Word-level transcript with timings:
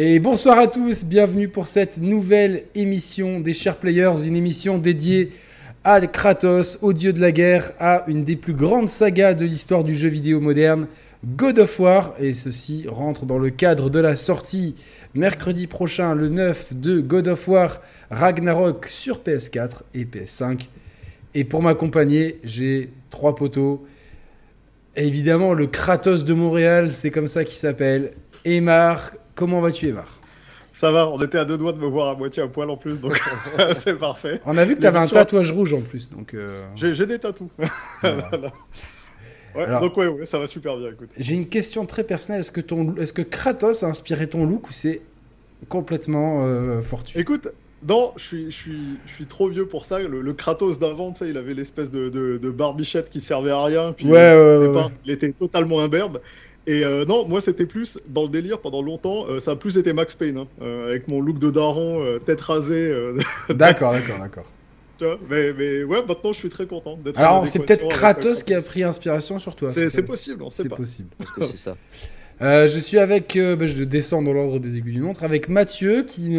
Et 0.00 0.20
bonsoir 0.20 0.60
à 0.60 0.68
tous, 0.68 1.02
bienvenue 1.02 1.48
pour 1.48 1.66
cette 1.66 1.98
nouvelle 1.98 2.62
émission 2.76 3.40
des 3.40 3.52
Chers 3.52 3.78
Players, 3.78 4.24
une 4.24 4.36
émission 4.36 4.78
dédiée 4.78 5.32
à 5.82 6.00
Kratos, 6.06 6.78
au 6.82 6.92
dieu 6.92 7.12
de 7.12 7.20
la 7.20 7.32
guerre, 7.32 7.72
à 7.80 8.04
une 8.06 8.22
des 8.22 8.36
plus 8.36 8.52
grandes 8.52 8.88
sagas 8.88 9.34
de 9.34 9.44
l'histoire 9.44 9.82
du 9.82 9.96
jeu 9.96 10.06
vidéo 10.06 10.38
moderne, 10.38 10.86
God 11.26 11.58
of 11.58 11.80
War. 11.80 12.14
Et 12.20 12.32
ceci 12.32 12.84
rentre 12.86 13.26
dans 13.26 13.38
le 13.38 13.50
cadre 13.50 13.90
de 13.90 13.98
la 13.98 14.14
sortie 14.14 14.76
mercredi 15.14 15.66
prochain, 15.66 16.14
le 16.14 16.28
9, 16.28 16.76
de 16.76 17.00
God 17.00 17.26
of 17.26 17.48
War 17.48 17.82
Ragnarok 18.08 18.86
sur 18.86 19.18
PS4 19.18 19.80
et 19.94 20.04
PS5. 20.04 20.68
Et 21.34 21.42
pour 21.42 21.60
m'accompagner, 21.60 22.38
j'ai 22.44 22.92
trois 23.10 23.34
poteaux. 23.34 23.84
évidemment, 24.94 25.54
le 25.54 25.66
Kratos 25.66 26.24
de 26.24 26.34
Montréal, 26.34 26.92
c'est 26.92 27.10
comme 27.10 27.26
ça 27.26 27.42
qu'il 27.42 27.56
s'appelle. 27.56 28.12
Comment 29.38 29.60
vas-tu, 29.60 29.86
Emar 29.86 30.20
ça 30.70 30.90
va, 30.90 31.08
on 31.08 31.20
était 31.22 31.38
à 31.38 31.44
deux 31.44 31.56
doigts 31.56 31.72
de 31.72 31.78
me 31.78 31.86
voir 31.86 32.08
à 32.08 32.14
moitié 32.14 32.42
à 32.42 32.46
poil 32.46 32.68
en 32.68 32.76
plus, 32.76 33.00
donc 33.00 33.18
c'est 33.72 33.94
parfait. 33.94 34.40
On 34.44 34.58
a 34.58 34.64
vu 34.64 34.74
que 34.74 34.80
tu 34.80 34.86
avais 34.86 34.98
un 34.98 35.06
tatouage 35.06 35.50
rouge 35.52 35.72
en 35.72 35.80
plus, 35.80 36.10
donc. 36.10 36.34
Euh, 36.34 36.66
j'ai 36.74 37.06
des 37.06 37.18
tatous. 37.18 37.48
donc 39.54 39.96
ouais, 39.96 40.26
ça 40.26 40.38
va 40.40 40.46
super 40.46 40.76
bien. 40.76 40.90
J'ai 41.16 41.36
une 41.36 41.48
question 41.48 41.86
très 41.86 42.02
personnelle. 42.04 42.40
Est-ce 42.40 42.50
que 42.50 42.60
ton, 42.60 42.96
est-ce 42.96 43.12
que 43.12 43.22
Kratos 43.22 43.82
a 43.82 43.86
inspiré 43.86 44.26
ton 44.26 44.44
look 44.44 44.68
ou 44.68 44.72
c'est 44.72 45.00
complètement 45.68 46.44
euh, 46.44 46.82
fortuit? 46.82 47.18
Écoute, 47.18 47.48
non, 47.86 48.12
je 48.16 48.24
suis, 48.24 48.50
je, 48.50 48.56
suis, 48.56 48.98
je 49.06 49.12
suis 49.12 49.26
trop 49.26 49.48
vieux 49.48 49.66
pour 49.66 49.84
ça. 49.84 50.00
Le, 50.00 50.32
Kratos 50.32 50.78
d'avant, 50.78 51.14
il 51.22 51.36
avait 51.36 51.54
l'espèce 51.54 51.90
de, 51.90 52.08
de, 52.08 52.50
barbichette 52.50 53.08
qui 53.08 53.20
servait 53.20 53.52
à 53.52 53.64
rien. 53.64 53.92
Puis, 53.92 54.06
ouais, 54.06 54.36
ouais, 54.36 54.66
ouais, 54.66 54.84
il 55.04 55.12
était 55.12 55.32
totalement 55.32 55.80
imberbe. 55.80 56.20
Et 56.68 56.84
euh, 56.84 57.06
non, 57.06 57.26
moi 57.26 57.40
c'était 57.40 57.64
plus 57.64 57.98
dans 58.08 58.24
le 58.24 58.28
délire 58.28 58.60
pendant 58.60 58.82
longtemps. 58.82 59.26
Euh, 59.26 59.40
ça 59.40 59.52
a 59.52 59.56
plus 59.56 59.78
été 59.78 59.94
Max 59.94 60.14
Payne, 60.14 60.36
hein, 60.36 60.48
euh, 60.60 60.90
avec 60.90 61.08
mon 61.08 61.22
look 61.22 61.38
de 61.38 61.50
daron, 61.50 62.18
tête 62.26 62.42
rasée. 62.42 62.92
d'accord, 63.48 63.92
d'accord, 63.92 64.18
d'accord. 64.18 64.44
Mais, 65.30 65.54
mais, 65.54 65.84
ouais, 65.84 66.04
maintenant 66.06 66.32
je 66.32 66.38
suis 66.38 66.50
très 66.50 66.66
content 66.66 66.98
d'être. 66.98 67.18
Alors 67.18 67.46
c'est 67.46 67.60
peut-être 67.60 67.88
Kratos 67.88 68.42
qui 68.42 68.52
a 68.52 68.60
pris 68.60 68.82
inspiration 68.82 69.38
sur 69.38 69.56
toi. 69.56 69.70
C'est 69.70 70.04
possible, 70.04 70.42
on 70.42 70.50
sait 70.50 70.64
pas. 70.64 70.76
C'est 70.76 70.82
possible. 70.82 71.08
c'est 71.40 71.56
ça. 71.56 71.76
Euh, 72.40 72.68
je 72.68 72.78
suis 72.78 72.98
avec, 72.98 73.34
euh, 73.34 73.56
bah, 73.56 73.66
je 73.66 73.82
descends 73.82 74.22
dans 74.22 74.32
l'ordre 74.32 74.60
des 74.60 74.76
aiguilles 74.76 74.94
du 74.94 75.00
montre, 75.00 75.24
avec 75.24 75.48
Mathieu, 75.48 76.04
qui, 76.04 76.36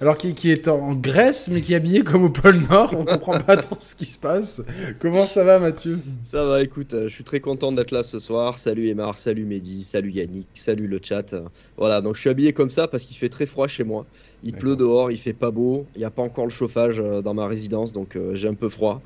alors 0.00 0.18
qui, 0.18 0.50
est 0.50 0.68
en 0.68 0.94
Grèce, 0.94 1.48
mais 1.50 1.62
qui 1.62 1.72
est 1.72 1.76
habillé 1.76 2.02
comme 2.02 2.24
au 2.24 2.30
pôle 2.30 2.58
Nord. 2.68 2.94
On 2.98 3.04
comprend 3.04 3.40
pas 3.40 3.56
trop 3.56 3.78
ce 3.82 3.94
qui 3.94 4.04
se 4.04 4.18
passe. 4.18 4.60
Comment 4.98 5.26
ça 5.26 5.42
va, 5.44 5.58
Mathieu? 5.58 6.00
Ça 6.24 6.44
va, 6.44 6.62
écoute, 6.62 6.92
euh, 6.92 7.08
je 7.08 7.14
suis 7.14 7.24
très 7.24 7.40
content 7.40 7.72
d'être 7.72 7.90
là 7.90 8.02
ce 8.02 8.18
soir. 8.18 8.58
Salut 8.58 8.88
Emar, 8.88 9.16
salut 9.16 9.46
Mehdi, 9.46 9.82
salut 9.82 10.10
Yannick, 10.10 10.48
salut 10.54 10.86
le 10.86 11.00
chat. 11.02 11.34
Voilà, 11.78 12.02
donc 12.02 12.16
je 12.16 12.20
suis 12.20 12.30
habillé 12.30 12.52
comme 12.52 12.70
ça 12.70 12.86
parce 12.86 13.04
qu'il 13.04 13.16
fait 13.16 13.30
très 13.30 13.46
froid 13.46 13.66
chez 13.66 13.84
moi. 13.84 14.04
Il 14.42 14.54
pleut 14.54 14.76
dehors, 14.76 15.10
il 15.10 15.18
fait 15.18 15.32
pas 15.32 15.50
beau, 15.50 15.86
il 15.94 16.00
n'y 16.00 16.04
a 16.04 16.10
pas 16.10 16.22
encore 16.22 16.44
le 16.44 16.50
chauffage 16.50 16.96
dans 16.98 17.34
ma 17.34 17.46
résidence, 17.46 17.92
donc 17.92 18.16
j'ai 18.32 18.48
un 18.48 18.54
peu 18.54 18.70
froid. 18.70 19.02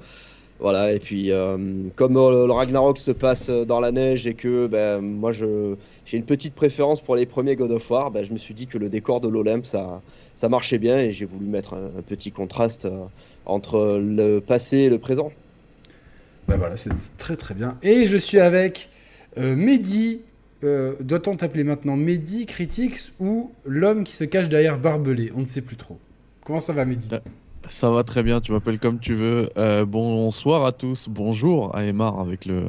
Voilà, 0.61 0.93
et 0.93 0.99
puis 0.99 1.31
comme 1.97 2.15
le 2.15 2.53
Ragnarok 2.53 2.99
se 2.99 3.11
passe 3.11 3.51
dans 3.51 3.81
la 3.81 3.91
neige 3.91 4.27
et 4.27 4.35
que 4.35 4.67
ben, 4.67 5.01
moi 5.01 5.33
je 5.33 5.77
j'ai 6.07 6.19
une 6.19 6.25
petite 6.25 6.55
préférence 6.55 7.01
pour 7.01 7.17
les 7.17 7.27
premiers 7.27 7.57
God 7.57 7.71
of 7.71 7.91
War. 7.91 8.11
Ben, 8.11 8.25
je 8.25 8.33
me 8.33 8.39
suis 8.39 8.55
dit 8.55 8.67
que 8.67 8.79
le 8.79 8.89
décor 8.89 9.21
de 9.21 9.29
l'Olympe, 9.29 9.65
ça, 9.65 10.03
ça 10.37 10.49
marchait 10.49 10.79
bien 10.79 10.99
et 11.01 11.13
j'ai 11.13 11.25
voulu 11.25 11.47
mettre 11.47 11.75
un, 11.75 12.03
petit 12.03 12.31
contraste 12.31 12.85
euh, 12.85 13.05
entre 13.47 14.01
le 14.03 14.41
passé 14.41 14.79
et 14.79 14.91
le 14.91 14.99
présent. 14.99 15.33
Ben 16.47 16.57
voilà, 16.57 16.77
c'est 16.77 16.91
très 17.17 17.37
très 17.37 17.55
bien. 17.55 17.79
Et 17.83 18.07
je 18.07 18.17
suis 18.17 18.39
avec 18.39 18.91
euh, 19.39 19.57
Mehdi. 19.57 20.21
Euh, 20.63 20.95
doit-on 21.01 21.37
t'appeler 21.37 21.65
maintenant 21.65 21.97
Mehdi 21.97 22.47
Critics 22.47 23.13
ou 23.21 23.51
l'homme 23.65 24.05
qui 24.05 24.15
se 24.15 24.25
cache 24.25 24.49
derrière 24.49 24.79
Barbelé? 24.79 25.33
On 25.35 25.41
ne 25.41 25.47
sait 25.47 25.63
plus 25.63 25.77
trop. 25.77 25.99
Comment 26.43 26.61
ça 26.61 26.73
va, 26.73 26.85
Mehdi? 26.85 27.09
Ça 27.69 27.91
va 27.91 28.05
très 28.05 28.23
bien, 28.23 28.41
tu 28.41 28.53
m'appelles 28.53 28.79
comme 28.79 28.99
tu 28.99 29.15
veux. 29.15 29.49
bonsoir 29.87 30.67
à 30.67 30.73
tous, 30.73 31.09
bonjour 31.09 31.75
à 31.75 31.85
Emar 31.85 32.21
avec 32.21 32.45
le, 32.45 32.67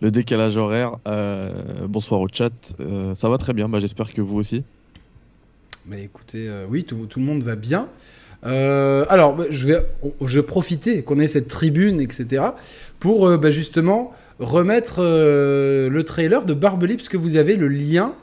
décalage 0.00 0.56
horaire. 0.56 0.96
Euh, 1.06 1.50
bonsoir 1.88 2.20
au 2.20 2.28
chat. 2.32 2.52
Euh, 2.80 3.14
ça 3.14 3.28
va 3.28 3.38
très 3.38 3.52
bien, 3.52 3.68
bah, 3.68 3.80
j'espère 3.80 4.12
que 4.12 4.20
vous 4.20 4.36
aussi. 4.36 4.62
Mais 5.86 6.04
écoutez, 6.04 6.48
euh, 6.48 6.66
oui, 6.68 6.84
tout, 6.84 7.08
le 7.16 7.22
monde 7.22 7.42
va 7.42 7.56
bien. 7.56 7.88
alors, 8.42 9.34
bah, 9.34 9.44
je, 9.50 9.66
vais, 9.66 9.86
je 10.24 10.40
profiter 10.40 11.02
qu'on 11.02 11.18
ait 11.18 11.26
cette 11.26 11.48
tribune, 11.48 12.00
etc., 12.00 12.46
pour 13.00 13.36
bah, 13.38 13.50
justement 13.50 14.12
remettre 14.38 15.02
le 15.02 16.02
trailer 16.04 16.44
de 16.44 16.54
Barbelé, 16.54 16.94
puisque 16.94 17.16
vous 17.16 17.36
avez 17.36 17.56
le 17.56 17.68
lien. 17.68 18.14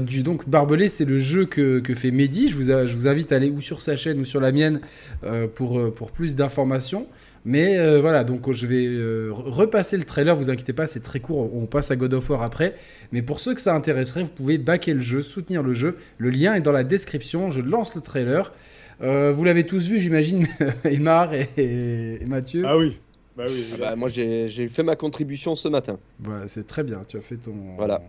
Du, 0.00 0.22
donc 0.22 0.48
Barbelé, 0.48 0.88
c'est 0.88 1.04
le 1.04 1.18
jeu 1.18 1.44
que, 1.44 1.82
fait 1.94 2.10
Mehdi. 2.10 2.48
Je 2.48 2.56
vous, 2.56 2.64
je 2.64 2.94
vous, 2.94 3.08
invite 3.08 3.32
à 3.32 3.36
aller 3.36 3.50
ou 3.50 3.60
sur 3.60 3.82
sa 3.82 3.96
chaîne 3.96 4.20
ou 4.20 4.24
sur 4.24 4.40
la 4.40 4.52
mienne 4.52 4.80
pour, 5.54 5.92
pour 5.94 6.10
plus 6.10 6.34
d'informations. 6.34 7.06
Mais 7.46 7.78
euh, 7.78 8.00
voilà, 8.00 8.24
donc 8.24 8.50
je 8.50 8.66
vais 8.66 8.84
euh, 8.86 9.30
repasser 9.32 9.96
le 9.96 10.02
trailer, 10.02 10.34
vous 10.34 10.50
inquiétez 10.50 10.72
pas, 10.72 10.88
c'est 10.88 10.98
très 10.98 11.20
court, 11.20 11.48
on 11.54 11.66
passe 11.66 11.92
à 11.92 11.96
God 11.96 12.12
of 12.12 12.28
War 12.28 12.42
après. 12.42 12.74
Mais 13.12 13.22
pour 13.22 13.38
ceux 13.38 13.54
que 13.54 13.60
ça 13.60 13.72
intéresserait, 13.72 14.24
vous 14.24 14.30
pouvez 14.30 14.58
backer 14.58 14.94
le 14.94 15.00
jeu, 15.00 15.22
soutenir 15.22 15.62
le 15.62 15.72
jeu. 15.72 15.96
Le 16.18 16.30
lien 16.30 16.54
est 16.54 16.60
dans 16.60 16.72
la 16.72 16.82
description, 16.82 17.52
je 17.52 17.60
lance 17.60 17.94
le 17.94 18.00
trailer. 18.00 18.52
Euh, 19.00 19.30
vous 19.30 19.44
l'avez 19.44 19.64
tous 19.64 19.86
vu, 19.86 20.00
j'imagine, 20.00 20.48
Emar 20.84 21.32
et, 21.34 22.18
Mathieu. 22.26 22.64
Ah 22.66 22.76
oui. 22.76 22.98
Bah 23.36 23.44
oui, 23.48 23.64
ah 23.74 23.76
bah, 23.78 23.96
moi 23.96 24.08
j'ai 24.08 24.48
fait 24.48 24.82
ma 24.82 24.96
contribution 24.96 25.54
ce 25.54 25.68
matin. 25.68 26.00
c'est 26.48 26.66
très 26.66 26.82
bien, 26.82 27.02
tu 27.06 27.16
as 27.16 27.20
fait 27.20 27.36
ton... 27.36 27.54
Voilà. 27.76 28.02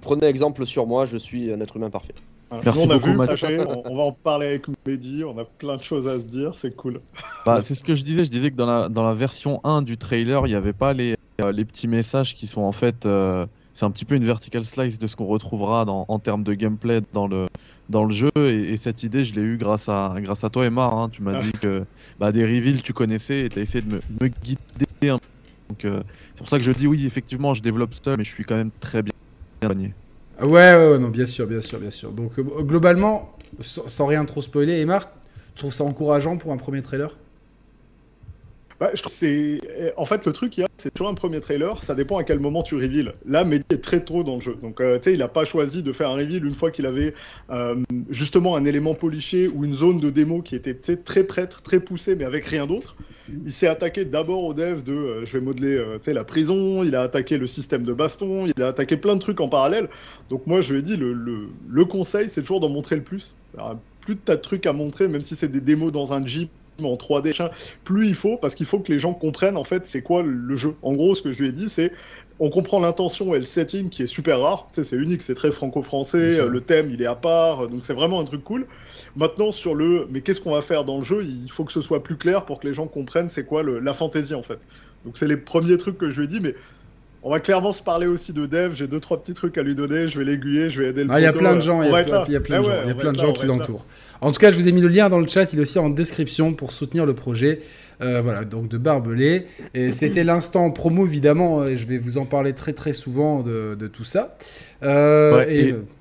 Prenez 0.00 0.26
exemple 0.26 0.64
sur 0.66 0.86
moi, 0.86 1.04
je 1.04 1.16
suis 1.16 1.52
un 1.52 1.60
être 1.60 1.76
humain 1.76 1.90
parfait. 1.90 2.14
Merci 2.50 2.70
on 2.78 2.86
beaucoup, 2.86 3.10
on, 3.10 3.96
va 3.96 4.02
en 4.04 4.12
parler 4.12 4.46
avec 4.46 4.66
Mehdi, 4.86 5.24
on 5.24 5.36
a 5.36 5.44
plein 5.44 5.76
de 5.76 5.82
choses 5.82 6.06
à 6.06 6.18
se 6.18 6.24
dire, 6.24 6.52
c'est 6.54 6.76
cool. 6.76 7.00
Bah, 7.44 7.60
c'est 7.60 7.74
ce 7.74 7.82
que 7.82 7.96
je 7.96 8.04
disais, 8.04 8.24
je 8.24 8.30
disais 8.30 8.52
que 8.52 8.56
dans 8.56 8.66
la, 8.66 8.88
dans 8.88 9.02
la 9.02 9.14
version 9.14 9.60
1 9.64 9.82
du 9.82 9.96
trailer, 9.96 10.46
il 10.46 10.50
n'y 10.50 10.56
avait 10.56 10.72
pas 10.72 10.92
les, 10.92 11.16
euh, 11.42 11.50
les 11.50 11.64
petits 11.64 11.88
messages 11.88 12.34
qui 12.34 12.46
sont 12.46 12.62
en 12.62 12.72
fait... 12.72 13.04
Euh, 13.06 13.46
c'est 13.72 13.84
un 13.84 13.90
petit 13.90 14.06
peu 14.06 14.14
une 14.14 14.24
vertical 14.24 14.64
slice 14.64 14.98
de 14.98 15.06
ce 15.06 15.16
qu'on 15.16 15.26
retrouvera 15.26 15.84
dans, 15.84 16.06
en 16.08 16.18
termes 16.18 16.44
de 16.44 16.54
gameplay 16.54 17.00
dans 17.12 17.26
le, 17.26 17.44
dans 17.90 18.04
le 18.04 18.10
jeu. 18.10 18.30
Et, 18.36 18.74
cette 18.78 19.02
idée, 19.02 19.22
je 19.22 19.34
l'ai 19.34 19.42
eu 19.42 19.58
grâce 19.58 19.86
à, 19.90 20.14
grâce 20.16 20.44
à 20.44 20.48
toi, 20.48 20.64
Emma. 20.64 20.88
Hein. 20.90 21.10
Tu 21.10 21.20
m'as 21.20 21.42
dit 21.42 21.52
que 21.52 21.84
bah, 22.18 22.32
des 22.32 22.42
reveals, 22.42 22.80
tu 22.82 22.94
connaissais 22.94 23.40
et 23.40 23.48
tu 23.50 23.58
as 23.58 23.62
essayé 23.62 23.82
de 23.82 23.96
me, 23.96 24.00
me 24.18 24.28
guider. 24.28 24.56
Donc, 25.02 25.84
euh, 25.84 26.02
c'est 26.34 26.38
pour 26.38 26.48
ça 26.48 26.56
que 26.56 26.64
je 26.64 26.72
dis 26.72 26.86
oui, 26.86 27.04
effectivement, 27.04 27.52
je 27.52 27.60
développe 27.60 27.92
seul, 27.92 28.16
mais 28.16 28.24
je 28.24 28.32
suis 28.32 28.44
quand 28.44 28.56
même 28.56 28.70
très 28.80 29.02
bien 29.02 29.12
Ouais, 30.40 30.46
ouais, 30.48 30.90
ouais, 30.92 30.98
non, 30.98 31.08
bien 31.08 31.26
sûr, 31.26 31.46
bien 31.46 31.60
sûr, 31.60 31.78
bien 31.78 31.90
sûr. 31.90 32.12
Donc, 32.12 32.38
euh, 32.38 32.42
globalement, 32.62 33.36
sans, 33.60 34.06
rien 34.06 34.24
trop 34.24 34.40
spoiler, 34.40 34.80
Emar, 34.80 35.10
tu 35.54 35.60
trouves 35.60 35.72
ça 35.72 35.84
encourageant 35.84 36.36
pour 36.36 36.52
un 36.52 36.58
premier 36.58 36.82
trailer? 36.82 37.16
Bah, 38.80 38.90
c'est 39.06 39.60
en 39.96 40.04
fait 40.04 40.26
le 40.26 40.32
truc 40.32 40.60
c'est 40.76 40.92
toujours 40.92 41.08
un 41.08 41.14
premier 41.14 41.40
trailer, 41.40 41.82
ça 41.82 41.94
dépend 41.94 42.18
à 42.18 42.24
quel 42.24 42.38
moment 42.38 42.62
tu 42.62 42.74
reveal. 42.74 43.14
Là, 43.26 43.44
Mehdi 43.44 43.64
est 43.70 43.82
très 43.82 44.04
tôt 44.04 44.22
dans 44.22 44.34
le 44.34 44.40
jeu, 44.40 44.56
donc 44.60 44.80
euh, 44.80 44.98
tu 44.98 45.04
sais, 45.04 45.14
il 45.14 45.22
a 45.22 45.28
pas 45.28 45.44
choisi 45.44 45.82
de 45.82 45.92
faire 45.92 46.10
un 46.10 46.16
reveal 46.16 46.44
une 46.44 46.54
fois 46.54 46.70
qu'il 46.70 46.86
avait 46.86 47.14
euh, 47.50 47.76
justement 48.10 48.56
un 48.56 48.64
élément 48.64 48.94
poliché 48.94 49.48
ou 49.48 49.64
une 49.64 49.72
zone 49.72 50.00
de 50.00 50.10
démo 50.10 50.42
qui 50.42 50.54
était 50.54 50.74
très 50.74 51.24
prêtre, 51.24 51.62
très 51.62 51.80
poussée, 51.80 52.14
mais 52.14 52.24
avec 52.24 52.46
rien 52.46 52.66
d'autre. 52.66 52.96
Il 53.44 53.50
s'est 53.50 53.66
attaqué 53.66 54.04
d'abord 54.04 54.44
au 54.44 54.54
dev 54.54 54.82
de 54.82 54.92
euh, 54.92 55.24
je 55.24 55.38
vais 55.38 55.44
modeler 55.44 55.82
la 56.06 56.24
prison, 56.24 56.84
il 56.84 56.94
a 56.94 57.02
attaqué 57.02 57.38
le 57.38 57.46
système 57.46 57.82
de 57.82 57.92
baston, 57.92 58.46
il 58.46 58.62
a 58.62 58.68
attaqué 58.68 58.96
plein 58.96 59.14
de 59.14 59.20
trucs 59.20 59.40
en 59.40 59.48
parallèle. 59.48 59.88
Donc 60.28 60.46
moi, 60.46 60.60
je 60.60 60.72
lui 60.74 60.80
ai 60.80 60.82
dit 60.82 60.96
le, 60.96 61.84
conseil, 61.84 62.28
c'est 62.28 62.42
toujours 62.42 62.60
d'en 62.60 62.68
montrer 62.68 62.96
le 62.96 63.02
plus. 63.02 63.34
Plus 64.02 64.14
de 64.14 64.20
tas 64.20 64.36
de 64.36 64.40
trucs 64.40 64.66
à 64.66 64.72
montrer, 64.72 65.08
même 65.08 65.24
si 65.24 65.34
c'est 65.34 65.48
des 65.48 65.60
démos 65.60 65.90
dans 65.90 66.12
un 66.12 66.24
Jeep 66.24 66.50
en 66.82 66.94
3D, 66.94 67.50
plus 67.84 68.08
il 68.08 68.14
faut, 68.14 68.36
parce 68.36 68.54
qu'il 68.54 68.66
faut 68.66 68.80
que 68.80 68.92
les 68.92 68.98
gens 68.98 69.14
comprennent 69.14 69.56
en 69.56 69.64
fait 69.64 69.86
c'est 69.86 70.02
quoi 70.02 70.22
le 70.22 70.54
jeu. 70.54 70.74
En 70.82 70.92
gros, 70.92 71.14
ce 71.14 71.22
que 71.22 71.32
je 71.32 71.42
lui 71.42 71.48
ai 71.48 71.52
dit, 71.52 71.68
c'est 71.68 71.92
on 72.38 72.50
comprend 72.50 72.80
l'intention 72.80 73.34
et 73.34 73.38
le 73.38 73.44
setting 73.44 73.88
qui 73.88 74.02
est 74.02 74.06
super 74.06 74.40
rare, 74.40 74.68
c'est 74.72 74.92
unique, 74.92 75.22
c'est 75.22 75.34
très 75.34 75.50
franco-français, 75.50 76.46
le 76.46 76.60
thème 76.60 76.90
il 76.92 77.00
est 77.00 77.06
à 77.06 77.14
part, 77.14 77.68
donc 77.68 77.84
c'est 77.84 77.94
vraiment 77.94 78.20
un 78.20 78.24
truc 78.24 78.44
cool. 78.44 78.66
Maintenant 79.16 79.52
sur 79.52 79.74
le, 79.74 80.06
mais 80.10 80.20
qu'est-ce 80.20 80.40
qu'on 80.40 80.52
va 80.52 80.60
faire 80.60 80.84
dans 80.84 80.98
le 80.98 81.04
jeu, 81.04 81.24
il 81.24 81.50
faut 81.50 81.64
que 81.64 81.72
ce 81.72 81.80
soit 81.80 82.02
plus 82.02 82.16
clair 82.16 82.44
pour 82.44 82.60
que 82.60 82.66
les 82.66 82.74
gens 82.74 82.86
comprennent 82.86 83.30
c'est 83.30 83.46
quoi 83.46 83.62
la 83.62 83.92
fantaisie 83.94 84.34
en 84.34 84.42
fait. 84.42 84.58
Donc 85.04 85.16
c'est 85.16 85.28
les 85.28 85.36
premiers 85.36 85.78
trucs 85.78 85.96
que 85.96 86.10
je 86.10 86.18
lui 86.20 86.24
ai 86.24 86.28
dit, 86.28 86.40
mais 86.40 86.54
on 87.22 87.30
va 87.30 87.40
clairement 87.40 87.72
se 87.72 87.82
parler 87.82 88.06
aussi 88.06 88.32
de 88.32 88.46
dev. 88.46 88.74
J'ai 88.74 88.86
deux 88.86 89.00
trois 89.00 89.20
petits 89.20 89.34
trucs 89.34 89.58
à 89.58 89.62
lui 89.62 89.74
donner. 89.74 90.06
Je 90.06 90.16
vais 90.16 90.24
l'aiguiller, 90.24 90.68
je 90.68 90.80
vais 90.80 90.90
aider 90.90 91.02
le. 91.02 91.10
Ah, 91.10 91.18
il 91.18 91.24
y 91.24 91.26
a 91.26 91.32
plein 91.32 91.56
de 91.56 91.60
gens. 91.60 91.82
Il 91.82 91.90
y 91.90 91.92
a 91.92 92.04
plein, 92.04 92.20
de 92.20 92.24
gens. 92.24 92.26
Il 92.84 92.88
y 92.88 92.90
a 92.90 92.94
plein 92.94 93.10
de 93.12 93.18
gens 93.18 93.32
qui 93.32 93.46
l'entourent. 93.46 93.84
En 94.20 94.32
tout 94.32 94.38
cas, 94.38 94.50
je 94.50 94.56
vous 94.56 94.68
ai 94.68 94.72
mis 94.72 94.80
le 94.80 94.88
lien 94.88 95.08
dans 95.08 95.20
le 95.20 95.28
chat. 95.28 95.52
Il 95.52 95.58
est 95.58 95.62
aussi 95.62 95.78
en 95.78 95.90
description 95.90 96.54
pour 96.54 96.72
soutenir 96.72 97.06
le 97.06 97.14
projet. 97.14 97.60
Euh, 98.02 98.20
voilà, 98.20 98.44
donc 98.44 98.68
de 98.68 98.76
Barbelé. 98.76 99.46
Et 99.74 99.90
c'était 99.90 100.24
l'instant 100.24 100.70
promo, 100.70 101.06
évidemment. 101.06 101.64
Et 101.64 101.76
je 101.76 101.86
vais 101.86 101.98
vous 101.98 102.18
en 102.18 102.26
parler 102.26 102.52
très 102.52 102.72
très 102.72 102.92
souvent 102.92 103.42
de, 103.42 103.90
tout 103.92 104.04
ça. 104.04 104.36
Euh, 104.82 105.44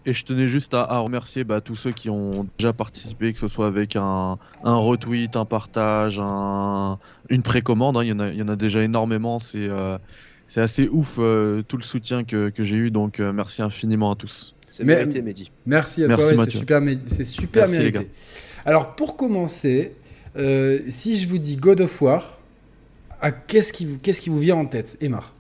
et, 0.06 0.14
je 0.14 0.24
tenais 0.26 0.48
juste 0.48 0.74
à, 0.74 0.98
remercier 1.00 1.44
bah, 1.44 1.62
tous 1.62 1.76
ceux 1.76 1.92
qui 1.92 2.10
ont 2.10 2.48
déjà 2.58 2.74
participé, 2.74 3.32
que 3.32 3.40
ce 3.40 3.48
soit 3.48 3.68
avec 3.68 3.96
un, 3.96 4.38
retweet, 4.64 5.36
un 5.36 5.46
partage, 5.46 6.20
une 6.20 7.42
précommande. 7.44 7.98
Hein. 7.98 8.04
il, 8.04 8.10
y 8.10 8.14
en 8.14 8.20
a, 8.20 8.30
il 8.30 8.38
y 8.38 8.42
en 8.42 8.50
a 8.50 8.56
déjà 8.56 8.82
énormément. 8.84 9.40
C'est. 9.40 9.68
Euh, 9.70 9.98
c'est 10.48 10.62
assez 10.62 10.88
ouf 10.88 11.16
tout 11.16 11.78
le 11.78 11.82
soutien 11.82 12.24
que, 12.24 12.50
que 12.50 12.64
j'ai 12.64 12.76
eu, 12.76 12.92
donc 12.92 13.18
merci 13.18 13.64
infiniment 13.64 14.12
à 14.12 14.16
tous. 14.16 14.54
C'est 14.78 14.84
Mais- 14.84 14.96
mérité, 14.98 15.22
Mehdi. 15.22 15.52
Merci 15.66 16.04
à 16.04 16.08
Merci, 16.08 16.22
toi, 16.34 16.34
ouais, 16.44 16.46
c'est 16.52 16.58
super, 16.58 16.82
mé- 16.82 16.98
c'est 17.08 17.24
super 17.24 17.68
Merci, 17.70 17.84
les 17.86 17.92
mérité. 17.92 18.12
Alors 18.66 18.96
pour 18.96 19.16
commencer, 19.16 19.94
euh, 20.36 20.80
si 20.90 21.18
je 21.18 21.30
vous 21.30 21.38
dis 21.38 21.56
God 21.56 21.80
of 21.80 22.02
War, 22.02 22.40
à 23.22 23.32
qu'est-ce 23.32 23.72
qui 23.72 23.86
vous 23.86 23.98
qu'est-ce 24.00 24.20
qui 24.20 24.30
vous 24.30 24.40
vient 24.40 24.58
en 24.58 24.66
tête, 24.66 24.98
Emar 25.00 25.34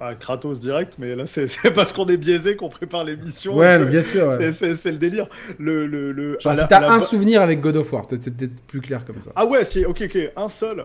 Ah, 0.00 0.14
Kratos 0.16 0.58
direct, 0.58 0.94
mais 0.98 1.14
là 1.14 1.26
c'est 1.26 1.46
c'est 1.46 1.70
parce 1.70 1.92
qu'on 1.92 2.06
est 2.06 2.16
biaisé 2.16 2.56
qu'on 2.56 2.68
prépare 2.68 3.04
l'émission. 3.04 3.56
Ouais, 3.56 3.82
bien 3.84 4.02
sûr. 4.02 4.26
ouais. 4.26 4.50
c'est- 4.52 4.90
le 4.90 4.98
délire. 4.98 5.28
Le, 5.58 5.86
le, 5.86 6.10
le, 6.12 6.36
Genre 6.40 6.52
à 6.52 6.56
si 6.56 6.66
t'as 6.68 6.80
la 6.80 6.92
un 6.92 7.00
souvenir 7.00 7.40
avec 7.40 7.60
God 7.60 7.76
of 7.76 7.92
War, 7.92 8.06
peut-être 8.06 8.24
c'est 8.24 8.36
peut-être 8.36 8.62
plus 8.66 8.80
clair 8.80 9.04
comme 9.04 9.20
ça. 9.20 9.30
Ah 9.36 9.46
ouais, 9.46 9.64
si, 9.64 9.84
ok, 9.84 10.02
ok, 10.06 10.18
un 10.36 10.48
seul. 10.48 10.84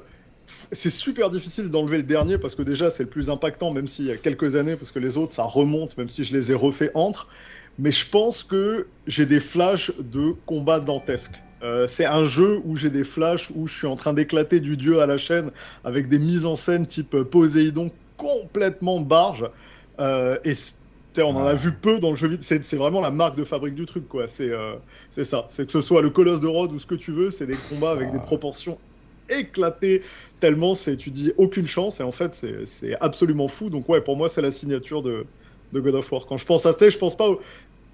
C'est 0.72 0.90
super 0.90 1.30
difficile 1.30 1.70
d'enlever 1.70 1.98
le 1.98 2.04
dernier 2.04 2.38
parce 2.38 2.56
que 2.56 2.62
déjà 2.62 2.90
c'est 2.90 3.04
le 3.04 3.10
plus 3.10 3.30
impactant, 3.30 3.72
même 3.72 3.88
s'il 3.88 4.06
y 4.06 4.12
a 4.12 4.18
quelques 4.18 4.56
années, 4.56 4.76
parce 4.76 4.92
que 4.92 5.00
les 5.00 5.18
autres 5.18 5.34
ça 5.34 5.44
remonte, 5.44 5.98
même 5.98 6.10
si 6.10 6.24
je 6.24 6.36
les 6.36 6.52
ai 6.52 6.56
refait 6.56 6.92
entre. 6.94 7.28
Mais 7.78 7.92
je 7.92 8.08
pense 8.10 8.44
que 8.44 8.88
j'ai 9.08 9.26
des 9.26 9.40
flashs 9.40 9.92
de 9.98 10.34
combat 10.46 10.80
dantesques. 10.80 11.42
Euh, 11.62 11.88
c'est 11.88 12.06
un 12.06 12.24
jeu 12.24 12.62
où 12.64 12.76
j'ai 12.76 12.90
des 12.90 13.04
flashs 13.04 13.52
où 13.56 13.68
je 13.68 13.74
suis 13.74 13.88
en 13.88 13.96
train 13.96 14.14
d'éclater 14.14 14.60
du 14.60 14.78
dieu 14.78 15.02
à 15.02 15.06
la 15.06 15.18
chaîne 15.18 15.52
avec 15.84 16.08
des 16.08 16.20
mises 16.20 16.46
en 16.46 16.56
scène 16.56 16.86
type 16.86 17.16
Poséidon 17.24 17.92
complètement 18.18 19.00
barge. 19.00 19.46
Euh, 20.00 20.38
et 20.46 20.54
on 21.18 21.36
en 21.36 21.46
a 21.46 21.54
vu 21.54 21.74
peu 21.74 22.00
dans 22.00 22.12
le 22.12 22.16
jeu 22.16 22.28
vidéo. 22.28 22.60
C'est 22.62 22.78
vraiment 22.78 23.02
la 23.02 23.12
marque 23.12 23.36
de 23.36 23.44
fabrique 23.44 23.76
du 23.76 23.86
truc, 23.86 24.08
quoi. 24.08 24.28
C'est 24.28 24.52
euh, 24.52 24.76
c'est 25.10 25.26
ça. 25.26 25.46
C'est 25.50 25.66
que 25.66 25.72
ce 25.72 25.82
soit 25.82 26.02
le 26.02 26.10
Colosse 26.10 26.40
de 26.40 26.48
Rhodes 26.48 26.72
ou 26.72 26.80
ce 26.80 26.86
que 26.86 26.96
tu 26.96 27.12
veux, 27.12 27.30
c'est 27.30 27.48
des 27.48 27.58
combats 27.58 27.92
avec 27.92 28.12
des 28.12 28.20
proportions 28.20 28.78
éclatées 29.32 30.02
tellement 30.40 30.76
c'est 30.76 30.98
tu 30.98 31.10
dis 31.10 31.32
aucune 31.38 31.68
chance 31.68 32.00
et 32.00 32.04
en 32.04 32.12
fait 32.12 32.34
c'est- 32.66 32.96
absolument 33.02 33.48
fou. 33.48 33.70
Donc 33.70 33.88
ouais, 33.90 34.02
pour 34.02 34.16
moi 34.18 34.30
c'est 34.30 34.42
la 34.42 34.52
signature 34.52 35.04
de, 35.04 35.26
de 35.74 35.80
God 35.80 35.96
of 35.96 36.12
War. 36.12 36.26
Quand 36.28 36.38
je 36.38 36.46
pense 36.46 36.66
à 36.66 36.74
ça, 36.74 36.90
je 36.90 36.98
pense 36.98 37.16
pas 37.18 37.30
au- 37.30 37.40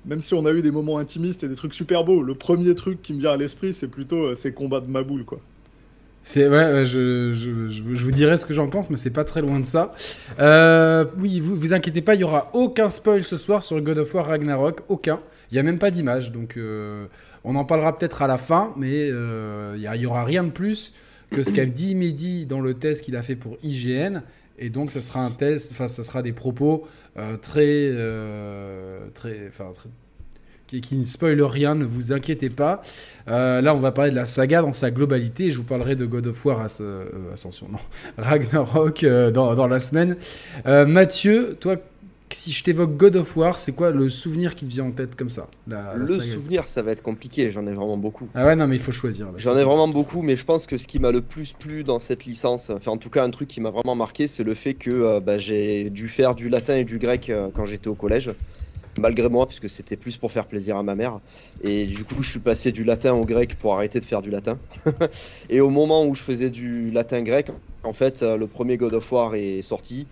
même 0.05 0.21
si 0.21 0.33
on 0.35 0.45
a 0.45 0.51
eu 0.51 0.61
des 0.61 0.71
moments 0.71 0.97
intimistes 0.99 1.43
et 1.43 1.47
des 1.47 1.55
trucs 1.55 1.73
super 1.73 2.03
beaux, 2.03 2.21
le 2.21 2.35
premier 2.35 2.75
truc 2.75 3.01
qui 3.01 3.13
me 3.13 3.19
vient 3.19 3.31
à 3.31 3.37
l'esprit, 3.37 3.73
c'est 3.73 3.87
plutôt 3.87 4.27
euh, 4.27 4.35
ces 4.35 4.53
combats 4.53 4.79
de 4.81 4.87
Maboule, 4.89 5.25
quoi. 5.25 5.39
C'est 6.27 6.47
ouais, 6.47 6.85
je, 6.85 7.33
je, 7.33 7.67
je, 7.69 8.03
vous 8.03 8.11
dirai 8.11 8.35
ce 8.37 8.47
que 8.47 8.53
j'en 8.53 8.67
pense, 8.67 8.89
mais 8.89 8.97
c'est 8.97 9.11
pas 9.11 9.23
très 9.23 9.41
loin 9.41 9.59
de 9.59 9.65
ça. 9.65 9.91
Euh, 10.39 11.05
oui, 11.19 11.39
vous 11.39 11.55
vous 11.55 11.71
inquiétez 11.73 12.01
pas, 12.01 12.15
il 12.15 12.21
y 12.21 12.23
aura 12.23 12.49
aucun 12.53 12.89
spoil 12.89 13.23
ce 13.23 13.35
soir 13.37 13.61
sur 13.61 13.79
God 13.79 13.99
of 13.99 14.11
War 14.13 14.25
Ragnarok, 14.25 14.81
aucun. 14.89 15.19
Il 15.51 15.55
y 15.55 15.59
a 15.59 15.63
même 15.63 15.77
pas 15.77 15.91
d'image, 15.91 16.31
donc 16.31 16.57
euh, 16.57 17.05
on 17.43 17.55
en 17.55 17.63
parlera 17.63 17.95
peut-être 17.95 18.23
à 18.23 18.27
la 18.27 18.39
fin, 18.39 18.73
mais 18.75 19.07
il 19.09 19.81
y, 19.81 19.85
a- 19.87 19.95
il 19.95 20.01
y 20.01 20.05
aura 20.07 20.23
rien 20.23 20.43
de 20.43 20.49
plus 20.49 20.93
que 21.31 21.43
ce 21.43 21.51
qu'a 21.51 21.65
dit 21.65 21.95
Mehdi 21.95 22.45
dans 22.45 22.61
le 22.61 22.73
test 22.73 23.03
qu'il 23.03 23.15
a 23.15 23.21
fait 23.21 23.35
pour 23.35 23.57
IGN. 23.63 24.21
Et 24.57 24.69
donc, 24.69 24.91
ça 24.91 25.01
sera 25.01 25.21
un 25.21 25.31
test, 25.31 25.71
enfin, 25.71 25.87
ça 25.87 26.03
sera 26.03 26.21
des 26.21 26.31
propos 26.31 26.87
euh, 27.17 27.35
très, 27.37 27.65
euh, 27.65 28.99
très, 29.13 29.47
enfin, 29.49 29.71
qui, 30.67 30.97
ne 30.97 31.05
spoilent 31.05 31.41
rien, 31.43 31.75
ne 31.75 31.83
vous 31.83 32.13
inquiétez 32.13 32.49
pas. 32.49 32.81
Euh, 33.27 33.61
là, 33.61 33.75
on 33.75 33.79
va 33.79 33.91
parler 33.91 34.11
de 34.11 34.15
la 34.15 34.25
saga 34.25 34.61
dans 34.61 34.73
sa 34.73 34.91
globalité. 34.91 35.51
Je 35.51 35.57
vous 35.57 35.63
parlerai 35.65 35.95
de 35.95 36.05
God 36.05 36.27
of 36.27 36.45
War 36.45 36.61
As- 36.61 36.79
euh, 36.81 37.33
Ascension, 37.33 37.67
non, 37.69 37.79
Ragnarok 38.17 39.05
dans, 39.05 39.55
dans 39.55 39.67
la 39.67 39.79
semaine. 39.79 40.15
Mathieu, 40.65 41.57
toi, 41.59 41.75
si 42.35 42.51
je 42.51 42.63
t'évoque 42.63 42.97
God 42.97 43.15
of 43.15 43.35
War, 43.37 43.59
c'est 43.59 43.71
quoi 43.71 43.91
le 43.91 44.09
souvenir 44.09 44.55
qui 44.55 44.65
te 44.65 44.71
vient 44.71 44.85
en 44.85 44.91
tête 44.91 45.15
comme 45.15 45.29
ça 45.29 45.47
la- 45.67 45.93
la 45.93 45.95
Le 45.95 46.07
saga 46.07 46.21
souvenir, 46.33 46.67
ça 46.67 46.81
va 46.81 46.91
être 46.91 47.01
compliqué, 47.01 47.49
j'en 47.49 47.65
ai 47.65 47.73
vraiment 47.73 47.97
beaucoup. 47.97 48.27
Ah 48.35 48.45
ouais, 48.45 48.55
non, 48.55 48.67
mais 48.67 48.75
il 48.75 48.81
faut 48.81 48.91
choisir. 48.91 49.31
J'en 49.37 49.57
ai 49.57 49.63
vraiment 49.63 49.87
beaucoup, 49.87 50.21
mais 50.21 50.35
je 50.35 50.43
pense 50.43 50.67
que 50.67 50.77
ce 50.77 50.85
qui 50.87 50.99
m'a 50.99 51.11
le 51.11 51.21
plus 51.21 51.53
plu 51.53 51.83
dans 51.83 51.99
cette 51.99 52.25
licence, 52.25 52.69
enfin 52.69 52.91
en 52.91 52.97
tout 52.97 53.09
cas 53.09 53.23
un 53.23 53.29
truc 53.29 53.47
qui 53.47 53.61
m'a 53.61 53.69
vraiment 53.69 53.95
marqué, 53.95 54.27
c'est 54.27 54.43
le 54.43 54.53
fait 54.53 54.73
que 54.73 54.91
euh, 54.91 55.19
bah, 55.19 55.37
j'ai 55.37 55.89
dû 55.89 56.07
faire 56.07 56.35
du 56.35 56.49
latin 56.49 56.75
et 56.75 56.83
du 56.83 56.99
grec 56.99 57.29
euh, 57.29 57.49
quand 57.53 57.65
j'étais 57.65 57.87
au 57.87 57.95
collège, 57.95 58.31
malgré 58.99 59.29
moi, 59.29 59.47
puisque 59.47 59.69
c'était 59.69 59.97
plus 59.97 60.17
pour 60.17 60.31
faire 60.31 60.47
plaisir 60.47 60.75
à 60.77 60.83
ma 60.83 60.95
mère. 60.95 61.19
Et 61.61 61.85
du 61.85 62.03
coup, 62.03 62.21
je 62.21 62.29
suis 62.29 62.39
passé 62.39 62.71
du 62.71 62.83
latin 62.83 63.13
au 63.13 63.25
grec 63.25 63.55
pour 63.57 63.73
arrêter 63.73 63.99
de 63.99 64.05
faire 64.05 64.21
du 64.21 64.29
latin. 64.29 64.59
et 65.49 65.61
au 65.61 65.69
moment 65.69 66.05
où 66.05 66.15
je 66.15 66.21
faisais 66.21 66.49
du 66.49 66.89
latin 66.91 67.21
grec, 67.23 67.47
en 67.83 67.93
fait, 67.93 68.23
euh, 68.23 68.35
le 68.37 68.47
premier 68.47 68.77
God 68.77 68.93
of 68.93 69.11
War 69.11 69.35
est 69.35 69.61
sorti. 69.61 70.07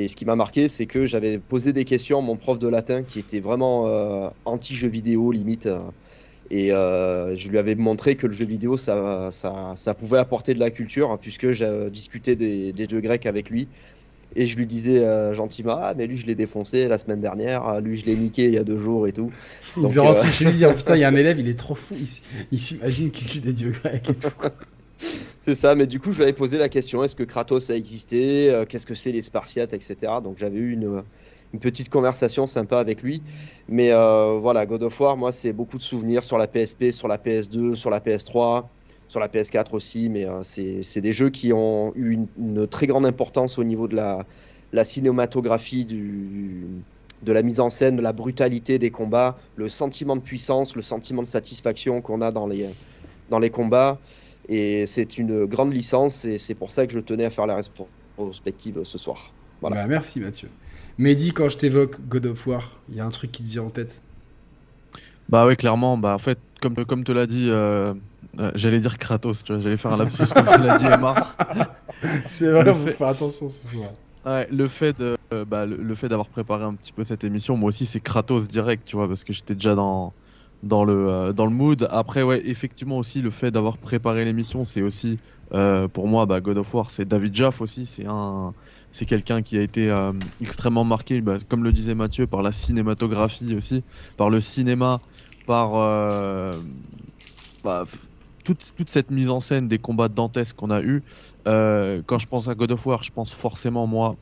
Et 0.00 0.06
ce 0.08 0.14
qui 0.16 0.24
m'a 0.24 0.36
marqué, 0.36 0.68
c'est 0.68 0.86
que 0.86 1.06
j'avais 1.06 1.38
posé 1.40 1.72
des 1.72 1.84
questions 1.84 2.18
à 2.20 2.22
mon 2.22 2.36
prof 2.36 2.58
de 2.60 2.68
latin 2.68 3.02
qui 3.02 3.18
était 3.18 3.40
vraiment 3.40 3.88
euh, 3.88 4.30
anti-jeu 4.44 4.88
vidéo, 4.88 5.32
limite. 5.32 5.66
euh, 5.66 5.80
et 6.50 6.72
euh, 6.72 7.36
je 7.36 7.48
lui 7.50 7.58
avais 7.58 7.74
montré 7.74 8.16
que 8.16 8.26
le 8.26 8.32
jeu 8.32 8.46
vidéo, 8.46 8.76
ça, 8.78 9.30
ça, 9.32 9.74
ça 9.76 9.94
pouvait 9.94 10.18
apporter 10.18 10.54
de 10.54 10.60
la 10.60 10.70
culture, 10.70 11.10
hein, 11.10 11.18
puisque 11.20 11.50
j'ai 11.52 11.90
discuté 11.90 12.36
des, 12.36 12.72
des 12.72 12.88
jeux 12.88 13.00
grecs 13.00 13.26
avec 13.26 13.50
lui. 13.50 13.68
Et 14.36 14.46
je 14.46 14.56
lui 14.58 14.66
disais 14.66 15.00
euh, 15.04 15.34
gentiment 15.34 15.76
Ah, 15.80 15.94
mais 15.96 16.06
lui, 16.06 16.16
je 16.18 16.26
l'ai 16.26 16.36
défoncé 16.36 16.88
la 16.88 16.98
semaine 16.98 17.20
dernière, 17.20 17.80
lui, 17.80 17.96
je 17.98 18.06
l'ai 18.06 18.16
niqué 18.16 18.46
il 18.46 18.54
y 18.54 18.58
a 18.58 18.64
deux 18.64 18.78
jours 18.78 19.08
et 19.08 19.12
tout. 19.12 19.34
Il 19.82 19.82
Donc, 19.82 19.92
veut 19.92 20.00
rentrer 20.02 20.32
chez 20.32 20.44
lui 20.44 20.52
et 20.52 20.54
dire 20.54 20.74
Putain, 20.76 20.96
il 20.96 21.00
y 21.00 21.04
a 21.04 21.08
un 21.08 21.16
élève, 21.16 21.38
il 21.40 21.48
est 21.48 21.58
trop 21.58 21.74
fou. 21.74 21.96
Il, 22.00 22.06
il 22.52 22.58
s'imagine 22.58 23.10
qu'il 23.10 23.26
tue 23.28 23.40
des 23.40 23.52
dieux 23.52 23.70
grecs 23.72 24.10
et 24.10 24.16
tout. 24.16 24.30
C'est 25.48 25.54
ça, 25.54 25.74
mais 25.74 25.86
du 25.86 25.98
coup, 25.98 26.12
je 26.12 26.18
lui 26.18 26.24
avais 26.24 26.34
posé 26.34 26.58
la 26.58 26.68
question 26.68 27.02
est-ce 27.02 27.14
que 27.14 27.22
Kratos 27.22 27.70
a 27.70 27.74
existé 27.74 28.50
Euh, 28.50 28.66
Qu'est-ce 28.66 28.84
que 28.84 28.92
c'est 28.92 29.12
les 29.12 29.22
Spartiates, 29.22 29.72
etc. 29.72 29.96
Donc 30.22 30.36
j'avais 30.36 30.58
eu 30.58 30.72
une, 30.72 31.02
une 31.54 31.58
petite 31.58 31.88
conversation 31.88 32.46
sympa 32.46 32.78
avec 32.78 33.02
lui. 33.02 33.22
Mais 33.66 33.90
euh, 33.90 34.38
voilà, 34.38 34.66
God 34.66 34.82
of 34.82 35.00
War, 35.00 35.16
moi, 35.16 35.32
c'est 35.32 35.54
beaucoup 35.54 35.78
de 35.78 35.82
souvenirs 35.82 36.22
sur 36.22 36.36
la 36.36 36.48
PSP, 36.48 36.90
sur 36.90 37.08
la 37.08 37.16
PS2, 37.16 37.76
sur 37.76 37.88
la 37.88 37.98
PS3, 38.00 38.64
sur 39.08 39.20
la 39.20 39.28
PS4 39.28 39.68
aussi. 39.72 40.10
Mais 40.10 40.26
euh, 40.26 40.42
c'est 40.42 41.00
des 41.00 41.12
jeux 41.14 41.30
qui 41.30 41.54
ont 41.54 41.94
eu 41.96 42.18
une, 42.38 42.66
très 42.66 42.86
grande 42.86 43.06
importance 43.06 43.56
au 43.56 43.64
niveau 43.64 43.88
de 43.88 43.96
la, 43.96 44.84
cinématographie, 44.84 45.86
de 45.86 47.32
la 47.32 47.42
mise 47.42 47.60
en 47.60 47.70
scène, 47.70 47.96
de 47.96 48.02
la 48.02 48.12
brutalité 48.12 48.78
des 48.78 48.90
combats, 48.90 49.38
le 49.56 49.70
sentiment 49.70 50.14
de 50.14 50.20
puissance, 50.20 50.76
le 50.76 50.82
sentiment 50.82 51.22
de 51.22 51.26
satisfaction 51.26 52.02
qu'on 52.02 52.20
a 52.20 52.32
dans 52.32 52.46
les 52.46 53.50
combats. 53.50 53.98
Et 54.48 54.86
c'est 54.86 55.18
une 55.18 55.44
grande 55.46 55.74
licence 55.74 56.24
et 56.24 56.38
c'est 56.38 56.54
pour 56.54 56.70
ça 56.70 56.86
que 56.86 56.92
je 56.92 57.00
tenais 57.00 57.24
à 57.24 57.30
faire 57.30 57.46
la 57.46 57.56
rétrospective 57.56 58.82
ce 58.84 58.98
soir. 58.98 59.34
Voilà. 59.60 59.76
Bah, 59.76 59.86
merci 59.86 60.20
Mathieu. 60.20 60.50
Mehdi, 60.96 61.32
quand 61.32 61.48
je 61.48 61.58
t'évoque 61.58 62.00
God 62.08 62.26
of 62.26 62.46
War, 62.46 62.82
il 62.88 62.96
y 62.96 63.00
a 63.00 63.04
un 63.04 63.10
truc 63.10 63.30
qui 63.32 63.42
te 63.42 63.48
vient 63.48 63.64
en 63.64 63.70
tête? 63.70 64.02
Bah 65.28 65.46
ouais, 65.46 65.56
clairement, 65.56 65.98
bah 65.98 66.14
en 66.14 66.18
fait, 66.18 66.40
comme, 66.60 66.74
comme 66.86 67.04
te 67.04 67.12
l'a 67.12 67.26
dit, 67.26 67.48
euh, 67.50 67.94
euh, 68.38 68.50
j'allais 68.54 68.80
dire 68.80 68.98
Kratos, 68.98 69.42
tu 69.44 69.52
vois, 69.52 69.60
j'allais 69.62 69.76
faire 69.76 69.92
un 69.92 69.96
lapsus 69.98 70.32
comme 70.34 70.50
te 70.50 70.58
l'a 70.58 70.72
dit 70.72 70.86
Emma. 70.88 71.20
C'est 72.26 72.50
vrai, 72.50 72.74
faut 72.74 72.86
fait- 72.86 72.92
faire 72.92 73.08
attention 73.08 73.48
ce 73.48 73.66
soir. 73.66 73.90
Ouais, 74.24 74.46
le 74.50 74.68
fait 74.68 74.92
de, 74.98 75.14
euh, 75.32 75.44
bah, 75.44 75.64
le, 75.66 75.76
le 75.76 75.94
fait 75.94 76.08
d'avoir 76.08 76.28
préparé 76.28 76.64
un 76.64 76.74
petit 76.74 76.92
peu 76.92 77.04
cette 77.04 77.24
émission, 77.24 77.56
moi 77.56 77.68
aussi 77.68 77.86
c'est 77.86 78.00
Kratos 78.00 78.48
direct, 78.48 78.84
tu 78.86 78.96
vois, 78.96 79.08
parce 79.08 79.24
que 79.24 79.32
j'étais 79.32 79.54
déjà 79.54 79.74
dans 79.74 80.14
dans 80.62 80.84
le 80.84 81.08
euh, 81.08 81.32
dans 81.32 81.46
le 81.46 81.52
mood. 81.52 81.88
Après, 81.90 82.22
ouais, 82.22 82.42
effectivement 82.44 82.98
aussi 82.98 83.20
le 83.20 83.30
fait 83.30 83.50
d'avoir 83.50 83.78
préparé 83.78 84.24
l'émission, 84.24 84.64
c'est 84.64 84.82
aussi 84.82 85.18
euh, 85.54 85.88
pour 85.88 86.08
moi, 86.08 86.26
bah, 86.26 86.40
God 86.40 86.58
of 86.58 86.74
War, 86.74 86.90
c'est 86.90 87.06
David 87.06 87.34
Jaff 87.34 87.60
aussi, 87.60 87.86
c'est 87.86 88.06
un 88.06 88.52
c'est 88.90 89.06
quelqu'un 89.06 89.42
qui 89.42 89.58
a 89.58 89.62
été 89.62 89.90
euh, 89.90 90.12
extrêmement 90.40 90.84
marqué, 90.84 91.20
bah, 91.20 91.36
comme 91.48 91.62
le 91.62 91.72
disait 91.72 91.94
Mathieu, 91.94 92.26
par 92.26 92.42
la 92.42 92.52
cinématographie 92.52 93.54
aussi, 93.54 93.84
par 94.16 94.30
le 94.30 94.40
cinéma, 94.40 95.00
par 95.46 95.72
bah, 97.64 97.84
toute, 98.44 98.72
toute 98.76 98.90
cette 98.90 99.10
mise 99.10 99.28
en 99.28 99.40
scène 99.40 99.68
des 99.68 99.78
combats 99.78 100.08
dantesques 100.08 100.56
qu'on 100.56 100.70
a 100.70 100.80
eu. 100.82 101.02
Quand 101.44 102.18
je 102.18 102.26
pense 102.26 102.48
à 102.48 102.54
God 102.54 102.72
of 102.72 102.86
War, 102.86 103.02
je 103.02 103.12
pense 103.12 103.32
forcément 103.32 103.86
moi. 103.86 104.16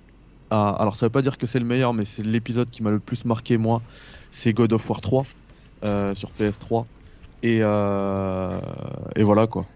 Alors 0.50 0.96
ça 0.96 1.06
veut 1.06 1.10
pas 1.10 1.22
dire 1.22 1.38
que 1.38 1.46
c'est 1.46 1.58
le 1.58 1.64
meilleur, 1.64 1.94
mais 1.94 2.04
c'est 2.04 2.24
l'épisode 2.24 2.70
qui 2.70 2.82
m'a 2.82 2.90
le 2.90 3.00
plus 3.00 3.24
marqué 3.24 3.56
moi. 3.56 3.82
C'est 4.30 4.52
God 4.52 4.72
of 4.72 4.88
War 4.90 5.00
3 5.00 5.22
euh, 5.22 5.24
sur 5.82 6.30
PS3. 6.38 6.84
Et, 7.42 7.60
euh, 7.62 8.58
et 9.14 9.22
voilà 9.22 9.46
quoi. 9.46 9.66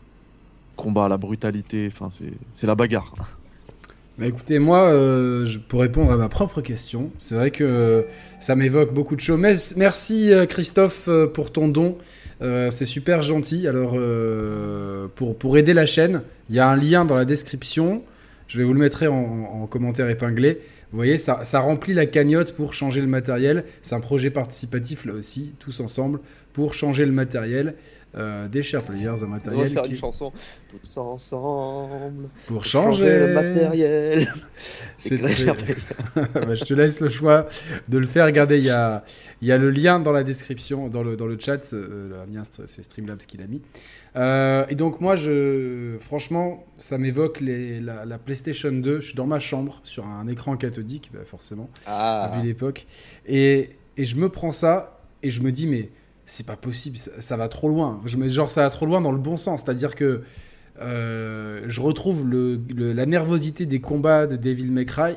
Combat 0.77 1.09
la 1.09 1.19
brutalité, 1.19 1.91
c'est 2.53 2.67
la 2.67 2.75
bagarre. 2.75 3.15
Bah 4.19 4.27
écoutez, 4.27 4.59
moi, 4.59 4.83
euh, 4.91 5.47
pour 5.69 5.81
répondre 5.81 6.13
à 6.13 6.17
ma 6.19 6.29
propre 6.29 6.61
question, 6.61 7.11
c'est 7.17 7.37
vrai 7.37 7.51
que 7.51 7.65
euh, 7.65 8.03
ça 8.39 8.55
m'évoque 8.55 8.93
beaucoup 8.93 9.17
de 9.17 9.21
choses. 9.23 9.41
Merci 9.77 10.31
euh, 10.31 10.45
Christophe 10.45 11.09
euh, 11.09 11.27
pour 11.27 11.51
ton 11.53 11.69
don. 11.69 11.97
Euh, 12.43 12.69
c'est 12.69 12.85
super 12.85 13.23
gentil. 13.23 13.67
Alors, 13.67 13.95
euh, 13.97 15.07
pour, 15.15 15.39
pour 15.39 15.57
aider 15.57 15.73
la 15.73 15.87
chaîne, 15.87 16.21
il 16.51 16.57
y 16.57 16.59
a 16.59 16.69
un 16.69 16.77
lien 16.77 17.07
dans 17.07 17.17
la 17.17 17.25
description. 17.25 18.03
Je 18.47 18.59
vais 18.59 18.65
vous 18.65 18.75
le 18.75 18.81
mettre 18.81 19.07
en 19.07 19.67
commentaire 19.67 20.11
épinglé. 20.11 20.61
Vous 20.93 20.97
voyez, 20.97 21.19
ça, 21.19 21.61
remplit 21.61 21.95
la 21.95 22.07
cagnotte 22.07 22.53
pour 22.53 22.75
changer 22.75 23.01
le 23.01 23.07
matériel. 23.07 23.65
C'est 23.81 23.95
un 23.95 24.01
projet 24.01 24.31
participatif 24.31 25.05
là 25.05 25.13
aussi, 25.13 25.55
tous 25.61 25.81
ensemble, 25.81 26.19
pour 26.53 26.75
changer 26.75 27.07
le 27.07 27.13
matériel. 27.13 27.75
Euh, 28.17 28.49
des 28.49 28.63
chers 28.63 28.83
players, 28.83 29.07
un 29.07 29.13
On 29.13 29.17
va 29.19 29.27
matériel 29.27 29.69
faire 29.71 29.83
qui- 29.83 29.91
une 29.93 29.97
chanson 29.97 30.33
tous 30.69 30.97
ensemble. 30.99 32.29
pour 32.47 32.65
Changer, 32.65 33.05
changer 33.05 33.19
le 33.21 33.35
matériel. 33.35 34.35
C'est 34.99 35.19
Très. 35.19 35.45
Bah, 36.35 36.55
je 36.55 36.65
te 36.65 36.75
laisse 36.75 36.99
le 37.01 37.09
choix 37.09 37.47
de 37.89 37.99
le 37.99 38.07
faire. 38.09 38.27
Regardez, 38.27 38.59
il 38.59 38.65
y 38.65 38.71
a, 38.71 39.05
y 39.43 39.53
a 39.53 39.59
le 39.59 39.71
lien 39.71 40.01
dans 40.01 40.11
la 40.13 40.25
description, 40.25 40.89
dans 40.89 41.03
le, 41.05 41.17
dans 41.17 41.27
le 41.27 41.39
chat. 41.39 41.73
euh, 41.73 42.25
le 42.27 42.33
lien, 42.35 42.43
c'est 42.45 42.83
Streamlabs 42.83 43.19
qui 43.27 43.37
l'a 43.37 43.47
mis. 43.47 43.63
Euh, 44.17 44.65
et 44.69 44.75
donc, 44.75 45.01
moi, 45.01 45.15
je, 45.15 45.97
franchement, 46.01 46.67
ça 46.77 46.99
m'évoque 46.99 47.41
la, 47.41 48.05
la 48.05 48.19
PlayStation 48.19 48.73
2. 48.73 49.01
Je 49.01 49.07
suis 49.07 49.15
dans 49.15 49.27
ma 49.27 49.39
chambre 49.39 49.81
sur 49.85 50.05
un 50.05 50.27
écran 50.27 50.57
cathodique, 50.57 51.11
bah, 51.15 51.21
forcément, 51.25 51.71
Ah, 51.87 52.31
vu 52.35 52.43
l'époque. 52.47 52.87
Et, 53.29 53.71
et 53.97 54.05
je 54.05 54.17
me 54.17 54.29
prends 54.29 54.53
ça 54.53 55.01
et 55.23 55.31
je 55.31 55.43
me 55.43 55.53
dis, 55.53 55.67
mais 55.69 55.91
c'est 56.31 56.47
pas 56.47 56.57
possible, 56.57 56.97
ça, 56.97 57.37
va 57.37 57.49
trop 57.49 57.69
loin. 57.69 58.01
Je 58.07 58.17
me, 58.17 58.29
genre, 58.29 58.51
ça 58.51 58.63
va 58.63 58.71
trop 58.71 58.87
loin 58.87 59.01
dans 59.01 59.11
le 59.11 59.19
bon 59.19 59.37
sens. 59.37 59.63
C'est-à-dire 59.65 59.95
que 59.97 60.23
euh, 60.81 61.63
je 61.67 61.81
retrouve 61.81 62.27
la 62.31 63.07
nervosité 63.07 63.67
des 63.67 63.81
combats 63.81 64.27
de 64.27 64.37
Devil 64.37 64.71
May 64.71 64.87
Cry, 64.87 65.17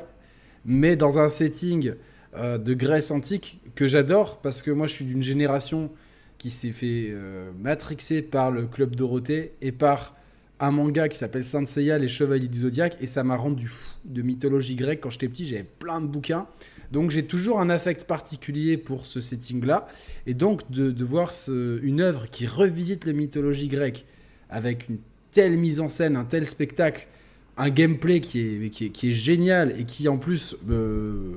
mais 0.64 0.96
dans 0.96 1.20
un 1.20 1.28
setting 1.28 1.94
euh, 2.36 2.58
de 2.58 2.74
Grèce 2.74 3.12
antique 3.12 3.60
que 3.76 3.86
j'adore 3.86 4.40
parce 4.40 4.60
que 4.60 4.70
moi 4.70 4.86
je 4.86 4.94
suis 4.94 5.04
d'une 5.04 5.22
génération 5.22 5.90
qui 6.38 6.50
s'est 6.50 6.72
fait 6.72 7.08
euh, 7.10 7.50
matrixer 7.58 8.20
par 8.20 8.50
le 8.50 8.66
Club 8.66 8.96
Dorothée 8.96 9.52
et 9.62 9.72
par 9.72 10.16
un 10.58 10.72
manga 10.72 11.08
qui 11.08 11.16
s'appelle 11.16 11.44
Saint 11.44 11.64
Seiya, 11.66 11.98
les 11.98 12.08
Chevaliers 12.08 12.48
du 12.48 12.58
Zodiaque, 12.58 12.96
et 13.00 13.06
ça 13.06 13.22
m'a 13.22 13.36
rendu 13.36 13.68
fou 13.68 13.90
de 14.04 14.22
mythologie 14.22 14.74
grecque. 14.74 15.00
Quand 15.00 15.10
j'étais 15.10 15.28
petit, 15.28 15.46
j'avais 15.46 15.64
plein 15.64 16.00
de 16.00 16.06
bouquins. 16.06 16.46
Donc 16.94 17.10
j'ai 17.10 17.24
toujours 17.24 17.60
un 17.60 17.70
affect 17.70 18.04
particulier 18.04 18.76
pour 18.76 19.04
ce 19.04 19.20
setting-là. 19.20 19.88
Et 20.28 20.32
donc 20.32 20.70
de, 20.70 21.04
voir 21.04 21.32
une 21.48 22.00
œuvre 22.00 22.30
qui 22.30 22.46
revisite 22.46 23.04
la 23.04 23.12
mythologie 23.12 23.66
grecque 23.66 24.06
avec 24.48 24.88
une 24.88 24.98
telle 25.32 25.58
mise 25.58 25.80
en 25.80 25.88
scène, 25.88 26.14
un 26.14 26.24
tel 26.24 26.46
spectacle, 26.46 27.08
un 27.56 27.68
gameplay 27.68 28.20
qui 28.20 28.70
est, 29.02 29.12
génial 29.12 29.74
et 29.76 29.84
qui 29.84 30.08
en 30.08 30.18
plus 30.18 30.56
euh, 30.70 31.32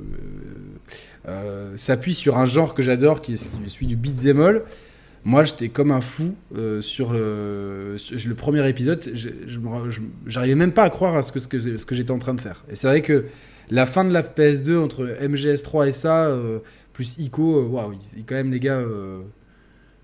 euh, 1.28 1.76
s'appuie 1.76 2.14
sur 2.14 2.38
un 2.38 2.46
genre 2.46 2.76
que 2.76 2.84
j'adore, 2.84 3.22
qui 3.22 3.34
est 3.34 3.68
celui 3.68 3.88
du 3.88 3.96
beat'em 3.96 4.40
all. 4.40 4.62
Moi, 5.26 5.44
j'étais 5.44 5.70
comme 5.70 5.90
un 5.92 6.02
fou 6.02 6.36
euh, 6.56 6.82
sur, 6.82 7.14
le, 7.14 7.98
premier 8.38 8.70
épisode. 8.70 9.04
Je 9.16 9.60
n'arrivais 10.36 10.56
même 10.56 10.72
pas 10.72 10.84
à 10.84 10.92
croire 10.92 11.16
à 11.16 11.24
ce 11.24 11.32
que 11.32 11.96
j'étais 11.96 12.12
en 12.12 12.20
train 12.20 12.36
de 12.36 12.42
faire. 12.42 12.64
Et 12.70 12.76
c'est 12.76 12.88
vrai 12.88 13.02
que 13.02 13.26
la 13.70 13.86
fin 13.86 14.06
de 14.06 14.12
la 14.12 14.22
PS2 14.22 14.78
entre 14.78 15.06
MGS3 15.22 15.90
et 15.90 15.92
ça, 15.92 16.28
euh, 16.28 16.60
plus 16.94 17.18
ICO, 17.18 17.60
euh, 17.60 17.68
waouh, 17.68 17.94
quand 18.26 18.36
même 18.36 18.52
les 18.52 18.60
gars. 18.60 18.82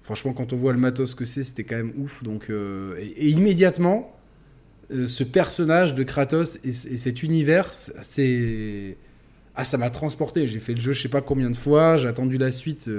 franchement, 0.02 0.34
quand 0.34 0.54
on 0.54 0.58
voit 0.58 0.74
le 0.74 0.80
matos 0.80 1.16
que 1.16 1.26
c'est, 1.26 1.44
c'était 1.44 1.64
quand 1.64 1.78
même 1.78 1.94
ouf. 1.98 2.24
Donc, 2.24 2.50
et, 2.50 3.30
immédiatement, 3.30 4.16
ce 4.90 5.24
personnage 5.24 5.94
de 5.94 6.04
Kratos 6.04 6.58
et, 6.64 6.70
et 6.70 6.98
cet 6.98 7.24
univers, 7.24 7.74
c'est. 7.74 8.98
Ah, 9.56 9.64
ça 9.64 9.78
m'a 9.78 9.92
transporté. 9.92 10.48
J'ai 10.48 10.60
fait 10.60 10.74
le 10.74 10.80
jeu 10.80 10.94
je 10.94 11.02
sais 11.04 11.10
pas 11.10 11.22
combien 11.22 11.52
de 11.52 11.56
fois, 11.56 11.98
j'ai 11.98 12.08
attendu 12.08 12.38
la 12.38 12.50
suite 12.50 12.90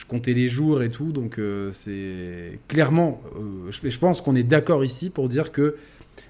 je 0.00 0.06
comptais 0.06 0.32
les 0.32 0.48
jours 0.48 0.82
et 0.82 0.90
tout. 0.90 1.12
Donc 1.12 1.38
euh, 1.38 1.70
c'est 1.72 2.58
clairement, 2.68 3.20
euh, 3.36 3.70
je, 3.70 3.98
pense 3.98 4.22
qu'on 4.22 4.34
est 4.34 4.42
d'accord 4.42 4.82
ici 4.84 5.10
pour 5.10 5.28
dire 5.28 5.52
que 5.52 5.76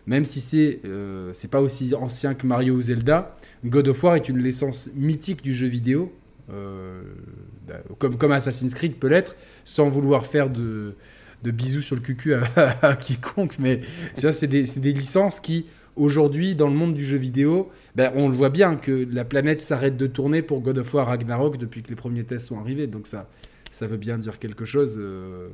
même 0.07 0.25
si 0.25 0.41
c'est 0.41 0.81
euh, 0.85 1.33
pas 1.51 1.61
aussi 1.61 1.95
ancien 1.95 2.35
que 2.35 2.47
Mario 2.47 2.75
ou 2.75 2.83
Zelda, 2.83 3.37
God 3.65 3.89
of 3.89 4.03
War 4.03 4.17
est 4.17 4.29
une 4.29 4.39
licence 4.39 4.89
mythique 4.95 5.43
du 5.43 5.55
jeu 5.55 5.67
vidéo, 5.67 6.13
bah, 6.49 7.81
comme, 7.99 8.19
comme 8.19 8.33
Assassin's 8.33 8.75
Creed 8.75 8.97
peut 8.97 9.07
l'être, 9.07 9.37
sans 9.65 9.89
vouloir 9.89 10.27
faire 10.27 10.51
de, 10.51 10.97
de 11.45 11.51
bisous 11.53 11.81
sur 11.81 11.95
le 11.95 12.03
cucu 12.03 12.35
à, 12.35 12.97
quiconque, 13.01 13.57
mais 13.61 13.83
c'est 14.15 14.49
des, 14.49 14.65
des 14.65 14.93
licences 14.93 15.39
qui 15.39 15.67
aujourd'hui, 15.97 16.55
dans 16.55 16.69
le 16.69 16.75
monde 16.75 16.95
du 16.95 17.05
jeu 17.05 17.19
vidéo, 17.19 17.71
ben, 17.95 18.13
on 18.15 18.29
le 18.29 18.35
voit 18.35 18.51
bien 18.51 18.77
que 18.77 19.07
la 19.13 19.25
planète 19.25 19.61
s'arrête 19.61 19.97
de 19.97 20.07
tourner 20.07 20.43
pour 20.43 20.61
God 20.61 20.79
of 20.79 20.95
War 20.95 21.07
Ragnarok 21.07 21.59
depuis 21.59 21.83
que 21.83 21.89
les 21.89 21.97
premiers 21.97 22.25
tests 22.25 22.47
sont 22.47 22.59
arrivés. 22.59 22.87
Donc 22.87 23.07
ça, 23.07 23.29
ça 23.71 23.87
veut 23.87 23.97
bien 23.97 24.19
dire 24.19 24.39
quelque 24.39 24.65
chose. 24.65 24.97
Euh. 24.99 25.49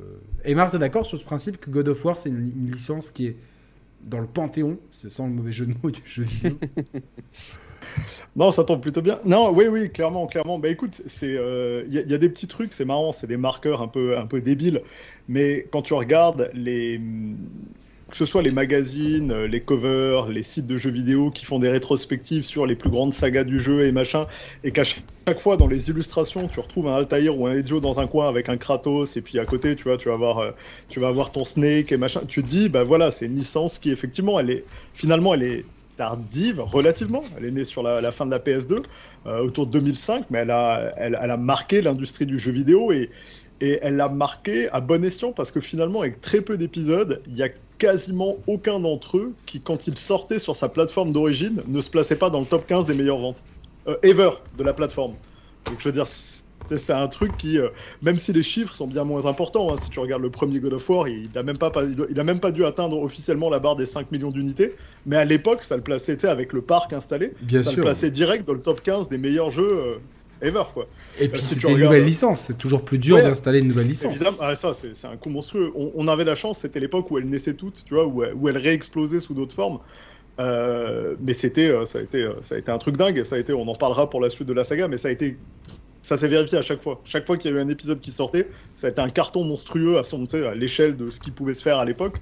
Et 0.45 0.55
Marc, 0.55 0.73
es 0.73 0.79
d'accord 0.79 1.05
sur 1.05 1.19
ce 1.19 1.25
principe 1.25 1.57
que 1.57 1.69
God 1.69 1.89
of 1.89 2.03
War, 2.05 2.17
c'est 2.17 2.29
une, 2.29 2.51
licence 2.65 3.11
qui 3.11 3.27
est 3.27 3.35
dans 4.07 4.19
le 4.19 4.27
panthéon, 4.27 4.79
c'est 4.89 5.09
sans 5.09 5.27
le 5.27 5.33
mauvais 5.33 5.51
jeu 5.51 5.65
de 5.65 5.73
mots 5.83 5.91
du 5.91 6.01
jeu 6.05 6.23
vidéo 6.23 6.57
Non, 8.35 8.51
ça 8.51 8.63
tombe 8.63 8.81
plutôt 8.81 9.01
bien. 9.01 9.17
Non, 9.25 9.51
oui, 9.51 9.65
oui, 9.67 9.91
clairement, 9.91 10.27
clairement. 10.27 10.59
Bah 10.59 10.69
écoute, 10.69 11.01
c'est, 11.07 11.29
il 11.29 11.37
euh, 11.37 11.83
y, 11.87 11.95
y, 11.95 12.13
a 12.13 12.17
des 12.19 12.29
petits 12.29 12.45
trucs, 12.45 12.73
c'est 12.73 12.85
marrant, 12.85 13.11
c'est 13.11 13.25
des 13.25 13.37
marqueurs 13.37 13.81
un 13.81 13.87
peu, 13.87 14.17
un 14.17 14.27
peu 14.27 14.41
débiles, 14.41 14.83
mais 15.27 15.67
quand 15.71 15.81
tu 15.81 15.95
regardes 15.95 16.51
les, 16.53 17.01
que 18.09 18.15
ce 18.15 18.25
soit 18.25 18.41
les 18.41 18.51
magazines, 18.51 19.31
euh, 19.31 19.47
les 19.47 19.61
covers, 19.61 20.29
les 20.29 20.43
sites 20.43 20.65
de 20.65 20.77
jeux 20.77 20.91
vidéo 20.91 21.29
qui 21.29 21.45
font 21.45 21.59
des 21.59 21.69
rétrospectives 21.69 22.43
sur 22.43 22.65
les 22.65 22.75
plus 22.75 22.89
grandes 22.89 23.13
sagas 23.13 23.43
du 23.43 23.59
jeu 23.59 23.85
et 23.85 23.91
machin, 23.91 24.27
et 24.63 24.71
qu'à 24.71 24.83
chaque 24.83 25.39
fois 25.39 25.57
dans 25.57 25.67
les 25.67 25.89
illustrations, 25.89 26.47
tu 26.47 26.59
retrouves 26.59 26.87
un 26.87 26.95
Altair 26.95 27.37
ou 27.37 27.47
un 27.47 27.53
Ezio 27.53 27.79
dans 27.79 27.99
un 27.99 28.07
coin 28.07 28.29
avec 28.29 28.47
un 28.49 28.57
Kratos, 28.57 29.17
et 29.17 29.21
puis 29.21 29.39
à 29.39 29.45
côté, 29.45 29.75
tu 29.75 29.83
vois, 29.83 29.97
tu 29.97 30.07
vas 30.07 30.15
avoir, 30.15 30.39
euh, 30.39 30.51
tu 30.89 30.99
vas 30.99 31.09
avoir 31.09 31.31
ton 31.31 31.43
Snake 31.43 31.91
et 31.91 31.97
machin. 31.97 32.21
Tu 32.27 32.43
te 32.43 32.47
dis, 32.47 32.69
bah 32.69 32.83
voilà, 32.83 33.11
c'est 33.11 33.25
une 33.25 33.35
licence 33.35 33.77
qui 33.77 33.91
effectivement, 33.91 34.39
elle 34.39 34.51
est 34.51 34.65
finalement, 34.93 35.33
elle 35.33 35.43
est 35.43 35.65
tardive 35.97 36.61
relativement. 36.61 37.23
Elle 37.37 37.45
est 37.45 37.51
née 37.51 37.63
sur 37.63 37.83
la, 37.83 38.11
fin 38.11 38.25
de 38.25 38.31
la 38.31 38.39
PS2, 38.39 38.83
euh, 39.25 39.39
autour 39.39 39.65
de 39.65 39.71
2005, 39.71 40.25
mais 40.29 40.39
elle 40.39 40.51
a, 40.51 40.93
elle, 40.95 41.15
a 41.15 41.37
marqué 41.37 41.81
l'industrie 41.81 42.25
du 42.25 42.39
jeu 42.39 42.51
vidéo 42.51 42.91
et 42.91 43.09
et 43.59 43.79
elle 43.81 43.95
l'a 43.95 44.09
marqué 44.09 44.69
à 44.69 44.81
bon 44.81 45.03
escient 45.03 45.31
parce 45.31 45.51
que 45.51 45.59
finalement, 45.59 46.01
avec 46.01 46.21
très 46.21 46.41
peu 46.41 46.57
d'épisodes, 46.57 47.23
il 47.27 47.37
y 47.37 47.43
a 47.43 47.49
quasiment 47.77 48.37
aucun 48.47 48.79
d'entre 48.79 49.17
eux 49.17 49.33
qui, 49.45 49.61
quand 49.61 49.87
il 49.87 49.97
sortait 49.97 50.39
sur 50.39 50.55
sa 50.55 50.69
plateforme 50.69 51.11
d'origine, 51.11 51.61
ne 51.67 51.81
se 51.81 51.89
plaçait 51.89 52.15
pas 52.15 52.29
dans 52.29 52.39
le 52.39 52.45
top 52.45 52.65
15 52.67 52.85
des 52.85 52.93
meilleures 52.93 53.19
ventes. 53.19 53.43
Euh, 53.87 53.95
ever 54.03 54.31
de 54.57 54.63
la 54.63 54.73
plateforme. 54.73 55.13
Donc 55.65 55.79
je 55.79 55.85
veux 55.85 55.93
dire, 55.93 56.07
c'est 56.07 56.93
un 56.93 57.07
truc 57.07 57.37
qui, 57.37 57.57
euh, 57.57 57.69
même 58.01 58.17
si 58.17 58.33
les 58.33 58.43
chiffres 58.43 58.73
sont 58.73 58.87
bien 58.87 59.03
moins 59.03 59.25
importants, 59.25 59.71
hein, 59.71 59.77
si 59.79 59.89
tu 59.89 59.99
regardes 59.99 60.21
le 60.21 60.29
premier 60.29 60.59
God 60.59 60.73
of 60.73 60.89
War, 60.89 61.07
il 61.07 61.29
n'a 61.33 61.43
même, 61.43 61.57
pas, 61.57 61.71
il 62.09 62.19
a 62.19 62.23
même 62.23 62.39
pas 62.39 62.51
dû 62.51 62.65
atteindre 62.65 63.01
officiellement 63.01 63.49
la 63.49 63.59
barre 63.59 63.75
des 63.75 63.85
5 63.85 64.11
millions 64.11 64.31
d'unités, 64.31 64.75
mais 65.05 65.15
à 65.15 65.25
l'époque, 65.25 65.63
ça 65.63 65.77
le 65.77 65.83
plaçait, 65.83 66.25
avec 66.25 66.51
le 66.51 66.61
parc 66.61 66.91
installé, 66.93 67.33
ça 67.61 67.71
le 67.71 67.81
plaçait 67.81 68.11
direct 68.11 68.45
dans 68.45 68.53
le 68.53 68.61
top 68.61 68.81
15 68.81 69.07
des 69.07 69.17
meilleurs 69.17 69.51
jeux 69.51 69.77
euh, 69.77 69.95
ever 70.41 70.63
quoi. 70.73 70.87
Et 71.19 71.27
puis 71.27 71.41
c'est 71.41 71.63
une 71.63 71.77
nouvelle 71.77 72.03
licence, 72.03 72.41
c'est 72.41 72.57
toujours 72.57 72.83
plus 72.83 72.99
dur 72.99 73.17
d'installer 73.17 73.59
une 73.59 73.67
nouvelle 73.67 73.87
licence. 73.87 74.15
Évidemment, 74.15 74.37
ah, 74.39 74.55
ça 74.55 74.73
c'est 74.73 75.07
un 75.07 75.17
coup 75.17 75.29
monstrueux. 75.29 75.71
On, 75.75 76.07
avait 76.07 76.23
la 76.23 76.35
chance, 76.35 76.59
c'était 76.59 76.79
l'époque 76.79 77.11
où 77.11 77.17
elle 77.17 77.27
naissait 77.27 77.53
toutes, 77.53 77.83
tu 77.85 77.93
vois, 77.93 78.05
où, 78.05 78.23
où 78.23 78.49
elle 78.49 78.57
réexplosait 78.57 79.19
sous 79.19 79.33
d'autres 79.33 79.55
formes. 79.55 79.79
Euh, 80.39 81.15
mais 81.19 81.33
c'était, 81.33 81.69
euh, 81.69 81.85
ça 81.85 81.99
a 81.99 82.01
été, 82.01 82.21
euh, 82.21 82.33
ça 82.41 82.55
a 82.55 82.57
été 82.57 82.71
un 82.71 82.77
truc 82.77 82.97
dingue. 82.97 83.23
Ça 83.23 83.35
a 83.35 83.39
été, 83.39 83.53
on 83.53 83.67
en 83.67 83.75
parlera 83.75 84.09
pour 84.09 84.21
la 84.21 84.29
suite 84.29 84.47
de 84.47 84.53
la 84.53 84.63
saga, 84.63 84.87
mais 84.87 84.97
ça 84.97 85.07
a 85.07 85.11
été, 85.11 85.37
ça 86.01 86.17
s'est 86.17 86.27
vérifié 86.27 86.57
à 86.57 86.61
chaque 86.61 86.81
fois. 86.81 87.01
Chaque 87.05 87.25
fois 87.25 87.37
qu'il 87.37 87.51
y 87.51 87.53
a 87.53 87.57
eu 87.57 87.61
un 87.61 87.69
épisode 87.69 87.99
qui 87.99 88.11
sortait, 88.11 88.47
ça 88.75 88.87
a 88.87 88.89
été 88.89 89.01
un 89.01 89.09
carton 89.09 89.43
monstrueux 89.43 89.97
à 89.97 90.03
son, 90.03 90.25
à 90.33 90.55
l'échelle 90.55 90.95
de 90.95 91.09
ce 91.09 91.19
qui 91.19 91.31
pouvait 91.31 91.53
se 91.53 91.63
faire 91.63 91.77
à 91.77 91.85
l'époque. 91.85 92.21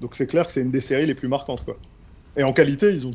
Donc 0.00 0.14
c'est 0.14 0.26
clair 0.26 0.46
que 0.46 0.52
c'est 0.52 0.60
une 0.60 0.70
des 0.70 0.80
séries 0.80 1.06
les 1.06 1.14
plus 1.14 1.28
marquantes, 1.28 1.64
quoi. 1.64 1.78
Et 2.36 2.42
en 2.42 2.52
qualité, 2.52 2.90
ils 2.90 3.06
ont, 3.06 3.14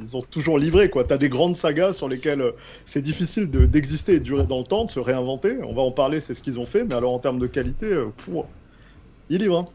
ils 0.00 0.16
ont 0.16 0.22
toujours 0.22 0.58
livré. 0.58 0.90
Tu 0.90 1.12
as 1.12 1.18
des 1.18 1.28
grandes 1.28 1.56
sagas 1.56 1.92
sur 1.92 2.08
lesquelles 2.08 2.40
euh, 2.40 2.52
c'est 2.84 3.02
difficile 3.02 3.50
d'exister 3.50 4.14
et 4.14 4.18
de 4.18 4.24
durer 4.24 4.46
dans 4.46 4.58
le 4.58 4.64
temps, 4.64 4.84
de 4.84 4.90
se 4.90 5.00
réinventer. 5.00 5.58
On 5.62 5.74
va 5.74 5.82
en 5.82 5.92
parler, 5.92 6.20
c'est 6.20 6.34
ce 6.34 6.42
qu'ils 6.42 6.58
ont 6.58 6.66
fait. 6.66 6.84
Mais 6.84 6.94
alors 6.94 7.12
en 7.12 7.18
termes 7.18 7.38
de 7.38 7.46
qualité, 7.46 7.86
euh, 7.86 8.06
ils 9.30 9.38
livrent. 9.38 9.58
Hein. 9.58 9.68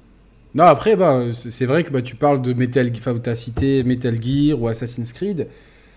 Non, 0.56 0.66
après, 0.66 0.96
bah, 0.96 1.26
c'est 1.32 1.66
vrai 1.66 1.84
que 1.84 1.92
bah, 1.92 2.02
tu 2.02 2.16
parles 2.16 2.42
de 2.42 2.54
Metal 2.54 2.94
Gear, 2.94 3.22
tu 3.22 3.30
as 3.30 3.36
cité 3.36 3.84
Metal 3.84 4.18
Gear 4.22 4.60
ou 4.60 4.68
Assassin's 4.68 5.14
Creed. 5.14 5.48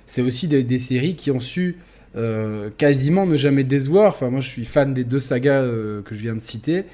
C'est 0.07 0.23
aussi 0.23 0.47
des, 0.47 0.78
séries 0.78 1.16
qui 1.16 1.31
ont 1.31 1.40
su 1.40 1.78
euh, 2.16 2.69
quasiment 2.76 3.25
ne 3.25 3.37
jamais 3.38 3.64
décevoir. 3.64 4.09
Enfin, 4.09 4.28
moi, 4.28 4.40
je 4.40 4.49
suis 4.49 4.66
fan 4.66 4.92
des 4.92 5.04
deux 5.04 5.21
sagas 5.21 5.62
que 5.62 6.14
je 6.14 6.21
viens 6.21 6.35
de 6.35 6.40
citer. 6.40 6.85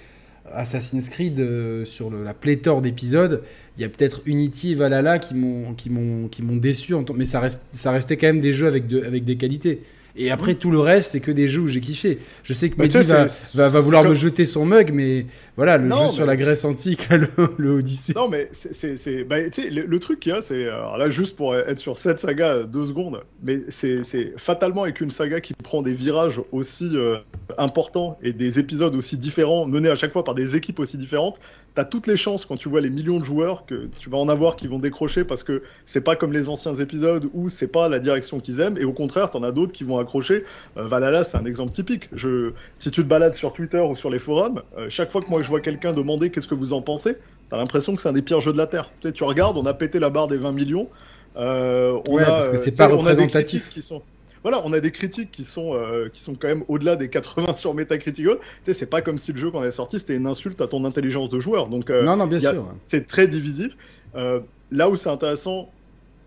Assassin's 0.54 1.08
Creed, 1.08 1.40
euh, 1.40 1.84
sur 1.84 2.10
la 2.10 2.34
pléthore 2.34 2.82
d'épisodes, 2.82 3.42
il 3.76 3.82
y 3.82 3.84
a 3.84 3.88
peut-être 3.88 4.22
Unity 4.26 4.72
et 4.72 4.74
Valhalla 4.74 5.18
qui 5.18 5.34
m'ont 5.34 5.74
qui 5.74 5.90
m'ont 5.90 6.28
qui 6.28 6.42
m'ont 6.42 6.56
déçu, 6.56 6.94
mais 7.14 7.24
ça 7.24 7.40
reste 7.40 7.62
ça 7.72 7.92
restait 7.92 8.16
quand 8.16 8.26
même 8.26 8.40
des 8.40 8.52
jeux 8.52 8.66
avec 8.66 8.86
de, 8.86 9.02
avec 9.02 9.24
des 9.24 9.36
qualités. 9.36 9.82
Et 10.18 10.30
après, 10.32 10.56
tout 10.56 10.70
le 10.70 10.80
reste, 10.80 11.12
c'est 11.12 11.20
que 11.20 11.30
des 11.30 11.46
jeux 11.46 11.62
où 11.62 11.68
j'ai 11.68 11.80
kiffé. 11.80 12.18
Je 12.42 12.52
sais 12.52 12.70
que 12.70 12.76
bah, 12.76 12.84
Mehdi 12.84 12.98
va, 13.02 13.26
va, 13.54 13.68
va, 13.68 13.80
vouloir 13.80 14.02
me 14.04 14.14
jeter 14.14 14.44
son 14.44 14.66
mug, 14.66 14.90
mais 14.92 15.26
voilà, 15.56 15.78
le 15.78 15.90
jeu 15.90 16.08
sur 16.08 16.26
la 16.26 16.36
Grèce 16.36 16.64
antique, 16.64 17.08
le, 17.10 17.28
le 17.56 17.70
Odyssée. 17.70 18.12
Non, 18.14 18.28
mais 18.28 18.48
c'est. 18.52 19.24
Bah, 19.24 19.36
le, 19.40 19.86
le, 19.86 19.98
truc 20.00 20.20
qu'il 20.20 20.32
y 20.32 20.34
a, 20.34 20.42
c'est. 20.42 20.68
Alors 20.68 20.98
là, 20.98 21.08
juste 21.08 21.36
pour 21.36 21.56
être 21.56 21.78
sur 21.78 21.96
cette 21.96 22.18
saga, 22.18 22.64
deux 22.64 22.86
secondes, 22.86 23.22
mais 23.42 23.60
c'est 23.68 24.02
fatalement 24.36 24.82
avec 24.82 25.00
une 25.00 25.10
saga 25.10 25.40
qui 25.40 25.54
prend 25.54 25.82
des 25.82 25.94
virages 25.94 26.40
aussi 26.50 26.90
euh, 26.94 27.18
importants 27.56 28.18
et 28.22 28.32
des 28.32 28.58
épisodes 28.58 28.94
aussi 28.96 29.16
différents, 29.16 29.66
menés 29.66 29.90
à 29.90 29.94
chaque 29.94 30.12
fois 30.12 30.24
par 30.24 30.34
des 30.34 30.56
équipes 30.56 30.80
aussi 30.80 30.98
différentes, 30.98 31.38
t'as 31.78 31.84
toutes 31.84 32.08
les 32.08 32.16
chances 32.16 32.44
quand 32.44 32.56
tu 32.56 32.68
vois 32.68 32.80
les 32.80 32.90
millions 32.90 33.20
de 33.20 33.24
joueurs 33.24 33.64
que 33.64 33.88
tu 34.00 34.10
vas 34.10 34.18
en 34.18 34.28
avoir 34.28 34.56
qui 34.56 34.66
vont 34.66 34.80
décrocher 34.80 35.22
parce 35.22 35.44
que 35.44 35.62
c'est 35.84 36.00
pas 36.00 36.16
comme 36.16 36.32
les 36.32 36.48
anciens 36.48 36.74
épisodes 36.74 37.30
où 37.34 37.48
c'est 37.48 37.68
pas 37.68 37.88
la 37.88 38.00
direction 38.00 38.40
qu'ils 38.40 38.58
aiment 38.58 38.76
et 38.78 38.84
au 38.84 38.92
contraire 38.92 39.30
t'en 39.30 39.44
as 39.44 39.52
d'autres 39.52 39.72
qui 39.72 39.84
vont 39.84 39.96
accrocher. 39.96 40.42
Euh, 40.76 40.88
Valhalla 40.88 41.22
c'est 41.22 41.36
un 41.36 41.44
exemple 41.44 41.70
typique. 41.70 42.08
Je, 42.12 42.50
si 42.80 42.90
tu 42.90 43.04
te 43.04 43.06
balades 43.06 43.36
sur 43.36 43.52
Twitter 43.52 43.78
ou 43.78 43.94
sur 43.94 44.10
les 44.10 44.18
forums, 44.18 44.60
euh, 44.76 44.86
chaque 44.88 45.12
fois 45.12 45.20
que 45.20 45.30
moi 45.30 45.40
je 45.40 45.48
vois 45.48 45.60
quelqu'un 45.60 45.92
demander 45.92 46.32
qu'est-ce 46.32 46.48
que 46.48 46.56
vous 46.56 46.72
en 46.72 46.82
pensez, 46.82 47.16
t'as 47.48 47.58
l'impression 47.58 47.94
que 47.94 48.02
c'est 48.02 48.08
un 48.08 48.12
des 48.12 48.22
pires 48.22 48.40
jeux 48.40 48.52
de 48.52 48.58
la 48.58 48.66
terre. 48.66 48.90
Tu, 49.00 49.06
sais, 49.06 49.12
tu 49.12 49.22
regardes, 49.22 49.56
on 49.56 49.66
a 49.66 49.72
pété 49.72 50.00
la 50.00 50.10
barre 50.10 50.26
des 50.26 50.36
20 50.36 50.50
millions. 50.50 50.88
Euh, 51.36 51.96
on 52.08 52.16
ouais, 52.16 52.24
a, 52.24 52.26
parce 52.26 52.48
que 52.48 52.56
c'est 52.56 52.76
pas 52.76 52.88
représentatif. 52.88 53.70
Qui 53.72 53.82
sont 53.82 54.02
voilà, 54.42 54.62
on 54.64 54.72
a 54.72 54.80
des 54.80 54.90
critiques 54.90 55.30
qui 55.30 55.44
sont, 55.44 55.74
euh, 55.74 56.08
qui 56.12 56.22
sont 56.22 56.34
quand 56.34 56.48
même 56.48 56.64
au-delà 56.68 56.96
des 56.96 57.08
80 57.08 57.54
sur 57.54 57.74
Metacritic. 57.74 58.26
Tu 58.26 58.32
sais, 58.62 58.72
c'est 58.74 58.86
pas 58.86 59.02
comme 59.02 59.18
si 59.18 59.32
le 59.32 59.38
jeu 59.38 59.50
qu'on 59.50 59.64
est 59.64 59.70
sorti, 59.70 59.98
c'était 59.98 60.14
une 60.16 60.26
insulte 60.26 60.60
à 60.60 60.66
ton 60.66 60.84
intelligence 60.84 61.28
de 61.28 61.38
joueur. 61.38 61.68
Donc, 61.68 61.90
euh, 61.90 62.02
non, 62.02 62.16
non, 62.16 62.26
bien 62.26 62.40
sûr. 62.40 62.66
C'est 62.86 63.06
très 63.06 63.28
divisif. 63.28 63.76
Euh, 64.14 64.40
là 64.70 64.88
où 64.88 64.96
c'est 64.96 65.10
intéressant, 65.10 65.70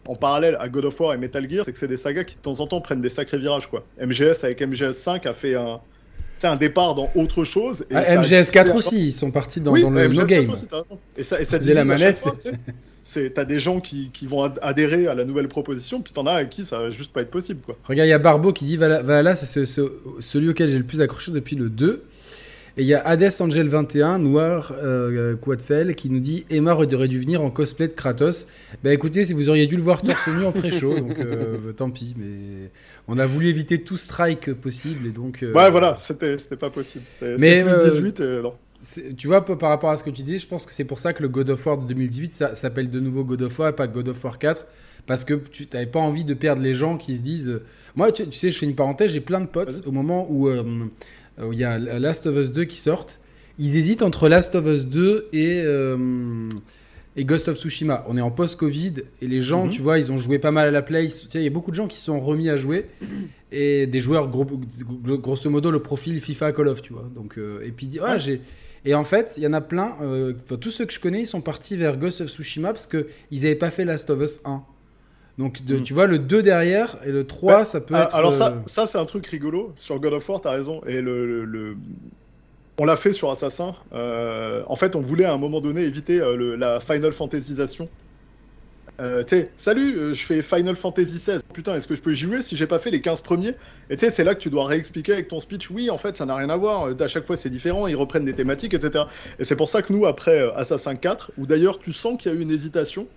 en 0.08 0.15
parallèle 0.15 0.58
à 0.60 0.68
God 0.70 0.86
of 0.86 1.00
War 1.00 1.13
et 1.13 1.18
Metal 1.18 1.50
Gear, 1.50 1.65
c'est 1.65 1.72
que 1.74 1.77
c'est 1.77 1.88
des 1.88 1.98
sagas 1.98 2.24
qui 2.24 2.36
de 2.36 2.41
temps 2.41 2.60
en 2.60 2.68
temps 2.68 2.82
prennent 2.82 3.01
des 3.01 3.10
sacrés 3.10 3.38
virages. 3.38 3.68
Quoi. 3.68 3.84
MGS 4.00 4.44
avec 4.44 4.62
MGS 4.62 4.94
5 4.94 5.25
a 5.25 5.34
fait 5.34 5.56
un, 5.56 5.80
c'est 6.39 6.48
un 6.48 6.56
départ 6.56 6.96
dans 6.96 7.12
autre 7.15 7.44
chose. 7.44 7.86
et 7.91 7.96
Ah, 7.96 8.15
MGS4 8.15 8.63
divisé 8.63 8.72
aussi, 8.74 9.08
ils 9.08 9.12
sont 9.12 9.30
partis 9.30 9.62
dans, 9.62 9.72
oui, 9.74 9.84
dans 9.84 9.91
le 9.91 10.10
MGS4 10.10 10.15
no 10.15 10.25
game. 10.25 10.50
aussi. 10.50 10.65
Et 11.18 11.24
ça, 11.24 11.39
et 11.39 11.46
ça 11.46 11.58
la 11.60 11.86
manette. 11.86 12.22
fois. 12.22 12.36
C'est, 13.03 13.34
t'as 13.34 13.46
des 13.46 13.58
gens 13.60 13.79
qui, 13.79 14.10
qui 14.13 14.27
vont 14.27 14.43
ad- 14.43 14.60
adhérer 14.62 15.08
à 15.08 15.15
la 15.15 15.25
nouvelle 15.25 15.48
proposition, 15.48 16.01
puis 16.01 16.13
t'en 16.13 16.25
as 16.27 16.34
à 16.34 16.46
qui 16.46 16.63
ça 16.65 16.79
va 16.79 16.89
juste 16.91 17.12
pas 17.12 17.22
être 17.22 17.31
possible, 17.31 17.62
quoi. 17.65 17.77
Regarde, 17.86 18.08
il 18.08 18.12
y 18.12 18.13
a 18.13 18.20
Barbeau 18.20 18.53
qui 18.53 18.65
dit 18.65 18.77
Valhalla, 18.77 19.36
c'est 19.36 19.46
ce- 19.48 19.65
ce- 19.65 19.91
celui 20.20 20.50
auquel 20.50 20.70
j'ai 20.70 20.77
le 20.77 20.84
plus 20.84 21.01
accroché 21.01 21.31
depuis 21.31 21.55
le 21.55 21.70
2. 21.70 22.03
Et 22.77 22.84
il 22.84 22.88
y 22.88 22.93
a 22.93 23.05
Hades 23.05 23.29
Angel 23.41 23.67
21, 23.67 24.17
Noir 24.17 24.72
euh, 24.81 25.36
Quadfell, 25.36 25.93
qui 25.93 26.10
nous 26.10 26.20
dit 26.22 26.46
Emma 26.50 26.74
aurait 26.74 26.88
dû 27.10 27.20
venir 27.20 27.41
en 27.41 27.50
cosplay 27.51 27.88
de 27.89 27.91
Kratos. 27.93 28.48
Bah 28.81 28.93
écoutez, 28.93 29.25
si 29.25 29.34
vous 29.34 29.50
auriez 29.50 29.67
dû 29.67 29.75
le 29.75 29.81
voir 29.81 30.01
torse 30.01 30.25
nu 30.29 30.46
en 30.46 30.53
pré-show, 30.53 30.98
donc 30.98 31.20
euh, 31.20 31.58
tant 31.75 31.89
pis. 31.89 32.15
Mais 32.17 32.70
on 33.10 33.17
a 33.17 33.25
voulu 33.25 33.50
éviter 33.50 33.79
tout 33.81 33.98
strike 33.98 34.53
possible, 34.53 35.05
et 35.08 35.12
donc. 35.12 35.43
euh, 35.43 35.51
Ouais, 35.51 35.70
voilà, 35.70 35.98
c'était, 36.00 36.38
pas 36.58 36.70
possible. 36.70 37.03
C'était, 37.10 37.36
plus 37.36 37.46
euh, 37.74 37.89
18, 37.91 38.20
et 38.22 38.41
non. 38.41 38.53
Tu 39.18 39.28
vois, 39.28 39.46
par 39.46 39.70
rapport 39.70 39.92
à 39.92 39.98
ce 39.98 40.04
que 40.04 40.10
tu 40.10 40.24
dis, 40.24 40.40
je 40.40 40.48
pense 40.48 40.66
que 40.66 40.72
c'est 40.72 40.84
pour 40.86 41.00
ça 41.00 41.14
que 41.14 41.22
le 41.22 41.30
God 41.30 41.50
of 41.52 41.66
War 41.66 41.78
de 41.78 41.86
2018 41.88 42.34
ça 42.34 42.56
s'appelle 42.56 42.90
de 42.90 43.00
nouveau 43.00 43.24
God 43.24 43.44
of 43.44 43.60
War 43.60 43.70
et 43.70 43.74
pas 43.76 43.88
God 43.88 44.08
of 44.08 44.24
War 44.24 44.40
4. 44.40 44.66
Parce 45.06 45.24
que 45.24 45.34
tu 45.36 45.68
n'avais 45.74 45.86
pas 45.88 46.00
envie 46.00 46.24
de 46.24 46.34
perdre 46.34 46.62
les 46.62 46.74
gens 46.74 46.98
qui 46.98 47.16
se 47.18 47.22
disent. 47.22 47.48
euh, 47.50 47.64
Moi, 47.96 48.12
tu, 48.12 48.24
tu 48.28 48.38
sais, 48.38 48.50
je 48.52 48.58
fais 48.58 48.66
une 48.66 48.76
parenthèse, 48.76 49.12
j'ai 49.12 49.20
plein 49.20 49.42
de 49.42 49.48
potes 49.48 49.84
au 49.86 49.92
moment 49.92 50.28
où 50.30 50.48
euh, 50.48 50.64
où 51.44 51.54
il 51.54 51.60
y 51.60 51.64
a 51.64 51.78
Last 51.80 52.26
of 52.28 52.36
Us 52.38 52.52
2 52.52 52.66
qui 52.66 52.78
sortent. 52.78 53.20
Ils 53.60 53.78
hésitent 53.78 54.02
entre 54.04 54.28
Last 54.30 54.56
of 54.56 54.66
Us 54.68 54.86
2 54.88 55.28
et, 55.34 55.62
euh, 55.66 56.50
et 57.16 57.26
Ghost 57.26 57.48
of 57.48 57.58
Tsushima. 57.58 58.06
On 58.08 58.16
est 58.18 58.22
en 58.22 58.32
post-Covid 58.32 58.94
et 59.22 59.28
les 59.28 59.42
gens, 59.42 59.66
Mhm. 59.66 59.72
tu 59.72 59.82
vois, 59.82 59.98
ils 60.00 60.12
ont 60.12 60.18
joué 60.18 60.40
pas 60.40 60.52
mal 60.52 60.68
à 60.68 60.72
la 60.72 60.82
Play. 60.82 61.08
Il 61.34 61.42
y 61.42 61.48
a 61.48 61.50
beaucoup 61.50 61.72
de 61.72 61.76
gens 61.76 61.88
qui 61.88 61.98
se 61.98 62.06
sont 62.06 62.20
remis 62.20 62.50
à 62.50 62.58
jouer 62.58 62.86
et 63.52 63.88
des 63.88 64.00
joueurs, 64.00 64.28
gros- 64.30 64.46
gros- 64.46 65.18
grosso 65.18 65.50
modo, 65.50 65.72
le 65.72 65.82
profil 65.82 66.20
FIFA 66.20 66.52
Call 66.54 66.68
of, 66.68 66.82
tu 66.82 66.94
vois. 66.94 67.10
Donc, 67.14 67.38
euh, 67.38 67.62
et 67.66 67.72
puis, 67.72 67.90
Ouais. 68.00 68.20
j'ai. 68.20 68.42
Et 68.86 68.96
en 68.96 69.04
fait, 69.04 69.36
il 69.38 69.44
y 69.44 69.48
en 69.48 69.54
a 69.54 69.62
plein. 69.62 69.96
euh, 70.02 70.34
tous 70.60 70.72
ceux 70.72 70.86
que 70.86 70.94
je 70.94 71.00
connais, 71.00 71.22
ils 71.22 71.28
sont 71.28 71.42
partis 71.42 71.76
vers 71.78 71.98
Ghost 71.98 72.22
of 72.22 72.30
Tsushima 72.30 72.70
parce 72.74 72.88
qu'ils 72.88 73.06
n'avaient 73.32 73.56
pas 73.56 73.70
fait 73.70 73.86
Last 73.86 74.10
of 74.10 74.20
Us 74.22 74.40
1. 74.46 74.64
Donc, 75.38 75.64
de- 75.66 75.78
Mm. 75.78 75.84
tu 75.84 75.94
vois, 75.94 76.08
le 76.08 76.20
2 76.20 76.42
derrière 76.44 76.98
et 77.06 77.12
le 77.12 77.26
3, 77.26 77.60
Ouais. 77.60 77.66
ça 77.66 77.80
peut 77.80 77.94
Ah, 77.96 78.04
être. 78.04 78.16
Alors 78.16 78.32
euh, 78.32 78.38
ça, 78.38 78.56
ça 78.66 78.86
c'est 78.86 78.98
un 78.98 79.06
truc 79.06 79.26
rigolo 79.28 79.74
sur 79.78 80.00
God 80.00 80.14
of 80.14 80.28
War, 80.28 80.42
t'as 80.42 80.52
raison. 80.52 80.82
Et 80.86 81.00
le, 81.00 81.26
le- 81.28 81.46
le- 81.46 81.78
on 82.80 82.86
l'a 82.86 82.96
fait 82.96 83.14
sur 83.14 83.30
Assassin. 83.30 83.76
Euh, 83.94 84.64
en 84.68 84.76
fait, 84.76 84.96
on 84.96 85.00
voulait 85.02 85.26
à 85.26 85.34
un 85.34 85.38
moment 85.38 85.62
donné 85.62 85.82
éviter 85.84 86.20
euh, 86.20 86.36
le- 86.36 86.56
la 86.56 86.80
Final 86.80 87.14
Fantasysation. 87.14 87.88
Euh, 89.00 89.24
tu 89.24 89.36
sais, 89.36 89.50
salut, 89.55 89.98
euh, 89.98 90.13
je 90.13 90.24
fais 90.24 90.41
Final 90.43 90.75
Fantasy 90.75 91.13
XVI. 91.15 91.39
Putain, 91.53 91.75
est-ce 91.75 91.88
que 91.88 91.95
je 91.95 92.01
peux 92.01 92.13
jouer 92.13 92.41
si 92.43 92.55
j'ai 92.55 92.67
pas 92.67 92.77
fait 92.77 92.91
les 92.91 93.01
15 93.01 93.21
premiers 93.21 93.55
Et 93.89 93.95
tu 93.95 94.05
sais, 94.05 94.12
c'est 94.12 94.24
là 94.24 94.36
que 94.36 94.39
tu 94.39 94.50
dois 94.51 94.67
réexpliquer 94.67 95.13
avec 95.13 95.27
ton 95.27 95.39
speech. 95.39 95.71
Oui, 95.71 95.89
en 95.89 95.98
fait, 95.98 96.17
ça 96.17 96.25
n'a 96.25 96.36
rien 96.36 96.50
à 96.51 96.57
voir. 96.57 96.88
Euh, 96.89 96.95
À 97.00 97.07
chaque 97.07 97.25
fois, 97.25 97.36
c'est 97.36 97.50
différent. 97.50 97.88
Ils 97.88 97.95
reprennent 97.95 98.25
des 98.25 98.33
thématiques, 98.33 98.74
etc. 98.75 99.05
Et 99.39 99.43
c'est 99.43 99.55
pour 99.55 99.69
ça 99.69 99.81
que 99.81 99.91
nous, 99.91 100.05
après 100.05 100.41
euh, 100.41 100.53
Assassin 100.55 100.93
4, 100.95 101.31
où 101.38 101.48
d'ailleurs 101.48 101.79
tu 101.79 101.93
sens 101.93 102.21
qu'il 102.21 102.31
y 102.31 102.36
a 102.36 102.38
eu 102.38 102.41
une 102.41 102.51
hésitation, 102.51 103.07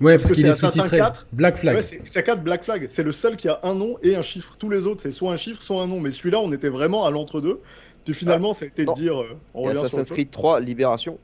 Ouais, 0.00 0.12
parce 0.12 0.24
parce 0.24 0.30
que 0.30 0.34
qu'il 0.34 0.44
c'est 0.44 0.48
est 0.48 0.52
Assassin 0.52 0.70
sous-titré. 0.82 0.98
4. 0.98 1.26
Black 1.32 1.56
Flag. 1.56 1.76
Ouais, 1.76 1.82
c'est 1.82 2.00
c'est 2.04 2.22
4 2.22 2.42
Black 2.42 2.64
Flag. 2.64 2.86
C'est 2.88 3.02
le 3.02 3.12
seul 3.12 3.36
qui 3.36 3.48
a 3.48 3.60
un 3.62 3.74
nom 3.74 3.96
et 4.02 4.14
un 4.14 4.20
chiffre. 4.22 4.56
Tous 4.58 4.68
les 4.70 4.86
autres, 4.86 5.00
c'est 5.02 5.10
soit 5.10 5.32
un 5.32 5.36
chiffre, 5.36 5.62
soit 5.62 5.82
un 5.82 5.86
nom. 5.86 6.00
Mais 6.00 6.10
celui-là, 6.10 6.38
on 6.40 6.52
était 6.52 6.68
vraiment 6.68 7.04
à 7.06 7.10
l'entre-deux. 7.10 7.60
Puis 8.04 8.12
finalement, 8.14 8.52
ça 8.54 8.66
a 8.66 8.68
été 8.68 8.84
de 8.84 8.92
dire. 8.94 9.20
euh, 9.20 9.38
on 9.54 9.68
Et 9.70 9.72
Assassin's. 9.72 10.10
Creed 10.10 10.30
3, 10.30 10.60
Libération. 10.60 11.18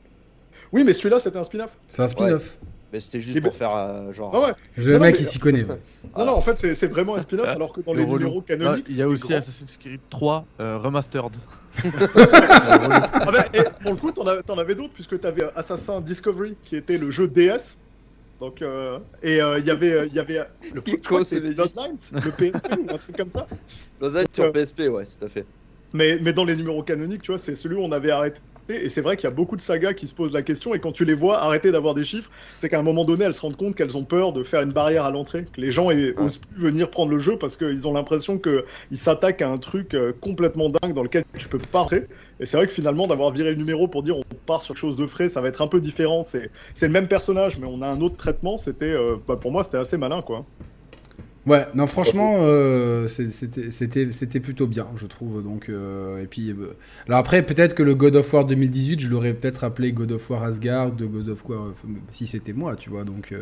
Oui, 0.73 0.85
mais 0.85 0.95
celui-là, 0.95 1.19
c'était 1.19 1.37
un 1.37 1.45
spin-off. 1.45 1.71
C'est 1.87 2.01
un 2.03 2.09
spin-off. 2.09 2.57
Mais 2.93 3.01
c'était 3.01 3.21
juste 3.21 3.41
pour 3.41 3.55
faire 3.57 3.75
euh, 3.75 4.13
genre. 4.13 4.31
Ah 4.35 4.41
ouais. 4.49 4.53
Je 4.77 4.91
Le 4.91 4.99
Non, 4.99 5.05
mec, 5.05 5.15
mais- 5.15 5.21
il 5.21 5.25
s'y 5.27 5.39
connaît. 5.39 5.65
ouais. 5.65 5.79
Non, 6.19 6.27
non, 6.27 6.33
en 6.33 6.43
fait, 6.43 6.59
c'est 6.59 6.75
c'est 6.75 6.89
vraiment 6.89 7.15
un 7.15 7.21
spin-off. 7.21 7.47
Ah, 7.49 7.53
alors 7.53 7.73
que 7.73 7.81
dans 7.81 7.95
le 7.95 8.01
les 8.01 8.05
relou. 8.05 8.19
numéros 8.19 8.43
canoniques. 8.43 8.87
Il 8.91 8.97
y 8.97 9.03
a 9.03 9.09
aussi 9.09 9.23
grand. 9.23 9.37
Assassin's 9.37 9.77
Creed 9.79 10.01
3 10.11 10.45
euh, 10.61 10.79
Remastered. 10.79 11.33
Ah 11.85 13.31
bah, 13.33 13.45
et 13.55 13.63
pour 13.83 13.93
le 13.93 13.97
coup, 13.97 14.13
t'en 14.13 14.27
avais, 14.27 14.43
t'en 14.43 14.59
avais 14.59 14.75
d'autres, 14.75 14.93
puisque 14.93 15.19
t'avais 15.21 15.45
Assassin 15.57 16.01
Discovery, 16.01 16.55
qui 16.65 16.77
était 16.77 16.99
le 16.99 17.11
jeu 17.11 17.29
DS. 17.29 17.79
Donc, 18.41 18.61
euh, 18.61 18.99
et 19.23 19.41
euh, 19.41 19.59
il 19.61 19.67
y 19.67 19.71
avait, 19.71 19.93
euh, 19.93 20.07
il 20.07 20.15
y 20.15 20.19
avait 20.19 20.39
euh, 20.41 20.45
le 20.75 20.81
Pico, 20.81 21.23
c'est 21.23 21.39
les- 21.41 21.55
Bloodlines, 21.55 21.97
le 22.13 22.31
PSP 22.33 22.73
ou 22.73 22.93
un 22.93 22.99
truc 22.99 23.17
comme 23.17 23.31
ça. 23.31 23.47
Ça 24.01 24.11
doit 24.11 24.23
être 24.23 24.37
Donc, 24.37 24.47
sur 24.47 24.53
PSP, 24.53 24.81
ouais, 24.89 25.05
tout 25.07 25.25
à 25.25 25.29
fait. 25.29 25.47
Mais, 25.95 26.19
mais 26.21 26.33
dans 26.33 26.45
les 26.45 26.57
numéros 26.57 26.83
canoniques, 26.83 27.23
tu 27.23 27.31
vois, 27.31 27.39
c'est 27.39 27.55
celui 27.55 27.77
où 27.77 27.81
on 27.83 27.93
avait 27.93 28.11
arrêté. 28.11 28.41
Et 28.69 28.89
c'est 28.89 29.01
vrai 29.01 29.17
qu'il 29.17 29.29
y 29.29 29.33
a 29.33 29.35
beaucoup 29.35 29.57
de 29.57 29.61
sagas 29.61 29.93
qui 29.95 30.07
se 30.07 30.15
posent 30.15 30.33
la 30.33 30.43
question. 30.43 30.75
Et 30.75 30.81
quand 30.81 30.93
tu 30.93 31.05
les 31.05 31.15
vois 31.15 31.39
arrêter 31.43 31.73
d'avoir 31.73 31.95
des 31.95 32.05
chiffres, 32.05 32.31
c'est 32.57 32.69
qu'à 32.69 32.79
un 32.79 32.83
moment 32.83 33.05
donné, 33.05 33.25
elles 33.25 33.35
se 33.35 33.41
rendent 33.41 33.57
compte 33.57 33.75
qu'elles 33.75 33.97
ont 33.97 34.05
peur 34.05 34.33
de 34.33 34.45
faire 34.45 34.63
une 34.63 34.73
barrière 34.73 35.05
à 35.05 35.11
l'entrée. 35.11 35.45
Que 35.53 35.61
les 35.61 35.71
gens 35.71 35.89
osent 36.17 36.39
plus 36.39 36.61
venir 36.61 36.91
prendre 36.91 37.11
le 37.11 37.19
jeu 37.19 37.37
parce 37.39 37.57
qu'ils 37.57 37.89
ont 37.89 37.93
l'impression 37.93 38.39
qu'ils 38.39 38.99
s'attaquent 38.99 39.43
à 39.43 39.49
un 39.49 39.59
truc 39.59 39.95
euh, 39.95 40.13
complètement 40.21 40.71
dingue 40.71 40.95
dans 40.95 41.03
lequel 41.03 41.25
tu 41.39 41.49
peux 41.49 41.59
pas 41.59 41.81
rentrer. 41.81 42.07
Et 42.41 42.47
c'est 42.47 42.57
vrai 42.57 42.67
que 42.67 42.73
finalement, 42.73 43.07
d'avoir 43.07 43.33
viré 43.33 43.51
le 43.51 43.57
numéro 43.57 43.89
pour 43.89 44.03
dire 44.03 44.17
on 44.17 44.23
part 44.47 44.63
sur 44.63 44.75
quelque 44.75 44.81
chose 44.81 44.97
de 44.97 45.07
frais, 45.07 45.29
ça 45.29 45.41
va 45.41 45.49
être 45.49 45.63
un 45.63 45.69
peu 45.69 45.81
différent. 45.81 46.25
C'est 46.25 46.51
c'est 46.75 46.87
le 46.87 46.93
même 46.93 47.09
personnage, 47.09 47.59
mais 47.59 47.67
on 47.69 47.83
a 47.83 47.89
un 47.89 48.01
autre 48.01 48.17
traitement. 48.17 48.57
C'était, 48.57 48.87
euh, 48.93 49.17
bah, 49.27 49.37
pour 49.37 49.53
moi, 49.53 49.65
c'était 49.65 49.79
assez 49.79 49.99
malin, 49.99 50.23
quoi. 50.23 50.47
Ouais, 51.45 51.67
non, 51.75 51.89
franchement, 51.89 52.37
euh, 52.39 53.09
c'était 53.09 54.41
plutôt 54.41 54.69
bien, 54.69 54.87
je 54.95 55.07
trouve. 55.09 55.43
Donc, 55.43 55.69
euh, 55.69 56.23
et 56.23 56.27
puis, 56.29 56.51
euh, 56.53 56.77
alors 57.09 57.19
après, 57.19 57.45
peut-être 57.45 57.75
que 57.75 57.83
le 57.83 57.97
God 57.97 58.15
of 58.15 58.33
War 58.33 58.45
2018, 58.45 59.01
je 59.01 59.09
l'aurais 59.09 59.35
peut-être 59.35 59.65
appelé 59.65 59.93
God 59.93 60.13
of 60.13 60.31
War 60.31 60.45
Asgard, 60.45 60.93
de 60.93 61.05
God 61.05 61.29
of 61.31 61.45
War, 61.49 61.73
si 62.11 62.29
c'était 62.29 62.53
moi, 62.53 62.77
tu 62.77 62.91
vois. 62.91 63.03
Donc, 63.05 63.35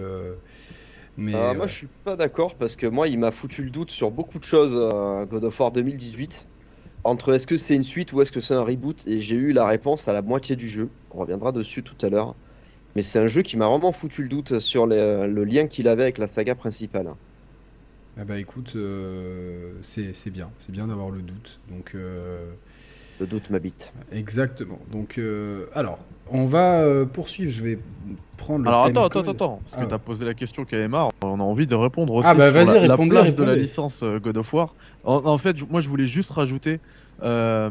mais 1.16 1.34
ouais. 1.34 1.54
Moi, 1.56 1.66
je 1.66 1.74
suis 1.74 1.88
pas 2.04 2.16
d'accord 2.16 2.56
parce 2.56 2.76
que 2.76 2.86
moi, 2.86 3.06
il 3.08 3.18
m'a 3.18 3.30
foutu 3.30 3.64
le 3.64 3.70
doute 3.70 3.90
sur 3.90 4.10
beaucoup 4.10 4.38
de 4.38 4.44
choses, 4.44 4.74
God 5.30 5.44
of 5.44 5.60
War 5.60 5.70
2018. 5.70 6.48
Entre 7.04 7.32
est-ce 7.34 7.46
que 7.46 7.56
c'est 7.56 7.76
une 7.76 7.84
suite 7.84 8.12
ou 8.12 8.20
est-ce 8.22 8.32
que 8.32 8.40
c'est 8.40 8.54
un 8.54 8.62
reboot 8.64 9.06
Et 9.06 9.20
j'ai 9.20 9.36
eu 9.36 9.52
la 9.52 9.66
réponse 9.66 10.08
à 10.08 10.12
la 10.12 10.22
moitié 10.22 10.56
du 10.56 10.68
jeu. 10.68 10.90
On 11.10 11.18
reviendra 11.18 11.52
dessus 11.52 11.82
tout 11.82 11.96
à 12.04 12.08
l'heure. 12.10 12.36
Mais 12.96 13.02
c'est 13.02 13.18
un 13.20 13.26
jeu 13.28 13.42
qui 13.42 13.56
m'a 13.56 13.68
vraiment 13.68 13.92
foutu 13.92 14.22
le 14.22 14.28
doute 14.28 14.58
sur 14.60 14.86
les- 14.86 15.26
le 15.28 15.44
lien 15.44 15.66
qu'il 15.68 15.88
avait 15.88 16.02
avec 16.04 16.18
la 16.18 16.26
saga 16.28 16.54
principale. 16.56 17.14
Ah 18.18 18.24
bah 18.24 18.38
écoute, 18.38 18.72
euh, 18.76 19.72
c'est 19.82 20.14
c'est 20.14 20.30
bien, 20.30 20.50
c'est 20.58 20.72
bien 20.72 20.86
d'avoir 20.88 21.10
le 21.10 21.22
doute. 21.22 21.60
Donc, 21.70 21.92
euh, 21.94 22.50
Le 23.20 23.26
doute 23.26 23.50
m'habite. 23.50 23.92
exactement. 24.12 24.78
Donc, 24.90 25.16
euh, 25.18 25.66
alors, 25.74 25.98
on 26.28 26.44
va 26.44 27.06
poursuivre. 27.06 27.50
Je 27.50 27.62
vais 27.62 27.78
prendre 28.36 28.64
le 28.64 28.68
Alors 28.68 28.86
attends, 28.86 29.04
attends, 29.04 29.22
code. 29.22 29.28
attends, 29.36 29.60
parce 29.62 29.74
Ah 29.74 29.78
que 29.78 29.84
ouais. 29.84 29.90
t'as 29.90 29.98
posé 29.98 30.24
la 30.26 30.34
question 30.34 30.64
KMR, 30.64 31.08
on 31.22 31.40
a 31.40 31.42
envie 31.42 31.66
de 31.66 31.74
répondre 31.74 32.12
aussi 32.14 32.28
Ah 32.28 32.34
bah 32.34 32.50
vas-y, 32.50 32.66
la, 32.88 32.88
la 32.88 32.96
de 33.30 33.44
la 33.44 33.54
licence 33.54 34.02
God 34.02 34.36
of 34.36 34.52
War. 34.52 34.74
En, 35.04 35.24
en 35.24 35.38
fait, 35.38 35.56
moi 35.70 35.80
je 35.80 35.88
voulais 35.88 36.06
juste 36.06 36.30
rajouter, 36.30 36.80
euh, 37.22 37.70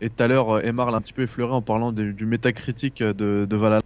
et 0.00 0.10
tout 0.10 0.22
à 0.22 0.26
l'heure 0.28 0.64
Emar 0.64 0.90
l'a 0.90 0.98
un 0.98 1.00
petit 1.00 1.12
peu 1.12 1.22
effleuré 1.22 1.52
en 1.52 1.62
parlant 1.62 1.92
de- 1.92 2.12
du 2.12 2.26
métacritique 2.26 3.02
de, 3.02 3.46
de 3.48 3.56
Valhalla, 3.56 3.80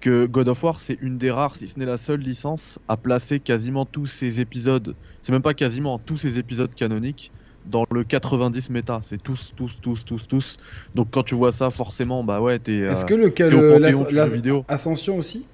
que 0.00 0.26
God 0.26 0.48
of 0.48 0.62
War 0.62 0.80
c'est 0.80 0.96
une 1.00 1.18
des 1.18 1.30
rares, 1.30 1.56
si 1.56 1.68
ce 1.68 1.78
n'est 1.78 1.86
la 1.86 1.96
seule 1.96 2.20
licence, 2.20 2.78
à 2.88 2.96
placer 2.96 3.40
quasiment 3.40 3.86
tous 3.86 4.06
ses 4.06 4.40
épisodes, 4.40 4.96
c'est 5.22 5.32
même 5.32 5.42
pas 5.42 5.54
quasiment, 5.54 5.98
tous 5.98 6.16
ses 6.16 6.38
épisodes 6.38 6.74
canoniques 6.74 7.32
dans 7.64 7.84
le 7.92 8.04
90 8.04 8.70
méta, 8.70 9.00
c'est 9.02 9.18
tous, 9.18 9.52
tous, 9.54 9.80
tous, 9.80 10.04
tous, 10.04 10.26
tous. 10.26 10.56
Donc 10.94 11.10
quand 11.12 11.22
tu 11.24 11.34
vois 11.34 11.52
ça, 11.52 11.70
forcément, 11.70 12.24
bah 12.24 12.40
ouais, 12.40 12.58
t'es... 12.58 12.72
euh, 12.80 12.92
Est-ce 12.92 13.04
que 13.04 13.14
le, 13.14 13.30
t'es 13.48 13.54
au 13.54 13.58
le- 13.58 13.62
panthéon 13.62 14.06
jeu 14.08 14.30
vidéo. 14.30 14.64
Ascension 14.68 15.16
aussi? 15.18 15.46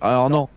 Alors 0.00 0.30
non, 0.30 0.48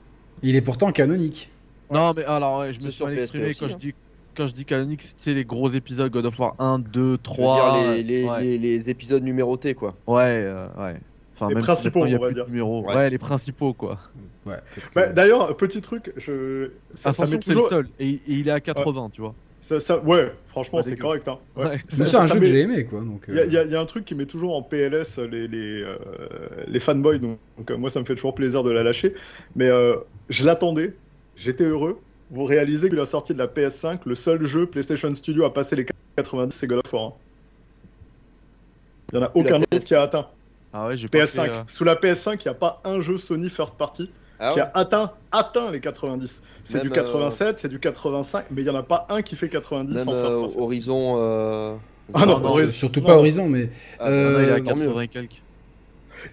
Il 0.42 0.58
est 0.58 0.62
pourtant 0.62 0.92
canonique. 0.92 1.50
Non, 1.92 2.14
mais 2.16 2.24
alors, 2.26 2.60
ouais, 2.60 2.74
je 2.74 2.82
me 2.82 2.90
suis 2.90 3.04
mal 3.04 3.14
exprimé 3.16 3.50
aussi, 3.50 3.60
quand, 3.60 3.68
hein. 3.68 3.72
je 3.74 3.76
dis, 3.78 3.94
quand 4.36 4.46
je 4.48 4.54
dis 4.54 4.66
canonique, 4.66 5.02
c'est 5.18 5.34
les 5.34 5.46
gros 5.46 5.70
épisodes 5.70 6.12
God 6.12 6.26
of 6.26 6.38
War 6.40 6.56
1, 6.60 6.78
2, 6.80 7.18
Je 7.32 7.42
veux 7.42 7.48
3. 7.48 7.48
dire 7.48 7.72
les, 7.72 8.04
les, 8.04 8.30
ouais. 8.30 8.38
les- 8.38 8.58
les 8.60 8.90
épisodes 8.92 9.24
numérotés, 9.24 9.74
quoi. 9.74 10.00
Ouais, 10.08 10.42
euh, 10.44 10.70
ouais. 10.76 11.00
Enfin, 11.40 11.48
Les 11.50 11.56
même 11.56 11.64
si 11.64 11.68
principaux, 11.68 12.04
a 12.04 12.08
on 12.08 12.12
va 12.12 12.18
plus 12.20 12.28
de 12.30 12.34
dire. 12.34 12.48
numéros. 12.48 12.82
Ouais. 12.86 12.96
Ouais. 12.96 13.10
les 13.10 13.18
principaux, 13.18 13.74
quoi. 13.74 13.98
Ouais, 14.46 14.56
que- 14.76 14.82
Bah, 14.96 15.08
D'ailleurs, 15.14 15.56
petit 15.56 15.80
truc, 15.82 16.12
je... 16.18 16.72
ça, 16.94 17.14
ça 17.14 17.24
Ascension, 17.24 17.38
met 17.38 17.42
c'est 17.42 17.50
le 17.52 17.56
toujours. 17.56 17.70
seul. 17.70 17.88
Et, 18.00 18.10
et 18.10 18.22
il 18.28 18.48
est 18.48 18.52
à 18.52 18.60
80, 18.60 19.10
tu 19.14 19.22
vois. 19.22 19.34
Ça, 19.62 19.80
ça- 19.80 20.00
Ouais, 20.00 20.32
franchement, 20.48 20.82
c'est 20.82 20.96
correct. 20.98 21.28
Hein. 21.28 21.38
Ouais. 21.56 21.82
Ça- 21.88 22.06
c'est 22.06 22.18
un 22.18 22.22
ça 22.22 22.28
jeu 22.28 22.34
que 22.36 22.40
met- 22.40 22.46
j'ai 22.46 22.60
aimé, 22.62 22.86
quoi. 22.86 23.02
Donc, 23.02 23.26
Il 23.28 23.36
y, 23.36 23.40
a- 23.40 23.42
euh, 23.42 23.46
il 23.46 23.54
y 23.54 23.58
a- 23.58 23.64
il 23.64 23.72
y 23.72 23.76
a 23.76 23.80
un 23.82 23.86
truc 23.86 24.06
qui 24.06 24.16
met 24.16 24.26
toujours 24.26 24.56
en 24.56 24.62
PLS 24.62 25.18
les, 25.20 25.48
les, 25.48 25.82
euh, 25.84 25.96
les 26.68 26.80
fanboys, 26.80 27.20
donc, 27.20 27.38
donc, 27.58 27.72
euh, 27.72 27.78
moi 27.78 27.90
ça 27.90 28.00
me 28.00 28.06
fait 28.06 28.16
toujours 28.16 28.36
plaisir 28.36 28.64
de 28.64 28.72
la 28.72 28.84
lâcher. 28.84 29.14
Mais 29.56 29.68
euh, 29.68 29.96
je 30.30 30.46
l'attendais, 30.46 30.94
j'étais 31.36 31.66
heureux. 31.66 32.00
Vous 32.32 32.44
réalisez 32.46 32.90
que 32.90 32.96
la 32.96 33.06
sortie 33.06 33.34
de 33.34 33.40
la 33.40 33.48
PS5, 33.48 34.00
le 34.06 34.16
seul 34.16 34.46
jeu 34.46 34.66
PlayStation 34.66 35.14
Studio 35.14 35.44
à 35.46 35.54
passer 35.54 35.76
les 35.76 35.86
90, 36.16 36.54
c'est 36.56 36.68
God 36.68 36.82
of 36.86 36.94
War. 36.94 37.04
hein. 37.08 37.14
Il 39.12 39.18
n'y 39.20 39.24
en 39.26 39.28
a 39.28 39.32
aucun 39.34 39.56
autre 39.62 39.68
PS5. 39.72 39.86
qui 39.88 39.96
a 39.96 40.02
atteint. 40.04 40.28
Ah 40.74 40.88
ouais, 40.88 40.98
j'ai 40.98 41.08
pas 41.08 41.20
PS5. 41.20 41.44
fait, 41.46 41.50
euh, 41.52 41.64
Sous 41.68 41.84
la 41.84 41.96
PS5, 41.96 42.34
il 42.44 42.48
n'y 42.48 42.52
a 42.52 42.54
pas 42.54 42.82
un 42.84 43.00
jeu 43.00 43.18
Sony 43.18 43.50
First 43.50 43.76
Party 43.78 44.12
Ah 44.40 44.52
qui 44.54 44.60
ouais 44.60 44.66
a 44.66 44.72
atteint, 44.76 45.12
atteint 45.32 45.72
les 45.72 45.80
90. 45.80 46.42
C'est 46.64 46.76
Même, 46.76 46.84
du 46.84 46.90
euh, 46.90 46.94
87, 46.94 47.60
c'est 47.60 47.70
du 47.70 47.80
85, 47.80 48.46
mais 48.52 48.62
il 48.62 48.66
n'y 48.66 48.70
en 48.70 48.76
a 48.76 48.84
pas 48.84 49.08
un 49.10 49.22
qui 49.22 49.36
fait 49.36 49.50
90 49.50 49.94
Même 49.94 50.10
en 50.10 50.12
First 50.14 50.38
euh, 50.38 50.42
Party. 50.42 50.56
Horizon. 50.60 51.16
euh, 51.18 51.76
Ah 52.14 52.26
non. 52.26 52.44
Horizon- 52.46 52.72
surtout 52.72 53.00
non. 53.02 53.08
pas 53.08 53.18
Horizon, 53.18 53.48
mais 53.50 53.70
Ah, 54.00 54.10
Euh, 54.10 54.56
il 54.60 54.64
tant 54.64 54.76
mieux. 54.76 54.86
80 54.86 55.02
et 55.02 55.08
quelques. 55.08 55.40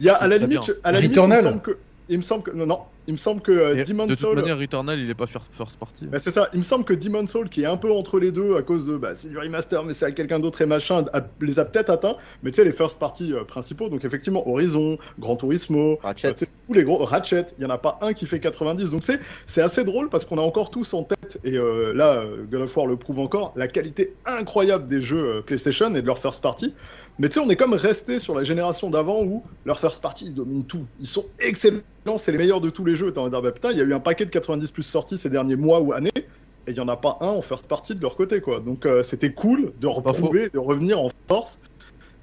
Il 0.00 0.06
y 0.06 0.10
a 0.10 0.14
à 0.16 0.26
la 0.28 0.36
limite, 0.38 0.64
je- 0.66 0.72
à 0.84 0.92
la 0.92 1.00
limite, 1.00 1.14
il 1.16 1.20
Returnal. 1.20 1.38
me 1.44 1.48
semble 1.50 1.62
que, 1.62 1.78
il 2.08 2.16
me 2.18 2.22
semble 2.22 2.42
que 2.42 2.50
non, 2.50 2.66
non, 2.66 2.80
il 3.06 3.12
me 3.12 3.18
semble 3.18 3.40
que 3.42 3.52
euh, 3.52 3.76
Et 3.76 3.84
Demon's 3.84 4.08
de 4.08 4.14
toute 4.14 4.24
Soul. 4.26 4.34
manière, 4.36 4.58
Returnal, 4.58 4.98
il 4.98 5.08
est 5.08 5.14
pas 5.14 5.26
first, 5.26 5.52
first 5.54 5.78
party. 5.78 6.06
Bah, 6.06 6.18
c'est 6.18 6.30
ça, 6.30 6.48
il 6.52 6.58
me 6.58 6.64
semble 6.64 6.84
que 6.84 6.94
Demon's 6.94 7.30
Soul, 7.30 7.48
qui 7.48 7.62
est 7.62 7.66
un 7.66 7.76
peu 7.76 7.92
entre 7.92 8.18
les 8.18 8.32
deux 8.32 8.56
à 8.56 8.62
cause 8.62 8.86
de. 8.86 8.96
Bah, 8.96 9.14
c'est 9.14 9.28
du 9.28 9.38
remaster, 9.38 9.84
mais 9.84 9.92
c'est 9.92 10.06
à 10.06 10.10
quelqu'un 10.12 10.38
d'autre 10.40 10.60
et 10.62 10.66
machin, 10.66 11.04
a- 11.12 11.20
les 11.40 11.58
a 11.58 11.64
peut-être 11.64 11.90
atteints. 11.90 12.16
Mais 12.42 12.50
tu 12.50 12.56
sais, 12.56 12.64
les 12.64 12.72
first 12.72 12.98
party 12.98 13.32
euh, 13.32 13.44
principaux, 13.44 13.88
donc 13.88 14.04
effectivement, 14.04 14.48
Horizon, 14.48 14.98
Gran 15.18 15.36
Turismo, 15.36 15.98
Ratchet. 16.02 16.28
euh, 16.42 16.46
tous 16.66 16.72
les 16.72 16.84
gros. 16.84 16.98
Ratchet, 17.04 17.46
il 17.58 17.62
y 17.62 17.66
en 17.66 17.70
a 17.70 17.78
pas 17.78 17.98
un 18.02 18.12
qui 18.12 18.26
fait 18.26 18.40
90. 18.40 18.90
Donc 18.90 19.02
tu 19.02 19.12
sais, 19.12 19.20
c'est 19.46 19.62
assez 19.62 19.84
drôle 19.84 20.08
parce 20.08 20.24
qu'on 20.24 20.38
a 20.38 20.42
encore 20.42 20.70
tous 20.70 20.92
en 20.94 21.04
tête, 21.04 21.38
et 21.44 21.56
euh, 21.56 21.92
là, 21.94 22.24
God 22.50 22.62
of 22.62 22.76
War 22.76 22.86
le 22.86 22.96
prouve 22.96 23.18
encore, 23.20 23.52
la 23.56 23.68
qualité 23.68 24.14
incroyable 24.26 24.86
des 24.86 25.00
jeux 25.00 25.36
euh, 25.36 25.42
PlayStation 25.42 25.94
et 25.94 26.02
de 26.02 26.06
leur 26.06 26.18
first 26.18 26.42
party. 26.42 26.74
Mais 27.18 27.28
tu 27.28 27.34
sais, 27.34 27.40
on 27.46 27.48
est 27.50 27.56
comme 27.56 27.72
resté 27.74 28.20
sur 28.20 28.34
la 28.34 28.44
génération 28.44 28.90
d'avant 28.90 29.22
où 29.24 29.46
leur 29.64 29.78
first 29.78 30.02
party, 30.02 30.26
ils 30.26 30.34
dominent 30.34 30.66
tout. 30.66 30.86
Ils 30.98 31.06
sont 31.06 31.24
excellents, 31.38 31.82
c'est 32.18 32.30
les 32.32 32.38
meilleurs 32.38 32.60
de 32.60 32.70
tous 32.70 32.84
les 32.84 32.94
jeux. 32.94 33.12
T'as 33.12 33.20
envie 33.22 33.30
de 33.30 33.34
dire, 33.36 33.42
bah, 33.42 33.52
putain, 33.52 33.72
il 33.72 33.78
y 33.78 33.80
a 33.80 33.84
eu 33.84 33.94
un 33.94 34.00
paquet 34.00 34.26
de 34.26 34.30
90 34.30 34.70
plus 34.72 34.82
sortis 34.82 35.16
ces 35.18 35.30
derniers 35.30 35.56
mois 35.56 35.80
ou 35.80 35.92
années, 35.92 36.10
et 36.16 36.72
il 36.72 36.74
n'y 36.74 36.80
en 36.80 36.88
a 36.88 36.96
pas 36.96 37.16
un 37.20 37.28
en 37.28 37.42
first 37.42 37.68
party 37.68 37.94
de 37.94 38.02
leur 38.02 38.16
côté, 38.16 38.40
quoi. 38.40 38.60
Donc 38.60 38.84
euh, 38.86 39.02
c'était 39.02 39.32
cool 39.32 39.72
de 39.78 39.86
reprouver, 39.86 40.50
de 40.52 40.58
revenir 40.58 41.00
en 41.00 41.08
force, 41.28 41.60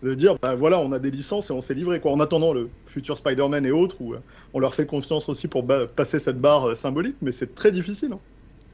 de 0.03 0.13
dire, 0.15 0.35
bah 0.43 0.55
voilà, 0.55 0.79
on 0.79 0.91
a 0.91 0.99
des 0.99 1.11
licences 1.11 1.49
et 1.49 1.53
on 1.53 1.61
s'est 1.61 1.73
livré, 1.75 1.99
quoi. 2.01 2.11
En 2.11 2.19
attendant 2.19 2.53
le 2.53 2.71
futur 2.87 3.17
Spider-Man 3.17 3.65
et 3.65 3.71
autres, 3.71 4.01
où 4.01 4.13
euh, 4.13 4.21
on 4.53 4.59
leur 4.59 4.75
fait 4.75 4.85
confiance 4.87 5.29
aussi 5.29 5.47
pour 5.47 5.63
ba- 5.63 5.87
passer 5.87 6.19
cette 6.19 6.39
barre 6.41 6.71
euh, 6.71 6.75
symbolique, 6.75 7.17
mais 7.21 7.31
c'est 7.31 7.53
très 7.55 7.71
difficile. 7.71 8.13
hein. 8.13 8.21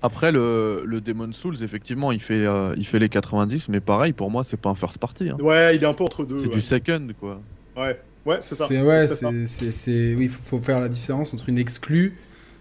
Après, 0.02 0.32
le, 0.32 0.84
le 0.86 1.02
Demon 1.02 1.32
Souls, 1.34 1.62
effectivement, 1.62 2.12
il 2.12 2.22
fait, 2.22 2.46
euh, 2.46 2.74
il 2.78 2.86
fait 2.86 3.00
les 3.00 3.10
90, 3.10 3.68
mais 3.70 3.82
pareil, 3.82 4.14
pour 4.14 4.32
moi, 4.32 4.44
c'est 4.44 4.56
pas 4.58 4.70
un 4.70 4.76
first 4.76 4.98
party. 4.98 5.30
hein. 5.30 5.38
Ouais, 5.42 5.76
il 5.76 5.84
est 5.84 5.88
un 5.88 5.94
peu 5.94 6.06
entre 6.06 6.26
deux. 6.26 6.38
C'est 6.38 6.48
ouais. 6.48 6.54
du 6.54 6.62
second, 6.62 7.08
quoi. 7.20 7.42
Ouais, 7.76 8.00
ouais, 8.26 8.38
c'est 8.42 8.56
ça. 8.56 8.66
C'est 8.68 8.82
ouais, 8.82 9.08
c'est 9.10 10.16
oui, 10.16 10.28
faut, 10.30 10.42
faut 10.44 10.64
faire 10.64 10.80
la 10.80 10.88
différence 10.90 11.34
entre 11.34 11.50
une 11.50 11.58
exclue. 11.58 12.18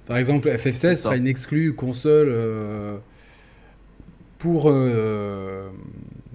Par 0.07 0.17
exemple, 0.17 0.49
FF16 0.49 0.73
ça. 0.73 0.97
sera 0.97 1.17
une 1.17 1.29
exclue 1.29 1.75
console 1.75 2.29
euh, 2.31 2.97
pour 4.39 4.71
euh, 4.71 5.71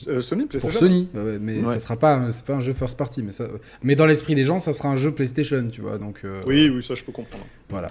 Euh, 0.07 0.19
Sony, 0.21 0.41
pour 0.43 0.49
PlayStation. 0.49 0.79
Sony, 0.79 1.09
Ouais, 1.13 1.21
ouais, 1.21 1.37
mais 1.39 1.59
Ouais. 1.59 1.65
ça 1.65 1.79
sera 1.79 1.95
pas 1.95 2.15
un- 2.15 2.31
c'est 2.31 2.43
pas 2.43 2.53
un 2.55 2.59
jeu 2.59 2.73
first 2.73 2.97
party, 2.97 3.23
mais 3.23 3.31
ça 3.31 3.47
mais 3.83 3.95
dans 3.95 4.05
l'esprit 4.05 4.35
des 4.35 4.43
gens, 4.43 4.59
ça 4.59 4.73
sera 4.73 4.89
un 4.89 4.95
jeu 4.97 5.11
PlayStation, 5.11 5.67
tu 5.71 5.81
vois. 5.81 5.97
Donc 5.97 6.21
euh, 6.25 6.41
Oui, 6.47 6.69
oui, 6.73 6.83
ça 6.83 6.95
je 6.95 7.03
peux 7.03 7.11
comprendre. 7.13 7.45
voilà. 7.69 7.89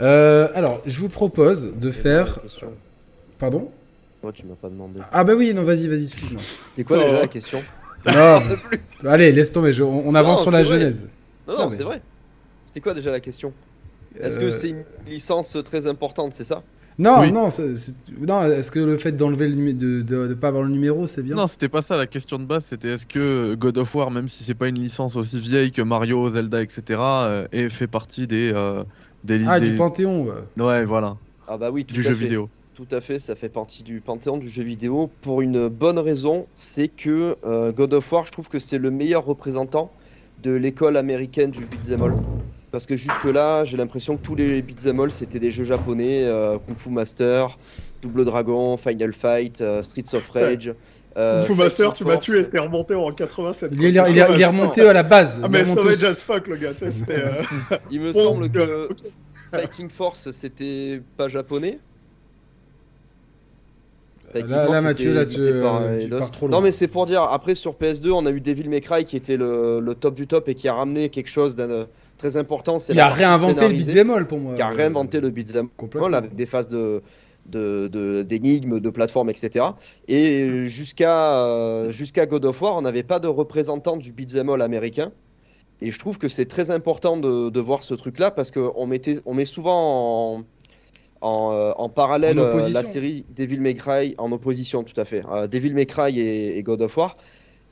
Euh, 0.00 0.48
alors, 0.54 0.82
je 0.86 0.98
vous 0.98 1.08
propose 1.08 1.72
de 1.76 1.90
faire 1.90 2.40
pardon? 3.38 3.70
Moi, 4.22 4.32
tu 4.32 4.46
m'as 4.46 4.54
pas 4.54 4.70
demandé. 4.70 5.00
Ah 5.12 5.22
bah 5.22 5.34
oui, 5.36 5.52
non, 5.54 5.62
vas-y, 5.62 5.86
vas-y, 5.86 6.04
excuse-moi. 6.04 6.40
C'était 6.68 6.84
quoi 6.84 6.98
Oh. 7.00 7.04
déjà 7.04 7.20
la 7.20 7.28
question? 7.28 7.62
Non, 8.06 8.40
allez, 9.08 9.32
laisse 9.32 9.52
tomber, 9.52 9.70
je- 9.70 9.84
on, 9.84 10.08
on 10.08 10.14
avance 10.14 10.38
Non, 10.40 10.42
sur 10.44 10.50
la 10.50 10.62
vrai. 10.62 10.80
genèse. 10.80 11.08
Non, 11.46 11.54
Non, 11.54 11.58
non, 11.64 11.70
mais- 11.70 11.76
c'est 11.76 11.82
vrai. 11.82 12.00
C'était 12.64 12.80
quoi 12.80 12.94
déjà 12.94 13.10
la 13.12 13.20
question? 13.20 13.52
Est-ce 14.18 14.38
Euh, 14.38 14.40
que 14.42 14.50
c'est 14.50 14.70
une 14.70 14.84
licence 15.06 15.56
très 15.64 15.86
importante, 15.86 16.32
c'est 16.34 16.44
ça? 16.44 16.62
Non, 16.98 17.20
Oui. 17.22 17.32
non, 17.32 17.50
c'est- 17.50 17.76
c'est- 17.76 18.10
non, 18.18 18.42
est-ce 18.44 18.70
que 18.70 18.78
le 18.78 18.96
fait 18.98 19.12
d'enlever 19.12 19.48
le 19.48 19.54
numé- 19.56 19.74
de, 19.74 20.02
de, 20.02 20.28
de 20.28 20.34
pas 20.34 20.48
avoir 20.48 20.62
le 20.62 20.70
numéro, 20.70 21.06
c'est 21.06 21.22
bien? 21.22 21.36
Non, 21.36 21.46
c'était 21.46 21.68
pas 21.70 21.80
ça 21.82 21.96
la 21.96 22.06
question 22.06 22.38
de 22.38 22.44
base, 22.44 22.66
c'était 22.66 22.90
est-ce 22.90 23.06
que 23.06 23.54
God 23.54 23.78
of 23.78 23.94
War, 23.94 24.10
même 24.10 24.28
si 24.28 24.44
c'est 24.44 24.54
pas 24.54 24.68
une 24.68 24.78
licence 24.78 25.16
aussi 25.16 25.40
vieille 25.40 25.72
que 25.72 25.80
Mario, 25.82 26.28
Zelda, 26.28 26.62
etc., 26.62 27.26
euh, 27.26 27.48
et 27.50 27.70
fait 27.70 27.88
partie 27.88 28.26
des. 28.26 28.52
euh, 28.54 28.84
des, 29.22 29.38
Ah, 29.46 29.58
des- 29.58 29.70
du 29.70 29.76
Panthéon, 29.76 30.24
ouais. 30.26 30.42
Ouais, 30.56 30.84
voilà, 30.84 31.18
Ah 31.46 31.58
bah 31.58 31.70
oui, 31.70 31.84
tout 31.86 31.96
du 31.96 32.02
à 32.04 32.04
jeu 32.04 32.14
fait. 32.14 32.34
vidéo. 32.34 32.50
Tout 32.74 32.88
à 32.90 33.00
fait, 33.00 33.20
ça 33.20 33.36
fait 33.36 33.48
partie 33.48 33.82
du 33.84 34.00
panthéon 34.00 34.36
du 34.36 34.48
jeu 34.48 34.62
vidéo 34.64 35.06
pour 35.20 35.42
une 35.42 35.68
bonne 35.68 35.98
raison, 35.98 36.48
c'est 36.54 36.88
que 36.88 37.36
euh, 37.44 37.72
God 37.72 37.94
of 37.94 38.10
War, 38.12 38.26
je 38.26 38.32
trouve 38.32 38.48
que 38.48 38.58
c'est 38.58 38.78
le 38.78 38.90
meilleur 38.90 39.24
représentant 39.24 39.94
de 40.38 40.50
l'école 40.52 40.96
américaine 40.96 41.50
du 41.52 41.66
beat'em 41.66 42.02
all. 42.02 42.18
Parce 42.74 42.86
que 42.86 42.96
jusque-là, 42.96 43.62
j'ai 43.62 43.76
l'impression 43.76 44.16
que 44.16 44.22
tous 44.22 44.34
les 44.34 44.60
beat'em 44.60 44.98
all, 44.98 45.12
c'était 45.12 45.38
des 45.38 45.52
jeux 45.52 45.62
japonais, 45.62 46.24
euh, 46.24 46.58
Kung 46.58 46.76
Fu 46.76 46.90
Master, 46.90 47.56
Double 48.02 48.24
Dragon, 48.24 48.76
Final 48.76 49.12
Fight, 49.12 49.60
euh, 49.60 49.80
Streets 49.84 50.12
of 50.16 50.28
Rage. 50.30 50.74
euh, 51.16 51.46
Kung 51.46 51.54
Fu 51.54 51.62
Master, 51.62 51.94
tu 51.94 52.04
m'as 52.04 52.16
tué, 52.16 52.48
t'es 52.50 52.58
remonté 52.58 52.96
en 52.96 53.12
87. 53.12 53.70
Il 53.72 53.84
est, 53.84 53.90
il 53.90 53.96
est- 53.96 54.10
il 54.10 54.18
est- 54.18 54.26
il 54.34 54.40
est 54.40 54.46
remonté 54.46 54.80
à 54.80 54.92
la 54.92 55.04
base. 55.04 55.38
Ah, 55.40 55.46
Il 55.46 55.52
mais 55.52 55.60
est 55.60 55.62
remonté 55.62 55.80
au- 55.82 55.82
Sauvage 55.94 56.02
as 56.02 56.20
fuck, 56.20 56.48
le 56.48 56.56
gars, 56.56 56.72
tu 56.72 56.78
sais, 56.80 56.90
c'était. 56.90 57.22
euh, 57.22 57.42
Il 57.92 58.00
me 58.00 58.10
semble 58.12 58.50
que. 58.50 58.88
Fighting 59.52 59.88
Force, 59.88 60.32
c'était 60.32 61.00
pas 61.16 61.28
japonais. 61.28 61.78
Fighting 64.32 64.50
Là, 64.50 64.60
Force, 64.64 64.72
là, 64.74 64.80
Mathieu, 64.82 65.14
là, 65.14 65.26
tu, 65.26 65.60
par, 65.62 65.82
euh, 65.82 65.98
tu 66.00 66.06
Eidos. 66.06 66.18
pars 66.18 66.30
trop 66.32 66.48
loin. 66.48 66.56
Non, 66.58 66.60
mais 66.64 66.72
c'est 66.72 66.88
pour 66.88 67.06
dire, 67.06 67.22
après 67.22 67.54
sur 67.54 67.74
PS2, 67.74 68.10
on 68.10 68.26
a 68.26 68.32
eu 68.32 68.40
Devil 68.40 68.68
May 68.68 68.80
Cry 68.80 69.04
qui 69.04 69.16
était 69.16 69.36
le, 69.36 69.78
le 69.78 69.94
top 69.94 70.16
du 70.16 70.26
top 70.26 70.48
et 70.48 70.56
qui 70.56 70.66
a 70.66 70.74
ramené 70.74 71.08
quelque 71.08 71.28
chose 71.30 71.54
euh, 71.60 71.84
très 72.16 72.36
important. 72.36 72.78
c'est 72.78 72.92
Il 72.92 73.00
a 73.00 73.08
réinventé 73.08 73.68
le 73.68 73.74
beat'em 73.74 74.10
all 74.10 74.26
pour 74.26 74.38
moi. 74.38 74.54
Qui 74.54 74.62
a 74.62 74.68
réinventé 74.68 75.20
le 75.20 75.30
beat'em 75.30 75.68
Complètement. 75.76 76.08
all 76.08 76.14
avec 76.14 76.34
des 76.34 76.46
phases 76.46 76.68
de 76.68 77.02
d'énigmes, 77.46 78.80
de, 78.80 78.90
plateformes, 78.90 79.28
etc. 79.28 79.66
Et 80.08 80.64
jusqu'à 80.66 81.90
jusqu'à 81.90 82.24
God 82.24 82.46
of 82.46 82.62
War, 82.62 82.76
on 82.76 82.82
n'avait 82.82 83.02
pas 83.02 83.18
de 83.18 83.28
représentant 83.28 83.98
du 83.98 84.12
beat'em 84.12 84.48
all 84.48 84.62
américain. 84.62 85.12
Et 85.82 85.90
je 85.90 85.98
trouve 85.98 86.18
que 86.18 86.28
c'est 86.28 86.46
très 86.46 86.70
important 86.70 87.16
de, 87.18 87.50
de 87.50 87.60
voir 87.60 87.82
ce 87.82 87.92
truc-là 87.94 88.30
parce 88.30 88.50
qu'on 88.50 88.72
on 88.74 89.34
met 89.34 89.44
souvent 89.44 90.36
en, 90.38 90.44
en, 91.24 91.52
euh, 91.52 91.72
en 91.76 91.88
parallèle 91.88 92.38
En 92.38 92.44
euh, 92.44 92.68
la 92.68 92.82
série 92.82 93.24
Devil 93.34 93.60
May 93.60 93.74
Cry 93.74 94.14
en 94.18 94.30
opposition, 94.30 94.84
tout 94.84 94.98
à 95.00 95.04
fait. 95.04 95.22
Euh, 95.30 95.46
Devil 95.46 95.72
May 95.72 95.86
Cry 95.86 96.20
et, 96.20 96.58
et 96.58 96.62
God 96.62 96.82
of 96.82 96.96
War, 96.96 97.16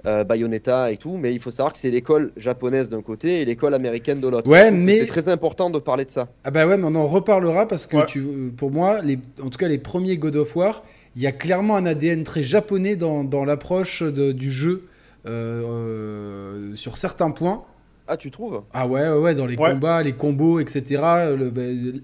euh, 0.07 0.25
Bayonetta 0.25 0.91
et 0.91 0.97
tout, 0.97 1.17
mais 1.17 1.33
il 1.33 1.39
faut 1.41 1.51
savoir 1.51 1.73
que 1.73 1.79
c'est 1.79 1.91
l'école 1.91 2.33
japonaise 2.37 2.89
d'un 2.89 3.03
côté 3.03 3.41
et 3.41 3.45
l'école 3.45 3.75
américaine 3.75 4.21
de 4.21 4.29
l'autre. 4.29 4.51
Ouais, 4.51 4.71
mais- 4.71 4.99
c'est 5.01 5.07
très 5.07 5.29
important 5.29 5.71
de 5.71 5.79
parler 5.79 6.05
de 6.05 6.11
ça. 6.11 6.29
Ah 6.45 6.51
bah 6.51 6.67
ouais, 6.67 6.77
mais 6.77 6.87
on 6.87 6.95
en 6.95 7.07
reparlera 7.07 7.67
parce 7.69 7.87
que 7.87 7.99
Ouais. 7.99 8.07
tu, 8.07 8.21
pour 8.57 8.71
moi, 8.71 9.01
les, 9.03 9.19
en 9.43 9.49
tout 9.51 9.59
cas 9.59 9.69
les 9.69 9.79
premiers 9.79 10.17
God 10.17 10.37
of 10.37 10.57
War, 10.57 10.83
il 11.15 11.23
y 11.23 11.27
a 11.27 11.33
clairement 11.33 11.77
un 11.77 11.87
ADN 11.87 12.25
très 12.25 12.43
japonais 12.43 12.97
dans, 12.97 13.23
dans 13.25 13.45
l'approche 13.45 14.03
du 14.03 14.51
jeu 14.51 14.89
euh, 15.29 15.63
euh, 15.63 16.75
sur 16.75 16.97
certains 16.97 17.31
points. 17.31 17.63
Ah, 18.13 18.17
tu 18.19 18.31
trouves? 18.31 18.63
Ah 18.75 18.87
ouais, 18.87 19.09
ouais, 19.09 19.17
ouais, 19.19 19.35
dans 19.35 19.47
les 19.47 19.57
Ouais. 19.57 19.71
combats, 19.71 20.03
les 20.03 20.13
combos, 20.13 20.61
etc. 20.61 20.83
le- 21.35 21.51
bah, 21.51 21.63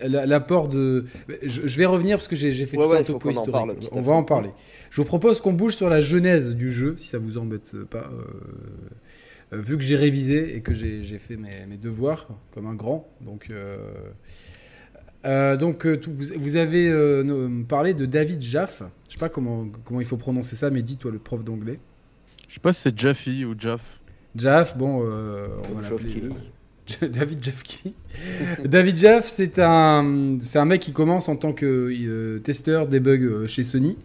la- 0.08 0.24
L'apport 0.24 0.68
de... 0.68 1.04
Je, 1.42 1.66
je 1.68 1.78
vais 1.78 1.84
revenir 1.84 2.16
parce 2.16 2.28
que 2.28 2.36
j'ai 2.36 2.50
j'ai 2.52 2.64
fait 2.64 2.78
Ouais, 2.78 2.84
tout 2.86 2.90
ouais, 2.92 2.98
un 3.00 3.02
topo 3.02 3.18
qu'on 3.18 3.28
en 3.28 3.32
historique. 3.32 3.52
parle, 3.52 3.74
on 3.92 4.00
va 4.00 4.12
en 4.14 4.22
parler. 4.24 4.50
Je 4.90 5.00
vous 5.02 5.04
propose 5.06 5.40
qu'on 5.42 5.52
bouge 5.52 5.74
sur 5.76 5.90
la 5.90 6.00
genèse 6.00 6.54
du 6.56 6.72
jeu, 6.72 6.94
si 6.96 7.08
ça 7.08 7.18
vous 7.18 7.36
embête 7.36 7.76
pas. 7.90 8.10
euh, 9.52 9.58
vu 9.58 9.76
que 9.76 9.82
j'ai 9.84 9.96
révisé 9.96 10.56
et 10.56 10.60
que 10.62 10.72
j'ai 10.74 11.02
j'ai 11.04 11.18
fait 11.18 11.36
mes, 11.36 11.66
mes 11.68 11.76
devoirs 11.76 12.28
comme 12.52 12.66
un 12.66 12.74
grand. 12.74 13.06
Donc, 13.20 13.48
euh, 13.50 13.76
euh, 15.26 15.56
donc 15.56 15.86
tout- 16.00 16.12
vous, 16.12 16.24
vous 16.36 16.56
avez 16.56 16.88
euh, 16.88 17.62
parlé 17.68 17.92
de 17.92 18.06
David 18.06 18.40
Jaff. 18.42 18.82
Je 19.08 19.14
sais 19.14 19.18
pas 19.18 19.28
comment, 19.28 19.66
comment 19.84 20.00
il 20.00 20.06
faut 20.06 20.16
prononcer 20.16 20.54
ça, 20.56 20.70
mais 20.70 20.82
dis-toi 20.82 21.10
le 21.10 21.18
prof 21.18 21.44
d'anglais. 21.44 21.80
Je 22.48 22.54
sais 22.54 22.60
pas 22.60 22.72
si 22.72 22.80
c'est 22.82 22.98
Jaffe 22.98 23.26
ou 23.26 23.54
Jaff. 23.58 24.00
Jaff, 24.36 24.76
bon, 24.76 25.02
euh, 25.04 25.48
on 25.70 25.80
va 25.80 25.86
euh, 25.88 27.06
David 27.08 27.42
Jeff 27.42 27.62
Key. 27.62 27.92
David 28.64 28.96
Jeff, 28.96 29.26
c'est 29.26 29.58
un, 29.58 30.38
c'est 30.40 30.58
un 30.58 30.64
mec 30.64 30.80
qui 30.80 30.92
commence 30.92 31.28
en 31.28 31.36
tant 31.36 31.52
que 31.52 31.66
euh, 31.92 32.38
testeur 32.40 32.86
debug 32.88 33.22
euh, 33.22 33.46
chez 33.46 33.62
Sony 33.62 33.96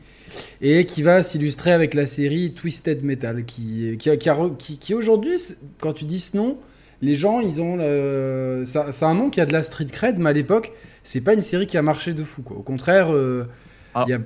et 0.62 0.86
qui 0.86 1.04
va 1.04 1.22
s'illustrer 1.24 1.72
avec 1.72 1.94
la 1.94 2.06
série 2.06 2.54
Twisted 2.54 3.04
Metal, 3.04 3.46
qui, 3.46 3.98
qui, 4.00 4.18
qui, 4.18 4.30
qui- 4.58 4.78
qui 4.80 4.94
aujourd'hui, 4.96 5.36
quand 5.80 5.94
tu 5.94 6.06
dis 6.06 6.20
ce 6.20 6.36
nom, 6.36 6.58
les 7.02 7.16
gens, 7.16 7.40
ils 7.40 7.62
ont, 7.62 7.76
le- 7.78 8.64
ça- 8.66 8.92
c'est 8.92 9.06
un 9.06 9.14
nom 9.14 9.30
qui 9.30 9.40
a 9.42 9.46
de 9.46 9.54
la 9.54 9.62
street 9.62 9.86
cred, 9.92 10.18
mais 10.20 10.32
à 10.32 10.34
l'époque, 10.34 10.72
c'est 11.04 11.22
pas 11.22 11.34
une 11.34 11.42
série 11.42 11.68
qui 11.68 11.78
a 11.78 11.82
marché 11.82 12.14
de 12.14 12.24
fou. 12.24 12.42
Quoi. 12.42 12.58
Au 12.58 12.62
contraire, 12.64 13.14
euh, 13.14 13.44
il 13.96 14.00
Ah. 14.00 14.06
y 14.08 14.14
a 14.14 14.20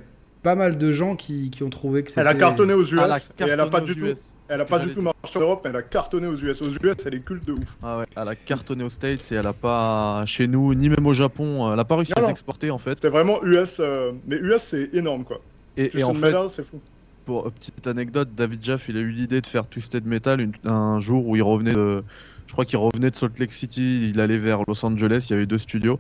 pas 0.44 0.56
mal 0.56 0.78
de 0.78 0.92
gens 0.92 1.16
qui, 1.16 1.50
qui 1.50 1.64
ont 1.64 1.70
trouvé 1.70 2.04
que 2.04 2.10
c'était. 2.10 2.22
Elle 2.22 2.28
a 2.28 2.34
cartonné 2.36 2.74
aux 2.74 2.86
US 2.86 3.00
Ah, 3.02 3.08
la 3.08 3.18
et 3.18 3.50
elle 3.50 3.60
a 3.60 3.66
pas 3.68 3.82
du 3.82 3.92
aux 3.92 3.96
tout. 3.96 4.20
Elle 4.50 4.62
a 4.62 4.64
C'est 4.64 4.70
pas 4.70 4.80
du 4.80 4.92
tout 4.94 5.02
marché 5.02 5.18
en 5.36 5.40
Europe, 5.42 5.62
mais 5.64 5.70
elle 5.72 5.76
a 5.76 5.84
cartonné 5.84 6.28
aux 6.28 6.36
US. 6.36 6.62
Aux 6.62 6.70
US, 6.70 6.78
elle 7.06 7.16
est 7.16 7.22
culte 7.24 7.46
de 7.46 7.54
ouf. 7.54 7.78
Ah 7.82 7.98
ouais, 8.00 8.06
elle 8.16 8.28
a 8.28 8.36
cartonné 8.36 8.84
aux 8.84 8.90
States 8.90 9.32
et 9.32 9.36
elle 9.36 9.48
a 9.48 9.54
pas 9.54 10.24
chez 10.26 10.48
nous, 10.48 10.74
ni 10.74 10.90
même 10.90 11.06
au 11.06 11.14
Japon. 11.14 11.72
Elle 11.72 11.80
a 11.80 11.86
pas 11.86 11.96
réussi 11.96 12.14
Non, 12.18 12.24
à 12.24 12.28
s'exporter 12.28 12.72
en 12.72 12.78
fait. 12.80 12.96
C'était 12.96 13.10
vraiment 13.10 13.44
US, 13.44 13.80
euh, 13.80 14.14
mais 14.26 14.38
US 14.38 14.62
c'est 14.64 14.90
énorme 14.94 15.26
quoi. 15.26 15.42
Et, 15.76 15.92
et 15.98 16.04
en 16.04 16.14
fait, 16.14 16.34
c'est 16.50 16.64
fou. 16.64 16.82
pour 17.26 17.48
euh, 17.48 17.52
petite 17.52 17.86
anecdote, 17.86 18.34
David 18.34 18.64
Jaff, 18.64 18.88
il 18.90 18.98
a 18.98 19.02
eu 19.02 19.10
l'idée 19.12 19.42
de 19.42 19.48
faire 19.48 19.68
Twisted 19.68 20.06
Metal 20.06 20.40
une- 20.42 20.54
un 20.64 21.00
jour 21.00 21.28
où 21.28 21.36
il 21.36 21.44
revenait 21.44 21.74
de, 21.74 22.04
je 22.48 22.54
crois 22.54 22.66
qu'il 22.66 22.78
revenait 22.80 23.12
de 23.12 23.16
Salt 23.16 23.38
Lake 23.40 23.52
City, 23.54 24.10
il 24.10 24.20
allait 24.20 24.38
vers 24.38 24.62
Los 24.68 24.84
Angeles, 24.86 25.26
il 25.30 25.34
y 25.34 25.36
avait 25.36 25.46
deux 25.46 25.58
studios 25.58 26.00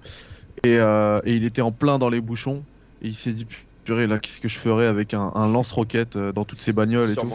et, 0.63 0.77
euh, 0.77 1.19
et 1.25 1.35
il 1.35 1.43
était 1.45 1.61
en 1.61 1.71
plein 1.71 1.99
dans 1.99 2.09
les 2.09 2.21
bouchons 2.21 2.65
et 3.01 3.07
il 3.09 3.15
s'est 3.15 3.33
dit 3.33 3.45
purée 3.87 4.05
là 4.05 4.19
qu'est-ce 4.19 4.41
que 4.41 4.49
je 4.49 4.57
ferais 4.57 4.85
avec 4.85 5.13
un, 5.13 5.31
un 5.33 5.49
lance-roquette 5.49 6.17
euh, 6.17 6.33
dans 6.33 6.43
toutes 6.43 6.61
ces 6.61 6.73
bagnoles 6.73 7.11
et 7.11 7.15
tout. 7.15 7.31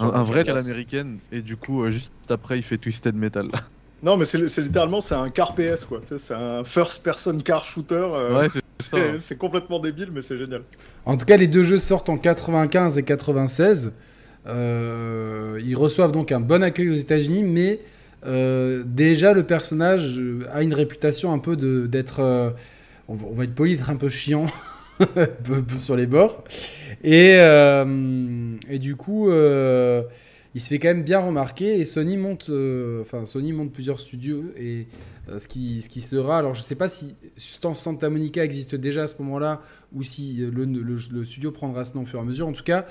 Un, 0.00 0.22
vrai 0.24 0.48
à 0.48 0.54
l'américaine 0.54 1.18
et 1.30 1.42
du 1.42 1.56
coup 1.56 1.84
euh, 1.84 1.92
juste 1.92 2.12
après 2.28 2.58
il 2.58 2.64
fait 2.64 2.78
Twisted 2.78 3.14
Metal. 3.14 3.48
Non, 4.04 4.16
mais 4.16 4.24
c'est 4.24 4.60
littéralement 4.60 5.00
c'est 5.00 5.14
un 5.14 5.28
car 5.28 5.54
PS 5.54 5.84
quoi. 5.84 6.00
C'est 6.04 6.34
un 6.34 6.64
first 6.64 7.04
person 7.04 7.38
car 7.38 7.64
shooter. 7.64 7.94
euh, 7.94 8.48
ouais, 8.92 9.18
c'est 9.18 9.38
complètement 9.38 9.78
débile, 9.78 10.08
mais 10.12 10.22
c'est 10.22 10.36
génial. 10.36 10.62
En 11.04 11.16
tout 11.16 11.24
cas, 11.24 11.36
les 11.36 11.46
deux 11.46 11.62
jeux 11.62 11.78
sortent 11.78 12.08
en 12.08 12.18
95 12.18 12.98
et 12.98 13.04
96. 13.04 13.92
Euh, 14.48 15.60
ils 15.64 15.76
reçoivent 15.76 16.10
donc 16.10 16.32
un 16.32 16.40
bon 16.40 16.64
accueil 16.64 16.90
aux 16.90 16.96
États-Unis, 16.96 17.44
mais 17.44 17.78
euh, 18.26 18.82
déjà 18.84 19.34
le 19.34 19.44
personnage 19.44 20.20
a 20.52 20.64
une 20.64 20.74
réputation 20.74 21.32
un 21.32 21.38
peu 21.38 21.54
de 21.54 21.86
d'être, 21.86 22.18
euh, 22.18 22.50
on, 23.06 23.14
va, 23.14 23.26
on 23.30 23.34
va 23.34 23.44
être 23.44 23.54
poli, 23.54 23.76
d'être 23.76 23.90
un 23.90 23.94
peu 23.94 24.08
chiant 24.08 24.46
sur 25.78 25.96
les 25.96 26.06
bords. 26.06 26.44
Et, 27.04 27.36
euh, 27.40 28.56
et 28.68 28.78
du 28.78 28.96
coup, 28.96 29.30
euh, 29.30 30.02
il 30.54 30.60
se 30.60 30.68
fait 30.68 30.78
quand 30.78 30.88
même 30.88 31.02
bien 31.04 31.18
remarquer. 31.20 31.78
Et 31.80 31.84
Sony 31.84 32.16
monte, 32.16 32.48
euh, 32.50 33.02
Sony 33.24 33.52
monte 33.52 33.72
plusieurs 33.72 34.00
studios 34.00 34.44
et 34.56 34.86
ce 35.38 35.46
qui 35.48 35.80
ce 35.82 35.88
qui 35.88 36.00
sera. 36.00 36.38
Alors 36.38 36.54
je 36.54 36.62
sais 36.62 36.74
pas 36.74 36.88
si 36.88 37.14
Santa 37.36 38.10
Monica 38.10 38.44
existe 38.44 38.74
déjà 38.74 39.04
à 39.04 39.06
ce 39.06 39.14
moment-là 39.20 39.62
ou 39.92 40.02
si 40.02 40.34
le, 40.38 40.64
le- 40.64 41.24
studio 41.24 41.52
prendra 41.52 41.84
ce 41.84 41.94
nom 41.94 42.02
au 42.02 42.06
fur 42.06 42.18
et 42.18 42.22
à 42.22 42.24
mesure. 42.24 42.46
En 42.48 42.52
tout 42.52 42.64
cas, 42.64 42.86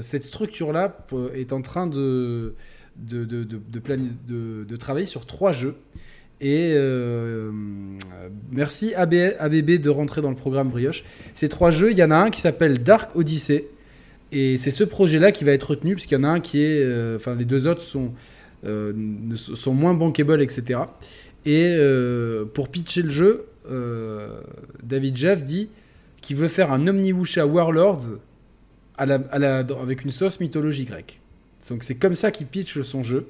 cette 0.00 0.24
structure-là 0.24 0.96
est 1.34 1.52
en 1.52 1.62
train 1.62 1.86
de 1.86 2.54
de, 2.96 3.24
de, 3.24 3.44
de- 3.44 4.64
de 4.64 4.76
travailler 4.76 5.06
sur 5.06 5.26
trois 5.26 5.52
jeux. 5.52 5.76
Et 6.40 6.72
euh, 6.74 7.50
euh, 7.50 8.28
merci 8.50 8.94
AB, 8.94 9.14
ABB 9.38 9.80
de 9.80 9.88
rentrer 9.88 10.20
dans 10.20 10.30
le 10.30 10.36
programme 10.36 10.68
Brioche. 10.68 11.02
Ces 11.34 11.48
trois 11.48 11.70
jeux, 11.70 11.92
il 11.92 11.98
y 11.98 12.04
en 12.04 12.10
a 12.10 12.16
un 12.16 12.30
qui 12.30 12.40
s'appelle 12.40 12.82
Dark 12.82 13.16
Odyssey. 13.16 13.66
Et 14.32 14.56
c'est 14.56 14.70
ce 14.70 14.84
projet-là 14.84 15.32
qui 15.32 15.44
va 15.44 15.52
être 15.52 15.70
retenu, 15.70 15.94
parce 15.94 16.06
qu'il 16.06 16.18
y 16.18 16.20
en 16.20 16.24
a 16.24 16.28
un 16.28 16.40
qui 16.40 16.62
est. 16.62 16.82
euh, 16.82 17.16
Enfin, 17.16 17.34
les 17.34 17.44
deux 17.44 17.66
autres 17.66 17.82
sont, 17.82 18.12
sont 19.34 19.74
moins 19.74 19.94
bankable, 19.94 20.42
etc. 20.42 20.80
Et 21.46 21.76
pour 22.52 22.68
pitcher 22.68 23.02
le 23.02 23.10
jeu, 23.10 23.46
David 24.82 25.16
Jeff 25.16 25.44
dit 25.44 25.70
qu'il 26.20 26.36
veut 26.36 26.48
faire 26.48 26.72
un 26.72 26.86
Omniwusha 26.88 27.46
Warlords 27.46 28.18
à 28.98 29.06
la, 29.06 29.58
avec 29.80 30.04
une 30.04 30.10
sauce 30.10 30.40
mythologie 30.40 30.84
grecque. 30.84 31.20
Donc 31.68 31.82
c'est 31.84 31.94
comme 31.94 32.14
ça 32.14 32.30
qu'il 32.30 32.46
pitch 32.46 32.80
son 32.82 33.02
jeu. 33.02 33.28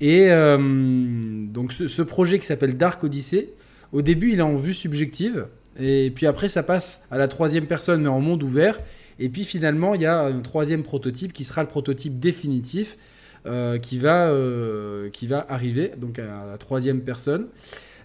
Et 0.00 0.30
euh, 0.30 0.58
donc 0.58 1.72
ce, 1.72 2.02
projet 2.02 2.38
qui 2.38 2.46
s'appelle 2.46 2.76
Dark 2.76 3.02
Odyssey, 3.02 3.50
au 3.92 4.02
début 4.02 4.32
il 4.32 4.40
est 4.40 4.42
en 4.42 4.56
vue 4.56 4.74
subjective, 4.74 5.46
et 5.78 6.12
puis 6.14 6.26
après 6.26 6.48
ça 6.48 6.62
passe 6.62 7.02
à 7.10 7.18
la 7.18 7.28
troisième 7.28 7.66
personne 7.66 8.02
mais 8.02 8.08
en 8.08 8.20
monde 8.20 8.42
ouvert. 8.42 8.78
Et 9.18 9.30
puis 9.30 9.44
finalement 9.44 9.94
il 9.94 10.02
y 10.02 10.06
a 10.06 10.24
un 10.24 10.40
troisième 10.40 10.82
prototype 10.82 11.32
qui 11.32 11.44
sera 11.44 11.62
le 11.62 11.68
prototype 11.68 12.18
définitif 12.18 12.98
euh, 13.46 13.78
qui, 13.78 13.98
va, 13.98 14.28
euh, 14.28 15.08
qui 15.10 15.26
va 15.26 15.46
arriver, 15.48 15.92
donc 15.96 16.18
à 16.18 16.46
la 16.46 16.58
troisième 16.58 17.00
personne. 17.00 17.46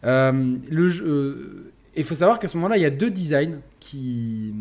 Il 0.04 2.04
faut 2.06 2.16
savoir 2.16 2.40
qu'à 2.40 2.48
ce 2.48 2.56
moment-là 2.56 2.78
il 2.78 2.84
y 2.84 2.86
a 2.86 2.90
deux 2.90 3.12
designs 3.12 3.60
qui, 3.82 4.54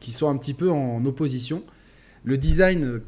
qui 0.00 0.12
sont 0.12 0.30
un 0.30 0.38
petit 0.38 0.54
peu 0.54 0.70
en 0.70 1.04
opposition. 1.04 1.62
Le 2.24 2.38
design 2.38 3.02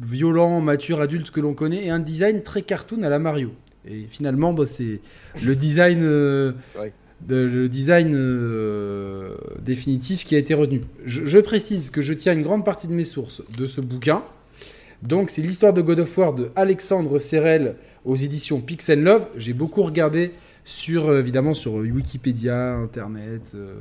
violent, 0.00 0.60
mature, 0.60 1.00
adulte 1.00 1.30
que 1.30 1.40
l'on 1.40 1.54
connaît, 1.54 1.84
et 1.86 1.90
un 1.90 1.98
design 1.98 2.42
très 2.42 2.62
cartoon 2.62 3.02
à 3.02 3.08
la 3.08 3.18
Mario. 3.18 3.50
Et 3.88 4.06
finalement, 4.08 4.52
bah, 4.52 4.64
c'est 4.66 5.00
le 5.42 5.56
design, 5.56 6.00
euh, 6.02 6.52
Ouais. 6.78 6.92
de- 7.26 7.36
le 7.44 7.68
design 7.68 8.12
euh, 8.14 9.34
définitif 9.64 10.24
qui 10.24 10.34
a 10.34 10.38
été 10.38 10.54
retenu. 10.54 10.82
Je, 11.04 11.26
je 11.26 11.38
précise 11.38 11.90
que 11.90 12.02
je 12.02 12.12
tiens 12.14 12.32
une 12.32 12.42
grande 12.42 12.64
partie 12.64 12.86
de 12.86 12.92
mes 12.94 13.04
sources 13.04 13.42
de 13.58 13.66
ce 13.66 13.80
bouquin. 13.80 14.22
Donc, 15.02 15.30
c'est 15.30 15.42
l'histoire 15.42 15.72
de 15.72 15.82
God 15.82 15.98
of 16.00 16.16
War 16.16 16.32
de 16.32 16.50
Alexandre 16.54 17.18
Serrel 17.18 17.74
aux 18.04 18.14
éditions 18.16 18.60
Pixel 18.60 19.02
Love. 19.02 19.26
J'ai 19.36 19.52
beaucoup 19.52 19.82
regardé 19.82 20.30
sur, 20.64 21.08
euh, 21.08 21.20
évidemment, 21.20 21.54
sur 21.54 21.74
Wikipédia, 21.74 22.74
Internet, 22.74 23.52
euh, 23.54 23.74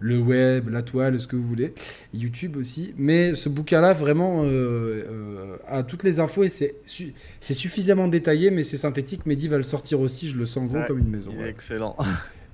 le 0.00 0.18
web, 0.18 0.68
la 0.70 0.82
toile, 0.82 1.18
ce 1.20 1.26
que 1.26 1.36
vous 1.36 1.44
voulez. 1.44 1.72
YouTube 2.12 2.56
aussi. 2.56 2.94
Mais 2.98 3.34
ce 3.34 3.48
bouquin-là, 3.48 3.92
vraiment, 3.92 4.42
euh, 4.42 4.46
euh, 4.48 5.56
a 5.68 5.82
toutes 5.82 6.02
les 6.02 6.20
infos 6.20 6.42
et 6.44 6.48
c'est 6.48 6.76
su- 6.84 7.14
c'est 7.40 7.54
suffisamment 7.54 8.08
détaillé, 8.08 8.50
mais 8.50 8.64
c'est 8.64 8.76
synthétique. 8.76 9.24
Mehdi 9.26 9.48
va 9.48 9.56
le 9.56 9.62
sortir 9.62 10.00
aussi, 10.00 10.28
je 10.28 10.36
le 10.36 10.46
sens 10.46 10.68
gros 10.68 10.78
Ouais, 10.78 10.86
comme 10.86 10.98
une 10.98 11.08
maison. 11.10 11.32
Il 11.38 11.44
est 11.44 11.48
excellent. 11.50 11.96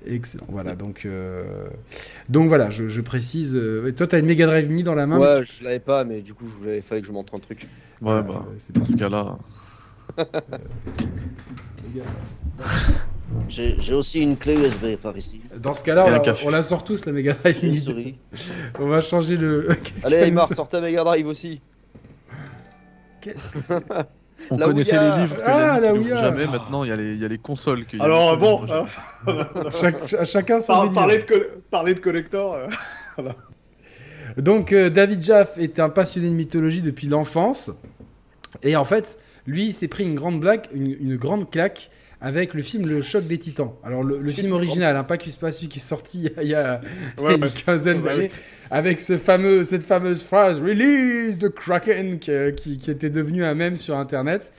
Excellent. 0.03 0.47
Voilà, 0.49 0.75
donc, 0.75 1.05
euh, 1.05 1.67
donc 2.27 2.47
voilà, 2.47 2.71
je, 2.71 2.87
je 2.87 3.01
précise. 3.01 3.55
euh, 3.55 3.87
et 3.87 3.93
toi, 3.93 4.07
tu 4.07 4.15
as 4.15 4.19
une 4.19 4.25
Mega 4.25 4.47
Drive 4.47 4.67
Mini 4.67 4.81
dans 4.81 4.95
la 4.95 5.05
main. 5.05 5.19
mais 5.19 5.25
Ouais, 5.39 5.43
je 5.43 5.63
l'avais 5.63 5.79
pas, 5.79 6.03
mais 6.05 6.21
du 6.21 6.33
coup, 6.33 6.47
je 6.47 6.55
voulais, 6.55 6.81
fallait 6.81 7.01
que 7.01 7.07
je 7.07 7.11
montre 7.11 7.35
un 7.35 7.39
truc. 7.39 7.59
tu- 7.59 7.65
Ouais, 7.67 7.71
voilà, 8.01 8.21
bah, 8.23 8.45
c'est- 8.57 8.75
dans 8.75 8.83
ce 8.85 8.95
cas-là. 8.95 9.37
j'ai 13.49 13.93
aussi 13.93 14.21
une 14.21 14.37
clé 14.37 14.55
USB 14.57 14.95
par 15.01 15.17
ici. 15.17 15.41
Dans 15.57 15.73
ce 15.73 15.83
cas-là, 15.83 16.05
on, 16.07 16.09
la- 16.11 16.19
café. 16.19 16.45
on 16.47 16.49
la 16.49 16.63
sort 16.63 16.83
tous, 16.83 17.05
la 17.05 17.11
Mega 17.11 17.33
Drive 17.33 17.59
Une 17.63 17.69
Mini. 17.69 17.81
souris. 17.81 18.15
On 18.79 18.87
va 18.87 19.01
changer 19.01 19.37
le. 19.37 19.69
Allez, 20.03 20.17
Aymar, 20.17 20.47
sors 20.53 20.69
ta 20.69 20.79
Mega 20.81 21.03
Drive 21.03 21.27
aussi. 21.27 21.61
Qu'est-ce 23.21 23.49
que 23.49 23.59
c'est 23.61 23.83
On 24.49 24.57
La 24.57 24.65
connaissait 24.65 24.97
Ouya. 24.97 25.15
les 25.17 25.21
livres 25.23 25.35
que 25.37 25.41
Ah, 25.45 25.79
la 25.79 25.93
Ouya. 25.93 26.15
jamais. 26.17 26.47
Maintenant, 26.47 26.83
il 26.83 26.89
y, 26.89 26.91
a 26.91 26.95
les- 26.95 27.13
il 27.13 27.19
y 27.21 27.25
a 27.25 27.27
les 27.27 27.37
consoles. 27.37 27.85
y 27.93 27.99
a 28.01 28.03
Alors 28.03 28.31
les 28.33 28.37
bon, 28.39 28.65
euh, 29.27 30.23
chacun 30.25 30.61
son 30.61 30.73
par- 30.73 30.91
parler, 30.93 31.19
de 31.19 31.49
parler 31.69 31.93
de 31.93 31.99
collector. 31.99 32.55
euh, 33.19 33.29
Donc 34.37 34.71
euh, 34.73 34.89
David 34.89 35.21
Jaff 35.21 35.57
est 35.57 35.79
un 35.79 35.89
passionné 35.89 36.29
de 36.29 36.33
mythologie 36.33 36.81
depuis 36.81 37.07
l'enfance. 37.07 37.71
Et 38.63 38.75
en 38.75 38.83
fait, 38.83 39.19
lui, 39.45 39.67
il 39.67 39.73
s'est 39.73 39.87
pris 39.87 40.03
une 40.03 40.15
grande 40.15 40.39
blague, 40.39 40.63
une, 40.73 40.87
une 40.99 41.15
grande 41.17 41.49
claque 41.49 41.89
avec 42.21 42.53
le 42.53 42.61
film 42.61 42.87
Le 42.87 43.01
Choc 43.01 43.25
des 43.25 43.39
Titans. 43.39 43.71
Alors 43.83 44.03
le, 44.03 44.19
le 44.19 44.31
film 44.31 44.51
original, 44.53 44.95
hein, 44.95 45.03
pas, 45.03 45.17
pas 45.17 45.51
celui 45.51 45.67
qui 45.67 45.79
est 45.79 45.81
sorti 45.81 46.29
il 46.41 46.47
y 46.47 46.55
a, 46.55 46.79
Ouais, 47.17 47.35
une 47.35 47.43
ouais. 47.43 47.49
quinzaine 47.51 48.01
Ouais, 48.01 48.09
d'années, 48.15 48.31
avec 48.69 49.01
ce 49.01 49.17
fameux, 49.17 49.63
cette 49.63 49.83
fameuse 49.83 50.23
phrase 50.23 50.59
Release 50.59 51.39
the 51.39 51.49
Kraken 51.49 52.19
qui, 52.19 52.77
qui 52.77 52.91
était 52.91 53.09
devenu 53.09 53.43
un 53.43 53.55
mème 53.55 53.75
sur 53.75 53.97
Internet. 53.97 54.53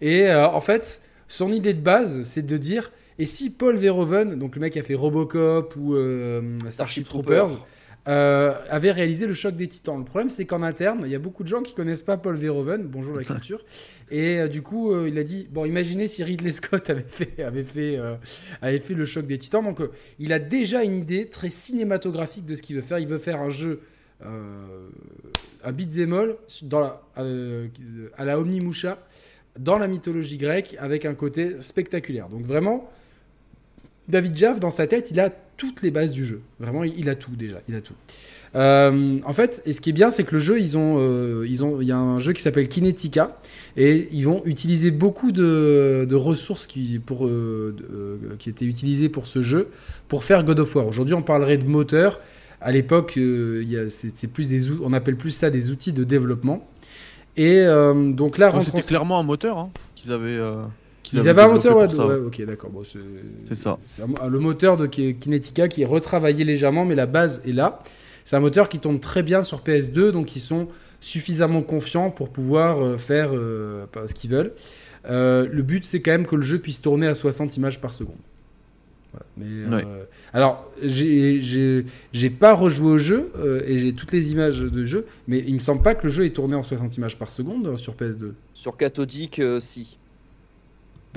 Et 0.00 0.28
euh, 0.28 0.46
en 0.46 0.60
fait, 0.60 1.00
son 1.28 1.50
idée 1.50 1.74
de 1.74 1.80
base, 1.80 2.22
c'est 2.22 2.46
de 2.46 2.56
dire 2.56 2.92
et 3.18 3.24
si 3.24 3.50
Paul 3.50 3.76
Verhoeven, 3.76 4.38
donc 4.38 4.54
le 4.54 4.60
mec 4.60 4.74
qui 4.74 4.78
a 4.78 4.82
fait 4.82 4.94
Robocop 4.94 5.74
ou 5.76 5.96
euh, 5.96 6.40
Starship 6.68 6.72
Starship 6.72 7.08
Troopers, 7.08 7.46
Troopers. 7.46 7.66
Euh, 8.08 8.54
avait 8.70 8.90
réalisé 8.90 9.26
le 9.26 9.34
choc 9.34 9.54
des 9.54 9.68
titans. 9.68 9.98
Le 9.98 10.04
problème, 10.04 10.30
c'est 10.30 10.46
qu'en 10.46 10.62
interne, 10.62 11.02
il 11.04 11.10
y 11.10 11.14
a 11.14 11.18
beaucoup 11.18 11.42
de 11.42 11.48
gens 11.48 11.60
qui 11.60 11.74
connaissent 11.74 12.02
pas 12.02 12.16
Paul 12.16 12.36
Verhoeven, 12.36 12.86
bonjour 12.86 13.14
la 13.14 13.24
culture, 13.24 13.62
et 14.10 14.38
euh, 14.38 14.48
du 14.48 14.62
coup, 14.62 14.92
euh, 14.92 15.08
il 15.08 15.18
a 15.18 15.24
dit 15.24 15.46
bon, 15.50 15.66
imaginez 15.66 16.08
si 16.08 16.24
Ridley 16.24 16.50
Scott 16.50 16.88
avait 16.90 17.02
fait, 17.02 17.42
avait 17.42 17.64
fait, 17.64 17.96
euh, 17.98 18.14
avait 18.62 18.78
fait 18.78 18.94
le 18.94 19.04
choc 19.04 19.26
des 19.26 19.36
titans. 19.36 19.62
Donc, 19.62 19.80
il 20.18 20.32
a 20.32 20.38
déjà 20.38 20.82
une 20.84 20.96
idée 20.96 21.26
très 21.26 21.50
cinématographique 21.50 22.46
de 22.46 22.54
ce 22.54 22.62
qu'il 22.62 22.76
veut 22.76 22.82
faire. 22.82 22.98
Il 22.98 23.08
veut 23.08 23.18
faire 23.18 23.40
un 23.40 23.50
jeu, 23.50 23.82
un 24.22 25.72
beat'em 25.72 26.12
all 26.14 26.36
dans 26.62 26.80
la, 26.80 27.02
à 27.14 28.24
la 28.24 28.40
Omnimusha, 28.40 28.98
dans 29.58 29.78
la 29.78 29.86
mythologie 29.86 30.38
grecque, 30.38 30.76
avec 30.78 31.04
un 31.04 31.14
côté 31.14 31.60
spectaculaire. 31.60 32.28
Donc, 32.28 32.44
vraiment. 32.44 32.90
David 34.08 34.34
Jaff, 34.34 34.58
dans 34.58 34.70
sa 34.70 34.86
tête, 34.86 35.10
il 35.10 35.20
a 35.20 35.30
toutes 35.58 35.82
les 35.82 35.90
bases 35.90 36.12
du 36.12 36.24
jeu. 36.24 36.40
Vraiment, 36.58 36.84
il, 36.84 37.10
a 37.10 37.14
tout 37.16 37.32
déjà. 37.36 37.60
Il 37.68 37.74
a 37.74 37.82
tout. 37.82 37.92
Euh, 38.54 39.18
en 39.26 39.32
fait, 39.34 39.60
et 39.66 39.74
ce 39.74 39.82
qui 39.82 39.90
est 39.90 39.92
bien, 39.92 40.10
c'est 40.10 40.24
que 40.24 40.32
le 40.32 40.38
jeu, 40.38 40.58
ils 40.58 40.78
ont, 40.78 40.96
euh, 40.98 41.44
ils 41.46 41.62
ont, 41.64 41.82
il 41.82 41.88
y 41.88 41.92
a 41.92 41.98
un 41.98 42.18
jeu 42.18 42.32
qui 42.32 42.40
s'appelle 42.40 42.68
Kinetica, 42.68 43.38
et 43.76 44.08
ils 44.12 44.24
vont 44.24 44.40
utiliser 44.46 44.90
beaucoup 44.90 45.32
de, 45.32 46.06
de 46.08 46.14
ressources 46.14 46.66
qui, 46.66 46.98
pour, 46.98 47.26
euh, 47.26 47.74
de- 47.76 48.36
qui 48.36 48.48
étaient 48.48 48.64
utilisées 48.64 49.10
pour 49.10 49.26
ce 49.26 49.42
jeu 49.42 49.68
pour 50.08 50.24
faire 50.24 50.44
God 50.44 50.60
of 50.60 50.74
War. 50.74 50.86
Aujourd'hui, 50.86 51.14
on 51.14 51.22
parlerait 51.22 51.58
de 51.58 51.66
moteur. 51.66 52.20
À 52.60 52.72
l'époque, 52.72 53.18
c'est 53.88 54.26
plus 54.32 54.48
des, 54.48 54.70
on 54.82 54.92
appelle 54.94 55.16
plus 55.16 55.30
ça 55.32 55.50
des 55.50 55.70
outils 55.70 55.92
de 55.92 56.04
développement. 56.04 56.66
Et 57.36 57.64
donc 58.14 58.38
là, 58.38 58.52
C'était 58.64 58.80
clairement 58.80 59.20
un 59.20 59.22
moteur 59.22 59.58
hein, 59.58 59.70
qu'ils 59.94 60.10
avaient. 60.12 60.40
Qu'ils 61.10 61.20
ils 61.20 61.28
avaient 61.28 61.42
un 61.42 61.48
moteur, 61.48 61.76
ouais, 61.76 61.86
pour 61.86 61.94
ça. 61.94 62.06
ouais, 62.06 62.16
ok, 62.16 62.42
d'accord. 62.44 62.70
Bon, 62.70 62.82
c'est 62.84 63.54
ça. 63.54 63.78
c'est 63.86 64.02
le 64.28 64.38
moteur 64.38 64.76
de 64.76 64.86
Ki- 64.86 65.14
Kinetica 65.14 65.68
qui 65.68 65.82
est 65.82 65.86
retravaillé 65.86 66.44
légèrement, 66.44 66.84
mais 66.84 66.94
la 66.94 67.06
base 67.06 67.40
est 67.46 67.52
là. 67.52 67.82
C'est 68.24 68.36
un 68.36 68.40
moteur 68.40 68.68
qui 68.68 68.78
tourne 68.78 69.00
très 69.00 69.22
bien 69.22 69.42
sur 69.42 69.60
PS2, 69.62 70.10
donc 70.10 70.36
ils 70.36 70.40
sont 70.40 70.68
suffisamment 71.00 71.62
confiants 71.62 72.10
pour 72.10 72.28
pouvoir 72.30 72.80
euh, 72.84 72.96
faire 72.96 73.30
euh, 73.32 73.86
ce 74.06 74.14
qu'ils 74.14 74.30
veulent. 74.30 74.52
Euh, 75.08 75.46
le 75.50 75.62
but, 75.62 75.86
c'est 75.86 76.00
quand 76.02 76.10
même 76.10 76.26
que 76.26 76.36
le 76.36 76.42
jeu 76.42 76.58
puisse 76.58 76.82
tourner 76.82 77.06
à 77.06 77.14
60 77.14 77.56
images 77.56 77.80
par 77.80 77.94
seconde. 77.94 78.16
Voilà. 79.12 79.26
Mais, 79.38 79.76
Ouais. 79.76 79.84
euh, 79.86 80.04
alors, 80.34 80.70
j'ai- 80.82 82.30
pas 82.38 82.52
rejoué 82.52 82.90
au 82.90 82.98
jeu 82.98 83.30
euh, 83.38 83.62
et 83.66 83.78
j'ai 83.78 83.94
toutes 83.94 84.12
les 84.12 84.32
images 84.32 84.60
de 84.60 84.84
jeu, 84.84 85.06
mais 85.26 85.42
il 85.46 85.54
me 85.54 85.60
semble 85.60 85.82
pas 85.82 85.94
que 85.94 86.06
le 86.06 86.12
jeu 86.12 86.24
est 86.26 86.30
tourné 86.34 86.54
en 86.56 86.62
60 86.62 86.94
images 86.98 87.16
par 87.18 87.30
seconde 87.30 87.78
sur 87.78 87.94
PS2. 87.94 88.32
Sur 88.52 88.76
cathodique, 88.76 89.38
euh, 89.38 89.58
si. 89.60 89.96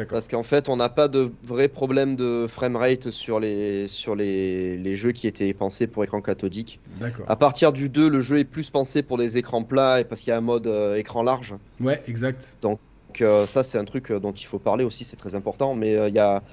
Parce 0.09 0.27
qu'en 0.27 0.43
fait, 0.43 0.67
on 0.69 0.75
n'a 0.75 0.89
pas 0.89 1.07
de 1.07 1.33
vrai 1.43 1.69
problème 1.69 2.15
de 2.17 2.45
framerate 2.47 3.09
sur 3.11 3.39
les, 3.39 3.87
sur 3.87 4.15
les, 4.15 4.77
les 4.77 4.95
jeux 4.95 5.11
qui 5.13 5.25
étaient 5.27 5.53
pensés 5.53 5.87
pour 5.87 6.03
écran 6.03 6.21
cathodique. 6.21 6.81
D'accord. 6.85 7.25
À 7.27 7.35
partir 7.37 7.71
du 7.71 7.89
2, 7.89 8.09
le 8.09 8.19
jeu 8.21 8.39
est 8.39 8.45
plus 8.45 8.69
pensé 8.69 9.03
pour 9.03 9.17
des 9.17 9.37
écrans 9.37 9.63
plats 9.63 10.01
et 10.01 10.03
parce 10.05 10.21
qu'il 10.21 10.31
y 10.31 10.33
a 10.33 10.37
un 10.37 10.41
mode 10.41 10.67
euh, 10.67 10.95
écran 10.97 11.23
large. 11.23 11.55
Ouais, 11.79 12.01
exact. 12.07 12.57
Donc 12.61 12.79
euh, 13.21 13.45
ça, 13.47 13.63
c'est 13.63 13.77
un 13.77 13.85
truc 13.85 14.11
euh, 14.11 14.19
dont 14.19 14.31
il 14.33 14.45
faut 14.45 14.59
parler 14.59 14.83
aussi, 14.83 15.03
c'est 15.05 15.17
très 15.17 15.35
important. 15.35 15.75
Mais 15.75 15.95
euh, 15.95 16.09
il 16.09 16.15
y, 16.15 16.19
a, 16.19 16.43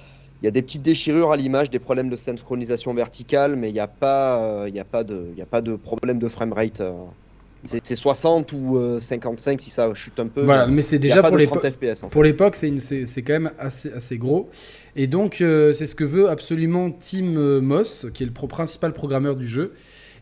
y 0.42 0.46
a 0.48 0.50
des 0.50 0.62
petites 0.62 0.82
déchirures 0.82 1.32
à 1.32 1.36
l'image, 1.36 1.70
des 1.70 1.78
problèmes 1.78 2.10
de 2.10 2.16
synchronisation 2.16 2.94
verticale, 2.94 3.56
mais 3.56 3.70
il 3.70 3.74
n'y 3.74 3.80
a, 3.80 3.88
pas, 3.88 4.68
y 4.68 4.78
a, 4.78 4.84
pas 4.84 5.04
de- 5.04 5.32
y 5.36 5.42
a 5.42 5.46
pas 5.46 5.60
de 5.62 5.76
problème 5.76 6.18
de 6.18 6.28
framerate. 6.28 6.80
euh. 6.80 7.06
C'est 7.64 7.84
c'est 7.84 7.96
60 7.96 8.52
ou 8.52 8.76
euh, 8.76 9.00
55 9.00 9.60
si 9.60 9.70
ça 9.70 9.92
chute 9.94 10.18
un 10.20 10.26
peu. 10.28 10.42
Voilà, 10.42 10.66
mais 10.68 10.82
c'est 10.82 10.98
déjà 10.98 11.22
pour 11.22 11.32
de 11.32 11.38
les 11.38 11.46
30 11.46 11.70
FPS. 11.70 12.02
En 12.04 12.06
fait. 12.08 12.12
Pour 12.12 12.22
l'époque, 12.22 12.54
c'est 12.54 13.22
quand 13.22 13.32
même 13.32 13.50
assez, 13.58 13.92
assez 13.92 14.16
gros. 14.16 14.48
Et 14.96 15.06
donc, 15.06 15.40
euh, 15.40 15.72
c'est 15.72 15.86
ce 15.86 15.94
que 15.94 16.04
veut 16.04 16.28
absolument 16.28 16.90
Tim 16.90 17.36
euh, 17.36 17.60
Moss, 17.60 18.06
qui 18.14 18.22
est 18.22 18.26
le 18.26 18.32
pro- 18.32 18.46
principal 18.46 18.92
programmeur 18.92 19.34
du 19.36 19.46
jeu. 19.48 19.72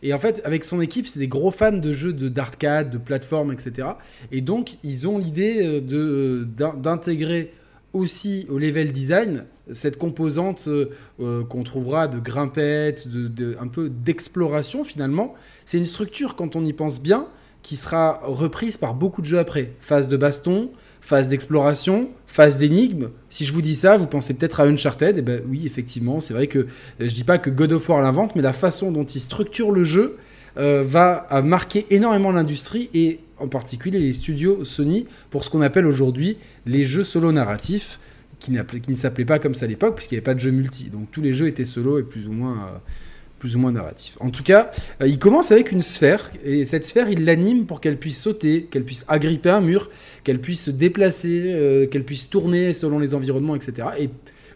Et 0.03 0.13
en 0.15 0.19
fait, 0.19 0.41
avec 0.45 0.65
son 0.65 0.81
équipe, 0.81 1.07
c'est 1.07 1.19
des 1.19 1.29
gros 1.29 1.51
fans 1.51 1.73
de 1.73 1.93
jeux 1.93 2.13
de 2.13 2.29
d'arcade, 2.29 2.91
de 2.91 2.99
plateforme, 2.99 3.53
etc. 3.53 3.89
Et 4.33 4.41
donc, 4.41 4.77
ils 4.83 5.07
ont 5.09 5.19
l'idée 5.19 5.59
euh, 5.63 5.81
de 5.81 6.45
d'in- 6.45 6.75
d'intégrer 6.75 7.53
aussi 7.97 8.47
au 8.49 8.59
level 8.59 8.93
design 8.93 9.45
cette 9.73 9.99
composante 9.99 10.67
euh, 10.69 10.91
euh, 11.21 11.45
qu'on 11.45 11.63
trouvera 11.63 12.09
de 12.09 12.19
grimpette, 12.19 13.09
de, 13.09 13.57
un 13.61 13.69
peu 13.69 13.89
d'exploration 13.89 14.85
finalement. 14.85 15.35
C'est 15.65 15.79
une 15.79 15.87
structure, 15.87 16.37
quand 16.37 16.57
on 16.57 16.65
y 16.65 16.73
pense 16.73 17.01
bien, 17.01 17.27
qui 17.63 17.75
sera 17.75 18.21
reprise 18.23 18.77
par 18.77 18.95
beaucoup 18.95 19.23
de 19.23 19.27
jeux 19.27 19.41
après. 19.41 19.73
Phase 19.81 20.07
de 20.07 20.17
baston, 20.17 20.71
phase 21.01 21.27
d'exploration, 21.27 22.11
phase 22.27 22.59
d'énigmes. 22.59 23.09
Si 23.29 23.45
je 23.45 23.53
vous 23.53 23.63
dis 23.63 23.75
ça, 23.75 23.97
vous 23.97 24.07
pensez 24.07 24.35
peut-être 24.35 24.61
à 24.61 24.65
Uncharted. 24.65 25.19
Et 25.19 25.23
ben 25.23 25.43
oui, 25.49 25.63
effectivement, 25.67 26.21
c'est 26.21 26.35
vrai 26.35 26.47
que 26.47 26.69
je 27.01 27.13
dis 27.13 27.25
pas 27.25 27.39
que 27.39 27.51
God 27.51 27.73
of 27.73 27.89
War 27.89 28.01
l'invente, 28.01 28.37
mais 28.37 28.43
la 28.43 28.53
façon 28.53 28.93
dont 28.93 29.05
il 29.05 29.21
structure 29.21 29.73
le 29.73 29.83
jeu 29.83 30.17
euh, 30.59 30.85
va 30.87 31.27
marquer 31.43 31.87
énormément 31.91 32.31
l'industrie 32.31 32.89
et 32.95 33.19
en 33.39 33.49
particulier 33.49 33.99
les 33.99 34.13
studios 34.13 34.65
Sony 34.65 35.07
pour 35.31 35.45
ce 35.45 35.51
qu'on 35.51 35.61
appelle 35.61 35.87
aujourd'hui 35.87 36.39
les 36.67 36.85
jeux 36.85 37.05
solo 37.05 37.33
narratifs 37.33 37.99
qui, 38.39 38.51
ne 38.53 38.95
s'appelaient 38.95 39.25
pas 39.25 39.39
comme 39.39 39.55
ça 39.55 39.65
à 39.67 39.69
l'époque 39.69 39.97
puisqu'il 39.97 40.15
n'y 40.15 40.19
avait 40.19 40.25
pas 40.25 40.35
de 40.35 40.41
jeu 40.41 40.51
multi. 40.51 40.85
Donc 40.85 41.11
tous 41.11 41.23
les 41.23 41.33
jeux 41.33 41.47
étaient 41.47 41.65
solo 41.65 41.99
et 41.99 42.03
plus 42.03 42.27
ou 42.27 42.33
moins, 42.33 42.69
euh, 42.75 43.71
narratifs. 43.73 44.17
En 44.21 44.31
tout 44.31 44.43
cas, 44.43 44.71
euh, 45.01 45.07
il 45.07 45.19
commence 45.19 45.53
avec 45.53 45.71
une 45.71 45.83
sphère 45.83 46.33
et 46.45 46.65
cette 46.65 46.85
sphère, 46.85 47.09
il 47.09 47.25
l'anime 47.25 47.67
pour 47.67 47.81
qu'elle 47.81 47.97
puisse 47.97 48.21
sauter, 48.21 48.65
qu'elle 48.65 48.85
puisse 48.85 49.05
agripper 49.07 49.51
un 49.51 49.61
mur, 49.61 49.89
qu'elle 50.25 50.41
puisse 50.41 50.65
se 50.65 50.71
déplacer, 50.73 51.45
euh, 51.47 51.87
qu'elle 51.87 52.05
puisse 52.05 52.29
tourner 52.29 52.73
selon 52.73 52.99
les 52.99 53.15
environnements, 53.15 53.55
etc. 53.55 53.89
Et 53.99 54.11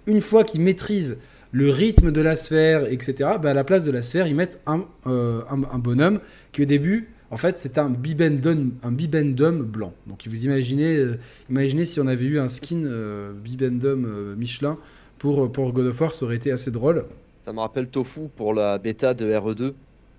une 0.06 0.20
fois 0.20 0.42
qu'ils 0.44 0.60
maîtrisent 0.60 1.18
le 1.52 1.70
rythme 1.70 2.10
de 2.10 2.20
la 2.20 2.36
sphère, 2.36 2.86
etc., 2.90 3.14
bah, 3.40 3.50
à 3.50 3.54
la 3.54 3.64
place 3.64 3.84
de 3.84 3.90
la 3.90 4.02
sphère, 4.02 4.26
ils 4.26 4.34
mettent 4.34 4.60
un, 4.66 4.84
euh, 5.06 5.42
bonhomme 5.78 6.20
qui 6.52 6.62
au 6.62 6.64
début, 6.64 7.08
en 7.30 7.36
fait, 7.36 7.56
c'est 7.56 7.78
un 7.78 7.88
bibendum, 7.90 8.72
un 8.82 8.90
bibendum 8.92 9.62
blanc. 9.62 9.92
Donc 10.06 10.26
vous 10.26 10.44
imaginez, 10.44 10.96
euh, 10.96 11.18
imaginez 11.48 11.84
si 11.84 12.00
on 12.00 12.06
avait 12.06 12.24
eu 12.26 12.38
un 12.40 12.48
skin 12.48 12.84
euh, 12.84 13.32
bibendum 13.32 14.04
euh, 14.06 14.34
Michelin 14.36 14.78
pour, 15.18 15.50
pour 15.52 15.72
God 15.72 15.86
of 15.86 16.00
War, 16.00 16.12
ça 16.14 16.24
aurait 16.24 16.36
été 16.36 16.50
assez 16.50 16.70
drôle. 16.70 17.04
Ça 17.42 17.52
me 17.52 17.60
rappelle 17.60 17.88
Tofu 17.88 18.28
pour 18.36 18.52
la 18.54 18.78
bêta 18.78 19.14
de 19.14 19.26
RE2. 19.32 19.74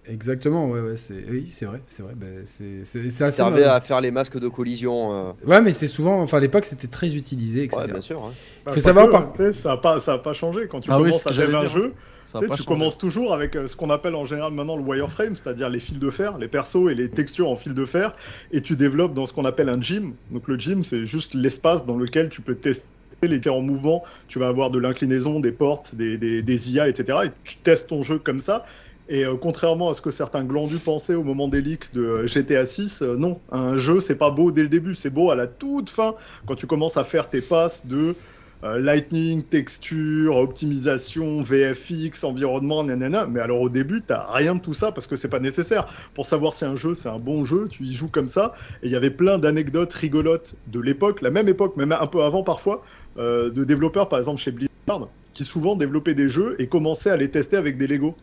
Exactement, 0.08 0.68
ouais, 0.72 0.82
ouais, 0.82 0.98
c'est, 0.98 1.24
oui, 1.30 1.46
c'est 1.50 1.66
vrai, 1.66 1.80
c'est 1.88 2.02
vrai. 2.02 2.14
bah, 2.16 2.26
c'est, 2.44 2.84
c'est, 2.84 3.04
c'est 3.04 3.10
Ça 3.12 3.26
assez 3.26 3.36
servait 3.36 3.62
marrant. 3.62 3.76
à 3.76 3.82
faire 3.82 4.02
les 4.02 4.10
masques 4.10 4.40
de 4.40 4.48
collision. 4.48 5.14
euh. 5.14 5.32
Ouais, 5.46 5.62
mais 5.62 5.74
c'est 5.74 5.88
souvent, 5.88 6.22
enfin 6.22 6.38
à 6.38 6.42
l'époque, 6.42 6.66
c'était 6.66 6.88
très 6.88 7.16
utilisé, 7.16 7.64
etc. 7.66 7.82
Ouais, 7.82 7.88
bien 7.88 8.02
sûr. 8.02 8.24
hein. 8.24 8.32
Bah, 8.66 8.72
Faut 8.74 8.80
savoir 8.80 9.06
que, 9.08 9.12
par- 9.12 9.54
ça 9.54 9.70
n'a 9.70 9.78
pas, 9.78 10.00
ça 10.00 10.14
a 10.14 10.18
pas 10.18 10.34
changé. 10.34 10.68
Quand 10.68 10.80
tu 10.80 10.90
Ah 10.92 11.00
oui, 11.00 11.10
commences 11.10 11.22
c'est 11.22 11.30
à 11.30 11.34
dev 11.34 11.54
un 11.56 11.66
jeu, 11.66 11.94
Ça 12.32 12.40
tu 12.40 12.46
sais, 12.46 12.52
tu 12.52 12.64
commences 12.64 12.98
toujours 12.98 13.34
avec 13.34 13.56
euh, 13.56 13.68
ce 13.68 13.76
qu'on 13.76 13.90
appelle 13.90 14.16
en 14.16 14.26
général 14.26 14.54
maintenant 14.54 14.78
le 14.78 14.84
wireframe, 14.84 15.36
c'est-à-dire 15.36 15.70
les 15.70 15.80
fils 15.80 16.00
de 16.00 16.10
fer, 16.10 16.38
les 16.38 16.48
persos 16.48 16.90
et 16.90 16.96
les 16.96 17.12
textures 17.12 17.50
en 17.50 17.56
fil 17.56 17.74
de 17.74 17.86
fer, 17.86 18.16
et 18.52 18.62
tu 18.62 18.76
développes 18.76 19.14
dans 19.14 19.26
ce 19.26 19.34
qu'on 19.34 19.46
appelle 19.46 19.70
un 19.70 19.82
gym. 19.82 20.16
Donc 20.30 20.48
le 20.48 20.58
gym, 20.58 20.84
c'est 20.84 21.06
juste 21.06 21.34
l'espace 21.34 21.86
dans 21.86 21.98
lequel 21.98 22.30
tu 22.30 22.42
peux 22.42 22.56
tester 22.56 22.88
les 23.24 23.38
différents 23.38 23.62
mouvements. 23.62 24.04
Tu 24.28 24.40
vas 24.40 24.48
avoir 24.48 24.72
de 24.72 24.80
l'inclinaison, 24.80 25.40
des 25.40 25.52
portes, 25.52 25.94
des, 25.96 26.18
des, 26.18 26.42
des 26.42 26.72
IA, 26.72 26.88
etc. 26.88 27.20
Et 27.26 27.32
tu 27.44 27.58
testes 27.58 27.90
ton 27.90 28.04
jeu 28.04 28.20
comme 28.20 28.40
ça. 28.40 28.64
Et 29.08 29.26
euh, 29.26 29.36
contrairement 29.36 29.90
à 29.90 29.94
ce 29.94 30.02
que 30.02 30.12
certains 30.12 30.44
glandus 30.46 30.80
pensaient 30.80 31.16
au 31.16 31.24
moment 31.24 31.48
des 31.48 31.62
leaks 31.62 31.92
de 31.92 32.02
euh, 32.02 32.28
GTA 32.28 32.66
6, 32.66 33.02
euh, 33.02 33.18
non, 33.18 33.44
un 33.50 33.76
jeu 33.76 34.00
c'est 34.00 34.18
pas 34.18 34.32
beau 34.32 34.52
dès 34.52 34.62
le 34.62 34.70
début, 34.70 34.96
c'est 34.96 35.10
beau 35.10 35.32
à 35.32 35.36
la 35.36 35.48
toute 35.48 35.90
fin 35.90 36.16
quand 36.46 36.56
tu 36.56 36.68
commences 36.68 36.98
à 36.98 37.04
faire 37.04 37.30
tes 37.30 37.42
passes 37.42 37.86
de 37.86 38.16
euh, 38.64 38.80
lightning, 38.80 39.44
texture, 39.44 40.36
optimisation, 40.36 41.42
VFX, 41.42 42.24
environnement, 42.24 42.84
nanana. 42.84 43.26
Mais 43.26 43.40
alors 43.40 43.62
au 43.62 43.70
début, 43.70 44.04
t'as 44.06 44.32
rien 44.32 44.56
de 44.56 44.60
tout 44.60 44.74
ça 44.74 44.92
parce 44.92 45.08
que 45.08 45.16
c'est 45.16 45.30
pas 45.30 45.40
nécessaire. 45.40 45.88
Pour 46.14 46.26
savoir 46.26 46.54
si 46.54 46.66
un 46.66 46.76
jeu 46.76 46.94
c'est 46.94 47.10
un 47.10 47.20
bon 47.20 47.44
jeu, 47.44 47.68
tu 47.70 47.84
y 47.84 47.94
joues 47.94 48.10
comme 48.10 48.28
ça. 48.28 48.54
Et 48.84 48.88
il 48.88 48.92
y 48.92 48.96
avait 48.96 49.10
plein 49.10 49.40
d'anecdotes 49.40 49.94
rigolotes 49.94 50.56
de 50.68 50.80
l'époque, 50.80 51.22
la 51.22 51.32
même 51.32 51.48
époque, 51.48 51.76
même 51.76 51.92
un 51.92 52.08
peu 52.08 52.22
avant 52.22 52.44
parfois, 52.44 52.84
euh, 53.18 53.50
de 53.50 53.64
développeurs 53.64 54.10
par 54.10 54.20
exemple 54.20 54.40
chez 54.40 54.52
Blizzard, 54.52 55.10
qui 55.34 55.44
souvent 55.44 55.76
développaient 55.76 56.14
des 56.14 56.30
jeux 56.30 56.56
et 56.60 56.68
commençaient 56.68 57.12
à 57.12 57.18
les 57.18 57.32
tester 57.32 57.58
avec 57.58 57.78
des 57.78 57.88
Lego. 57.88 58.16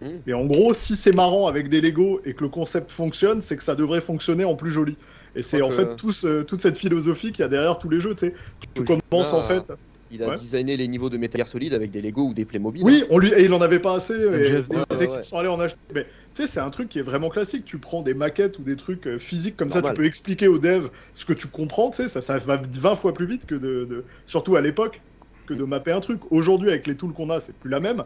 Mm. 0.00 0.06
Et 0.26 0.32
en 0.32 0.44
gros, 0.46 0.72
si 0.74 0.96
c'est 0.96 1.14
marrant 1.14 1.48
avec 1.48 1.68
des 1.68 1.80
Lego 1.80 2.20
et 2.24 2.34
que 2.34 2.44
le 2.44 2.48
concept 2.48 2.90
fonctionne, 2.90 3.40
c'est 3.40 3.56
que 3.56 3.62
ça 3.62 3.74
devrait 3.74 4.00
fonctionner 4.00 4.44
en 4.44 4.54
plus 4.54 4.70
joli. 4.70 4.96
Et 5.36 5.42
c'est 5.42 5.62
en 5.62 5.68
que- 5.68 5.74
fait 5.74 5.96
tout 5.96 6.12
ce- 6.12 6.42
toute 6.42 6.60
cette 6.62 6.76
philosophie 6.76 7.30
qu'il 7.30 7.40
y 7.40 7.44
a 7.44 7.48
derrière 7.48 7.78
tous 7.78 7.88
les 7.88 8.00
jeux. 8.00 8.14
Tu 8.14 8.28
sais, 8.28 8.34
tu 8.74 8.82
Kojima 8.84 9.00
commences 9.10 9.32
en 9.32 9.40
a- 9.40 9.42
fait. 9.44 9.72
Il 10.08 10.22
a 10.22 10.28
Ouais. 10.28 10.36
designé 10.38 10.76
les 10.76 10.86
niveaux 10.86 11.10
de 11.10 11.18
Metal 11.18 11.40
Gear 11.40 11.48
Solid 11.48 11.74
avec 11.74 11.90
des 11.90 12.00
Lego 12.00 12.28
ou 12.28 12.32
des 12.32 12.44
Playmobil. 12.44 12.80
Oui, 12.84 13.02
on 13.10 13.18
lui 13.18 13.32
et 13.32 13.44
il 13.44 13.52
en 13.52 13.60
avait 13.60 13.80
pas 13.80 13.96
assez. 13.96 14.14
Et 14.14 14.16
les 14.38 14.50
ouais, 14.52 14.58
équipes 15.00 15.10
ouais. 15.10 15.22
sont 15.24 15.36
allées 15.36 15.48
en 15.48 15.58
acheter. 15.58 15.76
Mais 15.92 16.04
tu 16.32 16.42
sais, 16.42 16.46
c'est 16.46 16.60
un 16.60 16.70
truc 16.70 16.88
qui 16.88 17.00
est 17.00 17.02
vraiment 17.02 17.28
classique. 17.28 17.64
Tu 17.64 17.80
prends 17.80 18.02
des 18.02 18.14
maquettes 18.14 18.58
ou 18.60 18.62
des 18.62 18.76
trucs 18.76 19.06
euh, 19.08 19.18
physiques 19.18 19.56
comme 19.56 19.70
ça, 19.72 19.82
tu 19.82 19.92
peux 19.94 20.04
expliquer 20.04 20.46
aux 20.46 20.58
devs 20.60 20.90
ce 21.12 21.24
que 21.24 21.32
tu 21.32 21.48
comprends. 21.48 21.90
Tu 21.90 21.96
sais, 21.96 22.08
ça, 22.08 22.20
ça 22.20 22.38
va 22.38 22.56
20 22.56 22.94
fois 22.94 23.14
plus 23.14 23.26
vite 23.26 23.46
que 23.46 23.56
de, 23.56 23.84
de- 23.84 24.04
surtout 24.26 24.54
à 24.54 24.60
l'époque, 24.60 25.02
que 25.48 25.54
de 25.54 25.64
mapper 25.64 25.90
un 25.90 26.00
truc. 26.00 26.20
Aujourd'hui, 26.30 26.68
avec 26.70 26.86
les 26.86 26.96
tools 26.96 27.12
qu'on 27.12 27.28
a, 27.30 27.40
c'est 27.40 27.58
plus 27.58 27.70
la 27.70 27.80
même. 27.80 28.04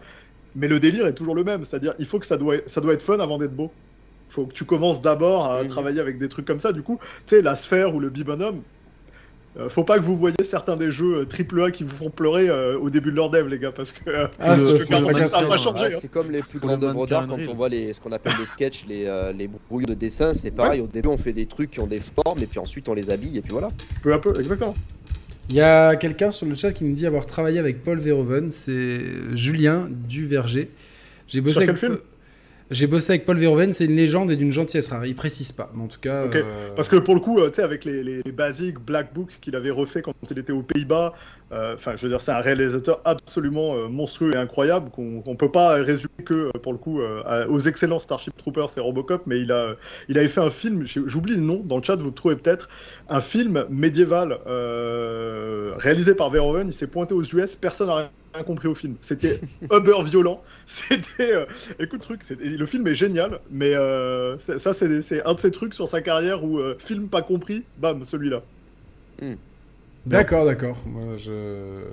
Mais 0.55 0.69
le 0.69 0.81
délire 0.81 1.07
est 1.07 1.15
toujours 1.15 1.35
le 1.35 1.45
même. 1.45 1.65
C'est-à-dire, 1.65 1.95
il 1.99 2.07
faut 2.07 2.19
que 2.19 2.27
ça 2.27 2.39
doit, 2.39 2.57
ça 2.67 2.81
doit 2.81 2.95
être 2.95 3.03
fun 3.05 3.21
avant 3.21 3.37
d'être 3.37 3.55
beau. 3.55 3.77
Faut 4.31 4.47
que 4.47 4.55
tu 4.55 4.65
commences 4.65 5.03
d'abord 5.03 5.53
à 5.53 5.63
Mhm. 5.63 5.69
travailler 5.69 6.01
avec 6.01 6.17
des 6.19 6.29
trucs 6.29 6.47
comme 6.47 6.61
ça. 6.61 6.73
Du 6.73 6.83
coup, 6.83 6.99
tu 7.27 7.37
sais, 7.37 7.43
la 7.43 7.55
sphère 7.55 7.95
ou 7.95 8.01
le 8.01 8.09
bibonhomme. 8.09 8.63
euh, 9.59 9.69
faut 9.69 9.83
pas 9.83 9.99
que 9.99 10.05
vous 10.05 10.17
voyez 10.17 10.37
certains 10.45 10.77
des 10.77 10.93
jeux 10.93 11.23
euh, 11.23 11.25
AAA 11.27 11.73
qui 11.73 11.83
vous 11.83 11.91
font 11.97 12.09
pleurer 12.11 12.49
euh, 12.49 12.79
au 12.79 12.89
début 12.89 13.11
de 13.11 13.17
leur 13.17 13.31
dev, 13.31 13.49
les 13.49 13.59
gars, 13.59 13.73
parce 13.73 13.91
que 13.93 14.09
euh, 14.09 14.29
Ah, 14.39 14.55
Le- 14.57 14.79
ça, 14.79 15.01
ça, 15.01 15.27
ça 15.27 15.39
a 15.41 15.43
pas 15.49 15.59
changé. 15.59 15.87
Hein. 15.87 15.99
c'est 16.01 16.09
comme 16.09 16.31
les 16.31 16.43
plus 16.43 16.61
grandes 16.61 16.85
œuvres 16.85 17.05
d'art 17.09 17.27
quand 17.27 17.37
on 17.49 17.55
voit 17.55 17.69
les, 17.69 17.93
ce 17.93 18.01
qu'on 18.01 18.13
appelle 18.13 18.35
les 18.39 18.47
sketchs, 18.47 18.87
les, 18.87 19.07
euh, 19.07 19.33
les 19.33 19.49
brouillons 19.69 19.89
de 19.89 19.95
dessin. 19.95 20.35
C'est 20.35 20.53
pareil, 20.53 20.81
au 20.81 20.87
début 20.87 21.09
on 21.09 21.17
fait 21.19 21.33
des 21.33 21.47
trucs 21.47 21.73
qui 21.73 21.81
ont 21.81 21.89
des 21.89 21.99
formes 22.01 22.39
et 22.41 22.47
puis 22.47 22.61
ensuite 22.61 22.89
on 22.89 22.95
les 22.95 23.11
habille 23.11 23.39
et 23.39 23.41
puis 23.41 23.51
voilà. 23.51 23.71
peu 24.05 24.13
à 24.13 24.21
peu, 24.21 24.39
exactement. 24.39 24.75
Il 25.49 25.57
y 25.57 25.61
a 25.61 25.97
quelqu'un 25.97 26.31
sur 26.31 26.47
le 26.47 26.55
chat 26.55 26.71
qui 26.71 26.85
nous 26.85 26.93
dit 26.95 27.05
avoir 27.09 27.27
travaillé 27.27 27.59
avec 27.59 27.83
Paul 27.83 27.99
Verhoeven, 27.99 28.53
c'est 28.53 29.01
Julien 29.35 29.89
Duverger. 29.91 30.71
J'ai 31.27 31.41
bossé 31.41 31.55
Sur 31.55 31.63
avec 31.63 31.77
quel 31.81 31.91
film? 31.91 32.01
J'ai 32.71 32.87
bossé 32.87 33.15
avec 33.15 33.27
Paul 33.27 33.37
Verhoeven, 33.37 33.73
c'est 33.73 33.87
une 33.87 33.97
légende 33.97 34.31
et 34.31 34.37
d'une 34.37 34.53
gentillesse 34.53 34.91
rare. 34.91 35.05
Il 35.05 35.17
précise 35.17 35.51
pas, 35.51 35.73
mais 35.75 35.83
en 35.83 35.89
tout 35.89 35.99
cas. 35.99 36.27
Euh, 36.27 36.71
Parce 36.77 36.89
que 36.89 36.97
pour 36.97 37.15
le 37.15 37.21
coup, 37.21 37.41
euh, 37.41 37.49
tu 37.49 37.57
sais, 37.57 37.63
avec 37.63 37.85
les, 37.85 38.05
les, 38.05 38.23
les 38.25 38.33
basiques 38.33 38.79
Black 38.79 39.13
Book 39.13 39.39
qu'il 39.41 39.57
avait 39.57 39.71
refait 39.71 40.03
quand 40.03 40.15
il 40.31 40.39
était 40.39 40.53
aux 40.53 40.63
Pays-Bas, 40.63 41.13
euh, 41.51 41.75
enfin, 41.75 41.97
je 41.97 42.03
veux 42.03 42.09
dire, 42.09 42.21
c'est 42.21 42.31
un 42.31 42.39
réalisateur 42.39 43.01
absolument 43.05 43.89
monstrueux 43.89 44.35
et 44.35 44.37
incroyable 44.37 44.91
qu'on 44.91 45.21
qu'on 45.21 45.35
peut 45.35 45.51
pas 45.51 45.83
résumer 45.83 46.23
que, 46.25 46.57
pour 46.59 46.73
le 46.73 46.79
coup, 46.79 47.01
aux 47.49 47.59
excellents 47.59 47.99
Starship 47.99 48.37
Troopers 48.37 48.71
et 48.77 48.81
Robocop, 48.81 49.23
mais 49.27 49.41
il, 49.41 49.51
a, 49.51 49.75
il 50.09 50.17
avait 50.17 50.29
fait 50.29 50.41
un 50.41 50.51
film, 50.51 50.85
j'oublie 50.87 51.35
le 51.35 51.41
nom, 51.41 51.63
dans 51.65 51.79
le 51.79 51.83
chat, 51.83 51.97
vous 51.97 52.05
le 52.05 52.15
trouvez 52.15 52.37
peut-être, 52.37 52.69
un 53.09 53.21
film 53.21 53.67
médiéval 53.69 54.39
réalisé 55.77 56.15
par 56.15 56.31
Verhoeven, 56.31 56.69
il 56.69 56.73
s'est 56.73 56.87
pointé 56.87 57.15
aux 57.15 57.25
US, 57.25 57.57
personne 57.57 57.89
n'a 57.89 57.97
rien 57.97 58.11
rien 58.35 58.45
compris 58.45 58.69
au 58.69 58.75
film. 58.75 58.97
C'était 59.01 59.41
uber 59.73 60.03
violent. 60.05 60.43
C'était, 60.67 61.33
euh, 61.35 61.47
écoute, 61.79 62.01
truc, 62.03 62.23
le 62.31 62.67
film 62.67 62.87
est 62.87 62.95
génial, 62.95 63.41
mais 63.51 63.75
euh, 63.75 64.39
ça, 64.39 64.73
c'est 64.73 65.03
c'est 65.03 65.25
un 65.27 65.35
de 65.35 65.41
ces 65.41 65.51
trucs 65.51 65.75
sur 65.75 65.89
sa 65.89 66.03
carrière 66.03 66.45
où 66.45 66.59
euh, 66.59 66.77
film 66.79 67.09
pas 67.11 67.23
compris, 67.23 67.69
bam, 67.77 68.03
celui-là. 68.05 68.45
D'accord, 70.07 70.45
d'accord. 70.45 70.87
Moi, 70.87 71.17
je. 71.17 71.85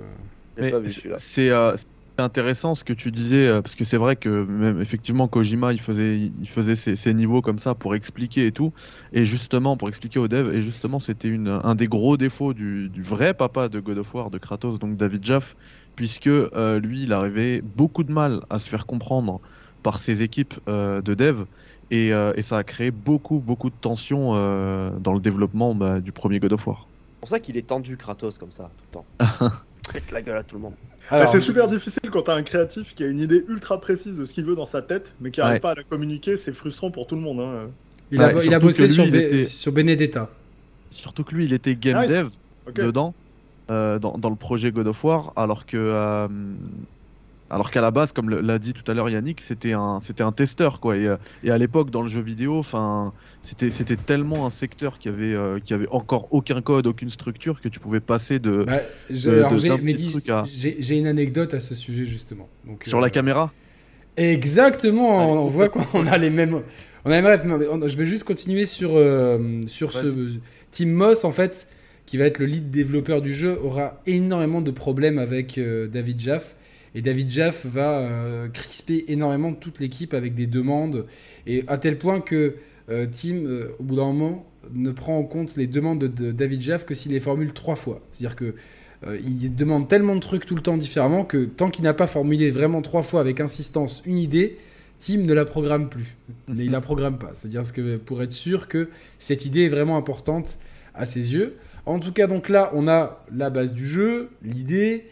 C'est- 1.16 1.74
intéressant 2.22 2.74
ce 2.74 2.84
que 2.84 2.92
tu 2.92 3.10
disais 3.10 3.46
euh, 3.46 3.62
parce 3.62 3.74
que 3.74 3.84
c'est 3.84 3.96
vrai 3.96 4.16
que 4.16 4.44
même 4.44 4.80
effectivement 4.80 5.28
Kojima 5.28 5.72
il 5.72 5.80
faisait 5.80 6.18
il 6.18 6.48
faisait 6.48 6.76
ses, 6.76 6.96
ses 6.96 7.14
niveaux 7.14 7.42
comme 7.42 7.58
ça 7.58 7.74
pour 7.74 7.94
expliquer 7.94 8.46
et 8.46 8.52
tout 8.52 8.72
et 9.12 9.24
justement 9.24 9.76
pour 9.76 9.88
expliquer 9.88 10.18
aux 10.18 10.28
devs 10.28 10.54
et 10.54 10.62
justement 10.62 10.98
c'était 10.98 11.28
une 11.28 11.48
un 11.48 11.74
des 11.74 11.86
gros 11.86 12.16
défauts 12.16 12.54
du, 12.54 12.88
du 12.88 13.02
vrai 13.02 13.34
papa 13.34 13.68
de 13.68 13.80
God 13.80 13.98
of 13.98 14.14
War 14.14 14.30
de 14.30 14.38
Kratos 14.38 14.78
donc 14.78 14.96
David 14.96 15.24
Jaff 15.24 15.56
puisque 15.96 16.28
euh, 16.28 16.78
lui 16.80 17.02
il 17.02 17.12
arrivait 17.12 17.62
beaucoup 17.62 18.04
de 18.04 18.12
mal 18.12 18.42
à 18.50 18.58
se 18.58 18.68
faire 18.68 18.86
comprendre 18.86 19.40
par 19.82 19.98
ses 19.98 20.22
équipes 20.22 20.54
euh, 20.68 21.00
de 21.00 21.14
dev 21.14 21.44
et, 21.90 22.12
euh, 22.12 22.32
et 22.36 22.42
ça 22.42 22.58
a 22.58 22.64
créé 22.64 22.90
beaucoup 22.90 23.38
beaucoup 23.38 23.70
de 23.70 23.74
tensions 23.80 24.32
euh, 24.34 24.90
dans 24.98 25.12
le 25.12 25.20
développement 25.20 25.74
bah, 25.74 26.00
du 26.00 26.12
premier 26.12 26.38
God 26.38 26.52
of 26.52 26.66
War. 26.66 26.86
C'est 27.14 27.20
pour 27.20 27.28
ça 27.28 27.40
qu'il 27.40 27.56
est 27.56 27.66
tendu 27.66 27.96
Kratos 27.96 28.38
comme 28.38 28.52
ça 28.52 28.70
tout 28.76 29.00
le 29.20 29.26
temps. 29.28 29.50
Pète 29.92 30.10
la 30.12 30.22
gueule 30.22 30.36
à 30.36 30.42
tout 30.42 30.56
le 30.56 30.62
monde. 30.62 30.74
Bah, 31.10 31.16
Alors, 31.16 31.28
c'est 31.28 31.40
super 31.40 31.66
difficile 31.68 32.10
quand 32.10 32.22
t'as 32.22 32.34
un 32.34 32.42
créatif 32.42 32.94
qui 32.94 33.02
a 33.02 33.06
une 33.06 33.18
idée 33.20 33.44
ultra 33.48 33.80
précise 33.80 34.18
de 34.18 34.26
ce 34.26 34.34
qu'il 34.34 34.44
veut 34.44 34.54
dans 34.56 34.66
sa 34.66 34.82
tête, 34.82 35.14
mais 35.20 35.30
qui 35.30 35.40
n'arrive 35.40 35.54
Ouais. 35.54 35.60
pas 35.60 35.70
à 35.70 35.74
la 35.76 35.82
communiquer, 35.82 36.36
c'est 36.36 36.52
frustrant 36.52 36.90
pour 36.90 37.06
tout 37.06 37.14
le 37.14 37.22
monde. 37.22 37.40
Hein. 37.40 37.68
Il 38.10 38.22
a, 38.22 38.32
il 38.32 38.58
bossé 38.58 38.82
que 38.84 38.88
lui, 38.88 38.94
sur, 38.94 39.04
il 39.04 39.12
Be- 39.12 39.16
était- 39.16 39.44
sur 39.44 39.72
Benedetta. 39.72 40.28
Surtout 40.90 41.24
que 41.24 41.34
lui 41.34 41.44
il 41.44 41.52
était 41.52 41.74
game 41.74 42.06
dev 42.06 42.28
dedans, 42.74 43.14
euh, 43.70 43.98
dans, 43.98 44.16
dans 44.18 44.30
le 44.30 44.36
projet 44.36 44.70
God 44.70 44.86
of 44.86 45.02
War, 45.04 45.32
alors 45.36 45.66
que, 45.66 45.76
euh, 45.76 46.28
Alors 47.50 47.70
qu'à 47.70 47.80
la 47.80 47.90
base, 47.90 48.12
comme 48.12 48.28
l'a 48.28 48.58
dit 48.58 48.74
tout 48.74 48.88
à 48.90 48.94
l'heure 48.94 49.08
Yannick, 49.08 49.40
c'était 49.40 49.72
un, 49.72 50.00
c'était 50.00 50.22
un 50.22 50.32
testeur 50.32 50.80
quoi. 50.80 50.96
Et, 50.98 51.06
euh, 51.06 51.16
et 51.42 51.50
à 51.50 51.56
l'époque, 51.56 51.90
dans 51.90 52.02
le 52.02 52.08
jeu 52.08 52.20
vidéo, 52.20 52.58
enfin, 52.58 53.14
c'était, 53.40 53.70
c'était 53.70 53.96
tellement 53.96 54.44
un 54.44 54.50
secteur 54.50 54.98
qui 54.98 55.08
avait, 55.08 55.32
euh, 55.32 55.58
qui 55.58 55.72
avait 55.72 55.88
encore 55.90 56.28
aucun 56.30 56.60
code, 56.60 56.86
aucune 56.86 57.08
structure 57.08 57.60
que 57.62 57.68
tu 57.68 57.80
pouvais 57.80 58.00
passer 58.00 58.38
de 58.38 58.64
Bah, 58.66 58.82
j'ai- 59.08 59.40
à- 59.40 60.98
une 60.98 61.06
anecdote 61.06 61.54
à 61.54 61.60
ce 61.60 61.74
sujet 61.74 62.04
justement. 62.04 62.48
Donc, 62.66 62.84
sur 62.84 62.98
euh, 62.98 63.00
la 63.00 63.10
caméra? 63.10 63.50
Exactement, 64.16 65.44
on 65.44 65.46
voit 65.46 65.68
qu'on 65.68 66.06
a 66.06 66.18
les 66.18 66.30
mêmes. 66.30 66.62
On 67.04 67.10
a 67.10 67.16
les 67.16 67.22
mêmes 67.22 67.52
rêves. 67.52 67.68
On- 67.70 67.88
Je 67.88 67.96
vais 67.96 68.04
juste 68.06 68.24
continuer 68.24 68.66
sur, 68.66 68.90
euh, 68.96 69.62
sur 69.66 69.92
ce. 69.92 70.38
Tim 70.70 70.86
Moss, 70.88 71.24
en 71.24 71.32
fait, 71.32 71.68
qui 72.04 72.16
va 72.18 72.24
être 72.26 72.38
le 72.38 72.46
lead 72.46 72.70
développeur 72.70 73.22
du 73.22 73.32
jeu, 73.32 73.58
aura 73.62 74.02
énormément 74.06 74.60
de 74.60 74.70
problèmes 74.70 75.18
avec 75.18 75.56
euh, 75.56 75.86
David 75.86 76.20
Jaff. 76.20 76.56
Et 76.98 77.00
David 77.00 77.30
Jaff 77.30 77.64
va 77.64 78.00
euh, 78.00 78.48
crisper 78.48 79.04
énormément 79.06 79.52
toute 79.52 79.78
l'équipe 79.78 80.14
avec 80.14 80.34
des 80.34 80.48
demandes. 80.48 81.06
Et 81.46 81.62
à 81.68 81.78
tel 81.78 81.96
point 81.96 82.20
que 82.20 82.56
euh, 82.90 83.06
Tim, 83.12 83.36
euh, 83.36 83.68
au 83.78 83.84
bout 83.84 83.94
d'un 83.94 84.06
moment, 84.06 84.50
ne 84.74 84.90
prend 84.90 85.16
en 85.16 85.22
compte 85.22 85.54
les 85.54 85.68
demandes 85.68 86.00
de, 86.00 86.32
David 86.32 86.60
Jaff 86.60 86.84
que 86.84 86.96
s'il 86.96 87.12
les 87.12 87.20
formule 87.20 87.52
trois 87.52 87.76
fois. 87.76 88.00
C'est-à-dire 88.10 88.34
que 88.34 88.56
il 89.24 89.54
demande 89.54 89.86
tellement 89.86 90.16
de 90.16 90.20
trucs 90.20 90.44
tout 90.44 90.56
le 90.56 90.60
temps 90.60 90.76
différemment 90.76 91.24
que 91.24 91.44
tant 91.44 91.70
qu'il 91.70 91.84
n'a 91.84 91.94
pas 91.94 92.08
formulé 92.08 92.50
vraiment 92.50 92.82
trois 92.82 93.04
fois 93.04 93.20
avec 93.20 93.38
insistance 93.38 94.02
une 94.04 94.18
idée, 94.18 94.58
Tim 94.98 95.18
ne 95.18 95.32
la 95.32 95.44
programme 95.44 95.88
plus. 95.88 96.16
Mais 96.48 96.64
il 96.64 96.72
la 96.72 96.80
programme 96.80 97.16
pas. 97.16 97.30
C'est-à-dire 97.32 97.64
ce 97.64 97.72
que 97.72 97.96
pour 97.96 98.24
être 98.24 98.32
sûr 98.32 98.66
que 98.66 98.88
cette 99.20 99.46
idée 99.46 99.66
est 99.66 99.68
vraiment 99.68 99.96
importante 99.96 100.58
à 100.94 101.06
ses 101.06 101.32
yeux. 101.32 101.58
En 101.86 102.00
tout 102.00 102.10
cas, 102.10 102.26
donc 102.26 102.48
là, 102.48 102.72
on 102.74 102.88
a 102.88 103.24
la 103.32 103.50
base 103.50 103.72
du 103.72 103.86
jeu, 103.86 104.30
l'idée, 104.42 105.04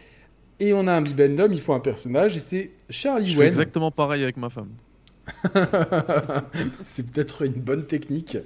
et 0.61 0.73
on 0.73 0.87
a 0.87 0.93
un 0.93 1.03
bibendum, 1.03 1.53
il 1.53 1.61
faut 1.61 1.73
un 1.75 1.81
personnage, 1.81 2.37
et 2.37 2.41
c'est 2.41 2.71
Charlie 2.91 3.29
Je 3.29 3.35
fais 3.35 3.41
Wen. 3.41 3.49
exactement 3.49 3.91
pareil 3.91 4.23
avec 4.23 4.37
ma 4.37 4.49
femme. 4.51 4.71
c'est 6.83 7.11
peut-être 7.11 7.43
une 7.45 7.53
bonne 7.55 7.85
technique. 7.87 8.39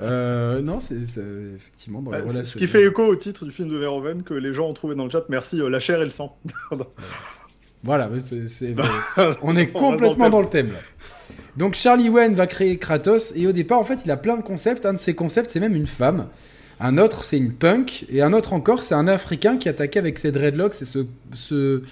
Euh, 0.00 0.60
non, 0.62 0.80
c'est 0.80 0.96
effectivement 0.96 2.02
dans 2.02 2.10
les 2.10 2.18
Bah, 2.18 2.24
c'est 2.26 2.32
relations. 2.34 2.52
ce 2.54 2.58
qui 2.58 2.66
fait 2.66 2.84
écho 2.84 3.04
au 3.06 3.16
titre 3.16 3.44
du 3.44 3.50
film 3.52 3.68
de 3.68 3.76
Verhoeven 3.76 4.22
que 4.22 4.34
les 4.34 4.52
gens 4.52 4.68
ont 4.68 4.72
trouvé 4.74 4.94
dans 4.94 5.04
le 5.04 5.10
chat. 5.10 5.24
Merci, 5.28 5.60
euh, 5.60 5.68
la 5.68 5.78
chair 5.80 6.00
et 6.00 6.04
le 6.04 6.10
sang. 6.10 6.36
Voilà, 7.82 8.08
c'est- 8.48 8.74
on 9.42 9.54
est 9.58 9.66
complètement 9.70 10.30
dans 10.30 10.40
le 10.40 10.48
thème. 10.48 10.68
là. 10.68 10.78
Donc 11.58 11.74
Charlie 11.74 12.08
Wen 12.08 12.34
va 12.34 12.46
créer 12.46 12.78
Kratos 12.78 13.32
et 13.36 13.46
au 13.46 13.52
départ 13.52 13.78
en 13.78 13.84
fait 13.84 14.00
il 14.06 14.10
a 14.10 14.16
plein 14.16 14.38
de 14.38 14.42
concepts. 14.42 14.86
Un 14.86 14.94
de 14.94 14.98
ses 14.98 15.14
concepts 15.14 15.50
c'est 15.50 15.60
même 15.60 15.76
une 15.76 15.86
femme. 15.86 16.28
Un 16.80 16.98
autre 16.98 17.24
c'est 17.24 17.38
une 17.38 17.52
punk 17.52 18.06
et 18.10 18.22
un 18.22 18.32
autre 18.32 18.52
encore 18.52 18.82
c'est 18.82 18.94
un 18.94 19.06
Africain 19.06 19.56
qui 19.56 19.68
attaquait 19.68 19.98
avec 19.98 20.18
ses 20.18 20.32
dreadlocks 20.32 20.82
et 20.82 20.84
ce, 20.84 21.06
ce, 21.34 21.82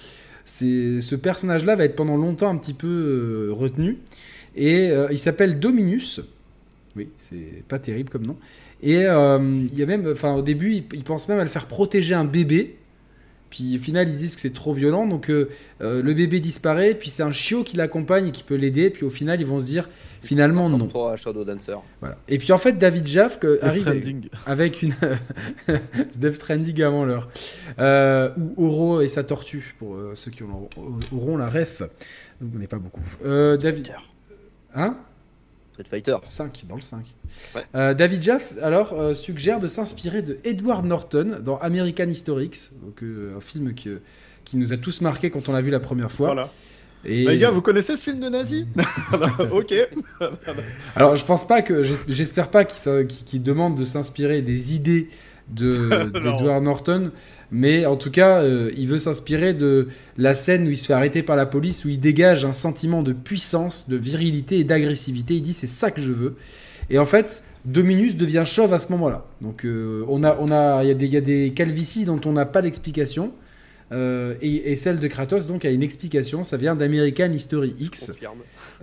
ce 0.45 1.15
personnage-là 1.15 1.75
va 1.75 1.85
être 1.85 1.95
pendant 1.95 2.17
longtemps 2.17 2.49
un 2.49 2.57
petit 2.57 2.73
peu 2.73 2.87
euh, 2.87 3.53
retenu. 3.53 3.99
Et 4.55 4.91
euh, 4.91 5.07
il 5.11 5.17
s'appelle 5.17 5.59
Dominus. 5.59 6.21
Oui, 6.95 7.09
c'est 7.17 7.63
pas 7.67 7.79
terrible 7.79 8.09
comme 8.09 8.25
nom. 8.25 8.37
Et 8.83 9.05
euh, 9.05 9.65
il 9.71 9.79
y 9.79 9.81
a 9.81 9.85
même, 9.85 10.07
enfin 10.11 10.35
au 10.35 10.41
début 10.41 10.73
il, 10.73 10.83
il 10.93 11.03
pense 11.03 11.27
même 11.27 11.39
à 11.39 11.43
le 11.43 11.49
faire 11.49 11.67
protéger 11.67 12.13
un 12.13 12.25
bébé. 12.25 12.75
Puis 13.49 13.75
au 13.75 13.79
final, 13.79 14.09
ils 14.09 14.17
disent 14.17 14.33
que 14.35 14.41
c'est 14.41 14.53
trop 14.53 14.73
violent, 14.73 15.05
donc 15.05 15.27
le 15.27 16.13
bébé 16.13 16.39
disparaît, 16.39 16.95
puis 16.95 17.11
c'est 17.11 17.21
un 17.21 17.31
chiot 17.31 17.63
qui 17.63 17.77
l'accompagne 17.77 18.29
et 18.29 18.31
qui 18.31 18.41
peut 18.41 18.55
l'aider, 18.55 18.89
puis 18.89 19.05
au 19.05 19.11
final, 19.11 19.39
ils 19.39 19.45
vont 19.45 19.59
se 19.59 19.65
dire 19.65 19.89
finalement 20.23 20.69
non. 20.69 21.09
À 21.09 21.15
Shadow 21.15 21.43
Dancer. 21.43 21.75
Voilà. 21.99 22.17
Et 22.27 22.37
puis 22.37 22.51
en 22.51 22.57
fait, 22.57 22.73
David 22.73 23.05
Jaff 23.07 23.39
que, 23.39 23.55
Death 23.55 23.63
arrive 23.63 24.29
avec 24.45 24.81
une 24.81 24.93
Death 26.15 26.35
Stranding 26.35 26.81
avant 26.81 27.05
l'heure, 27.05 27.29
euh, 27.79 28.29
ou 28.37 28.65
Oro 28.67 29.01
et 29.01 29.07
sa 29.09 29.23
tortue 29.23 29.75
pour 29.79 29.95
euh, 29.95 30.13
ceux 30.15 30.31
qui 30.31 30.43
ont- 30.43 30.69
auront 31.11 31.37
la 31.37 31.49
ref. 31.49 31.83
Vous 32.41 32.59
n'en 32.59 32.65
pas 32.65 32.77
beaucoup. 32.79 33.01
Euh, 33.25 33.57
David, 33.57 33.91
hein 34.75 34.97
Street 35.73 35.85
Fighter. 35.89 36.15
5 36.21 36.65
dans 36.69 36.75
le 36.75 36.81
5. 36.81 37.03
Ouais. 37.55 37.63
Euh, 37.73 37.93
David 37.95 38.21
Jaff 38.21 38.53
alors 38.61 38.93
euh, 38.93 39.13
suggère 39.15 39.59
de 39.59 39.67
s'inspirer 39.67 40.21
de 40.21 40.37
Edward 40.43 40.85
Norton 40.85 41.39
dans 41.43 41.57
American 41.57 42.07
Historics, 42.09 42.69
donc 42.83 43.01
euh, 43.01 43.35
un 43.37 43.41
film 43.41 43.73
qui, 43.73 43.89
qui 44.45 44.57
nous 44.57 44.71
a 44.71 44.77
tous 44.77 45.01
marqué 45.01 45.31
quand 45.31 45.49
on 45.49 45.53
l'a 45.53 45.61
vu 45.61 45.71
la 45.71 45.79
première 45.79 46.11
fois. 46.11 46.27
Voilà. 46.27 46.51
Et 47.05 47.25
Les 47.25 47.37
gars, 47.37 47.51
vous 47.51 47.61
connaissez 47.61 47.97
ce 47.97 48.03
film 48.03 48.19
de 48.19 48.29
nazi 48.29 48.65
Ok. 49.51 49.73
alors 50.95 51.15
je 51.15 51.25
pense 51.25 51.45
pas 51.47 51.61
que 51.61 51.83
j'es- 51.83 51.93
j'espère 52.07 52.49
pas 52.49 52.65
qu'il 52.65 53.07
qu'il 53.25 53.41
demande 53.43 53.77
de 53.77 53.85
s'inspirer 53.85 54.41
des 54.41 54.73
idées 54.75 55.09
de 55.53 55.89
d'Edward 56.13 56.63
Norton, 56.63 57.11
mais 57.51 57.85
en 57.85 57.97
tout 57.97 58.11
cas 58.11 58.41
euh, 58.41 58.71
il 58.77 58.87
veut 58.87 58.99
s'inspirer 58.99 59.53
de 59.53 59.89
la 60.17 60.33
scène 60.35 60.65
où 60.67 60.69
il 60.71 60.77
se 60.77 60.85
fait 60.85 60.93
arrêter 60.93 61.23
par 61.23 61.35
la 61.35 61.45
police 61.45 61.83
où 61.83 61.89
il 61.89 61.99
dégage 61.99 62.45
un 62.45 62.53
sentiment 62.53 63.03
de 63.03 63.11
puissance, 63.13 63.89
de 63.89 63.97
virilité 63.97 64.59
et 64.59 64.63
d'agressivité. 64.63 65.35
Il 65.35 65.41
dit 65.43 65.53
c'est 65.53 65.67
ça 65.67 65.91
que 65.91 66.01
je 66.01 66.11
veux. 66.13 66.35
Et 66.89 66.99
en 66.99 67.05
fait, 67.05 67.43
Dominus 67.65 68.15
devient 68.15 68.43
chauve 68.45 68.73
à 68.73 68.79
ce 68.79 68.89
moment-là. 68.93 69.25
Donc 69.41 69.65
euh, 69.65 70.05
on 70.07 70.23
a, 70.23 70.37
on 70.39 70.51
a, 70.51 70.83
il 70.83 70.87
y, 70.87 70.91
a 70.91 70.93
des- 70.95 71.05
il 71.05 71.13
y 71.13 71.17
a 71.17 71.21
des 71.21 71.51
calvities 71.53 72.05
dont 72.05 72.19
on 72.25 72.31
n'a 72.31 72.45
pas 72.45 72.61
d'explication. 72.61 73.33
Euh, 73.91 74.35
et, 74.41 74.71
et 74.71 74.75
celle 74.75 74.99
de 74.99 75.07
Kratos 75.07 75.45
donc 75.47 75.65
a 75.65 75.69
une 75.69 75.83
explication. 75.83 76.43
Ça 76.43 76.57
vient 76.57 76.75
d'American 76.75 77.31
History 77.31 77.75
X. 77.79 78.11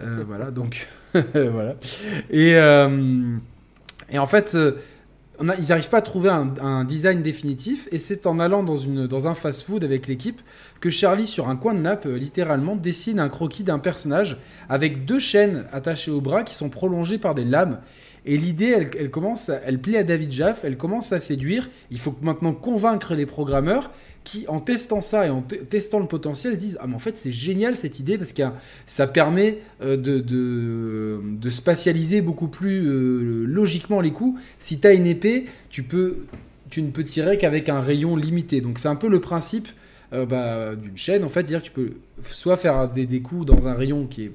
Euh, 0.02 0.22
voilà, 0.26 0.50
donc 0.50 0.86
voilà. 1.34 1.76
Et, 2.30 2.54
euh, 2.56 3.36
et 4.10 4.18
en 4.18 4.26
fait, 4.26 4.56
on 5.38 5.48
a- 5.48 5.56
ils 5.56 5.68
n'arrivent 5.68 5.88
pas 5.88 5.98
à 5.98 6.02
trouver 6.02 6.28
un, 6.28 6.52
un 6.62 6.84
design 6.84 7.22
définitif. 7.22 7.88
Et 7.92 7.98
c'est 7.98 8.26
en 8.26 8.38
allant 8.38 8.62
dans, 8.62 8.76
une, 8.76 9.06
dans 9.06 9.26
un 9.26 9.34
fast-food 9.34 9.82
avec 9.84 10.06
l'équipe 10.06 10.40
que 10.80 10.90
Charlie, 10.90 11.26
sur 11.26 11.48
un 11.48 11.56
coin 11.56 11.74
de 11.74 11.80
nappe, 11.80 12.04
littéralement, 12.06 12.76
dessine 12.76 13.18
un 13.20 13.28
croquis 13.28 13.64
d'un 13.64 13.78
personnage 13.78 14.36
avec 14.68 15.04
deux 15.06 15.18
chaînes 15.18 15.64
attachées 15.72 16.10
au 16.10 16.20
bras 16.20 16.44
qui 16.44 16.54
sont 16.54 16.68
prolongées 16.68 17.18
par 17.18 17.34
des 17.34 17.44
lames. 17.44 17.78
Et 18.26 18.36
l'idée, 18.36 18.88
elle, 18.98 19.10
commence, 19.10 19.50
elle 19.64 19.80
plaît 19.80 19.98
à 19.98 20.04
David 20.04 20.30
Jaff, 20.30 20.64
elle 20.64 20.76
commence 20.76 21.12
à 21.12 21.20
séduire. 21.20 21.70
Il 21.90 21.98
faut 21.98 22.14
maintenant 22.22 22.52
convaincre 22.52 23.14
les 23.14 23.26
programmeurs 23.26 23.90
qui, 24.24 24.46
en 24.48 24.60
testant 24.60 25.00
ça 25.00 25.26
et 25.26 25.30
en 25.30 25.42
te- 25.42 25.54
testant 25.54 25.98
le 25.98 26.06
potentiel, 26.06 26.56
disent 26.56 26.76
Ah, 26.80 26.86
mais 26.86 26.94
en 26.94 26.98
fait, 26.98 27.16
c'est 27.16 27.30
génial 27.30 27.76
cette 27.76 27.98
idée 27.98 28.18
parce 28.18 28.32
que 28.32 28.42
ça 28.86 29.06
permet 29.06 29.58
euh, 29.82 29.96
de, 29.96 31.50
spatialiser 31.50 32.20
beaucoup 32.20 32.48
plus 32.48 32.86
euh, 32.86 33.44
logiquement 33.46 34.00
les 34.00 34.12
coups. 34.12 34.40
Si 34.58 34.80
tu 34.80 34.86
as 34.86 34.92
une 34.92 35.06
épée, 35.06 35.46
tu, 35.70 35.82
peux, 35.82 36.18
tu 36.68 36.82
ne 36.82 36.90
peux 36.90 37.04
tirer 37.04 37.38
qu'avec 37.38 37.68
un 37.68 37.80
rayon 37.80 38.16
limité. 38.16 38.60
Donc, 38.60 38.78
c'est 38.78 38.88
un 38.88 38.96
peu 38.96 39.08
le 39.08 39.20
principe 39.20 39.68
euh, 40.12 40.26
bah, 40.26 40.74
d'une 40.74 40.96
chaîne, 40.96 41.24
en 41.24 41.28
fait, 41.28 41.44
dire 41.44 41.62
que 41.62 41.66
tu 41.66 41.72
peux 41.72 41.92
soit 42.28 42.56
faire 42.56 42.90
des, 42.90 43.20
coups 43.20 43.46
dans 43.46 43.68
un 43.68 43.74
rayon 43.74 44.06
qui 44.06 44.24
est 44.24 44.32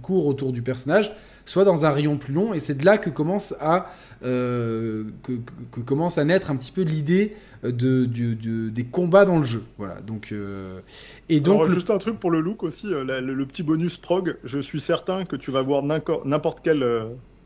court 0.00 0.26
autour 0.26 0.52
du 0.52 0.62
personnage, 0.62 1.12
soit 1.46 1.64
dans 1.64 1.84
un 1.84 1.90
rayon 1.90 2.16
plus 2.16 2.32
long, 2.32 2.54
et 2.54 2.60
c'est 2.60 2.74
de 2.74 2.84
là 2.84 2.98
que 2.98 3.10
commence 3.10 3.54
à, 3.60 3.90
euh, 4.24 5.04
que, 5.22 5.80
commence 5.80 6.18
à 6.18 6.24
naître 6.24 6.50
un 6.50 6.56
petit 6.56 6.72
peu 6.72 6.82
l'idée 6.82 7.34
euh, 7.64 7.72
de, 7.72 8.04
du- 8.04 8.70
des 8.70 8.84
combats 8.84 9.24
dans 9.24 9.38
le 9.38 9.44
jeu. 9.44 9.62
Voilà. 9.78 10.00
Donc, 10.00 10.30
euh, 10.32 10.80
et 11.28 11.40
donc, 11.40 11.56
Alors, 11.56 11.68
le- 11.68 11.74
juste 11.74 11.90
un 11.90 11.98
truc 11.98 12.18
pour 12.20 12.30
le 12.30 12.40
look 12.40 12.62
aussi, 12.62 12.86
le, 12.86 13.02
le 13.20 13.46
petit 13.46 13.62
bonus 13.62 13.96
prog. 13.96 14.36
Je 14.44 14.58
suis 14.58 14.80
certain 14.80 15.24
que 15.24 15.36
tu 15.36 15.50
vas 15.50 15.62
voir 15.62 15.82
n'importe 15.82 16.60
quel 16.62 16.84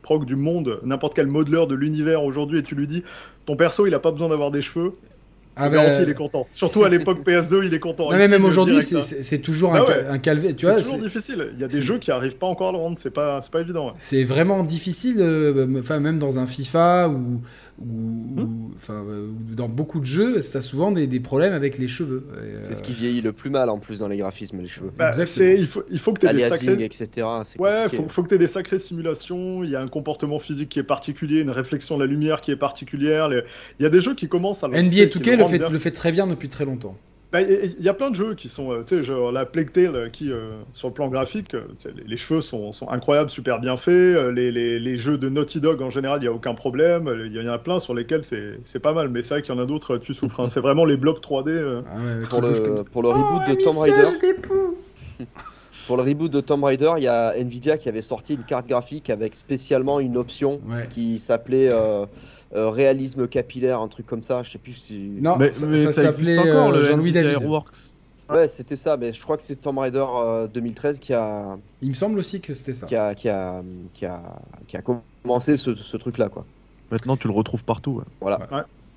prog 0.03 0.25
du 0.25 0.35
monde, 0.35 0.79
n'importe 0.83 1.15
quel 1.15 1.27
modeleur 1.27 1.67
de 1.67 1.75
l'univers 1.75 2.23
aujourd'hui, 2.23 2.59
et 2.59 2.63
tu 2.63 2.75
lui 2.75 2.87
dis 2.87 3.03
ton 3.45 3.55
perso, 3.55 3.87
il 3.87 3.93
a 3.93 3.99
pas 3.99 4.11
besoin 4.11 4.29
d'avoir 4.29 4.51
des 4.51 4.61
cheveux. 4.61 4.93
Ah, 5.57 5.69
bah, 5.69 5.75
garantis, 5.77 5.99
il 6.03 6.09
est 6.09 6.13
content. 6.13 6.45
Surtout 6.49 6.83
à 6.83 6.89
l'époque 6.89 7.25
PS2, 7.25 7.65
il 7.65 7.73
est 7.73 7.79
content. 7.79 8.11
non, 8.11 8.17
mais 8.17 8.27
même 8.27 8.45
aujourd'hui, 8.45 8.81
c'est- 8.81 8.97
hein. 8.97 9.17
c'est 9.21 9.39
toujours 9.39 9.71
Bah 9.73 9.79
un, 9.79 9.81
ouais. 9.83 10.03
ca- 10.05 10.11
un 10.11 10.17
calvé. 10.19 10.53
Tu 10.55 10.65
C'est 10.65 10.75
toujours 10.77 10.99
difficile. 10.99 11.49
Il 11.55 11.59
y 11.61 11.63
a 11.63 11.67
des 11.67 11.81
jeux 11.81 11.97
qui 11.97 12.11
arrivent 12.11 12.37
pas 12.37 12.47
encore 12.47 12.69
à 12.69 12.71
le 12.71 12.77
rendre. 12.77 12.97
C'est 12.99 13.11
pas, 13.13 13.39
pas 13.51 13.61
évident. 13.61 13.87
ouais. 13.87 13.93
c'est 13.97 14.23
vraiment 14.23 14.63
difficile, 14.63 15.17
euh, 15.19 15.79
enfin 15.79 15.99
même 15.99 16.19
dans 16.19 16.39
un 16.39 16.45
FIFA 16.45 17.09
ou, 17.09 17.13
ou- 17.13 17.41
ou- 17.79 18.71
enfin, 18.75 19.05
euh, 19.07 19.27
ou 19.29 19.55
dans 19.55 19.69
beaucoup 19.69 19.99
de 19.99 20.05
jeux, 20.05 20.41
ça 20.41 20.59
a 20.59 20.61
souvent 20.61 20.91
des, 20.91 21.07
des 21.07 21.19
problèmes 21.19 21.53
avec 21.53 21.77
les 21.77 21.87
cheveux. 21.87 22.27
Euh, 22.35 22.59
C'est 22.63 22.73
ce 22.73 22.83
qui 22.83 22.93
vieillit 22.93 23.21
le 23.21 23.33
plus 23.33 23.49
mal 23.49 23.69
en 23.69 23.79
plus 23.79 23.99
dans 23.99 24.07
les 24.07 24.17
graphismes, 24.17 24.61
les 24.61 24.67
cheveux. 24.67 24.91
Bah, 24.97 25.11
il 25.17 25.67
faut, 25.67 25.83
il 25.91 25.99
faut 25.99 26.13
que 26.13 26.21
tu 26.21 26.27
aies 26.27 26.33
des 26.33 26.47
sacrés. 26.49 26.83
etc. 26.83 27.27
Ouais, 27.59 27.89
faut, 27.89 28.07
faut 28.07 28.23
que 28.23 28.29
tu 28.29 28.37
des 28.37 28.47
sacrées 28.47 28.79
simulations. 28.79 29.63
Il 29.63 29.69
y 29.69 29.75
a 29.75 29.81
un 29.81 29.87
comportement 29.87 30.39
physique 30.39 30.69
qui 30.69 30.79
est 30.79 30.83
particulier, 30.83 31.41
une 31.41 31.51
réflexion 31.51 31.97
de 31.97 32.03
la 32.03 32.09
lumière 32.09 32.41
qui 32.41 32.51
est 32.51 32.55
particulière. 32.55 33.29
les- 33.29 33.41
Il 33.79 33.83
y 33.83 33.85
a 33.85 33.89
des 33.89 34.01
jeux 34.01 34.15
qui 34.15 34.27
commencent 34.27 34.63
à. 34.63 34.67
NBA 34.69 35.07
qui 35.07 35.19
2K 35.19 35.35
le 35.37 35.43
rendent 35.43 35.51
fait, 35.51 35.57
bien. 35.59 35.69
le 35.69 35.79
fait 35.79 35.91
très 35.91 36.11
bien 36.11 36.27
depuis 36.27 36.49
très 36.49 36.65
longtemps. 36.65 36.97
Bah, 37.37 37.47
Il 37.47 37.75
y, 37.79 37.83
y 37.83 37.89
a 37.89 37.93
plein 37.93 38.09
de 38.09 38.15
jeux 38.15 38.33
qui 38.33 38.49
sont, 38.49 38.71
euh, 38.71 38.83
tu 38.83 38.95
sais, 38.97 39.03
genre 39.03 39.31
la 39.31 39.45
Plague 39.45 39.71
Tale, 39.71 39.95
euh, 39.95 40.07
qui, 40.09 40.31
euh, 40.31 40.51
sur 40.71 40.87
le 40.87 40.93
plan 40.93 41.07
graphique, 41.07 41.53
les, 41.53 42.03
les 42.05 42.17
cheveux 42.17 42.41
sont, 42.41 42.71
sont 42.71 42.89
incroyables, 42.89 43.29
super 43.29 43.59
bien 43.59 43.77
faits. 43.77 44.17
Les, 44.33 44.51
les- 44.51 44.79
les 44.79 44.97
jeux 44.97 45.17
de 45.17 45.29
Naughty 45.29 45.59
Dog, 45.59 45.81
en 45.81 45.89
général, 45.89 46.19
il 46.19 46.23
n'y 46.23 46.27
a 46.27 46.33
aucun 46.33 46.53
problème. 46.55 47.13
Il 47.25 47.33
y 47.33 47.39
en 47.47 47.51
a 47.51 47.57
plein 47.59 47.79
sur 47.79 47.93
lesquels 47.93 48.23
c'est 48.23 48.59
c'est 48.63 48.79
pas 48.79 48.93
mal, 48.93 49.09
mais 49.09 49.21
c'est 49.21 49.35
vrai 49.35 49.41
qu'il 49.43 49.53
y 49.53 49.57
en 49.57 49.61
a 49.61 49.65
d'autres, 49.65 49.97
tu 49.97 50.13
souffres. 50.13 50.39
hein. 50.39 50.47
C'est 50.47 50.61
vraiment 50.61 50.85
les 50.85 50.97
blocs 50.97 51.21
3D. 51.21 51.49
euh. 51.49 51.81
Ah 51.89 51.95
ouais, 52.19 52.23
Pour 52.29 52.41
le, 52.41 52.51
comme- 52.53 52.83
pour 52.85 53.01
le 53.03 53.09
reboot 53.09 53.41
Oh, 53.47 53.51
de 53.51 53.55
Tomb 53.63 53.77
Raider, 53.77 54.09
pour 55.87 55.95
le 55.97 56.03
reboot 56.03 56.31
de 56.31 56.41
Tomb 56.41 56.63
Raider, 56.63 56.91
il 56.97 57.03
y 57.03 57.07
a 57.07 57.33
Nvidia 57.37 57.77
qui 57.77 57.87
avait 57.87 58.01
sorti 58.01 58.35
une 58.35 58.43
carte 58.43 58.67
graphique 58.67 59.09
avec 59.09 59.35
spécialement 59.35 59.99
une 59.99 60.17
option 60.17 60.59
Ouais. 60.67 60.87
qui 60.89 61.19
s'appelait 61.19 61.69
euh, 61.71 62.05
euh, 62.55 62.69
réalisme 62.69 63.27
capillaire, 63.27 63.79
un 63.79 63.87
truc 63.87 64.05
comme 64.05 64.23
ça. 64.23 64.43
Je 64.43 64.51
sais 64.51 64.57
plus 64.57 64.73
si. 64.73 64.97
Non, 65.21 65.35
mais 65.37 65.51
ça, 65.51 65.65
mais 65.65 65.77
ça 65.77 65.91
ça, 65.91 66.09
existe 66.09 66.35
s'appelait 66.35 66.39
encore 66.51 66.69
euh, 66.69 66.75
le 66.77 66.81
Jean-Louis 66.81 67.09
Nvidia 67.11 67.23
David. 67.23 67.41
Airworks. 67.41 67.77
Ouais, 68.29 68.47
c'était 68.49 68.75
ça, 68.75 68.97
mais 68.97 69.13
je 69.13 69.21
crois 69.21 69.37
que 69.37 69.43
c'est 69.43 69.55
Tomb 69.55 69.77
Raider 69.77 70.05
euh, 70.05 70.47
2013 70.47 70.99
qui 70.99 71.13
a, 71.13 71.57
Il 71.81 71.89
me 71.89 71.93
semble 71.93 72.19
aussi 72.19 72.41
que 72.41 72.53
c'était 72.53 72.73
ça. 72.73 72.85
qui 72.85 72.95
a, 72.95 73.15
qui 73.15 73.29
a, 73.29 73.61
qui 73.93 74.05
a, 74.05 74.21
qui 74.67 74.75
a 74.75 74.81
commencé 74.81 75.55
ce, 75.55 75.75
ce 75.75 75.97
truc-là, 75.97 76.27
quoi. 76.27 76.45
Maintenant, 76.91 77.15
tu 77.15 77.27
le 77.27 77.33
retrouves 77.33 77.63
partout. 77.63 77.91
ouais. 77.91 78.03
Voilà. 78.21 78.39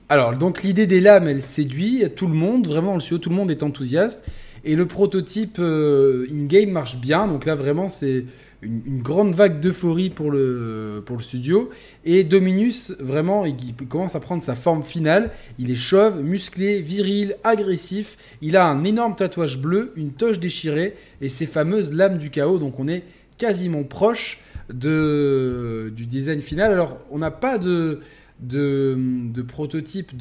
Alors, 0.09 0.37
donc 0.37 0.65
l'idée 0.65 0.89
des 0.89 1.01
lames, 1.01 1.29
elle 1.29 1.43
séduit 1.43 2.05
tout 2.17 2.27
le 2.27 2.35
monde, 2.35 2.67
vraiment, 2.67 2.95
le 2.95 3.01
studio, 3.01 3.19
tout 3.19 3.31
le 3.31 3.37
monde 3.37 3.51
est 3.53 3.63
enthousiaste. 3.63 4.25
Et 4.65 4.75
le 4.75 4.87
prototype 4.87 5.57
euh, 5.61 6.27
in-game 6.31 6.71
marche 6.71 6.97
bien. 6.97 7.29
Donc 7.29 7.47
là, 7.47 7.55
vraiment, 7.55 7.89
c'est 7.89 8.25
une, 8.63 9.03
grande 9.03 9.35
vague 9.35 9.61
d'euphorie 9.61 10.11
pour 10.11 10.31
le, 10.31 11.05
studio. 11.21 11.71
Et 12.05 12.25
Dominus, 12.25 12.95
vraiment, 13.01 13.45
il, 13.45 13.75
commence 13.89 14.15
à 14.15 14.21
prendre 14.21 14.43
sa 14.43 14.55
forme 14.55 14.83
finale. 14.83 15.31
Il 15.59 15.71
est 15.71 15.77
chauve, 15.77 16.23
musclé, 16.23 16.81
viril, 16.81 17.37
agressif. 17.45 18.17
Il 18.43 18.57
a 18.57 18.67
un 18.67 18.85
énorme 18.85 19.15
tatouage 19.15 19.59
bleu, 19.59 19.93
une 19.97 20.13
toche 20.13 20.39
déchirée 20.39 20.95
et 21.21 21.29
ses 21.29 21.47
fameuses 21.47 21.93
lames 21.93 22.19
du 22.19 22.31
chaos. 22.31 22.59
Donc 22.59 22.79
on 22.79 22.89
est 22.89 23.05
quasiment 23.39 23.83
proche 23.85 24.41
du 24.71 26.07
design 26.07 26.41
final. 26.41 26.73
Alors, 26.73 26.99
on 27.11 27.19
n'a 27.19 27.31
pas 27.31 27.59
de, 27.59 28.01
prototype 29.49 30.13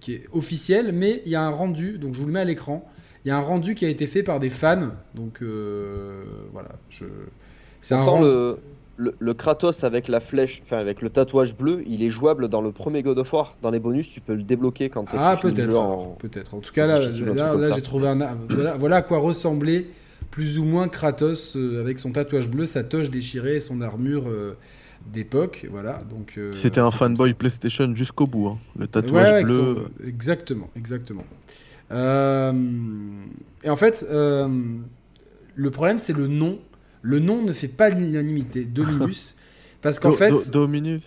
qui 0.00 0.12
est 0.12 0.26
officiel, 0.32 0.92
mais 0.92 1.22
il 1.24 1.32
y 1.32 1.36
a 1.36 1.42
un 1.42 1.50
rendu, 1.50 1.98
donc 1.98 2.14
je 2.14 2.20
vous 2.20 2.26
le 2.26 2.32
mets 2.32 2.40
à 2.40 2.44
l'écran. 2.44 2.90
Il 3.24 3.28
y 3.28 3.30
a 3.30 3.36
un 3.36 3.40
rendu 3.42 3.74
qui 3.74 3.84
a 3.84 3.88
été 3.88 4.06
fait 4.06 4.22
par 4.22 4.40
des 4.40 4.50
fans, 4.50 4.90
donc 5.14 5.42
euh, 5.42 6.22
voilà. 6.52 6.70
Je... 6.88 7.04
C'est 7.82 7.94
un 7.94 8.02
rendu. 8.02 8.24
le, 8.24 8.56
le, 8.96 9.14
le 9.18 9.34
Kratos 9.34 9.84
avec 9.84 10.08
la 10.08 10.20
flèche, 10.20 10.60
enfin 10.62 10.78
avec 10.78 11.02
le 11.02 11.10
tatouage 11.10 11.56
bleu, 11.56 11.82
il 11.86 12.02
est 12.02 12.10
jouable 12.10 12.48
dans 12.48 12.62
le 12.62 12.72
premier 12.72 13.02
God 13.02 13.18
of 13.18 13.32
War. 13.32 13.56
Dans 13.62 13.70
les 13.70 13.80
bonus, 13.80 14.08
tu 14.10 14.20
peux 14.20 14.34
le 14.34 14.42
débloquer 14.42 14.88
quand 14.88 15.04
Ah, 15.16 15.36
tu 15.40 15.46
le 15.48 15.52
peut-être. 15.54 15.78
en... 15.78 16.16
Peut-être. 16.18 16.54
En 16.54 16.60
tout 16.60 16.72
cas, 16.72 16.86
là, 16.86 17.00
j'ai 17.00 17.82
trouvé 17.82 18.08
un. 18.08 18.36
Voilà, 18.48 18.76
voilà 18.76 18.96
à 18.96 19.02
quoi 19.02 19.18
ressemblait 19.18 19.86
plus 20.30 20.58
ou 20.58 20.64
moins 20.64 20.88
Kratos 20.88 21.56
euh, 21.56 21.80
avec 21.80 21.98
son 21.98 22.12
tatouage 22.12 22.48
bleu, 22.48 22.64
sa 22.64 22.84
toche 22.84 23.10
déchirée 23.10 23.56
et 23.56 23.60
son 23.60 23.80
armure 23.80 24.28
euh, 24.28 24.56
d'époque. 25.12 25.66
Voilà. 25.70 25.98
Donc. 26.08 26.34
euh, 26.38 26.52
C'était 26.52 26.80
un 26.80 26.90
fanboy. 26.90 27.34
PlayStation 27.34 27.94
jusqu'au 27.94 28.26
bout. 28.26 28.48
hein. 28.48 28.58
Le 28.76 28.82
Ouais, 28.82 28.88
tatouage 28.88 29.42
bleu. 29.44 29.76
son- 30.00 30.06
Exactement, 30.06 30.70
exactement. 30.76 31.24
Euh, 31.92 32.52
Et 33.64 33.70
en 33.70 33.76
fait, 33.76 34.06
euh, 34.10 34.48
le 35.54 35.70
problème, 35.70 35.98
c'est 35.98 36.16
le 36.16 36.26
nom. 36.26 36.58
Le 37.02 37.18
nom 37.18 37.42
ne 37.42 37.52
fait 37.52 37.68
pas 37.68 37.90
l'unanimité. 37.90 38.64
Dominus. 38.64 39.36
parce 39.82 39.98
qu'en 39.98 40.10
Do- 40.10 40.16
fait. 40.16 40.30
Do- 40.30 40.40
Dominus. 40.52 41.02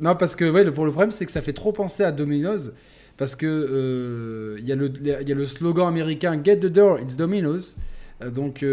Non, 0.00 0.16
parce 0.16 0.36
que 0.36 0.50
ouais, 0.50 0.64
le, 0.64 0.72
pour 0.72 0.84
le 0.84 0.90
problème, 0.90 1.10
c'est 1.10 1.26
que 1.26 1.32
ça 1.32 1.42
fait 1.42 1.52
trop 1.52 1.72
penser 1.72 2.02
à 2.02 2.12
Domino's. 2.12 2.72
Parce 3.16 3.36
que 3.36 3.46
euh, 3.46 4.56
il 4.58 4.66
y, 4.66 4.72
a 4.72 4.76
le- 4.76 4.92
il 5.00 5.28
y 5.28 5.32
a 5.32 5.34
le 5.34 5.46
slogan 5.46 5.86
américain 5.86 6.40
Get 6.42 6.56
the 6.58 6.66
door, 6.66 6.98
it's 7.00 7.16
Domino's. 7.16 7.76
Donc, 8.34 8.64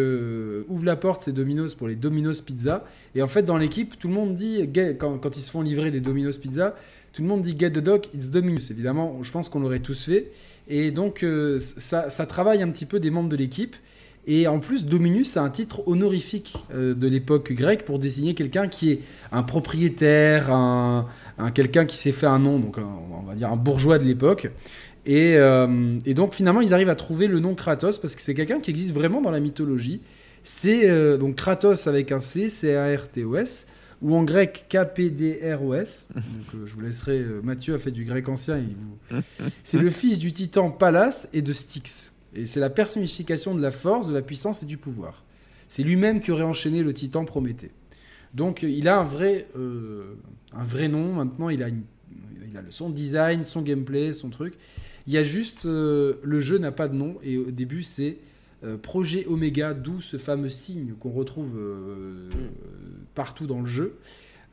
ouvre 0.69 0.85
la 0.85 0.95
porte, 0.95 1.21
c'est 1.21 1.31
Domino's 1.31 1.73
pour 1.73 1.87
les 1.87 1.95
Domino's 1.95 2.39
Pizza. 2.39 2.85
Et 3.15 3.23
en 3.23 3.27
fait, 3.27 3.41
dans 3.41 3.57
l'équipe, 3.57 3.97
tout 3.97 4.07
le 4.07 4.13
monde 4.13 4.35
dit, 4.35 4.69
get- 4.71 4.95
quand, 4.99 5.17
quand 5.17 5.35
ils 5.37 5.41
se 5.41 5.49
font 5.49 5.63
livrer 5.63 5.89
des 5.89 6.01
Domino's 6.01 6.37
Pizza, 6.37 6.75
tout 7.13 7.23
le 7.23 7.27
monde 7.27 7.41
dit 7.41 7.55
Get 7.57 7.71
the 7.71 7.79
dog, 7.79 8.05
it's 8.13 8.29
Dominus. 8.29 8.69
Évidemment, 8.69 9.17
je 9.23 9.31
pense 9.31 9.49
qu'on 9.49 9.59
l'aurait 9.59 9.79
tous 9.79 10.05
fait. 10.05 10.31
Et 10.69 10.91
donc, 10.91 11.23
euh, 11.23 11.59
ça, 11.59 12.09
travaille 12.27 12.61
un 12.61 12.69
petit 12.69 12.85
peu 12.85 12.99
des 12.99 13.09
membres 13.09 13.29
de 13.29 13.35
l'équipe. 13.35 13.75
Et 14.27 14.47
en 14.47 14.59
plus, 14.59 14.85
Dominus, 14.85 15.31
c'est 15.31 15.39
un 15.39 15.49
titre 15.49 15.81
honorifique 15.87 16.53
euh, 16.73 16.93
de 16.93 17.07
l'époque 17.07 17.51
grecque 17.53 17.83
pour 17.85 17.97
désigner 17.97 18.35
quelqu'un 18.35 18.67
qui 18.67 18.91
est 18.91 18.99
un 19.31 19.41
propriétaire, 19.41 20.51
un, 20.51 21.07
un- 21.39 21.51
quelqu'un 21.51 21.85
qui 21.85 21.97
s'est 21.97 22.11
fait 22.11 22.27
un 22.27 22.37
nom, 22.37 22.59
donc 22.59 22.77
on 22.77 23.23
va 23.25 23.33
dire 23.33 23.51
un 23.51 23.55
bourgeois 23.55 23.97
de 23.97 24.03
l'époque. 24.03 24.49
Et, 25.07 25.35
euh, 25.37 25.97
et 26.05 26.13
donc 26.13 26.35
finalement, 26.35 26.61
ils 26.61 26.73
arrivent 26.75 26.89
à 26.89 26.95
trouver 26.95 27.25
le 27.27 27.39
nom 27.39 27.55
Kratos 27.55 27.97
parce 27.97 28.15
que 28.15 28.21
c'est 28.21 28.35
quelqu'un 28.35 28.59
qui 28.59 28.69
existe 28.69 28.93
vraiment 28.93 29.21
dans 29.21 29.31
la 29.31 29.39
mythologie. 29.39 30.01
C'est 30.43 31.17
donc 31.17 31.35
Kratos 31.35 31.87
avec 31.87 32.11
un 32.11 32.19
C, 32.19 32.49
C-A-R-T-O-S, 32.49 33.67
ou 34.01 34.15
en 34.15 34.23
grec 34.23 34.65
K-P-D-R-O-S. 34.69 36.07
Donc 36.15 36.23
euh, 36.55 36.65
je 36.65 36.73
vous 36.75 36.81
laisserai, 36.81 37.19
euh, 37.19 37.41
Mathieu 37.43 37.73
a 37.73 37.77
fait 37.79 37.91
du 37.91 38.05
grec 38.05 38.27
ancien. 38.29 38.57
il 38.57 38.75
vous... 38.75 39.21
C'est 39.63 39.79
le 39.79 39.89
fils 39.89 40.19
du 40.19 40.31
titan 40.31 40.71
Pallas 40.71 41.27
et 41.33 41.41
de 41.41 41.53
Styx. 41.53 42.11
Et 42.35 42.45
c'est 42.45 42.59
la 42.59 42.69
personnification 42.69 43.55
de 43.55 43.61
la 43.61 43.71
force, 43.71 44.07
de 44.07 44.13
la 44.13 44.21
puissance 44.21 44.61
et 44.61 44.67
du 44.67 44.77
pouvoir. 44.77 45.23
C'est 45.67 45.81
lui-même 45.83 46.21
qui 46.21 46.31
aurait 46.31 46.43
enchaîné 46.43 46.83
le 46.83 46.93
titan 46.93 47.25
Prométhée. 47.25 47.71
Donc 48.35 48.61
il 48.61 48.87
a 48.87 48.99
un 48.99 49.03
vrai, 49.03 49.47
euh, 49.57 50.13
un 50.53 50.63
vrai 50.63 50.87
nom. 50.87 51.13
Maintenant, 51.13 51.49
il 51.49 51.63
a, 51.63 51.69
une- 51.69 51.83
il 52.47 52.55
a 52.55 52.61
son 52.69 52.89
design, 52.91 53.43
son 53.43 53.61
gameplay, 53.63 54.13
son 54.13 54.29
truc. 54.29 54.53
Il 55.07 55.13
y 55.13 55.17
a 55.17 55.23
juste 55.23 55.65
euh, 55.65 56.15
le 56.23 56.39
jeu 56.39 56.59
n'a 56.59 56.71
pas 56.71 56.87
de 56.87 56.93
nom 56.93 57.17
et 57.23 57.37
au 57.39 57.49
début 57.49 57.81
c'est 57.81 58.17
euh, 58.63 58.77
Projet 58.77 59.25
Omega, 59.27 59.73
d'où 59.73 60.01
ce 60.01 60.17
fameux 60.17 60.49
signe 60.49 60.93
qu'on 60.99 61.11
retrouve 61.11 61.57
euh, 61.57 62.29
euh, 62.35 62.49
partout 63.15 63.47
dans 63.47 63.61
le 63.61 63.67
jeu. 63.67 63.95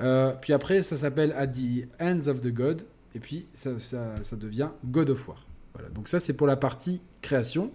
Euh, 0.00 0.32
puis 0.40 0.52
après, 0.52 0.82
ça 0.82 0.96
s'appelle 0.96 1.32
At 1.36 1.48
the 1.48 1.88
Hands 2.00 2.26
of 2.28 2.40
the 2.40 2.52
God 2.52 2.82
et 3.14 3.18
puis 3.18 3.46
ça, 3.54 3.78
ça- 3.78 4.14
ça 4.22 4.36
devient 4.36 4.68
God 4.84 5.10
of 5.10 5.26
War. 5.28 5.46
Voilà. 5.74 5.88
Donc 5.90 6.08
ça 6.08 6.20
c'est 6.20 6.32
pour 6.34 6.46
la 6.46 6.56
partie 6.56 7.00
création. 7.22 7.70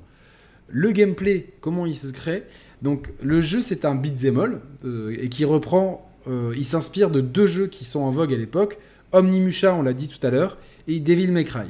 Le 0.67 0.91
gameplay, 0.91 1.47
comment 1.59 1.85
il 1.85 1.95
se 1.95 2.07
crée 2.11 2.43
Donc 2.81 3.11
le 3.21 3.41
jeu 3.41 3.61
c'est 3.61 3.83
un 3.85 3.95
beat'em 3.95 4.39
all 4.39 4.61
et 5.19 5.27
qui 5.29 5.43
reprend, 5.45 6.09
il 6.55 6.65
s'inspire 6.65 7.09
de 7.09 7.19
deux 7.21 7.45
jeux 7.47 7.67
qui 7.67 7.83
sont 7.83 7.99
en 8.01 8.11
vogue 8.11 8.33
à 8.33 8.37
l'époque, 8.37 8.77
Omnimusha, 9.11 9.75
on 9.75 9.81
l'a 9.81 9.93
dit 9.93 10.07
tout 10.07 10.25
à 10.25 10.29
l'heure, 10.29 10.57
et 10.87 10.99
Devil 11.01 11.31
May 11.31 11.43
Cry. 11.43 11.65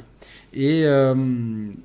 Et 0.52 0.84
euh, 0.84 1.14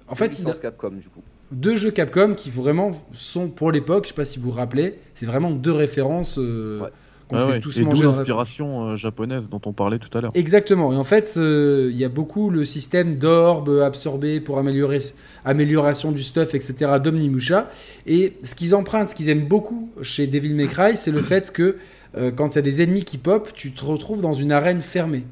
en 0.07 0.15
fait, 0.15 0.37
il 0.39 0.47
a 0.49 0.53
Capcom, 0.59 0.91
du 0.91 1.07
coup. 1.09 1.23
Deux 1.51 1.75
jeux 1.75 1.91
Capcom 1.91 2.33
qui 2.35 2.49
vraiment 2.49 2.91
sont 3.13 3.49
pour 3.49 3.71
l'époque, 3.71 4.03
je 4.05 4.09
sais 4.09 4.13
pas 4.15 4.25
si 4.25 4.39
vous 4.39 4.49
vous 4.51 4.57
rappelez, 4.57 4.95
c'est 5.15 5.25
vraiment 5.25 5.51
deux 5.51 5.71
références 5.71 6.37
euh, 6.37 6.81
Ouais. 6.81 6.89
qu'on 7.29 7.37
Ah 7.37 7.39
s'est 7.41 7.51
ouais. 7.53 7.59
tous 7.59 7.77
la 7.79 7.85
l'inspiration 7.93 8.89
euh, 8.89 8.95
japonaise 8.95 9.49
dont 9.49 9.59
on 9.65 9.73
parlait 9.73 9.99
tout 9.99 10.15
à 10.17 10.21
l'heure. 10.21 10.31
Exactement. 10.35 10.93
Et 10.93 10.95
en 10.95 11.03
fait, 11.03 11.33
euh, 11.37 11.89
il 11.91 11.97
y 11.97 12.05
a 12.05 12.09
beaucoup 12.09 12.49
le 12.49 12.63
système 12.65 13.15
d'orbes 13.15 13.81
absorbés 13.83 14.39
pour 14.39 14.57
améliorer 14.59 14.99
amélioration 15.45 16.11
du 16.11 16.23
stuff, 16.23 16.53
etc. 16.53 16.91
d'Omnimusha. 17.03 17.69
Et 18.05 18.33
ce 18.43 18.55
qu'ils 18.55 18.75
empruntent, 18.75 19.09
ce 19.09 19.15
qu'ils 19.15 19.29
aiment 19.29 19.47
beaucoup 19.47 19.89
chez 20.01 20.27
Devil 20.27 20.53
May 20.53 20.67
Cry, 20.67 20.95
c'est 20.95 21.11
le 21.11 21.21
fait 21.21 21.51
que 21.51 21.77
euh, 22.15 22.31
quand 22.31 22.55
il 22.55 22.57
y 22.57 22.59
a 22.59 22.61
des 22.61 22.81
ennemis 22.81 23.03
qui 23.03 23.17
pop, 23.17 23.51
tu 23.53 23.71
te 23.73 23.83
retrouves 23.83 24.21
dans 24.21 24.33
une 24.33 24.51
arène 24.51 24.81
fermée. 24.81 25.25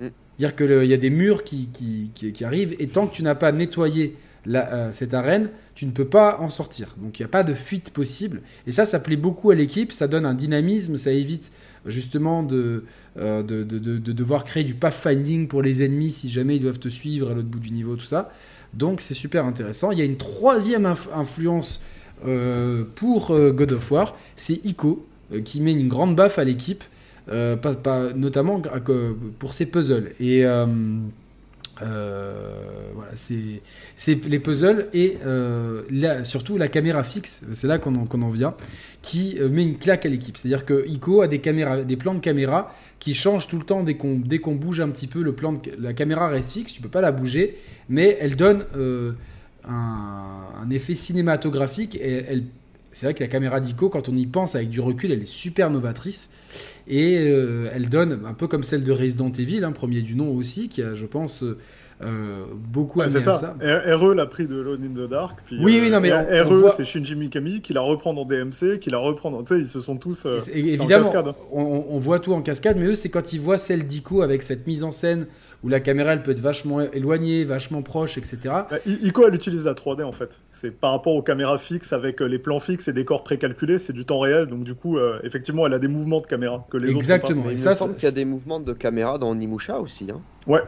Mm. 0.00 0.06
C'est-à-dire 0.38 0.56
qu'il 0.56 0.90
y 0.90 0.94
a 0.94 0.98
des 0.98 1.10
murs 1.10 1.44
qui, 1.44 1.68
qui, 1.72 2.10
qui- 2.14 2.32
qui 2.32 2.44
arrivent 2.44 2.74
et 2.78 2.86
tant 2.86 3.06
que 3.06 3.14
tu 3.14 3.22
n'as 3.22 3.34
pas 3.34 3.52
nettoyé 3.52 4.16
euh, 4.48 4.92
cette 4.92 5.14
arène, 5.14 5.50
tu 5.74 5.86
ne 5.86 5.90
peux 5.90 6.04
pas 6.04 6.38
en 6.40 6.48
sortir. 6.48 6.94
Donc 6.98 7.18
il 7.18 7.22
n'y 7.22 7.26
a 7.26 7.28
pas 7.28 7.44
de 7.44 7.54
fuite 7.54 7.90
possible. 7.90 8.42
Et 8.66 8.72
ça, 8.72 8.84
ça 8.84 9.00
plaît 9.00 9.16
beaucoup 9.16 9.50
à 9.50 9.54
l'équipe, 9.54 9.92
ça 9.92 10.06
donne 10.08 10.26
un 10.26 10.34
dynamisme, 10.34 10.96
ça 10.96 11.12
évite 11.12 11.50
justement 11.86 12.42
de, 12.42 12.84
euh, 13.18 13.42
de, 13.42 13.62
de- 13.62 13.78
de- 13.78 13.98
de 13.98 14.12
devoir 14.12 14.44
créer 14.44 14.64
du 14.64 14.74
pathfinding 14.74 15.48
pour 15.48 15.62
les 15.62 15.82
ennemis 15.82 16.10
si 16.12 16.28
jamais 16.30 16.56
ils 16.56 16.60
doivent 16.62 16.78
te 16.78 16.88
suivre 16.88 17.30
à 17.30 17.34
l'autre 17.34 17.48
bout 17.48 17.58
du 17.60 17.70
niveau, 17.72 17.96
tout 17.96 18.06
ça. 18.06 18.30
Donc 18.72 19.00
c'est 19.00 19.14
super 19.14 19.44
intéressant. 19.44 19.90
Il 19.92 19.98
y 19.98 20.02
a 20.02 20.04
une 20.06 20.16
troisième 20.16 20.84
inf- 20.84 21.12
influence 21.14 21.82
euh, 22.26 22.84
pour 22.94 23.28
God 23.38 23.72
of 23.72 23.90
War, 23.90 24.16
c'est 24.36 24.64
Ico 24.64 25.06
qui 25.44 25.60
met 25.60 25.72
une 25.72 25.88
grande 25.88 26.14
baffe 26.16 26.38
à 26.38 26.44
l'équipe, 26.44 26.84
pas- 27.26 27.56
pas- 27.56 28.12
notamment 28.14 28.60
pour 29.38 29.52
ses 29.52 29.66
puzzles. 29.66 30.12
Et 30.20 30.44
euh, 31.82 32.90
voilà, 32.94 33.12
c'est 33.14 34.28
les 34.28 34.38
puzzles 34.38 34.86
et 34.92 35.18
euh, 35.26 35.82
surtout 36.24 36.56
la 36.56 36.68
caméra 36.68 37.02
fixe, 37.02 37.44
c'est 37.52 37.66
là 37.66 37.78
qu'on 37.78 37.94
en, 37.94 38.30
vient, 38.30 38.54
qui 39.02 39.36
euh, 39.40 39.48
met 39.48 39.62
une 39.62 39.78
claque 39.78 40.06
à 40.06 40.08
l'équipe. 40.08 40.36
C'est-à-dire 40.36 40.64
que 40.64 40.86
Ico 40.88 41.22
a 41.22 41.28
des, 41.28 41.40
caméras, 41.40 41.82
des 41.82 41.96
plans 41.96 42.14
de 42.14 42.20
caméra 42.20 42.72
qui 42.98 43.14
changent 43.14 43.48
tout 43.48 43.58
le 43.58 43.64
temps 43.64 43.82
dès 43.82 43.96
qu'on 43.96 44.54
bouge 44.54 44.80
un 44.80 44.88
petit 44.88 45.06
peu. 45.06 45.22
Le 45.22 45.32
plan 45.32 45.54
de, 45.54 45.60
la 45.78 45.92
caméra 45.92 46.28
reste 46.28 46.52
fixe, 46.52 46.72
tu 46.72 46.82
peux 46.82 46.88
pas 46.88 47.00
la 47.00 47.12
bouger, 47.12 47.58
mais 47.88 48.16
elle 48.20 48.36
donne 48.36 48.64
un, 49.68 50.44
un 50.62 50.70
effet 50.70 50.94
cinématographique 50.94 51.96
et 51.96 52.24
elle 52.28 52.44
c'est 52.94 53.06
vrai 53.06 53.14
que 53.14 53.22
la 53.22 53.28
caméra 53.28 53.60
d'Ico, 53.60 53.88
quand 53.90 54.08
on 54.08 54.16
y 54.16 54.24
pense 54.26 54.54
avec 54.54 54.70
du 54.70 54.80
recul, 54.80 55.12
elle 55.12 55.20
est 55.22 55.26
super 55.26 55.68
novatrice. 55.70 56.30
Et 56.88 57.18
euh, 57.28 57.68
elle 57.74 57.88
donne, 57.88 58.20
un 58.26 58.34
peu 58.34 58.46
comme 58.46 58.62
celle 58.64 58.84
de 58.84 58.92
Resident 58.92 59.30
Evil, 59.32 59.62
hein, 59.64 59.72
premier 59.72 60.00
du 60.02 60.14
nom 60.14 60.34
aussi, 60.34 60.68
qui 60.68 60.82
a, 60.82 60.94
je 60.94 61.04
pense, 61.06 61.44
euh, 62.02 62.44
beaucoup 62.54 62.98
Ouais, 62.98 63.06
amené 63.06 63.20
c'est 63.20 63.30
à 63.30 63.34
ça. 63.34 63.56
RE 63.60 64.14
l'a 64.14 64.26
pris 64.26 64.46
de 64.46 64.60
Alone 64.60 64.84
in 64.84 65.04
the 65.04 65.08
Dark. 65.08 65.38
Puis, 65.46 65.58
Oui, 65.62 65.78
oui, 65.80 65.90
non, 65.90 66.00
mais 66.00 66.12
on- 66.12 66.24
RE, 66.48 66.54
voit- 66.60 66.70
c'est 66.70 66.84
Shinji 66.84 67.14
Mikami 67.14 67.60
qui 67.62 67.72
la 67.72 67.80
reprend 67.80 68.12
dans 68.14 68.24
DMC, 68.24 68.78
qui 68.80 68.90
la 68.90 68.98
reprend 68.98 69.30
dans. 69.30 69.42
Tu 69.42 69.54
sais, 69.54 69.60
ils 69.60 69.66
se 69.68 69.80
sont 69.80 69.96
tous. 69.96 70.26
euh, 70.26 70.38
en 70.38 70.44
évidemment, 70.56 70.88
cascade. 71.04 71.28
hein. 71.28 71.34
on, 71.52 71.62
on- 71.62 71.86
on 71.90 71.98
voit 71.98 72.18
tout 72.18 72.32
en 72.34 72.42
cascade, 72.42 72.76
mais 72.78 72.86
eux, 72.86 72.94
c'est 72.94 73.08
quand 73.10 73.32
ils 73.32 73.40
voient 73.40 73.58
celle 73.58 73.86
d'Ico 73.86 74.22
avec 74.22 74.42
cette 74.42 74.66
mise 74.66 74.82
en 74.84 74.92
scène 74.92 75.26
où 75.64 75.68
la 75.68 75.80
caméra, 75.80 76.12
elle 76.12 76.22
peut 76.22 76.30
être 76.32 76.38
vachement 76.40 76.80
éloignée, 76.82 77.44
vachement 77.44 77.80
proche, 77.82 78.18
etc. 78.18 78.38
Euh, 78.70 78.78
Ico, 79.02 79.26
elle 79.26 79.34
utilise 79.34 79.64
la 79.64 79.72
3D 79.72 80.04
en 80.04 80.12
fait. 80.12 80.38
C'est 80.50 80.70
par 80.70 80.90
rapport 80.92 81.14
aux 81.14 81.22
caméras 81.22 81.56
fixes 81.58 81.92
avec 81.94 82.20
euh, 82.20 82.26
les 82.26 82.38
plans 82.38 82.60
fixes 82.60 82.86
et 82.86 82.92
décors 82.92 83.24
précalculés, 83.24 83.78
c'est 83.78 83.94
du 83.94 84.04
temps 84.04 84.18
réel. 84.20 84.46
Donc, 84.46 84.62
du 84.64 84.74
coup, 84.74 84.98
euh, 84.98 85.18
effectivement, 85.24 85.66
elle 85.66 85.72
a 85.74 85.78
des 85.78 85.88
mouvements 85.88 86.20
de 86.20 86.26
caméra 86.26 86.64
que 86.70 86.76
les 86.76 86.90
Exactement. 86.94 87.40
autres. 87.40 87.50
Et 87.50 87.54
il 87.54 87.58
ça, 87.58 87.70
me 87.70 87.74
semble 87.74 87.92
c'est- 87.94 87.96
qu'il 88.00 88.04
y 88.04 88.08
a 88.08 88.12
des 88.14 88.24
mouvements 88.26 88.60
de 88.60 88.72
caméra 88.74 89.16
dans 89.18 89.30
Onimusha 89.30 89.80
aussi. 89.80 90.06
Hein. 90.12 90.20
Ouais. 90.46 90.60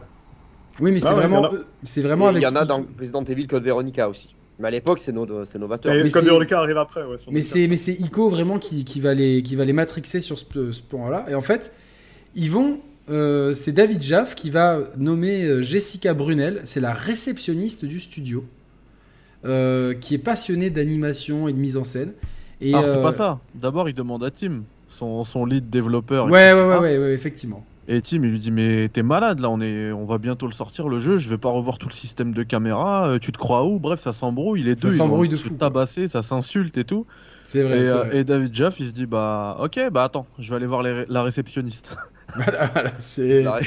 Oui, 0.79 0.91
mais 0.91 0.99
c'est 0.99 1.07
Ah 1.07 1.11
ouais, 1.11 1.17
vraiment, 1.27 1.37
il 1.41 1.43
y 1.43 1.47
en 1.47 1.51
a. 1.51 1.53
eux- 1.53 1.65
c'est 1.83 2.01
vraiment 2.01 2.25
Et 2.25 2.29
avec 2.29 2.41
il 2.41 2.45
y 2.45 2.47
en 2.47 2.55
a 2.55 2.65
dans 2.65 2.85
Resident 2.99 3.23
Evil 3.23 3.47
Code 3.47 3.63
Veronica 3.63 4.09
aussi. 4.09 4.35
Mais 4.59 4.67
à 4.69 4.71
l'époque, 4.71 4.97
c'est 4.97 5.11
no- 5.11 5.45
c'est 5.45 5.59
novateur. 5.59 5.93
Et 5.93 6.01
Mais 6.01 6.09
Code 6.09 6.25
Veronica 6.25 6.57
arrive 6.59 6.77
après. 6.77 7.03
Ouais, 7.03 7.17
Mais 7.31 7.43
c'est 7.43 7.67
mais 7.67 7.77
c'est 7.77 7.93
Ico 7.93 8.29
vraiment 8.29 8.57
qui, 8.57 8.83
qui 8.83 8.99
va 8.99 9.13
les 9.13 9.43
qui 9.43 9.55
va 9.55 9.63
les 9.65 9.73
matrixer 9.73 10.21
sur 10.21 10.39
ce, 10.39 10.45
ce 10.71 10.81
point-là. 10.81 11.27
Et 11.29 11.35
en 11.35 11.41
fait, 11.41 11.71
ils 12.33 12.49
vont. 12.49 12.79
Euh, 13.09 13.53
c'est 13.53 13.71
David 13.71 14.01
Jaff 14.01 14.35
qui 14.35 14.49
va 14.49 14.79
nommer 14.97 15.43
euh, 15.43 15.61
Jessica 15.61 16.13
Brunel. 16.13 16.61
C'est 16.63 16.79
la 16.81 16.93
réceptionniste 16.93 17.85
du 17.85 17.99
studio, 17.99 18.45
euh, 19.45 19.93
qui 19.93 20.13
est 20.13 20.19
passionnée 20.19 20.69
d'animation 20.69 21.47
et 21.47 21.53
de 21.53 21.57
mise 21.57 21.77
en 21.77 21.83
scène. 21.83 22.13
Et 22.59 22.73
Alors, 22.73 22.89
c'est 22.89 23.01
pas 23.01 23.11
ça. 23.11 23.39
D'abord, 23.55 23.87
il 23.87 23.95
demande 23.95 24.23
à 24.23 24.31
Tim, 24.31 24.63
son, 24.87 25.23
son 25.23 25.45
lead 25.45 25.69
développeur. 25.69 26.25
Ouais, 26.25 26.53
ouais, 26.53 26.67
ouais, 26.67 26.77
ouais, 26.79 26.97
ouais, 26.97 27.13
effectivement. 27.13 27.65
Et 27.87 28.01
Tim, 28.01 28.17
il 28.23 28.31
lui 28.31 28.39
dit 28.39 28.51
Mais 28.51 28.89
t'es 28.89 29.03
malade 29.03 29.39
là, 29.39 29.49
on, 29.49 29.61
est... 29.61 29.91
on 29.93 30.03
va 30.05 30.17
bientôt 30.17 30.45
le 30.45 30.51
sortir 30.51 30.89
le 30.89 30.99
jeu, 30.99 31.15
je 31.15 31.29
vais 31.29 31.37
pas 31.37 31.49
revoir 31.49 31.77
tout 31.77 31.87
le 31.87 31.93
système 31.93 32.33
de 32.33 32.43
caméra, 32.43 33.17
tu 33.21 33.31
te 33.31 33.37
crois 33.37 33.63
où? 33.65 33.79
Bref, 33.79 34.01
ça 34.01 34.11
s'embrouille, 34.11 34.63
les 34.63 34.75
Ça 34.75 34.89
deux 34.89 34.91
s'embrouille 34.91 35.29
de 35.29 35.37
se 35.37 35.43
fou, 35.47 35.55
quoi. 35.57 35.85
ça 35.85 36.21
s'insulte 36.21 36.77
et 36.77 36.83
tout. 36.83 37.05
C'est 37.45 37.63
vrai. 37.63 37.79
Et, 37.79 37.85
c'est 37.85 37.93
vrai. 37.93 38.17
et 38.17 38.23
David 38.25 38.53
Jaff, 38.53 38.79
il 38.81 38.87
se 38.87 38.91
dit 38.91 39.05
Bah, 39.05 39.55
ok, 39.61 39.79
bah 39.93 40.03
attends, 40.03 40.25
je 40.37 40.49
vais 40.49 40.57
aller 40.57 40.65
voir 40.65 40.83
les- 40.83 41.05
la 41.07 41.23
réceptionniste. 41.23 41.95
Voilà, 42.35 42.67
voilà, 42.67 42.93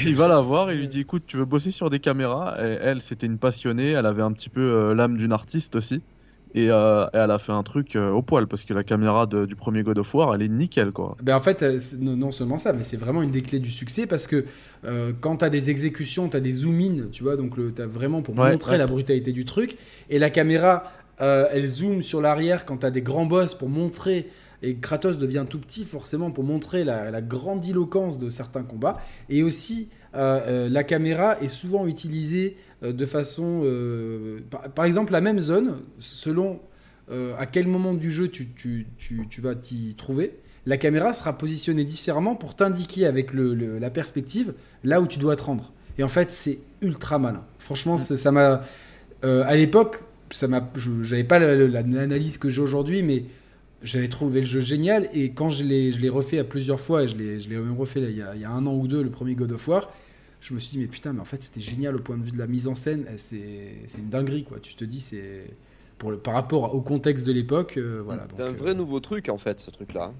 il 0.05 0.15
va 0.15 0.27
la 0.27 0.39
voir 0.39 0.69
et 0.71 0.75
lui 0.75 0.87
dit 0.87 1.01
Écoute, 1.01 1.23
tu 1.27 1.37
veux 1.37 1.45
bosser 1.45 1.71
sur 1.71 1.89
des 1.89 1.99
caméras? 1.99 2.55
Et 2.59 2.77
elle, 2.81 3.01
c'était 3.01 3.25
une 3.27 3.39
passionnée, 3.39 3.91
elle 3.91 4.05
avait 4.05 4.21
un 4.21 4.31
petit 4.31 4.49
peu 4.49 4.61
euh, 4.61 4.93
l'âme 4.95 5.17
d'une 5.17 5.33
artiste 5.33 5.75
aussi. 5.75 6.01
Et, 6.53 6.69
euh, 6.69 7.05
et 7.13 7.17
elle 7.17 7.31
a 7.31 7.39
fait 7.39 7.53
un 7.53 7.63
truc 7.63 7.95
euh, 7.95 8.11
au 8.11 8.21
poil 8.21 8.45
parce 8.47 8.65
que 8.65 8.73
la 8.73 8.83
caméra 8.83 9.25
de- 9.25 9.45
du 9.45 9.55
premier 9.55 9.83
God 9.83 9.97
of 9.99 10.13
War, 10.13 10.35
elle 10.35 10.41
est 10.41 10.49
nickel 10.49 10.91
quoi. 10.91 11.15
Ben 11.23 11.35
en 11.35 11.39
fait, 11.39 11.63
non 11.99 12.31
seulement 12.31 12.57
ça, 12.57 12.73
mais 12.73 12.83
c'est 12.83 12.97
vraiment 12.97 13.21
une 13.23 13.31
des 13.31 13.41
clés 13.41 13.59
du 13.59 13.71
succès 13.71 14.05
parce 14.05 14.27
que 14.27 14.45
euh, 14.83 15.13
quand 15.21 15.37
tu 15.37 15.45
as 15.45 15.49
des 15.49 15.69
exécutions, 15.69 16.27
tu 16.27 16.35
as 16.37 16.41
des 16.41 16.51
zoom-in, 16.51 17.07
tu 17.11 17.23
vois, 17.23 17.37
donc 17.37 17.55
tu 17.75 17.81
as 17.81 17.87
vraiment 17.87 18.21
pour 18.21 18.37
Ouais, 18.37 18.51
montrer 18.51 18.73
ouais. 18.73 18.77
la 18.77 18.85
brutalité 18.85 19.31
du 19.31 19.45
truc. 19.45 19.77
Et 20.09 20.19
la 20.19 20.29
caméra, 20.29 20.91
elle 21.19 21.67
zoome 21.67 22.01
sur 22.01 22.19
l'arrière 22.19 22.65
quand 22.65 22.77
tu 22.77 22.85
as 22.85 22.91
des 22.91 23.01
grands 23.01 23.25
boss 23.27 23.55
pour 23.55 23.69
montrer. 23.69 24.27
Et 24.63 24.75
Kratos 24.75 25.17
devient 25.17 25.45
tout 25.49 25.59
petit 25.59 25.83
forcément 25.83 26.31
pour 26.31 26.43
montrer 26.43 26.83
la, 26.83 27.11
la 27.11 27.21
grandiloquence 27.21 28.19
de 28.19 28.29
certains 28.29 28.63
combats. 28.63 29.01
Et 29.29 29.43
aussi, 29.43 29.89
euh, 30.13 30.39
euh, 30.47 30.69
la 30.69 30.83
caméra 30.83 31.39
est 31.41 31.47
souvent 31.47 31.87
utilisée 31.87 32.57
euh, 32.83 32.93
de 32.93 33.05
façon... 33.05 33.63
par, 34.49 34.61
par 34.71 34.85
exemple, 34.85 35.11
la 35.13 35.21
même 35.21 35.39
zone, 35.39 35.79
selon 35.99 36.59
à 37.37 37.45
quel 37.45 37.67
moment 37.67 37.93
du 37.93 38.09
jeu 38.09 38.29
tu, 38.29 38.47
tu- 38.55 38.87
tu- 38.97 39.27
tu 39.29 39.41
vas 39.41 39.53
t'y 39.53 39.95
trouver, 39.95 40.37
la 40.65 40.77
caméra 40.77 41.11
sera 41.11 41.37
positionnée 41.37 41.83
différemment 41.83 42.35
pour 42.35 42.55
t'indiquer 42.55 43.05
avec 43.05 43.33
le- 43.33 43.53
le- 43.53 43.79
la 43.79 43.89
perspective 43.89 44.53
là 44.85 45.01
où 45.01 45.07
tu 45.07 45.19
dois 45.19 45.35
te 45.35 45.43
rendre. 45.43 45.73
Et 45.97 46.03
en 46.03 46.07
fait, 46.07 46.31
c'est 46.31 46.59
ultra 46.81 47.19
malin. 47.19 47.43
Franchement, 47.59 47.97
ça 47.97 48.31
m'a... 48.31 48.61
euh, 49.25 49.43
à 49.45 49.57
l'époque, 49.57 50.05
ça 50.29 50.47
m'a, 50.47 50.69
je- 50.75 51.03
j'avais 51.03 51.25
pas 51.25 51.37
la- 51.37 51.53
la- 51.53 51.81
l'analyse 51.81 52.37
que 52.37 52.49
j'ai 52.49 52.61
aujourd'hui, 52.61 53.03
mais 53.03 53.25
j'avais 53.83 54.07
trouvé 54.07 54.41
le 54.41 54.45
jeu 54.45 54.61
génial. 54.61 55.07
Et 55.13 55.31
quand 55.31 55.49
je 55.49 55.63
l'ai, 55.63 55.91
je 55.91 55.99
l'ai 56.01 56.09
refait 56.09 56.39
à 56.39 56.43
plusieurs 56.43 56.79
fois, 56.79 57.03
et 57.03 57.07
je 57.07 57.15
l'ai, 57.15 57.39
je 57.39 57.49
l'ai 57.49 57.57
même 57.57 57.77
refait 57.77 58.01
là, 58.01 58.09
il, 58.09 58.17
y 58.17 58.21
a, 58.21 58.35
il 58.35 58.41
y 58.41 58.45
a 58.45 58.51
un 58.51 58.65
an 58.65 58.75
ou 58.75 58.87
deux, 58.87 59.03
le 59.03 59.09
premier 59.09 59.35
God 59.35 59.51
of 59.51 59.67
War, 59.67 59.91
je 60.39 60.53
me 60.53 60.59
suis 60.59 60.71
dit, 60.71 60.79
mais 60.79 60.87
putain, 60.87 61.13
mais 61.13 61.19
en 61.21 61.25
fait, 61.25 61.41
c'était 61.43 61.61
génial 61.61 61.95
au 61.95 61.99
point 61.99 62.17
de 62.17 62.23
vue 62.23 62.31
de 62.31 62.37
la 62.39 62.47
mise 62.47 62.67
en 62.67 62.75
scène. 62.75 63.05
C'est, 63.17 63.75
c'est 63.87 63.99
une 63.99 64.09
dinguerie, 64.09 64.43
quoi. 64.43 64.59
Tu 64.61 64.75
te 64.75 64.85
dis, 64.85 64.99
c'est... 64.99 65.45
Pour 65.97 66.09
le, 66.09 66.17
par 66.17 66.33
rapport 66.33 66.73
au 66.73 66.81
contexte 66.81 67.27
de 67.27 67.31
l'époque, 67.31 67.75
euh, 67.77 68.01
voilà. 68.03 68.27
C'est 68.35 68.41
un 68.41 68.47
donc, 68.47 68.57
vrai 68.57 68.71
euh, 68.71 68.73
nouveau 68.73 68.99
truc 68.99 69.29
en 69.29 69.37
fait, 69.37 69.59
ce 69.59 69.69
truc-là. 69.69 70.11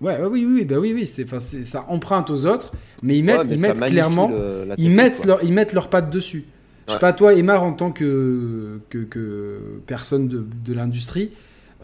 Ouais, 0.00 0.18
ouais, 0.18 0.26
oui, 0.26 0.46
oui, 0.46 0.64
bah 0.64 0.78
oui, 0.78 0.92
oui, 0.94 1.06
c'est, 1.06 1.28
c'est, 1.38 1.64
ça 1.66 1.84
emprunte 1.88 2.30
aux 2.30 2.46
autres, 2.46 2.72
mais 3.02 3.18
ils 3.18 3.26
Ouais, 3.26 3.44
mettent, 3.44 3.46
mais 3.48 3.56
ils 3.56 3.60
mettent 3.60 3.80
clairement, 3.90 4.28
le- 4.30 4.64
la 4.64 4.74
ils 4.78 4.90
mettent, 4.90 5.16
quoi. 5.18 5.26
leur, 5.26 5.44
ils 5.44 5.52
mettent 5.52 5.74
leurs 5.74 5.90
pattes 5.90 6.10
dessus. 6.10 6.44
Je 6.86 6.92
sais 6.94 6.98
pas, 6.98 7.12
toi, 7.12 7.34
Emar, 7.34 7.62
en 7.62 7.72
tant 7.72 7.92
que, 7.92 8.80
que, 8.88 8.98
que 8.98 9.58
personne 9.86 10.28
de, 10.28 10.46
de 10.64 10.72
l'industrie, 10.72 11.32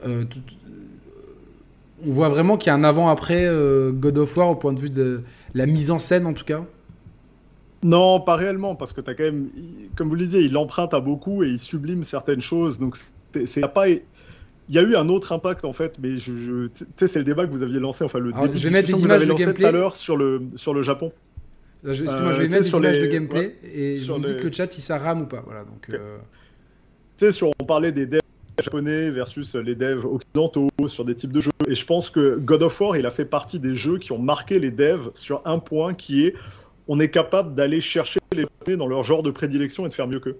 euh, 0.07 0.24
on 2.07 2.11
voit 2.11 2.28
vraiment 2.28 2.57
qu'il 2.57 2.68
y 2.68 2.70
a 2.70 2.74
un 2.74 2.84
avant-après 2.84 3.44
euh, 3.46 3.92
God 3.92 4.18
of 4.18 4.36
War 4.36 4.48
au 4.50 4.55
point 4.55 4.72
de 4.72 4.80
vue 4.80 4.90
de 4.90 5.22
la 5.55 5.66
mise 5.66 5.90
en 5.90 5.98
scène, 5.98 6.26
en 6.26 6.32
tout 6.34 6.44
cas? 6.44 6.64
Non, 7.84 8.20
pas 8.20 8.36
réellement, 8.36 8.76
parce 8.76 8.92
que 8.92 9.00
t'as 9.00 9.14
quand 9.14 9.24
même, 9.24 9.48
comme 9.96 10.09
vous 10.09 10.14
le 10.14 10.24
disiez, 10.24 10.40
il 10.42 10.57
emprunte 10.57 10.94
à 10.94 11.00
beaucoup 11.00 11.42
et 11.42 11.48
il 11.48 11.59
sublime 11.59 12.05
certaines 12.05 12.40
choses. 12.40 12.78
Donc, 12.78 12.96
c'est 13.44 13.66
pas. 13.72 13.88
Il 13.88 14.00
y 14.76 14.78
a 14.78 14.82
eu 14.82 14.94
un 14.94 15.09
autre 15.09 15.32
impact 15.32 15.64
en 15.64 15.72
fait, 15.72 15.96
mais 16.00 16.18
je, 16.18 16.36
je- 16.36 16.66
tu 16.68 16.84
sais, 16.96 17.09
c'est 17.09 17.18
le 17.18 17.24
débat 17.24 17.44
que 17.46 17.50
vous 17.50 17.64
aviez 17.64 17.80
lancé, 17.80 18.05
enfin 18.05 18.20
le 18.20 18.30
Alors, 18.30 18.42
début 18.46 18.59
je 18.59 18.68
de 18.68 18.72
vais 18.72 18.82
des 18.82 18.92
que 18.92 18.96
vous 18.96 19.11
avez 19.11 19.24
de 19.24 19.30
lancé 19.30 19.53
tout 19.53 19.66
à 19.66 19.72
l'heure 19.72 19.96
sur 19.96 20.16
le 20.16 20.42
sur 20.55 20.72
le 20.72 20.82
Japon. 20.82 21.12
Là, 21.82 21.92
je, 21.92 22.05
excuse-moi, 22.05 22.30
Euh, 22.30 22.34
je 22.34 22.38
vais 22.42 22.46
tu 22.46 22.53
mettre 22.53 22.62
des 22.62 22.68
sur 22.68 22.78
images 22.78 22.96
les- 23.00 23.03
de 23.09 23.12
gameplay 23.12 23.40
ouais, 23.40 23.70
et 23.74 23.96
je 23.96 24.12
me 24.12 24.18
les- 24.18 24.24
dites 24.34 24.42
le 24.44 24.53
chat 24.53 24.72
si 24.72 24.80
ça 24.80 24.98
rame 24.98 25.22
ou 25.22 25.26
pas. 25.26 25.42
Voilà, 25.44 25.64
donc. 25.64 25.88
Euh, 25.90 26.18
Tu 27.18 27.26
sais, 27.26 27.32
sur, 27.32 27.50
on 27.61 27.64
parlait 27.64 27.90
des 27.92 28.07
devs 28.07 28.20
japonais 28.61 29.11
versus 29.11 29.55
les 29.55 29.74
devs 29.74 30.05
occidentaux 30.05 30.68
sur 30.86 31.05
des 31.05 31.14
types 31.14 31.32
de 31.32 31.40
jeux. 31.40 31.50
Et 31.68 31.74
je 31.74 31.84
pense 31.86 32.11
que 32.11 32.38
God 32.38 32.62
of 32.62 32.80
War, 32.80 32.96
il 32.96 33.07
a 33.07 33.11
fait 33.11 33.24
partie 33.24 33.59
des 33.59 33.74
jeux 33.74 33.98
qui 33.98 34.12
ont 34.12 34.18
marqué 34.18 34.59
les 34.59 34.70
devs 34.70 35.11
sur 35.14 35.42
un 35.44 35.59
point 35.59 35.94
qui 35.94 36.26
est 36.26 36.34
on 36.88 36.98
est 36.98 37.11
capable 37.11 37.55
d'aller 37.55 37.80
chercher 37.80 38.18
les 38.32 38.42
japonais 38.42 38.76
dans 38.76 38.88
leur 38.88 39.05
genre 39.05 39.22
de 39.22 39.30
prédilection 39.30 39.86
et 39.86 39.88
de 39.88 39.94
faire 39.94 40.09
mieux 40.09 40.20
qu'eux. 40.20 40.38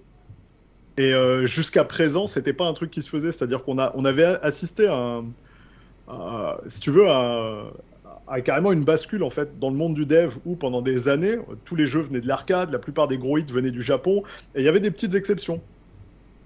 Et 0.97 1.13
euh, 1.13 1.45
jusqu'à 1.45 1.85
présent, 1.85 2.27
c'était 2.27 2.53
pas 2.53 2.67
un 2.67 2.73
truc 2.73 2.91
qui 2.91 3.01
se 3.01 3.09
faisait. 3.09 3.31
C'est-à-dire 3.31 3.63
qu'on 3.63 3.77
on 3.79 4.05
avait 4.05 4.25
assisté 4.25 4.87
à, 4.87 5.23
un- 6.09 6.57
si 6.67 6.79
tu 6.81 6.91
veux, 6.91 7.09
à, 7.09 7.71
à 8.27 8.41
carrément 8.41 8.71
une 8.71 8.83
bascule 8.83 9.23
en 9.23 9.29
fait 9.29 9.57
dans 9.57 9.69
le 9.69 9.75
monde 9.77 9.95
du 9.95 10.05
dev 10.05 10.35
où 10.45 10.55
pendant 10.55 10.81
des 10.81 11.07
années, 11.07 11.37
tous 11.65 11.75
les 11.75 11.87
jeux 11.87 12.01
venaient 12.01 12.21
de 12.21 12.27
l'arcade, 12.27 12.71
la 12.71 12.79
plupart 12.79 13.07
des 13.07 13.17
gros 13.17 13.37
hits 13.37 13.45
venaient 13.49 13.71
du 13.71 13.81
Japon, 13.81 14.23
et 14.53 14.59
il 14.59 14.65
y 14.65 14.67
avait 14.67 14.81
des 14.81 14.91
petites 14.91 15.15
exceptions. 15.15 15.61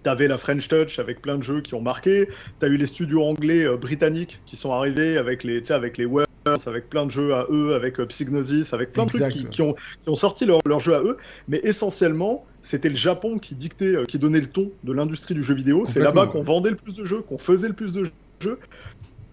T'avais 0.04 0.28
la 0.28 0.38
French 0.38 0.68
Touch 0.68 1.00
avec 1.00 1.22
plein 1.22 1.38
de 1.38 1.44
jeux 1.44 1.62
qui 1.62 1.74
ont 1.74 1.82
marqué. 1.82 2.30
T'as 2.60 2.68
eu 2.68 2.78
les 2.78 2.86
studios 2.86 3.24
anglais 3.24 3.66
euh, 3.66 3.78
britanniques 3.78 4.40
qui 4.46 4.56
sont 4.56 4.72
arrivés 4.72 5.18
avec 5.18 5.44
les, 5.44 5.72
avec 5.72 5.98
les 5.98 6.06
Worms, 6.06 6.28
avec 6.66 6.90
plein 6.90 7.06
de 7.06 7.12
jeux 7.12 7.34
à 7.34 7.46
eux, 7.50 7.76
avec 7.76 8.00
euh, 8.00 8.06
Psygnosis, 8.06 8.74
avec 8.74 8.94
plein 8.94 9.06
de 9.06 9.10
trucs 9.10 9.50
qui, 9.50 9.62
ont, 9.62 9.74
qui 9.74 10.10
ont 10.10 10.16
sorti 10.16 10.46
leurs 10.46 10.80
jeux 10.80 10.96
à 10.96 11.02
eux. 11.02 11.18
Mais 11.48 11.60
essentiellement, 11.64 12.46
c'était 12.62 12.90
le 12.90 12.96
Japon 12.96 13.38
qui 13.40 13.56
dictait, 13.56 13.96
euh, 13.96 14.06
qui 14.06 14.20
donnait 14.20 14.40
le 14.40 14.48
ton 14.48 14.72
de 14.84 14.94
l'industrie 14.94 15.34
du 15.34 15.44
jeu 15.44 15.56
vidéo. 15.56 15.86
C'est 15.86 16.00
là-bas 16.00 16.28
qu'on 16.28 16.44
vendait 16.44 16.72
le 16.72 16.76
plus 16.76 16.94
de 16.94 17.06
jeux, 17.06 17.22
qu'on 17.22 17.38
faisait 17.38 17.68
le 17.68 17.74
plus 17.74 17.92
de 17.94 18.10
jeux. 18.40 18.60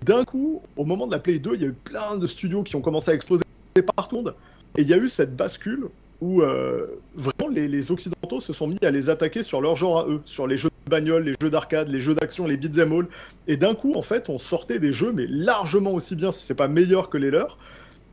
D'un 0.04 0.24
coup, 0.24 0.62
au 0.76 0.84
moment 0.84 1.06
de 1.06 1.12
la 1.12 1.18
Play 1.18 1.38
2, 1.38 1.54
il 1.54 1.62
y 1.62 1.64
a 1.64 1.68
eu 1.68 1.72
plein 1.72 2.16
de 2.16 2.26
studios 2.26 2.62
qui 2.62 2.76
ont 2.76 2.80
commencé 2.80 3.10
à 3.10 3.14
exploser 3.14 3.44
partout. 3.96 4.24
Et 4.76 4.82
il 4.82 4.88
y 4.88 4.94
a 4.94 4.98
eu 4.98 5.08
cette 5.08 5.34
bascule 5.34 5.88
où 6.24 6.40
euh, 6.40 6.86
vraiment 7.14 7.52
les, 7.52 7.90
Occidentaux 7.90 8.40
se 8.40 8.54
sont 8.54 8.66
mis 8.66 8.78
à 8.82 8.90
les 8.90 9.10
attaquer 9.10 9.42
sur 9.42 9.60
leur 9.60 9.76
genre 9.76 9.98
à 10.00 10.08
eux, 10.08 10.22
sur 10.24 10.46
les 10.46 10.56
jeux 10.56 10.70
de 10.86 10.90
bagnole, 10.90 11.24
les 11.24 11.34
jeux 11.38 11.50
d'arcade, 11.50 11.90
les 11.90 12.00
jeux 12.00 12.14
d'action, 12.14 12.46
les 12.46 12.56
beat'em 12.56 12.92
all. 12.92 13.06
Et 13.46 13.58
d'un 13.58 13.74
coup, 13.74 13.92
en 13.94 14.00
fait, 14.00 14.30
on 14.30 14.38
sortait 14.38 14.78
des 14.78 14.94
jeux, 14.94 15.12
mais 15.12 15.26
largement 15.28 15.92
aussi 15.92 16.16
bien, 16.16 16.32
si 16.32 16.42
c'est 16.46 16.54
pas 16.54 16.66
meilleur 16.66 17.10
que 17.10 17.18
les 17.18 17.30
leurs. 17.30 17.58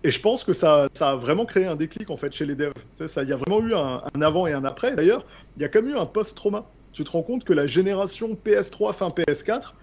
Et 0.03 0.11
je 0.11 0.19
pense 0.19 0.43
que 0.43 0.51
ça, 0.51 0.89
a 0.99 1.15
vraiment 1.15 1.45
créé 1.45 1.65
un 1.65 1.77
déclic 1.77 2.09
en 2.09 2.17
fait 2.17 2.33
chez 2.33 2.45
les 2.45 2.55
devs. 2.55 2.73
Il 2.99 3.29
y 3.29 3.33
a 3.33 3.37
vraiment 3.37 3.61
eu 3.61 3.73
un, 3.73 4.01
avant 4.21 4.45
et 4.45 4.51
un 4.51 4.65
après. 4.65 4.93
D'ailleurs, 4.93 5.25
il 5.55 5.61
y 5.61 5.65
a 5.65 5.69
quand 5.69 5.81
même 5.81 5.93
eu 5.93 5.97
un 5.97 6.05
post-trauma. 6.05 6.65
Tu 6.91 7.05
te 7.05 7.11
rends 7.11 7.23
compte 7.23 7.45
que 7.45 7.53
la 7.53 7.65
génération 7.65 8.37
PS3 8.45 8.93
fin 8.93 9.07
PS4, 9.07 9.73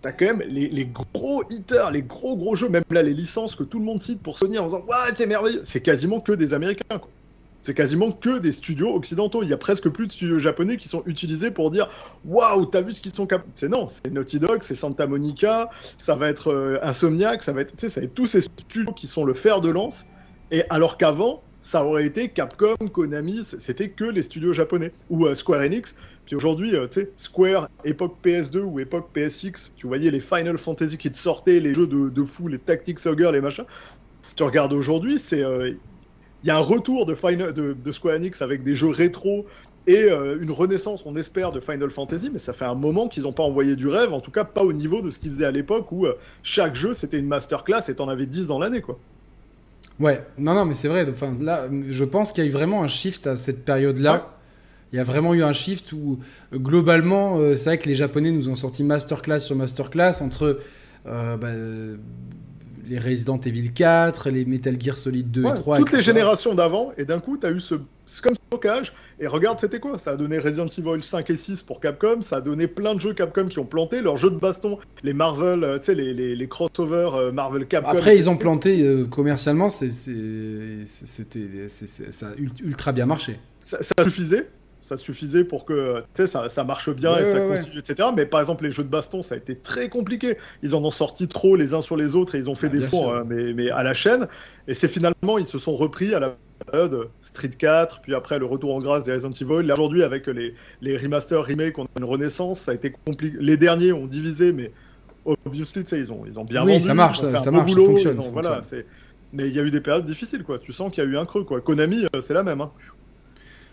t'as 0.00 0.12
quand 0.12 0.24
même 0.24 0.42
les, 0.48 0.68
les 0.68 0.86
gros 0.86 1.42
hitters, 1.50 1.90
les 1.92 2.02
gros 2.02 2.38
gros 2.38 2.56
jeux, 2.56 2.70
même 2.70 2.84
là 2.90 3.02
les 3.02 3.12
licences 3.12 3.54
que 3.54 3.64
tout 3.64 3.80
le 3.80 3.84
monde 3.84 4.00
cite 4.00 4.22
pour 4.22 4.38
Sony 4.38 4.58
en 4.58 4.64
disant 4.64 4.82
ouais 4.88 5.12
c'est 5.14 5.26
merveilleux, 5.26 5.60
c'est 5.64 5.82
quasiment 5.82 6.20
que 6.20 6.32
des 6.32 6.54
Américains. 6.54 6.98
quoi. 6.98 7.10
C'est 7.66 7.74
quasiment 7.74 8.12
que 8.12 8.38
des 8.38 8.52
studios 8.52 8.94
occidentaux. 8.94 9.42
Il 9.42 9.48
y 9.48 9.52
a 9.52 9.56
presque 9.56 9.88
plus 9.88 10.06
de 10.06 10.12
studios 10.12 10.38
japonais 10.38 10.76
qui 10.76 10.86
sont 10.86 11.02
utilisés 11.04 11.50
pour 11.50 11.72
dire 11.72 11.88
waouh, 12.24 12.64
t'as 12.66 12.80
vu 12.80 12.92
ce 12.92 13.00
qu'ils 13.00 13.12
sont 13.12 13.26
capables. 13.26 13.50
C'est 13.54 13.68
non, 13.68 13.88
c'est 13.88 14.08
Naughty 14.08 14.38
Dog, 14.38 14.58
c'est 14.62 14.76
Santa 14.76 15.08
Monica, 15.08 15.68
ça 15.98 16.14
va 16.14 16.28
être 16.28 16.52
euh, 16.52 16.78
Insomniac, 16.82 17.42
ça 17.42 17.52
va 17.52 17.62
être, 17.62 17.72
ça 17.76 18.00
va 18.00 18.06
tous 18.06 18.28
ces 18.28 18.42
studios 18.42 18.92
qui 18.92 19.08
sont 19.08 19.24
le 19.24 19.34
fer 19.34 19.60
de 19.60 19.68
lance. 19.68 20.06
Et 20.52 20.62
alors 20.70 20.96
qu'avant, 20.96 21.42
ça 21.60 21.84
aurait 21.84 22.06
été 22.06 22.28
Capcom, 22.28 22.76
Konami, 22.92 23.42
c'était 23.42 23.88
que 23.88 24.04
les 24.04 24.22
studios 24.22 24.52
japonais 24.52 24.92
ou 25.10 25.26
euh, 25.26 25.34
Square 25.34 25.62
Enix. 25.62 25.96
Puis 26.24 26.36
aujourd'hui, 26.36 26.76
euh, 26.76 26.86
tu 26.86 27.00
sais, 27.00 27.10
Square, 27.16 27.68
époque 27.84 28.14
PS2 28.24 28.60
ou 28.60 28.78
époque 28.78 29.08
PSX, 29.12 29.72
tu 29.74 29.88
voyais 29.88 30.12
les 30.12 30.20
Final 30.20 30.56
Fantasy 30.56 30.98
qui 30.98 31.10
te 31.10 31.18
sortaient, 31.18 31.58
les 31.58 31.74
jeux 31.74 31.88
de, 31.88 32.10
de 32.10 32.22
fou, 32.22 32.46
les 32.46 32.60
Tactics 32.60 33.04
Ogre, 33.06 33.32
les 33.32 33.40
machins. 33.40 33.66
Tu 34.36 34.44
regardes 34.44 34.72
aujourd'hui, 34.72 35.18
c'est 35.18 35.42
il 36.44 36.48
y 36.48 36.50
a 36.50 36.56
un 36.56 36.60
retour 36.60 37.06
de, 37.06 37.14
Final, 37.14 37.52
de, 37.52 37.72
de 37.72 37.92
Square 37.92 38.16
Enix 38.16 38.42
avec 38.42 38.62
des 38.62 38.74
jeux 38.74 38.88
rétro 38.88 39.46
et 39.86 40.10
euh, 40.10 40.38
une 40.40 40.50
renaissance, 40.50 41.04
on 41.06 41.14
espère, 41.14 41.52
de 41.52 41.60
Final 41.60 41.90
Fantasy, 41.90 42.30
mais 42.32 42.38
ça 42.38 42.52
fait 42.52 42.64
un 42.64 42.74
moment 42.74 43.08
qu'ils 43.08 43.22
n'ont 43.22 43.32
pas 43.32 43.44
envoyé 43.44 43.76
du 43.76 43.86
rêve, 43.86 44.12
en 44.12 44.20
tout 44.20 44.32
cas 44.32 44.44
pas 44.44 44.64
au 44.64 44.72
niveau 44.72 45.00
de 45.00 45.10
ce 45.10 45.18
qu'ils 45.18 45.30
faisaient 45.30 45.44
à 45.44 45.52
l'époque 45.52 45.92
où 45.92 46.06
euh, 46.06 46.18
chaque 46.42 46.74
jeu 46.74 46.92
c'était 46.92 47.18
une 47.18 47.26
masterclass 47.26 47.82
et 47.88 47.94
t'en 47.94 48.08
avais 48.08 48.26
10 48.26 48.48
dans 48.48 48.58
l'année, 48.58 48.80
quoi. 48.80 48.98
Ouais, 49.98 50.26
non, 50.36 50.54
non, 50.54 50.66
mais 50.66 50.74
c'est 50.74 50.88
vrai. 50.88 51.06
Enfin, 51.10 51.34
là, 51.40 51.68
je 51.88 52.04
pense 52.04 52.32
qu'il 52.32 52.44
y 52.44 52.46
a 52.46 52.50
eu 52.50 52.52
vraiment 52.52 52.82
un 52.82 52.88
shift 52.88 53.26
à 53.26 53.36
cette 53.36 53.64
période-là. 53.64 54.36
Il 54.92 54.96
y 54.96 54.98
a 54.98 55.04
vraiment 55.04 55.34
eu 55.34 55.42
un 55.42 55.54
shift 55.54 55.92
où, 55.92 56.18
globalement, 56.54 57.38
euh, 57.38 57.56
c'est 57.56 57.70
vrai 57.70 57.78
que 57.78 57.88
les 57.88 57.94
Japonais 57.94 58.30
nous 58.30 58.48
ont 58.48 58.54
sorti 58.54 58.84
masterclass 58.84 59.40
sur 59.40 59.56
masterclass 59.56 60.20
entre 60.20 60.60
euh, 61.06 61.36
bah, 61.36 61.48
les 62.88 62.98
Resident 62.98 63.38
Evil 63.40 63.72
4, 63.72 64.30
les 64.30 64.44
Metal 64.44 64.80
Gear 64.80 64.96
Solid 64.98 65.30
2 65.30 65.42
Ouais, 65.44 65.50
et 65.50 65.54
3. 65.54 65.78
toutes 65.78 65.92
les 65.92 66.02
générations 66.02 66.54
d'avant, 66.54 66.92
et 66.96 67.04
d'un 67.04 67.20
coup, 67.20 67.36
tu 67.38 67.46
as 67.46 67.50
eu 67.50 67.60
ce. 67.60 67.74
Comme 68.22 68.36
stockage, 68.46 68.92
et 69.18 69.26
regarde, 69.26 69.58
c'était 69.58 69.80
quoi? 69.80 69.98
Ça 69.98 70.12
a 70.12 70.16
donné 70.16 70.38
Resident 70.38 70.66
Evil 70.68 71.02
5 71.02 71.28
et 71.28 71.34
6 71.34 71.64
pour 71.64 71.80
Capcom, 71.80 72.20
ça 72.22 72.36
a 72.36 72.40
donné 72.40 72.68
plein 72.68 72.94
de 72.94 73.00
jeux 73.00 73.14
Capcom 73.14 73.48
qui 73.48 73.58
ont 73.58 73.64
planté, 73.64 74.00
leurs 74.00 74.16
jeux 74.16 74.30
de 74.30 74.36
baston, 74.36 74.78
les 75.02 75.12
Marvel, 75.12 75.64
euh, 75.64 75.78
tu 75.80 75.86
sais, 75.86 75.94
les, 75.96 76.14
les, 76.14 76.36
les 76.36 76.48
crossovers 76.48 77.14
euh, 77.16 77.32
Marvel 77.32 77.66
Capcom. 77.66 77.90
Après, 77.90 78.16
ils 78.16 78.30
ont 78.30 78.36
planté 78.36 78.80
euh, 78.86 79.06
commercialement, 79.06 79.70
c'était 79.70 80.12
ça 80.86 82.28
a 82.28 82.34
ult- 82.38 82.60
ultra 82.64 82.92
bien 82.92 83.06
marché. 83.06 83.40
ça, 83.58 83.78
ça 83.82 84.04
suffisait. 84.04 84.48
Ça 84.86 84.96
suffisait 84.96 85.42
pour 85.42 85.64
que 85.64 86.04
ça, 86.14 86.48
ça 86.48 86.62
marche 86.62 86.90
bien 86.94 87.12
Ouais, 87.14 87.22
et 87.22 87.24
ça 87.24 87.40
ouais, 87.40 87.48
ouais. 87.50 87.58
continue, 87.58 87.80
etc. 87.80 88.08
Mais 88.16 88.24
par 88.24 88.38
exemple, 88.38 88.62
les 88.62 88.70
jeux 88.70 88.84
de 88.84 88.88
baston, 88.88 89.20
ça 89.20 89.34
a 89.34 89.38
été 89.38 89.56
très 89.56 89.88
compliqué. 89.88 90.36
Ils 90.62 90.76
en 90.76 90.84
ont 90.84 90.92
sorti 90.92 91.26
trop 91.26 91.56
les 91.56 91.74
uns 91.74 91.80
sur 91.80 91.96
les 91.96 92.14
autres 92.14 92.36
et 92.36 92.38
ils 92.38 92.48
ont 92.48 92.54
fait 92.54 92.68
Ah, 92.68 92.76
des 92.76 92.80
fonds, 92.82 93.12
euh, 93.12 93.24
mais, 93.26 93.52
mais 93.52 93.68
à 93.68 93.82
la 93.82 93.94
chaîne. 93.94 94.28
Et 94.68 94.74
c'est 94.74 94.86
finalement, 94.86 95.38
ils 95.38 95.44
se 95.44 95.58
sont 95.58 95.72
repris 95.72 96.14
à 96.14 96.20
la 96.20 96.36
période 96.70 97.08
Street 97.20 97.48
4, 97.50 98.00
puis 98.00 98.14
après 98.14 98.38
le 98.38 98.44
retour 98.44 98.76
en 98.76 98.80
grâce 98.80 99.02
des 99.02 99.12
Resident 99.12 99.32
Evil. 99.32 99.66
Là, 99.66 99.74
aujourd'hui, 99.74 100.04
avec 100.04 100.28
les, 100.28 100.54
les 100.80 100.96
remasters, 100.96 101.44
remakes, 101.44 101.76
on 101.80 101.86
a 101.86 101.88
une 101.98 102.04
renaissance. 102.04 102.60
Ça 102.60 102.70
a 102.70 102.74
été 102.74 102.92
compliqué. 103.04 103.36
Les 103.40 103.56
derniers 103.56 103.92
ont 103.92 104.06
divisé, 104.06 104.52
mais 104.52 104.70
obviously, 105.44 105.82
ils 105.82 106.12
ont, 106.12 106.22
ils 106.28 106.38
ont 106.38 106.44
bien 106.44 106.64
Oui, 106.64 106.74
vendu. 106.74 106.84
ça 106.84 106.94
marche, 106.94 107.18
ça- 107.20 107.30
marche, 107.30 107.42
ça 107.42 107.50
boulot, 107.50 107.86
fonctionne, 107.86 108.14
ils 108.14 108.20
ont- 108.20 108.24
ça 108.24 108.30
voilà, 108.30 108.54
fonctionne. 108.56 108.80
c'est- 108.82 108.86
mais 109.32 109.48
il 109.48 109.54
y 109.56 109.58
a 109.58 109.62
eu 109.64 109.70
des 109.70 109.80
périodes 109.80 110.04
difficiles, 110.04 110.44
quoi. 110.44 110.60
Tu 110.60 110.72
sens 110.72 110.92
qu'il 110.92 111.02
y 111.02 111.06
a 111.06 111.10
eu 111.10 111.16
un 111.18 111.26
creux, 111.26 111.42
quoi. 111.42 111.60
Konami, 111.60 112.04
euh, 112.04 112.20
c'est 112.20 112.34
la 112.34 112.44
même. 112.44 112.60
hein. 112.60 112.70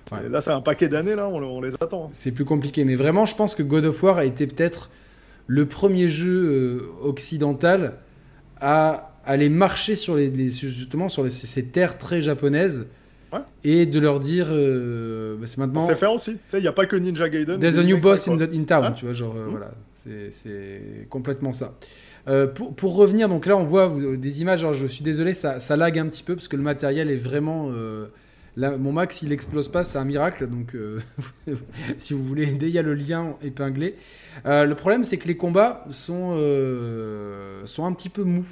C'est- 0.10 0.16
Ouais. 0.16 0.30
Là, 0.30 0.42
c'est 0.42 0.52
un 0.52 0.62
paquet 0.62 0.88
d'années, 0.90 1.16
là, 1.16 1.28
on, 1.30 1.42
on 1.42 1.62
les 1.62 1.76
attend. 1.82 2.10
C'est 2.14 2.32
plus 2.32 2.46
compliqué, 2.46 2.84
mais 2.84 2.96
vraiment, 2.96 3.26
je 3.26 3.36
pense 3.36 3.56
que 3.56 3.64
God 3.64 3.86
of 3.86 4.02
War 4.04 4.18
a 4.18 4.26
été 4.26 4.48
peut-être 4.48 4.90
le 5.48 5.66
premier 5.66 6.10
jeu 6.10 6.44
euh, 6.46 6.82
occidental 7.08 7.94
à 8.60 9.12
aller 9.26 9.50
marcher 9.50 9.96
sur 9.96 10.16
les, 10.16 10.30
les- 10.30 10.50
justement 10.52 11.10
sur 11.10 11.24
les- 11.24 11.30
ces 11.30 11.64
terres 11.66 11.98
très 11.98 12.22
japonaises 12.22 12.86
Ouais. 13.32 13.40
et 13.64 13.86
de 13.86 14.00
leur 14.00 14.20
dire 14.20 14.48
euh, 14.52 15.36
bah, 15.40 15.48
c'est 15.48 15.58
On 15.58 15.62
maintenant 15.62 15.80
sait 15.82 15.96
faire 15.96 16.12
aussi. 16.14 16.38
Il 16.54 16.60
n'y 16.60 16.68
a 16.68 16.72
pas 16.72 16.86
que 16.86 16.96
Ninja 16.96 17.30
Gaiden. 17.30 17.60
There's 17.60 17.78
a 17.80 17.84
new 17.84 17.98
boss 18.00 18.28
in, 18.28 18.38
the- 18.38 18.54
in 18.54 18.64
town, 18.66 18.84
Hein 18.86 18.92
tu 18.92 19.06
vois, 19.06 19.14
genre, 19.14 19.34
euh, 19.36 19.46
Mhm. 19.46 19.52
voilà, 19.52 19.72
c'est 19.94 20.30
c'est 20.32 21.08
complètement 21.10 21.52
ça. 21.54 21.74
Euh, 22.28 22.48
pour, 22.48 22.74
pour 22.76 22.96
revenir, 22.96 23.28
donc 23.30 23.46
là, 23.48 23.58
on 23.58 23.64
voit 23.64 23.88
vous- 23.88 24.16
des 24.18 24.42
images, 24.42 24.62
alors 24.62 24.74
je 24.76 24.86
suis 24.88 25.04
désolé, 25.04 25.34
ça, 25.34 25.60
ça 25.60 25.76
lag 25.76 25.98
un 25.98 26.06
petit 26.08 26.24
peu 26.24 26.36
parce 26.36 26.48
que 26.48 26.56
le 26.56 26.62
matériel 26.64 27.10
est 27.10 27.16
vraiment. 27.16 27.70
euh, 27.72 28.06
là, 28.56 28.78
mon 28.78 28.92
Mac, 28.92 29.12
s'il 29.12 29.32
explose 29.32 29.68
pas, 29.68 29.84
c'est 29.84 29.98
un 29.98 30.06
miracle, 30.06 30.48
donc 30.48 30.76
euh, 30.76 31.00
si 31.98 32.14
vous 32.14 32.24
voulez 32.24 32.44
aider, 32.44 32.68
il 32.68 32.74
y 32.74 32.80
a 32.80 32.82
le 32.82 32.94
lien 32.94 33.36
épinglé. 33.44 33.96
Euh, 34.46 34.66
le 34.66 34.76
problème, 34.76 35.04
c'est 35.04 35.18
que 35.18 35.28
les 35.28 35.38
combats 35.38 35.86
sont, 35.90 36.36
euh, 36.38 37.62
sont 37.66 37.86
un 37.86 37.94
petit 37.94 38.10
peu 38.10 38.24
mous. 38.24 38.48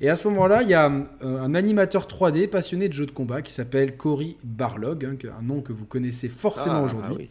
Et 0.00 0.08
à 0.08 0.16
ce 0.16 0.28
moment-là, 0.28 0.62
il 0.62 0.68
y 0.68 0.74
a 0.74 0.90
un 1.22 1.54
animateur 1.54 2.06
3D 2.06 2.48
passionné 2.48 2.88
de 2.88 2.94
jeux 2.94 3.06
de 3.06 3.10
combat 3.10 3.42
qui 3.42 3.52
s'appelle 3.52 3.96
Cory 3.96 4.36
Barlog, 4.44 5.04
hein, 5.04 5.16
un 5.38 5.42
nom 5.42 5.60
que 5.60 5.72
vous 5.72 5.84
connaissez 5.84 6.28
forcément 6.28 6.76
Ah, 6.76 6.82
aujourd'hui 6.82 7.16
oui. 7.18 7.30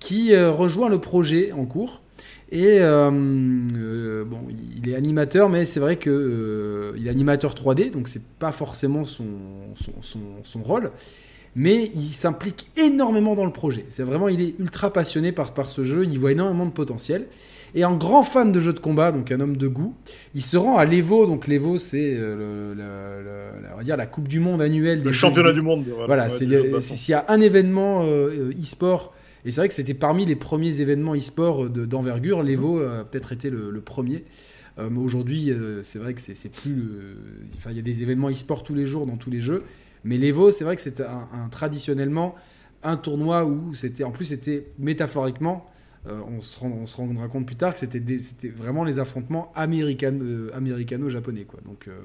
qui 0.00 0.36
rejoint 0.36 0.88
le 0.88 0.98
projet 0.98 1.52
en 1.52 1.66
cours. 1.66 2.02
Et 2.50 2.80
euh, 2.80 3.10
euh, 3.76 4.24
bon, 4.24 4.40
il 4.76 4.88
est 4.88 4.94
animateur, 4.94 5.48
mais 5.48 5.64
c'est 5.64 5.80
vrai 5.80 5.96
que 5.96 6.10
euh, 6.10 6.92
il 6.96 7.06
est 7.06 7.10
animateur 7.10 7.54
3D, 7.54 7.90
donc 7.90 8.06
c'est 8.08 8.22
pas 8.22 8.52
forcément 8.52 9.04
son, 9.04 9.24
son, 9.74 9.92
son, 10.02 10.20
son 10.44 10.62
rôle. 10.62 10.92
Mais 11.56 11.90
il 11.94 12.10
s'implique 12.10 12.66
énormément 12.76 13.34
dans 13.34 13.44
le 13.46 13.52
projet. 13.52 13.86
C'est 13.88 14.02
vraiment, 14.02 14.28
il 14.28 14.40
est 14.42 14.58
ultra 14.58 14.92
passionné 14.92 15.30
par, 15.32 15.54
par 15.54 15.70
ce 15.70 15.84
jeu. 15.84 16.04
Il 16.04 16.18
voit 16.18 16.32
énormément 16.32 16.66
de 16.66 16.72
potentiel. 16.72 17.26
Et 17.76 17.82
un 17.82 17.96
grand 17.96 18.22
fan 18.22 18.52
de 18.52 18.60
jeux 18.60 18.72
de 18.72 18.78
combat, 18.78 19.10
donc 19.10 19.32
un 19.32 19.40
homme 19.40 19.56
de 19.56 19.66
goût, 19.66 19.94
il 20.36 20.42
se 20.42 20.56
rend 20.56 20.76
à 20.78 20.84
l'Evo. 20.84 21.26
Donc 21.26 21.48
l'Evo, 21.48 21.76
c'est 21.78 22.14
euh, 22.16 22.36
le- 22.36 22.74
le- 22.74 23.24
le- 23.24 23.62
la- 23.64 23.74
on 23.74 23.78
va 23.78 23.82
dire 23.82 23.96
la 23.96 24.06
Coupe 24.06 24.28
du 24.28 24.38
Monde 24.38 24.62
annuelle 24.62 24.98
des 24.98 25.06
Le 25.06 25.12
championnat 25.12 25.52
du 25.52 25.60
monde. 25.62 25.84
Voilà, 26.06 26.28
c'est 26.28 26.46
s'il 26.80 27.10
y 27.10 27.14
a 27.14 27.24
un 27.28 27.40
événement 27.40 28.02
euh, 28.04 28.30
euh, 28.50 28.52
e-sport, 28.62 29.12
et 29.44 29.50
c'est 29.50 29.60
vrai 29.60 29.66
que 29.68 29.74
c'était 29.74 29.92
parmi 29.94 30.24
les 30.24 30.36
premiers 30.36 30.80
événements 30.80 31.16
e-sport 31.16 31.68
de- 31.68 31.84
d'envergure, 31.84 32.44
l'Evo 32.44 32.78
a 32.80 33.04
peut-être 33.04 33.32
été 33.32 33.50
le, 33.50 33.80
premier. 33.80 34.24
Euh, 34.78 34.88
mais 34.90 34.98
aujourd'hui, 35.00 35.50
euh, 35.50 35.82
c'est 35.82 35.98
vrai 35.98 36.14
que 36.14 36.20
c'est 36.20 36.52
plus. 36.52 36.84
Enfin, 37.56 37.70
il 37.72 37.76
y 37.76 37.80
a 37.80 37.82
des 37.82 38.02
événements 38.02 38.30
e-sport 38.30 38.62
tous 38.62 38.74
les 38.74 38.86
jours 38.86 39.04
dans 39.06 39.16
tous 39.16 39.30
les 39.30 39.40
jeux, 39.40 39.64
mais 40.04 40.18
l'Evo, 40.18 40.50
c'est 40.50 40.64
vrai 40.64 40.76
que 40.76 40.82
c'était 40.82 41.04
traditionnellement 41.50 42.34
un 42.82 42.96
tournoi 42.96 43.44
où 43.44 43.74
c'était. 43.74 44.04
En 44.04 44.10
plus, 44.10 44.26
c'était 44.26 44.66
métaphoriquement. 44.78 45.66
euh, 46.06 46.20
on, 46.28 46.42
se 46.42 46.96
rendra 46.96 47.28
compte 47.28 47.46
plus 47.46 47.56
tard 47.56 47.72
que 47.72 47.78
c'était 47.80 48.48
vraiment 48.48 48.84
les 48.84 48.98
affrontements 48.98 49.50
euh, 49.56 50.50
américano-japonais. 50.52 51.44
quoi. 51.44 51.60
Donc, 51.64 51.88
euh, 51.88 51.98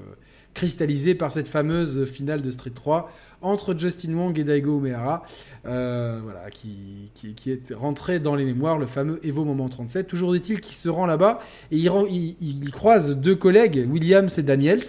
cristallisé 0.54 1.14
par 1.14 1.30
cette 1.30 1.48
fameuse 1.48 2.06
finale 2.06 2.40
de 2.40 2.50
Street 2.50 2.72
3 2.74 3.12
entre 3.42 3.78
Justin 3.78 4.14
Wong 4.14 4.36
et 4.38 4.42
Daigo 4.44 4.78
Umehara, 4.78 5.22
voilà, 5.64 6.50
qui, 6.50 7.10
est 7.46 7.72
rentré 7.74 8.18
dans 8.20 8.34
les 8.34 8.44
mémoires, 8.46 8.78
le 8.78 8.86
fameux 8.86 9.20
Evo 9.24 9.44
Moment 9.44 9.68
37. 9.68 10.06
Toujours 10.06 10.34
est-il 10.34 10.60
qu'il 10.62 10.74
se 10.74 10.88
rend 10.88 11.04
là-bas 11.06 11.40
et 11.70 11.76
il, 11.76 12.36
il- 12.40 12.70
croise 12.72 13.16
deux 13.16 13.36
collègues, 13.36 13.86
Williams 13.90 14.38
et 14.38 14.42
Daniels. 14.42 14.82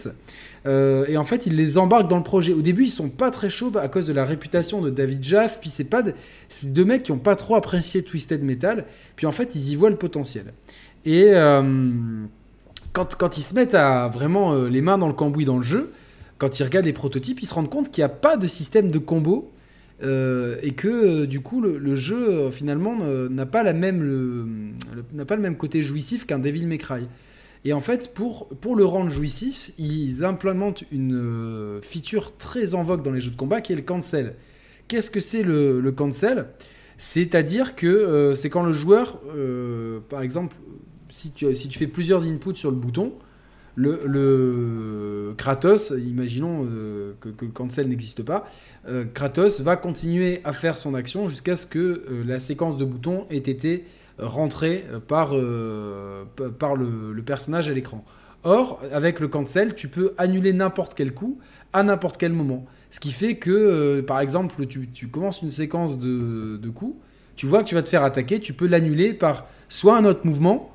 Euh, 0.68 1.06
et 1.08 1.18
en 1.18 1.24
fait, 1.24 1.46
il 1.48 1.56
les 1.56 1.78
embarque 1.78 2.08
dans 2.08 2.18
le 2.18 2.24
projet. 2.24 2.54
Au 2.54 2.62
début, 2.62 2.84
ils 2.86 2.90
sont 2.92 3.10
pas 3.10 3.32
très 3.32 3.50
chauds 3.50 3.72
à 3.78 3.88
cause 3.88 4.06
de 4.06 4.14
la 4.14 4.26
réputation 4.26 4.82
de 4.82 4.90
David 4.90 5.24
Jaff. 5.24 5.60
Puis 5.60 5.70
c'est 5.70 5.84
pas, 5.84 6.04
de- 6.04 6.14
c'est 6.50 6.72
deux 6.72 6.86
mecs 6.86 7.04
qui 7.04 7.12
ont 7.12 7.18
pas 7.20 7.36
trop 7.36 7.56
apprécié 7.56 8.04
Twisted 8.04 8.44
Metal. 8.44 8.86
Puis 9.16 9.26
en 9.26 9.32
fait, 9.32 9.56
ils 9.56 9.72
y 9.72 9.76
voient 9.76 9.90
le 9.90 9.96
potentiel. 9.96 10.54
Et 11.06 11.30
euh, 11.34 11.64
quand, 12.94 13.16
quand 13.16 13.38
ils 13.38 13.42
se 13.42 13.56
mettent 13.56 13.74
à 13.74 14.08
vraiment 14.08 14.54
euh, 14.54 14.70
les 14.70 14.82
mains 14.82 14.98
dans 15.00 15.08
le 15.08 15.14
cambouis 15.14 15.46
dans 15.46 15.58
le 15.58 15.64
jeu, 15.64 15.92
quand 16.38 16.60
ils 16.60 16.64
regardent 16.64 16.86
les 16.86 16.94
prototypes, 16.94 17.40
ils 17.42 17.48
se 17.48 17.54
rendent 17.54 17.70
compte 17.70 17.90
qu'il 17.92 18.02
n'y 18.02 18.06
a 18.06 18.10
pas 18.10 18.38
de 18.38 18.48
système 18.48 18.92
de 18.92 18.98
combo 19.00 19.52
et 20.04 20.72
que 20.76 21.26
du 21.26 21.42
coup 21.42 21.62
le, 21.62 21.96
jeu 21.96 22.50
finalement 22.50 22.96
n'a 23.30 23.46
pas 23.46 23.62
le- 23.62 24.48
n'a 25.14 25.26
pas 25.26 25.36
le 25.36 25.44
même 25.44 25.56
côté 25.58 25.84
jouissif 25.84 26.26
qu'un 26.26 26.40
Devil 26.40 26.66
May 26.66 26.80
Cry. 26.80 27.06
Et 27.64 27.74
en 27.74 27.80
fait, 27.80 28.14
pour, 28.14 28.48
pour 28.48 28.76
le 28.76 28.86
rendre 28.86 29.12
jouissif, 29.12 29.72
ils 29.78 30.26
implémentent 30.26 30.84
une 30.92 31.16
euh, 31.16 31.82
feature 31.82 32.36
très 32.38 32.74
en 32.74 32.82
vogue 32.82 33.04
dans 33.04 33.12
les 33.12 33.22
jeux 33.22 33.32
de 33.32 33.36
combat 33.36 33.62
qui 33.62 33.74
est 33.74 33.76
le 33.76 33.84
cancel. 33.84 34.36
Qu'est-ce 34.88 35.12
que 35.12 35.20
c'est 35.20 35.44
le, 35.44 35.92
cancel? 35.92 36.48
C'est-à-dire 36.98 37.76
que 37.76 37.88
euh, 37.88 38.36
c'est 38.36 38.50
quand 38.50 38.64
le 38.64 38.74
joueur, 38.74 39.22
euh, 39.36 40.00
par 40.10 40.22
exemple, 40.22 40.56
si 41.10 41.32
tu, 41.32 41.54
si 41.54 41.70
tu 41.70 41.78
fais 41.78 41.88
plusieurs 41.88 42.24
inputs 42.24 42.56
sur 42.56 42.72
le 42.72 42.78
bouton, 42.78 43.14
le, 43.76 45.34
Kratos, 45.38 45.92
imaginons 45.92 46.68
que, 47.20 47.30
que 47.30 47.46
le 47.46 47.52
cancel 47.52 47.88
n'existe 47.88 48.22
pas, 48.22 48.48
Kratos 49.14 49.62
va 49.62 49.78
continuer 49.78 50.42
à 50.44 50.52
faire 50.52 50.78
son 50.78 50.94
action 50.94 51.28
jusqu'à 51.28 51.56
ce 51.56 51.66
que 51.66 52.04
la 52.28 52.40
séquence 52.40 52.78
de 52.78 52.86
boutons 52.86 53.26
ait 53.30 53.38
été 53.38 53.86
rentrée 54.20 54.86
par, 55.08 55.32
euh, 55.34 56.26
par 56.60 56.76
le, 56.76 57.14
le 57.14 57.22
personnage 57.24 57.70
à 57.70 57.74
l'écran. 57.74 58.04
Or, 58.44 58.82
avec 58.92 59.20
le 59.20 59.28
cancel, 59.28 59.76
tu 59.76 59.88
peux 59.88 60.14
annuler 60.18 60.54
n'importe 60.54 60.94
quel 60.96 61.14
coup 61.14 61.38
à 61.74 61.84
n'importe 61.84 62.18
quel 62.18 62.34
moment. 62.34 62.66
Ce 62.90 63.00
qui 63.00 63.12
fait 63.12 63.36
que, 63.36 63.52
euh, 63.52 64.02
par 64.02 64.20
exemple, 64.20 64.66
tu, 64.66 64.90
tu 64.92 65.08
commences 65.08 65.42
une 65.42 65.52
séquence 65.52 66.00
de, 66.00 66.58
de 66.58 66.70
coups, 66.70 66.96
tu 67.36 67.46
vois 67.46 67.64
que 67.64 67.70
tu 67.70 67.76
vas 67.76 67.84
te 67.84 67.90
faire 67.90 68.04
attaquer, 68.04 68.40
tu 68.40 68.54
peux 68.54 68.68
l'annuler 68.68 69.14
par 69.14 69.46
soit 69.70 69.96
un 69.96 70.06
autre 70.06 70.26
mouvement, 70.26 70.72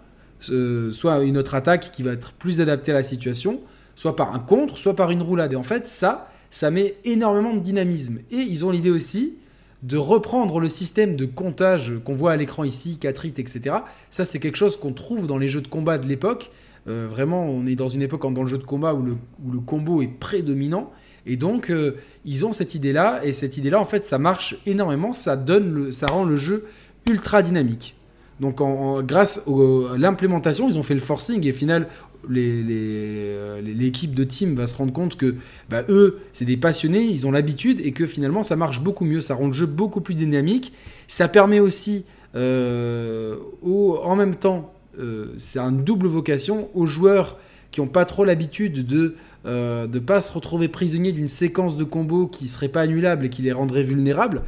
euh, 0.50 0.92
soit 0.92 1.24
une 1.24 1.36
autre 1.36 1.54
attaque 1.54 1.90
qui 1.92 2.02
va 2.02 2.12
être 2.12 2.32
plus 2.32 2.60
adaptée 2.60 2.92
à 2.92 2.94
la 2.94 3.02
situation, 3.02 3.60
soit 3.94 4.16
par 4.16 4.34
un 4.34 4.38
contre, 4.38 4.78
soit 4.78 4.94
par 4.94 5.10
une 5.10 5.22
roulade. 5.22 5.52
Et 5.52 5.56
en 5.56 5.62
fait, 5.62 5.86
ça, 5.88 6.30
ça 6.50 6.70
met 6.70 6.96
énormément 7.04 7.54
de 7.54 7.60
dynamisme. 7.60 8.20
Et 8.30 8.36
ils 8.36 8.64
ont 8.64 8.70
l'idée 8.70 8.90
aussi 8.90 9.34
de 9.82 9.96
reprendre 9.96 10.58
le 10.60 10.68
système 10.68 11.16
de 11.16 11.26
comptage 11.26 11.92
qu'on 12.04 12.14
voit 12.14 12.32
à 12.32 12.36
l'écran 12.36 12.64
ici, 12.64 12.98
4 12.98 13.26
hits, 13.26 13.34
etc. 13.36 13.76
Ça, 14.10 14.24
c'est 14.24 14.38
quelque 14.40 14.56
chose 14.56 14.76
qu'on 14.76 14.92
trouve 14.92 15.26
dans 15.26 15.38
les 15.38 15.48
jeux 15.48 15.60
de 15.60 15.68
combat 15.68 15.98
de 15.98 16.06
l'époque. 16.08 16.50
Euh, 16.88 17.06
vraiment, 17.10 17.44
on 17.44 17.66
est 17.66 17.74
dans 17.74 17.88
une 17.88 18.02
époque 18.02 18.22
dans 18.32 18.42
le 18.42 18.46
jeu 18.48 18.58
de 18.58 18.64
combat 18.64 18.94
où 18.94 19.02
le, 19.02 19.16
où 19.44 19.50
le 19.52 19.60
combo 19.60 20.02
est 20.02 20.08
prédominant. 20.08 20.90
Et 21.26 21.36
donc, 21.36 21.70
euh, 21.70 21.96
ils 22.24 22.46
ont 22.46 22.52
cette 22.52 22.74
idée-là. 22.74 23.20
Et 23.24 23.32
cette 23.32 23.56
idée-là, 23.56 23.80
en 23.80 23.84
fait, 23.84 24.04
ça 24.04 24.18
marche 24.18 24.56
énormément. 24.66 25.12
Ça, 25.12 25.36
donne 25.36 25.72
le, 25.72 25.90
ça 25.90 26.06
rend 26.06 26.24
le 26.24 26.36
jeu 26.36 26.64
ultra 27.08 27.42
dynamique. 27.42 27.96
Donc, 28.40 28.60
en- 28.60 29.02
grâce 29.02 29.38
à 29.48 29.98
l'implémentation, 29.98 30.68
ils 30.68 30.78
ont 30.78 30.82
fait 30.82 30.94
le 30.94 31.00
forcing 31.00 31.44
et 31.46 31.52
final, 31.52 31.88
euh, 32.34 33.60
l'équipe 33.62 34.14
de 34.14 34.24
team 34.24 34.54
va 34.54 34.66
se 34.66 34.76
rendre 34.76 34.92
compte 34.92 35.16
que 35.16 35.36
bah, 35.68 35.82
eux, 35.88 36.18
c'est 36.32 36.44
des 36.44 36.56
passionnés, 36.56 37.02
ils 37.02 37.26
ont 37.26 37.30
l'habitude 37.30 37.80
et 37.84 37.92
que 37.92 38.06
finalement, 38.06 38.42
ça 38.42 38.56
marche 38.56 38.80
beaucoup 38.80 39.04
mieux. 39.04 39.20
Ça 39.20 39.34
rend 39.34 39.46
le 39.48 39.52
jeu 39.52 39.66
beaucoup 39.66 40.00
plus 40.00 40.14
dynamique. 40.14 40.72
Ça 41.08 41.28
permet 41.28 41.60
aussi, 41.60 42.04
euh, 42.34 43.36
en 43.62 44.16
même 44.16 44.34
temps, 44.34 44.72
euh, 44.98 45.26
c'est 45.36 45.58
une 45.58 45.84
double 45.84 46.06
vocation 46.06 46.68
aux 46.74 46.86
joueurs 46.86 47.38
qui 47.70 47.80
n'ont 47.80 47.86
pas 47.86 48.04
trop 48.04 48.24
l'habitude 48.24 48.86
de 48.86 49.14
ne 49.44 49.98
pas 49.98 50.20
se 50.20 50.32
retrouver 50.32 50.66
prisonniers 50.68 51.12
d'une 51.12 51.28
séquence 51.28 51.76
de 51.76 51.84
combos 51.84 52.26
qui 52.26 52.48
serait 52.48 52.68
pas 52.68 52.80
annulable 52.80 53.26
et 53.26 53.28
qui 53.28 53.42
les 53.42 53.52
rendrait 53.52 53.84
vulnérables. 53.84 54.42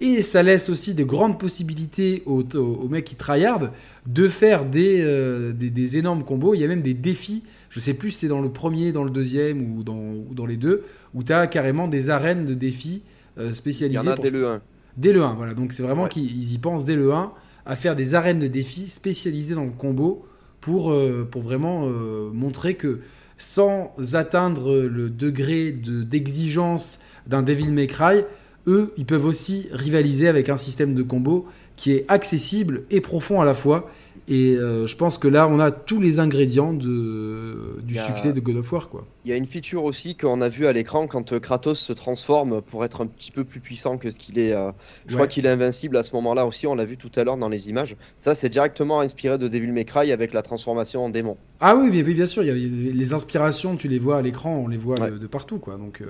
Et 0.00 0.22
ça 0.22 0.42
laisse 0.42 0.68
aussi 0.68 0.94
de 0.94 1.04
grandes 1.04 1.38
possibilités 1.38 2.22
aux, 2.26 2.42
aux, 2.56 2.88
mecs 2.88 3.04
qui 3.04 3.14
tryhard 3.16 3.70
de 4.06 4.28
faire 4.28 4.64
des, 4.66 5.00
euh, 5.00 5.52
des, 5.52 5.70
des 5.70 5.96
énormes 5.96 6.24
combos. 6.24 6.54
Il 6.54 6.60
y 6.60 6.64
a 6.64 6.68
même 6.68 6.82
des 6.82 6.94
défis. 6.94 7.42
Je 7.70 7.80
sais 7.80 7.94
plus 7.94 8.10
si 8.10 8.18
c'est 8.20 8.28
dans 8.28 8.40
le 8.42 8.50
premier, 8.50 8.92
dans 8.92 9.04
le 9.04 9.10
deuxième 9.10 9.62
ou 9.78 9.82
dans, 9.84 9.96
ou 9.96 10.34
dans 10.34 10.46
les 10.46 10.56
deux, 10.56 10.84
où 11.14 11.22
tu 11.22 11.32
as 11.32 11.46
carrément 11.46 11.88
des 11.88 12.10
arènes 12.10 12.44
de 12.44 12.54
défis 12.54 13.02
euh, 13.38 13.46
Il 13.46 13.50
y 13.50 13.54
spécialisées. 13.54 13.98
en 14.00 14.06
a 14.08 14.14
pour- 14.14 14.24
dès 14.24 14.30
le 14.30 14.46
1. 14.48 14.60
Dès 14.96 15.12
le 15.12 15.22
1, 15.22 15.34
voilà. 15.34 15.54
Donc 15.54 15.72
c'est 15.72 15.82
vraiment 15.82 16.04
Ouais. 16.04 16.08
qu'ils 16.08 16.52
y 16.52 16.58
pensent 16.58 16.84
dès 16.84 16.96
le 16.96 17.12
1 17.12 17.32
à 17.66 17.76
faire 17.76 17.96
des 17.96 18.14
arènes 18.14 18.38
de 18.40 18.46
défis 18.46 18.88
spécialisées 18.88 19.54
dans 19.54 19.64
le 19.64 19.70
combo 19.70 20.26
pour, 20.60 20.92
euh, 20.92 21.26
pour 21.30 21.42
vraiment 21.42 21.88
montrer 22.32 22.74
que 22.74 23.00
sans 23.38 23.92
atteindre 24.12 24.76
le 24.82 25.08
degré 25.10 25.72
de- 25.72 26.02
d'exigence 26.02 26.98
d'un 27.26 27.42
Devil 27.42 27.70
May 27.70 27.86
Cry, 27.88 28.24
eux, 28.66 28.92
ils 28.96 29.04
peuvent 29.06 29.24
aussi 29.26 29.68
rivaliser 29.72 30.28
avec 30.28 30.48
un 30.48 30.56
système 30.56 30.94
de 30.94 31.02
combo 31.02 31.46
qui 31.76 31.92
est 31.92 32.04
accessible 32.08 32.84
et 32.90 33.00
profond 33.00 33.40
à 33.40 33.44
la 33.44 33.54
fois. 33.54 33.90
Et 34.26 34.56
euh, 34.56 34.86
je 34.86 34.96
pense 34.96 35.18
que 35.18 35.28
là, 35.28 35.46
on 35.48 35.60
a 35.60 35.70
tous 35.70 36.00
les 36.00 36.18
ingrédients 36.18 36.72
de, 36.72 37.76
du 37.82 37.98
a- 37.98 38.06
succès 38.06 38.32
de 38.32 38.40
God 38.40 38.56
of 38.56 38.72
War. 38.72 38.88
Quoi. 38.88 39.06
Il 39.26 39.30
y 39.30 39.34
a 39.34 39.36
une 39.36 39.44
feature 39.44 39.84
aussi 39.84 40.16
qu'on 40.16 40.40
a 40.40 40.48
vu 40.48 40.64
à 40.66 40.72
l'écran 40.72 41.06
quand 41.06 41.32
euh, 41.32 41.40
Kratos 41.40 41.78
se 41.78 41.92
transforme 41.92 42.62
pour 42.62 42.86
être 42.86 43.02
un 43.02 43.06
petit 43.06 43.30
peu 43.30 43.44
plus 43.44 43.60
puissant 43.60 43.98
que 43.98 44.10
ce 44.10 44.18
qu'il 44.18 44.38
est. 44.38 44.52
euh, 44.52 44.70
Je 45.06 45.10
Ouais. 45.12 45.14
crois 45.16 45.26
qu'il 45.26 45.44
est 45.44 45.50
invincible 45.50 45.96
à 45.98 46.02
ce 46.02 46.14
moment-là 46.14 46.46
aussi, 46.46 46.66
on 46.66 46.74
l'a 46.74 46.86
vu 46.86 46.96
tout 46.96 47.10
à 47.16 47.24
l'heure 47.24 47.36
dans 47.36 47.50
les 47.50 47.68
images. 47.68 47.96
Ça, 48.16 48.34
c'est 48.34 48.48
directement 48.48 49.00
inspiré 49.00 49.36
de 49.36 49.46
Devil 49.46 49.72
May 49.72 49.84
Cry 49.84 50.10
avec 50.10 50.32
la 50.32 50.40
transformation 50.40 51.04
en 51.04 51.10
démon. 51.10 51.36
Ah 51.60 51.76
oui, 51.76 51.90
bien, 51.90 52.02
bien 52.02 52.26
sûr, 52.26 52.42
il 52.44 52.46
y 52.48 52.50
a 52.90 52.92
les 52.94 53.12
inspirations, 53.12 53.76
tu 53.76 53.88
les 53.88 53.98
vois 53.98 54.16
à 54.18 54.22
l'écran, 54.22 54.56
on 54.64 54.68
les 54.68 54.78
voit 54.78 54.98
Ouais. 55.00 55.10
de, 55.10 55.18
de 55.18 55.26
partout, 55.26 55.58
quoi. 55.58 55.76
Donc 55.76 56.00
euh, 56.00 56.06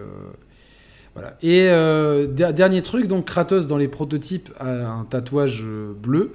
Et 1.43 1.69
euh, 1.69 2.27
der- 2.27 2.53
dernier 2.53 2.83
truc, 2.83 3.07
donc 3.07 3.27
Kratos 3.27 3.67
dans 3.67 3.77
les 3.79 3.89
prototypes 3.89 4.51
a 4.59 4.89
un 4.91 5.05
tatouage 5.05 5.63
euh, 5.65 5.93
bleu. 5.95 6.33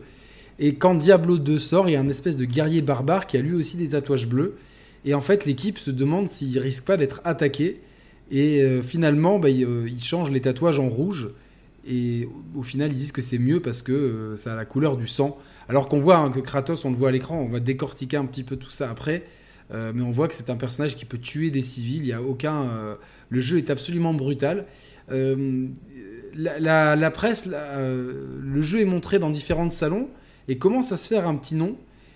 Et 0.58 0.76
quand 0.76 0.96
Diablo 0.96 1.38
2 1.38 1.60
sort, 1.60 1.90
il 1.90 1.94
y 1.94 1.96
a 1.96 2.00
un 2.02 2.10
espèce 2.10 2.38
de 2.38 2.46
guerrier 2.46 2.82
barbare 2.82 3.28
qui 3.28 3.38
a 3.38 3.42
lui 3.42 3.54
aussi 3.56 3.78
des 3.78 3.90
tatouages 3.90 4.28
bleus. 4.28 4.56
Et 5.06 5.14
en 5.14 5.22
fait, 5.22 5.46
l'équipe 5.46 5.78
se 5.78 5.92
demande 5.92 6.30
s'il 6.30 6.58
risque 6.60 6.84
pas 6.86 6.98
d'être 6.98 7.22
attaqué. 7.24 7.82
Et 8.32 8.62
euh, 8.62 8.82
finalement, 8.82 9.40
bah, 9.40 9.50
il, 9.50 9.64
euh, 9.66 9.88
il 9.88 10.04
change 10.04 10.32
les 10.32 10.42
tatouages 10.42 10.80
en 10.80 10.90
rouge. 10.90 11.30
Et 11.88 12.28
au 12.56 12.62
final, 12.64 12.92
ils 12.92 12.96
disent 12.98 13.12
que 13.14 13.22
c'est 13.22 13.38
mieux 13.38 13.62
parce 13.62 13.82
que 13.82 14.34
ça 14.36 14.54
a 14.54 14.56
la 14.56 14.66
couleur 14.66 14.98
du 14.98 15.08
sang. 15.08 15.38
Alors 15.70 15.88
qu'on 15.88 16.00
voit 16.00 16.18
hein, 16.18 16.30
que 16.30 16.40
Kratos, 16.40 16.84
on 16.86 16.90
le 16.92 16.96
voit 16.96 17.10
à 17.10 17.12
l'écran, 17.12 17.40
on 17.40 17.48
va 17.48 17.60
décortiquer 17.60 18.18
un 18.18 18.26
petit 18.26 18.44
peu 18.44 18.58
tout 18.58 18.70
ça 18.70 18.90
après. 18.90 19.24
Euh, 19.72 19.92
mais 19.94 20.02
on 20.02 20.12
voit 20.12 20.28
que 20.28 20.34
c'est 20.34 20.50
un 20.50 20.56
personnage 20.56 20.96
qui 20.96 21.06
peut 21.06 21.18
tuer 21.18 21.52
des 21.52 21.62
civils. 21.62 22.02
Il 22.02 22.08
y 22.08 22.14
a 22.14 22.22
aucun. 22.22 22.64
euh, 22.64 22.96
le 23.30 23.40
jeu 23.40 23.58
est 23.58 23.70
absolument 23.70 24.14
brutal. 24.14 24.66
Euh, 25.12 25.68
la, 26.36 27.12
presse, 27.12 27.48
le 27.48 28.62
jeu 28.62 28.82
est 28.82 28.86
montré 28.86 29.20
dans 29.20 29.30
différents 29.30 29.70
salons 29.70 30.08
et 30.48 30.58
commence 30.58 30.92
à 30.92 30.98
se 30.98 31.08
faire 31.08 31.28
un 31.28 31.36
petit 31.36 31.56
nom? 31.56 31.76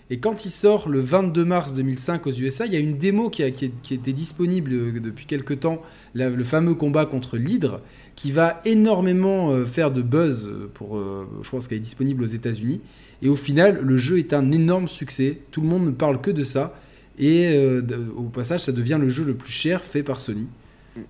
Et 0.10 0.20
quand 0.20 0.45
il 0.45 0.49
sort 0.49 0.89
le 0.89 0.99
22 0.99 1.45
mars 1.45 1.74
2005 1.74 2.28
aux 2.28 2.32
USA, 2.32 2.66
il 2.66 2.74
y 2.74 2.76
a 2.76 2.80
une 2.80 2.97
démo 2.97 3.30
qui, 3.30 3.41
était 3.41 4.12
disponible 4.12 5.01
depuis 5.01 5.26
quelques 5.26 5.62
temps, 5.62 5.82
le 6.14 6.43
fameux 6.43 6.76
combat 6.76 7.06
contre 7.06 7.38
l'Hydre, 7.38 7.82
qui 8.16 8.32
va 8.32 8.62
énormément 8.66 9.66
faire 9.66 9.91
de 9.91 10.01
buzz 10.01 10.51
pour, 10.74 11.01
je 11.41 11.49
pense 11.49 11.68
qu'elle 11.68 11.80
est 11.80 11.82
disponible 11.82 12.24
aux 12.24 12.28
États-Unis. 12.28 12.82
Et 13.22 13.30
au 13.30 13.36
final, 13.36 13.80
le 13.82 13.97
jeu 13.97 14.20
est 14.20 14.34
un 14.34 14.51
énorme 14.51 14.88
succès. 14.88 15.39
Tout 15.51 15.62
le 15.62 15.68
monde 15.68 15.86
ne 15.86 15.91
parle 15.91 16.22
que 16.22 16.30
de 16.30 16.43
ça. 16.43 16.76
Et 17.20 17.47
euh, 17.47 17.82
au 18.16 18.24
passage, 18.24 18.61
ça 18.61 18.72
devient 18.72 18.97
le 18.99 19.09
jeu 19.09 19.24
le 19.24 19.36
plus 19.36 19.51
cher 19.51 19.84
fait 19.84 20.03
par 20.03 20.20
Sony. 20.20 20.47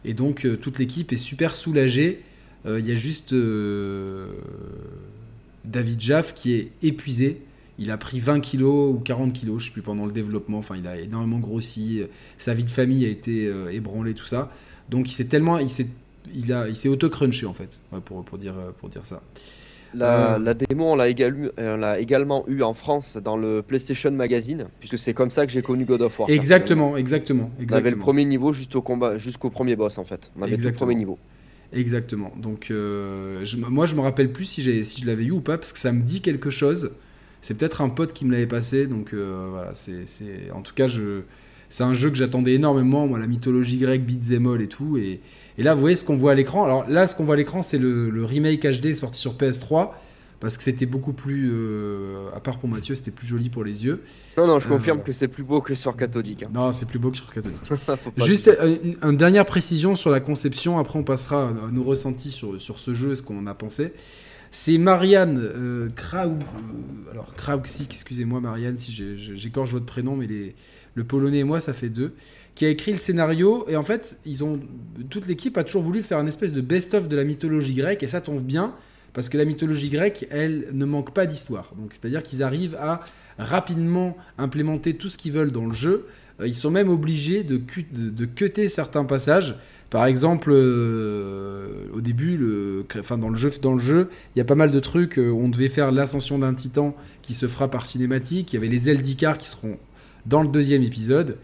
Et 0.05 0.13
donc, 0.13 0.45
euh, 0.45 0.55
toute 0.57 0.79
l'équipe 0.79 1.11
est 1.11 1.17
super 1.17 1.55
soulagée. 1.55 2.21
Euh, 2.65 2.79
Il 2.79 2.87
y 2.87 2.91
a 2.91 2.95
juste 2.95 3.33
David 5.65 6.01
Jaff 6.01 6.33
qui 6.33 6.53
est 6.53 6.71
épuisé. 6.81 7.41
Il 7.79 7.89
a 7.89 7.97
pris 7.97 8.19
20 8.19 8.39
kilos 8.39 8.93
ou 8.95 8.99
40 8.99 9.33
kilos, 9.33 9.61
je 9.61 9.67
sais 9.67 9.73
plus, 9.73 9.81
pendant 9.81 10.05
le 10.05 10.11
développement. 10.11 10.59
Enfin, 10.59 10.77
il 10.77 10.87
a 10.87 10.99
énormément 10.99 11.39
grossi. 11.39 12.01
Sa 12.37 12.53
vie 12.53 12.63
de 12.63 12.69
famille 12.69 13.05
a 13.05 13.09
été 13.09 13.51
ébranlée, 13.71 14.13
tout 14.13 14.25
ça. 14.25 14.51
Donc, 14.89 15.09
il 15.09 15.13
s'est 15.13 15.25
tellement. 15.25 15.57
Il 15.57 15.69
s'est, 15.69 15.87
il 16.33 16.53
a, 16.53 16.67
il 16.67 16.75
s'est 16.75 16.89
auto-crunché, 16.89 17.45
en 17.45 17.53
fait, 17.53 17.79
ouais, 17.91 17.99
pour, 17.99 18.23
pour, 18.23 18.37
dire, 18.37 18.53
pour 18.79 18.89
dire 18.89 19.05
ça. 19.05 19.23
La, 19.93 20.35
Euh. 20.35 20.39
la 20.39 20.53
démo, 20.53 20.85
on 20.91 20.95
l'a 20.95 21.09
égalu- 21.09 21.51
euh, 21.59 21.75
on 21.75 21.77
l'a 21.77 21.99
également 21.99 22.45
eu 22.47 22.61
en 22.63 22.73
France 22.73 23.17
dans 23.23 23.37
le 23.37 23.61
PlayStation 23.61 24.11
Magazine, 24.11 24.65
puisque 24.79 24.97
c'est 24.97 25.13
comme 25.13 25.29
ça 25.29 25.45
que 25.45 25.51
j'ai 25.51 25.61
connu 25.61 25.85
God 25.85 26.01
of 26.01 26.19
War. 26.19 26.29
Exactement, 26.29 26.97
exactement. 26.97 27.43
On 27.43 27.53
avait 27.57 27.59
le 27.59 27.63
exactement. 27.77 28.01
premier 28.03 28.25
niveau 28.25 28.53
juste 28.53 28.75
au 28.75 28.81
combat, 28.81 29.17
jusqu'au 29.17 29.49
premier 29.49 29.75
boss 29.75 29.97
en 29.97 30.03
fait. 30.03 30.31
On 30.35 30.41
avait 30.41 30.51
le 30.51 30.55
Exactement. 30.55 30.77
premier 30.87 30.95
niveau. 30.95 31.17
Exactement. 31.71 32.31
Donc, 32.37 32.67
euh, 32.71 33.43
je- 33.43 33.57
moi, 33.57 33.85
je 33.85 33.95
me 33.95 34.01
rappelle 34.01 34.31
plus 34.31 34.45
si, 34.45 34.61
j'ai, 34.61 34.83
si 34.83 35.01
je 35.01 35.07
l'avais 35.07 35.23
eu 35.25 35.31
ou 35.31 35.41
pas, 35.41 35.57
parce 35.57 35.73
que 35.73 35.79
ça 35.79 35.91
me 35.91 36.01
dit 36.01 36.21
quelque 36.21 36.49
chose. 36.49 36.91
C'est 37.41 37.55
peut-être 37.55 37.81
un 37.81 37.89
pote 37.89 38.13
qui 38.13 38.25
me 38.25 38.31
l'avait 38.31 38.45
passé. 38.47 38.85
Donc, 38.87 39.13
euh, 39.13 39.47
voilà. 39.51 39.71
C'est, 39.73 40.05
c'est- 40.07 40.51
En 40.53 40.61
tout 40.61 40.73
cas, 40.73 40.87
je... 40.87 41.21
c'est 41.69 41.83
un 41.83 41.93
jeu 41.93 42.09
que 42.09 42.15
j'attendais 42.15 42.53
énormément. 42.53 43.07
Moi, 43.07 43.17
la 43.19 43.27
mythologie 43.27 43.77
grecque, 43.77 44.05
beat'em 44.05 44.45
all 44.47 44.61
et 44.61 44.67
tout. 44.67 44.97
Et, 44.97 45.19
et 45.57 45.63
là, 45.63 45.73
vous 45.75 45.81
voyez 45.81 45.95
ce 45.95 46.03
qu'on 46.05 46.15
voit 46.15 46.31
à 46.31 46.35
l'écran. 46.35 46.63
Alors 46.65 46.87
là, 46.89 47.07
ce 47.07 47.15
qu'on 47.15 47.23
voit 47.25 47.35
à 47.35 47.37
l'écran, 47.37 47.61
c'est 47.61 47.77
le, 47.77 48.09
le 48.09 48.25
remake 48.25 48.65
HD 48.65 48.93
sorti 48.95 49.19
sur 49.19 49.33
PS3. 49.35 49.91
Parce 50.39 50.57
que 50.57 50.63
c'était 50.63 50.85
beaucoup 50.85 51.13
plus. 51.13 51.49
euh, 51.53 52.27
à 52.35 52.41
part 52.41 52.59
pour 52.59 52.67
Mathieu, 52.67 52.95
c'était 52.95 53.11
plus 53.11 53.25
joli 53.25 53.49
pour 53.49 53.63
les 53.63 53.85
yeux. 53.85 54.01
Non, 54.37 54.45
non, 54.45 54.59
je 54.59 54.67
Euh, 54.67 54.71
confirme 54.71 55.01
que 55.01 55.13
c'est 55.13 55.29
plus 55.29 55.43
beau 55.43 55.61
que 55.61 55.73
sur 55.73 55.95
cathodique. 55.95 56.43
hein. 56.43 56.49
Non, 56.53 56.73
c'est 56.73 56.85
plus 56.85 56.99
beau 56.99 57.11
que 57.11 57.17
sur 57.17 57.31
pas 57.85 57.97
Juste 58.25 58.49
euh, 58.49 58.75
une, 58.83 58.97
une 59.01 59.15
dernière 59.15 59.45
précision 59.45 59.95
sur 59.95 60.09
la 60.11 60.19
conception, 60.19 60.79
après 60.79 60.99
on 60.99 61.03
passera 61.03 61.47
à 61.47 61.71
nos 61.71 61.83
ressentis 61.85 62.31
sur, 62.31 62.59
sur 62.59 62.77
ce 62.79 62.93
jeu, 62.93 63.15
ce 63.15 63.23
qu'on 63.23 63.37
en 63.39 63.47
a 63.47 63.53
pensé. 63.53 63.93
C'est 64.51 64.77
Marianne 64.77 65.39
euh, 65.41 65.87
Krau... 65.95 66.33
alors 67.11 67.33
Krauksik, 67.35 67.93
excusez-moi 67.93 68.41
Marianne 68.41 68.75
si 68.75 68.91
j'écorche 68.91 69.71
votre 69.71 69.85
prénom, 69.85 70.17
mais 70.17 70.27
les- 70.27 70.55
le 70.95 71.03
polonais 71.05 71.39
et 71.39 71.43
moi 71.45 71.61
ça 71.61 71.71
fait 71.73 71.89
deux, 71.89 72.13
qui 72.55 72.65
a 72.65 72.69
écrit 72.69 72.91
le 72.91 72.97
scénario. 72.97 73.65
Et 73.67 73.75
en 73.75 73.83
fait, 73.83 74.17
ils 74.25 74.43
ont 74.43 74.59
toute 75.09 75.27
l'équipe 75.27 75.57
a 75.57 75.63
toujours 75.63 75.83
voulu 75.83 76.01
faire 76.01 76.19
une 76.19 76.27
espèce 76.27 76.53
de 76.53 76.61
best-of 76.61 77.07
de 77.07 77.15
la 77.15 77.23
mythologie 77.23 77.73
grecque, 77.73 78.03
et 78.03 78.07
ça 78.07 78.21
tombe 78.21 78.41
bien. 78.41 78.73
Parce 79.13 79.29
que 79.29 79.37
la 79.37 79.45
mythologie 79.45 79.89
grecque, 79.89 80.27
elle 80.31 80.69
ne 80.73 80.85
manque 80.85 81.13
pas 81.13 81.27
d'histoire. 81.27 81.73
Donc, 81.77 81.91
c'est-à-dire 81.93 82.23
qu'ils 82.23 82.41
arrivent 82.41 82.75
à 82.75 83.01
rapidement 83.37 84.17
implémenter 84.39 84.95
tout 84.95 85.07
ce 85.07 85.19
qu'ils 85.19 85.31
veulent 85.31 85.51
dans 85.51 85.67
le 85.67 85.73
jeu. 85.73 86.07
Euh, 86.39 86.47
ils 86.47 86.55
sont 86.55 86.71
même 86.71 86.89
obligés 86.89 87.43
de, 87.43 87.57
cut- 87.57 87.85
de, 87.91 88.25
cutter 88.25 88.67
certains 88.67 89.05
passages. 89.05 89.55
Par 89.91 90.05
exemple, 90.05 90.49
euh, 90.51 91.85
au 91.93 92.01
début, 92.01 92.37
le, 92.37 92.85
enfin 92.97 93.19
dans 93.19 93.29
le 93.29 93.35
jeu, 93.35 93.51
dans 93.61 93.73
le 93.73 93.79
jeu, 93.79 94.09
il 94.35 94.39
y 94.39 94.41
a 94.41 94.45
pas 94.45 94.55
mal 94.55 94.71
de 94.71 94.79
trucs. 94.79 95.19
euh, 95.19 95.29
on 95.29 95.47
devait 95.47 95.69
faire 95.69 95.91
l'ascension 95.91 96.39
d'un 96.39 96.55
titan 96.55 96.95
qui 97.21 97.35
se 97.35 97.47
fera 97.47 97.69
par 97.69 97.85
cinématique. 97.85 98.51
Il 98.53 98.55
y 98.55 98.57
avait 98.57 98.67
les 98.67 98.89
ailes 98.89 99.01
d'Icar 99.01 99.37
qui 99.37 99.47
seront 99.47 99.77
dans 100.25 100.41
le 100.41 100.47
deuxième 100.47 100.81
épisode. 100.81 101.37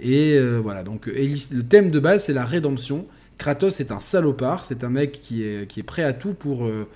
Et 0.00 0.34
euh, 0.34 0.58
voilà. 0.58 0.82
Donc, 0.82 1.06
le 1.06 1.62
thème 1.62 1.90
de 1.90 1.98
base, 1.98 2.24
c'est 2.24 2.32
la 2.32 2.44
rédemption. 2.44 3.06
Kratos 3.38 3.80
est 3.80 3.92
un 3.92 3.98
salopard. 3.98 4.64
C'est 4.64 4.84
un 4.84 4.90
mec 4.90 5.20
qui 5.20 5.42
est, 5.42 5.82
prêt 5.82 6.04
à 6.04 6.12
tout 6.12 6.34
pour, 6.34 6.66
euh, 6.66 6.86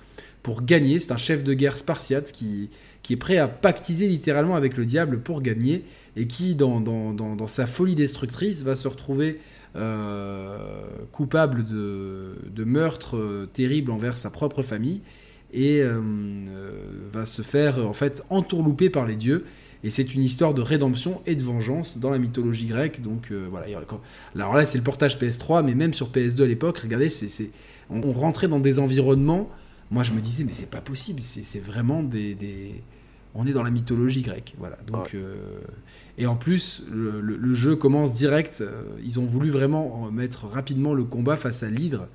pour 0.43 0.63
gagner. 0.63 0.99
C'est 0.99 1.11
un 1.11 1.17
chef 1.17 1.43
de 1.43 1.53
guerre 1.53 1.77
spartiate 1.77 2.31
qui, 2.31 2.69
qui 3.03 3.13
est 3.13 3.17
prêt 3.17 3.37
à 3.37 3.47
pactiser 3.47 4.07
littéralement 4.07 4.55
avec 4.55 4.77
le 4.77 4.85
diable 4.85 5.19
pour 5.19 5.41
gagner 5.41 5.83
et 6.15 6.27
qui, 6.27 6.55
dans, 6.55 6.81
dans, 6.81 7.47
sa 7.47 7.65
folie 7.65 7.95
destructrice, 7.95 8.63
va 8.63 8.75
se 8.75 8.87
retrouver 8.87 9.39
euh, 9.77 10.57
coupable 11.11 11.63
de, 11.63 12.35
de 12.53 12.63
meurtre 12.65 13.47
terrible 13.53 13.91
envers 13.91 14.17
sa 14.17 14.29
propre 14.29 14.61
famille 14.61 15.01
et 15.53 15.81
va 17.11 17.25
se 17.25 17.41
faire 17.41 17.85
en 17.85 17.93
fait 17.93 18.23
entourlouper 18.29 18.89
par 18.89 19.05
les 19.05 19.15
dieux. 19.15 19.45
Et 19.83 19.89
c'est 19.89 20.13
une 20.13 20.21
histoire 20.23 20.53
de 20.53 20.61
rédemption 20.61 21.21
et 21.25 21.35
de 21.35 21.41
vengeance 21.43 21.97
dans 21.97 22.11
la 22.11 22.19
mythologie 22.19 22.65
grecque. 22.67 23.01
Donc 23.01 23.29
euh, 23.31 23.47
voilà. 23.49 23.65
quand- 23.87 24.01
Alors 24.35 24.53
là, 24.55 24.63
c'est 24.65 24.77
le 24.77 24.83
portage 24.83 25.17
PS3, 25.19 25.63
mais 25.65 25.73
même 25.75 25.93
sur 25.93 26.09
PS2 26.11 26.43
à 26.43 26.47
l'époque, 26.47 26.77
regardez, 26.77 27.09
c'est, 27.09 27.49
on, 27.89 28.01
on 28.03 28.11
rentrait 28.11 28.47
dans 28.47 28.59
des 28.59 28.77
environnements. 28.79 29.49
Moi, 29.89 30.03
je 30.03 30.11
me 30.13 30.21
disais, 30.21 30.43
mais 30.43 30.51
c'est 30.53 30.69
pas 30.69 30.81
possible. 30.81 31.19
C'est, 31.21 31.59
vraiment 31.59 32.03
des, 32.03 32.33
des- 32.35 32.81
On 33.33 33.45
est 33.47 33.53
dans 33.53 33.63
la 33.63 33.71
mythologie 33.71 34.21
grecque. 34.21 34.53
Voilà. 34.59 34.77
Donc, 34.87 35.15
euh, 35.15 35.35
Et 36.17 36.27
en 36.27 36.35
plus, 36.35 36.83
le, 36.91 37.19
le- 37.21 37.37
le 37.37 37.53
jeu 37.53 37.75
commence 37.75 38.13
direct. 38.13 38.59
euh, 38.61 38.83
Ils 39.03 39.19
ont 39.19 39.25
voulu 39.25 39.49
vraiment 39.49 40.11
mettre 40.11 40.45
rapidement 40.47 40.93
le 40.93 41.03
combat 41.05 41.35
face 41.37 41.63
à 41.63 41.69
l'hydre, 41.69 42.07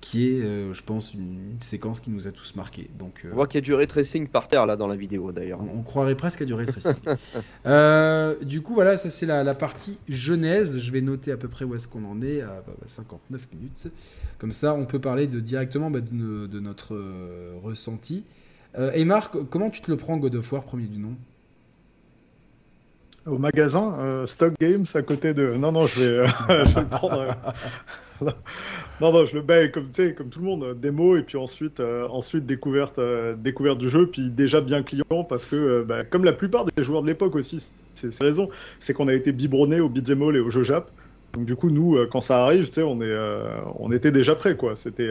qui 0.00 0.28
est, 0.28 0.40
euh, 0.42 0.72
je 0.74 0.82
pense, 0.82 1.12
une, 1.14 1.52
une 1.54 1.60
séquence 1.62 1.98
qui 2.00 2.10
nous 2.10 2.28
a 2.28 2.30
tous 2.32 2.54
marqués. 2.54 2.88
Donc, 2.98 3.22
euh, 3.24 3.30
On 3.32 3.34
voit 3.34 3.46
qu'il 3.48 3.56
y 3.56 3.62
a 3.62 3.64
du 3.64 3.74
ray 3.74 3.86
tracing 3.86 4.28
par 4.28 4.46
terre 4.46 4.64
là 4.64 4.76
dans 4.76 4.86
la 4.86 4.94
vidéo 4.96 5.32
d'ailleurs. 5.32 5.60
on, 5.60 5.80
on 5.80 5.82
croirait 5.82 6.14
presque 6.14 6.42
à 6.42 6.44
du 6.44 6.54
ray 6.54 6.66
tracing. 6.66 6.92
Euh, 7.66 8.36
du 8.42 8.62
coup, 8.62 8.74
voilà, 8.74 8.96
ça 8.96 9.10
c'est 9.10 9.26
la, 9.26 9.42
la 9.44 9.54
partie 9.54 9.98
genèse. 10.08 10.78
Je 10.78 10.92
vais 10.92 11.00
noter 11.00 11.32
à 11.32 11.36
peu 11.36 11.48
près 11.48 11.64
où 11.64 11.74
est-ce 11.74 11.88
qu'on 11.88 12.04
en 12.04 12.22
est, 12.22 12.40
à 12.42 12.62
bah, 12.66 12.72
bah, 12.78 12.86
59 12.86 13.48
minutes. 13.52 13.88
Comme 14.38 14.52
ça, 14.52 14.74
on 14.74 14.86
peut 14.86 15.00
parler 15.00 15.26
de, 15.26 15.40
directement 15.40 15.90
bah, 15.90 16.00
de, 16.00 16.12
no- 16.14 16.46
de 16.46 16.60
notre 16.60 16.94
euh, 16.94 17.54
ressenti. 17.62 18.24
Euh, 18.78 18.92
et 18.94 19.04
Marc, 19.04 19.36
comment 19.50 19.68
tu 19.70 19.80
te 19.82 19.90
le 19.90 19.96
prends, 19.96 20.16
God 20.16 20.36
of 20.36 20.52
War, 20.52 20.62
premier 20.62 20.84
du 20.86 20.98
nom? 20.98 21.16
Au 23.26 23.36
magasin, 23.38 23.94
euh, 23.98 24.26
Stock 24.26 24.54
Games 24.60 24.86
à 24.94 25.02
côté 25.02 25.34
de. 25.34 25.54
Non, 25.54 25.72
non, 25.72 25.86
je 25.86 26.00
vais, 26.00 26.06
euh, 26.06 26.26
je 26.64 26.74
vais 26.74 26.80
le 26.82 26.88
prendre. 26.88 27.34
non, 29.00 29.12
non, 29.12 29.24
je 29.24 29.34
le 29.34 29.42
bats 29.42 29.68
comme, 29.68 29.88
comme 30.16 30.30
tout 30.30 30.40
le 30.40 30.44
monde, 30.44 30.62
euh, 30.64 30.74
démo 30.74 31.16
et 31.16 31.22
puis 31.22 31.36
ensuite, 31.36 31.80
euh, 31.80 32.08
ensuite 32.08 32.46
découverte, 32.46 32.98
euh, 32.98 33.34
découverte 33.36 33.78
du 33.78 33.88
jeu, 33.88 34.08
puis 34.08 34.30
déjà 34.30 34.60
bien 34.60 34.82
client 34.82 35.24
parce 35.28 35.44
que, 35.44 35.56
euh, 35.56 35.84
bah, 35.84 36.04
comme 36.04 36.24
la 36.24 36.32
plupart 36.32 36.64
des 36.64 36.82
joueurs 36.82 37.02
de 37.02 37.08
l'époque 37.08 37.34
aussi, 37.36 37.72
c'est 37.94 38.22
raison, 38.22 38.48
c'est 38.78 38.92
qu'on 38.92 39.08
a 39.08 39.14
été 39.14 39.32
biberonné 39.32 39.80
au 39.80 39.88
beat'em 39.88 40.22
et 40.34 40.40
au 40.40 40.50
jeu 40.50 40.62
Jap. 40.62 40.90
Donc 41.34 41.44
du 41.44 41.56
coup, 41.56 41.70
nous, 41.70 41.98
quand 42.10 42.22
ça 42.22 42.42
arrive, 42.42 42.66
tu 42.66 42.74
sais, 42.74 42.82
on, 42.82 43.02
est, 43.02 43.14
on 43.78 43.92
était 43.92 44.10
déjà 44.10 44.34
prêts, 44.34 44.56
quoi. 44.56 44.76
C'était. 44.76 45.10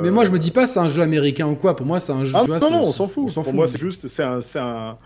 Mais 0.00 0.10
moi, 0.10 0.24
je 0.24 0.30
me 0.30 0.38
dis 0.38 0.50
pas 0.50 0.66
c'est 0.66 0.80
un 0.80 0.88
jeu 0.88 1.02
américain 1.02 1.46
ou 1.46 1.56
quoi. 1.56 1.76
Pour 1.76 1.84
moi, 1.84 2.00
c'est 2.00 2.12
un 2.12 2.24
jeu. 2.24 2.32
Ah, 2.34 2.40
tu 2.40 2.46
vois, 2.46 2.58
non, 2.58 2.70
non, 2.70 2.82
on 2.84 2.92
s'en 2.92 3.06
fout. 3.06 3.24
On 3.28 3.32
Pour 3.32 3.44
fout. 3.44 3.54
moi, 3.54 3.66
c'est 3.66 3.78
juste, 3.78 4.08
c'est 4.08 4.22
un, 4.22 4.40
c'est 4.40 4.60
un, 4.60 4.96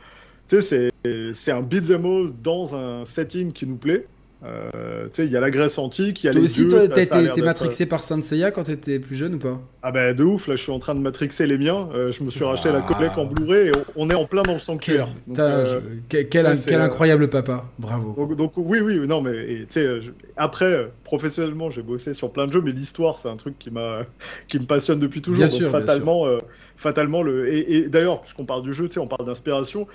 tu 0.46 0.60
sais, 0.60 0.90
c'est, 1.04 1.32
c'est 1.34 1.50
un 1.50 1.62
beat'em 1.62 2.06
all 2.06 2.30
dans 2.42 2.76
un 2.76 3.04
setting 3.04 3.52
qui 3.52 3.66
nous 3.66 3.76
plaît. 3.76 4.06
Euh, 4.44 5.04
tu 5.04 5.10
sais, 5.12 5.26
il 5.26 5.32
y 5.32 5.36
a 5.36 5.40
la 5.40 5.50
Grèce 5.50 5.78
antique, 5.78 6.24
il 6.24 6.26
y 6.26 6.28
a 6.28 6.32
Toi 6.32 6.40
les 6.40 6.46
aussi, 6.46 6.66
dieux, 6.66 6.88
toi, 6.88 6.88
t'es 6.88 7.42
matrixé 7.42 7.86
par 7.86 8.02
Saint 8.02 8.20
Seiya 8.22 8.50
quand 8.50 8.64
t'étais 8.64 8.98
plus 8.98 9.14
jeune 9.16 9.34
ou 9.36 9.38
pas? 9.38 9.60
Ah 9.82 9.92
bah 9.92 10.12
de 10.14 10.24
ouf, 10.24 10.48
là 10.48 10.56
je 10.56 10.62
suis 10.62 10.72
en 10.72 10.80
train 10.80 10.94
de 10.96 11.00
matrixer 11.00 11.46
les 11.46 11.58
miens. 11.58 11.88
Euh, 11.94 12.10
je 12.10 12.24
me 12.24 12.30
suis 12.30 12.44
racheté 12.44 12.72
la 12.72 12.80
collecte 12.80 13.18
en 13.18 13.24
Blu-ray 13.26 13.68
et 13.68 13.72
on, 13.96 14.06
on 14.06 14.10
est 14.10 14.14
en 14.14 14.24
plein 14.24 14.42
dans 14.42 14.54
le 14.54 14.58
sanctuaire. 14.58 15.08
Donc, 15.28 15.38
euh, 15.38 15.80
quel, 16.08 16.28
quel- 16.28 16.46
ouais, 16.46 16.54
c'est, 16.54 16.70
quel 16.70 16.80
incroyable 16.80 17.28
papa. 17.30 17.64
Bravo. 17.78 18.14
donc, 18.16 18.36
donc, 18.36 18.52
oui, 18.56 18.80
oui, 18.80 19.06
non 19.06 19.20
mais 19.20 19.60
tu 19.60 19.66
sais, 19.70 20.00
après 20.36 20.90
professionnellement 21.04 21.70
j'ai 21.70 21.82
bossé 21.82 22.12
sur 22.12 22.32
plein 22.32 22.46
de 22.48 22.52
jeux, 22.52 22.62
mais 22.62 22.72
l'histoire 22.72 23.18
c'est 23.18 23.28
un 23.28 23.36
truc 23.36 23.58
qui 23.60 23.70
m'a, 23.70 24.00
qui 24.48 24.58
me 24.58 24.66
passionne 24.66 24.98
depuis 24.98 25.22
toujours. 25.22 25.38
Bien 25.44 25.48
donc 25.48 25.56
sûr, 25.56 25.70
bien 25.70 25.80
fatalement, 25.80 26.26
euh, 26.26 26.38
fatalement 26.76 27.22
le 27.22 27.52
et, 27.52 27.76
et 27.76 27.88
d'ailleurs 27.88 28.20
puisqu'on 28.20 28.44
parle 28.44 28.62
du 28.62 28.74
jeu, 28.74 28.88
tu 28.88 28.94
sais, 28.94 29.00
on 29.00 29.06
parle 29.06 29.26
d'inspiration. 29.26 29.86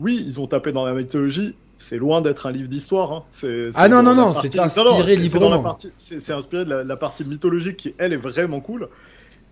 Oui, 0.00 0.20
ils 0.26 0.40
ont 0.40 0.46
tapé 0.48 0.72
dans 0.72 0.84
la 0.84 0.94
mythologie. 0.94 1.54
C'est 1.76 1.98
loin 1.98 2.20
d'être 2.20 2.46
un 2.46 2.52
livre 2.52 2.68
d'histoire. 2.68 3.12
hein. 3.12 3.24
C'est- 3.30 3.70
Ah 3.74 3.88
non, 3.88 4.02
non, 4.02 4.14
non, 4.14 4.32
c'est 4.34 4.48
inspiré 4.60 5.14
librement. 5.22 5.76
C'est 5.96 6.32
inspiré 6.32 6.64
de 6.64 6.70
la, 6.70 6.84
la 6.84 6.96
partie 6.96 7.24
mythologique 7.24 7.76
qui, 7.76 7.94
elle, 7.98 8.12
est 8.12 8.16
vraiment 8.16 8.60
cool. 8.60 8.88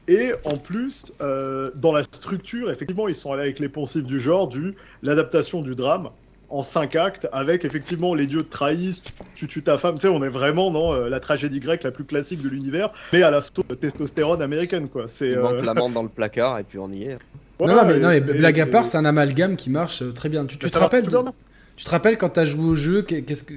Et 0.08 0.32
en 0.44 0.56
plus, 0.56 1.12
euh, 1.20 1.70
dans 1.76 1.92
la 1.92 2.02
structure, 2.02 2.70
effectivement, 2.70 3.08
ils 3.08 3.14
sont 3.14 3.32
allés 3.32 3.42
avec 3.42 3.58
les 3.58 3.68
poncifs 3.68 4.04
du 4.04 4.18
genre, 4.18 4.48
du 4.48 4.74
l'adaptation 5.02 5.60
du 5.62 5.74
drame 5.74 6.10
en 6.48 6.62
cinq 6.64 6.96
actes, 6.96 7.28
avec 7.32 7.64
effectivement 7.64 8.12
les 8.14 8.26
dieux 8.26 8.42
te 8.42 8.50
trahissent, 8.50 9.02
tu 9.36 9.46
tues 9.46 9.62
ta 9.62 9.78
femme. 9.78 9.94
Tu 9.96 10.02
sais, 10.02 10.08
on 10.08 10.22
est 10.24 10.28
vraiment 10.28 10.72
dans 10.72 10.92
euh, 10.92 11.08
la 11.08 11.20
tragédie 11.20 11.60
grecque 11.60 11.84
la 11.84 11.92
plus 11.92 12.04
classique 12.04 12.42
de 12.42 12.48
l'univers, 12.48 12.90
mais 13.12 13.22
à 13.22 13.30
la 13.30 13.40
sauce 13.40 13.64
de 13.68 13.74
testostérone 13.76 14.42
américaine, 14.42 14.88
quoi. 14.88 15.04
C'est 15.06 15.30
euh, 15.36 15.62
l'amende 15.62 15.92
dans 15.94 16.02
le 16.02 16.08
placard 16.08 16.58
et 16.58 16.64
puis 16.64 16.78
on 16.78 16.90
y 16.90 17.04
est. 17.04 17.18
non, 17.60 17.84
mais, 17.86 17.96
et- 17.96 18.00
non, 18.00 18.08
mais 18.08 18.16
et- 18.16 18.20
blague 18.20 18.58
à 18.60 18.66
part, 18.66 18.88
c'est 18.88 18.98
un 18.98 19.04
amalgame 19.04 19.54
qui 19.56 19.70
marche 19.70 20.02
euh, 20.02 20.10
très 20.12 20.28
bien. 20.28 20.44
Tu, 20.46 20.58
te 20.58 20.66
rappelles 20.78 21.04
bien. 21.24 21.32
Tu 21.80 21.84
te 21.86 21.90
rappelles 21.90 22.18
quand 22.18 22.28
t'as 22.28 22.44
joué 22.44 22.62
au 22.62 22.74
jeu, 22.74 23.00
qu'est- 23.00 23.22
qu'est-ce 23.22 23.42
que 23.42 23.54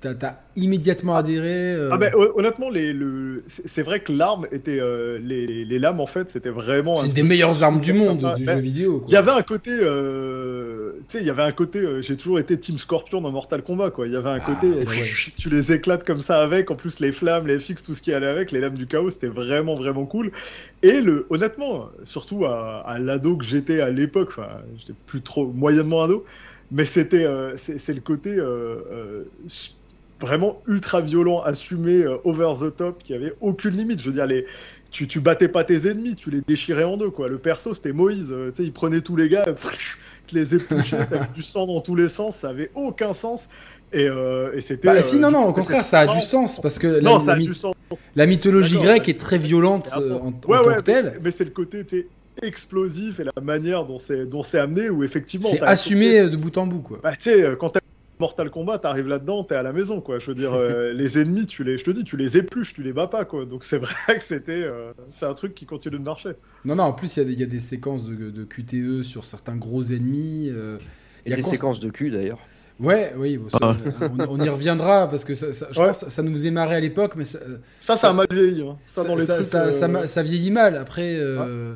t'as 0.00 0.14
t'as 0.14 0.36
immédiatement 0.56 1.16
adhéré 1.16 1.74
euh, 1.74 1.90
Ah 1.92 1.98
ben 1.98 2.10
hon- 2.14 2.30
honnêtement, 2.36 2.70
les, 2.70 2.94
le... 2.94 3.42
c'est 3.46 3.82
vrai 3.82 4.00
que 4.00 4.10
l'arme 4.10 4.46
était 4.52 4.78
euh, 4.80 5.18
les, 5.22 5.66
les 5.66 5.78
lames 5.78 6.00
en 6.00 6.06
fait, 6.06 6.30
c'était 6.30 6.48
vraiment. 6.48 7.02
c'est 7.02 7.12
des 7.12 7.22
meilleures 7.22 7.62
armes 7.62 7.80
du 7.82 7.92
monde 7.92 8.22
sympa. 8.22 8.36
du 8.36 8.44
Ben, 8.44 8.56
jeu 8.56 8.62
vidéo. 8.62 9.04
Il 9.06 9.12
y 9.12 9.16
avait 9.16 9.32
un 9.32 9.42
côté, 9.42 9.70
euh, 9.72 10.92
tu 11.08 11.18
sais, 11.18 11.20
il 11.20 11.26
y 11.26 11.30
avait 11.30 11.42
un 11.42 11.52
côté. 11.52 11.84
J'ai 12.00 12.16
toujours 12.16 12.38
été 12.38 12.58
Team 12.58 12.78
Scorpion 12.78 13.20
dans 13.20 13.30
Mortal 13.32 13.60
Kombat, 13.62 13.90
quoi. 13.90 14.06
Il 14.06 14.14
y 14.14 14.16
avait 14.16 14.30
un 14.30 14.40
côté, 14.40 14.68
Ah, 14.86 14.88
ouais. 14.88 15.04
tu 15.36 15.50
les 15.50 15.72
éclates 15.74 16.04
comme 16.04 16.22
ça 16.22 16.40
avec. 16.40 16.70
En 16.70 16.74
plus, 16.76 17.00
les 17.00 17.12
flammes, 17.12 17.46
les 17.46 17.58
FX, 17.58 17.82
tout 17.82 17.92
ce 17.92 18.00
qui 18.00 18.14
allait 18.14 18.28
avec, 18.28 18.50
les 18.50 18.60
lames 18.60 18.78
du 18.78 18.86
chaos, 18.86 19.10
c'était 19.10 19.26
vraiment, 19.26 19.74
vraiment 19.76 20.06
cool. 20.06 20.30
Et 20.82 21.02
le, 21.02 21.26
honnêtement, 21.28 21.90
surtout 22.04 22.46
à, 22.46 22.82
à 22.86 22.98
l'ado 22.98 23.36
que 23.36 23.44
j'étais 23.44 23.80
à 23.80 23.90
l'époque, 23.90 24.28
enfin, 24.30 24.48
j'étais 24.78 24.94
plus 25.06 25.20
trop 25.20 25.46
moyennement 25.46 26.02
ado, 26.04 26.24
mais 26.70 26.84
c'était, 26.84 27.24
euh, 27.24 27.56
c'est 27.56 27.94
le 27.94 28.00
côté 28.00 28.36
euh, 28.36 28.76
euh, 28.92 29.24
vraiment 30.20 30.60
ultra 30.66 31.00
violent, 31.00 31.40
assumé, 31.42 32.06
over 32.24 32.54
the 32.60 32.76
top, 32.76 33.02
qui 33.02 33.14
avait 33.14 33.34
aucune 33.40 33.76
limite. 33.76 34.00
Je 34.00 34.06
veux 34.08 34.14
dire, 34.14 34.26
les, 34.26 34.46
tu, 34.90 35.06
tu 35.06 35.20
battais 35.20 35.48
pas 35.48 35.64
tes 35.64 35.88
ennemis, 35.88 36.14
tu 36.14 36.30
les 36.30 36.40
déchirais 36.40 36.84
en 36.84 36.96
deux, 36.96 37.10
quoi. 37.10 37.28
Le 37.28 37.38
perso, 37.38 37.74
c'était 37.74 37.92
Moïse, 37.92 38.34
tu 38.54 38.56
sais, 38.56 38.64
il 38.64 38.72
prenait 38.72 39.00
tous 39.00 39.16
les 39.16 39.28
gars, 39.28 39.44
te 40.26 40.34
les 40.34 40.54
épluchait, 40.54 41.06
t'avais 41.06 41.32
du 41.34 41.42
sang 41.42 41.66
dans 41.66 41.80
tous 41.80 41.94
les 41.94 42.08
sens, 42.08 42.36
ça 42.36 42.50
avait 42.50 42.70
aucun 42.74 43.12
sens. 43.12 43.48
Et, 43.92 44.06
euh, 44.06 44.52
et 44.54 44.60
c'était. 44.60 44.88
Bah, 44.88 45.02
si, 45.02 45.18
non, 45.18 45.30
non, 45.30 45.46
au 45.46 45.52
contraire, 45.52 45.86
ça 45.86 46.00
a 46.00 46.06
du 46.06 46.20
sens 46.20 46.60
parce 46.60 46.78
que 46.78 46.86
la, 46.86 47.00
Non, 47.00 48.26
mythologie 48.26 48.76
grecque 48.76 49.08
est 49.08 49.18
très 49.18 49.38
violente 49.38 49.90
en, 49.94 50.32
Ouais, 50.46 50.62
tant 50.62 50.74
que 50.74 50.80
telle. 50.80 51.12
mais, 51.14 51.20
mais 51.24 51.30
c'est 51.30 51.44
le 51.44 51.50
côté, 51.50 51.84
tu 51.84 52.06
explosif 52.42 53.20
et 53.20 53.24
la 53.24 53.32
manière 53.42 53.84
dont 53.84 53.98
c'est 53.98 54.26
dont 54.26 54.42
c'est 54.42 54.58
amené, 54.58 54.90
où 54.90 55.02
effectivement. 55.04 55.48
C'est 55.48 55.62
assumé 55.62 56.20
euh, 56.20 56.28
de 56.28 56.36
bout 56.36 56.56
en 56.58 56.66
bout, 56.66 56.80
quoi. 56.80 57.00
Bah, 57.02 57.12
tu 57.12 57.30
sais, 57.30 57.42
euh, 57.42 57.56
quand 57.56 57.70
t'as 57.70 57.80
Mortal 58.20 58.50
Kombat, 58.50 58.78
t'arrives 58.80 59.06
là-dedans, 59.06 59.44
t'es 59.44 59.54
à 59.54 59.62
la 59.62 59.72
maison, 59.72 60.00
quoi. 60.00 60.18
Je 60.18 60.26
veux 60.26 60.34
dire, 60.34 60.52
euh, 60.52 60.92
les 60.94 61.20
ennemis, 61.20 61.46
tu 61.46 61.62
les, 61.62 61.78
je 61.78 61.84
te 61.84 61.90
dis, 61.92 62.02
tu 62.04 62.16
les 62.16 62.36
épluches, 62.36 62.74
tu 62.74 62.82
les 62.82 62.92
bats 62.92 63.06
pas, 63.06 63.24
quoi. 63.24 63.44
Donc 63.44 63.62
c'est 63.64 63.78
vrai 63.78 64.18
que 64.18 64.24
c'était, 64.24 64.62
euh, 64.64 64.92
c'est 65.10 65.26
un 65.26 65.34
truc 65.34 65.54
qui 65.54 65.66
continue 65.66 65.98
de 65.98 66.02
marcher. 66.04 66.30
Non, 66.64 66.74
non, 66.74 66.84
en 66.84 66.92
plus, 66.92 67.16
il 67.16 67.20
y 67.20 67.22
a 67.22 67.24
des- 67.26 67.32
il 67.34 67.40
y, 67.40 67.44
a 67.44 67.46
des 67.46 67.60
séquences 67.60 68.04
de, 68.04 68.30
de 68.30 68.44
QTE 68.44 69.02
sur 69.04 69.24
certains 69.24 69.54
gros 69.56 69.82
ennemis. 69.84 70.50
euh, 70.52 70.78
il 71.26 71.28
Et 71.28 71.30
y 71.30 71.32
a 71.34 71.36
des 71.36 71.42
const- 71.42 71.50
séquences 71.50 71.80
de 71.80 71.90
cul 71.90 72.10
d'ailleurs. 72.10 72.38
Ouais, 72.80 73.12
oui, 73.16 73.36
bon, 73.38 73.48
ça, 73.50 73.58
Ah. 73.60 73.76
on, 74.28 74.38
on 74.40 74.44
y 74.44 74.48
reviendra 74.48 75.08
parce 75.10 75.24
que 75.24 75.34
ça, 75.34 75.52
ça- 75.52 75.66
je 75.72 75.80
Ouais. 75.80 75.86
pense 75.88 76.08
ça 76.08 76.22
nous 76.22 76.32
faisait 76.32 76.52
marrer 76.52 76.76
à 76.76 76.80
l'époque, 76.80 77.14
mais 77.16 77.24
ça, 77.24 77.40
Ça, 77.80 77.96
ça 77.96 78.10
a 78.10 78.12
mal 78.12 78.26
vieilli. 78.32 78.62
Hein. 78.62 78.78
Ça, 78.86 79.02
ça, 79.02 79.08
dans 79.08 79.16
les 79.16 79.24
ça- 79.24 79.34
trucs. 79.34 79.46
ça- 79.46 79.64
euh, 79.66 79.72
ça 79.72 79.88
m'a- 79.88 80.06
ça 80.06 80.22
vieillit 80.22 80.52
mal. 80.52 80.76
Après, 80.76 81.16
euh, 81.18 81.74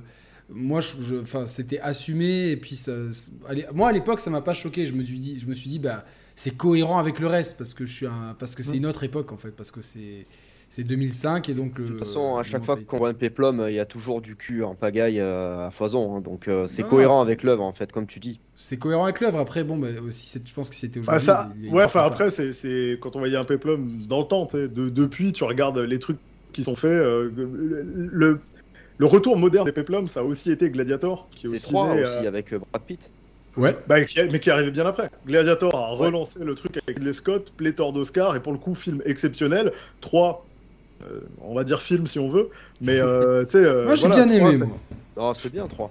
moi, 0.55 0.81
je, 0.81 1.21
enfin, 1.21 1.47
c'était 1.47 1.81
assumé 1.81 2.51
et 2.51 2.57
puis 2.57 2.75
ça, 2.77 2.93
allez, 3.49 3.67
moi 3.75 3.89
à 3.89 3.93
l'époque, 3.93 4.21
ça 4.21 4.31
m'a 4.31 4.41
pas 4.43 4.55
choqué. 4.55 4.87
Je 4.87 4.95
me 4.95 5.03
suis 5.03 5.19
dit, 5.19 5.39
je 5.41 5.47
me 5.47 5.55
suis 5.55 5.69
dit, 5.71 5.79
bah, 5.79 6.05
c'est 6.35 6.57
cohérent 6.57 6.99
avec 6.99 7.19
le 7.21 7.27
reste 7.27 7.57
parce 7.59 7.75
que 7.75 7.87
je 7.87 7.93
suis 7.95 8.07
un, 8.07 8.35
parce 8.39 8.55
que 8.55 8.63
c'est 8.63 8.77
une 8.77 8.87
autre 8.87 9.05
époque 9.05 9.33
en 9.33 9.37
fait, 9.37 9.51
parce 9.51 9.71
que 9.71 9.83
c'est, 9.83 10.27
c'est 10.71 10.85
2005 10.85 11.49
et 11.51 11.55
donc 11.55 11.79
le. 11.79 11.85
De 11.85 11.91
toute 11.91 11.99
façon, 11.99 12.37
à 12.37 12.43
chaque 12.43 12.65
fois 12.65 12.79
qu'on 12.87 12.97
voit 12.97 13.11
un 13.11 13.15
péplum, 13.15 13.65
il 13.69 13.75
y 13.75 13.79
a 13.79 13.85
toujours 13.85 14.23
du 14.23 14.37
cul 14.37 14.63
en 14.65 14.75
pagaille 14.75 15.21
euh, 15.21 15.67
à 15.67 15.71
foison. 15.71 16.17
hein. 16.17 16.21
donc 16.23 16.49
euh, 16.49 16.67
c'est 16.67 16.83
cohérent 16.83 17.21
avec 17.21 17.43
l'œuvre 17.43 17.63
en 17.63 17.73
fait, 17.75 17.93
comme 17.93 18.07
tu 18.07 18.21
dis. 18.21 18.41
c'est 18.57 18.79
cohérent 18.79 19.05
avec 19.05 19.21
l'œuvre. 19.21 19.39
Après, 19.39 19.65
bon, 19.65 19.77
bah, 19.77 19.89
aussi, 20.07 20.27
c'est- 20.27 20.47
je 20.49 20.55
pense 20.55 20.71
que 20.71 20.75
c'était 20.77 21.01
bah, 21.01 21.17
aujourd'hui. 21.17 21.69
ça, 21.69 21.75
ouais, 21.77 21.85
enfin 21.85 22.03
après, 22.05 22.31
c'est, 22.31 22.55
c'est 22.55 22.97
quand 23.01 23.17
on 23.17 23.19
voyait 23.19 23.37
un 23.37 23.45
péplum 23.45 24.07
dans 24.09 24.21
le 24.21 24.27
temps, 24.27 24.49
de, 24.53 24.67
depuis, 24.67 25.33
tu 25.35 25.45
regardes 25.45 25.79
les 25.79 25.99
trucs 25.99 26.19
qui 26.55 26.63
sont 26.65 26.77
faits. 26.77 26.91
euh, 26.91 27.31
le, 27.37 27.83
le, 28.11 28.41
le 28.99 29.07
retour 29.07 29.37
moderne 29.37 29.65
des 29.65 29.73
péplums, 29.73 30.09
ça 30.09 30.21
a 30.21 30.23
aussi 30.23 30.51
été 30.51 30.71
Gladiator, 30.71 31.29
qui 31.35 31.47
est 31.47 31.51
C'est 31.51 31.57
aussi, 31.57 31.65
trois 31.69 31.95
né, 31.95 32.03
aussi 32.03 32.13
euh, 32.25 32.29
avec 32.29 32.53
euh, 32.53 32.59
Brad 32.59 32.83
Pitt. 32.85 33.11
Ouais. 33.57 33.77
Bah, 33.87 34.03
qui- 34.05 34.19
mais 34.31 34.41
qui 34.41 34.51
arrivait 34.51 34.71
bien 34.71 34.87
après. 34.87 35.11
Gladiator 35.27 35.75
a 35.75 35.89
relancé 35.89 36.43
le 36.45 36.55
truc 36.55 36.77
avec 36.79 36.97
Ridley 36.99 37.13
Scott, 37.13 37.53
pléthore 37.57 37.93
d'Oscars, 37.93 38.35
et 38.37 38.41
pour 38.41 38.53
le 38.53 38.59
coup, 38.59 38.75
film 38.75 39.03
exceptionnel. 39.05 39.73
Trois, 40.01 40.47
euh, 41.05 41.21
on 41.43 41.55
va 41.55 41.65
dire 41.65 41.83
film 41.83 42.07
si 42.07 42.19
on 42.19 42.31
veut, 42.31 42.49
mais 42.81 42.99
euh, 42.99 43.45
tu 43.45 43.51
sais. 43.53 43.59
euh, 43.65 43.85
Moi, 43.85 43.95
j'ai 43.97 44.07
voilà, 44.07 44.25
bien 44.25 44.37
trois, 44.39 44.49
aimé, 44.51 44.59
c'est- 44.59 44.65
moi. 44.67 44.79
Non, 45.17 45.35
c'est 45.35 45.53
bien 45.53 45.67
trois. 45.67 45.91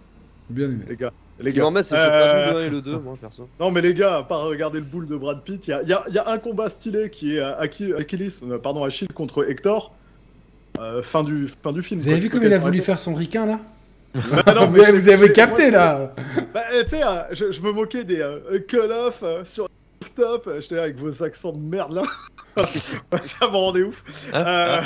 Bien 0.49 0.65
aimé. 0.71 0.85
Les 0.89 0.95
gars, 0.95 1.11
les 1.39 1.51
qui 1.51 1.57
gars. 1.59 1.69
c'est 1.83 1.95
Euh, 1.95 2.51
le 2.51 2.57
1 2.57 2.65
et 2.65 2.69
le 2.71 2.81
2, 2.81 2.97
moi 2.97 3.13
perso. 3.19 3.47
Non, 3.59 3.69
mais 3.71 3.81
les 3.81 3.93
gars, 3.93 4.17
à 4.17 4.23
part 4.23 4.41
regarder 4.45 4.79
le 4.79 4.85
boule 4.85 5.05
de 5.07 5.15
Brad 5.15 5.41
Pitt, 5.43 5.67
il 5.67 5.69
y 5.69 5.73
a, 5.73 5.83
y 5.83 5.93
a- 5.93 6.03
il 6.07 6.13
y 6.15 6.17
a 6.17 6.27
un 6.29 6.37
combat 6.39 6.67
stylé 6.69 7.09
qui 7.11 7.35
est 7.37 7.41
Achille, 7.41 7.93
Achilles, 7.93 8.31
pardon, 8.63 8.83
Achille 8.83 9.07
contre 9.09 9.47
Hector. 9.47 9.93
Euh, 10.81 11.01
fin, 11.03 11.23
du, 11.23 11.47
fin 11.63 11.71
du 11.71 11.83
film. 11.83 11.99
Vous 11.99 12.05
quoi. 12.05 12.13
avez 12.13 12.21
vu 12.21 12.29
comme 12.29 12.43
il 12.43 12.53
a 12.53 12.57
voulu 12.57 12.79
faire 12.79 12.99
son 12.99 13.13
ricain 13.13 13.45
là 13.45 13.59
Bah 14.45 14.53
non, 14.55 14.67
vous, 14.67 14.77
mais 14.77 14.85
avez- 14.85 15.15
vous 15.27 15.33
capté 15.33 15.71
moi, 15.71 15.79
là 15.79 16.15
Bah, 16.53 16.61
tu 16.83 16.89
sais, 16.89 17.03
euh, 17.03 17.21
je, 17.31 17.51
je 17.51 17.61
me 17.61 17.71
moquais 17.71 18.03
des 18.03 18.19
euh, 18.21 18.59
Call 18.67 18.91
of 18.91 19.21
euh, 19.23 19.45
sur 19.45 19.69
top. 20.15 20.49
J'étais 20.59 20.75
là 20.75 20.83
avec 20.83 20.97
vos 20.97 21.23
accents 21.23 21.53
de 21.53 21.59
merde 21.59 21.93
là. 21.93 22.01
ça 23.21 23.47
me 23.47 23.55
rendait 23.55 23.83
ouf. 23.83 24.03
Euh, 24.33 24.81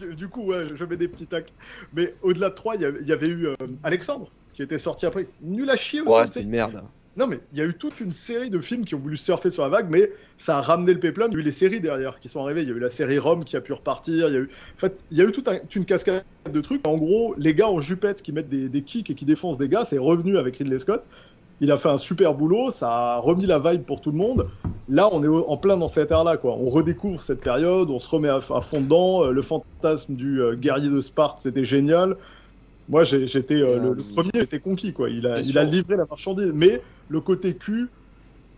du, 0.00 0.14
du 0.16 0.28
coup, 0.28 0.46
ouais, 0.46 0.66
je, 0.70 0.74
je 0.76 0.84
mets 0.86 0.96
des 0.96 1.08
petits 1.08 1.26
tacles. 1.26 1.52
Mais 1.92 2.14
au-delà 2.22 2.48
de 2.48 2.54
3, 2.54 2.76
il 2.76 2.80
y 2.80 2.84
avait- 2.86 2.98
il 3.02 3.06
y, 3.06 3.12
avait 3.12 3.26
eu 3.28 3.46
euh, 3.48 3.54
Alexandre 3.82 4.30
qui 4.54 4.62
était 4.62 4.78
sorti 4.78 5.04
après. 5.04 5.26
Nul 5.42 5.68
à 5.68 5.76
chier 5.76 6.00
aussi. 6.00 6.10
Ouais, 6.16 6.26
c'est 6.26 6.40
une 6.42 6.48
merde. 6.50 6.82
Non, 7.16 7.28
mais 7.28 7.38
il 7.52 7.58
y 7.60 7.62
a 7.62 7.64
eu 7.64 7.74
toute 7.74 8.00
une 8.00 8.10
série 8.10 8.50
de 8.50 8.58
films 8.60 8.84
qui 8.84 8.96
ont 8.96 8.98
voulu 8.98 9.16
surfer 9.16 9.48
sur 9.48 9.62
la 9.62 9.68
vague, 9.68 9.86
mais 9.88 10.10
ça 10.36 10.58
a 10.58 10.60
ramené 10.60 10.92
le 10.92 10.98
péplum. 10.98 11.28
Il 11.30 11.34
y 11.34 11.36
a 11.36 11.40
eu 11.40 11.44
les 11.44 11.52
séries 11.52 11.80
derrière 11.80 12.18
qui 12.18 12.28
sont 12.28 12.40
arrivées. 12.40 12.62
Il 12.62 12.68
y 12.68 12.72
a 12.72 12.74
eu 12.74 12.80
la 12.80 12.90
série 12.90 13.18
Rome 13.20 13.44
qui 13.44 13.56
a 13.56 13.60
pu 13.60 13.72
repartir. 13.72 14.26
Il 14.28 14.34
y 14.34 14.36
a 14.36 14.40
eu, 14.40 14.50
en 14.76 14.80
fait, 14.80 15.04
il 15.12 15.18
y 15.18 15.20
a 15.20 15.24
eu 15.24 15.30
toute 15.30 15.46
un- 15.46 15.58
une 15.76 15.84
cascade 15.84 16.24
de 16.52 16.60
trucs. 16.60 16.84
En 16.86 16.96
gros, 16.96 17.34
les 17.38 17.54
gars 17.54 17.68
en 17.68 17.78
jupette 17.80 18.20
qui 18.20 18.32
mettent 18.32 18.48
des, 18.48 18.82
kicks 18.82 19.10
et 19.10 19.14
qui 19.14 19.24
défoncent 19.24 19.58
des 19.58 19.68
gars, 19.68 19.84
c'est 19.84 19.98
revenu 19.98 20.38
avec 20.38 20.56
Ridley 20.56 20.78
Scott. 20.78 21.04
Il 21.60 21.70
a 21.70 21.76
fait 21.76 21.88
un 21.88 21.98
super 21.98 22.34
boulot. 22.34 22.72
Ça 22.72 22.90
a 22.90 23.18
remis 23.18 23.46
la 23.46 23.60
vibe 23.60 23.82
pour 23.84 24.00
tout 24.00 24.10
le 24.10 24.18
monde. 24.18 24.48
Là, 24.88 25.08
on 25.12 25.22
est 25.22 25.28
en 25.28 25.56
plein 25.56 25.76
dans 25.76 25.86
cette 25.88 26.10
ère-là. 26.10 26.36
On 26.42 26.66
redécouvre 26.66 27.20
cette 27.20 27.42
période. 27.42 27.90
On 27.90 28.00
se 28.00 28.08
remet 28.08 28.28
à, 28.28 28.38
à 28.38 28.60
fond 28.60 28.80
dedans. 28.80 29.24
Euh, 29.24 29.30
Le 29.30 29.40
fantasme 29.40 30.16
du 30.16 30.42
euh, 30.42 30.56
guerrier 30.56 30.90
de 30.90 31.00
Sparte, 31.00 31.38
c'était 31.38 31.64
génial. 31.64 32.16
Moi, 32.88 33.04
j'étais 33.04 33.54
euh, 33.56 33.78
le, 33.78 33.94
le 33.94 34.04
premier, 34.04 34.30
j'étais 34.34 34.60
conquis, 34.60 34.92
quoi. 34.92 35.10
Il 35.10 35.26
a, 35.26 35.40
il 35.40 35.52
livré 35.70 35.96
la 35.96 36.04
marchandise. 36.08 36.52
Mais 36.54 36.82
le 37.08 37.20
côté 37.20 37.56
cul, 37.56 37.90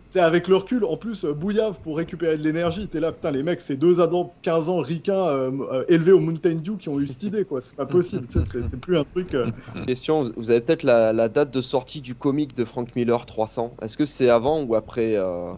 c'est 0.09 0.21
avec 0.21 0.47
le 0.47 0.55
recul, 0.57 0.85
en 0.85 0.97
plus, 0.97 1.25
euh, 1.25 1.33
bouillave 1.33 1.81
pour 1.81 1.97
récupérer 1.97 2.37
de 2.37 2.43
l'énergie. 2.43 2.89
T'es 2.89 2.99
là, 3.01 3.11
putain, 3.11 3.31
les 3.31 3.43
mecs, 3.43 3.61
c'est 3.61 3.77
deux 3.77 4.01
adultes 4.01 4.33
de 4.35 4.41
15 4.41 4.69
ans 4.69 4.79
ricains 4.79 5.27
euh, 5.27 5.51
euh, 5.71 5.85
élevés 5.89 6.13
au 6.13 6.19
Mountain 6.21 6.55
Dew 6.55 6.77
qui 6.77 6.89
ont 6.89 6.99
eu 6.99 7.07
cette 7.07 7.23
idée, 7.23 7.45
quoi. 7.45 7.61
C'est 7.61 7.75
pas 7.75 7.85
possible, 7.85 8.27
c'est 8.29 8.79
plus 8.81 8.97
un 8.97 9.03
truc. 9.03 9.33
euh, 9.33 9.47
Question, 9.87 10.23
vous- 10.35 10.51
avez 10.51 10.61
peut-être 10.61 10.83
la, 10.83 11.13
la 11.13 11.29
date 11.29 11.51
de 11.51 11.61
sortie 11.61 12.01
du 12.01 12.15
comic 12.15 12.53
de 12.53 12.65
Frank 12.65 12.95
Miller 12.95 13.25
300. 13.25 13.75
Est-ce 13.81 13.97
que 13.97 14.05
c'est 14.05 14.29
avant 14.29 14.63
ou 14.63 14.75
après 14.75 15.15
euh, 15.17 15.53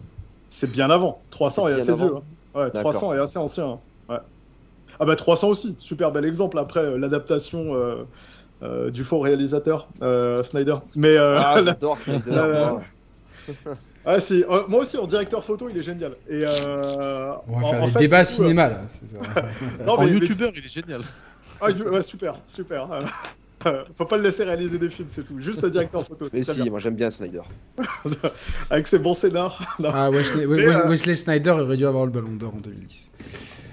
c'est 0.48 0.70
bien 0.70 0.90
avant. 0.90 1.26
300 1.30 1.68
est 1.68 1.72
assez 1.74 1.92
avant. 1.92 2.06
vieux. 2.06 2.16
hein. 2.16 2.24
Ouais, 2.54 2.70
D'accord. 2.72 2.82
300 2.82 3.12
est 3.14 3.18
assez 3.18 3.38
ancien. 3.38 3.66
hein. 3.68 3.82
Ouais. 4.08 4.18
Ah 5.00 5.06
bah 5.06 5.16
300 5.16 5.48
aussi, 5.48 5.76
super 5.80 6.12
bel 6.12 6.24
exemple. 6.24 6.58
Après, 6.58 6.80
euh, 6.80 6.98
l'adaptation 6.98 7.74
euh, 8.62 8.90
du 8.90 9.04
faux 9.04 9.20
réalisateur, 9.20 9.88
euh, 10.02 10.42
Snyder. 10.42 10.76
Mais 10.96 11.16
euh, 11.16 11.38
Ah, 11.38 11.60
j'adore 11.64 11.96
Snyder. 11.98 12.76
Ah 14.06 14.18
si, 14.18 14.42
euh, 14.48 14.62
moi 14.68 14.80
aussi 14.80 14.96
en 14.96 15.06
directeur 15.06 15.44
photo 15.44 15.68
il 15.68 15.76
est 15.76 15.82
génial. 15.82 16.12
Et 16.26 16.42
euh, 16.46 17.32
On 17.46 17.60
va 17.60 17.66
en- 17.66 17.70
faire 17.70 17.82
en 17.82 17.86
des 17.86 17.92
fait, 17.92 17.98
débats 17.98 18.24
coup, 18.24 18.30
cinéma 18.30 18.68
là. 18.70 18.80
ça. 18.88 19.42
non, 19.86 19.92
en 19.92 19.98
mais- 20.00 20.06
mais- 20.06 20.12
youtubeur, 20.12 20.50
il 20.56 20.64
est 20.64 20.68
génial. 20.72 21.02
Ah, 21.60 21.70
you- 21.70 21.84
ouais, 21.88 22.00
super, 22.02 22.38
super. 22.48 22.88
Euh, 23.66 23.84
Faut 23.94 24.06
pas 24.06 24.16
le 24.16 24.22
laisser 24.22 24.44
réaliser 24.44 24.78
des 24.78 24.88
films, 24.88 25.08
c'est 25.10 25.24
tout. 25.24 25.38
Juste 25.38 25.66
directeur 25.66 26.02
photo, 26.06 26.28
c'est 26.30 26.38
Mais 26.38 26.44
si, 26.44 26.62
bien. 26.62 26.70
moi 26.70 26.78
j'aime 26.78 26.94
bien 26.94 27.10
Snyder. 27.10 27.42
Avec 28.70 28.86
ses 28.86 28.98
bons 28.98 29.12
scénars. 29.12 29.76
Ah, 29.84 30.06
euh, 30.06 30.86
Wesley 30.88 31.16
Snyder 31.16 31.50
aurait 31.50 31.76
dû 31.76 31.84
avoir 31.84 32.06
le 32.06 32.10
ballon 32.10 32.32
d'or 32.32 32.54
en 32.54 32.60
2010. 32.60 33.10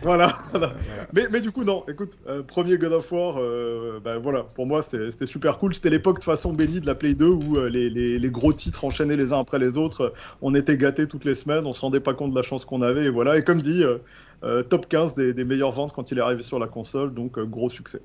Voilà. 0.04 0.38
voilà. 0.52 0.74
Mais, 1.14 1.28
mais 1.32 1.42
du 1.42 1.52
coup, 1.52 1.64
non, 1.64 1.84
écoute, 1.88 2.18
euh, 2.28 2.44
premier 2.44 2.78
God 2.78 2.94
of 2.94 3.12
War, 3.12 3.36
euh, 3.40 4.00
bah, 4.04 4.18
voilà, 4.18 4.44
pour 4.44 4.66
moi 4.66 4.82
c'était 4.82 5.26
super 5.26 5.58
cool. 5.58 5.74
C'était 5.74 5.90
l'époque 5.90 6.20
de 6.20 6.24
façon 6.24 6.54
bénie 6.54 6.80
de 6.80 6.86
la 6.86 6.96
Play 6.96 7.16
2 7.16 7.26
où 7.28 7.58
euh, 7.58 7.70
les, 7.70 7.90
les- 7.90 8.18
les 8.18 8.30
gros 8.32 8.54
titres 8.54 8.86
enchaînés 8.86 9.16
les 9.16 9.34
uns 9.34 9.40
après 9.40 9.60
les 9.60 9.78
autres, 9.78 10.02
euh, 10.02 10.10
on 10.42 10.54
était 10.56 10.78
gâtés 10.78 11.08
toutes 11.08 11.26
les 11.26 11.36
semaines, 11.36 11.66
on 11.66 11.74
se 11.74 11.82
rendait 11.82 12.00
pas 12.00 12.14
compte 12.14 12.32
de 12.32 12.36
la 12.36 12.44
chance 12.44 12.64
qu'on 12.66 12.82
avait, 12.82 13.06
et 13.06 13.10
voilà. 13.10 13.38
Et 13.38 13.42
comme 13.42 13.62
dit, 13.62 13.84
euh, 13.84 13.98
euh, 14.44 14.62
top 14.64 14.88
15 14.88 15.16
des, 15.16 15.34
des 15.34 15.44
meilleures 15.44 15.72
ventes 15.72 15.94
quand 15.94 16.12
il 16.12 16.18
est 16.20 16.22
arrivé 16.22 16.44
sur 16.44 16.60
la 16.60 16.68
console, 16.68 17.14
donc 17.14 17.38
euh, 17.40 17.46
gros 17.46 17.70
succès. 17.70 18.02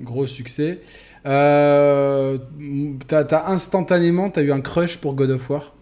Gros 0.00 0.26
succès. 0.26 0.80
Euh, 1.26 2.38
t'as, 3.06 3.24
t'as 3.24 3.48
instantanément, 3.48 4.30
t'as 4.30 4.42
eu 4.42 4.52
un 4.52 4.60
crush 4.60 4.96
pour 4.98 5.14
God 5.14 5.30
of 5.30 5.50
War? 5.50 5.72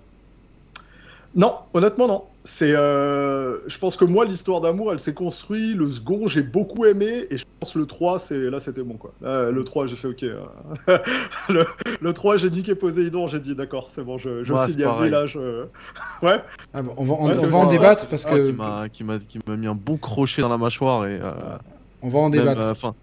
Non, 1.34 1.54
honnêtement, 1.74 2.08
non. 2.08 2.24
C'est, 2.48 2.74
euh, 2.76 3.58
je 3.66 3.76
pense 3.76 3.96
que 3.96 4.04
moi, 4.04 4.24
l'histoire 4.24 4.60
d'amour, 4.60 4.92
elle 4.92 5.00
s'est 5.00 5.14
construite. 5.14 5.76
Le 5.76 5.90
second, 5.90 6.28
j'ai 6.28 6.42
beaucoup 6.42 6.84
aimé. 6.84 7.26
Et 7.28 7.38
je 7.38 7.44
pense 7.58 7.74
le 7.74 7.86
3, 7.86 8.20
c'est, 8.20 8.50
là, 8.50 8.60
c'était 8.60 8.84
bon, 8.84 8.94
quoi. 8.96 9.12
Là, 9.20 9.50
le 9.50 9.64
3, 9.64 9.88
j'ai 9.88 9.96
fait 9.96 10.06
OK. 10.06 10.22
euh. 10.22 10.38
le, 11.48 11.66
le 12.00 12.12
3, 12.12 12.36
j'ai 12.36 12.48
niqué 12.48 12.76
Poséidon. 12.76 13.26
J'ai 13.26 13.40
dit, 13.40 13.56
d'accord, 13.56 13.90
c'est 13.90 14.04
bon, 14.04 14.16
je, 14.16 14.44
je 14.44 14.52
Ouais, 14.54 14.64
signe 14.68 14.84
à 14.84 15.02
village. 15.02 15.36
euh. 15.36 15.66
Ouais. 16.22 16.40
Ah 16.72 16.82
bon, 16.82 16.94
on 16.96 17.02
va, 17.04 17.14
on, 17.14 17.26
Ouais, 17.26 17.36
on 17.36 17.46
va 17.46 17.58
en 17.58 17.66
débattre 17.66 18.06
parce 18.06 18.24
Ah, 18.26 18.30
que 18.30 18.50
qui 18.50 18.52
m'a 18.56 18.88
qui 18.88 19.02
m'a 19.04 19.18
qui 19.18 19.38
m'a 19.46 19.56
mis 19.56 19.66
un 19.66 19.74
bon 19.74 19.96
crochet 19.96 20.40
dans 20.40 20.48
la 20.48 20.56
mâchoire 20.58 21.04
et 21.06 21.18
euh, 21.20 21.32
on 22.02 22.08
va 22.10 22.20
en 22.20 22.30
même, 22.30 22.40
débattre. 22.42 22.60
euh, 22.64 22.70
enfin 22.70 22.94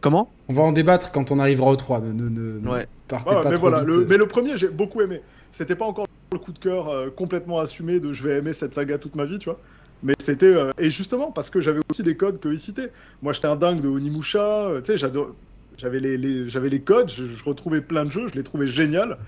comment? 0.00 0.30
On 0.48 0.52
va 0.52 0.62
en 0.62 0.72
débattre 0.72 1.12
quand 1.12 1.30
on 1.30 1.38
arrivera 1.38 1.70
au 1.70 1.76
3. 1.76 2.00
Ne, 2.00 2.12
ne, 2.12 2.28
ne- 2.28 2.58
ne 2.60 2.68
Ouais. 2.68 2.86
partez 3.06 3.30
Ouais, 3.36 3.42
pas 3.42 3.50
mais 3.50 3.56
trop 3.56 3.68
voilà, 3.68 3.78
vite. 3.84 3.88
le, 3.88 4.04
mais 4.06 4.16
le 4.16 4.26
premier, 4.26 4.56
j'ai 4.56 4.68
beaucoup 4.68 5.00
aimé. 5.00 5.20
C'était 5.54 5.76
pas 5.76 5.84
encore 5.86 6.06
le 6.32 6.38
coup 6.38 6.52
de 6.52 6.58
cœur 6.58 6.88
euh, 6.88 7.10
complètement 7.10 7.58
assumé 7.60 8.00
de 8.00 8.12
je 8.12 8.22
vais 8.24 8.38
aimer 8.38 8.52
cette 8.52 8.74
saga 8.74 8.98
toute 8.98 9.14
ma 9.16 9.24
vie, 9.24 9.38
tu 9.38 9.48
vois. 9.50 9.60
Mais 10.02 10.14
c'était. 10.20 10.46
euh, 10.54 10.70
et 10.78 10.90
justement, 10.90 11.32
parce 11.32 11.48
que 11.50 11.60
j'avais 11.60 11.80
aussi 11.90 12.02
les 12.02 12.16
codes 12.16 12.40
qu'ils 12.40 12.58
citaient. 12.58 12.92
Moi, 13.22 13.32
j'étais 13.32 13.46
un 13.46 13.56
dingue 13.56 13.80
de 13.80 13.88
Onimusha. 13.88 14.66
euh, 14.68 14.80
tu 14.82 14.92
sais, 14.92 14.98
j'adore. 14.98 15.36
J'avais 15.78 16.00
les, 16.00 16.16
les- 16.16 16.48
j'avais 16.48 16.68
les 16.68 16.82
codes, 16.82 17.10
je, 17.10 17.26
je 17.26 17.44
retrouvais 17.44 17.80
plein 17.80 18.04
de 18.04 18.10
jeux, 18.10 18.26
je 18.28 18.34
les 18.34 18.42
trouvais 18.44 18.66
génial. 18.66 19.18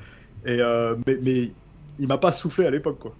Et 0.44 0.60
euh, 0.60 0.96
mais, 1.06 1.18
mais 1.22 1.52
il 1.98 2.08
m'a 2.08 2.18
pas 2.18 2.32
soufflé 2.32 2.66
à 2.66 2.70
l'époque, 2.70 2.98
quoi. 3.00 3.16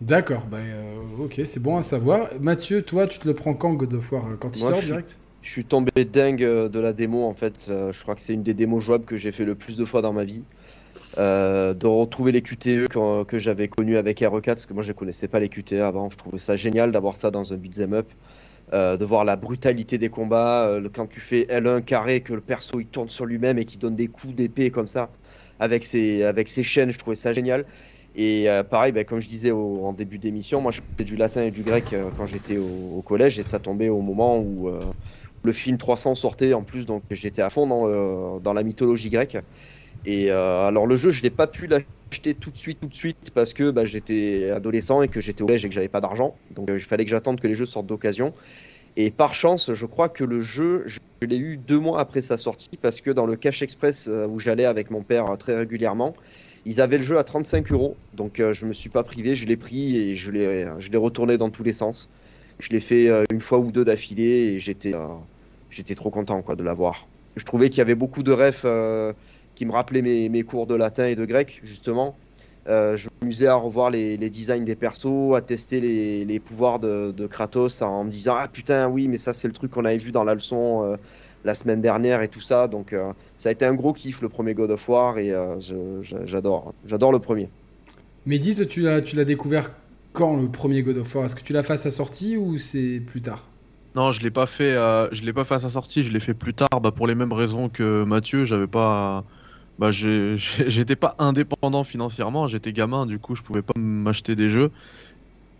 D'accord, 0.00 0.46
bah, 0.46 0.58
euh, 0.58 0.94
ok, 1.18 1.40
c'est 1.44 1.60
bon 1.60 1.76
à 1.76 1.82
savoir. 1.82 2.28
Mathieu, 2.40 2.82
toi, 2.82 3.08
tu 3.08 3.18
te 3.18 3.26
le 3.26 3.34
prends 3.34 3.54
quand 3.54 3.74
God 3.74 3.94
of 3.94 4.12
War 4.12 4.38
Quand 4.38 4.56
il 4.56 4.60
Moi, 4.60 4.70
sort 4.70 4.80
je 4.80 4.86
direct? 4.86 5.18
Je 5.42 5.50
suis 5.50 5.64
tombé 5.64 5.90
dingue 6.04 6.42
de 6.68 6.78
la 6.80 6.92
démo 6.92 7.24
en 7.24 7.34
fait. 7.34 7.66
Euh, 7.68 7.92
je 7.92 8.02
crois 8.02 8.14
que 8.14 8.20
c'est 8.20 8.34
une 8.34 8.42
des 8.42 8.54
démos 8.54 8.82
jouables 8.82 9.04
que 9.04 9.16
j'ai 9.16 9.32
fait 9.32 9.44
le 9.44 9.54
plus 9.54 9.76
de 9.76 9.84
fois 9.84 10.02
dans 10.02 10.12
ma 10.12 10.24
vie. 10.24 10.44
Euh, 11.16 11.72
de 11.74 11.86
retrouver 11.86 12.32
les 12.32 12.42
QTE 12.42 12.86
que 13.26 13.38
j'avais 13.38 13.68
connus 13.68 13.96
avec 13.96 14.20
RE4, 14.20 14.44
parce 14.56 14.66
que 14.66 14.74
moi 14.74 14.82
je 14.82 14.92
connaissais 14.92 15.26
pas 15.28 15.40
les 15.40 15.48
QTE 15.48 15.80
avant. 15.80 16.10
Je 16.10 16.16
trouvais 16.16 16.38
ça 16.38 16.54
génial 16.56 16.92
d'avoir 16.92 17.16
ça 17.16 17.30
dans 17.30 17.52
un 17.52 17.56
beat'em 17.56 17.94
up. 17.94 18.12
Euh, 18.74 18.98
de 18.98 19.04
voir 19.06 19.24
la 19.24 19.36
brutalité 19.36 19.96
des 19.98 20.10
combats. 20.10 20.66
euh, 20.68 20.88
quand 20.92 21.06
tu 21.06 21.20
fais 21.20 21.46
L1 21.48 21.80
carré, 21.82 22.22
que 22.22 22.34
le 22.34 22.42
perso 22.42 22.80
il 22.80 22.88
tourne 22.88 23.08
sur 23.08 23.24
lui-même 23.26 23.58
et 23.58 23.64
qui 23.64 23.78
donne 23.78 23.96
des 23.96 24.08
coups 24.08 24.34
d'épée 24.34 24.70
comme 24.70 24.86
ça 24.86 25.10
avec 25.58 25.84
ses, 25.84 26.22
avec 26.24 26.48
ses 26.48 26.62
chaînes, 26.62 26.90
je 26.90 26.98
trouvais 26.98 27.16
ça 27.16 27.32
génial. 27.32 27.66
Et 28.14 28.46
pareil, 28.70 28.92
bah, 28.92 29.04
comme 29.04 29.20
je 29.20 29.28
disais 29.28 29.50
au- 29.52 29.84
en 29.86 29.92
début 29.92 30.18
d'émission, 30.18 30.60
moi 30.60 30.72
je 30.72 30.80
faisais 30.98 31.04
du 31.06 31.16
latin 31.16 31.42
et 31.42 31.50
du 31.50 31.62
grec 31.62 31.94
quand 32.16 32.26
j'étais 32.26 32.58
au, 32.58 33.02
collège 33.02 33.38
et 33.38 33.42
ça 33.44 33.58
tombait 33.60 33.88
au 33.88 34.00
moment 34.02 34.38
où 34.40 34.70
le 35.44 35.52
film 35.52 35.78
300 35.78 36.14
sortait 36.14 36.52
en 36.54 36.62
plus, 36.64 36.86
donc 36.86 37.02
j'étais 37.10 37.42
à 37.42 37.50
fond 37.50 37.66
dans 38.40 38.52
la 38.52 38.62
mythologie 38.62 39.10
grecque. 39.10 39.38
Et 40.04 40.30
euh, 40.30 40.66
alors 40.66 40.86
le 40.86 40.96
jeu, 40.96 41.10
je 41.10 41.22
l'ai 41.22 41.30
pas 41.30 41.46
pu 41.46 41.66
l'acheter 41.66 42.34
tout 42.34 42.50
de 42.50 42.56
suite, 42.56 42.80
tout 42.80 42.88
de 42.88 42.94
suite 42.94 43.30
parce 43.34 43.52
que 43.52 43.70
bah, 43.70 43.84
j'étais 43.84 44.50
adolescent 44.50 45.02
et 45.02 45.08
que 45.08 45.20
j'étais 45.20 45.42
au 45.42 45.46
collège 45.46 45.64
et 45.64 45.68
que 45.68 45.74
j'avais 45.74 45.88
pas 45.88 46.00
d'argent, 46.00 46.36
donc 46.50 46.70
euh, 46.70 46.76
il 46.76 46.82
fallait 46.82 47.04
que 47.04 47.10
j'attende 47.10 47.40
que 47.40 47.46
les 47.46 47.54
jeux 47.54 47.66
sortent 47.66 47.86
d'occasion. 47.86 48.32
Et 48.96 49.10
par 49.10 49.34
chance, 49.34 49.72
je 49.72 49.86
crois 49.86 50.08
que 50.08 50.24
le 50.24 50.40
jeu, 50.40 50.84
je 50.86 50.98
l'ai 51.22 51.38
eu 51.38 51.56
deux 51.56 51.78
mois 51.78 52.00
après 52.00 52.22
sa 52.22 52.36
sortie 52.36 52.76
parce 52.80 53.00
que 53.00 53.10
dans 53.10 53.26
le 53.26 53.36
Cash 53.36 53.62
Express 53.62 54.08
euh, 54.08 54.26
où 54.26 54.38
j'allais 54.38 54.64
avec 54.64 54.90
mon 54.90 55.02
père 55.02 55.36
très 55.38 55.56
régulièrement, 55.56 56.14
ils 56.64 56.80
avaient 56.80 56.98
le 56.98 57.04
jeu 57.04 57.18
à 57.18 57.24
35 57.24 57.70
euros. 57.72 57.96
Donc 58.14 58.42
je 58.52 58.66
me 58.66 58.72
suis 58.72 58.90
pas 58.90 59.04
privé, 59.04 59.34
je 59.34 59.46
l'ai 59.46 59.56
pris 59.56 59.96
et 59.96 60.16
je 60.16 60.30
l'ai, 60.30 60.66
je 60.78 60.90
l'ai 60.90 60.98
retourné 60.98 61.38
dans 61.38 61.50
tous 61.50 61.62
les 61.62 61.72
sens. 61.72 62.08
Je 62.58 62.70
l'ai 62.70 62.80
fait 62.80 63.08
une 63.30 63.40
fois 63.40 63.58
ou 63.58 63.70
deux 63.70 63.84
d'affilée 63.84 64.24
et 64.24 64.58
j'étais, 64.58 64.92
j'étais 65.70 65.94
trop 65.94 66.10
content 66.10 66.44
de 66.46 66.62
l'avoir. 66.62 67.06
Je 67.36 67.44
trouvais 67.44 67.70
qu'il 67.70 67.78
y 67.78 67.80
avait 67.80 67.94
beaucoup 67.94 68.22
de 68.22 68.32
refs 68.32 68.66
qui 69.58 69.66
me 69.66 69.72
rappelaient 69.72 70.02
mes, 70.02 70.28
mes 70.28 70.44
cours 70.44 70.68
de 70.68 70.76
latin 70.76 71.08
et 71.08 71.16
de 71.16 71.24
grec 71.24 71.60
justement. 71.64 72.16
Euh, 72.68 72.96
je 72.96 73.08
m'amusais 73.20 73.48
à 73.48 73.56
revoir 73.56 73.90
les, 73.90 74.16
les 74.16 74.30
designs 74.30 74.62
des 74.62 74.76
persos, 74.76 75.34
à 75.34 75.40
tester 75.40 75.80
les, 75.80 76.24
les 76.24 76.38
pouvoirs 76.38 76.78
de, 76.78 77.10
de 77.10 77.26
Kratos 77.26 77.82
en 77.82 78.04
me 78.04 78.10
disant 78.10 78.34
ah 78.36 78.46
putain 78.46 78.88
oui 78.88 79.08
mais 79.08 79.16
ça 79.16 79.32
c'est 79.32 79.48
le 79.48 79.54
truc 79.54 79.72
qu'on 79.72 79.84
avait 79.84 79.96
vu 79.96 80.12
dans 80.12 80.22
la 80.22 80.34
leçon 80.34 80.84
euh, 80.84 80.96
la 81.44 81.54
semaine 81.54 81.80
dernière 81.80 82.22
et 82.22 82.28
tout 82.28 82.40
ça 82.40 82.68
donc 82.68 82.92
euh, 82.92 83.12
ça 83.36 83.48
a 83.48 83.52
été 83.52 83.64
un 83.64 83.74
gros 83.74 83.92
kiff 83.92 84.22
le 84.22 84.28
premier 84.28 84.54
God 84.54 84.70
of 84.70 84.88
War 84.88 85.18
et 85.18 85.32
euh, 85.32 85.56
j'adore 86.24 86.72
j'adore 86.86 87.10
le 87.10 87.18
premier. 87.18 87.48
Mehdi, 88.26 88.54
toi, 88.54 88.66
tu 88.66 88.82
l'as, 88.82 89.00
tu 89.02 89.16
l'as 89.16 89.24
découvert 89.24 89.70
quand 90.12 90.36
le 90.36 90.48
premier 90.48 90.82
God 90.82 90.98
of 90.98 91.14
War? 91.14 91.24
Est-ce 91.24 91.34
que 91.34 91.42
tu 91.42 91.52
l'as 91.52 91.64
fait 91.64 91.72
à 91.72 91.78
sa 91.78 91.90
sortie 91.90 92.36
ou 92.36 92.58
c'est 92.58 93.00
plus 93.00 93.22
tard? 93.22 93.42
Non, 93.94 94.12
je 94.12 94.22
l'ai 94.22 94.30
pas 94.30 94.46
fait. 94.46 94.74
euh, 94.74 95.08
je 95.12 95.22
l'ai 95.24 95.32
pas 95.32 95.44
fait 95.44 95.54
à 95.54 95.58
sa 95.58 95.70
sortie. 95.70 96.02
Je 96.02 96.12
l'ai 96.12 96.20
fait 96.20 96.34
plus 96.34 96.54
tard, 96.54 96.80
bah, 96.82 96.92
pour 96.92 97.06
les 97.06 97.14
mêmes 97.14 97.32
raisons 97.32 97.68
que 97.68 98.04
Mathieu. 98.04 98.44
J'avais 98.44 98.66
pas. 98.66 99.24
Bah, 99.78 99.90
j'étais 99.92 100.96
pas 100.96 101.14
indépendant 101.18 101.84
financièrement. 101.84 102.46
J'étais 102.46 102.72
gamin, 102.72 103.06
du 103.06 103.18
coup, 103.18 103.34
je 103.34 103.42
pouvais 103.42 103.62
pas 103.62 103.74
m'acheter 103.78 104.34
des 104.36 104.48
jeux. 104.48 104.70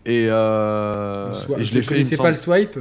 Et, 0.04 0.26
euh, 0.30 1.32
et 1.58 1.64
je 1.64 1.76
me 1.76 1.86
connaissais 1.86 2.16
pas 2.16 2.30
le 2.30 2.36
swipe? 2.36 2.78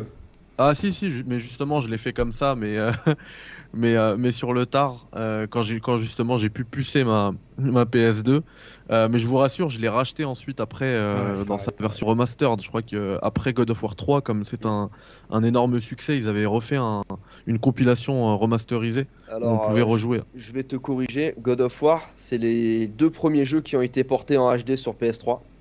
Ah 0.58 0.74
si 0.74 0.92
si, 0.92 1.12
mais 1.28 1.40
justement, 1.40 1.82
je 1.82 1.90
l'ai 1.90 2.00
fait 2.00 2.14
comme 2.14 2.32
ça, 2.32 2.56
mais 2.56 2.78
euh, 2.78 2.92
mais 3.74 3.96
euh, 3.96 4.18
mais 4.18 4.32
sur 4.32 4.54
le 4.54 4.66
tard, 4.66 5.10
euh, 5.16 5.48
quand 5.48 5.62
j'ai 5.62 5.80
quand 5.80 5.98
justement 5.98 6.38
j'ai 6.38 6.50
pu 6.50 6.66
pucer 6.66 7.04
ma 7.04 7.34
ma 7.58 7.86
PS2. 7.86 8.44
Euh, 8.92 9.10
mais 9.10 9.20
je 9.20 9.28
vous 9.28 9.38
rassure, 9.38 9.70
je 9.70 9.80
l'ai 9.80 9.90
racheté 9.90 10.26
ensuite 10.26 10.60
après 10.62 10.86
euh, 10.86 11.44
Ouais, 11.44 11.46
dans 11.46 11.58
sa 11.58 11.72
version 11.80 12.08
remastered. 12.08 12.62
Je 12.62 12.68
crois 12.70 12.82
que 12.84 12.96
euh, 12.96 13.20
après 13.22 13.54
God 13.54 13.70
of 13.72 13.84
War 13.84 13.96
3, 13.96 14.22
comme 14.22 14.44
c'est 14.44 14.66
un, 14.66 14.90
un 15.30 15.44
énorme 15.44 15.80
succès, 15.80 16.16
ils 16.18 16.28
avaient 16.28 16.46
refait 16.46 16.78
un- 16.78 17.02
une 17.46 17.60
compilation 17.60 18.38
remasterisée 18.38 19.08
où 19.44 19.54
on 19.54 19.60
Alors 19.60 19.60
pouvait 19.60 19.82
euh, 19.82 19.84
rejouer. 19.84 20.22
je 20.34 20.52
vais 20.54 20.64
te 20.66 20.76
corriger, 20.76 21.34
God 21.38 21.62
of 21.62 21.82
War 21.82 22.04
c'est 22.18 22.38
les 22.38 22.88
deux 22.90 23.10
premiers 23.12 23.46
jeux 23.46 23.62
qui 23.62 23.76
ont 23.78 23.82
été 23.82 24.04
portés 24.04 24.38
en 24.38 24.54
HD 24.58 24.76
sur 24.76 24.98
PS3 24.98 25.54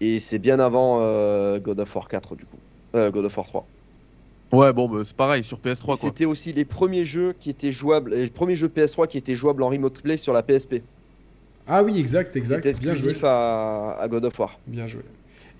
et 0.00 0.20
c'est 0.20 0.38
bien 0.38 0.58
avant 0.60 1.00
euh, 1.02 1.58
God 1.60 1.80
of 1.80 1.94
War 1.96 2.08
4 2.08 2.36
du 2.36 2.46
coup. 2.46 2.62
Euh, 2.96 3.10
God 3.10 3.24
of 3.24 3.36
War 3.36 3.46
3. 3.46 3.73
Ouais, 4.54 4.72
bon, 4.72 4.88
bah, 4.88 5.02
c'est 5.04 5.16
pareil 5.16 5.44
sur 5.44 5.58
PS3 5.58 5.94
Et 5.94 5.98
quoi. 5.98 6.08
C'était 6.08 6.24
aussi 6.24 6.52
les 6.52 6.64
premiers 6.64 7.04
jeux 7.04 7.34
qui 7.38 7.50
étaient 7.50 7.72
jouables, 7.72 8.14
les 8.14 8.30
premiers 8.30 8.56
jeux 8.56 8.68
PS3 8.68 9.06
qui 9.06 9.18
étaient 9.18 9.34
jouables 9.36 9.62
en 9.62 9.68
remote 9.68 10.00
play 10.00 10.16
sur 10.16 10.32
la 10.32 10.42
PSP. 10.42 10.82
Ah 11.66 11.82
oui, 11.82 11.98
exact, 11.98 12.36
exact. 12.36 12.64
C'était 12.64 12.78
Bien 12.78 12.94
joué. 12.94 13.14
à, 13.22 13.96
à 13.98 14.08
God 14.08 14.24
of 14.26 14.38
War. 14.38 14.58
Bien 14.66 14.86
joué. 14.86 15.02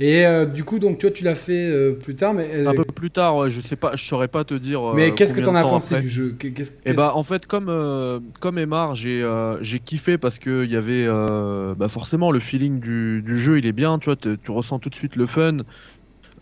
Et 0.01 0.27
euh, 0.27 0.45
du 0.45 0.65
coup, 0.65 0.79
donc 0.79 0.99
toi, 0.99 1.11
tu 1.11 1.23
l'as 1.25 1.37
fait 1.37 1.67
euh, 1.71 1.93
plus 1.93 2.17
tard, 2.17 2.35
mais, 2.35 2.49
euh, 2.53 2.69
Un 2.69 2.75
peu 2.75 2.85
plus 2.85 3.11
tard, 3.11 3.37
ouais, 3.37 3.49
je 3.51 3.61
sais 3.61 3.77
pas, 3.77 3.95
je 3.95 4.05
saurais 4.05 4.29
pas 4.29 4.45
te 4.45 4.55
dire. 4.55 4.83
euh, 4.83 4.97
mais 4.97 5.13
qu'est-ce 5.13 5.33
que 5.33 5.41
t'en 5.41 5.55
as 5.55 5.63
pensé 5.63 5.95
après. 5.95 6.03
du 6.03 6.09
jeu? 6.09 6.37
Et 6.43 6.53
qu'est-ce- 6.53 6.73
bah 6.97 7.13
en 7.15 7.23
fait 7.25 7.47
comme 7.47 7.71
euh, 7.71 8.21
comme 8.41 8.59
Emar 8.59 8.95
j'ai 8.95 9.23
euh, 9.23 9.57
j'ai 9.63 9.79
kiffé 9.79 10.19
parce 10.19 10.39
que 10.39 10.65
il 10.65 10.71
y 10.71 10.77
avait 10.77 11.07
euh, 11.07 11.75
bah 11.75 11.89
forcément 11.89 12.31
le 12.31 12.41
feeling 12.41 12.79
du, 12.79 13.23
du 13.23 13.39
jeu 13.41 13.57
il 13.59 13.65
est 13.65 13.73
bien 13.73 13.99
tu 13.99 14.07
vois 14.11 14.17
tu 14.17 14.51
ressens 14.51 14.81
tout 14.81 14.91
de 14.91 14.95
suite 14.95 15.17
le 15.17 15.27
fun 15.27 15.59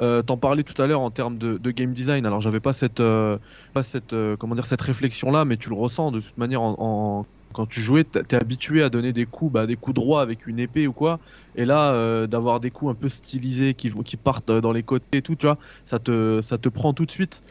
euh, 0.01 0.23
t'en 0.23 0.37
parlais 0.37 0.63
tout 0.63 0.81
à 0.81 0.87
l'heure 0.87 1.01
en 1.01 1.11
termes 1.11 1.37
de, 1.39 1.71
game 1.71 1.93
design 1.93 2.25
alors 2.25 2.41
j'avais 2.41 2.61
pas 2.61 2.73
cette 2.73 3.01
euh, 3.01 3.39
pas 3.75 3.83
cette 3.83 4.15
euh, 4.15 4.37
comment 4.37 4.55
dire 4.55 4.67
cette 4.67 4.81
réflexion 4.81 5.31
là 5.31 5.45
mais 5.45 5.57
tu 5.57 5.69
le 5.69 5.75
ressens 5.75 6.13
de 6.13 6.21
toute 6.21 6.39
manière 6.39 6.63
en, 6.63 7.27
quand 7.53 7.67
tu 7.67 7.81
jouais 7.83 8.05
t'es 8.05 8.37
habitué 8.37 8.83
à 8.83 8.89
donner 8.89 9.13
des 9.13 9.27
coups 9.27 9.53
bah, 9.53 9.67
des 9.67 9.77
coups 9.77 9.95
droits 9.95 10.23
avec 10.23 10.47
une 10.47 10.59
épée 10.59 10.87
ou 10.87 10.93
quoi 10.93 11.21
et 11.57 11.67
là 11.67 12.27
d'avoir 12.27 12.61
des 12.61 12.71
coups 12.71 12.93
un 12.93 12.95
peu 12.95 13.09
stylisés 13.09 13.75
qui 13.75 13.91
qui 13.91 14.17
partent 14.17 14.51
dans 14.51 14.73
les 14.73 14.83
côtés 14.83 15.19
et 15.19 15.23
tout 15.23 15.37
tu 15.37 15.47
vois 15.47 15.59
ça 15.85 15.99
te 15.99 16.41
ça 16.41 16.57
te 16.57 16.69
prend 16.71 16.95
tout 16.95 17.05
de 17.05 17.11
suite 17.11 17.43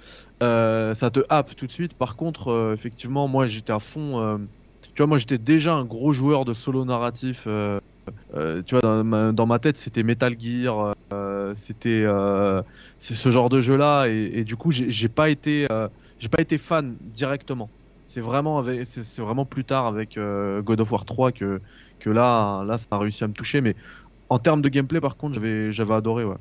ça 0.41 1.11
te 1.13 1.19
happe 1.30 1.55
tout 1.55 1.68
de 1.68 1.72
suite. 1.72 1.93
Par 1.93 2.15
contre, 2.15 2.73
effectivement, 2.73 3.27
moi 3.27 3.45
j'étais 3.45 3.73
à 3.73 3.80
fond. 3.80 4.39
tu 4.81 5.03
vois, 5.03 5.05
moi 5.05 5.19
j'étais 5.19 5.38
déjà 5.38 5.76
un 5.76 5.85
gros 5.85 6.13
joueur 6.13 6.45
de 6.45 6.53
solo 6.53 6.84
narratif. 6.84 7.47
Euh, 8.34 8.64
tu 8.64 8.76
vois, 8.76 8.82
dans 8.82 9.03
ma, 9.03 9.32
dans 9.32 9.45
ma 9.45 9.60
tête, 9.60 9.78
c'était 9.78 10.03
Metal 10.03 10.36
Gear, 10.40 10.94
euh, 11.14 11.53
c'était 11.56 12.03
euh, 12.06 12.61
c'est 12.99 13.15
ce 13.15 13.30
genre 13.30 13.49
de 13.49 13.60
jeu-là, 13.60 14.07
et, 14.07 14.32
et 14.40 14.44
du 14.44 14.56
coup, 14.56 14.72
j'ai 14.72 15.10
pas 15.10 15.30
été, 15.30 15.68
j'ai 16.19 16.30
pas 16.30 16.41
été 16.41 16.57
fan 16.57 16.98
directement. 17.02 17.72
C'est 18.06 18.22
vraiment 18.22 18.60
avec, 18.60 18.86
c'est 18.86 19.03
c'est 19.03 19.22
vraiment 19.22 19.45
plus 19.45 19.65
tard 19.65 19.86
avec 19.88 20.18
God 20.18 20.82
of 20.82 20.91
War 20.91 21.06
3 21.06 21.32
que 21.32 21.61
que 21.99 22.10
là, 22.10 22.64
là, 22.65 22.78
ça 22.78 22.88
a 22.91 22.98
réussi 22.98 23.23
à 23.23 23.28
me 23.28 23.34
toucher. 23.34 23.61
Mais 23.61 23.76
en 24.30 24.40
termes 24.40 24.61
de 24.61 24.69
gameplay, 24.69 25.02
par 25.02 25.18
contre, 25.18 25.36
j'avais 25.36 25.72
j'avais 25.72 25.94
adoré, 25.94 26.26
ouais. 26.26 26.38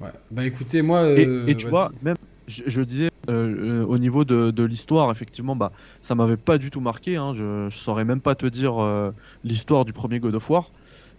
Ouais. 0.00 0.10
Bah 0.30 0.44
écoutez, 0.44 0.82
moi. 0.82 1.08
Et, 1.16 1.22
et 1.46 1.54
tu 1.54 1.66
vois, 1.68 1.92
même, 2.02 2.16
je, 2.46 2.62
je 2.66 2.82
disais, 2.82 3.10
euh, 3.28 3.82
euh, 3.82 3.84
au 3.84 3.98
niveau 3.98 4.24
de, 4.24 4.50
de 4.50 4.64
l'histoire, 4.64 5.10
effectivement, 5.10 5.56
bah, 5.56 5.72
ça 6.02 6.14
m'avait 6.14 6.36
pas 6.36 6.58
du 6.58 6.70
tout 6.70 6.80
marqué. 6.80 7.16
Hein, 7.16 7.32
je, 7.34 7.68
je 7.70 7.76
saurais 7.76 8.04
même 8.04 8.20
pas 8.20 8.34
te 8.34 8.46
dire 8.46 8.82
euh, 8.82 9.12
l'histoire 9.44 9.84
du 9.84 9.92
premier 9.92 10.20
God 10.20 10.34
of 10.34 10.50
War. 10.50 10.70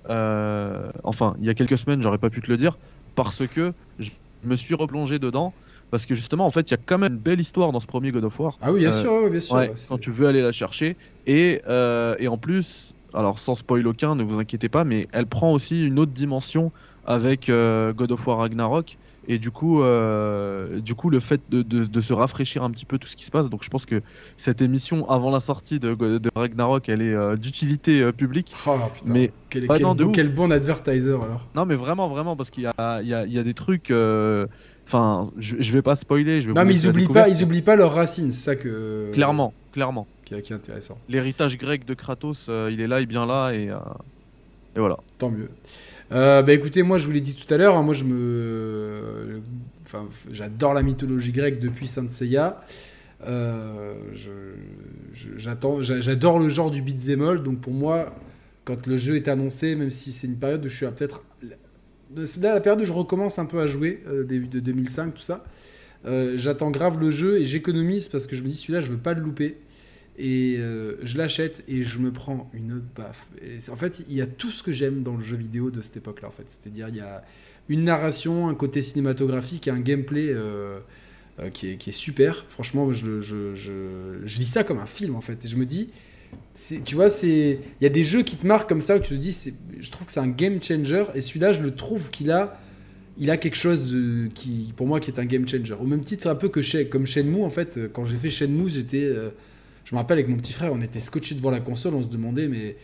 Euh, 0.10 0.92
enfin, 1.04 1.36
il 1.40 1.46
y 1.46 1.50
a 1.50 1.54
quelques 1.54 1.78
semaines, 1.78 2.02
j'aurais 2.02 2.20
pas 2.20 2.30
pu 2.30 2.42
te 2.42 2.50
le 2.52 2.58
dire, 2.58 2.78
parce 3.16 3.46
que 3.48 3.74
je 4.00 4.12
me 4.44 4.56
suis 4.56 4.76
replongé 4.76 5.20
dedans. 5.20 5.54
Parce 5.92 6.08
que 6.08 6.16
justement, 6.16 6.48
en 6.48 6.52
fait, 6.52 6.70
il 6.70 6.72
y 6.72 6.74
a 6.74 6.80
quand 6.84 6.98
même 6.98 7.14
une 7.14 7.20
belle 7.20 7.40
histoire 7.40 7.72
dans 7.72 7.80
ce 7.80 7.86
premier 7.86 8.12
God 8.12 8.24
of 8.24 8.40
War. 8.40 8.58
Ah 8.60 8.74
oui, 8.74 8.80
bien 8.80 8.92
sûr, 8.92 9.30
bien 9.30 9.40
sûr. 9.40 9.56
Ouais, 9.56 9.72
quand 9.88 10.00
tu 10.00 10.10
veux 10.10 10.28
aller 10.28 10.42
la 10.42 10.52
chercher. 10.52 10.98
Et, 11.28 11.62
et 12.20 12.28
en 12.28 12.38
plus, 12.38 12.96
alors 13.14 13.38
sans 13.38 13.54
spoil 13.54 13.86
aucun, 13.88 14.16
ne 14.16 14.24
vous 14.24 14.40
inquiétez 14.40 14.68
pas, 14.68 14.84
mais 14.84 15.06
elle 15.14 15.28
prend 15.28 15.54
aussi 15.54 15.86
une 15.86 16.00
autre 16.00 16.12
dimension 16.12 16.72
avec 17.06 17.50
God 17.50 18.12
of 18.12 18.28
War 18.28 18.40
Ragnarok. 18.40 18.98
Et 19.28 19.40
du 19.40 19.50
coup, 19.52 19.82
euh, 19.82 20.80
du 20.80 20.94
coup 20.94 21.10
le 21.10 21.20
fait 21.20 21.42
de, 21.50 21.62
de- 21.64 21.86
de 21.86 22.02
se 22.02 22.14
rafraîchir 22.14 22.64
un 22.64 22.70
petit 22.70 22.86
peu 22.86 22.98
tout 23.00 23.08
ce 23.08 23.16
qui 23.16 23.26
se 23.26 23.32
passe. 23.32 23.50
Donc 23.50 23.64
je 23.64 23.70
pense 23.70 23.86
que 23.86 24.02
cette 24.38 24.62
émission, 24.62 25.10
avant 25.10 25.32
la 25.32 25.40
sortie 25.40 25.80
de, 25.80 25.96
Ragnarok, 26.36 26.88
elle 26.90 27.02
est 27.02 27.14
euh, 27.14 27.36
d'utilité 27.36 28.02
euh, 28.02 28.12
publique. 28.12 28.54
Oh 28.68 28.78
putain. 28.94 29.14
Mais 29.14 29.32
quel, 29.50 29.66
bah 29.68 29.76
quel 29.78 29.84
non, 29.84 29.96
bon, 29.96 30.06
ouf. 30.06 30.12
quel 30.12 30.34
bon 30.34 30.52
advertiser 30.52 31.10
alors. 31.10 31.48
non, 31.56 31.66
mais 31.66 31.76
vraiment, 31.76 32.08
vraiment, 32.08 32.36
parce 32.36 32.52
qu'il 32.52 32.64
y 32.64 32.68
a, 32.68 33.02
il 33.02 33.08
y, 33.08 33.14
a, 33.14 33.26
il 33.26 33.34
y 33.34 33.40
a 33.40 33.44
des 33.44 33.54
trucs. 33.56 33.92
Enfin, 34.88 35.32
je, 35.38 35.56
je 35.60 35.72
vais 35.72 35.82
pas 35.82 35.96
spoiler. 35.96 36.42
Je 36.42 36.48
vais 36.48 36.54
Non, 36.54 36.64
mais 36.64 36.76
ils 36.76 36.88
oublient 36.88 37.08
pas, 37.08 37.28
ils 37.28 37.44
oublient 37.44 37.64
pas 37.64 37.76
leurs 37.76 37.94
racines, 37.94 38.32
c'est 38.32 38.44
ça 38.52 38.56
que. 38.56 39.10
Clairement, 39.14 39.54
clairement. 39.72 40.06
Qui, 40.26 40.36
est- 40.36 40.42
qui 40.44 40.54
est 40.54 40.56
intéressant. 40.56 40.98
L'héritage 41.10 41.58
grec 41.58 41.86
de 41.86 41.94
Kratos, 41.96 42.48
il 42.48 42.80
est 42.82 42.88
là, 42.88 43.00
il 43.00 43.04
est 43.04 43.08
bien 43.08 43.26
là, 43.26 43.52
et, 43.54 43.66
et 44.76 44.80
voilà. 44.80 44.98
Tant 45.18 45.32
mieux. 45.32 45.50
Euh, 46.16 46.42
bah 46.42 46.54
écoutez, 46.54 46.82
moi 46.82 46.98
je 46.98 47.06
vous 47.06 47.12
l'ai 47.12 47.22
dit 47.22 47.36
tout 47.36 47.52
à 47.54 47.58
l'heure, 47.58 47.76
hein, 47.76 47.84
moi 47.84 47.94
je 47.94 48.06
me. 48.06 49.42
Enfin, 49.84 50.08
j'adore 50.32 50.74
la 50.74 50.82
mythologie 50.82 51.34
grecque 51.34 51.60
depuis 51.60 51.88
Saint 51.88 52.10
Seiya. 52.10 52.64
Euh, 53.28 53.96
j'adore 55.36 56.40
le 56.40 56.50
genre 56.50 56.72
du 56.72 56.82
beat'em 56.82 57.22
all, 57.22 57.44
donc 57.44 57.60
pour 57.60 57.74
moi, 57.74 58.16
quand 58.64 58.88
le 58.88 58.98
jeu 58.98 59.16
est 59.16 59.28
annoncé, 59.28 59.76
même 59.76 59.90
si 59.90 60.14
c'est 60.14 60.28
une 60.28 60.38
période 60.38 60.64
où 60.66 60.70
je 60.70 60.76
suis 60.76 60.86
à 60.86 60.92
peut-être. 60.92 61.22
C'est 62.24 62.42
là 62.42 62.54
la 62.54 62.62
période 62.62 62.82
où 62.82 62.86
je 62.86 62.94
recommence 62.94 63.40
un 63.40 63.46
peu 63.46 63.60
à 63.60 63.66
jouer, 63.66 64.02
euh, 64.08 64.24
début 64.24 64.48
de 64.48 64.60
2005, 64.60 65.16
tout 65.16 65.22
ça. 65.22 65.44
Euh, 66.06 66.34
j'attends 66.38 66.72
grave 66.72 67.00
le 67.00 67.10
jeu 67.12 67.40
et 67.40 67.46
j'économise 67.46 68.08
parce 68.10 68.28
que 68.28 68.36
je 68.36 68.44
me 68.44 68.48
dis 68.48 68.56
celui-là, 68.56 68.80
je 68.80 68.88
veux 68.88 68.98
pas 68.98 69.14
le 69.14 69.22
louper. 69.22 69.58
Et 70.18 70.56
euh, 70.58 70.96
je 71.04 71.18
l'achète 71.18 71.64
et 71.68 71.84
je 71.84 72.00
me 72.00 72.12
prends 72.12 72.50
une 72.54 72.82
baffe. 72.96 73.28
Et 73.42 73.58
en 73.70 73.76
fait, 73.76 74.04
il 74.08 74.16
y 74.16 74.22
a 74.22 74.28
tout 74.28 74.50
ce 74.50 74.64
que 74.64 74.72
j'aime 74.72 75.04
dans 75.04 75.18
le 75.18 75.24
jeu 75.24 75.36
vidéo 75.36 75.72
de 75.72 75.82
cette 75.82 75.98
époque-là. 75.98 76.30
En 76.30 76.32
fait, 76.32 76.46
c'est-à-dire 76.48 76.88
il 76.88 76.96
y 76.96 77.02
a 77.02 77.24
une 77.68 77.84
narration, 77.84 78.48
un 78.48 78.56
côté 78.56 78.82
cinématographique 78.82 79.68
et 79.68 79.72
un 79.72 79.80
gameplay 79.80 80.30
euh, 80.30 80.80
euh, 81.40 81.50
qui, 81.50 81.72
est, 81.72 81.78
qui 81.78 81.90
est 81.90 81.94
super. 81.94 82.46
Franchement, 82.48 82.94
je, 82.94 83.20
je, 83.20 83.56
je, 83.56 84.22
je 84.24 84.40
vis 84.40 84.46
ça 84.46 84.64
comme 84.64 84.80
un 84.80 84.86
film 84.86 85.16
en 85.16 85.22
fait. 85.22 85.44
Et 85.44 85.50
je 85.50 85.58
me 85.58 85.66
dis, 85.66 85.90
tu 86.86 86.96
vois, 86.96 87.10
c'est 87.10 87.60
il 87.82 87.84
y 87.84 87.88
a 87.88 87.90
des 87.90 88.06
jeux 88.06 88.24
qui 88.24 88.38
te 88.38 88.48
marquent 88.48 88.70
comme 88.70 88.82
ça 88.82 88.96
où 88.96 89.00
tu 89.00 89.10
te 89.10 89.20
dis, 89.20 89.54
je 89.78 89.92
trouve 89.92 90.08
que 90.08 90.14
c'est 90.14 90.22
un 90.22 90.28
game 90.28 90.64
changer. 90.64 91.04
Et 91.14 91.20
celui-là, 91.20 91.52
je 91.52 91.62
le 91.62 91.76
trouve 91.76 92.10
qu'il 92.10 92.32
a 92.32 92.58
il 93.18 93.32
a 93.32 93.38
quelque 93.38 93.56
chose 93.56 93.96
qui, 94.34 94.74
pour 94.76 94.88
moi, 94.88 95.00
qui 95.00 95.10
est 95.10 95.20
un 95.20 95.26
game 95.26 95.48
changer. 95.48 95.74
Au 95.74 95.86
même 95.86 96.02
titre, 96.02 96.28
un 96.28 96.36
peu 96.36 96.50
que 96.50 96.84
comme 96.90 97.06
Shenmue, 97.06 97.44
en 97.44 97.50
fait, 97.50 97.80
quand 97.94 98.04
j'ai 98.04 98.18
fait 98.18 98.30
Shenmue, 98.30 98.68
j'étais, 98.68 99.10
je 99.86 99.96
me 99.96 100.00
rappelle 100.00 100.18
avec 100.18 100.28
mon 100.30 100.36
petit 100.38 100.52
frère, 100.54 100.74
on 100.74 100.82
était 100.82 101.00
scotché 101.00 101.36
devant 101.36 101.52
la 101.52 101.62
console, 101.62 101.94
on 101.96 102.04
se 102.04 102.08
demandait, 102.10 102.48
mais 102.48 102.76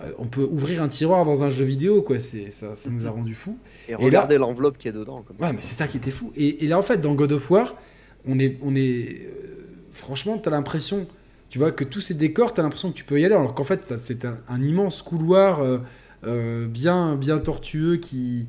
euh, 0.00 0.10
on 0.18 0.26
peut 0.26 0.42
ouvrir 0.44 0.82
un 0.82 0.88
tiroir 0.88 1.24
dans 1.24 1.42
un 1.44 1.50
jeu 1.50 1.64
vidéo, 1.64 2.02
quoi. 2.02 2.18
C'est, 2.18 2.50
ça, 2.50 2.74
ça 2.74 2.90
nous 2.90 3.06
a 3.06 3.10
rendu 3.18 3.34
fous. 3.34 3.58
Et 3.88 3.92
là- 3.92 3.98
regardez 3.98 4.38
l'enveloppe 4.38 4.76
qui 4.78 4.88
est 4.88 4.92
dedans. 4.92 5.22
Comme 5.26 5.38
ça. 5.38 5.46
Ouais, 5.46 5.52
mais 5.52 5.60
c'est 5.60 5.74
ça 5.74 5.86
qui 5.88 5.96
était 5.98 6.10
fou. 6.10 6.32
Et, 6.36 6.64
et 6.64 6.68
là, 6.68 6.78
en 6.78 6.82
fait, 6.82 7.00
dans 7.00 7.14
God 7.14 7.32
of 7.32 7.50
War, 7.50 7.76
on 8.26 8.38
est, 8.38 8.58
on 8.62 8.74
est, 8.74 9.22
euh, 9.24 9.66
franchement, 9.92 10.36
t'as 10.38 10.50
l'impression, 10.50 11.06
tu 11.48 11.58
vois, 11.58 11.70
que 11.70 11.84
tous 11.84 12.00
ces 12.00 12.14
décors, 12.14 12.52
t'as 12.54 12.62
l'impression 12.62 12.90
que 12.90 12.96
tu 12.96 13.04
peux 13.04 13.20
y 13.20 13.24
aller, 13.24 13.34
alors 13.34 13.54
qu'en 13.54 13.64
fait, 13.64 13.96
c'est 13.98 14.24
un, 14.24 14.36
un 14.48 14.62
immense 14.62 15.02
couloir 15.02 15.60
euh, 15.60 15.78
euh, 16.24 16.66
bien, 16.66 17.14
bien 17.16 17.38
tortueux 17.38 17.96
qui, 17.98 18.46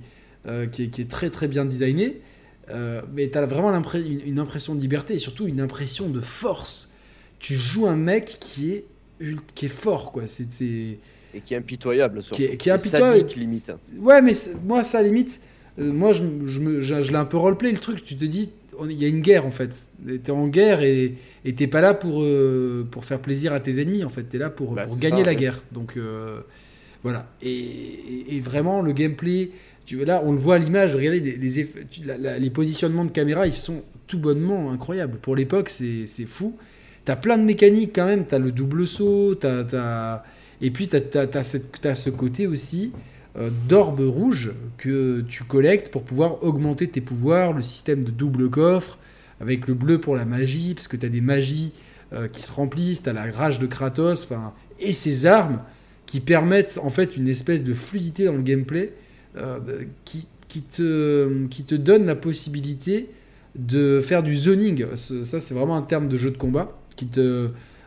qui, 0.71 0.83
est, 0.83 0.89
qui 0.89 1.01
est 1.01 1.09
très, 1.09 1.29
très 1.29 1.47
bien 1.47 1.63
designé. 1.65 2.21
Mais 3.13 3.27
t'as 3.27 3.45
vraiment 3.45 3.71
une 3.73 4.39
impression 4.39 4.73
de 4.73 4.81
liberté 4.81 5.13
et 5.13 5.19
surtout 5.19 5.47
une 5.47 5.61
impression 5.61 6.09
de 6.09 6.19
force. 6.21 6.89
Tu 7.43 7.55
joues 7.55 7.87
un 7.87 7.97
mec 7.97 8.37
qui 8.39 8.71
est, 8.71 8.85
qui 9.53 9.65
est 9.65 9.69
fort, 9.69 10.13
quoi. 10.13 10.23
C'est, 10.27 10.45
Et 10.63 11.41
qui 11.43 11.53
est 11.53 11.57
impitoyable, 11.57 12.23
surtout. 12.23 12.37
qui 12.41 12.45
est, 12.45 12.55
qui 12.55 12.69
est 12.69 12.71
impitoyable. 12.71 13.11
sadique, 13.19 13.35
limite. 13.35 13.69
Ouais, 13.99 14.21
mais 14.21 14.31
moi, 14.63 14.81
ça, 14.81 15.03
limite, 15.03 15.41
euh, 15.77 15.91
moi, 15.91 16.13
je, 16.13 16.23
je, 16.45 16.79
je, 16.79 17.01
je 17.01 17.11
l'ai 17.11 17.17
un 17.17 17.25
peu 17.25 17.35
roleplay 17.35 17.73
le 17.73 17.79
truc. 17.79 18.01
Tu 18.05 18.15
te 18.15 18.23
dis, 18.23 18.49
il 18.85 18.93
y 18.93 19.03
a 19.03 19.09
une 19.09 19.19
guerre 19.19 19.45
en 19.45 19.51
fait. 19.51 19.89
T'es 20.23 20.31
en 20.31 20.47
guerre 20.47 20.81
et 20.83 21.15
t'es 21.57 21.67
pas 21.67 21.81
là 21.81 21.93
pour, 21.93 22.23
euh, 22.23 22.87
pour 22.89 23.03
faire 23.03 23.19
plaisir 23.19 23.51
à 23.51 23.59
tes 23.59 23.81
ennemis 23.81 24.05
en 24.05 24.09
fait. 24.09 24.23
T'es 24.23 24.37
là 24.37 24.49
pour, 24.49 24.71
Bah, 24.71 24.85
pour 24.85 24.97
gagner 24.97 25.17
ça, 25.19 25.25
la 25.25 25.31
ouais. 25.31 25.35
guerre. 25.35 25.61
Donc 25.73 25.97
euh, 25.97 26.39
voilà. 27.03 27.29
Et, 27.41 27.51
et- 27.51 28.35
et 28.37 28.39
vraiment, 28.39 28.81
le 28.81 28.93
gameplay, 28.93 29.51
tu 29.85 29.97
vois, 29.97 30.05
là, 30.05 30.21
on 30.25 30.31
le 30.31 30.37
voit 30.37 30.55
à 30.55 30.59
l'image. 30.59 30.95
Regardez, 30.95 31.19
les, 31.19 31.35
les, 31.35 31.63
eff- 31.63 31.85
tu- 31.91 32.03
la- 32.05 32.17
la- 32.17 32.39
les 32.39 32.49
positionnements 32.49 33.03
de 33.03 33.11
caméra, 33.11 33.45
ils 33.47 33.53
sont 33.53 33.83
tout 34.07 34.17
bonnement 34.17 34.71
incroyables. 34.71 35.17
Pour 35.19 35.35
l'époque, 35.35 35.67
c'est 35.67 36.05
c'est 36.05 36.25
fou. 36.25 36.55
T'as 37.05 37.15
plein 37.15 37.37
de 37.37 37.43
mécaniques 37.43 37.91
quand 37.95 38.05
même. 38.05 38.25
T'as 38.25 38.39
le 38.39 38.51
double 38.51 38.87
saut. 38.87 39.35
T'as, 39.35 39.63
t'as- 39.63 40.23
Et 40.61 40.71
puis, 40.71 40.87
t'as 40.87 40.99
as, 41.33 41.93
ce 41.95 42.09
côté 42.09 42.47
aussi 42.47 42.91
euh, 43.37 43.49
d'orbes 43.67 43.99
rouges 44.01 44.51
que 44.77 45.21
tu 45.27 45.43
collectes 45.43 45.89
pour 45.91 46.03
pouvoir 46.03 46.43
augmenter 46.43 46.87
tes 46.87 47.01
pouvoirs, 47.01 47.51
le 47.53 47.61
système 47.63 48.03
de 48.03 48.11
double 48.11 48.49
coffre, 48.49 48.97
avec 49.41 49.67
le 49.67 49.73
bleu 49.73 49.99
pour 49.99 50.15
la 50.15 50.23
magie, 50.25 50.73
parce 50.75 50.87
que 50.87 50.95
tu 50.95 51.05
as 51.05 51.09
des 51.09 51.19
magies 51.21 51.71
euh, 52.13 52.27
qui 52.27 52.41
se 52.43 52.51
remplissent, 52.51 53.01
tu 53.03 53.09
as 53.09 53.13
la 53.13 53.29
rage 53.31 53.57
de 53.59 53.65
Kratos, 53.65 54.29
et 54.79 54.93
ces 54.93 55.25
armes 55.25 55.59
qui 56.05 56.19
permettent 56.19 56.79
en 56.83 56.89
fait 56.91 57.17
une 57.17 57.27
espèce 57.27 57.63
de 57.63 57.73
fluidité 57.73 58.25
dans 58.25 58.33
le 58.33 58.43
gameplay 58.43 58.93
euh, 59.35 59.57
qui, 60.05 60.27
qui, 60.47 60.61
te, 60.61 61.45
qui 61.47 61.63
te 61.63 61.73
donne 61.73 62.05
la 62.05 62.15
possibilité 62.15 63.09
de 63.55 63.99
faire 63.99 64.21
du 64.21 64.35
zoning. 64.35 64.85
Ça, 64.95 65.39
c'est 65.39 65.53
vraiment 65.55 65.75
un 65.75 65.81
terme 65.81 66.07
de 66.07 66.17
jeu 66.17 66.29
de 66.29 66.37
combat 66.37 66.77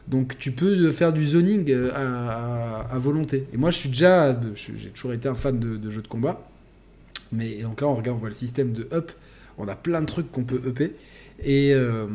Donc 0.08 0.38
tu 0.38 0.52
peux 0.52 0.90
faire 0.92 1.12
du 1.12 1.24
zoning 1.24 1.70
euh, 1.70 1.90
à, 1.94 2.98
volonté. 2.98 3.46
Et 3.52 3.56
moi 3.56 3.70
je 3.70 3.78
suis 3.78 3.88
déjà, 3.88 4.38
j'ai 4.54 4.90
toujours 4.90 5.12
été 5.12 5.28
un 5.28 5.34
fan 5.34 5.58
de, 5.58 5.90
jeux 5.90 6.02
de 6.02 6.08
combat. 6.08 6.48
Mais 7.32 7.62
donc 7.62 7.80
là 7.80 7.88
on 7.88 7.94
regarde, 7.94 8.16
on 8.16 8.20
voit 8.20 8.28
le 8.28 8.34
système 8.34 8.72
de 8.72 8.88
up. 8.92 9.10
On 9.58 9.66
a 9.68 9.74
plein 9.74 10.00
de 10.02 10.06
trucs 10.06 10.30
qu'on 10.30 10.44
peut 10.44 10.60
upper. 10.66 10.92
Et 11.42 11.74
euh, 11.74 12.06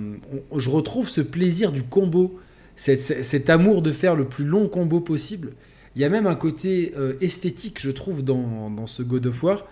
je 0.55 0.69
retrouve 0.69 1.09
ce 1.09 1.21
plaisir 1.21 1.71
du 1.71 1.83
combo, 1.83 2.39
cet, 2.75 2.99
cet- 2.99 3.23
cet 3.25 3.49
amour 3.49 3.81
de 3.81 3.91
faire 3.91 4.15
le 4.15 4.25
plus 4.25 4.45
long 4.45 4.67
combo 4.67 4.99
possible. 4.99 5.51
Il 5.95 6.01
y 6.01 6.05
a 6.05 6.09
même 6.09 6.27
un 6.27 6.35
côté 6.35 6.93
euh, 6.97 7.13
esthétique, 7.19 7.81
je 7.81 7.91
trouve, 7.91 8.23
dans, 8.23 8.69
dans 8.69 8.87
ce 8.87 9.03
God 9.03 9.27
of 9.27 9.43
War 9.43 9.65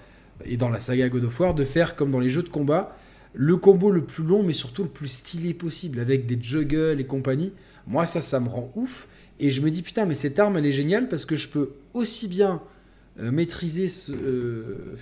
et 0.46 0.58
dans 0.58 0.70
la 0.70 0.80
saga 0.80 1.10
God 1.10 1.24
of 1.24 1.40
War, 1.40 1.54
de 1.54 1.64
faire 1.64 1.96
comme 1.96 2.12
dans 2.12 2.20
les 2.20 2.30
jeux 2.30 2.44
de 2.44 2.50
combat, 2.50 2.96
le 3.34 3.58
combo 3.58 3.92
le 3.92 4.04
plus 4.04 4.24
long, 4.24 4.44
mais 4.44 4.54
surtout 4.54 4.84
le 4.84 4.90
plus 4.90 5.08
stylé 5.08 5.54
possible, 5.54 6.00
avec 6.00 6.26
des 6.26 6.38
juggles 6.42 6.98
et 7.00 7.06
compagnie. 7.06 7.54
Moi, 7.88 8.06
ça, 8.06 8.22
ça 8.22 8.40
me 8.40 8.50
rend 8.50 8.72
ouf. 8.76 9.08
Et 9.40 9.52
je 9.52 9.62
me 9.62 9.72
dis, 9.72 9.82
putain, 9.82 10.06
mais 10.06 10.16
cette 10.16 10.38
arme, 10.40 10.58
elle 10.58 10.66
est 10.66 10.72
géniale 10.72 11.08
parce 11.08 11.26
que 11.26 11.36
je 11.36 11.48
peux 11.48 11.72
aussi 11.94 12.28
bien 12.28 12.62
euh, 13.22 13.32
maîtriser 13.32 13.88
ce- 13.88 14.12
euh, 14.12 14.96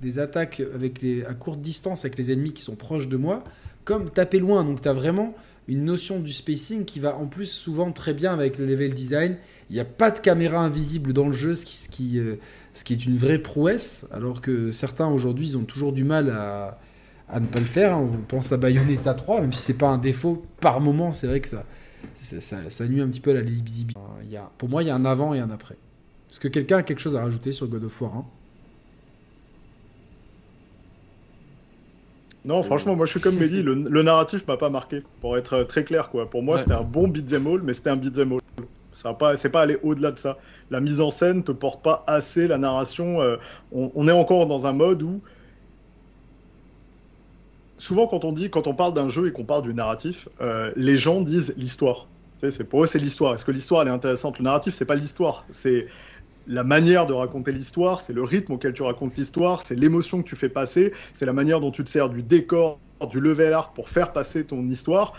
des 0.00 0.18
attaques 0.18 0.62
avec 0.74 1.04
à 1.28 1.34
courte 1.34 1.60
distance 1.60 2.04
avec 2.04 2.18
les 2.18 2.30
ennemis 2.32 2.52
qui 2.52 2.62
sont 2.62 2.76
proches 2.76 3.08
de 3.08 3.16
moi, 3.16 3.44
comme 3.84 4.10
taper 4.10 4.38
loin. 4.40 4.64
Donc, 4.64 4.82
tu 4.82 4.88
as 4.88 4.92
vraiment 4.92 5.34
une 5.68 5.84
notion 5.84 6.20
du 6.20 6.32
spacing 6.32 6.84
qui 6.84 6.98
va 6.98 7.16
en 7.16 7.26
plus 7.26 7.46
souvent 7.46 7.92
très 7.92 8.14
bien 8.14 8.32
avec 8.32 8.58
le 8.58 8.66
level 8.66 8.94
design. 8.94 9.36
Il 9.70 9.74
n'y 9.74 9.80
a 9.80 9.84
pas 9.84 10.10
de 10.10 10.18
caméra 10.18 10.58
invisible 10.64 11.12
dans 11.12 11.26
le 11.26 11.34
jeu, 11.34 11.54
ce 11.54 11.64
qui, 11.66 11.76
ce 11.76 11.88
qui, 11.88 12.18
euh, 12.18 12.36
ce 12.74 12.84
qui 12.84 12.92
est 12.94 13.04
une 13.06 13.16
vraie 13.16 13.38
prouesse, 13.38 14.06
alors 14.12 14.40
que 14.40 14.70
certains 14.70 15.08
aujourd'hui, 15.08 15.48
ils 15.48 15.58
ont 15.58 15.64
toujours 15.64 15.92
du 15.92 16.04
mal 16.04 16.30
à, 16.30 16.80
à 17.30 17.40
ne 17.40 17.46
pas 17.46 17.58
le 17.60 17.66
faire. 17.66 17.94
hein. 17.94 18.08
On 18.12 18.16
pense 18.22 18.52
à 18.52 18.56
Bayonetta 18.56 19.14
3, 19.14 19.40
même 19.42 19.52
si 19.52 19.62
c'est 19.62 19.74
pas 19.74 19.88
un 19.88 19.98
défaut 19.98 20.44
par 20.60 20.80
moment, 20.80 21.12
c'est 21.12 21.26
vrai 21.26 21.40
que 21.40 21.48
ça, 21.48 21.64
ça, 22.14 22.40
ça- 22.40 22.68
ça 22.70 22.86
nuit 22.86 23.00
un 23.00 23.08
petit 23.08 23.20
peu 23.20 23.30
à 23.30 23.34
la 23.34 23.40
lisibilité. 23.42 23.94
Il 24.24 24.30
y 24.30 24.36
a, 24.36 24.50
pour 24.58 24.68
moi, 24.68 24.82
il 24.82 24.86
y 24.86 24.90
a 24.90 24.94
un 24.94 25.04
avant 25.04 25.34
et 25.34 25.40
un 25.40 25.50
après. 25.50 25.76
Est-ce 26.30 26.40
que 26.40 26.48
quelqu'un 26.48 26.78
a 26.78 26.82
quelque 26.82 27.00
chose 27.00 27.16
à 27.16 27.20
rajouter 27.22 27.52
sur 27.52 27.66
God 27.68 27.84
of 27.84 28.00
War 28.02 28.14
hein 28.16 28.24
Non, 32.44 32.62
franchement, 32.62 32.96
moi 32.96 33.04
je 33.04 33.10
suis 33.10 33.20
comme 33.20 33.36
Mehdi, 33.36 33.62
le, 33.62 33.74
le 33.74 34.02
narratif 34.02 34.46
m'a 34.46 34.56
pas 34.56 34.70
marqué, 34.70 35.02
pour 35.20 35.36
être 35.36 35.54
euh, 35.54 35.64
très 35.64 35.84
clair 35.84 36.08
quoi. 36.08 36.30
Pour 36.30 36.42
moi, 36.42 36.54
Ouais. 36.54 36.60
c'était 36.60 36.72
un 36.74 36.82
bon 36.82 37.08
beat'em 37.08 37.46
all, 37.46 37.62
mais 37.62 37.74
c'était 37.74 37.90
un 37.90 37.96
beat'em 37.96 38.32
all. 38.32 38.40
Ça 38.92 39.12
pas, 39.12 39.36
c'est 39.36 39.50
pas 39.50 39.60
allé 39.62 39.76
au-delà 39.82 40.12
de 40.12 40.18
ça. 40.18 40.38
La 40.70 40.80
mise 40.80 41.00
en 41.00 41.10
scène 41.10 41.42
te 41.44 41.52
porte 41.52 41.82
pas 41.84 42.04
assez 42.06 42.48
la 42.48 42.56
narration. 42.58 43.20
euh, 43.20 43.36
on, 43.72 43.90
on 43.94 44.08
est 44.08 44.12
encore 44.12 44.46
dans 44.46 44.66
un 44.66 44.72
mode 44.72 45.02
où 45.02 45.20
souvent 47.78 48.06
quand 48.06 48.24
on 48.24 48.32
dit, 48.32 48.50
quand 48.50 48.66
on 48.66 48.74
parle 48.74 48.92
d'un 48.92 49.08
jeu 49.08 49.28
et 49.28 49.32
qu'on 49.32 49.44
parle 49.44 49.62
du 49.62 49.74
narratif, 49.74 50.28
euh, 50.40 50.72
les 50.76 50.96
gens 50.96 51.20
disent 51.22 51.54
l'histoire. 51.56 52.06
Pour 52.70 52.84
eux 52.84 52.86
c'est 52.86 52.98
l'histoire. 52.98 53.34
Est-ce 53.34 53.44
que 53.44 53.50
l'histoire 53.50 53.86
est 53.86 53.90
intéressante? 53.90 54.38
Le 54.38 54.44
narratif 54.44 54.74
c'est 54.74 54.84
pas 54.84 54.94
l'histoire, 54.94 55.44
c'est 55.50 55.86
la 56.46 56.64
manière 56.64 57.06
de 57.06 57.12
raconter 57.12 57.52
l'histoire, 57.52 58.00
c'est 58.00 58.12
le 58.12 58.22
rythme 58.22 58.52
auquel 58.52 58.72
tu 58.72 58.82
racontes 58.82 59.16
l'histoire, 59.16 59.62
c'est 59.62 59.74
l'émotion 59.74 60.22
que 60.22 60.28
tu 60.28 60.36
fais 60.36 60.48
passer, 60.48 60.92
c'est 61.12 61.26
la 61.26 61.32
manière 61.32 61.60
dont 61.60 61.70
tu 61.70 61.84
te 61.84 61.90
sers 61.90 62.08
du 62.08 62.22
décor, 62.22 62.78
du 63.10 63.20
level 63.20 63.52
art 63.52 63.72
pour 63.72 63.88
faire 63.88 64.12
passer 64.12 64.44
ton 64.44 64.66
histoire. 64.68 65.12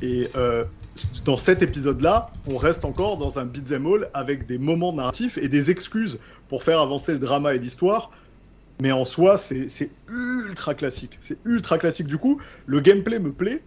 Et 0.00 0.28
euh, 0.34 0.64
dans 1.24 1.36
cet 1.36 1.62
épisode-là, 1.62 2.30
on 2.46 2.56
reste 2.56 2.84
encore 2.84 3.16
dans 3.16 3.38
un 3.38 3.44
beat'em 3.44 3.86
all 3.86 4.10
avec 4.14 4.46
des 4.46 4.58
moments 4.58 4.92
narratifs 4.92 5.38
et 5.38 5.48
des 5.48 5.70
excuses 5.70 6.18
pour 6.48 6.64
faire 6.64 6.80
avancer 6.80 7.12
le 7.12 7.18
drama 7.18 7.54
et 7.54 7.58
l'histoire. 7.58 8.10
Mais 8.82 8.90
en 8.92 9.04
soi, 9.04 9.36
c'est 9.36 9.90
ultra 10.08 10.74
classique. 10.74 11.16
C'est 11.20 11.38
ultra 11.44 11.78
classique. 11.78 12.08
Du 12.08 12.18
coup, 12.18 12.40
le 12.66 12.80
gameplay 12.80 13.18
me 13.20 13.32
plaît, 13.32 13.62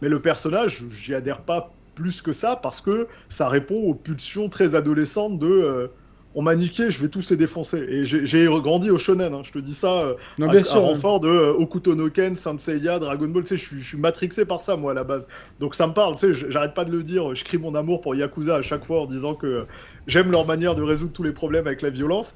mais 0.00 0.08
le 0.08 0.20
personnage, 0.22 0.84
j'y 0.90 1.14
adhère 1.14 1.42
pas 1.42 1.74
plus 1.94 2.22
que 2.22 2.32
ça 2.32 2.56
parce 2.56 2.80
que 2.80 3.08
ça 3.28 3.48
répond 3.48 3.76
aux 3.76 3.94
pulsions 3.94 4.48
très 4.48 4.74
adolescentes 4.74 5.38
de 5.38 5.46
euh, 5.48 5.88
on 6.34 6.42
m'a 6.42 6.54
niqué, 6.54 6.90
je 6.90 7.00
vais 7.00 7.08
tous 7.08 7.30
les 7.30 7.36
défoncer. 7.36 7.78
Et 7.78 8.04
j'ai 8.04 8.46
grandi 8.46 8.90
au 8.90 8.98
shonen, 8.98 9.34
hein, 9.34 9.42
je 9.44 9.50
te 9.50 9.58
dis 9.58 9.74
ça, 9.74 9.92
euh, 10.04 10.14
Non, 10.38 10.48
bien 10.48 10.60
à 10.60 10.62
sûr. 10.62 10.76
hein. 10.76 10.80
renfort 10.80 11.20
de 11.20 11.28
euh, 11.28 11.52
Okuto 11.54 11.94
no 11.96 12.10
Ken, 12.10 12.36
Saint 12.36 12.58
Seiya, 12.58 13.00
Dragon 13.00 13.28
Ball, 13.28 13.42
tu 13.44 13.56
sais, 13.56 13.56
je 13.56 13.82
suis- 13.82 13.98
matrixé 13.98 14.44
par 14.44 14.60
ça, 14.60 14.76
moi, 14.76 14.92
à 14.92 14.94
la 14.94 15.04
base. 15.04 15.26
Donc 15.58 15.74
ça 15.74 15.86
me 15.86 15.92
parle, 15.94 16.14
tu 16.16 16.32
sais, 16.34 16.46
j'arrête 16.50 16.74
pas 16.74 16.84
de 16.84 16.92
le 16.92 17.02
dire, 17.02 17.34
je 17.34 17.44
crie 17.44 17.58
mon 17.58 17.74
amour 17.74 18.00
pour 18.00 18.14
Yakuza 18.14 18.56
à 18.56 18.62
chaque 18.62 18.84
fois 18.84 19.02
en 19.02 19.06
disant 19.06 19.34
que 19.34 19.46
euh, 19.46 19.64
j'aime 20.06 20.30
leur 20.30 20.46
manière 20.46 20.74
de 20.76 20.82
résoudre 20.82 21.12
tous 21.12 21.24
les 21.24 21.32
problèmes 21.32 21.66
avec 21.66 21.82
la 21.82 21.90
violence. 21.90 22.34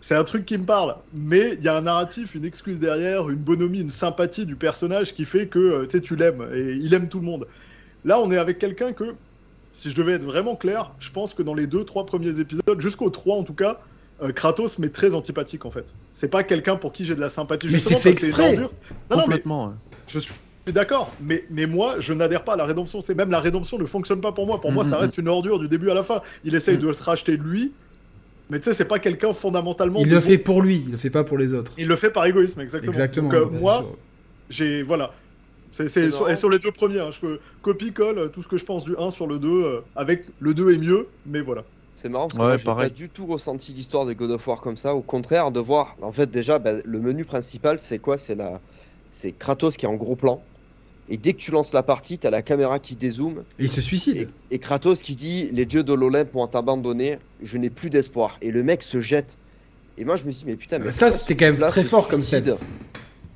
C'est 0.00 0.14
un 0.14 0.24
truc 0.24 0.46
qui 0.46 0.56
me 0.56 0.64
parle, 0.64 0.96
mais 1.12 1.54
il 1.58 1.64
y 1.64 1.68
a 1.68 1.76
un 1.76 1.82
narratif, 1.82 2.34
une 2.34 2.44
excuse 2.44 2.78
derrière, 2.78 3.28
une 3.28 3.36
bonhomie, 3.38 3.80
une 3.80 3.90
sympathie 3.90 4.46
du 4.46 4.54
personnage 4.56 5.14
qui 5.14 5.24
fait 5.24 5.48
que 5.48 5.58
euh, 5.58 6.00
tu 6.00 6.14
l'aimes 6.16 6.46
et 6.54 6.72
il 6.80 6.94
aime 6.94 7.08
tout 7.08 7.18
le 7.18 7.26
monde. 7.26 7.46
Là, 8.04 8.20
on 8.20 8.30
est 8.30 8.38
avec 8.38 8.58
quelqu'un 8.58 8.92
que, 8.92 9.14
si 9.72 9.90
je 9.90 9.96
devais 9.96 10.12
être 10.12 10.24
vraiment 10.24 10.54
clair, 10.56 10.92
je 11.00 11.10
pense 11.10 11.34
que 11.34 11.42
dans 11.42 11.54
les 11.54 11.66
deux, 11.66 11.84
trois 11.84 12.06
premiers 12.06 12.38
épisodes, 12.40 12.62
jusqu'au 12.80 13.10
3 13.10 13.36
en 13.36 13.42
tout 13.42 13.54
cas, 13.54 13.80
euh, 14.22 14.32
Kratos 14.32 14.78
m'est 14.78 14.88
très 14.92 15.14
antipathique 15.14 15.64
en 15.66 15.70
fait. 15.70 15.94
C'est 16.12 16.28
pas 16.28 16.42
quelqu'un 16.44 16.76
pour 16.76 16.92
qui 16.92 17.04
j'ai 17.04 17.14
de 17.16 17.20
la 17.20 17.28
sympathie. 17.28 17.68
Mais 17.70 17.78
c'est 17.78 17.96
fait 17.96 18.10
exprès. 18.10 18.54
une 18.54 18.60
ordure. 18.60 18.70
Non, 19.10 19.16
non, 19.16 19.16
mais 19.16 19.22
Complètement. 19.24 19.74
je 20.06 20.18
suis 20.20 20.32
d'accord, 20.68 21.12
mais, 21.20 21.44
mais 21.50 21.66
moi, 21.66 21.96
je 21.98 22.12
n'adhère 22.14 22.44
pas 22.44 22.54
à 22.54 22.56
la 22.56 22.64
rédemption. 22.64 23.00
C'est 23.00 23.14
même 23.14 23.30
la 23.30 23.40
rédemption 23.40 23.78
ne 23.78 23.86
fonctionne 23.86 24.20
pas 24.20 24.32
pour 24.32 24.46
moi. 24.46 24.60
Pour 24.60 24.70
moi, 24.72 24.84
Mhm, 24.84 24.90
ça 24.90 24.98
reste 24.98 25.18
une 25.18 25.28
ordure 25.28 25.58
du 25.58 25.68
début 25.68 25.90
à 25.90 25.94
la 25.94 26.02
fin. 26.02 26.20
Il 26.44 26.54
essaye 26.54 26.78
de 26.78 26.92
se 26.92 27.02
racheter 27.02 27.36
lui, 27.36 27.72
mais 28.50 28.58
tu 28.58 28.64
sais, 28.64 28.74
c'est 28.74 28.84
pas 28.84 28.98
quelqu'un 28.98 29.32
fondamentalement. 29.32 30.00
Il 30.00 30.08
le 30.08 30.16
bon. 30.16 30.20
fait 30.20 30.38
pour 30.38 30.62
lui, 30.62 30.82
il 30.86 30.90
le 30.90 30.96
fait 30.96 31.10
pas 31.10 31.24
pour 31.24 31.38
les 31.38 31.54
autres. 31.54 31.72
Il 31.78 31.86
le 31.88 31.96
fait 31.96 32.10
par 32.10 32.26
égoïsme, 32.26 32.60
exactement. 32.60 32.92
Exactement. 32.92 33.28
Donc, 33.28 33.34
euh, 33.54 33.58
moi, 33.60 33.86
j'ai 34.50 34.82
voilà. 34.82 35.12
C'est 35.70 35.88
c'est 35.88 36.10
C'est 36.10 36.16
sur, 36.16 36.36
sur 36.36 36.50
les 36.50 36.58
deux 36.58 36.72
premiers, 36.72 37.00
hein, 37.00 37.10
je 37.10 37.20
peux 37.20 37.40
copie-colle 37.62 38.30
tout 38.32 38.42
ce 38.42 38.48
que 38.48 38.56
je 38.56 38.64
pense 38.64 38.84
du 38.84 38.96
1 38.96 39.10
sur 39.10 39.26
le 39.26 39.38
2, 39.38 39.48
euh, 39.48 39.80
avec 39.96 40.24
le 40.40 40.54
2 40.54 40.72
est 40.72 40.78
mieux, 40.78 41.08
mais 41.26 41.40
voilà. 41.42 41.62
C'est 41.94 42.08
marrant 42.08 42.28
parce 42.28 42.38
que 42.38 42.42
Ouais, 42.42 42.48
moi, 42.48 42.56
j'ai 42.56 42.64
pareil. 42.64 42.88
pas 42.88 42.94
du 42.94 43.08
tout 43.10 43.26
ressenti 43.26 43.72
l'histoire 43.72 44.06
de 44.06 44.12
God 44.12 44.30
of 44.30 44.46
War 44.46 44.60
comme 44.60 44.76
ça. 44.76 44.94
Au 44.94 45.02
contraire, 45.02 45.50
de 45.50 45.60
voir, 45.60 45.96
en 46.00 46.12
fait, 46.12 46.30
déjà, 46.30 46.58
bah, 46.58 46.74
le 46.84 47.00
menu 47.00 47.24
principal, 47.24 47.80
c'est 47.80 47.98
quoi? 47.98 48.16
C'est 48.16 48.36
la, 48.36 48.60
c'est 49.10 49.32
Kratos 49.32 49.76
qui 49.76 49.84
est 49.84 49.88
en 49.88 49.94
gros 49.96 50.16
plan. 50.16 50.42
Et 51.10 51.16
dès 51.16 51.32
que 51.32 51.38
tu 51.38 51.50
lances 51.50 51.72
la 51.72 51.82
partie, 51.82 52.18
t'as 52.18 52.30
la 52.30 52.42
caméra 52.42 52.78
qui 52.78 52.94
dézoome 52.94 53.44
Et 53.58 53.64
il 53.64 53.68
se 53.68 53.80
et, 53.80 53.82
suicide. 53.82 54.28
et 54.50 54.58
Kratos 54.58 55.02
qui 55.02 55.14
dit 55.16 55.50
les 55.52 55.64
dieux 55.64 55.82
de 55.82 55.92
l'Olympe 55.94 56.34
m'ont 56.34 56.44
abandonné, 56.46 57.18
je 57.42 57.56
n'ai 57.58 57.70
plus 57.70 57.88
d'espoir. 57.90 58.36
Et 58.42 58.50
le 58.50 58.62
mec 58.62 58.82
se 58.82 59.00
jette. 59.00 59.38
Et 59.96 60.04
moi, 60.04 60.16
je 60.16 60.24
me 60.24 60.30
dis 60.30 60.44
mais 60.46 60.56
putain, 60.56 60.78
mais 60.78 60.92
Ça, 60.92 61.10
c'était 61.10 61.34
quand 61.36 61.46
même 61.52 61.58
très 61.68 61.82
fort 61.82 62.08
comme 62.08 62.22
suicide 62.22 62.56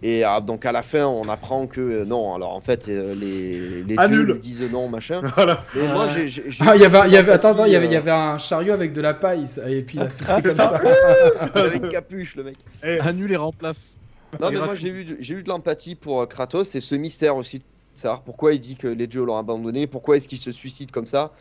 Et 0.03 0.23
ah, 0.23 0.41
donc 0.41 0.67
à 0.67 0.73
la 0.73 0.83
fin, 0.83 1.07
on 1.07 1.23
apprend 1.29 1.67
que 1.67 1.81
euh, 1.81 2.05
non. 2.05 2.35
Alors 2.35 2.53
en 2.55 2.61
fait, 2.61 2.89
euh, 2.89 3.15
les, 3.15 3.83
les 3.85 4.09
dieux 4.09 4.23
lui 4.25 4.39
disent 4.39 4.71
non, 4.71 4.89
machin. 4.89 5.23
Voilà. 5.35 5.65
Mais 5.75 5.89
moi, 5.89 6.05
Ouais. 6.07 6.29
j'ai. 6.29 6.45
Ah, 6.61 6.77
il 6.77 6.83
y 6.83 6.85
avait, 6.85 7.01
il 7.07 7.13
y 7.13 7.17
avait, 7.17 7.33
attends, 7.33 7.53
attends, 7.53 7.65
il 7.65 7.73
y 7.73 7.77
avait, 7.77 7.87
il 7.87 7.93
y 7.93 7.97
euh, 7.97 7.99
avait 8.01 8.11
un 8.11 8.37
chariot 8.39 8.75
avec 8.75 8.93
de 8.93 9.01
la 9.01 9.15
paille, 9.15 9.45
et 9.67 9.83
puis 9.83 9.97
là, 9.99 10.09
c'est 10.11 10.25
c'est 10.25 10.43
comme 10.43 10.51
ça. 10.53 10.79
ça. 10.79 11.47
avec 11.55 11.83
une 11.83 11.89
capuche, 11.91 12.37
le 12.37 12.45
mec. 12.45 12.57
Eh, 12.85 12.99
Annule 13.01 13.33
et 13.33 13.37
remplace. 13.37 13.95
Non, 14.41 14.51
mais 14.51 14.59
moi 14.59 14.75
j'ai 14.75 14.89
eu, 14.89 15.17
j'ai 15.21 15.35
eu 15.35 15.43
de 15.43 15.49
l'empathie 15.49 15.95
pour 15.95 16.23
euh, 16.23 16.27
Kratos 16.27 16.75
et 16.75 16.81
ce 16.81 16.95
mystère 16.95 17.37
aussi 17.37 17.59
de 17.59 17.65
savoir 17.95 18.23
pourquoi 18.23 18.55
il 18.55 18.61
dit 18.61 18.77
que 18.77 18.87
les 18.89 19.07
dieux 19.07 19.25
l'ont 19.25 19.37
abandonné, 19.37 19.87
pourquoi 19.87 20.17
est-ce 20.17 20.29
qu'il 20.29 20.39
se 20.39 20.51
suicide 20.51 20.91
comme 20.91 21.07
ça, 21.07 21.33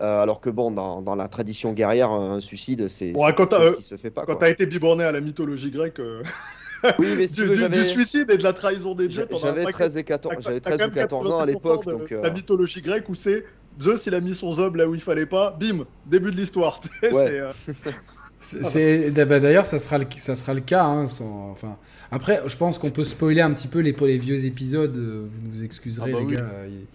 euh, 0.00 0.20
alors 0.22 0.40
que 0.40 0.50
bon, 0.50 0.70
dans, 0.70 1.00
dans 1.02 1.14
la 1.14 1.28
tradition 1.28 1.72
guerrière, 1.72 2.10
un 2.10 2.40
suicide 2.40 2.88
c'est 2.88 3.12
Bon, 3.12 3.26
quelque 3.26 3.44
t'as, 3.44 3.58
chose 3.60 3.72
euh, 3.72 3.76
qui 3.76 3.82
se 3.82 3.96
fait 3.96 4.10
pas. 4.10 4.24
quand 4.26 4.36
t'as 4.36 4.50
été 4.50 4.66
biborné 4.66 5.04
à 5.04 5.12
la 5.12 5.20
mythologie 5.20 5.70
grecque, 5.70 6.00
euh, 6.00 6.22
Oui, 6.98 7.14
mais 7.16 7.28
si 7.28 7.34
du, 7.34 7.42
veux, 7.44 7.50
du- 7.54 7.60
j'avais- 7.60 7.78
du 7.78 7.84
suicide 7.86 8.30
et 8.30 8.36
de 8.38 8.42
la 8.42 8.52
trahison 8.52 8.94
des 8.94 9.06
dieux, 9.06 9.28
j'avais 9.30 9.60
un 9.60 9.64
paquet. 9.64 9.72
13 9.72 9.96
et 9.98 10.04
14, 10.04 10.34
T'as- 10.36 10.40
j'avais 10.42 10.60
t'as 10.60 10.70
13 10.70 10.78
quand 10.80 10.84
ou 10.84 10.88
même 10.88 10.94
14 10.96 11.30
ans 11.30 11.38
à 11.38 11.46
80% 11.46 11.46
l'époque, 11.46 11.84
donc 11.86 12.12
euh, 12.12 12.22
La 12.22 12.30
mythologie 12.30 12.80
grecque 12.80 13.08
où 13.08 13.14
c'est 13.14 13.44
Zeus, 13.80 14.06
il 14.06 14.14
a 14.16 14.20
mis 14.20 14.34
son 14.34 14.50
zob 14.52 14.76
là 14.76 14.88
où 14.88 14.94
il 14.96 15.00
fallait 15.00 15.26
pas, 15.26 15.52
bim, 15.52 15.84
début 16.06 16.30
de 16.32 16.36
l'histoire. 16.36 16.80
Ouais. 17.12 17.42
c'est, 18.40 19.10
bah, 19.10 19.38
D'ailleurs, 19.40 19.66
ça 19.66 19.78
sera 19.78 19.98
le, 19.98 20.06
ça 20.16 20.34
sera 20.34 20.54
le 20.54 20.60
cas. 20.60 20.84
hein, 20.84 21.06
sans- 21.06 21.50
enfin, 21.50 21.76
après, 22.10 22.42
je 22.46 22.56
pense 22.56 22.78
qu'on 22.78 22.90
peut 22.90 23.04
spoiler 23.04 23.40
un 23.40 23.52
petit 23.52 23.68
peu 23.68 23.80
les, 23.80 23.92
vieux 24.18 24.44
épisodes. 24.44 24.96
euh, 24.96 25.26
Vous 25.28 25.48
nous 25.48 25.62
excuserez, 25.62 26.10
Ah 26.10 26.14
bah 26.14 26.20
les 26.20 26.26
oui. 26.26 26.34
gars. 26.34 26.46
Ils, 26.68 26.86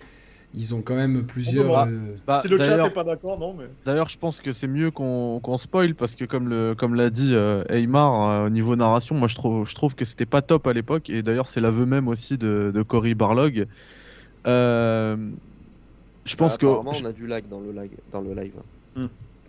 ils 0.57 0.73
ont 0.73 0.81
quand 0.81 0.95
même 0.95 1.25
plusieurs. 1.25 1.79
euh, 1.79 1.87
Bah, 2.25 2.39
si 2.41 2.47
le 2.47 2.57
chat 2.57 2.67
d'ailleurs- 2.67 2.87
est 2.87 2.93
pas 2.93 3.03
d'accord, 3.03 3.37
non, 3.37 3.53
mais. 3.57 3.65
D'ailleurs, 3.85 4.07
je 4.07 4.17
pense 4.17 4.39
que 4.39 4.51
c'est 4.53 4.67
mieux 4.67 4.89
qu'on 4.91 5.39
qu'on 5.41 5.57
spoil 5.57 5.95
parce 5.95 6.15
que 6.15 6.23
comme 6.25 6.47
le 6.47 6.75
comme 6.75 6.95
l'a 6.95 7.09
dit 7.09 7.33
euh, 7.33 7.63
Aymar 7.69 8.29
euh, 8.29 8.45
au 8.47 8.49
niveau 8.49 8.75
narration, 8.77 9.15
moi 9.15 9.27
je 9.27 9.35
trouve 9.35 9.67
je 9.67 9.75
trouve 9.75 9.95
que 9.95 10.05
c'était 10.05 10.25
pas 10.25 10.41
top 10.41 10.65
à 10.67 10.73
l'époque 10.73 11.09
et 11.09 11.21
d'ailleurs 11.23 11.47
c'est 11.47 11.59
l'aveu 11.59 11.85
même 11.85 12.07
aussi 12.07 12.37
de, 12.37 12.71
de 12.73 12.81
Cory 12.83 13.15
Barlog. 13.15 13.67
Euh, 14.47 15.17
je 16.23 16.35
pense 16.37 16.57
que 16.57 16.65
apparemment, 16.65 16.91
on 17.01 17.05
a 17.05 17.11
du 17.11 17.27
lag 17.27 17.47
dans 17.49 17.59
le 17.59 17.71
lag, 17.71 17.89
dans 18.11 18.21
le 18.21 18.33
live. 18.33 18.53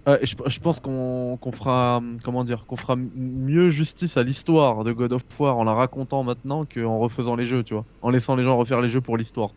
Ouais, 0.06 0.20
je, 0.24 0.36
je 0.46 0.58
pense 0.60 0.78
qu'on 0.78 1.36
qu'on 1.40 1.50
fera 1.52 2.00
comment 2.22 2.44
dire 2.44 2.64
qu'on 2.66 2.76
fera 2.76 2.94
mieux 2.96 3.70
justice 3.70 4.16
à 4.16 4.22
l'histoire 4.22 4.84
de 4.84 4.92
God 4.92 5.12
of 5.12 5.22
War 5.40 5.58
en 5.58 5.64
la 5.64 5.74
racontant 5.74 6.22
maintenant 6.22 6.64
qu'en 6.64 6.98
refaisant 6.98 7.34
les 7.34 7.44
jeux, 7.46 7.64
tu 7.64 7.74
vois, 7.74 7.86
en 8.02 8.10
laissant 8.10 8.36
les 8.36 8.44
gens 8.44 8.56
refaire 8.56 8.80
les 8.80 8.88
jeux 8.88 9.00
pour 9.00 9.16
l'histoire. 9.16 9.54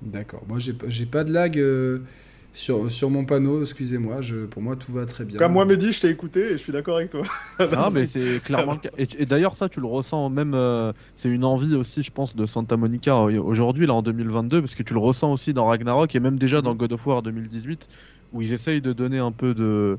D'accord. 0.00 0.46
Moi, 0.46 0.58
j'ai 0.58 0.74
pas- 0.74 0.88
j'ai 0.88 1.06
pas 1.06 1.24
de 1.24 1.32
lag 1.32 1.58
euh, 1.58 2.04
sur, 2.52 2.90
sur 2.90 3.10
mon 3.10 3.24
panneau. 3.24 3.62
Excusez-moi. 3.62 4.20
Pour 4.50 4.62
moi, 4.62 4.76
tout 4.76 4.92
va 4.92 5.06
très 5.06 5.24
bien. 5.24 5.38
Comme 5.38 5.52
moi, 5.52 5.64
Mehdi, 5.64 5.92
je 5.92 6.00
t'ai 6.00 6.10
écouté 6.10 6.40
et 6.40 6.52
je 6.52 6.56
suis 6.58 6.72
d'accord 6.72 6.96
avec 6.98 7.10
toi. 7.10 7.22
Ah, 7.70 7.90
mais 7.90 8.06
c'est 8.06 8.40
clairement 8.42 8.72
le 8.72 8.78
cas. 8.78 8.88
Et, 8.96 9.02
et 9.22 9.26
d'ailleurs, 9.26 9.54
ça, 9.54 9.68
tu 9.68 9.80
le 9.80 9.86
ressens 9.86 10.30
même. 10.30 10.54
euh, 10.54 10.92
c'est 11.14 11.28
une 11.28 11.44
envie 11.44 11.74
aussi, 11.74 12.02
je 12.02 12.10
pense, 12.10 12.34
de 12.34 12.46
Santa 12.46 12.78
Monica 12.78 13.12
euh, 13.14 13.42
aujourd'hui, 13.42 13.86
là, 13.86 13.92
en 13.92 14.00
2022, 14.02 14.62
parce 14.62 14.74
que 14.74 14.82
tu 14.82 14.94
le 14.94 15.00
ressens 15.00 15.30
aussi 15.32 15.52
dans 15.52 15.66
Ragnarok 15.66 16.14
et 16.14 16.20
même 16.20 16.38
déjà 16.38 16.62
dans 16.62 16.74
God 16.74 16.92
of 16.94 17.06
War 17.06 17.20
2018, 17.22 17.86
où 18.32 18.42
ils 18.42 18.52
essayent 18.52 18.80
de 18.80 18.92
donner 18.92 19.18
un 19.18 19.32
peu 19.32 19.54
de, 19.54 19.98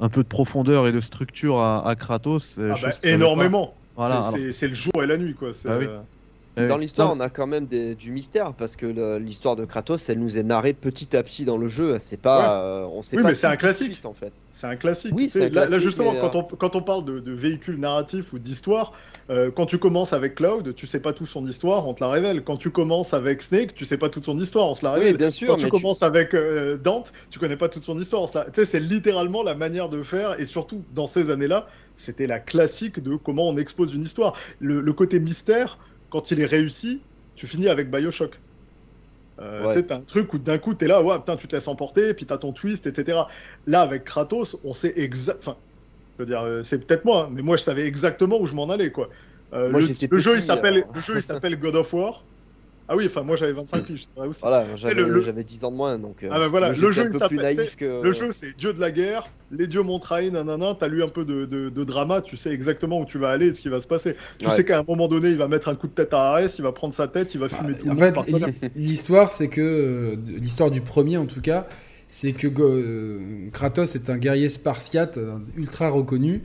un 0.00 0.08
peu 0.08 0.22
de 0.22 0.28
profondeur 0.28 0.86
et 0.86 0.92
de 0.92 1.00
structure 1.00 1.58
à, 1.58 1.88
à 1.88 1.94
Kratos. 1.94 2.56
euh, 2.58 2.72
Ah 2.74 2.78
bah, 2.82 2.90
énormément. 3.02 3.74
Voilà. 3.96 4.22
C'est- 4.22 4.36
alors- 4.62 4.70
le 4.70 4.74
jour 4.74 5.02
et 5.02 5.06
la 5.06 5.16
nuit, 5.18 5.34
quoi. 5.34 5.50
Ah 5.66 5.78
oui. 5.78 5.86
Euh, 6.58 6.62
euh, 6.62 6.68
Dans 6.68 6.76
l'histoire, 6.78 7.12
on 7.12 7.20
a 7.20 7.30
quand 7.30 7.46
même 7.46 7.66
des- 7.66 7.94
du 7.96 8.10
mystère 8.12 8.54
parce 8.54 8.76
que 8.76 8.86
l'histoire 9.18 9.56
de 9.56 9.64
Kratos, 9.64 10.08
elle 10.08 10.20
nous 10.20 10.38
est 10.38 10.42
narrée 10.42 10.72
petit 10.74 11.16
à 11.16 11.22
petit 11.22 11.44
dans 11.44 11.56
le 11.58 11.68
jeu. 11.68 11.98
C'est 11.98 12.16
pas, 12.16 12.62
euh, 12.64 12.86
on 12.86 13.02
sait 13.02 13.16
Oui, 13.16 13.22
pas 13.22 13.28
mais 13.28 13.34
c'est 13.34 13.46
tout 13.46 13.52
un 13.52 13.56
tout 13.56 13.56
classique. 13.56 13.92
suite, 13.92 14.06
en 14.06 14.14
fait. 14.14 14.34
C'est 14.52 14.66
un 14.68 14.76
classique. 14.76 15.12
Oui, 15.14 15.30
c'est 15.30 15.50
là, 15.50 15.66
là, 15.66 15.78
justement, 15.80 16.12
mais, 16.12 16.20
quand, 16.20 16.36
on, 16.36 16.44
quand 16.44 16.76
on 16.76 16.82
parle 16.82 17.04
de, 17.04 17.18
de 17.18 17.32
véhicules 17.32 17.76
narratifs 17.78 18.32
ou 18.32 18.38
d'histoire, 18.38 18.92
euh, 19.30 19.50
quand 19.50 19.66
tu 19.66 19.78
commences 19.78 20.12
avec 20.12 20.36
Cloud, 20.36 20.74
tu 20.76 20.86
sais 20.86 21.00
pas 21.00 21.12
toute 21.12 21.26
son 21.26 21.44
histoire, 21.46 21.88
on 21.88 21.94
te 21.94 22.04
la 22.04 22.10
révèle. 22.10 22.44
Quand 22.44 22.56
tu 22.56 22.70
commences 22.70 23.14
avec 23.14 23.42
Snake, 23.42 23.74
tu 23.74 23.84
sais 23.84 23.98
pas 23.98 24.08
toute 24.08 24.24
son 24.24 24.38
histoire, 24.38 24.68
on 24.68 24.74
se 24.76 24.84
la 24.84 24.92
Oui, 24.92 25.00
révèle. 25.00 25.16
bien 25.16 25.30
sûr. 25.30 25.48
quand 25.48 25.56
tu 25.56 25.68
commences 25.68 26.02
avec 26.04 26.34
euh, 26.34 26.78
Dante, 26.78 27.12
tu 27.30 27.38
connais 27.40 27.56
pas 27.56 27.68
toute 27.68 27.84
son 27.84 28.00
histoire. 28.00 28.22
on 28.22 28.26
se 28.28 28.38
la- 28.38 28.44
Tu 28.46 28.60
sais, 28.60 28.64
c'est 28.66 28.80
littéralement 28.80 29.42
la 29.42 29.56
manière 29.56 29.88
de 29.88 30.02
faire, 30.02 30.38
et 30.40 30.46
surtout 30.46 30.86
dans 30.90 31.06
ces 31.08 31.30
années-là, 31.30 31.66
c'était 31.96 32.26
la 32.26 32.38
classique 32.40 33.00
de 33.00 33.16
comment 33.16 33.48
on 33.48 33.56
expose 33.56 33.94
une 33.94 34.02
histoire. 34.02 34.36
Le, 34.60 34.80
le 34.80 34.92
côté 34.92 35.20
mystère, 35.20 35.78
quand 36.14 36.30
il 36.30 36.40
est 36.40 36.46
réussi, 36.46 37.00
tu 37.34 37.48
finis 37.48 37.68
avec 37.68 37.90
Bioshock. 37.90 38.38
Euh, 39.40 39.62
Ouais. 39.64 39.72
Tu 39.72 39.80
sais, 39.80 39.86
t'as 39.86 39.96
un 39.96 40.00
truc 40.00 40.32
où 40.32 40.38
d'un 40.38 40.58
coup, 40.58 40.72
t'es 40.74 40.86
là, 40.86 41.02
ouais, 41.02 41.18
putain, 41.18 41.34
tu 41.34 41.48
te 41.48 41.56
laisses 41.56 41.66
emporter, 41.66 42.14
puis 42.14 42.24
t'as 42.24 42.38
ton 42.38 42.52
twist, 42.52 42.86
etc. 42.86 43.22
Là, 43.66 43.80
avec 43.80 44.04
Kratos, 44.04 44.56
on 44.62 44.74
sait 44.74 44.92
exact. 44.94 45.38
Enfin, 45.40 45.56
je 46.16 46.22
veux 46.22 46.26
dire, 46.26 46.42
euh, 46.42 46.62
c'est 46.62 46.86
peut-être 46.86 47.04
moi, 47.04 47.24
hein, 47.24 47.30
mais 47.32 47.42
moi, 47.42 47.56
je 47.56 47.64
savais 47.64 47.84
exactement 47.84 48.40
où 48.40 48.46
je 48.46 48.54
m'en 48.54 48.70
allais, 48.70 48.92
quoi. 48.92 49.10
Euh, 49.54 49.70
Moi, 49.70 49.80
le, 49.80 49.86
jeu, 49.86 49.92
il 50.00 50.08
petit, 50.08 50.46
s'appelle, 50.46 50.76
alors. 50.76 50.92
le 50.94 51.00
jeu, 51.00 51.14
il 51.16 51.22
s'appelle 51.24 51.58
God 51.58 51.74
of 51.74 51.92
War. 51.92 52.22
Ah 52.88 52.96
oui, 52.96 53.06
enfin, 53.06 53.22
moi, 53.22 53.34
j'avais 53.36 53.52
25 53.52 53.82
piges, 53.84 54.02
c'est 54.04 54.18
vrai 54.18 54.28
aussi. 54.28 54.40
Voilà, 54.42 54.66
j'avais 54.76 54.94
le- 54.94 55.08
le- 55.08 55.22
j'avais 55.22 55.42
10 55.42 55.64
ans 55.64 55.70
de 55.70 55.76
moins, 55.76 55.98
donc. 55.98 56.22
euh, 56.22 56.28
Ah 56.30 56.38
bah 56.38 56.48
voilà, 56.48 56.68
le 56.68 56.74
jeu, 56.74 56.88
un 56.88 56.90
il 56.90 56.94
peu 57.04 57.10
plus 57.10 57.18
s'appelle- 57.18 57.38
naïf 57.56 57.76
que. 57.76 58.02
Le 58.02 58.12
jeu, 58.12 58.30
c'est 58.30 58.54
Dieu 58.56 58.74
de 58.74 58.80
la 58.80 58.90
guerre, 58.90 59.30
les 59.50 59.66
dieux 59.66 59.80
m'ont 59.82 59.98
trahi, 59.98 60.30
nanana, 60.30 60.76
t'as 60.78 60.88
lu 60.88 61.02
un 61.02 61.08
peu 61.08 61.24
de, 61.24 61.46
de, 61.46 61.70
de 61.70 61.84
drama, 61.84 62.20
tu 62.20 62.36
sais 62.36 62.50
exactement 62.52 63.00
où 63.00 63.06
tu 63.06 63.16
vas 63.18 63.30
aller 63.30 63.48
et 63.48 63.52
ce 63.52 63.62
qui 63.62 63.70
va 63.70 63.80
se 63.80 63.86
passer. 63.86 64.16
Tu 64.38 64.46
Ouais. 64.46 64.52
sais 64.52 64.64
qu'à 64.66 64.80
un 64.80 64.84
moment 64.86 65.08
donné, 65.08 65.28
il 65.30 65.36
va 65.38 65.48
mettre 65.48 65.68
un 65.68 65.76
coup 65.76 65.86
de 65.86 65.92
tête 65.94 66.12
à 66.12 66.32
Ares, 66.32 66.50
il 66.58 66.62
va 66.62 66.72
prendre 66.72 66.92
sa 66.92 67.08
tête, 67.08 67.32
il 67.34 67.40
va 67.40 67.48
fumer 67.48 67.74
tout 67.74 67.86
le 67.86 67.92
En 67.92 67.94
monde 67.94 68.52
l'histoire, 68.76 69.30
c'est 69.30 69.48
que 69.48 69.60
euh, 69.62 70.16
l'histoire 70.38 70.70
du 70.70 70.82
premier, 70.82 71.16
en 71.16 71.26
tout 71.26 71.40
cas, 71.40 71.66
c'est 72.06 72.32
que 72.32 72.48
Go- 72.48 72.64
euh, 72.68 73.48
Kratos 73.50 73.94
est 73.94 74.10
un 74.10 74.18
guerrier 74.18 74.50
spartiate 74.50 75.18
ultra 75.56 75.88
reconnu 75.88 76.42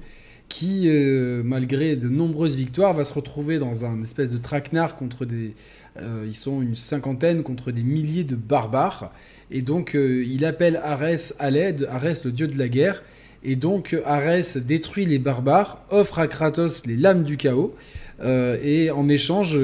qui, 0.48 0.86
euh, 0.90 1.44
malgré 1.44 1.96
de 1.96 2.08
nombreuses 2.10 2.56
victoires, 2.56 2.94
va 2.94 3.04
se 3.04 3.14
retrouver 3.14 3.60
dans 3.60 3.86
un 3.86 4.02
espèce 4.04 4.32
de 4.32 4.38
traquenard 4.38 4.96
contre 4.96 5.26
des... 5.26 5.54
euh, 6.02 6.26
ils 6.28 6.36
sont 6.36 6.62
une 6.62 6.76
cinquantaine 6.76 7.44
contre 7.44 7.72
des 7.72 7.84
milliers 7.84 8.24
de 8.24 8.36
barbares. 8.36 9.12
Et 9.52 9.62
donc, 9.62 9.96
euh, 9.96 10.24
il 10.26 10.46
appelle 10.46 10.80
Arès 10.84 11.36
à 11.40 11.50
l'aide, 11.50 11.88
Arès 11.92 12.24
le 12.24 12.32
dieu 12.32 12.48
de 12.48 12.58
la 12.58 12.70
guerre. 12.70 13.04
Et 13.44 13.56
donc, 13.56 13.96
Arès 14.06 14.58
détruit 14.58 15.06
les 15.06 15.18
barbares, 15.18 15.82
offre 15.90 16.20
à 16.20 16.28
Kratos 16.28 16.86
les 16.86 16.98
lames 16.98 17.24
du 17.24 17.38
chaos. 17.38 17.74
euh, 18.22 18.58
et 18.62 18.92
en 18.92 19.08
échange, 19.08 19.58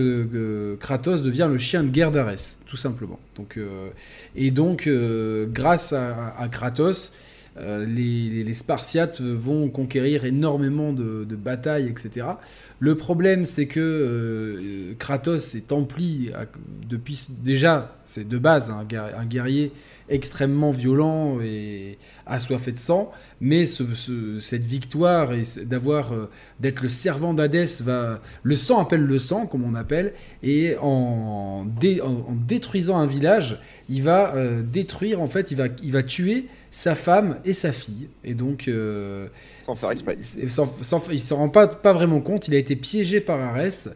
Kratos 0.79 1.21
devient 1.21 1.49
le 1.51 1.57
chien 1.57 1.83
de 1.83 1.89
guerre 1.89 2.11
d'Arès, 2.11 2.57
tout 2.65 2.77
simplement. 2.77 3.19
Et 4.35 4.51
donc, 4.51 4.89
grâce 5.51 5.91
à, 5.91 6.47
Kratos, 6.49 7.11
les, 7.59 8.53
Spartiates 8.53 9.19
vont 9.19 9.67
conquérir 9.67 10.23
énormément 10.23 10.93
de 10.93 11.35
batailles, 11.35 11.89
etc. 11.89 12.27
Le 12.79 12.95
problème, 12.95 13.45
c'est 13.45 13.67
que 13.67 13.79
euh, 13.79 14.93
Kratos 14.99 15.55
est 15.55 15.71
empli 15.71 16.31
depuis 16.89 17.27
déjà, 17.43 17.95
c'est 18.03 18.27
de 18.27 18.37
base 18.37 18.69
guer- 18.83 19.13
un 19.17 19.25
guerrier 19.25 19.71
extrêmement 20.09 20.71
violent 20.71 21.39
et 21.41 21.97
assoiffé 22.27 22.71
de 22.71 22.79
sang, 22.79 23.11
mais 23.41 23.65
ce- 23.65 23.93
ce- 23.93 24.39
cette 24.39 24.63
victoire 24.65 25.33
et 25.33 25.43
d'avoir 25.63 26.13
euh, 26.13 26.29
d'être 26.59 26.81
le 26.81 26.89
servant 26.89 27.33
d'Hadès 27.33 27.81
va 27.81 28.21
le 28.43 28.55
sang 28.55 28.79
appelle 28.79 29.01
le 29.03 29.19
sang 29.19 29.45
comme 29.47 29.63
on 29.63 29.75
appelle 29.75 30.13
et 30.43 30.75
en, 30.81 31.65
dé- 31.79 32.01
en- 32.01 32.07
en 32.29 32.35
détruisant 32.47 32.97
un 32.97 33.07
village, 33.07 33.59
il 33.89 34.03
va 34.03 34.35
euh, 34.35 34.61
détruire 34.63 35.21
en 35.21 35.27
fait, 35.27 35.51
il 35.51 35.57
va 35.57 35.65
il 35.83 35.91
va 35.91 36.03
tuer 36.03 36.45
sa 36.71 36.93
femme 36.95 37.37
et 37.45 37.53
sa 37.53 37.71
fille 37.71 38.07
et 38.23 38.33
donc 38.33 38.67
euh, 38.67 39.27
Sans 39.65 39.75
faire 39.75 39.91
exprès. 39.91 40.17
c'est- 40.21 40.41
c'est- 40.41 40.49
sans- 40.49 40.73
sans- 40.81 41.03
il 41.11 41.19
s'en 41.19 41.37
rend 41.37 41.49
pas, 41.49 41.67
pas 41.67 41.93
vraiment 41.93 42.21
compte. 42.21 42.47
Il 42.47 42.53
a 42.55 42.57
été 42.57 42.75
piégé 42.75 43.21
par 43.21 43.39
Arès 43.39 43.89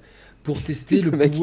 pour 0.43 0.61
tester 0.61 1.01
le 1.01 1.11
Le 1.11 1.17
mec. 1.17 1.33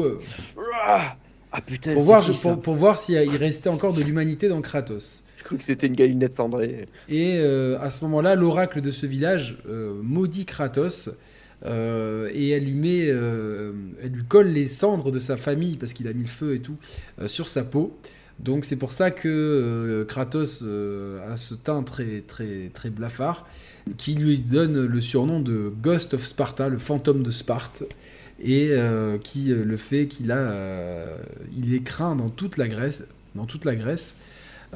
Ah, 1.51 1.61
putain, 1.61 1.93
Pour 1.93 2.03
voir, 2.03 2.23
qui, 2.23 2.31
pour, 2.61 2.75
voir 2.75 2.99
s'il 2.99 3.17
restait 3.35 3.69
encore 3.69 3.93
de 3.93 4.03
l'humanité 4.03 4.49
dans 4.49 4.61
Kratos. 4.61 5.23
Je 5.37 5.43
crois 5.43 5.57
que 5.57 5.63
c'était 5.63 5.87
une 5.87 5.95
galinette 5.95 6.33
cendrée. 6.33 6.87
Et 7.07 7.37
euh, 7.37 7.79
à 7.79 7.89
ce 7.89 8.03
moment-là, 8.05 8.35
l'oracle 8.35 8.81
de 8.81 8.91
ce 8.91 9.05
village 9.05 9.57
euh, 9.69 9.93
maudit 10.03 10.45
Kratos. 10.45 11.09
euh, 11.65 12.29
et 12.33 12.49
elle 12.49 12.65
lui 12.65 12.73
met, 12.73 13.05
elle 13.07 14.11
lui 14.11 14.23
colle 14.27 14.49
les 14.49 14.67
cendres 14.67 15.11
de 15.11 15.19
sa 15.19 15.37
famille 15.37 15.77
parce 15.77 15.93
qu'il 15.93 16.07
a 16.07 16.13
mis 16.13 16.23
le 16.23 16.27
feu 16.27 16.55
et 16.55 16.59
tout 16.59 16.77
sur 17.27 17.49
sa 17.49 17.63
peau. 17.63 17.97
Donc 18.39 18.65
c'est 18.65 18.75
pour 18.75 18.91
ça 18.91 19.09
que 19.09 20.05
Kratos 20.07 20.63
a 20.63 21.37
ce 21.37 21.55
teint 21.55 21.81
très 21.81 22.21
très 22.27 22.69
très 22.73 22.89
blafard, 22.91 23.47
qui 23.97 24.13
lui 24.13 24.37
donne 24.39 24.85
le 24.85 25.01
surnom 25.01 25.39
de 25.39 25.71
Ghost 25.81 26.13
of 26.13 26.23
Sparta, 26.23 26.69
le 26.69 26.77
fantôme 26.77 27.23
de 27.23 27.31
Sparte, 27.31 27.85
et 28.39 28.69
euh, 28.71 29.17
qui 29.17 29.51
euh, 29.51 29.63
le 29.65 29.77
fait 29.77 30.07
qu'il 30.07 30.31
a, 30.31 30.37
euh, 30.37 31.17
il 31.57 31.73
est 31.73 31.81
craint 31.83 32.15
dans 32.15 32.29
toute 32.29 32.57
la 32.57 32.67
Grèce, 32.67 33.03
dans 33.35 33.45
toute 33.45 33.65
la 33.65 33.75
Grèce. 33.75 34.15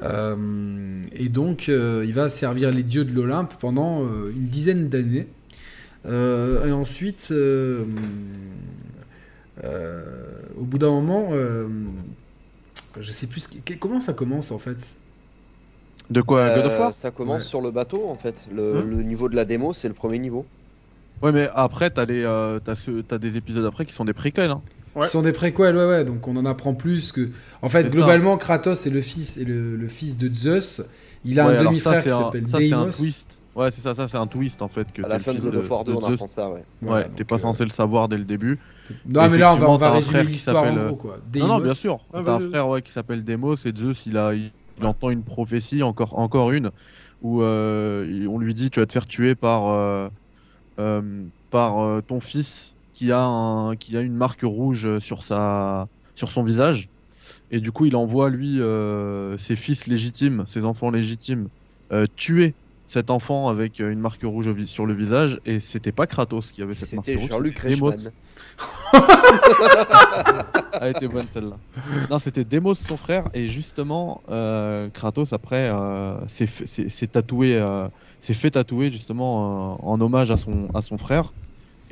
Euh, 0.01 1.01
et 1.13 1.29
donc, 1.29 1.67
euh, 1.69 2.03
il 2.05 2.13
va 2.13 2.29
servir 2.29 2.71
les 2.71 2.83
dieux 2.83 3.03
de 3.05 3.13
l'Olympe 3.13 3.53
pendant 3.59 4.03
euh, 4.03 4.31
une 4.35 4.47
dizaine 4.47 4.89
d'années. 4.89 5.27
Euh, 6.05 6.65
et 6.65 6.71
ensuite, 6.71 7.27
euh, 7.31 7.85
euh, 9.63 10.03
au 10.57 10.63
bout 10.63 10.77
d'un 10.77 10.89
moment, 10.89 11.29
euh, 11.31 11.67
je 12.99 13.11
sais 13.11 13.27
plus 13.27 13.47
comment 13.79 13.99
ça 13.99 14.13
commence 14.13 14.51
en 14.51 14.59
fait? 14.59 14.95
De 16.09 16.21
quoi? 16.21 16.55
God 16.55 16.65
of 16.65 16.79
War? 16.79 16.93
Ça 16.93 17.11
commence 17.11 17.43
Ouais. 17.43 17.47
sur 17.49 17.61
le 17.61 17.71
bateau 17.71 18.07
en 18.07 18.15
fait. 18.15 18.47
Le, 18.53 18.77
Hein? 18.77 18.83
le 18.89 19.03
niveau 19.03 19.29
de 19.29 19.35
la 19.35 19.45
démo, 19.45 19.73
c'est 19.73 19.87
le 19.87 19.93
premier 19.93 20.19
niveau. 20.19 20.45
Ouais, 21.21 21.31
mais 21.31 21.49
après, 21.53 21.89
t'as 21.89 22.05
les, 22.05 22.23
euh, 22.23 22.59
t'as 22.63 22.75
ce- 22.75 23.01
t'as 23.01 23.17
des 23.17 23.37
épisodes 23.37 23.65
après 23.65 23.85
qui 23.85 23.93
sont 23.93 24.05
des 24.05 24.13
préquels. 24.13 24.49
Hein. 24.51 24.61
Ouais. 24.95 25.05
Ce 25.05 25.11
sont 25.13 25.21
des 25.21 25.31
préquels, 25.31 25.75
ouais, 25.75 25.87
ouais. 25.87 26.05
Donc 26.05 26.27
on 26.27 26.35
en 26.35 26.45
apprend 26.45 26.73
plus 26.73 27.11
que. 27.11 27.29
En 27.61 27.69
fait, 27.69 27.83
C'est 27.83 27.89
ça. 27.91 27.95
globalement, 27.97 28.37
Kratos 28.37 28.85
est 28.85 28.89
le 28.89 29.01
fils, 29.01 29.37
est 29.37 29.45
le, 29.45 29.75
le 29.75 29.87
fils 29.87 30.17
de 30.17 30.33
Zeus. 30.33 30.81
Il 31.23 31.39
a 31.39 31.45
Ouais, 31.47 31.57
un 31.57 31.63
demi-frère 31.63 31.93
ça, 31.95 32.01
qui 32.01 32.09
c'est 32.09 32.15
un- 32.15 32.19
s'appelle 32.19 32.47
Ça, 32.47 32.57
c'est 32.59 32.73
un 32.73 32.89
twist. 32.89 33.27
Ouais, 33.53 33.69
c'est 33.69 33.81
ça, 33.81 33.93
ça 33.93 34.07
c'est 34.07 34.17
un 34.17 34.27
twist 34.27 34.61
en 34.61 34.67
fait. 34.69 34.91
Que 34.93 35.03
À 35.03 35.07
la 35.09 35.19
fin 35.19 35.33
de 35.33 35.39
God 35.41 35.55
of 35.55 35.69
War 35.69 35.83
2, 35.83 35.91
de 35.91 35.97
on 35.97 36.01
Zeus. 36.01 36.13
apprend 36.13 36.27
ça, 36.27 36.49
ouais. 36.49 36.63
Ouais, 36.81 37.07
t'es 37.15 37.23
pas 37.25 37.35
euh, 37.35 37.37
censé 37.37 37.63
le 37.65 37.69
savoir 37.69 38.07
dès 38.09 38.17
le 38.17 38.23
début. 38.23 38.57
Non, 39.05 39.29
mais 39.29 39.37
là, 39.37 39.53
on 39.53 39.57
va, 39.57 39.69
on 39.69 39.75
va 39.75 39.91
résumer 39.91 40.13
frère 40.13 40.25
qui 40.25 40.31
l'histoire 40.31 40.63
en 40.63 40.67
s'appelle, 40.67 40.87
gros, 40.87 40.95
quoi. 40.95 41.17
Non, 41.35 41.47
non, 41.47 41.59
bien 41.59 41.73
sûr. 41.73 41.99
Ah, 42.13 42.21
T'as 42.25 42.35
un 42.35 42.39
frère 42.49 42.67
ouais, 42.69 42.81
qui 42.81 42.91
s'appelle 42.91 43.23
Demos 43.23 43.55
et 43.55 43.73
Zeus, 43.75 44.05
il, 44.05 44.17
a, 44.17 44.33
il, 44.33 44.51
il 44.79 44.85
entend 44.85 45.09
une 45.09 45.23
prophétie, 45.23 45.83
encore, 45.83 46.17
encore 46.17 46.51
une, 46.51 46.71
où 47.21 47.41
euh, 47.43 48.25
on 48.29 48.39
lui 48.39 48.53
dit 48.53 48.69
tu 48.71 48.79
vas 48.79 48.85
te 48.85 48.93
faire 48.93 49.05
tuer 49.05 49.35
par, 49.35 49.67
euh, 49.69 50.07
euh, 50.07 50.09
par 51.49 51.79
euh, 51.79 52.01
ton 52.01 52.19
fils 52.19 52.73
qui 52.93 53.11
a, 53.11 53.21
un, 53.21 53.75
qui 53.75 53.97
a 53.97 54.01
une 54.01 54.15
marque 54.15 54.41
rouge 54.43 54.99
sur, 54.99 55.23
sa, 55.23 55.87
sur 56.15 56.31
son 56.31 56.43
visage. 56.43 56.89
Et 57.51 57.59
du 57.59 57.71
coup, 57.71 57.85
il 57.85 57.95
envoie 57.95 58.29
lui 58.29 58.61
euh, 58.61 59.37
ses 59.37 59.55
fils 59.55 59.87
légitimes, 59.87 60.45
ses 60.47 60.65
enfants 60.65 60.89
légitimes, 60.89 61.49
euh, 61.91 62.07
tuer 62.15 62.53
cet 62.91 63.09
enfant 63.09 63.47
avec 63.47 63.79
euh, 63.79 63.91
une 63.91 63.99
marque 63.99 64.23
rouge 64.23 64.53
sur 64.65 64.85
le 64.85 64.93
visage. 64.93 65.39
Et 65.45 65.59
c'était 65.59 65.91
pas 65.91 66.07
Kratos 66.07 66.51
qui 66.51 66.61
avait 66.61 66.73
cette 66.73 66.93
marque 66.93 67.07
rouge. 67.07 67.29
Jean-Luc 67.29 67.57
c'était. 67.57 67.69
Reichmann. 67.69 68.11
Elle 70.81 70.91
était 70.91 71.07
bonne 71.07 71.27
celle-là. 71.27 71.57
Non, 72.09 72.19
c'était 72.19 72.43
Demos 72.43 72.73
son 72.73 72.97
frère 72.97 73.25
et 73.33 73.47
justement 73.47 74.21
euh, 74.29 74.89
Kratos 74.89 75.31
après 75.31 75.69
euh, 75.69 76.15
s'est 76.27 77.07
tatoué, 77.07 77.55
euh, 77.55 77.87
s'est 78.21 78.33
fait 78.33 78.51
tatouer 78.51 78.89
justement 78.91 79.73
euh, 79.73 79.75
en 79.83 79.99
hommage 79.99 80.31
à 80.31 80.37
son 80.37 80.69
à 80.73 80.79
son 80.81 80.97
frère. 80.97 81.33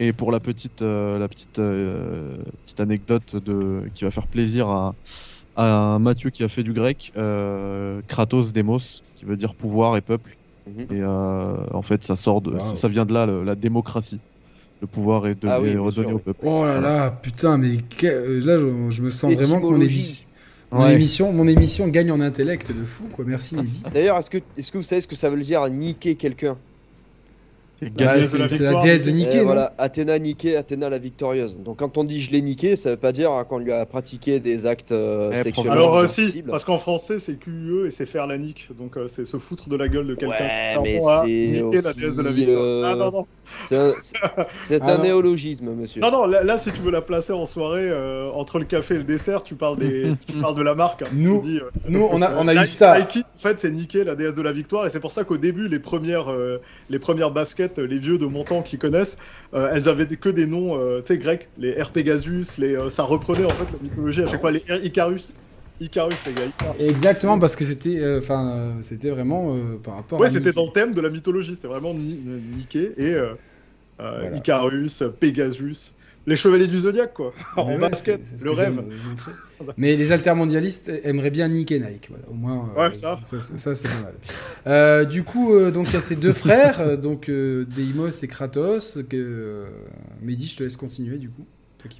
Et 0.01 0.13
pour 0.13 0.31
la 0.31 0.39
petite 0.39 0.81
euh, 0.81 1.19
la 1.19 1.27
petite 1.27 1.59
euh, 1.59 2.37
petite 2.63 2.79
anecdote 2.79 3.35
de 3.35 3.81
qui 3.95 4.05
va 4.05 4.11
faire 4.11 4.27
plaisir 4.27 4.69
à 4.69 4.95
à 5.57 5.97
Mathieu 5.99 6.29
qui 6.29 6.41
a 6.43 6.47
fait 6.47 6.63
du 6.63 6.71
grec, 6.71 7.11
euh, 7.17 7.99
Kratos 8.07 8.53
Demos 8.53 8.77
qui 9.17 9.25
veut 9.25 9.35
dire 9.35 9.53
pouvoir 9.55 9.97
et 9.97 10.01
peuple. 10.01 10.37
Mhm. 10.67 10.81
Et 10.83 11.01
euh, 11.01 11.55
en 11.73 11.81
fait 11.81 12.03
ça 12.05 12.15
sort 12.15 12.39
de 12.41 12.51
Wow. 12.51 12.75
ça 12.75 12.87
vient 12.87 13.05
de 13.05 13.13
là 13.13 13.25
le- 13.25 13.43
la 13.43 13.55
démocratie. 13.55 14.19
Le 14.81 14.87
pouvoir 14.87 15.27
est, 15.27 15.35
de, 15.41 15.45
Ah 15.49 15.59
oui, 15.59 15.69
est 15.71 15.73
sûr, 15.91 16.07
au 16.07 16.13
oui. 16.13 16.21
peuple. 16.23 16.39
Oh 16.45 16.63
là 16.63 16.79
là, 16.79 17.11
putain, 17.11 17.57
mais 17.57 17.79
que- 17.97 18.39
là, 18.45 18.57
je, 18.57 18.89
je 18.95 19.01
me 19.01 19.09
sens 19.09 19.33
vraiment 19.33 19.57
Étymologie. 19.57 19.83
édition- 19.99 20.25
mon 20.71 20.83
Ouais. 20.83 20.93
émission, 20.93 21.31
mon 21.33 21.47
émission 21.47 21.87
gagne 21.87 22.11
en 22.11 22.21
intellect 22.21 22.71
de 22.71 22.83
fou, 22.85 23.05
quoi. 23.13 23.25
Merci, 23.27 23.55
Mehdi. 23.55 23.81
D'ailleurs, 23.93 24.17
est-ce 24.17 24.29
que, 24.29 24.37
est 24.57 24.71
que 24.71 24.77
vous 24.77 24.83
savez 24.83 25.01
ce 25.01 25.07
que 25.07 25.15
ça 25.15 25.29
veut 25.29 25.39
dire 25.39 25.67
niquer 25.69 26.15
quelqu'un? 26.15 26.57
C'est 27.79 28.59
la 28.59 28.81
déesse 28.81 29.03
de 29.03 29.43
voilà, 29.43 29.73
Athéna 29.77 30.19
niquée, 30.19 30.55
Athéna 30.57 30.89
la 30.89 30.97
victorieuse. 30.97 31.59
Donc 31.59 31.79
quand 31.79 31.97
on 31.97 32.03
dit 32.03 32.21
je 32.21 32.31
l'ai 32.31 32.41
niqué, 32.41 32.75
ça 32.75 32.91
veut 32.91 32.97
pas 32.97 33.11
dire 33.11 33.31
hein, 33.31 33.43
qu'on 33.45 33.57
lui 33.59 33.71
a 33.71 33.85
pratiqué 33.85 34.39
des 34.39 34.65
actes 34.65 34.91
euh, 34.91 35.31
Eh, 35.33 35.37
sexuels. 35.37 35.69
Alors 35.71 35.97
euh, 35.97 36.07
si, 36.07 36.43
parce 36.43 36.63
qu'en 36.63 36.77
français 36.77 37.19
c'est 37.19 37.37
QE 37.37 37.85
et 37.87 37.91
c'est 37.91 38.05
faire 38.05 38.27
la 38.27 38.37
nique, 38.37 38.69
donc 38.77 38.97
euh, 38.97 39.07
c'est 39.07 39.25
se 39.25 39.37
foutre 39.37 39.69
de 39.69 39.75
la 39.77 39.87
gueule 39.87 40.07
de 40.07 40.15
quelqu'un. 40.15 40.33
Ouais, 40.43 40.75
mais 40.83 40.99
c'est 40.99 41.27
niquer 41.27 41.81
la 41.81 41.89
aussi, 41.89 41.99
déesse 41.99 42.15
de 42.15 42.21
la 42.21 42.31
victoire. 42.31 42.61
euh, 42.63 42.83
Ah 42.85 42.95
non 42.95 43.11
non, 43.11 43.25
C'est 44.61 44.81
un, 44.83 44.97
néologisme, 45.01 45.69
monsieur. 45.73 46.01
non 46.01 46.11
non, 46.11 46.25
là, 46.25 46.43
là, 46.43 46.57
si 46.57 46.71
tu 46.71 46.81
veux 46.81 46.91
la 46.91 47.01
placer 47.01 47.33
en 47.33 47.45
soirée 47.45 47.89
euh, 47.89 48.29
entre 48.33 48.59
le 48.59 48.65
café 48.65 48.95
et 48.95 48.97
le 48.97 49.03
dessert, 49.03 49.43
tu 49.43 49.55
parles 49.55 49.77
des, 49.77 50.11
tu 50.27 50.37
parles 50.37 50.55
de 50.55 50.61
la 50.61 50.75
marque. 50.75 51.01
hein. 51.03 51.09
Nous- 51.13 51.39
dis, 51.41 51.57
euh, 51.59 51.69
Nous, 51.87 52.07
on 52.11 52.21
a, 52.21 52.33
on 52.35 52.47
a 52.47 52.53
eu 52.53 52.59
Nike- 52.59 52.67
ça. 52.67 52.97
Nike, 52.99 53.19
en 53.35 53.39
fait, 53.39 53.59
c'est 53.59 53.71
niquer 53.71 54.03
la 54.03 54.15
déesse 54.15 54.33
de 54.33 54.41
la 54.41 54.51
victoire, 54.51 54.85
et 54.85 54.89
c'est 54.89 54.99
pour 54.99 55.11
ça 55.11 55.23
qu'au 55.23 55.37
début, 55.37 55.67
les 55.67 55.79
premières, 55.79 56.31
euh, 56.31 56.61
les 56.89 56.99
premières 56.99 57.31
baskets, 57.31 57.68
euh, 57.77 57.85
les 57.85 57.99
vieux 57.99 58.17
de 58.17 58.25
mon 58.25 58.43
temps 58.43 58.61
qui 58.63 58.77
connaissent, 58.77 59.17
euh, 59.53 59.69
elles 59.73 59.87
avaient 59.89 60.07
que 60.07 60.29
des 60.29 60.47
noms, 60.47 60.79
euh, 60.79 61.01
tu 61.01 61.07
sais, 61.13 61.17
grecs, 61.19 61.49
les 61.57 61.69
Air 61.71 61.91
Pegasus, 61.91 62.57
les, 62.57 62.77
ça 62.89 63.03
reprenait 63.03 63.45
en 63.45 63.49
fait 63.49 63.71
la 63.71 63.79
mythologie 63.83 64.23
à 64.23 64.27
chaque 64.27 64.41
fois, 64.41 64.51
les 64.51 64.63
Air 64.67 64.83
Icarus, 64.83 65.35
Icarus 65.81 66.17
les 66.25 66.33
gars. 66.33 66.45
Icarus. 66.45 66.75
Exactement, 66.79 67.37
parce 67.37 67.55
que 67.55 67.65
c'était, 67.65 68.01
enfin, 68.17 68.73
c'était 68.81 69.11
vraiment 69.11 69.55
par 69.83 69.95
rapport. 69.97 70.19
Ouais, 70.19 70.27
à 70.27 70.29
c'était 70.29 70.53
dans 70.53 70.65
le 70.65 70.71
thème 70.71 70.93
de 70.93 71.01
la 71.01 71.09
mythologie, 71.09 71.53
c'était 71.55 71.67
vraiment 71.67 71.93
ni- 71.93 72.23
niqué 72.57 72.91
et 72.97 73.15
Voilà. 73.99 74.35
Icarus, 74.35 75.03
Pegasus, 75.19 75.91
les 76.29 76.35
chevaliers 76.37 76.67
du 76.67 76.77
zodiaque 76.77 77.13
quoi, 77.13 77.33
en 77.57 77.67
Ouais, 77.67 77.77
basket, 77.77 78.21
le 78.41 78.51
rêve. 78.51 78.81
Mais 79.77 79.95
les 79.97 80.11
altermondialistes 80.13 80.89
aimeraient 81.03 81.31
bien 81.31 81.49
niquer 81.49 81.79
Nike, 81.81 82.07
voilà. 82.09 82.23
Au 82.29 82.33
moins, 82.33 82.69
euh, 82.77 82.81
Ouais, 82.87 82.93
ça. 82.93 83.19
ça, 83.23 83.41
ça, 83.41 83.75
c'est 83.75 83.89
pas 83.89 84.01
mal. 84.03 84.13
Euh, 84.67 85.03
du 85.03 85.23
coup, 85.23 85.53
euh, 85.53 85.69
donc 85.71 85.87
il 85.89 85.93
y 85.95 85.97
a 85.97 86.01
ces 86.01 86.15
deux 86.15 86.31
frères, 86.31 86.97
donc 86.97 87.27
euh, 87.27 87.65
Deimos 87.65 88.23
et 88.23 88.27
Kratos. 88.27 88.99
Que 89.09 89.17
euh, 89.17 89.69
Mehdi, 90.21 90.47
je 90.47 90.55
te 90.57 90.63
laisse 90.63 90.77
continuer 90.77 91.17
du 91.17 91.29
coup. 91.29 91.45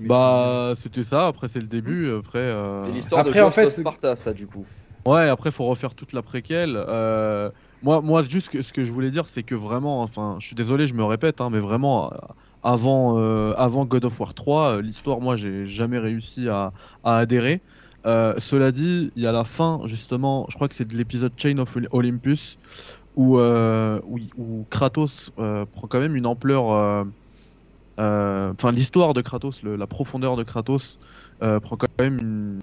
Bah, 0.02 0.74
c'était 0.76 1.04
ça. 1.04 1.28
Après, 1.28 1.48
c'est 1.48 1.60
le 1.60 1.68
début. 1.68 2.12
Après, 2.14 2.40
euh, 2.40 2.84
C'est 2.84 2.92
l'histoire 2.92 3.22
Après, 3.22 3.40
de 3.40 3.44
en 3.46 3.52
fait, 3.52 3.70
Sparta, 3.72 4.16
ça, 4.16 4.34
du 4.34 4.46
coup. 4.48 4.66
ouais. 5.06 5.30
Après, 5.30 5.52
faut 5.52 5.66
refaire 5.66 5.96
toute 5.96 6.14
la 6.14 6.22
préquelle. 6.22 6.76
Euh, 6.76 7.50
moi, 7.82 8.02
moi, 8.02 8.22
juste 8.22 8.50
que- 8.50 8.62
ce 8.62 8.74
que 8.74 8.84
je 8.84 8.92
voulais 8.92 9.10
dire, 9.12 9.26
c'est 9.28 9.44
que 9.44 9.56
vraiment, 9.56 10.02
enfin, 10.02 10.36
je 10.40 10.48
suis 10.48 10.56
désolé, 10.56 10.86
je 10.88 10.94
me 10.94 11.04
répète, 11.04 11.40
hein, 11.42 11.50
mais 11.52 11.60
vraiment, 11.60 12.12
euh, 12.12 12.18
avant, 12.64 13.18
euh, 13.18 13.54
avant 13.58 13.86
God 13.86 14.06
of 14.06 14.20
War 14.20 14.34
3, 14.34 14.74
euh, 14.78 14.82
l'histoire, 14.82 15.22
moi, 15.22 15.36
j'ai 15.36 15.66
jamais 15.66 15.98
réussi 15.98 16.50
à, 16.50 16.74
adhérer. 17.04 17.62
Euh, 18.06 18.34
cela 18.38 18.72
dit, 18.72 19.12
il 19.16 19.24
y 19.24 19.28
a 19.28 19.32
la 19.32 19.44
fin, 19.44 19.82
justement, 19.86 20.46
je 20.50 20.56
crois 20.56 20.68
que 20.68 20.76
c'est 20.76 20.88
de 20.88 20.96
l'épisode 20.96 21.32
Chain 21.38 21.58
of 21.58 21.78
Olympus, 21.92 22.58
où, 23.16 23.38
Kratos 24.70 25.32
prend 25.36 25.88
quand 25.88 26.00
même 26.00 26.16
une 26.16 26.26
ampleur. 26.26 27.06
Enfin, 27.98 28.72
l'histoire 28.72 29.14
de 29.14 29.22
Kratos, 29.22 29.62
la 29.64 29.88
profondeur 29.88 30.38
de 30.38 30.44
Kratos 30.44 31.00
prend 31.40 31.76
quand 31.78 31.88
même 32.00 32.18
une 32.20 32.62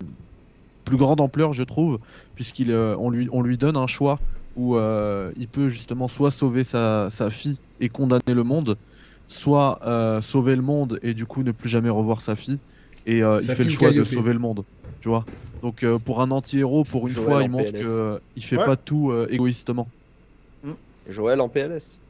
plus 0.85 0.97
grande 0.97 1.21
ampleur, 1.21 1.53
je 1.53 1.65
trouve, 1.65 1.99
puisqu'il 2.35 2.73
on 2.73 3.11
lui, 3.11 3.29
on 3.33 3.43
lui 3.43 3.59
donne 3.59 3.77
un 3.77 3.87
choix 3.87 4.19
où 4.57 4.79
il 4.79 5.49
peut 5.49 5.69
justement 5.69 6.09
soit 6.09 6.31
sauver 6.31 6.65
sa, 6.65 7.09
sa 7.11 7.29
fille 7.29 7.59
et 7.81 7.91
condamner 7.91 8.33
le 8.33 8.43
monde, 8.43 8.79
soit 9.27 9.79
euh, 9.87 10.21
sauver 10.21 10.57
le 10.57 10.63
monde 10.63 10.99
et 11.03 11.15
du 11.15 11.27
coup 11.27 11.43
ne 11.43 11.53
plus 11.53 11.69
jamais 11.69 11.91
revoir 11.91 12.23
sa 12.23 12.37
fille. 12.37 12.61
Et 13.07 13.23
euh, 13.23 13.41
il 13.43 13.51
fait 13.51 13.65
le 13.65 13.71
choix 13.71 13.93
de 13.93 14.05
sauver 14.05 14.33
le 14.33 14.39
monde, 14.39 14.65
tu 15.01 15.09
vois. 15.09 15.29
Donc 15.63 15.83
euh, 15.85 15.99
pour 15.99 16.21
un 16.21 16.31
anti-héros, 16.31 16.85
pour 16.85 17.07
une 17.09 17.15
Joël 17.15 17.29
fois, 17.29 17.43
en 17.43 17.45
il 17.45 17.51
montre 17.51 17.73
PLS. 17.73 17.83
que 17.83 17.87
euh, 17.87 18.19
il 18.35 18.45
fait 18.45 18.57
Ouais. 18.57 18.65
pas 18.65 18.77
tout 18.77 19.11
euh, 19.11 19.27
égoïstement. 19.31 19.93
Joël 21.07 21.41
en 21.41 21.49
PLS. 21.49 22.01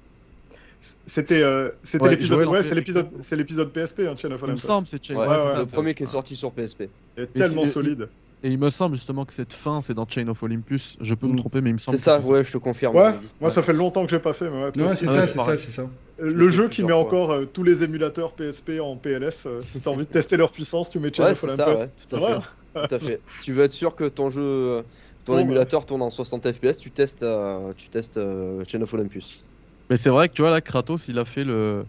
C'était 1.07 1.43
euh, 1.43 1.71
c'était 1.83 2.05
Ouais, 2.05 2.11
l'épisode 2.11 2.47
ouais, 2.47 2.63
c'est 2.63 2.75
l'épisode 2.75 3.23
c'est 3.23 3.37
l'épisode 3.37 3.73
PSP 3.73 4.01
hein, 4.01 4.15
Chain 4.17 4.31
of 4.31 4.41
Il 4.43 4.43
me 4.43 4.45
Olympus. 4.45 4.67
semble, 4.67 4.87
c'est 4.87 5.05
Chain. 5.05 5.17
Ouais, 5.17 5.27
ouais, 5.27 5.29
ouais, 5.29 5.37
c'est 5.39 5.43
c'est 5.49 5.53
ça, 5.55 5.59
le 5.61 5.67
premier 5.67 5.95
qui 5.95 6.03
est 6.03 6.07
sorti 6.07 6.37
sur 6.37 6.53
PSP. 6.53 6.85
Il 7.17 7.23
est 7.25 7.27
tellement 7.33 7.65
solide. 7.67 8.09
Et 8.43 8.51
il 8.51 8.59
me 8.59 8.71
semble 8.71 8.95
justement 8.97 9.25
que 9.25 9.33
cette 9.33 9.53
fin, 9.55 9.81
c'est 9.81 9.95
dans 9.95 10.07
Chain 10.07 10.29
of 10.29 10.43
Olympus. 10.43 10.97
Je 11.01 11.15
peux 11.15 11.27
me 11.27 11.33
Mm. 11.33 11.37
tromper, 11.39 11.61
mais 11.63 11.71
il 11.71 11.75
me 11.75 11.79
semble. 11.79 11.97
C'est 11.97 12.05
ça, 12.05 12.19
que 12.21 12.25
ouais, 12.25 12.45
je 12.45 12.53
te 12.53 12.59
confirme. 12.59 12.95
Ouais, 12.97 13.15
moi 13.41 13.51
ça 13.51 13.63
fait 13.63 13.73
longtemps 13.73 14.05
que 14.05 14.11
j'ai 14.11 14.21
pas 14.21 14.33
fait 14.35 14.51
mais 14.51 14.83
ouais, 14.83 14.95
c'est 14.95 15.07
ça, 15.07 15.27
c'est 15.27 15.39
ça, 15.39 15.57
c'est 15.57 15.71
ça. 15.71 15.91
Le 16.19 16.49
jeu 16.51 16.69
qui 16.69 16.83
met 16.83 16.93
fois. 16.93 17.01
encore 17.01 17.31
euh, 17.33 17.45
tous 17.45 17.63
les 17.63 17.85
émulateurs 17.85 18.33
PSP 18.33 18.73
en 18.81 18.97
PLS. 18.97 19.45
euh, 19.47 19.61
si 19.65 19.81
t'as 19.81 19.91
envie 19.91 20.07
de 20.07 20.11
tester 20.11 20.37
leur 20.37 20.51
puissance, 20.51 20.89
tu 20.89 20.99
mets 20.99 21.13
Chain 21.13 21.25
Ouais, 21.25 21.33
of 21.33 21.45
Olympus. 21.45 21.67
ouais, 21.81 21.87
C'est 22.07 22.17
à 22.17 22.19
vrai. 22.19 22.39
Tout 22.75 22.95
à 22.95 22.99
fait. 22.99 23.21
Si 23.27 23.45
tu 23.45 23.53
veux 23.53 23.65
être 23.65 23.73
sûr 23.73 23.95
que 23.95 24.05
ton 24.05 24.29
jeu, 24.31 24.43
euh, 24.43 24.83
ton 25.25 25.35
Bon, 25.35 25.39
émulateur 25.41 25.85
tourne 25.87 26.03
en 26.03 26.11
60 26.11 26.51
FPS, 26.53 26.79
tu 26.79 26.91
testes, 26.91 27.23
euh, 27.23 27.73
tu 27.77 27.89
testes 27.89 28.17
euh, 28.19 28.63
Chain 28.67 28.81
of 28.83 28.93
Olympus. 28.95 29.45
Mais 29.91 29.97
c'est 29.97 30.11
vrai 30.11 30.29
que 30.29 30.35
tu 30.35 30.43
vois 30.43 30.51
là, 30.51 30.61
Kratos, 30.61 31.09
il 31.09 31.19
a 31.19 31.25
fait 31.25 31.45
le, 31.45 31.85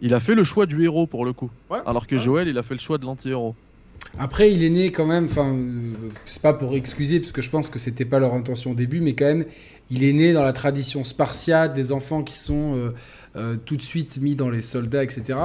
il 0.00 0.12
a 0.14 0.20
fait 0.20 0.34
le 0.34 0.44
choix 0.44 0.66
du 0.66 0.82
héros 0.84 1.06
pour 1.06 1.24
le 1.24 1.32
coup. 1.32 1.50
Ouais, 1.70 1.78
Alors 1.86 2.06
que 2.06 2.16
ouais. 2.16 2.22
Joël, 2.22 2.48
il 2.48 2.58
a 2.58 2.62
fait 2.62 2.74
le 2.74 2.80
choix 2.80 2.98
de 2.98 3.04
l'anti-héros. 3.04 3.54
Après, 4.18 4.52
il 4.52 4.62
est 4.62 4.70
né 4.70 4.92
quand 4.92 5.06
même, 5.06 5.24
enfin, 5.26 5.56
c'est 6.26 6.42
pas 6.42 6.52
pour 6.52 6.74
excuser, 6.74 7.20
parce 7.20 7.32
que 7.32 7.40
je 7.42 7.50
pense 7.50 7.70
que 7.70 7.78
c'était 7.78 8.04
pas 8.04 8.18
leur 8.18 8.34
intention 8.34 8.72
au 8.72 8.74
début, 8.74 9.00
mais 9.00 9.14
quand 9.14 9.24
même, 9.24 9.46
il 9.90 10.04
est 10.04 10.12
né 10.12 10.32
dans 10.32 10.42
la 10.42 10.52
tradition 10.52 11.04
spartiate, 11.04 11.74
des 11.74 11.90
enfants 11.92 12.22
qui 12.22 12.34
sont 12.36 12.76
euh, 12.76 12.90
euh, 13.36 13.56
tout 13.56 13.76
de 13.76 13.82
suite 13.82 14.18
mis 14.20 14.34
dans 14.34 14.48
les 14.50 14.60
soldats, 14.60 15.02
etc. 15.02 15.38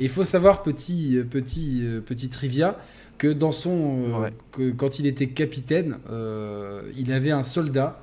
Et 0.00 0.04
il 0.04 0.08
faut 0.08 0.24
savoir, 0.24 0.62
petit, 0.62 1.16
euh, 1.16 1.24
petit, 1.24 1.80
euh, 1.82 2.00
petit 2.00 2.28
trivia, 2.28 2.78
que 3.18 3.28
dans 3.28 3.52
son, 3.52 4.20
Ouais. 4.20 4.32
que 4.52 4.70
quand 4.70 4.98
il 4.98 5.06
était 5.06 5.28
capitaine, 5.28 5.96
il 6.96 7.12
avait 7.12 7.30
un 7.30 7.42
soldat 7.42 8.02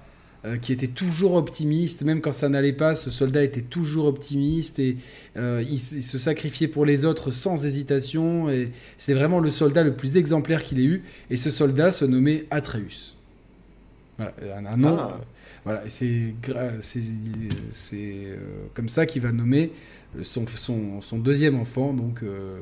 qui 0.61 0.74
était 0.74 0.88
toujours 0.88 1.36
optimiste, 1.36 2.02
même 2.02 2.20
quand 2.20 2.34
ça 2.34 2.49
n'allait 2.49 2.74
pas, 2.74 2.95
ce 2.95 3.10
soldat 3.10 3.44
était 3.44 3.61
toujours 3.61 4.07
optimiste 4.07 4.78
et 4.80 4.98
euh, 5.38 5.64
il, 5.70 5.80
se 5.80 6.18
sacrifiait 6.18 6.68
pour 6.68 6.86
les 6.86 7.06
autres 7.06 7.32
sans 7.32 7.64
hésitation. 7.65 8.49
Et 8.49 8.72
c'est 8.98 9.14
vraiment 9.14 9.40
le 9.40 9.52
soldat 9.52 9.84
le 9.84 9.94
plus 9.94 10.18
exemplaire 10.18 10.64
qu'il 10.64 10.80
ait 10.82 10.86
eu. 10.86 11.03
Et 11.30 11.38
ce 11.38 11.49
soldat 11.49 11.91
se 11.91 12.03
nommait 12.03 12.45
Atreus. 12.52 13.15
Voilà, 14.18 14.34
un, 14.57 14.65
un 14.65 14.78
nom. 14.78 14.98
Ah. 14.99 15.22
Voilà, 15.65 15.84
c'est 15.88 16.34
euh, 18.03 18.38
comme 18.73 18.90
ça 18.90 19.06
qu'il 19.06 19.22
va 19.22 19.31
nommer 19.31 19.72
son, 20.22 20.45
son, 20.48 21.02
son 21.02 21.18
deuxième 21.18 21.56
enfant, 21.56 21.94
donc 21.94 22.22
euh, 22.22 22.60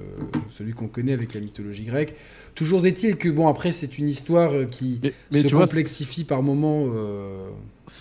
celui 0.50 0.74
qu'on 0.74 0.88
connaît 0.88 1.14
avec 1.14 1.34
la 1.34 1.42
mythologie 1.42 1.84
grecque. 1.84 2.16
Toujours 2.56 2.86
est-il 2.86 3.18
que, 3.18 3.30
bon, 3.30 3.48
après, 3.48 3.72
c'est 3.72 3.98
une 3.98 4.08
histoire 4.08 4.54
euh, 4.54 4.66
qui 4.66 5.00
Mais, 5.04 5.14
mais 5.32 5.42
se 5.42 5.48
tu 5.48 5.56
vois, 5.56 5.66
complexifie 5.66 6.24
par 6.24 6.44
moments. 6.44 6.86
euh, 6.88 7.50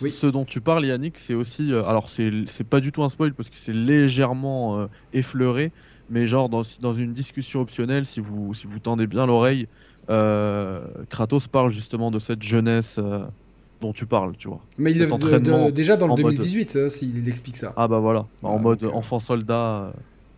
oui. 0.02 0.10
ce 0.10 0.26
dont 0.26 0.44
tu 0.44 0.60
parles, 0.60 0.86
Yannick, 0.86 1.18
c'est 1.18 1.34
aussi, 1.34 1.72
euh, 1.72 1.84
alors 1.84 2.10
c'est, 2.10 2.30
c'est 2.46 2.64
pas 2.64 2.80
du 2.80 2.92
tout 2.92 3.02
un 3.02 3.08
spoil 3.08 3.34
parce 3.34 3.50
que 3.50 3.56
c'est 3.56 3.72
légèrement 3.72 4.86
effleuré, 5.12 5.72
mais 6.10 6.26
genre 6.26 6.48
dans, 6.48 6.62
dans 6.80 6.92
une 6.92 7.12
discussion 7.12 7.60
optionnelle, 7.60 8.06
si 8.06 8.20
vous, 8.20 8.54
si 8.54 8.66
vous 8.66 8.78
tendez 8.78 9.06
bien 9.06 9.26
l'oreille, 9.26 9.66
Kratos 10.06 11.48
parle 11.48 11.70
justement 11.72 12.10
de 12.10 12.18
cette 12.18 12.42
jeunesse 12.42 12.98
dont 13.80 13.92
tu 13.92 14.06
parles, 14.06 14.34
tu 14.38 14.48
vois. 14.48 14.60
Mais 14.78 14.92
il 14.92 14.98
de- 14.98 15.70
déjà 15.70 15.96
dans 15.96 16.06
le 16.06 16.12
en 16.12 16.16
mode- 16.16 16.34
2018, 16.34 16.76
hein, 16.76 16.88
s'il 16.88 17.16
il 17.18 17.28
explique 17.28 17.56
ça. 17.56 17.72
Ah 17.76 17.88
bah 17.88 17.98
voilà, 17.98 18.26
en 18.42 18.56
Ah, 18.56 18.60
mode 18.60 18.84
enfant 18.84 19.18
soldat. 19.18 19.84
euh, 19.86 19.90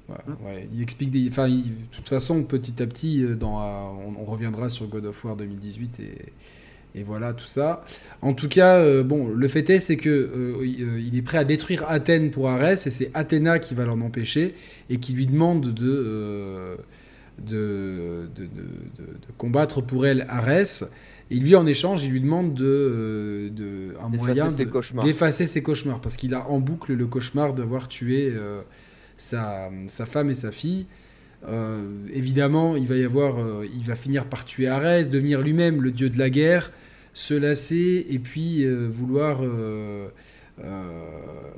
Ouais, 0.09 0.35
ouais, 0.44 0.69
il 0.74 0.82
explique 0.82 1.10
des. 1.10 1.28
Enfin, 1.28 1.47
il- 1.48 1.62
de 1.62 1.70
toute 1.90 2.09
façon, 2.09 2.43
petit 2.43 2.82
à 2.82 2.86
petit, 2.86 3.24
euh, 3.24 3.35
dans, 3.36 3.60
euh, 3.60 3.64
on, 4.06 4.20
on 4.20 4.24
reviendra 4.24 4.69
sur 4.69 4.86
God 4.86 5.06
of 5.06 5.24
War 5.24 5.36
2018 5.36 6.01
et, 6.01 6.98
et 6.98 7.02
voilà 7.05 7.32
tout 7.32 7.47
ça. 7.47 7.85
En 8.20 8.35
tout 8.35 8.48
cas, 8.48 8.77
euh, 8.78 9.02
bon, 9.05 9.28
le 9.28 9.48
fait 9.48 9.70
est, 9.70 9.78
c'est 9.78 9.97
que 9.97 10.10
euh, 10.10 10.66
il, 10.66 11.16
est 11.16 11.23
prêt 11.23 11.39
à 11.39 11.44
détruire 11.44 11.85
Athènes 11.89 12.31
pour 12.31 12.48
Arès 12.51 12.86
et 12.86 12.90
c'est 12.90 13.10
Athéna 13.14 13.59
qui 13.60 13.74
va 13.74 13.85
l'en 13.86 14.01
empêcher 14.02 14.55
et 14.90 14.98
qui 14.98 15.12
lui 15.14 15.27
demande 15.27 15.73
de. 15.73 15.86
euh, 15.89 16.77
de, 17.39 18.28
de, 18.36 18.43
de- 18.44 18.47
de- 18.98 19.12
de 19.12 19.32
combattre 19.39 19.81
pour 19.81 20.06
elle 20.06 20.27
Arès. 20.28 20.85
Et 21.32 21.36
lui, 21.36 21.54
en 21.56 21.66
échange, 21.66 22.04
il 22.04 22.10
lui 22.12 22.20
demande 22.20 22.52
de, 22.54 22.64
euh, 22.66 23.48
de 23.50 23.94
un 24.02 24.09
moyen 24.18 24.34
de- 24.64 24.70
d'effacer 25.04 25.46
ses 25.46 25.62
cauchemars 25.62 26.00
parce 26.00 26.16
qu'il 26.16 26.34
a 26.34 26.46
en 26.48 26.60
boucle 26.60 26.92
le 26.92 27.06
cauchemar 27.06 27.54
d'avoir 27.54 27.88
tué 27.88 28.30
euh, 28.34 28.60
sa, 29.16 29.70
sa 29.86 30.04
femme 30.06 30.28
et 30.30 30.34
sa 30.34 30.50
fille. 30.50 30.86
Euh, 31.48 31.88
évidemment, 32.12 32.76
il 32.76 32.86
va 32.86 32.96
y 32.96 33.04
avoir, 33.04 33.38
euh, 33.40 33.66
il 33.74 33.82
va 33.82 33.94
finir 33.94 34.26
par 34.26 34.44
tuer 34.44 34.68
Arès, 34.68 35.09
devenir 35.09 35.40
lui-même 35.40 35.80
le 35.82 35.90
dieu 35.90 36.10
de 36.10 36.18
la 36.18 36.28
guerre, 36.30 36.70
se 37.14 37.34
lasser 37.34 38.06
et 38.10 38.18
puis 38.18 38.64
vouloir, 38.88 39.40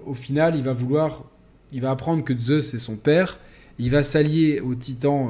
au 0.06 0.14
final, 0.14 0.56
il 0.56 0.62
va 0.62 0.72
vouloir, 0.72 1.24
il 1.72 1.80
va 1.80 1.90
apprendre 1.90 2.24
que 2.24 2.36
Zeus 2.36 2.74
est 2.74 2.78
son 2.78 2.96
père. 2.96 3.38
Il 3.78 3.90
va 3.90 4.02
s'allier 4.02 4.60
aux 4.60 4.74
titans, 4.74 5.28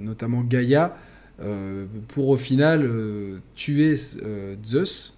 notamment 0.00 0.42
Gaïa, 0.42 0.96
euh, 1.40 1.86
pour 2.08 2.28
au 2.28 2.36
final 2.36 2.82
euh, 2.84 3.38
tuer 3.54 3.94
euh, 4.24 4.56
Zeus. 4.64 5.14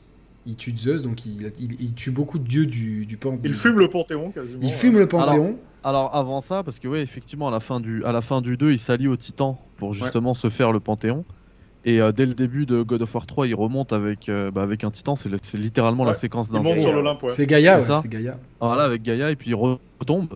Il 0.47 0.57
tue 0.57 0.75
Zeus, 0.77 1.03
donc 1.03 1.27
il, 1.27 1.53
il- 1.61 1.77
il 1.81 1.95
tue 1.95 2.11
beaucoup 2.11 2.39
de 2.39 2.47
dieux 2.49 2.67
du, 2.67 3.05
du 3.07 3.17
pan- 3.17 3.39
Il 3.45 3.55
fume 3.55 3.79
le 3.79 3.89
Panthéon 3.89 4.31
quasiment. 4.31 4.61
il 4.63 4.71
fume 4.71 4.99
le 4.99 5.07
Panthéon. 5.07 5.57
Alors 5.85 6.15
avant 6.15 6.41
ça, 6.41 6.63
parce 6.63 6.79
que 6.79 6.89
ouais, 6.89 7.01
effectivement, 7.03 7.49
à 7.49 7.51
la 7.51 7.61
fin 7.61 7.79
du, 7.81 8.05
à 8.05 8.13
la 8.13 8.21
fin 8.21 8.41
du 8.41 8.57
2, 8.57 8.73
il 8.73 8.79
s'allie 8.79 9.09
aux 9.09 9.17
Titans 9.17 9.57
pour 9.77 9.95
justement 9.95 10.35
se 10.35 10.49
faire 10.51 10.73
le 10.73 10.81
Panthéon. 10.81 11.25
Et 11.87 12.01
euh, 12.03 12.13
dès 12.13 12.27
le 12.27 12.35
début 12.35 12.67
de 12.67 12.83
God 12.83 13.01
of 13.03 13.15
War 13.15 13.27
3, 13.27 13.47
il 13.47 13.55
remonte 13.55 13.93
avec, 13.95 14.29
euh, 14.29 14.51
bah, 14.51 14.63
avec 14.63 14.85
un 14.85 14.91
Titan. 14.91 15.17
C'est 15.17 15.31
le- 15.31 15.39
c'est 15.43 15.57
littéralement 15.57 16.05
la 16.05 16.13
séquence 16.15 16.49
Il 16.49 16.53
d'un 16.55 16.63
monte 16.63 16.75
jeu. 16.75 16.81
sur 16.81 16.93
l'Olympe, 16.93 17.23
ouais. 17.23 17.31
C'est 17.33 17.47
Gaïa, 17.47 17.81
C'est 17.81 17.89
ouais, 17.91 17.97
ça 17.97 18.03
c'est 18.03 18.09
Gaïa. 18.11 18.39
Voilà, 18.61 18.83
avec 18.85 19.03
Gaïa, 19.03 19.31
et 19.31 19.37
puis 19.37 19.51
il 19.51 19.55
retombe. 19.55 20.35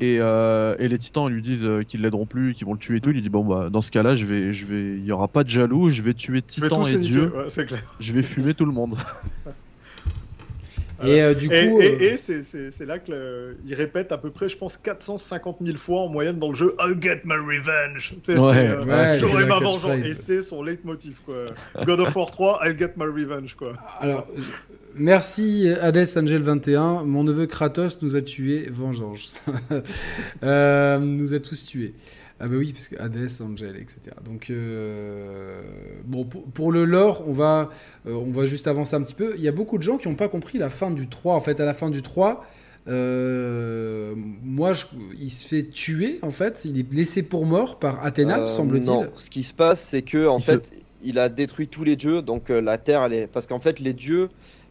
Et, 0.00 0.18
euh, 0.20 0.76
et 0.78 0.88
les 0.88 0.98
Titans 0.98 1.28
lui 1.28 1.42
disent 1.42 1.64
euh, 1.64 1.82
qu'ils 1.82 2.02
l'aideront 2.02 2.26
plus, 2.26 2.54
qu'ils 2.54 2.66
vont 2.66 2.72
le 2.74 2.78
tuer 2.78 2.96
et 2.96 3.00
tout. 3.00 3.10
Il 3.10 3.14
lui 3.14 3.22
dit 3.22 3.28
bon 3.28 3.44
bah 3.44 3.68
dans 3.70 3.80
ce 3.82 3.90
cas-là, 3.90 4.14
je 4.14 4.24
vais, 4.26 4.52
je 4.52 4.66
vais, 4.66 4.96
il 4.98 5.04
y 5.04 5.12
aura 5.12 5.28
pas 5.28 5.44
de 5.44 5.48
jaloux, 5.50 5.88
je 5.88 6.02
vais 6.02 6.14
tuer 6.14 6.42
Titan 6.42 6.84
et 6.86 6.96
Dieu, 6.98 7.32
ouais, 7.34 7.44
c'est 7.48 7.66
clair. 7.66 7.80
je 8.00 8.12
vais 8.12 8.22
fumer 8.22 8.54
tout 8.54 8.64
le 8.66 8.72
monde. 8.72 8.96
Et 11.04 11.20
euh, 11.20 11.34
du 11.34 11.48
coup, 11.48 11.54
Et, 11.54 11.84
et- 12.00 12.12
et 12.12 12.16
c'est- 12.16 12.86
là 12.86 12.98
qu'il 12.98 13.14
répète 13.74 14.12
à 14.12 14.18
peu 14.18 14.30
près, 14.30 14.48
je 14.48 14.56
pense, 14.56 14.78
450 14.78 15.58
000 15.62 15.76
fois 15.76 16.00
en 16.00 16.08
moyenne 16.08 16.38
dans 16.38 16.48
le 16.48 16.54
jeu 16.54 16.74
I'll 16.80 16.96
get 16.98 17.20
my 17.24 17.34
revenge. 17.34 18.14
Tu 18.24 18.32
sais, 18.32 18.38
Ouais, 18.38 18.54
c'est, 18.54 18.68
euh, 18.68 18.84
ouais, 18.84 19.18
J'aurai 19.18 19.44
ma 19.44 19.58
vengeance. 19.58 20.06
Et 20.06 20.14
c'est 20.14 20.40
son 20.40 20.62
leitmotiv, 20.62 21.20
quoi. 21.26 21.48
God 21.84 22.00
of 22.00 22.16
War 22.16 22.30
3, 22.30 22.60
I'll 22.64 22.78
get 22.78 22.92
my 22.96 23.04
revenge, 23.04 23.54
quoi. 23.54 23.74
alors, 24.00 24.26
merci 24.98 25.68
Hades 25.80 26.06
Angel 26.16 26.42
21. 26.42 27.04
Mon 27.04 27.24
neveu 27.24 27.46
Kratos 27.46 27.98
nous 28.02 28.16
a 28.16 28.22
tués. 28.22 28.68
Vengeance. 28.70 29.40
Euh, 30.42 30.98
nous 30.98 31.34
a 31.34 31.40
tous 31.40 31.64
tués. 31.66 31.94
Ah 32.38 32.48
bah 32.48 32.56
oui, 32.58 32.72
parce 32.72 32.88
que 32.88 32.96
Hades, 33.00 33.30
Angel, 33.40 33.76
etc. 33.76 33.98
Donc, 34.24 34.50
euh, 34.50 35.62
bon, 36.04 36.24
pour, 36.24 36.44
pour 36.44 36.70
le 36.70 36.84
lore, 36.84 37.24
on 37.26 37.32
va, 37.32 37.70
euh, 38.06 38.12
on 38.12 38.30
va 38.30 38.44
juste 38.44 38.66
avancer 38.66 38.94
un 38.94 39.02
petit 39.02 39.14
peu. 39.14 39.32
Il 39.36 39.42
y 39.42 39.48
a 39.48 39.52
beaucoup 39.52 39.78
de 39.78 39.82
gens 39.82 39.96
qui 39.96 40.06
n'ont 40.08 40.14
pas 40.16 40.28
compris 40.28 40.58
la 40.58 40.68
fin 40.68 40.90
du 40.90 41.08
3. 41.08 41.34
En 41.34 41.40
fait, 41.40 41.60
à 41.60 41.64
la 41.64 41.72
fin 41.72 41.88
du 41.88 42.02
3, 42.02 42.44
euh, 42.88 44.14
moi, 44.42 44.74
je- 44.74 44.84
il 45.18 45.30
se 45.30 45.46
fait 45.48 45.64
tuer, 45.64 46.18
en 46.22 46.30
fait. 46.30 46.64
Il 46.66 46.78
est 46.78 46.92
laissé 46.92 47.22
pour 47.22 47.46
mort 47.46 47.78
par 47.78 48.04
Athéna, 48.04 48.40
Euh, 48.42 48.48
semble-t-il. 48.48 48.86
Non, 48.92 49.08
ce 49.14 49.30
qui 49.30 49.42
se 49.42 49.54
passe, 49.54 49.82
c'est 49.82 50.02
que 50.02 50.26
en 50.26 50.38
Il 50.38 50.42
se- 50.42 50.50
fait, 50.52 50.70
il 51.02 51.18
a 51.18 51.28
détruit 51.30 51.68
tous 51.68 51.84
les 51.84 51.96
dieux, 51.96 52.20
donc 52.20 52.50
euh, 52.50 52.60
la 52.60 52.76
Terre, 52.78 53.02
elle 53.04 53.12
est... 53.14 53.26
parce 53.26 53.46
qu'en 53.46 53.60
fait, 53.60 53.80
les 53.80 53.92
dieux, 53.94 54.28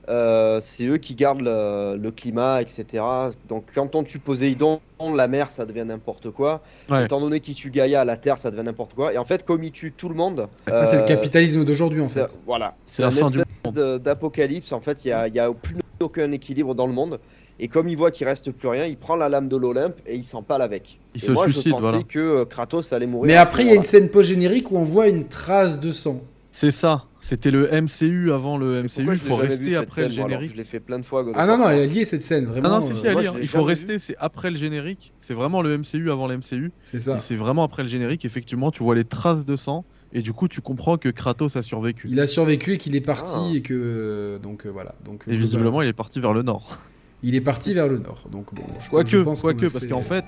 euh, 0.09 0.59
c'est 0.61 0.85
eux 0.85 0.97
qui 0.97 1.15
gardent 1.15 1.41
le, 1.41 1.97
le 1.97 2.11
climat, 2.11 2.61
etc. 2.61 3.03
Donc, 3.47 3.65
quand 3.73 3.95
on 3.95 4.03
tue 4.03 4.19
Poséidon, 4.19 4.79
la 5.15 5.27
mer, 5.27 5.49
ça 5.49 5.65
devient 5.65 5.85
n'importe 5.85 6.31
quoi. 6.31 6.61
Ouais. 6.89 7.05
Étant 7.05 7.19
donné 7.19 7.39
qu'il 7.39 7.55
tue 7.55 7.69
Gaïa, 7.69 8.05
la 8.05 8.17
Terre, 8.17 8.37
ça 8.37 8.51
devient 8.51 8.63
n'importe 8.63 8.93
quoi. 8.93 9.13
Et 9.13 9.17
en 9.17 9.25
fait, 9.25 9.45
comme 9.45 9.63
il 9.63 9.71
tue 9.71 9.91
tout 9.91 10.09
le 10.09 10.15
monde, 10.15 10.47
Ah, 10.67 10.85
c'est 10.85 10.97
le 10.97 11.03
euh, 11.03 11.05
capitalisme 11.05 11.65
d'aujourd'hui, 11.65 12.01
en 12.01 12.07
fait. 12.09 12.39
Voilà, 12.45 12.75
C'est 12.85 13.03
un 13.03 13.11
fin 13.11 13.29
du 13.29 13.39
espèce 13.39 14.01
d'apocalypse. 14.01 14.71
En 14.71 14.79
fait, 14.79 15.05
il 15.05 15.07
n'y 15.09 15.13
a, 15.13 15.27
il 15.27 15.35
y 15.35 15.39
a 15.39 15.51
plus 15.51 15.75
aucun 15.99 16.31
équilibre 16.31 16.75
dans 16.75 16.87
le 16.87 16.93
monde. 16.93 17.19
Et 17.59 17.69
comme 17.69 17.87
il 17.87 17.95
voit 17.95 18.11
qu'il 18.11 18.27
reste 18.27 18.51
plus 18.51 18.67
rien, 18.67 18.85
il 18.85 18.97
prend 18.97 19.15
la 19.15 19.29
lame 19.29 19.47
de 19.47 19.55
l'Olympe 19.55 19.95
et 20.05 20.15
il 20.15 20.25
s'empale 20.25 20.61
avec. 20.61 20.99
Il 21.13 21.23
et 21.23 21.27
se 21.27 21.31
moi, 21.31 21.47
je 21.47 21.53
pensais 21.53 21.69
voilà. 21.69 22.03
que 22.03 22.19
euh, 22.19 22.45
Kratos 22.45 22.91
allait 22.91 23.07
mourir. 23.07 23.27
Mais 23.27 23.37
après, 23.37 23.63
il 23.63 23.69
y 23.69 23.71
a 23.71 23.75
une 23.75 23.83
scène 23.83 24.09
post-générique 24.09 24.71
où 24.71 24.77
on 24.77 24.83
voit 24.83 25.07
une 25.07 25.27
trace 25.27 25.79
de 25.79 25.91
sang. 25.91 26.19
C'est 26.51 26.71
ça, 26.71 27.05
C'était 27.27 27.49
le 27.49 27.67
MCU 27.81 28.31
avant 28.31 28.55
le 28.55 28.83
MCU, 28.83 28.89
il 28.99 29.15
je 29.15 29.21
faut 29.21 29.35
rester 29.35 29.75
après 29.75 30.03
le 30.03 30.11
scène, 30.11 30.23
que 30.25 30.29
générique. 30.29 30.51
Je 30.51 30.57
l'ai 30.57 30.63
fait 30.63 30.79
plein 30.79 30.99
de 30.99 31.03
fois. 31.05 31.25
Ah 31.33 31.47
non, 31.47 31.57
non, 31.57 31.69
elle 31.69 31.79
est 31.79 31.87
liée 31.87 32.05
cette 32.05 32.21
scène, 32.23 32.45
Non, 32.45 32.51
vraiment. 32.51 32.69
non, 32.69 32.81
si, 32.81 32.95
si, 32.95 33.07
euh, 33.07 33.13
elle 33.13 33.17
est 33.17 33.23
je 33.23 33.31
Il 33.41 33.47
faut 33.47 33.63
rester, 33.63 33.97
c'est 33.97 34.15
après 34.19 34.51
le 34.51 34.57
générique. 34.57 35.11
C'est 35.19 35.33
vraiment 35.33 35.63
le 35.63 35.75
MCU 35.75 36.11
avant 36.11 36.27
le 36.27 36.37
MCU. 36.37 36.71
C'est 36.83 36.99
ça. 36.99 37.17
c'est 37.17 37.33
vraiment 37.35 37.63
après 37.63 37.81
le 37.81 37.89
générique, 37.89 38.25
effectivement, 38.25 38.69
tu 38.69 38.83
vois 38.83 38.93
les 38.93 39.05
traces 39.05 39.43
de 39.43 39.55
sang. 39.55 39.85
Et 40.13 40.21
du 40.21 40.33
coup, 40.33 40.47
tu 40.47 40.61
comprends 40.61 40.97
que 40.99 41.09
Kratos 41.09 41.55
a 41.57 41.63
survécu. 41.63 42.07
Il 42.11 42.19
a 42.19 42.27
survécu 42.27 42.73
et 42.73 42.77
qu'il 42.77 42.95
est 42.95 43.01
parti 43.05 43.33
Ah. 43.35 43.55
et 43.55 43.61
que 43.63 43.73
euh, 43.73 44.37
donc 44.37 44.67
euh, 44.67 44.69
voilà. 44.69 44.93
Donc 45.03 45.23
Et 45.27 45.35
visiblement, 45.35 45.81
il 45.81 45.87
est 45.87 45.93
parti 45.93 46.19
vers 46.19 46.31
le 46.31 46.43
nord. 46.43 46.77
il 47.23 47.33
est 47.33 47.41
parti 47.41 47.73
vers 47.73 47.87
le 47.87 47.97
nord. 47.97 48.27
Donc 48.31 48.53
bon, 48.53 48.61
je, 48.79 48.85
je 48.85 48.89
Quoique, 48.91 49.17
pense 49.23 49.41
qu'on 49.41 49.47
quoique, 49.47 49.65
a 49.65 49.69
parce 49.71 49.87
qu'en 49.87 50.01
fait, 50.01 50.25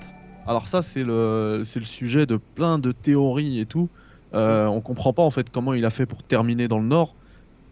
alors 0.48 0.66
ça, 0.66 0.82
c'est 0.82 1.04
le, 1.04 1.62
c'est 1.64 1.78
le 1.78 1.86
sujet 1.86 2.26
de 2.26 2.38
plein 2.56 2.80
de 2.80 2.90
théories 2.90 3.60
et 3.60 3.66
tout. 3.66 3.88
Euh, 4.34 4.66
on 4.66 4.80
comprend 4.80 5.12
pas 5.12 5.22
en 5.22 5.30
fait 5.30 5.50
comment 5.50 5.74
il 5.74 5.84
a 5.84 5.90
fait 5.90 6.06
pour 6.06 6.22
terminer 6.22 6.68
dans 6.68 6.78
le 6.78 6.86
nord, 6.86 7.14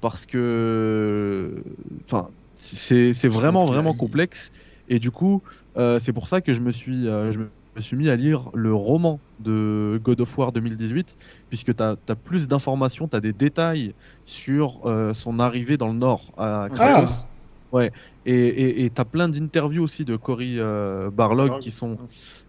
parce 0.00 0.26
que, 0.26 1.62
enfin, 2.04 2.28
c'est 2.54 3.28
vraiment 3.28 3.64
vraiment 3.64 3.94
complexe. 3.94 4.52
Et 4.88 4.98
du 4.98 5.10
coup, 5.10 5.42
euh, 5.76 5.98
c'est 5.98 6.12
pour 6.12 6.28
ça 6.28 6.40
que 6.40 6.54
je 6.54 6.60
me 6.60 6.70
suis, 6.70 7.08
euh, 7.08 7.32
je 7.32 7.38
me 7.38 7.80
suis 7.80 7.96
mis 7.96 8.08
à 8.08 8.16
lire 8.16 8.50
le 8.54 8.72
roman 8.72 9.20
de 9.40 10.00
God 10.02 10.20
of 10.20 10.38
War 10.38 10.52
2018, 10.52 11.16
puisque 11.48 11.74
tu 11.74 11.82
as, 11.82 11.96
plus 12.24 12.48
d'informations, 12.48 13.08
tu 13.08 13.16
as 13.16 13.20
des 13.20 13.32
détails 13.32 13.94
sur 14.24 14.80
euh, 14.86 15.12
son 15.12 15.40
arrivée 15.40 15.76
dans 15.76 15.88
le 15.88 15.94
nord 15.94 16.32
à 16.38 16.68
Kratos. 16.72 17.26
Ouais, 17.72 17.92
et 18.24 18.90
tu 18.94 19.00
as 19.00 19.04
plein 19.04 19.28
d'interviews 19.28 19.82
aussi 19.82 20.04
de 20.04 20.16
Cory 20.16 20.58
euh, 20.58 21.10
Barlog 21.10 21.48
Barlog. 21.48 21.62
qui 21.62 21.70
sont, 21.70 21.98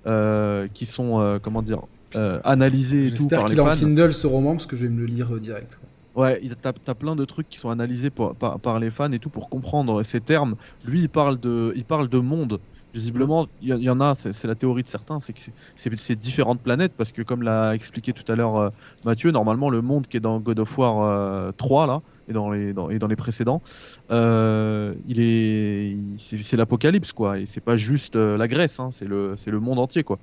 euh, 0.05 0.67
qui 0.73 0.85
sont 0.85 1.19
euh, 1.19 1.39
comment 1.41 1.61
dire, 1.61 1.81
euh, 2.15 2.39
analysées 2.43 3.07
et 3.07 3.11
tout 3.11 3.17
J'espère 3.17 3.39
par 3.39 3.47
les 3.47 3.53
qu'il 3.55 3.59
a 3.59 3.63
en 3.63 3.67
fans. 3.67 3.75
Kindle 3.75 4.13
ce 4.13 4.27
roman 4.27 4.51
parce 4.53 4.65
que 4.65 4.75
je 4.75 4.85
vais 4.85 4.91
me 4.91 4.99
le 4.99 5.05
lire 5.05 5.33
euh, 5.35 5.39
direct. 5.39 5.77
quoi. 5.79 5.89
Ouais, 6.23 6.41
t'as 6.61 6.71
as 6.87 6.95
plein 6.95 7.15
de 7.15 7.25
trucs 7.25 7.47
qui 7.47 7.59
sont 7.59 7.69
analysés 7.69 8.09
par, 8.09 8.35
par, 8.35 8.59
par 8.59 8.79
les 8.79 8.89
fans 8.89 9.11
et 9.11 9.19
tout 9.19 9.29
pour 9.29 9.49
comprendre 9.49 10.01
ces 10.03 10.19
termes. 10.19 10.55
Lui, 10.83 11.01
il 11.01 11.09
parle 11.09 11.39
de, 11.39 11.73
il 11.75 11.85
parle 11.85 12.09
de 12.09 12.17
monde. 12.17 12.59
Visiblement, 12.93 13.47
il 13.61 13.75
y, 13.75 13.83
y 13.83 13.89
en 13.91 14.01
a, 14.01 14.15
c'est 14.15 14.45
la 14.45 14.55
théorie 14.55 14.81
de 14.81 14.89
certains, 14.89 15.19
c'est 15.19 15.33
que 15.33 15.39
c'est- 15.75 16.15
différentes 16.15 16.63
planètes 16.63 16.93
parce 16.97 17.11
que 17.11 17.21
comme 17.21 17.43
l'a 17.43 17.75
expliqué 17.75 18.13
tout 18.13 18.29
à 18.31 18.35
l'heure 18.35 18.55
euh, 18.59 18.69
Mathieu, 19.03 19.29
normalement 19.29 19.69
le 19.69 19.81
monde 19.81 20.07
qui 20.07 20.17
est 20.17 20.21
dans 20.21 20.39
God 20.39 20.59
of 20.59 20.75
War 20.77 21.03
euh, 21.03 21.51
3 21.57 21.85
là 21.85 22.01
et 22.27 22.33
dans 22.33 22.49
les 22.49 22.73
dans, 22.73 22.89
et 22.89 22.97
dans 22.97 23.07
les 23.07 23.15
précédents, 23.17 23.61
euh, 24.09 24.95
il 25.05 25.19
est 25.21 25.97
c'est 26.17 26.57
l'apocalypse 26.57 27.11
quoi 27.13 27.39
et 27.39 27.45
c'est 27.45 27.61
pas 27.61 27.75
juste 27.77 28.15
euh, 28.15 28.37
la 28.37 28.47
Grèce, 28.47 28.79
hein, 28.79 28.89
c'est 28.91 29.05
le 29.05 29.35
c'est 29.37 29.51
le 29.51 29.59
monde 29.59 29.79
entier 29.79 30.03
quoi. 30.03 30.17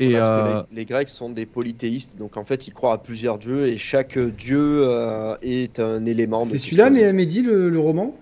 Et 0.00 0.10
Voilà, 0.10 0.18
parce 0.20 0.30
que 0.30 0.56
euh, 0.56 0.62
les, 0.70 0.76
les 0.76 0.84
Grecs 0.84 1.08
sont 1.08 1.30
des 1.30 1.46
polythéistes, 1.46 2.16
donc 2.16 2.36
en 2.36 2.44
fait 2.44 2.68
ils 2.68 2.72
croient 2.72 2.92
à 2.92 2.98
plusieurs 2.98 3.38
dieux 3.38 3.66
et 3.66 3.76
chaque 3.76 4.18
dieu 4.18 4.82
euh, 4.86 5.36
est 5.42 5.80
un 5.80 6.04
élément. 6.06 6.38
de 6.38 6.44
C'est 6.44 6.58
celui-là, 6.58 6.90
mais 6.90 7.12
Mehdi, 7.12 7.42
le, 7.42 7.68
le 7.68 7.78
roman? 7.80 8.14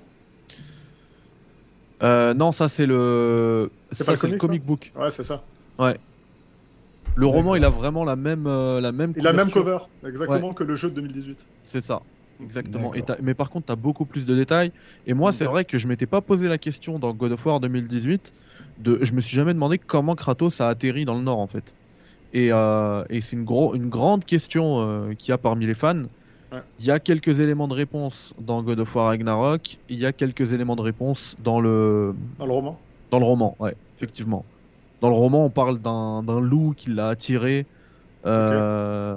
Euh, 2.02 2.34
non, 2.34 2.52
ça 2.52 2.68
c'est 2.68 2.86
le 2.86 3.70
C'est 3.92 4.08
le 4.08 4.16
comic, 4.16 4.38
comic 4.38 4.64
book. 4.64 4.92
Ouais, 4.96 5.10
c'est 5.10 5.22
ça. 5.22 5.42
Le 7.18 7.26
roman, 7.26 7.54
il 7.54 7.64
a 7.64 7.70
vraiment 7.70 8.04
la 8.04 8.14
même, 8.16 8.46
euh, 8.46 8.80
la 8.80 8.92
même 8.92 9.14
Il 9.16 9.26
a 9.26 9.32
la 9.32 9.36
même 9.44 9.50
cover, 9.50 9.78
exactement 10.06 10.52
que 10.52 10.64
le 10.64 10.76
jeu 10.76 10.90
de 10.90 10.96
2018. 10.96 11.46
C'est 11.64 11.82
ça, 11.82 12.02
exactement. 12.42 12.94
Et 12.94 13.02
mais 13.22 13.34
par 13.34 13.50
contre, 13.50 13.66
tu 13.66 13.72
as 13.72 13.76
beaucoup 13.76 14.04
plus 14.04 14.26
de 14.26 14.34
détails. 14.34 14.72
Et 15.06 15.14
moi, 15.14 15.32
c'est 15.32 15.46
vrai 15.46 15.64
que 15.64 15.78
je 15.78 15.88
m'étais 15.88 16.06
pas 16.06 16.20
posé 16.20 16.46
la 16.48 16.58
question 16.58 16.98
dans 16.98 17.14
God 17.14 17.32
of 17.32 17.46
War 17.46 17.60
2018. 17.60 18.34
De, 18.76 18.98
je 19.02 19.12
me 19.14 19.20
suis 19.20 19.34
jamais 19.36 19.54
demandé 19.54 19.78
comment 19.78 20.14
Kratos 20.14 20.60
a 20.60 20.68
atterri 20.68 21.04
dans 21.04 21.14
le 21.14 21.22
Nord, 21.22 21.38
en 21.38 21.46
fait. 21.46 21.74
Et, 22.32 22.52
euh, 22.52 23.04
et 23.10 23.20
c'est 23.20 23.36
une, 23.36 23.44
gros, 23.44 23.74
une 23.74 23.88
grande 23.88 24.24
question 24.24 24.80
euh, 24.82 25.14
qu'il 25.14 25.30
y 25.30 25.32
a 25.32 25.38
parmi 25.38 25.66
les 25.66 25.74
fans. 25.74 26.02
Ouais. 26.52 26.60
Il 26.78 26.84
y 26.84 26.90
a 26.90 27.00
quelques 27.00 27.40
éléments 27.40 27.68
de 27.68 27.74
réponse 27.74 28.34
dans 28.38 28.62
God 28.62 28.80
of 28.80 28.94
War 28.94 29.06
Ragnarok. 29.08 29.78
Il 29.88 29.98
y 29.98 30.06
a 30.06 30.12
quelques 30.12 30.52
éléments 30.52 30.76
de 30.76 30.82
réponse 30.82 31.34
dans 31.38 31.60
le, 31.60 32.14
Dans 32.38 32.46
le 32.46 32.52
roman. 32.52 32.80
dans 33.10 33.18
le 33.18 33.24
roman, 33.24 33.56
ouais, 33.60 33.74
effectivement. 33.96 34.46
Dans 35.00 35.08
le 35.08 35.14
roman, 35.16 35.44
on 35.46 35.50
parle 35.50 35.78
d'un 35.80 36.22
d'un 36.22 36.40
loup 36.40 36.72
qui 36.76 36.90
l'a 36.90 37.08
attiré. 37.10 37.66
Euh, 38.26 39.16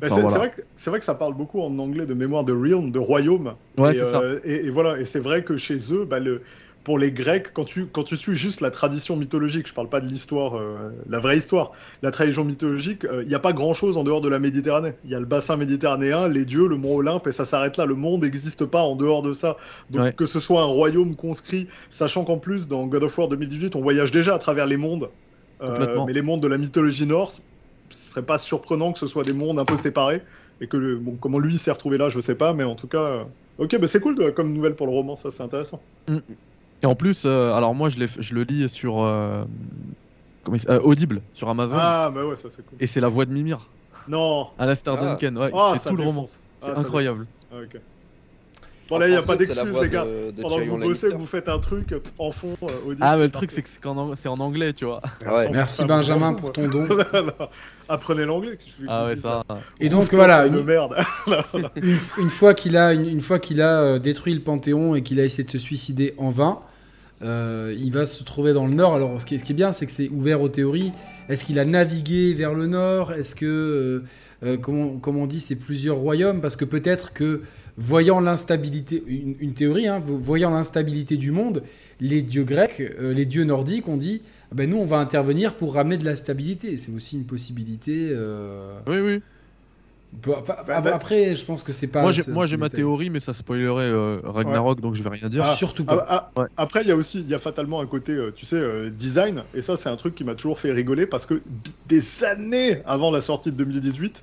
Bah, 0.00 0.06
enfin, 0.06 0.08
c'est 0.16 0.20
voilà. 0.22 0.38
vrai, 0.38 0.50
que- 0.50 0.62
c'est 0.76 0.90
vrai 0.90 0.98
que 0.98 1.04
ça 1.04 1.14
parle 1.14 1.34
beaucoup 1.34 1.60
en 1.60 1.78
anglais 1.78 2.06
de 2.06 2.14
mémoire 2.14 2.44
de 2.44 2.52
realm, 2.52 2.90
de 2.90 2.98
royaume. 2.98 3.56
Ouais, 3.78 3.94
et, 3.94 3.98
c'est 3.98 4.04
ça. 4.04 4.20
euh, 4.20 4.40
et, 4.44 4.66
et 4.66 4.70
voilà, 4.70 4.98
et 5.00 5.04
c'est 5.04 5.20
vrai 5.20 5.44
que 5.44 5.56
chez 5.56 5.92
eux, 5.92 6.04
bah, 6.04 6.20
le, 6.20 6.42
pour 6.84 6.98
les 6.98 7.12
Grecs, 7.12 7.52
quand 7.52 7.64
tu, 7.64 7.88
quand 7.90 8.04
tu 8.04 8.16
suis 8.16 8.36
juste 8.36 8.60
la 8.60 8.70
tradition 8.70 9.16
mythologique, 9.16 9.66
je 9.66 9.74
parle 9.74 9.88
pas 9.88 10.00
de 10.00 10.06
l'histoire, 10.06 10.56
euh, 10.58 10.90
la 11.08 11.18
vraie 11.18 11.38
histoire, 11.38 11.72
la 12.02 12.10
tradition 12.10 12.44
mythologique, 12.44 13.04
euh, 13.06 13.22
il 13.22 13.28
n'y 13.28 13.34
a 13.34 13.38
pas 13.40 13.52
grand 13.54 13.74
chose 13.74 13.96
en 13.96 14.04
dehors 14.04 14.20
de 14.20 14.28
la 14.28 14.38
Méditerranée. 14.38 14.94
Il 15.02 15.10
y 15.10 15.14
a 15.14 15.20
le 15.20 15.26
bassin 15.26 15.56
méditerranéen, 15.56 16.28
les 16.28 16.44
dieux, 16.44 16.68
le 16.68 16.76
mont 16.76 16.96
Olympe, 16.96 17.26
et 17.26 17.32
ça 17.32 17.44
s'arrête 17.46 17.76
là. 17.78 17.86
Le 17.86 17.94
monde 17.94 18.22
n'existe 18.22 18.66
pas 18.66 18.82
en 18.82 18.96
dehors 18.96 19.22
de 19.22 19.32
ça. 19.32 19.56
Donc 19.90 20.02
Ouais. 20.02 20.12
que 20.14 20.26
ce 20.26 20.40
soit 20.40 20.62
un 20.62 20.66
royaume 20.66 21.16
conscrit, 21.16 21.68
sachant 21.88 22.24
qu'en 22.24 22.38
plus, 22.38 22.68
dans 22.68 22.86
God 22.86 23.04
of 23.04 23.16
War 23.18 23.28
2018, 23.28 23.76
on 23.76 23.80
voyage 23.82 24.10
déjà 24.10 24.34
à 24.34 24.38
travers 24.38 24.66
les 24.66 24.76
mondes, 24.76 25.10
euh, 25.62 26.00
mais 26.06 26.12
les 26.12 26.22
mondes 26.22 26.42
de 26.42 26.48
la 26.48 26.58
mythologie 26.58 27.06
norse, 27.06 27.46
ce 27.90 28.10
serait 28.10 28.26
pas 28.26 28.38
surprenant 28.38 28.92
que 28.92 28.98
ce 28.98 29.06
soit 29.06 29.24
des 29.24 29.32
mondes 29.32 29.58
un 29.58 29.64
peu 29.64 29.76
séparés. 29.76 30.22
Et 30.60 30.68
que 30.68 30.96
bon, 30.96 31.16
comment 31.16 31.38
lui 31.38 31.58
s'est 31.58 31.70
retrouvé 31.72 31.98
là, 31.98 32.08
je 32.10 32.20
sais 32.20 32.36
pas, 32.36 32.52
mais 32.54 32.64
en 32.64 32.76
tout 32.76 32.88
cas, 32.88 32.98
euh, 33.04 33.24
ok, 33.58 33.78
bah 33.78 33.86
c'est 33.86 34.00
cool 34.00 34.32
comme 34.34 34.52
nouvelle 34.52 34.76
pour 34.76 34.86
le 34.86 34.92
roman, 34.92 35.16
ça 35.16 35.30
c'est 35.30 35.42
intéressant. 35.42 35.86
Et 36.84 36.86
en 36.86 36.94
plus, 36.94 37.22
euh, 37.24 37.54
alors 37.54 37.74
moi 37.74 37.88
je, 37.88 37.98
le 37.98 38.42
lis 38.42 38.68
sur 38.68 39.02
euh, 39.02 39.42
comment 40.42 40.54
il 40.56 40.60
s- 40.60 40.66
euh, 40.68 40.80
Audible 40.80 41.22
sur 41.32 41.48
Amazon 41.48 41.76
Ah, 41.78 42.12
bah 42.14 42.26
ouais, 42.26 42.36
ça 42.36 42.48
c'est 42.50 42.60
cool. 42.64 42.76
et 42.78 42.86
c'est 42.86 43.00
la 43.00 43.08
voix 43.08 43.24
de 43.24 43.32
Mimir, 43.32 43.70
Non, 44.06 44.48
Alastair 44.58 44.96
Ah. 45.00 45.16
Duncan. 45.18 45.34
Ouais, 45.40 45.50
ah, 45.54 45.72
c'est 45.78 45.88
tout 45.88 45.96
le 45.96 46.02
roman. 46.02 46.20
défonce. 46.24 46.40
C'est 46.62 46.70
Ah, 46.76 46.78
incroyable. 46.80 47.20
défonce. 47.20 47.28
Ah, 47.52 47.76
ok. 47.76 47.80
Bon, 48.90 48.98
là, 48.98 49.08
il 49.08 49.12
n'y 49.12 49.16
a 49.16 49.22
pas 49.22 49.34
voix 49.34 49.82
les 49.82 49.88
gars. 49.88 50.04
de- 50.04 50.30
de 50.32 50.42
Pendant 50.42 50.58
que 50.58 50.64
vous 50.64 50.76
bossez, 50.76 50.76
que 50.76 51.06
Lannister. 51.06 51.14
vous 51.16 51.24
faites 51.26 51.48
un 51.48 51.58
truc 51.58 51.94
en 52.18 52.30
fond, 52.30 52.54
euh, 52.64 52.66
audible, 52.84 53.00
Ah 53.00 53.14
mais 53.16 53.22
le 53.22 53.30
truc 53.30 53.50
c'est 53.50 53.62
que 53.62 53.68
c'est 53.70 54.28
en 54.28 54.38
anglais, 54.40 54.74
tu 54.74 54.84
vois. 54.84 55.00
Ah 55.24 55.36
ouais. 55.36 55.48
Merci 55.50 55.86
Benjamin 55.86 56.34
pour 56.34 56.52
ton 56.52 56.68
don. 56.68 56.86
Apprenez 57.88 58.26
l'anglais. 58.26 58.58
que 58.58 58.64
je 58.64 58.82
vous 58.84 58.86
Ah 58.90 59.06
ouais 59.06 59.16
ça. 59.16 59.42
Et 59.80 59.88
donc 59.88 60.12
voilà, 60.12 60.44
une, 60.46 60.62
merde. 60.62 60.96
une, 61.76 61.98
une 62.18 62.28
fois 62.30 62.52
qu'il 62.52 62.76
a, 62.76 62.92
une, 62.92 63.08
une 63.08 63.22
fois 63.22 63.38
qu'il 63.38 63.62
a 63.62 63.98
détruit 63.98 64.34
le 64.34 64.40
Panthéon 64.40 64.94
et 64.94 65.02
qu'il 65.02 65.18
a 65.18 65.24
essayé 65.24 65.44
de 65.44 65.50
se 65.50 65.56
suicider 65.58 66.12
en 66.18 66.28
vain, 66.28 66.58
euh, 67.24 67.74
il 67.78 67.90
va 67.92 68.04
se 68.06 68.22
trouver 68.22 68.52
dans 68.52 68.66
le 68.66 68.74
nord. 68.74 68.94
Alors 68.94 69.20
ce 69.20 69.26
qui 69.26 69.34
est, 69.34 69.52
bien, 69.52 69.72
c'est 69.72 69.86
que 69.86 69.92
c'est 69.92 70.08
ouvert 70.10 70.40
aux 70.42 70.48
théories. 70.48 70.92
Est-ce 71.28 71.44
qu'il 71.44 71.58
a 71.58 71.64
navigué 71.64 72.34
vers 72.34 72.54
le 72.54 72.66
nord? 72.66 73.12
Est-ce 73.12 73.34
que, 73.34 73.46
euh, 73.46 74.46
euh, 74.46 74.56
comme, 74.56 75.16
on, 75.16 75.26
dit, 75.26 75.40
c'est 75.40 75.56
plusieurs 75.56 75.96
royaumes? 75.96 76.40
Parce 76.40 76.56
que 76.56 76.64
peut-être 76.64 77.12
que, 77.12 77.42
voyant 77.78 78.20
l'instabilité, 78.20 79.02
une, 79.06 79.54
théorie, 79.54 79.88
hein, 79.88 79.98
vo- 79.98 80.18
voyant 80.18 80.50
l'instabilité 80.50 81.16
du 81.16 81.30
monde, 81.30 81.62
les 82.00 82.22
dieux 82.22 82.44
grecs, 82.44 82.80
euh, 82.80 83.14
les 83.14 83.24
dieux 83.24 83.44
nordiques 83.44 83.88
ont 83.88 83.96
dit, 83.96 84.22
ah 84.52 84.54
ben 84.54 84.68
nous 84.68 84.76
on 84.76 84.84
va 84.84 84.98
intervenir 84.98 85.54
pour 85.56 85.74
ramener 85.74 85.96
de 85.96 86.04
la 86.04 86.14
stabilité. 86.14 86.76
C'est 86.76 86.92
aussi 86.92 87.16
une 87.16 87.24
possibilité. 87.24 88.14
Oui 88.86 88.98
oui. 88.98 89.20
Peu- 90.22 90.34
enfin, 90.34 90.54
Bah, 90.66 90.80
bah- 90.80 90.94
après, 90.94 91.34
je 91.34 91.44
pense 91.44 91.62
que 91.62 91.72
c'est 91.72 91.86
pas. 91.88 92.02
moi 92.02 92.12
j'ai 92.12 92.22
moi 92.28 92.46
ma 92.58 92.68
théorie 92.68 93.10
mais 93.10 93.20
ça 93.20 93.32
spoilerait 93.32 93.84
euh, 93.84 94.20
Ragnarok 94.24 94.80
donc 94.80 94.94
je 94.94 95.02
vais 95.02 95.10
rien 95.10 95.28
dire. 95.28 95.42
Ah, 95.44 95.54
Surtout 95.54 95.84
Ah, 95.88 95.96
pas. 95.96 96.04
ah, 96.36 96.40
Ouais. 96.42 96.46
Après, 96.56 96.82
il 96.82 96.88
y 96.88 96.92
a 96.92 96.96
aussi, 96.96 97.20
il 97.20 97.28
y 97.28 97.34
a 97.34 97.38
fatalement 97.38 97.80
un 97.80 97.86
côté, 97.86 98.12
euh, 98.12 98.30
tu 98.34 98.46
sais, 98.46 98.56
euh, 98.56 98.90
design, 98.90 99.42
et 99.54 99.62
ça, 99.62 99.76
c'est 99.76 99.88
un 99.88 99.96
truc 99.96 100.14
qui 100.14 100.24
m'a 100.24 100.34
toujours 100.34 100.58
fait 100.58 100.72
rigoler 100.72 101.06
parce 101.06 101.26
que 101.26 101.42
des 101.88 102.24
années 102.24 102.82
avant 102.86 103.10
la 103.10 103.20
sortie 103.20 103.50
de 103.52 103.56
2018, 103.56 104.22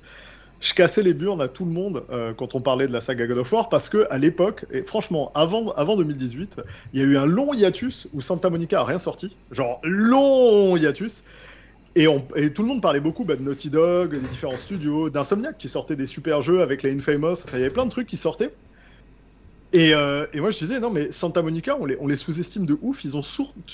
je 0.60 0.74
cassais 0.74 1.02
les 1.02 1.12
burnes 1.14 1.42
à 1.42 1.48
tout 1.48 1.64
le 1.64 1.72
monde 1.72 2.04
euh, 2.10 2.32
quand 2.34 2.54
on 2.54 2.60
parlait 2.60 2.86
de 2.86 2.92
la 2.92 3.00
saga 3.00 3.26
God 3.26 3.38
of 3.38 3.52
War 3.52 3.68
parce 3.68 3.88
que 3.88 4.06
à 4.10 4.18
l'époque, 4.18 4.64
et 4.70 4.82
franchement, 4.82 5.32
avant, 5.34 5.70
avant 5.72 5.96
2018, 5.96 6.60
il 6.94 7.00
y 7.00 7.02
a 7.02 7.06
eu 7.06 7.16
un 7.16 7.26
long 7.26 7.52
hiatus 7.52 8.06
où 8.12 8.20
Santa 8.20 8.48
Monica 8.48 8.80
a 8.80 8.84
rien 8.84 8.98
sorti, 8.98 9.36
genre 9.50 9.80
long 9.82 10.76
hiatus. 10.76 11.24
Et, 11.94 12.06
tout 12.54 12.62
le 12.62 12.68
monde 12.68 12.80
parlait 12.80 13.00
beaucoup 13.00 13.24
bah, 13.24 13.36
de 13.36 13.42
Naughty 13.42 13.68
Dog, 13.68 14.12
des 14.12 14.28
différents 14.28 14.56
studios, 14.56 15.10
d'Insomniac 15.10 15.58
qui 15.58 15.68
sortaient 15.68 15.96
des 15.96 16.06
super 16.06 16.40
jeux 16.40 16.62
avec 16.62 16.82
les 16.82 16.94
Infamous. 16.94 17.44
Il 17.52 17.58
y 17.58 17.62
avait 17.62 17.70
plein 17.70 17.84
de 17.84 17.90
trucs 17.90 18.08
qui 18.08 18.16
sortaient. 18.16 18.56
Et, 19.74 19.94
euh, 19.94 20.26
et 20.34 20.40
moi 20.40 20.50
je 20.50 20.58
disais, 20.58 20.80
non 20.80 20.90
mais 20.90 21.10
Santa 21.12 21.40
Monica, 21.42 21.76
on 21.78 21.86
les, 22.06 22.16
sous-estime 22.16 22.66
de 22.66 22.78
ouf. 22.82 23.04
Ils 23.04 23.16
ont 23.16 23.22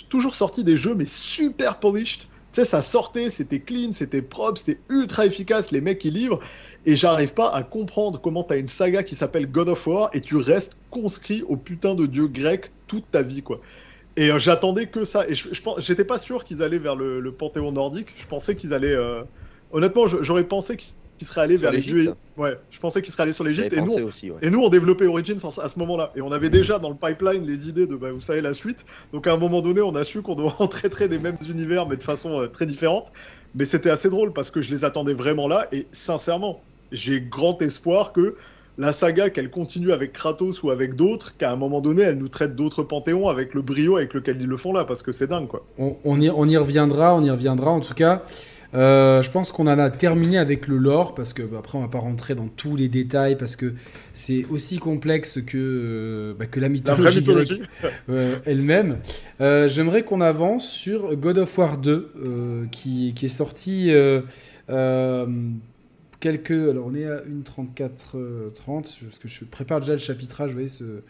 toujours 0.09 0.35
sorti 0.35 0.65
des 0.65 0.77
jeux, 0.77 0.95
mais 0.95 1.07
super 1.07 1.79
polished. 1.81 2.23
Tu 2.53 2.63
sais, 2.63 2.65
ça 2.65 2.81
sortait, 2.83 3.31
c'était 3.31 3.61
clean, 3.61 3.93
c'était 3.93 4.23
propre, 4.23 4.59
c'était 4.61 4.83
ultra 4.89 5.27
efficace, 5.27 5.71
les 5.71 5.81
mecs 5.81 5.99
qui 5.99 6.11
livrent. 6.11 6.41
Et 6.87 6.97
j'arrive 6.97 7.35
pas 7.35 7.51
à 7.53 7.63
comprendre 7.63 8.21
comment 8.21 8.43
t'as 8.43 8.57
une 8.59 8.69
saga 8.69 9.03
qui 9.03 9.17
s'appelle 9.17 9.51
God 9.51 9.69
of 9.69 9.87
War 9.87 10.11
et 10.13 10.21
tu 10.21 10.37
restes 10.37 10.81
conscrit 10.91 11.43
au 11.43 11.57
putain 11.57 11.95
de 11.95 12.07
dieu 12.07 12.27
grec 12.27 12.71
toute 12.87 13.11
ta 13.11 13.23
vie, 13.23 13.43
quoi. 13.43 13.61
Et 14.19 14.31
euh, 14.31 14.39
j'attendais 14.39 14.91
que 14.91 15.05
ça. 15.05 15.29
Et 15.29 15.35
je, 15.35 15.49
je 15.53 15.61
j'étais 15.79 16.05
pas 16.05 16.19
sûr 16.19 16.45
qu'ils 16.45 16.63
allaient 16.63 16.79
vers 16.79 16.97
le, 16.97 17.21
le 17.21 17.37
panthéon 17.37 17.73
nordique. 17.73 18.11
Je 18.17 18.27
pensais 18.27 18.57
qu'ils 18.57 18.75
allaient. 18.75 18.95
euh, 18.95 19.25
Honnêtement, 19.71 20.07
j'aurais 20.07 20.49
pensé 20.49 20.77
qu'ils 20.77 21.27
seraient 21.27 21.43
allés 21.43 21.57
Sur 21.57 21.63
vers 21.63 21.73
les 21.73 21.81
dieux. 21.81 22.15
Ouais, 22.37 22.57
je 22.71 22.79
pensais 22.79 23.03
qu'ils 23.03 23.13
seraient 23.13 23.25
allés 23.25 23.33
sur 23.33 23.45
l'Égypte. 23.45 23.73
Et 23.73 23.83
nous, 23.83 23.93
aussi, 24.03 24.31
ouais. 24.31 24.39
et 24.43 24.51
nous, 24.51 24.61
on 24.63 24.69
développait 24.71 25.07
Origins 25.07 25.39
en- 25.45 25.51
à 25.61 25.69
ce 25.69 25.79
moment-là. 25.81 26.13
Et 26.17 26.23
on 26.23 26.33
avait 26.33 26.51
déjà 26.51 26.79
dans 26.79 26.91
le 26.91 26.97
pipeline 26.97 27.45
les 27.47 27.69
idées 27.69 27.87
de, 27.87 27.97
bah, 27.97 28.13
vous 28.13 28.21
savez, 28.21 28.41
la 28.41 28.55
suite. 28.55 28.85
Donc 29.13 29.27
à 29.27 29.33
un 29.33 29.37
moment 29.37 29.61
donné, 29.61 29.81
on 29.83 29.95
a 29.95 30.05
su 30.05 30.23
qu'on 30.23 30.35
doit 30.35 30.51
rentrer 30.59 30.91
très 30.91 31.09
des 31.09 31.19
mêmes 31.19 31.39
univers, 31.49 31.87
mais 31.89 31.97
de 31.97 32.03
façon 32.03 32.41
euh, 32.43 32.49
très 32.49 32.67
différente. 32.67 33.11
Mais 33.55 33.65
c'était 33.65 33.91
assez 33.91 34.11
drôle 34.11 34.33
parce 34.33 34.51
que 34.51 34.61
je 34.61 34.71
les 34.71 34.85
attendais 34.85 35.15
vraiment 35.15 35.49
là. 35.49 35.69
Et 35.73 35.89
sincèrement, 35.93 36.65
j'ai 36.93 37.21
grand 37.21 37.61
espoir 37.63 38.13
que 38.13 38.37
la 38.79 38.93
saga 38.93 39.29
qu'elle 39.29 39.51
continue 39.51 39.93
avec 39.93 40.13
Kratos 40.13 40.63
ou 40.63 40.71
avec 40.71 40.95
d'autres, 40.95 41.37
qu'à 41.37 41.51
un 41.51 41.57
moment 41.57 41.81
donné, 41.81 42.03
elle 42.03 42.19
nous 42.19 42.29
traite 42.29 42.55
d'autres 42.55 42.85
panthéons 42.85 43.29
avec 43.29 43.53
le 43.55 43.63
brio 43.63 43.97
avec 43.97 44.15
lequel 44.15 44.39
ils 44.41 44.47
le 44.47 44.57
font 44.57 44.73
là, 44.73 44.85
parce 44.85 45.03
que 45.03 45.13
c'est 45.13 45.27
dingue, 45.27 45.49
quoi. 45.49 45.67
On, 45.79 45.97
on 46.05 46.21
y, 46.21 46.31
on 46.31 46.47
y 46.47 46.57
reviendra, 46.57 47.15
on 47.15 47.23
y 47.23 47.31
reviendra 47.31 47.71
en 47.71 47.81
tout 47.81 47.95
cas. 47.95 48.23
Euh, 48.75 49.23
je 49.23 49.31
pense 49.31 49.51
qu'on 49.51 49.67
en 49.67 49.79
a 49.79 49.89
terminé 49.89 50.37
avec 50.37 50.69
le 50.69 50.77
lore 50.77 51.15
parce 51.15 51.33
que 51.33 51.43
bah, 51.43 51.57
après 51.61 51.79
on 51.79 51.81
va 51.81 51.89
pas 51.89 52.01
rentrer 52.01 52.35
dans 52.35 52.49
tous 52.49 52.77
les 52.77 52.89
détails 52.89 53.39
parce 53.39 53.57
que 53.57 53.73
c'est 54.13 54.45
aussi 54.51 54.79
complexe 54.79 55.41
que, 55.41 55.57
euh, 55.57 56.35
bah, 56.39 56.45
que 56.45 56.61
la 56.61 56.69
mythologie, 56.69 57.63
euh, 58.11 58.37
elle-même. 58.45 58.99
J'aimerais 59.41 60.03
qu'on 60.03 60.21
avance 60.21 60.71
sur 60.71 61.17
God 61.17 61.39
of 61.39 61.57
War 61.57 61.79
2 61.79 62.13
euh, 62.23 62.67
qui, 62.71 63.15
qui 63.15 63.25
est 63.25 63.31
sorti 63.31 63.91
euh, 64.71 65.27
quelques. 66.21 66.51
Alors 66.51 66.87
on 66.87 66.95
est 66.95 67.05
à 67.07 67.23
1.34 67.23 67.91
euh, 68.17 68.51
30 68.51 68.99
parce 69.03 69.19
que 69.19 69.29
je 69.29 69.45
prépare 69.45 69.81
déjà 69.81 69.93
le 69.93 69.99
chapitrage, 69.99 70.49
vous 70.51 70.55
voyez 70.55 70.69
ce, 70.69 71.03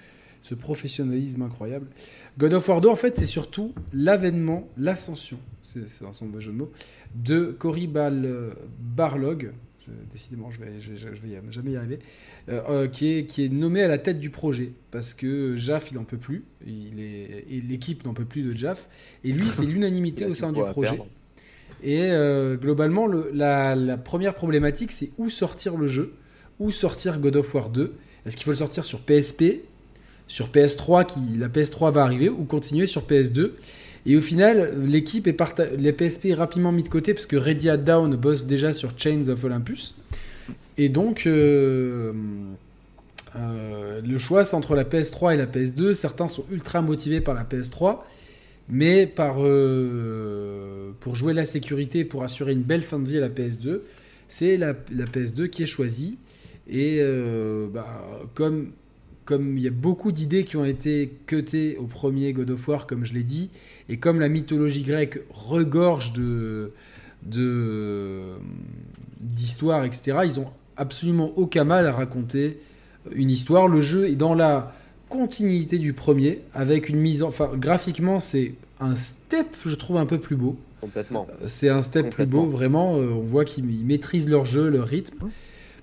ce 0.43 0.55
professionnalisme 0.55 1.43
incroyable. 1.43 1.87
God 2.39 2.53
of 2.55 2.69
War 2.69 2.81
2 2.81 2.89
en 2.89 2.97
fait 2.97 3.17
c'est 3.17 3.27
surtout 3.27 3.73
l'avènement, 3.93 4.69
l'ascension, 4.77 5.39
c'est 5.63 6.05
un 6.05 6.13
son 6.13 6.29
de 6.29 6.41
jeu 6.41 6.53
de 6.53 6.57
mots, 6.59 6.73
de 7.15 7.47
Cory 7.59 7.87
Bal 7.87 8.25
euh, 8.25 8.53
Barlog. 8.81 9.53
Je- 9.87 9.93
décidément, 10.13 10.51
je 10.51 10.61
vais, 10.61 10.81
je, 10.81 10.95
je- 10.97 11.15
je 11.15 11.21
vais 11.23 11.29
y- 11.29 11.53
jamais 11.53 11.73
y 11.73 11.77
arriver. 11.77 11.99
euh, 12.51 12.61
euh, 12.69 12.89
qui, 12.89 13.07
est, 13.15 13.25
qui 13.27 13.45
est 13.45 13.49
nommé 13.49 13.83
à 13.83 13.89
la 13.89 13.97
tête 13.99 14.19
du 14.21 14.29
projet 14.31 14.73
parce 14.91 15.15
que 15.15 15.55
Jaff 15.57 15.91
il 15.91 15.95
n'en 15.97 16.05
peut 16.05 16.19
plus, 16.19 16.45
il 16.67 17.01
est, 17.01 17.45
et 17.51 17.61
l'équipe 17.63 18.05
n'en 18.05 18.13
peut 18.15 18.25
plus 18.27 18.43
de 18.43 18.53
Jaff, 18.55 18.89
et 19.25 19.33
lui 19.33 19.45
il 19.47 19.51
fait 19.51 19.65
l'unanimité 19.65 20.25
au 20.27 20.35
sein 20.35 20.53
du 20.53 20.61
projet. 20.73 20.91
Et 21.83 22.11
euh, 22.11 22.57
globalement, 22.57 23.07
le- 23.07 23.31
la, 23.33 23.97
première 23.97 24.35
problématique, 24.35 24.93
c'est 24.93 25.11
où 25.19 25.31
sortir 25.31 25.77
le 25.77 25.87
jeu, 25.87 26.13
où 26.59 26.71
sortir 26.71 27.19
God 27.21 27.37
of 27.37 27.55
War 27.55 27.71
2. 27.71 27.93
Est-ce 28.27 28.37
qu'il 28.37 28.45
faut 28.45 28.51
le 28.51 28.57
sortir 28.57 28.85
sur 28.85 29.01
PSP, 29.01 29.63
sur 30.27 30.49
PS3, 30.49 31.07
qui 31.07 31.39
la 31.39 31.49
PS3 31.49 31.93
va 31.93 32.03
arriver, 32.03 32.29
ou 32.29 32.45
continuer 32.45 32.87
sur 32.87 33.03
PS2 33.07 33.53
Et 34.07 34.17
au 34.17 34.21
final, 34.21 34.75
l'équipe 34.85 35.27
est 35.27 35.37
les 35.77 35.93
PSP 35.93 36.27
est 36.27 36.35
rapidement 36.35 36.73
mis 36.73 36.83
de 36.83 36.89
côté 36.89 37.15
parce 37.15 37.27
que 37.27 37.37
Ready 37.37 37.71
at 37.71 37.77
Down 37.79 38.17
bosse 38.17 38.47
déjà 38.47 38.73
sur 38.73 38.91
Chains 38.99 39.29
of 39.29 39.43
Olympus. 39.45 39.95
Et 40.77 40.89
donc, 40.89 41.27
euh, 41.27 42.13
euh, 43.37 44.01
le 44.01 44.19
choix 44.19 44.45
c'est 44.45 44.57
entre 44.57 44.75
la 44.75 44.85
PS3 44.85 45.35
et 45.35 45.37
la 45.37 45.47
PS2. 45.47 45.95
Certains 45.95 46.29
sont 46.29 46.45
ultra 46.51 46.83
motivés 46.83 47.21
par 47.21 47.35
la 47.35 47.45
PS3. 47.45 47.99
Mais 48.71 49.13
euh, 49.19 50.91
pour 51.01 51.17
jouer 51.17 51.33
la 51.33 51.45
sécurité, 51.45 52.05
pour 52.05 52.23
assurer 52.23 52.53
une 52.53 52.63
belle 52.63 52.83
fin 52.83 52.99
de 52.99 53.09
vie 53.09 53.17
à 53.17 53.21
la 53.21 53.31
PS2, 53.31 53.81
c'est 54.29 54.57
la, 54.57 54.75
la 54.93 55.05
PS2 55.07 55.49
qui 55.49 55.63
est 55.63 55.67
choisie. 55.67 56.19
Et 56.69 56.99
euh, 57.01 57.69
bah, 57.73 58.05
comme 58.35 58.73
il 59.31 59.61
y 59.61 59.69
a 59.69 59.73
beaucoup 59.73 60.13
d'idées 60.13 60.45
qui 60.45 60.57
ont 60.57 60.65
été 60.65 61.13
cutées 61.27 61.77
au 61.77 61.85
premier 61.85 62.33
God 62.33 62.51
of 62.51 62.69
War, 62.69 62.87
comme 62.87 63.05
je 63.05 63.15
l'ai 63.15 63.23
dit, 63.23 63.51
et 63.89 63.99
comme 63.99 64.21
la 64.21 64.29
mythologie 64.29 64.83
grecque 64.83 65.21
regorge 65.31 66.13
d'histoires, 69.21 69.85
etc., 69.85 70.19
ils 70.25 70.41
ont 70.41 70.51
absolument 70.77 71.33
aucun 71.37 71.65
mal 71.65 71.87
à 71.87 71.93
raconter 71.93 72.59
une 73.13 73.31
histoire. 73.31 73.69
Le 73.69 73.81
jeu 73.81 74.09
est 74.09 74.17
dans 74.17 74.35
la 74.35 74.75
continuité 75.09 75.79
du 75.79 75.93
premier, 75.93 76.41
avec 76.55 76.89
une 76.89 76.97
mise 76.99 77.23
en... 77.23 77.29
Enfin, 77.29 77.51
graphiquement, 77.55 78.21
c'est 78.21 78.55
un 78.81 78.95
step, 78.95 79.57
je 79.65 79.75
trouve, 79.75 79.97
un 79.97 80.07
peu 80.07 80.19
plus 80.19 80.37
beau. 80.37 80.57
Complètement. 80.81 81.27
C'est 81.47 81.69
un 81.69 81.83
step 81.83 82.11
plus 82.11 82.27
beau, 82.27 82.47
vraiment. 82.47 82.97
euh, 82.97 83.11
on 83.11 83.21
voit 83.21 83.45
qu'ils 83.45 83.69
ils 83.71 83.85
maîtrisent 83.85 84.29
leur 84.29 84.45
jeu, 84.45 84.69
leur 84.69 84.87
rythme. 84.87 85.29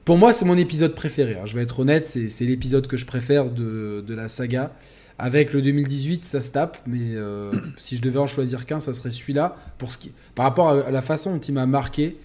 Pour 0.06 0.18
moi, 0.18 0.32
c'est 0.34 0.46
mon 0.46 0.58
épisode 0.58 0.96
préféré. 0.96 1.34
hein, 1.36 1.46
je 1.46 1.56
vais 1.56 1.64
être 1.64 1.80
honnête, 1.80 2.06
c'est 2.06 2.46
l'épisode 2.46 2.88
que 2.88 2.96
je 2.96 3.06
préfère 3.06 3.52
de, 3.52 4.04
de 4.06 4.14
la 4.14 4.28
saga. 4.28 4.72
Avec 5.18 5.54
le 5.54 5.62
2018, 5.62 6.24
ça 6.26 6.42
se 6.42 6.52
tape, 6.52 6.78
mais 6.86 7.16
euh, 7.16 7.52
si 7.78 7.96
je 7.98 8.02
devais 8.02 8.20
en 8.20 8.28
choisir 8.28 8.66
qu'un, 8.66 8.80
ça 8.80 8.94
serait 8.94 9.12
celui-là. 9.12 9.56
Pour 9.78 9.92
ce 9.92 9.98
qui, 9.98 10.12
par 10.36 10.46
rapport 10.46 10.70
à, 10.70 10.82
à 10.88 10.92
la 10.92 11.02
façon 11.02 11.34
dont 11.34 11.40
il 11.40 11.54
m'a 11.54 11.66
marqué, 11.66 12.18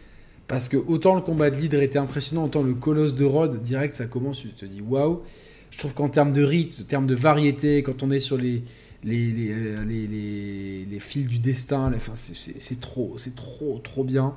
parce 0.48 0.68
que 0.68 0.76
autant 0.76 1.14
le 1.14 1.20
combat 1.20 1.50
de 1.50 1.56
l'hydre 1.56 1.80
était 1.80 1.98
impressionnant, 1.98 2.44
autant 2.44 2.62
le 2.62 2.74
colosse 2.74 3.14
de 3.14 3.24
Rhodes, 3.24 3.62
direct, 3.62 3.94
ça 3.94 4.06
commence, 4.06 4.40
tu 4.40 4.48
te 4.48 4.64
dis 4.66 4.80
waouh. 4.82 5.20
Je 5.70 5.78
trouve 5.78 5.94
qu'en 5.94 6.08
termes 6.08 6.32
de 6.32 6.42
rythme, 6.42 6.82
en 6.82 6.86
termes 6.86 7.06
de 7.06 7.14
variété, 7.14 7.82
quand 7.82 8.02
on 8.02 8.10
est 8.10 8.20
sur 8.20 8.36
les, 8.36 8.62
les, 9.04 9.30
les, 9.32 9.48
euh, 9.52 9.84
les, 9.84 10.98
fils 11.00 11.26
du 11.26 11.38
destin, 11.38 11.90
enfin, 11.94 12.12
c'est- 12.14 12.80
trop, 12.80 13.14
c'est 13.16 13.34
trop, 13.34 13.80
trop 13.82 14.04
bien. 14.04 14.34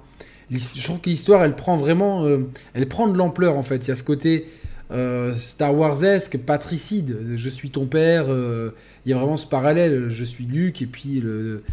Je 0.51 0.83
trouve 0.83 1.01
que 1.01 1.09
l'histoire, 1.09 1.43
elle 1.43 1.55
prend 1.55 1.75
vraiment, 1.75 2.25
euh, 2.25 2.49
elle 2.73 2.87
prend 2.87 3.07
de 3.07 3.17
l'ampleur 3.17 3.57
en 3.57 3.63
fait. 3.63 3.85
Il 3.85 3.89
y 3.89 3.91
a 3.91 3.95
ce 3.95 4.03
côté 4.03 4.47
euh, 4.91 5.33
Star 5.33 5.75
Wars-esque, 5.75 6.37
patricide. 6.37 7.17
Je 7.35 7.49
suis 7.49 7.71
ton 7.71 7.87
père. 7.87 8.25
euh, 8.29 8.69
il 9.05 9.09
y 9.09 9.13
a 9.13 9.17
vraiment 9.17 9.37
ce 9.37 9.47
parallèle. 9.47 10.09
Je 10.09 10.23
suis 10.23 10.45
Luke 10.45 10.81
et 10.81 10.85
puis 10.85 11.19
le 11.21 11.63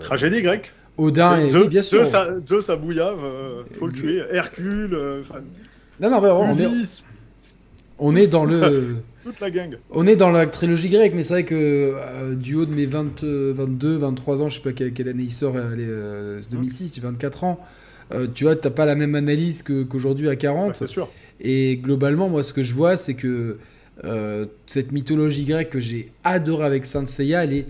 Tragédie 0.00 0.42
grecque. 0.42 0.72
Odin 0.98 1.38
et 1.40 1.50
Zeus, 1.50 1.62
oui, 1.62 1.68
bien 1.68 1.82
sûr. 1.82 2.04
Zeus 2.04 2.16
Zeus 2.46 2.70
Bouillave, 2.78 3.18
faut 3.78 3.86
le 3.86 3.92
tuer. 3.94 4.22
Hercule, 4.30 4.96
Non, 6.00 6.10
non, 6.10 6.20
vraiment, 6.20 6.40
on 6.52 6.58
est, 6.58 6.68
on 8.04 8.16
est 8.16 8.26
dans 8.30 8.44
le. 8.44 8.96
toute 9.22 9.40
la 9.40 9.50
gang. 9.50 9.76
On 9.90 10.06
est 10.06 10.16
dans 10.16 10.30
la 10.30 10.46
trilogie 10.46 10.88
grecque, 10.88 11.12
mais 11.14 11.22
c'est 11.22 11.34
vrai 11.34 11.44
que 11.44 11.54
euh, 11.94 12.34
du 12.34 12.56
haut 12.56 12.66
de 12.66 12.74
mes 12.74 12.86
20, 12.86 13.22
euh, 13.24 13.52
22, 13.54 13.96
23 13.96 14.42
ans, 14.42 14.48
je 14.48 14.56
sais 14.56 14.62
pas 14.62 14.72
quelle, 14.72 14.92
quelle 14.92 15.08
année 15.08 15.22
il 15.24 15.32
sort, 15.32 15.56
elle 15.58 15.80
est, 15.80 15.84
euh, 15.84 16.40
c'est 16.42 16.50
2006, 16.50 16.92
j'ai 16.94 17.00
24 17.00 17.44
ans, 17.44 17.60
euh, 18.12 18.26
tu 18.34 18.44
vois, 18.44 18.56
t'as 18.56 18.70
pas 18.70 18.84
la 18.84 18.94
même 18.96 19.14
analyse 19.14 19.62
que- 19.62 19.84
qu'aujourd'hui 19.84 20.28
à 20.28 20.36
40. 20.36 20.68
Ouais, 20.68 20.74
c'est 20.74 20.86
sûr. 20.88 21.08
Et 21.40 21.76
globalement, 21.76 22.28
moi, 22.28 22.42
ce 22.42 22.52
que 22.52 22.62
je 22.62 22.74
vois, 22.74 22.96
c'est 22.96 23.14
que 23.14 23.58
euh, 24.04 24.46
cette 24.66 24.90
mythologie 24.90 25.44
grecque 25.44 25.70
que 25.70 25.80
j'ai 25.80 26.12
adorée 26.24 26.66
avec 26.66 26.84
Saint 26.86 27.06
Seiya, 27.06 27.44
elle 27.44 27.52
est 27.52 27.66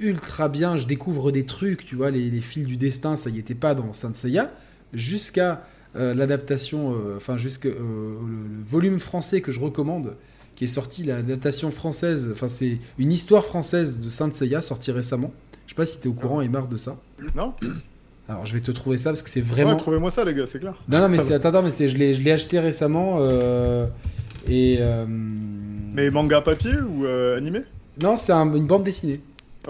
ultra 0.00 0.48
bien. 0.48 0.76
Je 0.76 0.86
découvre 0.86 1.30
des 1.32 1.44
trucs, 1.44 1.84
tu 1.86 1.94
vois, 1.96 2.10
les, 2.10 2.30
les 2.30 2.40
fils 2.40 2.66
du 2.66 2.76
destin, 2.76 3.14
ça 3.14 3.30
y 3.30 3.38
était 3.38 3.54
pas 3.54 3.74
dans 3.74 3.92
Saint 3.92 4.12
Seiya, 4.14 4.52
jusqu'à 4.92 5.64
euh, 5.96 6.14
l'adaptation, 6.14 6.92
euh, 6.94 7.16
enfin, 7.16 7.36
jusqu'au 7.36 7.68
le, 7.68 7.74
le 7.74 8.62
volume 8.64 8.98
français 8.98 9.40
que 9.40 9.50
je 9.52 9.60
recommande, 9.60 10.14
qui 10.54 10.64
est 10.64 10.68
sorti, 10.68 11.04
l'adaptation 11.04 11.70
française, 11.70 12.30
enfin, 12.32 12.48
c'est 12.48 12.78
une 12.98 13.12
histoire 13.12 13.44
française 13.44 13.98
de 14.00 14.08
Saint 14.08 14.32
Seiya, 14.32 14.60
sortie 14.60 14.90
récemment. 14.92 15.32
Je 15.66 15.72
sais 15.72 15.76
pas 15.76 15.84
si 15.86 16.00
tu 16.00 16.08
es 16.08 16.10
au 16.10 16.14
courant 16.14 16.40
et 16.40 16.48
marre 16.48 16.68
de 16.68 16.76
ça. 16.76 16.96
Non 17.34 17.52
Alors, 18.28 18.44
je 18.44 18.52
vais 18.54 18.60
te 18.60 18.70
trouver 18.72 18.96
ça 18.96 19.10
parce 19.10 19.22
que 19.22 19.30
c'est 19.30 19.40
Vraiment. 19.40 19.76
trouvez-moi 19.76 20.10
ça, 20.10 20.24
les 20.24 20.34
gars, 20.34 20.46
c'est 20.46 20.58
clair. 20.58 20.74
Non, 20.88 20.98
non, 21.00 21.08
mais 21.08 21.18
c'est 21.20 21.34
attends, 21.34 21.50
attends, 21.50 21.62
mais 21.62 21.70
c'est 21.70 21.86
je 21.88 21.96
l'ai 21.96 22.12
je 22.12 22.22
l'ai 22.22 22.32
acheté 22.32 22.58
récemment 22.58 23.18
euh, 23.20 23.86
et 24.48 24.78
euh, 24.80 25.04
Mais 25.08 26.10
manga 26.10 26.40
papier 26.40 26.72
ou 26.80 27.04
euh, 27.04 27.36
animé? 27.36 27.60
Non, 28.02 28.16
c'est 28.16 28.32
un- 28.32 28.52
une 28.52 28.66
bande 28.66 28.82
dessinée. 28.82 29.20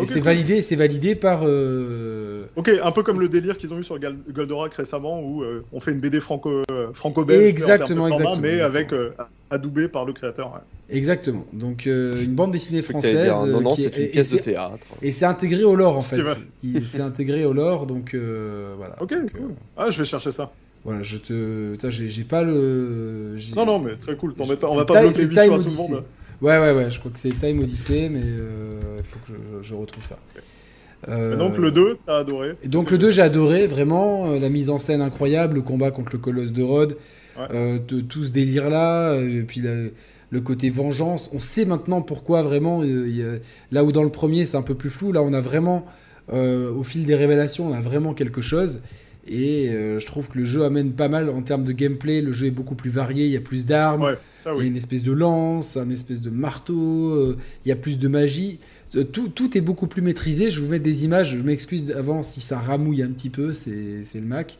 Et 0.02 0.05
c'est 0.05 0.14
cool. 0.20 0.24
validé, 0.24 0.62
c'est 0.62 0.77
validé 0.77 1.14
par 1.14 1.40
euh, 1.44 2.44
Ok, 2.56 2.70
un 2.82 2.93
peu 2.93 3.02
comme 3.02 3.20
le 3.20 3.28
délire 3.28 3.56
qu'ils 3.59 3.73
ont 3.73 3.78
eu 3.78 3.82
sur 3.82 3.98
Gal- 3.98 4.16
Goldorak 4.31 4.74
récemment, 4.74 5.20
où 5.23 5.43
euh, 5.43 5.64
on 5.73 5.81
fait 5.81 5.93
une 5.93 6.01
BD 6.01 6.20
franco, 6.20 6.62
euh, 6.70 6.89
franco-belge 6.93 7.43
Exactement, 7.48 8.05
en 8.05 8.09
termes 8.09 8.18
de 8.20 8.24
format, 8.24 8.31
exactement, 8.35 8.56
mais 8.56 8.60
avec 8.60 8.93
euh, 8.93 9.10
adoubé 9.51 9.89
par 9.89 10.05
le 10.05 10.12
créateur. 10.12 10.48
ouais. 10.52 10.97
exactement. 10.97 11.44
Donc 11.52 11.86
euh, 11.86 12.23
une 12.23 12.35
bande 12.35 12.52
dessinée 12.52 12.82
française 12.82 13.28
non, 13.47 13.60
non, 13.60 13.74
qui 13.74 13.82
c'est 13.82 13.97
est- 13.98 14.05
une 14.06 14.10
pièce 14.10 14.32
et 14.32 14.36
de 14.39 14.43
c'est- 14.43 14.51
théâtre. 14.51 14.86
et 15.02 15.10
c'est 15.10 15.24
intégré 15.27 15.64
au 15.64 15.77
lore 15.77 15.97
en 15.97 16.01
fait. 16.01 16.20
Il- 16.62 16.85
C'est 16.86 17.01
intégré 17.02 17.44
au 17.44 17.52
lore, 17.52 17.86
donc 17.86 18.14
euh, 18.14 18.74
voilà. 18.77 18.97
Ok, 19.01 19.10
Donc, 19.12 19.32
cool. 19.32 19.40
euh, 19.51 19.55
Ah, 19.77 19.90
je 19.90 19.98
vais 19.98 20.05
chercher 20.09 20.31
ça. 20.32 20.52
voilà, 20.85 21.02
je 21.02 21.16
te, 21.16 21.77
j'ai 21.90 22.24
pas 22.24 22.43
le. 22.43 23.36
Non, 23.56 23.66
non, 23.66 23.78
mais 23.78 23.97
très 23.97 24.16
cool. 24.16 24.35
t'embête 24.35 24.60
pas. 24.60 24.68
On 24.70 24.77
va 24.77 24.85
pas 24.85 25.01
bloquer 25.01 25.23
les 25.23 25.28
Time 25.28 25.62
tout 25.62 25.68
le 25.68 25.74
monde. 25.77 26.05
Ouais, 26.43 26.59
ouais, 26.59 26.73
ouais. 26.73 26.91
Je 26.91 26.99
crois 26.99 27.11
que 27.11 27.19
c'est 27.19 27.31
Time 27.39 27.61
Odyssey, 27.61 28.09
mais 28.13 28.21
euh, 28.25 28.81
il 28.99 29.05
faut 29.05 29.19
que 29.27 29.33
je, 29.63 29.69
je 29.69 29.75
retrouve 29.75 30.05
ça. 30.05 30.19
Euh, 31.09 31.37
donc 31.37 31.59
le 31.59 31.71
2, 31.71 31.99
t'as 32.07 32.19
adoré. 32.19 32.55
Donc 32.67 32.91
le 32.91 32.99
2 32.99 33.11
j'ai 33.11 33.23
adoré 33.23 33.67
vraiment 33.67 34.27
euh, 34.33 34.39
la 34.39 34.49
mise 34.49 34.71
en 34.71 34.79
scène 34.79 35.03
incroyable, 35.03 35.57
le 35.57 35.63
combat 35.63 35.91
contre 35.91 36.13
le 36.13 36.19
colosse 36.19 36.53
de 36.53 36.63
Rhodes, 36.63 36.97
Ouais. 37.39 37.45
euh, 37.51 37.79
tout 37.79 38.25
ce 38.25 38.31
délire 38.31 38.71
là, 38.71 39.15
et 39.15 39.43
puis 39.43 39.61
la- 39.61 39.91
le 40.31 40.41
côté 40.41 40.71
vengeance. 40.71 41.31
On 41.35 41.39
sait 41.39 41.67
maintenant 41.67 42.01
pourquoi 42.01 42.41
vraiment. 42.43 42.83
il 42.83 43.15
y 43.17 43.23
a- 43.23 43.37
là 43.71 43.85
où 43.85 43.93
dans 43.93 44.03
le 44.03 44.09
premier 44.11 44.47
c'est 44.47 44.57
un 44.57 44.63
peu 44.63 44.75
plus 44.75 44.89
flou, 44.91 45.13
là 45.13 45.23
on 45.23 45.33
a 45.35 45.41
vraiment 45.41 45.85
au 46.33 46.83
fil 46.83 47.05
des 47.07 47.15
révélations 47.15 47.71
on 47.71 47.75
a 47.75 47.81
vraiment 47.81 48.13
quelque 48.15 48.41
chose. 48.41 48.81
Et 49.28 49.69
euh, 49.70 49.98
je 49.98 50.07
trouve 50.07 50.28
que 50.28 50.39
le 50.39 50.44
jeu 50.44 50.65
amène 50.65 50.93
pas 50.93 51.09
mal 51.09 51.28
en 51.31 51.43
termes 51.43 51.65
de 51.65 51.73
gameplay. 51.73 52.20
Le 52.20 52.32
jeu 52.32 52.47
est 52.47 52.51
beaucoup 52.53 52.74
plus 52.77 52.90
varié, 52.90 53.24
il 53.27 53.32
y 53.32 53.36
a 53.36 53.40
plus 53.40 53.66
d'armes. 53.66 54.03
Ouais, 54.03 54.15
Il 54.47 54.62
y 54.62 54.65
a 54.65 54.66
une 54.66 54.77
espèce 54.77 55.03
de 55.03 55.12
lance, 55.12 55.77
un 55.77 55.90
espèce 55.90 56.20
de 56.20 56.31
marteau, 56.31 57.11
euh, 57.11 57.36
il 57.65 57.69
y 57.69 57.73
a 57.73 57.77
plus 57.77 57.98
de 57.98 58.09
magie. 58.09 58.59
Euh, 58.94 59.03
Tout, 59.05 59.28
tout 59.28 59.59
est 59.59 59.61
beaucoup 59.61 59.89
plus 59.89 60.03
maîtrisé. 60.03 60.48
Je 60.51 60.61
vous 60.61 60.69
mettre 60.69 60.85
des 60.85 61.05
images. 61.05 61.31
Je 61.36 61.43
m'excuse 61.43 61.90
avant 61.90 62.23
si 62.23 62.40
ça 62.40 62.59
ramouille 62.59 63.03
un 63.03 63.09
petit 63.11 63.31
peu, 63.31 63.53
c'est 63.53 63.73
le 64.15 64.20
Mac. 64.20 64.59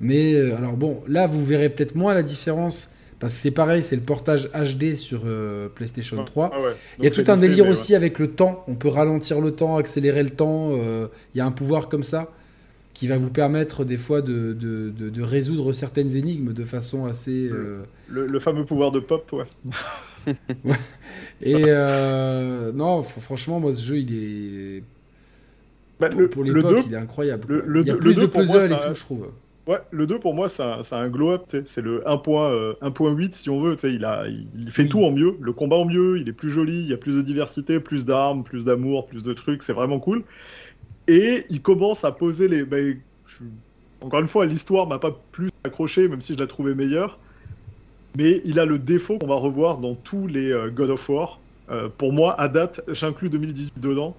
Mais 0.00 0.34
euh, 0.34 0.56
alors 0.56 0.72
bon, 0.74 1.00
là 1.06 1.26
vous 1.26 1.44
verrez 1.44 1.68
peut-être 1.68 1.94
moins 1.94 2.12
la 2.12 2.22
différence 2.22 2.90
parce 3.20 3.34
que 3.34 3.40
c'est 3.40 3.50
pareil, 3.52 3.84
c'est 3.84 3.94
le 3.94 4.02
portage 4.02 4.48
HD 4.52 4.96
sur 4.96 5.22
euh, 5.26 5.68
PlayStation 5.68 6.24
3. 6.24 6.50
Ah 6.52 6.60
ouais. 6.60 6.70
Il 6.98 7.04
y 7.04 7.06
a 7.06 7.10
tout 7.10 7.22
un 7.28 7.36
délire 7.36 7.68
aussi 7.68 7.94
avec 7.94 8.18
le 8.18 8.26
temps. 8.32 8.64
On 8.66 8.74
peut 8.74 8.88
ralentir 8.88 9.40
le 9.40 9.52
temps, 9.52 9.76
accélérer 9.76 10.24
le 10.24 10.30
temps. 10.30 10.70
euh, 10.72 11.06
Il 11.34 11.38
y 11.38 11.40
a 11.40 11.46
un 11.46 11.52
pouvoir 11.52 11.88
comme 11.88 12.02
ça 12.02 12.32
qui 13.02 13.08
va 13.08 13.18
vous 13.18 13.30
permettre 13.32 13.84
des 13.84 13.96
fois 13.96 14.22
de, 14.22 14.52
de, 14.52 14.90
de- 14.96 15.10
de 15.10 15.22
résoudre 15.22 15.72
certaines 15.72 16.14
énigmes 16.16 16.52
de 16.52 16.64
façon 16.64 17.04
assez. 17.04 17.48
euh, 17.50 17.82
Le, 18.06 18.28
le 18.28 18.38
fameux 18.40 18.64
pouvoir 18.64 18.92
de 18.92 19.00
pop, 19.00 19.32
ouais. 19.32 19.44
Et 21.40 21.64
euh, 21.68 22.72
non, 22.72 23.02
fr- 23.02 23.20
franchement, 23.20 23.60
moi 23.60 23.72
ce 23.72 23.82
jeu 23.82 23.98
il 23.98 24.14
est. 24.78 24.84
Bah, 26.00 26.10
Pour, 26.10 26.20
le, 26.20 26.28
pour 26.30 26.44
le 26.46 26.52
l'époque, 26.54 26.62
2, 26.62 26.82
il 26.86 26.92
est 26.94 26.96
incroyable. 26.96 27.48
le- 27.48 27.64
le 27.66 27.82
il 27.82 27.88
y 27.88 27.90
a 27.90 27.96
plus 27.96 28.14
le 28.14 28.22
de 28.22 28.26
puzzles 28.26 28.72
et 28.72 28.78
tout, 28.78 28.94
je 28.94 29.00
trouve. 29.00 29.32
ouais, 29.66 29.78
le 29.90 30.06
2 30.06 30.18
pour 30.18 30.34
moi, 30.34 30.48
c'est 30.48 30.62
un, 30.62 30.80
un 30.92 31.08
glow-up, 31.08 31.44
c'est 31.64 31.80
le 31.82 32.02
1.8 32.06 32.50
euh, 32.50 32.74
1.8 32.82 33.32
si 33.32 33.50
on 33.50 33.60
veut. 33.60 33.76
Il, 33.84 34.04
a, 34.04 34.26
il, 34.28 34.46
il 34.56 34.70
fait 34.70 34.84
Oui. 34.84 34.88
tout 34.88 35.02
en 35.04 35.10
mieux, 35.12 35.36
le 35.40 35.52
combat 35.52 35.76
en 35.76 35.84
mieux, 35.86 36.18
il 36.20 36.28
est 36.28 36.32
plus 36.32 36.50
joli, 36.50 36.80
il 36.82 36.88
y 36.88 36.92
a 36.92 36.96
plus 36.96 37.16
de 37.16 37.22
diversité, 37.22 37.80
plus 37.80 38.04
d'armes, 38.04 38.44
plus 38.44 38.64
d'amour, 38.64 39.06
plus 39.06 39.22
de 39.22 39.32
trucs, 39.32 39.62
c'est 39.62 39.72
vraiment 39.72 39.98
cool. 40.00 40.24
Et 41.08 41.44
il 41.50 41.62
commence 41.62 42.04
à 42.04 42.12
poser 42.12 42.48
les. 42.48 42.64
Encore 44.00 44.20
une 44.20 44.28
fois, 44.28 44.46
l'histoire 44.46 44.86
m'a 44.86 44.98
pas 44.98 45.16
plus 45.30 45.50
accroché, 45.64 46.08
même 46.08 46.20
si 46.20 46.34
je 46.34 46.38
la 46.38 46.46
trouvais 46.46 46.74
meilleure. 46.74 47.18
Mais 48.16 48.40
il 48.44 48.58
a 48.58 48.66
le 48.66 48.78
défaut 48.78 49.18
qu'on 49.18 49.26
va 49.26 49.36
revoir 49.36 49.78
dans 49.78 49.94
tous 49.94 50.26
les 50.26 50.52
euh, 50.52 50.70
God 50.70 50.90
of 50.90 51.08
War. 51.08 51.40
Euh, 51.70 51.88
pour 51.96 52.12
moi, 52.12 52.38
à 52.38 52.48
date, 52.48 52.82
j'inclus 52.88 53.30
2018 53.30 53.80
dedans. 53.80 54.16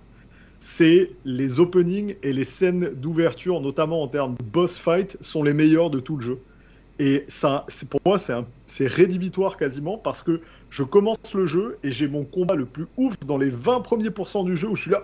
C'est 0.59 1.11
les 1.25 1.59
openings 1.59 2.15
et 2.23 2.31
les 2.31 2.45
scènes 2.45 2.93
d'ouverture, 2.95 3.59
notamment 3.59 4.01
en 4.01 4.07
termes 4.07 4.35
de 4.35 4.43
boss 4.43 4.79
fight, 4.79 5.17
sont 5.19 5.43
les 5.43 5.53
meilleurs 5.53 5.89
de 5.89 5.99
tout 5.99 6.15
le 6.15 6.23
jeu. 6.23 6.39
Et 6.99 7.25
ça, 7.27 7.65
pour 7.89 7.99
moi, 8.05 8.17
c'est 8.17 8.87
rédhibitoire 8.87 9.57
quasiment 9.57 9.97
parce 9.97 10.23
que 10.23 10.41
je 10.69 10.83
commence 10.83 11.33
le 11.33 11.45
jeu 11.45 11.77
et 11.83 11.91
j'ai 11.91 12.07
mon 12.07 12.23
combat 12.23 12.55
le 12.55 12.65
plus 12.65 12.85
ouf 12.97 13.19
dans 13.27 13.37
les 13.37 13.49
20 13.49 13.81
premiers 13.81 14.11
pourcents 14.11 14.43
du 14.43 14.55
jeu 14.55 14.69
où 14.69 14.75
je 14.75 14.83
suis 14.83 14.91
là. 14.91 15.03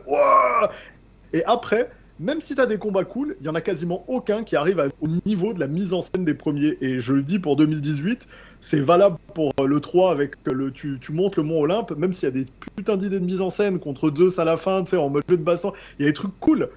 Et 1.34 1.43
après, 1.45 1.89
même 2.19 2.41
si 2.41 2.53
tu 2.53 2.61
as 2.61 2.65
des 2.65 2.77
combats 2.77 3.06
cool, 3.06 3.38
il 3.39 3.45
y 3.45 3.49
en 3.49 3.56
a 3.56 3.61
quasiment 3.61 4.03
aucun 4.07 4.43
qui 4.43 4.57
arrive 4.57 4.84
au 4.99 5.07
niveau 5.26 5.53
de 5.53 5.60
la 5.60 5.68
mise 5.68 5.93
en 5.93 6.01
scène 6.01 6.26
des 6.26 6.34
premiers. 6.34 6.77
Et 6.81 6.99
je 6.99 7.14
le 7.14 7.22
dis 7.22 7.39
pour 7.39 7.56
2018, 7.56 8.27
c'est 8.60 8.81
valable 8.81 9.18
pour 9.34 9.53
euh, 9.60 9.65
le 9.65 9.80
3 9.80 10.11
avec 10.11 10.34
euh, 10.47 10.53
le 10.53 10.72
tu, 10.72 10.99
montes 11.11 11.38
le 11.38 11.43
mont 11.43 11.61
Olympe, 11.61 11.95
même 11.97 12.11
s'il 12.11 12.26
y 12.26 12.27
a 12.27 12.31
des 12.31 12.45
putains 12.76 12.97
d'idées 12.97 13.22
de 13.22 13.26
mise 13.26 13.39
en 13.39 13.49
scène 13.49 13.80
contre 13.80 14.14
Zeus 14.14 14.38
à 14.38 14.43
la 14.43 14.57
fin, 14.57 14.84
tu 14.84 14.91
sais, 14.91 14.97
en 14.97 15.10
mode 15.10 15.23
jeu 15.30 15.38
de 15.38 15.43
baston, 15.43 15.72
il 15.97 16.06
y 16.06 16.07
a 16.07 16.11
des 16.11 16.14
trucs 16.14 16.38
cool. 16.41 16.69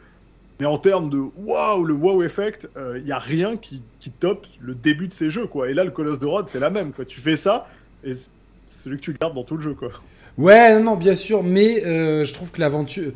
Mais 0.60 0.66
en 0.66 0.78
termes 0.78 1.10
de 1.10 1.18
waouh, 1.44 1.84
le 1.84 1.94
wow 1.94 2.22
effect, 2.22 2.68
euh, 2.76 3.00
il 3.02 3.08
y 3.08 3.12
a 3.12 3.18
rien 3.18 3.56
qui, 3.56 3.82
top 4.20 4.46
le 4.60 4.74
début 4.74 5.08
de 5.08 5.12
ces 5.12 5.28
jeux, 5.28 5.48
quoi. 5.48 5.68
Et 5.68 5.74
là, 5.74 5.82
le 5.82 5.90
Colosse 5.90 6.20
de 6.20 6.26
Rhodes, 6.26 6.48
c'est 6.48 6.60
la 6.60 6.70
même, 6.70 6.92
quoi. 6.92 7.04
Tu 7.04 7.18
fais 7.18 7.34
ça, 7.34 7.66
et 8.04 8.14
c'est 8.14 8.28
celui 8.68 8.98
que 8.98 9.02
tu 9.02 9.16
gardes 9.20 9.34
dans 9.34 9.42
tout 9.42 9.56
le 9.56 9.62
jeu, 9.62 9.74
quoi. 9.74 9.90
Ouais, 10.38 10.78
non, 10.78 10.84
non, 10.84 10.96
bien 10.96 11.16
sûr, 11.16 11.42
mais 11.42 11.84
euh, 11.84 12.24
je 12.24 12.32
trouve 12.32 12.52
que 12.52 12.60
l'aventure. 12.60 13.12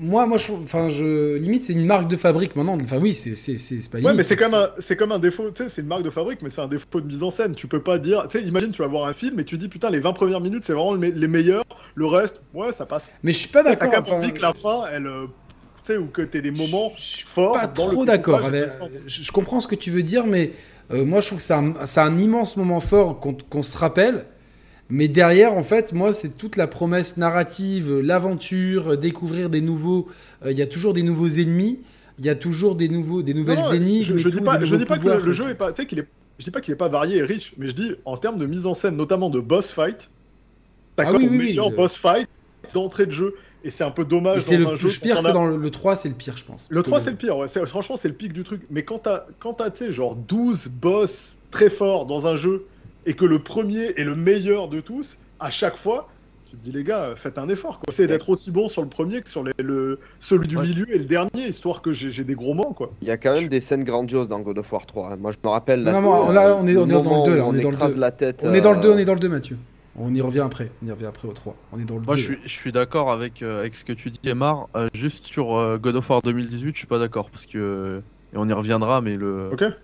Moi, 0.00 0.26
moi, 0.26 0.38
je, 0.38 0.50
enfin, 0.52 0.88
je 0.88 1.36
limite, 1.36 1.62
c'est 1.64 1.74
une 1.74 1.84
marque 1.84 2.08
de 2.08 2.16
fabrique 2.16 2.56
maintenant. 2.56 2.78
Enfin, 2.82 2.96
oui, 2.98 3.12
c'est, 3.12 3.34
c'est, 3.34 3.58
c'est, 3.58 3.80
c'est 3.80 3.90
pas 3.90 3.98
Ouais, 3.98 4.02
limite, 4.02 4.16
mais 4.16 4.22
c'est 4.22 4.36
comme 4.36 4.54
un, 4.54 4.70
c'est 4.78 4.96
comme 4.96 5.12
un 5.12 5.18
défaut, 5.18 5.50
tu 5.50 5.62
sais, 5.62 5.68
c'est 5.68 5.82
une 5.82 5.88
marque 5.88 6.04
de 6.04 6.10
fabrique, 6.10 6.40
mais 6.42 6.48
c'est 6.48 6.62
un 6.62 6.68
défaut 6.68 7.00
de 7.02 7.06
mise 7.06 7.22
en 7.22 7.30
scène. 7.30 7.54
Tu 7.54 7.66
peux 7.66 7.82
pas 7.82 7.98
dire, 7.98 8.26
tu 8.28 8.38
sais, 8.38 8.44
imagine, 8.46 8.70
tu 8.70 8.80
vas 8.80 8.88
voir 8.88 9.04
un 9.06 9.12
film 9.12 9.38
et 9.40 9.44
tu 9.44 9.58
dis, 9.58 9.68
putain, 9.68 9.90
les 9.90 10.00
20 10.00 10.14
premières 10.14 10.40
minutes, 10.40 10.64
c'est 10.64 10.72
vraiment 10.72 10.94
le 10.94 10.98
me- 11.00 11.10
les 11.10 11.28
meilleurs, 11.28 11.64
le 11.94 12.06
reste, 12.06 12.40
ouais, 12.54 12.72
ça 12.72 12.86
passe. 12.86 13.12
Mais 13.22 13.32
je 13.32 13.38
suis 13.38 13.48
pas 13.48 13.62
T'as 13.62 13.76
d'accord. 13.76 13.90
qu'à 13.90 14.00
enfin, 14.00 14.30
que 14.30 14.40
la 14.40 14.54
fin, 14.54 14.84
elle, 14.90 15.06
euh, 15.06 15.26
tu 15.84 15.92
sais, 15.92 15.96
ou 15.98 16.06
que 16.06 16.22
t'aies 16.22 16.40
des 16.40 16.50
moments 16.50 16.92
je 16.96 17.02
suis 17.02 17.26
forts. 17.26 17.52
pas 17.52 17.66
dans 17.66 17.88
trop 17.88 18.04
d'accord. 18.06 18.40
Je, 19.06 19.22
je 19.22 19.32
comprends 19.32 19.60
ce 19.60 19.68
que 19.68 19.74
tu 19.74 19.90
veux 19.90 20.02
dire, 20.02 20.26
mais 20.26 20.52
euh, 20.92 21.04
moi, 21.04 21.20
je 21.20 21.26
trouve 21.26 21.38
que 21.38 21.44
c'est 21.44 21.52
un, 21.52 21.72
un 21.96 22.18
immense 22.18 22.56
moment 22.56 22.80
fort 22.80 23.20
qu'on, 23.20 23.34
qu'on 23.34 23.62
se 23.62 23.76
rappelle. 23.76 24.24
Mais 24.90 25.08
derrière, 25.08 25.54
en 25.54 25.62
fait, 25.62 25.92
moi, 25.92 26.12
c'est 26.12 26.36
toute 26.36 26.56
la 26.56 26.66
promesse 26.66 27.16
narrative, 27.16 28.00
l'aventure, 28.00 28.98
découvrir 28.98 29.48
des 29.50 29.60
nouveaux. 29.60 30.08
euh, 30.44 30.52
Il 30.52 30.58
y 30.58 30.62
a 30.62 30.66
toujours 30.66 30.94
des 30.94 31.02
nouveaux 31.02 31.28
ennemis. 31.28 31.80
Il 32.18 32.26
y 32.26 32.28
a 32.28 32.34
toujours 32.34 32.74
des 32.74 32.88
nouveaux, 32.88 33.22
des 33.22 33.32
nouvelles 33.34 33.60
Non, 33.60 33.72
énigmes. 33.72 34.02
Je, 34.04 34.18
je 34.18 34.28
dis 34.28 34.40
pas, 34.40 34.58
des 34.58 34.66
je 34.66 34.72
nouveaux 34.74 34.84
dis 34.84 34.88
pas 34.88 34.98
que 34.98 35.08
le, 35.26 35.32
jeu 35.32 35.48
est 35.48 35.54
pas, 35.54 35.72
tu 35.72 35.80
sais, 35.82 35.86
qu'il 35.88 35.98
est, 36.00 36.06
je 36.38 36.44
dis 36.44 36.50
pas 36.50 36.60
qu'il 36.60 36.72
est 36.72 36.76
pas 36.76 36.88
varié 36.88 37.18
et 37.18 37.22
riche, 37.22 37.54
mais 37.56 37.66
je 37.68 37.72
dis 37.72 37.92
en 38.04 38.16
termes 38.16 38.38
de 38.38 38.44
mise 38.46 38.66
en 38.66 38.74
scène, 38.74 38.96
notamment 38.96 39.30
de 39.30 39.40
boss 39.40 39.70
fight, 39.72 40.10
t'as 40.96 41.04
Ah 41.06 41.12
oui, 41.14 41.28
oui, 41.30 41.38
meilleur 41.38 41.68
oui, 41.68 41.76
boss 41.76 41.96
fight 41.96 42.28
d'entrée 42.74 43.06
de 43.06 43.10
jeu, 43.10 43.34
et 43.64 43.70
c'est 43.70 43.84
un 43.84 43.90
peu 43.90 44.04
dommage 44.04 44.44
dans 44.46 44.56
le 44.58 44.66
un 44.66 44.74
jeu. 44.74 44.88
pire, 45.00 45.22
c'est 45.22 45.28
a- 45.28 45.32
dans 45.32 45.46
le, 45.46 45.56
le 45.56 45.70
3, 45.70 45.96
c'est 45.96 46.10
le 46.10 46.14
pire, 46.14 46.36
je 46.36 46.44
pense. 46.44 46.66
Le 46.68 46.76
Parce 46.82 46.86
3, 46.88 46.98
que- 46.98 47.04
c'est 47.04 47.10
le 47.10 47.16
pire, 47.16 47.36
ouais. 47.38 47.46
Franchement, 47.66 47.96
c'est 47.96 48.08
le 48.08 48.14
pic 48.14 48.32
du 48.34 48.42
truc. 48.44 48.62
Mais 48.70 48.82
quand 48.82 48.98
t'as, 48.98 49.24
quand 49.38 49.54
t'as, 49.54 49.70
tu 49.70 49.84
sais, 49.86 49.92
genre 49.92 50.14
12 50.14 50.68
boss 50.68 51.36
très 51.50 51.70
forts 51.70 52.04
dans 52.04 52.26
un 52.26 52.36
jeu, 52.36 52.66
et 53.06 53.14
que 53.14 53.24
le 53.24 53.38
premier 53.38 53.92
est 53.98 54.04
le 54.04 54.14
meilleur 54.14 54.68
de 54.68 54.80
tous, 54.80 55.18
à 55.38 55.50
chaque 55.50 55.76
fois, 55.76 56.08
tu 56.48 56.56
te 56.56 56.62
dis, 56.62 56.72
les 56.72 56.82
gars, 56.82 57.12
faites 57.16 57.38
un 57.38 57.48
effort, 57.48 57.78
quoi. 57.78 57.84
Essayez 57.88 58.08
d'être 58.08 58.28
aussi 58.28 58.50
bon 58.50 58.68
sur 58.68 58.82
le 58.82 58.88
premier 58.88 59.22
que 59.22 59.28
sur 59.30 59.44
les- 59.44 59.52
le, 59.62 60.00
celui 60.18 60.48
du 60.48 60.56
Ouais. 60.56 60.64
milieu 60.64 60.92
et 60.92 60.98
le 60.98 61.04
dernier, 61.04 61.46
histoire 61.48 61.80
que 61.80 61.92
j'ai, 61.92 62.10
j'ai 62.10 62.24
des 62.24 62.34
gros 62.34 62.54
moments, 62.54 62.72
quoi. 62.72 62.90
Il 63.02 63.06
y 63.08 63.12
a 63.12 63.16
quand 63.16 63.32
même 63.34 63.46
des 63.48 63.60
scènes 63.60 63.84
grandioses 63.84 64.26
dans 64.28 64.40
God 64.40 64.58
of 64.58 64.72
War 64.72 64.84
3. 64.84 65.12
hein. 65.12 65.16
Moi, 65.16 65.30
je 65.30 65.36
me 65.44 65.48
rappelle. 65.50 65.84
Non, 65.84 66.00
non, 66.00 66.32
là, 66.32 66.56
on 66.60 66.66
est- 66.66 66.72
le 66.72 66.80
on 66.80 66.86
est 66.88 66.92
dans 66.92 66.98
le 66.98 67.04
moment 67.04 67.22
deux, 67.24 67.36
là, 67.36 67.44
où 67.44 67.48
on 67.50 67.54
est 67.54 67.60
dans 67.60 67.70
le 67.70 67.76
écrase 67.76 67.94
deux. 67.94 68.00
la 68.00 68.10
tête. 68.10 68.42
On 68.46 68.52
est 68.52 68.60
dans 68.60 68.72
le 68.72 68.80
2, 68.80 68.88
euh, 68.90 68.94
on 68.94 68.98
est 68.98 69.04
dans 69.04 69.14
le 69.14 69.20
2, 69.20 69.28
Mathieu. 69.28 69.56
On 69.96 70.12
y 70.14 70.20
revient 70.20 70.40
après. 70.40 70.70
On 70.82 70.86
y 70.88 70.90
revient 70.92 71.06
après 71.06 71.28
au 71.28 71.32
3. 71.32 71.54
On 71.72 71.78
est 71.78 71.84
dans 71.84 71.94
le 71.96 72.00
2. 72.00 72.06
Moi, 72.06 72.16
je 72.16 72.22
suis, 72.24 72.38
je 72.44 72.48
suis 72.48 72.72
d'accord 72.72 73.12
avec, 73.12 73.42
euh, 73.42 73.60
avec 73.60 73.74
ce 73.76 73.84
que 73.84 73.92
tu 73.92 74.10
dis, 74.10 74.18
Emar. 74.24 74.68
Euh, 74.76 74.88
juste 74.94 75.26
sur 75.26 75.56
euh, 75.56 75.78
God 75.78 75.96
of 75.96 76.10
War 76.10 76.20
2018, 76.22 76.72
je 76.74 76.78
suis 76.78 76.86
pas 76.88 76.98
d'accord 76.98 77.30
parce 77.30 77.46
que 77.46 78.02
et 78.32 78.36
on 78.36 78.48
y 78.48 78.52
reviendra, 78.52 79.00
mais 79.00 79.16
le, 79.16 79.50
Ok 79.52 79.60
le- 79.62 79.74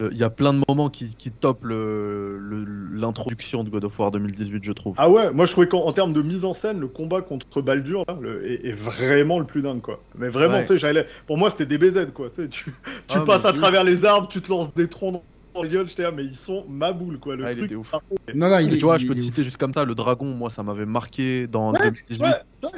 il 0.00 0.16
y 0.16 0.22
a 0.22 0.30
plein 0.30 0.54
de 0.54 0.62
moments 0.68 0.90
qui, 0.90 1.14
qui 1.16 1.30
topent 1.32 1.64
le- 1.64 2.38
le- 2.38 2.64
l'introduction 2.98 3.64
de 3.64 3.70
God 3.70 3.84
of 3.84 3.98
War 3.98 4.10
2018, 4.10 4.62
je 4.64 4.72
trouve. 4.72 4.94
Ah 4.96 5.10
ouais, 5.10 5.32
moi 5.32 5.46
je 5.46 5.52
trouvais 5.52 5.68
qu'en 5.68 5.84
en 5.84 5.92
termes 5.92 6.12
de 6.12 6.22
mise 6.22 6.44
en 6.44 6.52
scène, 6.52 6.78
le 6.78 6.88
combat 6.88 7.20
contre 7.22 7.60
Baldur 7.62 8.04
là, 8.08 8.16
le- 8.20 8.48
est, 8.50 8.66
est 8.68 8.72
vraiment 8.72 9.38
le 9.38 9.44
plus 9.46 9.62
dingue 9.62 9.80
quoi. 9.80 10.00
Mais 10.16 10.28
vraiment, 10.28 10.54
Ouais. 10.58 10.62
tu 10.64 10.68
sais, 10.68 10.78
j'allais, 10.78 11.06
pour 11.26 11.36
moi 11.38 11.50
c'était 11.50 11.66
des 11.66 11.78
BZ 11.78 12.12
quoi. 12.12 12.30
Tu, 12.30 12.42
sais, 12.42 12.48
tu, 12.48 12.64
tu 12.64 13.18
Ah, 13.18 13.20
passes 13.22 13.44
à 13.44 13.52
travers 13.52 13.82
les 13.84 14.04
arbres, 14.04 14.28
tu 14.28 14.40
te 14.40 14.48
lances 14.50 14.72
des 14.74 14.88
troncs 14.88 15.14
dans 15.54 15.64
gueule, 15.64 15.88
j'étais 15.88 16.04
là, 16.04 16.12
mais 16.12 16.24
ils 16.24 16.36
sont 16.36 16.64
ma 16.68 16.92
boule 16.92 17.18
quoi. 17.18 17.34
Le 17.34 17.44
Ah, 17.46 17.50
il 17.50 17.56
truc. 17.56 17.64
était 17.66 17.74
ouf. 17.74 17.92
Non, 18.34 18.48
non, 18.48 18.58
il 18.58 18.70
tu 18.78 18.84
vois, 18.84 18.96
il 18.96 19.00
je 19.02 19.06
peux 19.08 19.14
te 19.14 19.18
ouf. 19.18 19.24
citer 19.24 19.42
juste 19.42 19.56
comme 19.56 19.72
ça, 19.74 19.84
le 19.84 19.96
dragon, 19.96 20.26
moi, 20.26 20.50
ça 20.50 20.62
m'avait 20.62 20.86
marqué 20.86 21.48
dans 21.48 21.72
Ouais, 21.72 21.78
2018. 21.90 22.22
Ouais, 22.22 22.30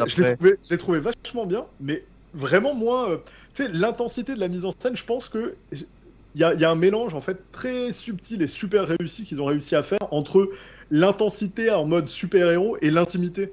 je 0.06 0.70
l'ai 0.70 0.78
trouvé, 0.78 1.01
vachement 1.01 1.44
bien, 1.44 1.66
mais 1.80 2.05
vraiment 2.32 2.72
moins. 2.74 3.10
euh, 3.10 3.16
tu 3.55 3.64
sais, 3.64 3.68
l'intensité 3.72 4.34
de 4.34 4.40
la 4.40 4.48
mise 4.48 4.64
en 4.64 4.70
scène, 4.80 4.97
je 4.97 5.05
pense 5.05 5.28
que 5.28 5.56
il 6.35 6.40
y 6.40 6.44
a, 6.44 6.55
il 6.55 6.61
y 6.61 6.65
a 6.65 6.70
un 6.70 6.74
mélange 6.77 7.15
en 7.15 7.20
fait 7.20 7.39
très 7.52 7.93
subtil 7.93 8.43
et 8.43 8.47
super 8.47 8.86
réussi 8.86 9.24
qu'ils 9.24 9.43
ont 9.43 9.47
réussi 9.47 9.74
à 9.74 9.82
faire 9.82 9.98
entre 10.11 10.48
l'intensité 10.90 11.70
en 11.70 11.85
mode 11.85 12.09
super-héros 12.09 12.77
et 12.82 12.90
l'intimité. 12.90 13.52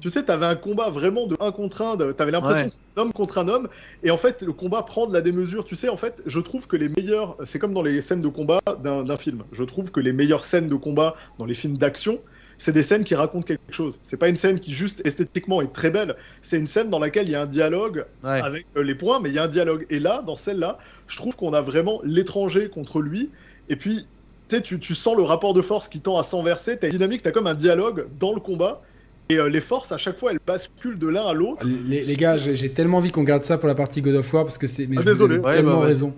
Tu 0.00 0.10
sais, 0.10 0.22
t'avais 0.24 0.44
un 0.44 0.54
combat 0.54 0.90
vraiment 0.90 1.26
de 1.26 1.34
un 1.40 1.50
contre 1.50 1.80
un, 1.80 1.96
de- 1.96 2.12
t'avais 2.12 2.30
l'impression 2.30 2.64
Ouais. 2.64 2.68
que 2.68 2.74
c'est 2.74 2.82
un 2.96 3.02
homme 3.02 3.12
contre 3.14 3.38
un 3.38 3.48
homme, 3.48 3.68
et 4.02 4.10
en 4.10 4.18
fait, 4.18 4.42
le 4.42 4.52
combat 4.52 4.82
prend 4.82 5.06
de 5.06 5.14
la 5.14 5.22
démesure. 5.22 5.64
Tu 5.64 5.76
sais, 5.76 5.88
en 5.88 5.96
fait, 5.96 6.20
je 6.26 6.40
trouve 6.40 6.66
que 6.66 6.76
les 6.76 6.90
meilleures, 6.90 7.36
c'est 7.46 7.58
comme 7.58 7.72
dans 7.72 7.80
les 7.82 8.02
scènes 8.02 8.20
de 8.20 8.28
combat 8.28 8.60
d'un 8.82 9.16
film. 9.16 9.44
Je 9.50 9.64
trouve 9.64 9.90
que 9.90 10.00
les 10.00 10.12
meilleures 10.12 10.44
scènes 10.44 10.68
de 10.68 10.74
combat 10.74 11.14
dans 11.38 11.46
les 11.46 11.54
films 11.54 11.78
d'action, 11.78 12.20
c'est 12.58 12.72
des 12.72 12.82
scènes 12.82 13.04
qui 13.04 13.14
racontent 13.14 13.46
quelque 13.46 13.72
chose. 13.72 13.98
C'est 14.02 14.16
pas 14.16 14.28
une 14.28 14.36
scène 14.36 14.60
qui 14.60 14.72
juste 14.72 15.00
esthétiquement 15.06 15.60
est 15.60 15.72
très 15.72 15.90
belle. 15.90 16.14
C'est 16.42 16.58
une 16.58 16.66
scène 16.66 16.90
dans 16.90 16.98
laquelle 16.98 17.26
il 17.26 17.32
y 17.32 17.34
a 17.34 17.42
un 17.42 17.46
dialogue 17.46 18.04
Ouais. 18.22 18.40
avec 18.40 18.66
euh, 18.76 18.82
les 18.82 18.94
points, 18.94 19.20
mais 19.20 19.28
il 19.30 19.34
y 19.34 19.38
a 19.38 19.44
un 19.44 19.48
dialogue. 19.48 19.86
Et 19.90 19.98
là, 19.98 20.22
dans 20.26 20.36
celle-là, 20.36 20.78
je 21.06 21.16
trouve 21.16 21.36
qu'on 21.36 21.52
a 21.52 21.60
vraiment 21.60 22.00
l'étranger 22.04 22.68
contre 22.68 23.00
lui. 23.00 23.30
Et 23.68 23.76
puis, 23.76 24.06
tu 24.48 24.56
sais, 24.56 24.62
tu, 24.62 24.78
tu 24.78 24.94
sens 24.94 25.16
le 25.16 25.22
rapport 25.22 25.54
de 25.54 25.62
force 25.62 25.88
qui 25.88 26.00
tend 26.00 26.18
à 26.18 26.22
s'enverser. 26.22 26.78
T'as 26.78 26.86
une 26.88 26.92
dynamique, 26.94 27.22
t'as 27.22 27.30
comme 27.30 27.46
un 27.46 27.54
dialogue 27.54 28.06
dans 28.20 28.32
le 28.34 28.40
combat. 28.40 28.82
Et 29.30 29.38
euh, 29.38 29.48
les 29.48 29.62
forces, 29.62 29.90
à 29.90 29.96
chaque 29.96 30.18
fois, 30.18 30.32
elles 30.32 30.38
basculent 30.46 30.98
de 30.98 31.08
l'un 31.08 31.24
à 31.24 31.32
l'autre. 31.32 31.66
Les, 31.66 32.00
les 32.00 32.16
gars, 32.16 32.36
j'ai 32.36 32.70
tellement 32.70 32.98
envie 32.98 33.10
qu'on 33.10 33.22
garde 33.24 33.42
ça 33.42 33.56
pour 33.56 33.68
la 33.68 33.74
partie 33.74 34.02
God 34.02 34.16
of 34.16 34.32
War 34.34 34.44
parce 34.44 34.58
que 34.58 34.66
c'est. 34.66 34.86
mais 34.86 34.96
Ah, 35.00 35.02
désolé. 35.02 35.38
Ouais, 35.38 35.52
tellement 35.52 35.80
bah, 35.80 35.86
raison. 35.86 36.14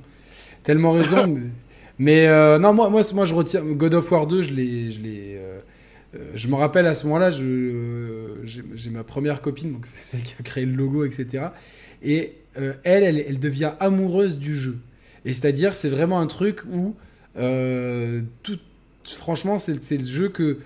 Tellement 0.65 0.93
raison. 0.93 1.27
mais 1.29 1.41
mais, 1.99 2.27
euh, 2.27 2.59
non, 2.59 2.75
moi, 2.75 2.91
moi, 2.91 3.03
moi, 3.15 3.25
je 3.25 3.33
retiens. 3.35 3.63
God 3.63 3.95
of 3.95 4.11
War 4.11 4.27
2, 4.27 4.43
je 4.43 4.53
l'ai. 4.53 5.41
Euh, 6.15 6.19
je 6.35 6.49
me 6.49 6.55
rappelle 6.55 6.87
à 6.87 6.95
ce 6.95 7.07
moment-là, 7.07 7.31
euh, 7.41 8.37
j'ai 8.45 8.91
ma 8.91 9.05
première 9.05 9.41
copine, 9.41 9.73
donc 9.73 9.87
c'est 9.87 10.03
celle 10.03 10.23
qui 10.23 10.35
a 10.39 10.43
créé 10.43 10.65
le 10.65 10.73
logo, 10.73 11.05
etc. 11.05 11.47
Et 12.03 12.35
euh, 12.59 12.75
elle, 12.85 13.05
elle, 13.19 13.41
devient 13.41 13.73
amoureuse 13.81 14.39
du 14.39 14.55
jeu. 14.55 14.77
Et 15.25 15.33
c'est-à-dire, 15.33 15.75
c'est 15.75 15.89
vraiment 15.89 16.21
un 16.21 16.27
truc 16.27 16.63
où, 16.71 16.95
franchement, 19.05 19.59
c'est 19.59 19.99
le 19.99 20.05
jeu 20.05 20.29
que 20.29 20.59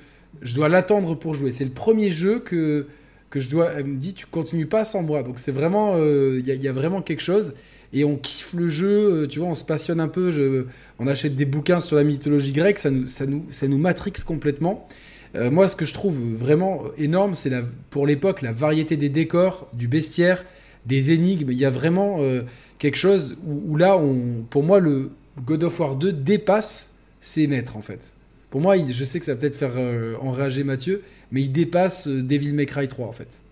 je 0.42 0.54
dois 0.54 0.68
l'attendre 0.68 1.14
pour 1.14 1.34
jouer. 1.34 1.52
C'est 1.52 1.64
le 1.64 1.70
premier 1.70 2.10
jeu 2.10 2.40
que, 2.40 2.86
que 3.30 3.40
je 3.40 3.48
dois. 3.48 3.70
Elle 3.76 3.86
me 3.86 3.96
dit, 3.96 4.12
tu 4.14 4.26
continues 4.26 4.66
pas 4.66 4.84
sans 4.84 5.02
moi. 5.02 5.22
Donc 5.22 5.38
c'est 5.38 5.52
vraiment. 5.52 5.96
Il 5.96 6.46
y, 6.46 6.68
a- 6.68 6.72
vraiment 6.72 7.00
quelque 7.00 7.22
chose. 7.22 7.54
Et 7.92 8.04
on 8.04 8.16
kiffe 8.16 8.52
le 8.52 8.68
jeu, 8.68 9.26
tu 9.28 9.40
vois, 9.40 9.48
on 9.48 9.54
se 9.54 9.64
passionne 9.64 10.00
un 10.00 10.08
peu. 10.08 10.66
on 10.98 11.06
achète 11.06 11.36
des 11.36 11.46
bouquins 11.46 11.80
sur 11.80 11.96
la 11.96 12.04
mythologie 12.04 12.52
grecque, 12.52 12.78
ça 12.78 12.90
nous, 12.90 13.06
ça 13.06 13.24
nous, 13.26 13.46
ça 13.50 13.66
nous 13.66 13.78
matrix 13.78 14.12
complètement. 14.26 14.86
Euh, 15.36 15.50
moi, 15.50 15.68
ce 15.68 15.76
que 15.76 15.84
je 15.84 15.94
trouve 15.94 16.18
vraiment 16.34 16.84
énorme, 16.98 17.34
c'est 17.34 17.50
pour 17.90 18.06
l'époque 18.06 18.42
la 18.42 18.52
variété 18.52 18.96
des 18.96 19.08
décors, 19.08 19.68
du 19.72 19.88
bestiaire, 19.88 20.44
des 20.86 21.12
énigmes. 21.12 21.50
Il 21.50 21.58
y 21.58 21.64
a 21.64 21.70
vraiment 21.70 22.16
euh, 22.20 22.42
quelque 22.78 22.96
chose 22.96 23.36
où, 23.46 23.76
là, 23.76 23.98
pour 24.50 24.62
moi, 24.62 24.80
le 24.80 25.10
God 25.44 25.64
of 25.64 25.78
War 25.78 25.96
2 25.96 26.12
dépasse 26.12 26.90
ses 27.20 27.46
maîtres 27.46 27.76
en 27.76 27.82
fait. 27.82 28.14
Pour 28.50 28.60
moi, 28.60 28.74
je 28.76 29.04
sais 29.04 29.20
que 29.20 29.26
ça 29.26 29.34
va 29.34 29.40
peut-être 29.40 29.56
faire 29.56 29.74
euh, 29.76 30.16
enrager 30.20 30.64
Mathieu, 30.64 31.02
mais 31.30 31.42
il 31.42 31.52
dépasse 31.52 32.08
Devil 32.08 32.52
May 32.52 32.66
Cry 32.66 32.88
3 32.88 33.06
en 33.06 33.12
fait. 33.12 33.42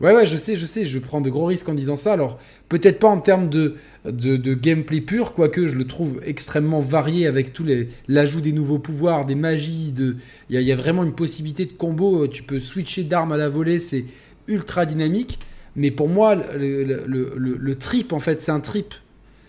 Ouais, 0.00 0.14
ouais, 0.14 0.26
je 0.26 0.36
sais, 0.36 0.56
je 0.56 0.66
sais, 0.66 0.84
je 0.84 0.98
prends 0.98 1.20
de 1.20 1.30
gros 1.30 1.46
risques 1.46 1.68
en 1.68 1.74
disant 1.74 1.96
ça. 1.96 2.12
Alors, 2.12 2.38
peut-être 2.68 2.98
pas 2.98 3.08
en 3.08 3.20
termes 3.20 3.48
de, 3.48 3.76
de, 4.04 4.54
gameplay 4.54 5.00
pur, 5.00 5.34
quoique 5.34 5.66
je 5.66 5.76
le 5.76 5.86
trouve 5.86 6.20
extrêmement 6.24 6.80
varié 6.80 7.26
avec 7.26 7.52
tous 7.52 7.64
les 7.64 7.88
l'ajout 8.08 8.40
des 8.40 8.52
nouveaux 8.52 8.78
pouvoirs, 8.78 9.24
des 9.24 9.36
magies. 9.36 9.92
De... 9.92 10.16
Il, 10.50 10.60
y 10.60 10.72
a, 10.72 10.74
vraiment 10.74 11.04
une 11.04 11.14
possibilité 11.14 11.64
de 11.66 11.72
combo. 11.72 12.26
Tu 12.26 12.42
peux 12.42 12.58
switcher 12.58 13.04
d'armes 13.04 13.32
à 13.32 13.36
la 13.36 13.48
volée, 13.48 13.78
c'est 13.78 14.04
ultra 14.48 14.84
dynamique. 14.84 15.38
Mais 15.76 15.90
pour 15.90 16.08
moi, 16.08 16.34
le, 16.34 17.04
le, 17.06 17.74
trip, 17.76 18.12
en 18.12 18.20
fait, 18.20 18.40
c'est 18.40 18.52
un 18.52 18.60
trip. 18.60 18.94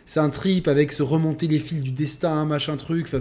C'est 0.05 0.19
un 0.19 0.29
trip 0.29 0.67
avec 0.67 0.91
se 0.91 1.01
remonter 1.01 1.47
les 1.47 1.59
fils 1.59 1.81
du 1.81 1.91
destin, 1.91 2.45
machin 2.45 2.77
truc. 2.77 3.07
Enfin, 3.07 3.19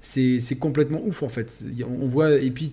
c'est, 0.00 0.40
c'est 0.40 0.58
complètement 0.58 1.02
ouf, 1.04 1.22
en 1.22 1.28
fait. 1.28 1.64
On 1.86 2.06
voit, 2.06 2.32
et 2.32 2.50
puis, 2.50 2.72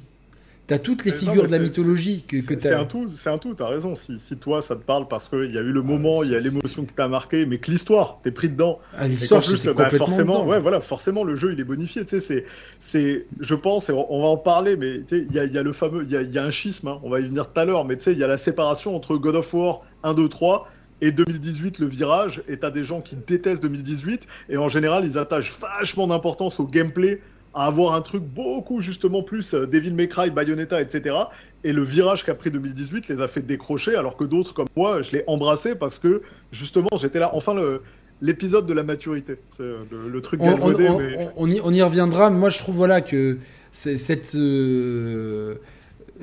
t'as 0.67 0.79
toutes 0.79 1.03
les 1.05 1.11
Mais 1.11 1.17
figures 1.17 1.43
de 1.43 1.51
la 1.51 1.59
mythologie 1.59 2.23
que, 2.27 2.37
que 2.37 2.41
C'est 2.41 2.59
c'est 2.59 2.69
t'as. 2.69 2.79
un 2.79 2.85
tout, 2.85 3.09
c'est 3.09 3.29
un 3.29 3.37
tout, 3.37 3.53
t'as 3.53 3.67
raison. 3.67 3.95
Si, 3.95 4.17
si 4.19 4.37
toi 4.37 4.61
ça 4.61 4.75
te 4.75 4.81
parle 4.81 5.07
parce 5.07 5.27
qu'il 5.29 5.53
y 5.53 5.57
a 5.57 5.61
eu 5.61 5.71
le 5.71 5.81
moment, 5.81 6.23
il 6.23 6.31
y 6.31 6.35
a 6.35 6.39
l'émotion 6.39 6.85
qui 6.85 6.93
t'a 6.93 7.07
marqué, 7.07 7.45
mais 7.45 7.59
que 7.59 7.69
l'histoire, 7.71 8.19
t'es 8.23 8.31
pris 8.31 8.49
dedans. 8.49 8.79
Ah, 8.93 9.07
l'histoire, 9.07 9.41
le- 9.41 9.73
bah, 9.73 9.89
forcément, 9.89 10.39
dedans. 10.39 10.47
ouais, 10.47 10.59
voilà, 10.59 10.81
forcément, 10.81 11.23
le 11.23 11.35
jeu 11.35 11.53
il 11.53 11.59
est 11.59 11.63
bonifié. 11.65 12.05
Tu 12.05 12.19
sais, 12.19 12.45
c'est, 12.79 13.27
je 13.39 13.55
pense, 13.55 13.89
et 13.89 13.93
on 13.93 14.21
va 14.21 14.27
en 14.27 14.37
parler, 14.37 14.75
mais 14.77 14.99
il 15.11 15.31
y 15.33 15.39
a, 15.39 15.43
il 15.45 15.53
y 15.53 15.57
a 15.57 15.63
le 15.63 15.73
fameux, 15.73 16.03
il 16.03 16.11
y 16.11 16.15
a, 16.17 16.21
il 16.21 16.33
y 16.33 16.37
a 16.39 16.43
un 16.45 16.49
schisme, 16.51 16.87
hein, 16.87 16.99
on 17.03 17.09
va 17.09 17.19
y 17.19 17.25
venir 17.25 17.51
tout 17.51 17.59
à 17.59 17.65
l'heure, 17.65 17.85
mais 17.85 17.97
tu 17.97 18.03
sais, 18.03 18.11
il 18.13 18.19
y 18.19 18.23
a 18.23 18.27
la 18.27 18.37
séparation 18.37 18.95
entre 18.95 19.17
God 19.17 19.35
of 19.35 19.53
War 19.53 19.81
1, 20.03 20.13
2, 20.13 20.29
3 20.29 20.67
et 21.01 21.11
2018, 21.11 21.79
le 21.79 21.87
virage, 21.87 22.43
et 22.47 22.57
t'as 22.59 22.69
des 22.71 22.83
gens 22.83 23.01
qui 23.01 23.15
détestent 23.17 23.61
2018, 23.63 24.27
et 24.49 24.57
en 24.57 24.69
général, 24.69 25.03
ils 25.05 25.17
attachent 25.17 25.51
vachement 25.59 26.07
d'importance 26.07 26.59
au 26.61 26.65
gameplay, 26.65 27.21
à 27.53 27.65
avoir 27.67 27.93
un 27.93 28.01
truc 28.01 28.23
beaucoup 28.23 28.81
justement 28.81 29.21
plus 29.23 29.53
euh, 29.53 29.67
Devil 29.67 29.91
May 29.93 30.07
Cry, 30.07 30.29
Bayonetta, 30.31 30.81
etc. 30.81 31.15
Et 31.63 31.71
le 31.71 31.83
virage 31.83 32.23
qu'a 32.25 32.35
pris 32.35 32.49
2018 32.51 33.07
les 33.09 33.21
a 33.21 33.27
fait 33.27 33.41
décrocher, 33.41 33.95
alors 33.95 34.17
que 34.17 34.23
d'autres 34.25 34.53
comme 34.53 34.67
moi, 34.75 35.01
je 35.01 35.11
l'ai 35.11 35.23
embrassé 35.27 35.75
parce 35.75 35.99
que 35.99 36.21
justement, 36.51 36.89
j'étais 36.99 37.19
là. 37.19 37.31
Enfin, 37.33 37.53
le, 37.53 37.81
l'épisode 38.21 38.65
de 38.65 38.73
la 38.73 38.83
maturité, 38.83 39.35
c'est 39.55 39.63
le, 39.63 40.09
le 40.09 40.21
truc 40.21 40.39
on, 40.41 40.45
on- 40.45 40.51
galvaudé, 40.51 40.89
on- 40.89 40.97
mais 40.99 41.15
on- 41.37 41.43
on 41.45 41.49
y, 41.51 41.61
on 41.63 41.71
y 41.71 41.81
reviendra. 41.81 42.29
mais 42.29 42.39
Moi, 42.39 42.49
je 42.49 42.57
trouve 42.57 42.75
voilà 42.75 43.01
que 43.01 43.37
c'est- 43.71 43.97
cette. 43.97 44.33
euh, 44.35 45.55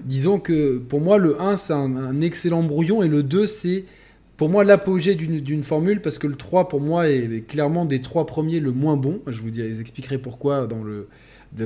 disons 0.04 0.38
que 0.38 0.78
pour 0.78 1.00
moi, 1.00 1.18
le 1.18 1.40
1, 1.40 1.56
c'est 1.56 1.72
un, 1.72 1.96
un 1.96 2.20
excellent 2.20 2.62
brouillon 2.62 3.02
et 3.02 3.08
le 3.08 3.22
2, 3.22 3.46
c'est 3.46 3.84
pour 4.40 4.48
moi 4.48 4.64
l'apogée 4.64 5.16
d'une 5.16 5.62
formule 5.62 6.00
parce 6.00 6.16
que 6.16 6.26
le 6.26 6.34
3, 6.34 6.70
pour 6.70 6.80
moi, 6.80 7.10
est, 7.10 7.46
clairement 7.46 7.84
des 7.84 8.00
trois 8.00 8.24
premiers 8.24 8.58
le 8.58 8.72
moins 8.72 8.96
bon. 8.96 9.20
Je 9.26 9.38
vous, 9.42 9.50
dis, 9.50 9.60
je 9.62 9.68
vous 9.68 9.80
expliquerai 9.82 10.16
pourquoi 10.16 10.66
dans 10.66 10.82
le, 10.82 11.08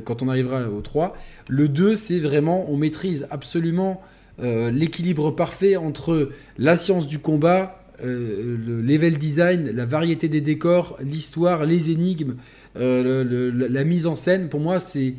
quand 0.01 0.22
on 0.22 0.28
arrivera 0.28 0.68
au 0.68 0.80
3. 0.80 1.16
Le 1.48 1.68
2, 1.68 1.94
c'est 1.94 2.18
vraiment, 2.18 2.68
on 2.68 2.76
maîtrise 2.76 3.28
absolument 3.30 4.02
euh, 4.42 4.72
l'équilibre 4.72 5.30
parfait 5.30 5.76
entre 5.76 6.30
la 6.59 6.76
science 6.76 7.06
du 7.06 7.20
combat, 7.20 7.80
euh, 8.02 8.56
le 8.66 8.82
level 8.82 9.18
design, 9.18 9.70
la 9.70 9.86
variété 9.86 10.26
des 10.26 10.40
décors, 10.40 10.98
l'histoire, 11.01 11.66
les 11.66 11.92
énigmes, 11.92 12.34
euh, 12.76 13.52
la 13.68 13.84
mise 13.84 14.09
en 14.09 14.16
scène. 14.16 14.48
Pour 14.48 14.59
moi, 14.59 14.80
c'est 14.80 15.14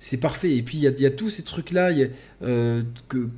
c'est 0.00 0.18
parfait. 0.18 0.56
Et 0.56 0.62
puis 0.62 0.78
il 0.78 0.82
y 0.84 1.06
a, 1.06 1.10
tous 1.10 1.30
ces 1.30 1.42
trucs-là, 1.42 1.90
euh, 2.42 2.82
que 3.08 3.28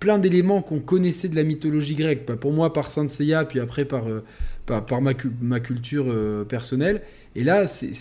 plein 0.00 0.18
d'éléments 0.18 0.62
qu'on 0.62 0.80
connaissait 0.80 1.28
de 1.28 1.36
la 1.36 1.44
mythologie 1.44 1.94
grecque. 1.94 2.26
Pour 2.26 2.52
moi, 2.52 2.72
par 2.72 2.90
Saint 2.90 3.06
Seiya, 3.06 3.44
puis 3.44 3.60
après 3.60 3.84
par 3.84 4.08
euh, 4.08 4.24
par, 4.66 4.84
par 4.84 5.00
ma, 5.00 5.12
ma 5.40 5.60
culture 5.60 6.06
euh, 6.08 6.44
personnelle. 6.44 7.02
Et 7.36 7.44
là, 7.44 7.66
c'est 7.66 7.92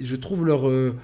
je 0.00 0.16
trouve 0.16 0.44
leur 0.44 0.68
euh, 0.68 0.94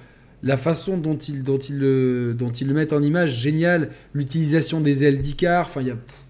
la 0.43 0.57
façon 0.57 0.97
dont 0.97 1.17
ils, 1.17 1.41
dont, 1.43 1.57
ils 1.57 1.79
le, 1.79 2.35
dont 2.37 2.51
ils 2.51 2.67
le 2.67 2.73
mettent 2.73 2.93
en 2.93 3.01
image 3.01 3.33
génial, 3.39 3.89
l'utilisation 4.13 4.81
des 4.81 5.03
ailes 5.03 5.19
d'Icar, 5.19 5.65
enfin, 5.65 5.81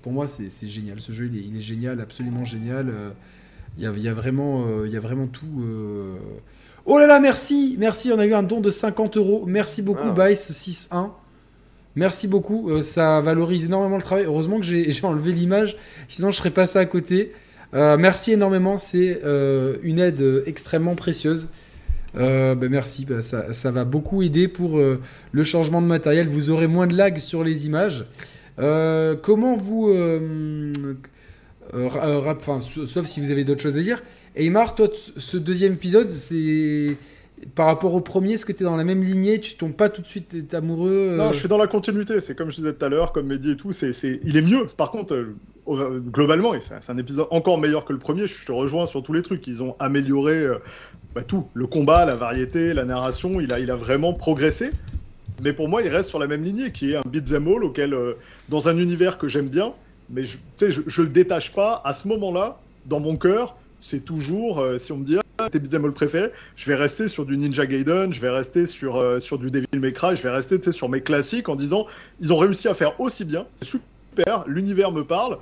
pour 0.03 0.13
moi 0.13 0.25
c'est 0.27 0.67
génial, 0.67 1.01
ce 1.01 1.11
jeu 1.11 1.29
il 1.29 1.37
est, 1.37 1.43
il 1.43 1.57
est 1.57 1.61
génial, 1.61 1.99
absolument 1.99 2.45
génial, 2.45 2.87
euh, 2.89 3.09
il 3.77 3.83
y, 3.83 3.87
a, 3.87 3.91
y, 3.91 4.07
a 4.07 4.13
vraiment, 4.13 4.85
y 4.85 4.95
a 4.95 5.01
vraiment 5.01 5.27
tout. 5.27 5.65
Oh 6.85 6.97
là 6.97 7.07
là, 7.07 7.19
merci, 7.19 7.75
merci, 7.77 8.09
on 8.13 8.19
a 8.19 8.25
eu 8.25 8.33
un 8.33 8.43
don 8.43 8.61
de 8.61 8.69
50 8.69 9.17
euros, 9.17 9.43
merci 9.47 9.81
beaucoup 9.81 9.99
Ah. 10.15 10.29
Bice 10.29 10.49
6-1. 10.49 11.09
Merci 11.95 12.27
beaucoup, 12.27 12.69
euh, 12.69 12.83
ça 12.83 13.21
valorise 13.21 13.65
énormément 13.65 13.95
le 13.95 14.01
travail. 14.01 14.25
Heureusement 14.25 14.59
que 14.59 14.65
j'ai 14.65 14.91
enlevé 15.03 15.31
l'image, 15.31 15.77
sinon 16.09 16.31
je 16.31 16.37
serais 16.37 16.51
passé 16.51 16.77
à 16.77 16.85
côté. 16.85 17.31
Euh, 17.73 17.97
merci 17.97 18.33
énormément, 18.33 18.77
c'est 18.77 19.21
euh, 19.23 19.77
une 19.81 19.99
aide 19.99 20.43
extrêmement 20.45 20.95
précieuse. 20.95 21.49
Ben 22.13 22.69
merci, 22.69 23.03
ben 23.03 23.21
ça, 23.21 23.71
va 23.71 23.83
beaucoup 23.83 24.23
aider 24.23 24.47
pour 24.47 24.79
le 24.79 25.43
changement 25.43 25.81
de 25.81 25.87
matériel. 25.87 26.29
Vous 26.29 26.49
aurez 26.49 26.67
moins 26.67 26.87
de 26.87 26.95
lag 26.95 27.17
sur 27.17 27.43
les 27.43 27.65
images. 27.65 28.05
Comment 28.55 29.57
vous... 29.57 29.93
sauf 32.87 33.05
si 33.05 33.19
vous 33.19 33.31
avez 33.31 33.43
d'autres 33.43 33.61
choses 33.61 33.75
à 33.75 33.81
dire. 33.81 34.01
Eymar, 34.37 34.75
toi, 34.75 34.87
ce 35.17 35.35
deuxième 35.35 35.73
épisode, 35.73 36.09
c'est... 36.09 36.95
Par 37.53 37.65
rapport 37.65 37.93
au 37.93 38.01
premier, 38.01 38.33
est-ce 38.33 38.45
que 38.45 38.53
tu 38.53 38.63
es 38.63 38.65
dans 38.65 38.77
la 38.77 38.85
même 38.85 39.03
lignée? 39.03 39.39
Tu 39.39 39.55
tombes 39.55 39.73
pas 39.73 39.89
tout 39.89 40.01
de 40.01 40.07
suite, 40.07 40.47
t'es 40.47 40.55
amoureux 40.55 41.11
euh, 41.13 41.17
non, 41.17 41.31
je 41.31 41.39
suis 41.39 41.49
dans 41.49 41.57
la 41.57 41.67
continuité. 41.67 42.21
C'est 42.21 42.33
comme 42.35 42.49
je 42.49 42.55
disais 42.55 42.73
tout 42.73 42.85
à 42.85 42.89
l'heure, 42.89 43.11
comme 43.11 43.27
Mehdi 43.27 43.51
et 43.51 43.57
tout. 43.57 43.73
C'est, 43.73 43.91
il 44.23 44.37
est 44.37 44.41
mieux. 44.41 44.67
Par 44.77 44.91
contre, 44.91 45.13
euh, 45.13 45.99
globalement, 45.99 46.53
c'est, 46.61 46.89
un 46.89 46.97
épisode 46.97 47.27
encore 47.31 47.57
meilleur 47.57 47.83
que 47.83 47.91
le 47.91 47.99
premier. 47.99 48.25
Je 48.25 48.45
te 48.45 48.51
rejoins 48.51 48.85
sur 48.85 49.03
tous 49.03 49.11
les 49.11 49.21
trucs. 49.21 49.45
Ils 49.47 49.61
ont 49.61 49.75
amélioré 49.79 50.35
euh, 50.35 50.55
bah, 51.13 51.23
tout, 51.23 51.47
le 51.53 51.67
combat, 51.67 52.05
la 52.05 52.15
variété, 52.15 52.73
la 52.73 52.85
narration. 52.85 53.41
Il 53.41 53.51
a, 53.51 53.59
il 53.59 53.69
a 53.69 53.75
vraiment 53.75 54.13
progressé. 54.13 54.71
Mais 55.43 55.51
pour 55.51 55.67
moi, 55.67 55.81
il 55.81 55.89
reste 55.89 56.07
sur 56.07 56.19
la 56.19 56.27
même 56.27 56.43
lignée, 56.43 56.71
qui 56.71 56.93
est 56.93 56.95
un 56.95 57.01
beat'em 57.05 57.47
all 57.49 57.65
auquel, 57.65 57.93
dans 58.47 58.69
un 58.69 58.77
univers 58.77 59.17
que 59.17 59.27
j'aime 59.27 59.49
bien, 59.49 59.73
mais 60.09 60.23
je, 60.23 60.37
je, 60.61 60.81
je 60.87 61.01
le 61.01 61.09
détache 61.09 61.51
pas. 61.51 61.81
À 61.83 61.91
ce 61.91 62.07
moment-là, 62.07 62.57
dans 62.85 63.01
mon 63.01 63.17
cœur, 63.17 63.57
c'est 63.81 64.05
toujours, 64.05 64.65
si 64.77 64.93
on 64.93 64.97
me 64.97 65.03
dit, 65.03 65.17
tes 65.49 65.59
beat'em 65.59 65.85
all 65.85 65.91
préférés, 65.91 66.31
je 66.55 66.65
vais 66.67 66.75
rester 66.75 67.07
sur 67.07 67.25
du 67.25 67.37
Ninja 67.37 67.65
Gaiden, 67.65 68.13
je 68.13 68.21
vais 68.21 68.29
rester 68.29 68.65
sur, 68.65 68.97
euh, 68.97 69.19
sur 69.19 69.37
du 69.39 69.51
Devil 69.51 69.67
May 69.77 69.93
Cry, 69.93 70.15
je 70.15 70.21
vais 70.23 70.29
rester 70.29 70.59
sur 70.71 70.89
mes 70.89 71.01
classiques 71.01 71.49
en 71.49 71.55
disant, 71.55 71.85
ils 72.21 72.31
ont 72.33 72.37
réussi 72.37 72.67
à 72.67 72.73
faire 72.73 72.99
aussi 72.99 73.25
bien, 73.25 73.45
c'est 73.55 73.65
super, 73.65 74.43
l'univers 74.47 74.91
me 74.91 75.03
parle, 75.03 75.37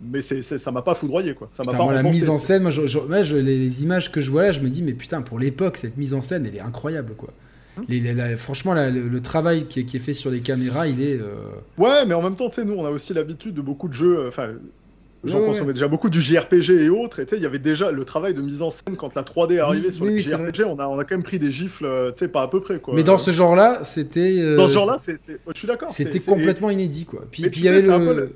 mais 0.00 0.22
c'est, 0.22 0.42
c'est- 0.42 0.58
ça 0.58 0.70
m'a 0.70 0.82
pas 0.82 0.94
foudroyé, 0.94 1.34
quoi. 1.34 1.48
Ça 1.52 1.62
m'a 1.64 1.72
Putain, 1.72 1.78
pas 1.78 1.84
moi, 1.84 1.94
la 1.94 2.02
mise 2.04 2.28
en 2.28 2.38
scène, 2.38 2.62
moi, 2.62 2.70
je- 2.70 2.86
je- 2.86 2.98
moi, 3.00 3.22
je- 3.22 3.36
les, 3.36 3.58
les 3.58 3.82
images 3.82 4.12
que 4.12 4.20
je 4.20 4.30
vois 4.30 4.42
là, 4.42 4.52
je 4.52 4.60
me 4.60 4.68
dis, 4.68 4.82
mais 4.82 4.92
putain, 4.92 5.22
pour 5.22 5.38
l'époque, 5.38 5.76
cette 5.76 5.96
mise 5.96 6.14
en 6.14 6.20
scène, 6.20 6.46
elle 6.46 6.54
est 6.56 6.60
incroyable, 6.60 7.14
quoi. 7.16 7.30
Hein 7.76 7.82
Les- 7.88 8.00
les- 8.00 8.14
la- 8.14 8.36
franchement, 8.36 8.74
la- 8.74 8.90
le, 8.90 9.08
le 9.08 9.20
travail 9.20 9.66
qui 9.66 9.80
est, 9.80 9.84
qui 9.84 9.96
est 9.96 10.00
fait 10.00 10.14
sur 10.14 10.30
les 10.30 10.40
caméras, 10.40 10.86
il 10.88 11.00
est. 11.02 11.18
euh, 11.20 11.34
Ouais, 11.78 12.04
mais 12.06 12.14
en 12.14 12.22
même 12.22 12.34
temps, 12.34 12.48
tu 12.48 12.56
sais, 12.56 12.64
nous, 12.64 12.74
on 12.74 12.84
a 12.84 12.90
aussi 12.90 13.12
l'habitude 13.14 13.54
de 13.54 13.60
beaucoup 13.60 13.88
de 13.88 13.92
jeux. 13.94 14.18
euh, 14.18 14.28
Enfin, 14.28 14.50
j'en 15.24 15.40
Ouais, 15.40 15.46
consommais 15.46 15.72
déjà 15.72 15.88
beaucoup 15.88 16.08
du 16.10 16.20
JRPG 16.20 16.70
et 16.84 16.88
autres. 16.88 17.20
Et 17.20 17.26
tu 17.26 17.30
sais, 17.30 17.36
il 17.36 17.42
y 17.42 17.46
avait 17.46 17.58
déjà 17.58 17.90
le 17.90 18.04
travail 18.04 18.34
de 18.34 18.42
mise 18.42 18.62
en 18.62 18.70
scène 18.70 18.96
quand 18.96 19.14
la 19.14 19.22
3D 19.22 19.54
est 19.54 19.58
arrivée 19.58 19.86
Oui, 19.88 19.92
sur 19.92 20.04
oui, 20.04 20.10
les 20.10 20.16
oui, 20.16 20.24
c'est 20.24 20.30
JRPG. 20.36 20.64
On 20.64 20.78
a, 20.78 20.86
on 20.86 20.98
a 20.98 21.04
quand 21.04 21.14
même 21.16 21.22
pris 21.22 21.38
des 21.38 21.50
gifles, 21.50 21.84
euh, 21.86 22.10
tu 22.12 22.18
sais, 22.20 22.28
pas 22.28 22.42
à 22.42 22.48
peu 22.48 22.60
près, 22.60 22.78
quoi. 22.80 22.94
Mais 22.94 23.02
dans 23.02 23.18
ce 23.18 23.30
genre-là, 23.30 23.80
c'était. 23.82 24.36
euh, 24.40 24.56
Dans 24.56 24.66
ce 24.66 24.72
genre-là, 24.72 24.96
c'est, 24.98 25.16
je 25.16 25.58
suis 25.58 25.68
d'accord. 25.68 25.90
C'était 25.90 26.20
complètement 26.20 26.70
inédit, 26.70 27.04
quoi. 27.04 27.24
Puis, 27.30 27.42
Mais 27.42 27.50
puis 27.50 27.60
il 27.60 27.64
y 27.64 27.68
avait 27.68 27.82
le. 27.82 27.88
peu 27.88 28.14
le- 28.14 28.32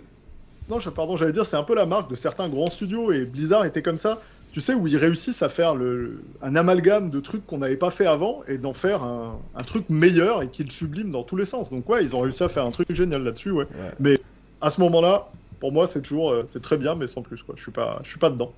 Non, 0.71 0.79
je, 0.79 0.91
pardon, 0.91 1.17
j'allais 1.17 1.33
dire, 1.33 1.47
c'est 1.47 1.57
un 1.57 1.63
peu 1.65 1.75
la 1.75 1.87
marque 1.87 2.11
de 2.11 2.17
certains 2.17 2.49
grands 2.49 2.71
studios 2.71 3.13
et 3.13 3.25
Blizzard 3.25 3.65
était 3.65 3.83
comme 3.83 3.99
ça. 3.99 4.21
Tu 4.53 4.61
sais, 4.61 4.75
où 4.75 4.87
ils 4.87 4.99
réussissent 4.99 5.43
à 5.43 5.49
faire 5.49 5.75
le, 5.75 6.21
un 6.43 6.57
amalgame 6.57 7.09
de 7.09 7.21
trucs 7.21 7.47
qu'on 7.47 7.57
n'avait 7.57 7.77
pas 7.79 7.89
fait 7.91 8.05
avant 8.05 8.43
et 8.47 8.59
d'en 8.59 8.75
faire 8.75 9.03
un, 9.03 9.39
un 9.57 9.63
truc 9.63 9.89
meilleur 9.89 10.43
et 10.43 10.49
qu'ils 10.49 10.71
subliment 10.71 11.11
dans 11.11 11.23
tous 11.23 11.37
les 11.37 11.47
sens. 11.47 11.71
Donc, 11.71 11.89
ouais, 11.89 12.05
ils 12.05 12.15
ont 12.15 12.21
réussi 12.21 12.43
à 12.43 12.51
faire 12.51 12.67
un 12.67 12.71
truc 12.71 12.95
génial 12.95 13.25
là-dessus, 13.25 13.51
ouais. 13.51 13.65
Mais 13.99 14.21
à 14.61 14.69
ce 14.69 14.79
moment-là, 14.83 15.31
pour 15.63 15.71
moi, 15.71 15.87
c'est 15.87 16.03
toujours, 16.03 16.33
euh, 16.33 16.43
c'est 16.49 16.61
très 16.61 16.77
bien, 16.77 16.97
mais 16.97 17.07
sans 17.07 17.23
plus, 17.23 17.41
quoi. 17.45 17.55
Je 17.57 17.63
suis 17.63 17.71
pas, 17.71 18.01
suis 18.03 18.19
pas 18.19 18.31
dedans. 18.31 18.51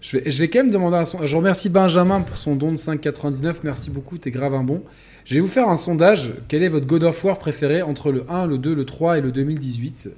Je 0.00 0.16
vais, 0.16 0.30
je 0.30 0.38
vais 0.38 0.48
quand 0.48 0.60
même 0.60 0.70
demander 0.70 0.96
un 0.96 1.04
son. 1.04 1.26
Je 1.26 1.36
remercie 1.36 1.68
Benjamin 1.68 2.22
pour 2.22 2.38
son 2.38 2.56
don 2.56 2.72
de 2.72 2.78
5,99. 2.78 3.56
Merci 3.62 3.90
beaucoup, 3.90 4.16
t'es 4.16 4.30
grave 4.30 4.54
un 4.54 4.62
bon. 4.62 4.82
Je 5.26 5.34
vais 5.34 5.42
vous 5.42 5.48
faire 5.48 5.68
un 5.68 5.76
sondage. 5.76 6.32
Quel 6.48 6.62
est 6.62 6.70
votre 6.70 6.86
God 6.86 7.04
of 7.04 7.22
War 7.22 7.38
préféré 7.38 7.82
entre 7.82 8.10
le 8.10 8.24
1, 8.30 8.46
le 8.46 8.56
2, 8.56 8.74
le 8.74 8.86
3 8.86 9.18
et 9.18 9.20
le 9.20 9.32
2018 9.32 10.08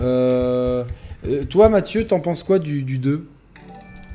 Euh, 0.00 0.84
euh, 1.26 1.44
Toi, 1.46 1.68
Mathieu, 1.68 2.06
t'en 2.06 2.20
penses 2.20 2.44
quoi 2.44 2.60
du, 2.60 2.84
du 2.84 2.98
2 2.98 3.26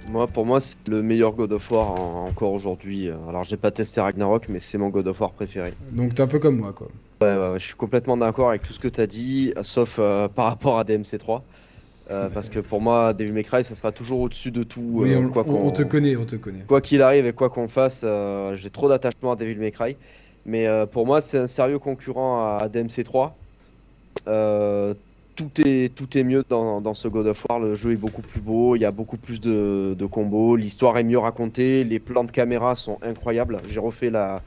Moi, 0.09 0.27
pour 0.27 0.45
moi, 0.45 0.61
c'est 0.61 0.75
le 0.89 1.01
meilleur 1.01 1.33
God 1.33 1.51
of 1.51 1.69
War 1.71 1.91
en- 1.91 2.27
encore 2.27 2.53
aujourd'hui. 2.53 3.09
Alors, 3.09 3.43
j'ai 3.43 3.57
pas 3.57 3.71
testé 3.71 3.99
Ragnarok, 4.01 4.47
mais 4.49 4.59
c'est 4.59 4.77
mon 4.77 4.89
God 4.89 5.07
of 5.07 5.19
War 5.19 5.33
préféré. 5.33 5.73
Donc, 5.91 6.13
t'es 6.13 6.21
un 6.21 6.27
peu 6.27 6.39
comme 6.39 6.57
moi, 6.57 6.73
quoi. 6.73 6.87
Ouais, 7.21 7.35
ouais, 7.35 7.49
ouais, 7.53 7.59
je 7.59 7.65
suis 7.65 7.75
complètement 7.75 8.15
d'accord 8.15 8.49
avec 8.49 8.61
tout 8.63 8.73
ce 8.73 8.79
que 8.79 8.87
tu 8.87 9.01
as 9.01 9.07
dit, 9.07 9.53
sauf 9.63 9.97
euh, 9.99 10.27
par 10.27 10.45
rapport 10.45 10.77
à 10.77 10.83
DMC3. 10.83 11.43
Euh, 12.09 12.29
Parce 12.29 12.47
que 12.47 12.59
pour 12.59 12.79
moi, 12.79 13.13
Devil 13.13 13.33
May 13.33 13.43
Cry, 13.43 13.63
ça 13.63 13.75
sera 13.75 13.91
toujours 13.91 14.21
au-dessus 14.21 14.51
de 14.51 14.63
tout. 14.63 15.03
Euh, 15.03 15.17
on, 15.17 15.29
quoi 15.29 15.43
on- 15.45 15.51
on 15.51 15.71
qu'on- 15.71 15.71
te 15.71 15.81
connaît, 15.83 16.15
on 16.15 16.25
te 16.25 16.35
connaît. 16.37 16.63
Quoi 16.67 16.79
qu'il 16.79 17.01
arrive 17.01 17.25
et 17.25 17.33
quoi 17.33 17.49
qu'on 17.49 17.67
fasse, 17.67 18.01
euh, 18.05 18.55
j'ai 18.55 18.69
trop 18.69 18.87
d'attachement 18.87 19.33
à 19.33 19.35
Devil 19.35 19.57
May 19.57 19.71
Cry. 19.71 19.97
Mais 20.45 20.67
euh, 20.67 20.85
pour 20.85 21.05
moi, 21.05 21.19
c'est 21.19 21.37
un 21.39 21.47
sérieux 21.47 21.79
concurrent 21.79 22.57
à 22.59 22.69
DMC3. 22.69 23.37
Euh, 24.27 24.93
tout, 25.37 25.49
est, 25.65 25.93
tout 25.95 26.17
est 26.17 26.23
mieux 26.23 26.43
dans, 26.49 26.81
dans 26.81 26.93
ce 26.93 27.07
God 27.07 27.27
of 27.27 27.45
War. 27.49 27.59
Le 27.59 27.75
jeu 27.75 27.93
est 27.93 27.95
beaucoup 27.97 28.21
plus 28.21 28.41
beau, 28.41 28.75
il 28.75 28.81
y 28.81 28.85
a 28.85 28.91
beaucoup 28.91 29.17
plus 29.17 29.39
de, 29.39 29.95
de 29.97 30.05
combos, 30.05 30.57
l'histoire 30.57 30.97
est 30.97 31.03
mieux 31.03 31.19
racontée, 31.19 31.83
les 31.85 31.99
plans 31.99 32.25
de 32.25 32.31
caméra 32.31 32.75
sont 32.75 32.97
incroyables. 33.01 33.59
J'ai 33.69 33.79
refait 33.79 34.09
la, 34.09 34.41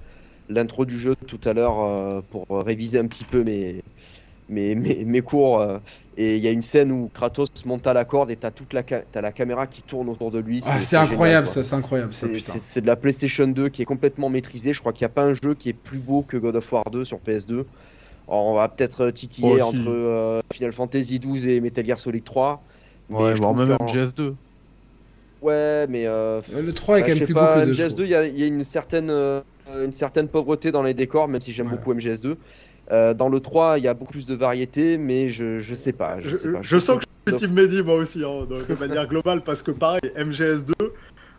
l'intro 0.49 0.85
du 0.85 0.99
jeu 0.99 1.15
tout 1.27 1.41
à 1.45 1.53
l'heure 1.55 1.81
euh, 1.81 2.21
pour 2.31 2.45
réviser 2.65 2.99
un 2.99 3.07
petit 3.07 3.25
peu 3.25 3.43
mes, 3.45 3.83
mes, 4.49 4.75
mes, 4.75 5.05
mes 5.05 5.21
cours. 5.23 5.61
euh, 5.61 5.79
et 6.17 6.37
il 6.37 6.43
y 6.43 6.49
a 6.49 6.51
une 6.51 6.61
scène 6.61 6.93
où 6.93 7.09
Kratos 7.15 7.47
monte 7.65 7.87
à 7.87 7.95
la 7.95 8.05
corde 8.05 8.31
et 8.31 8.37
t'as 8.37 8.51
toute 8.51 8.75
la, 8.75 8.83
t'as 8.83 9.21
la 9.23 9.33
caméra 9.33 9.67
qui 9.67 9.83
tourne 9.83 10.09
autour 10.11 10.31
de 10.31 10.39
lui. 10.41 10.61
Ah, 10.67 10.79
c'est- 10.81 10.97
génial, 10.97 11.13
incroyable 11.13 11.47
ça, 11.47 11.63
c'est 11.63 11.75
incroyable 11.77 12.13
ça, 12.13 12.27
putain. 12.29 12.53
C'est 12.57 12.81
de 12.83 12.87
la 12.87 12.97
PlayStation 12.97 13.47
2 13.47 13.69
qui 13.71 13.81
est 13.83 13.87
complètement 13.87 14.29
maîtrisée. 14.29 14.73
Je 14.75 14.81
crois 14.81 14.93
qu'il 14.93 15.05
n'y 15.07 15.11
a 15.13 15.15
pas 15.15 15.25
un 15.25 15.35
jeu 15.35 15.55
qui 15.55 15.71
est 15.71 15.73
plus 15.73 15.99
beau 15.99 16.23
que 16.23 16.37
God 16.37 16.57
of 16.57 16.73
War 16.73 16.85
2 16.91 17.05
sur 17.07 17.19
PS2. 17.19 17.65
Alors, 18.31 18.45
on 18.47 18.55
va 18.55 18.69
peut-être 18.69 19.07
euh, 19.07 19.11
titiller 19.11 19.57
si. 19.57 19.63
entre 19.63 19.83
euh, 19.89 20.41
Final 20.53 20.73
Fantasy 20.73 21.19
12 21.19 21.47
et 21.49 21.61
Metal 21.61 21.85
Gear 21.85 21.99
Solid 21.99 22.23
3. 22.25 22.63
mais 23.09 23.17
Ouais, 23.17 23.35
je 23.37 23.41
voire 23.43 23.55
même 23.55 23.77
qu'en- 23.77 23.85
MGS2. 23.85 24.35
Ouais, 25.43 25.87
mais 25.89 26.07
euh, 26.07 26.41
Le 26.55 26.73
3 26.73 26.99
est 26.99 27.03
bah, 27.03 27.07
quand 27.09 27.15
même 27.17 27.25
plus 27.25 27.35
beau 27.35 27.41
que 27.41 27.59
le 27.61 27.67
2. 27.67 27.73
je 27.73 27.83
MGS2, 27.83 27.89
trouve. 27.89 28.05
il 28.05 28.11
y, 28.11 28.15
a- 28.15 28.27
il 28.27 28.39
y 28.39 28.43
a 28.43 28.47
une 28.47 28.63
certaine, 28.65 29.11
euh, 29.11 29.41
une 29.83 29.93
certaine 29.93 30.29
pauvreté 30.29 30.71
dans 30.71 30.83
les 30.83 30.95
décors, 30.95 31.29
même 31.29 31.41
si 31.41 31.53
j'aime 31.53 31.67
Ouais. 31.69 31.77
beaucoup 31.77 31.93
MGS2. 31.95 32.37
Euh, 32.93 33.15
dans 33.15 33.29
le 33.29 33.41
3, 33.41 33.79
il 33.79 33.85
y 33.85 33.89
a 33.89 33.95
beaucoup 33.95 34.13
plus 34.13 34.27
de 34.27 34.35
variété, 34.35 34.99
mais 34.99 35.29
je, 35.29 35.59
je 35.59 35.75
sais 35.75 35.93
pas. 35.93 36.21
Je, 36.21 36.29
Je, 36.31 36.35
sais 36.35 36.53
pas. 36.53 36.61
je 36.63 36.77
sens 36.79 36.99
que 36.99 37.05
je 37.27 37.33
suis 37.37 37.47
Team 37.47 37.55
Mehdi, 37.55 37.83
moi 37.83 37.95
aussi, 37.95 38.23
hein, 38.25 38.47
de, 38.47 38.63
de 38.65 38.79
manière 38.79 39.07
globale, 39.09 39.43
parce 39.43 39.63
que 39.63 39.71
pareil, 39.71 40.01
MGS2, 40.17 40.73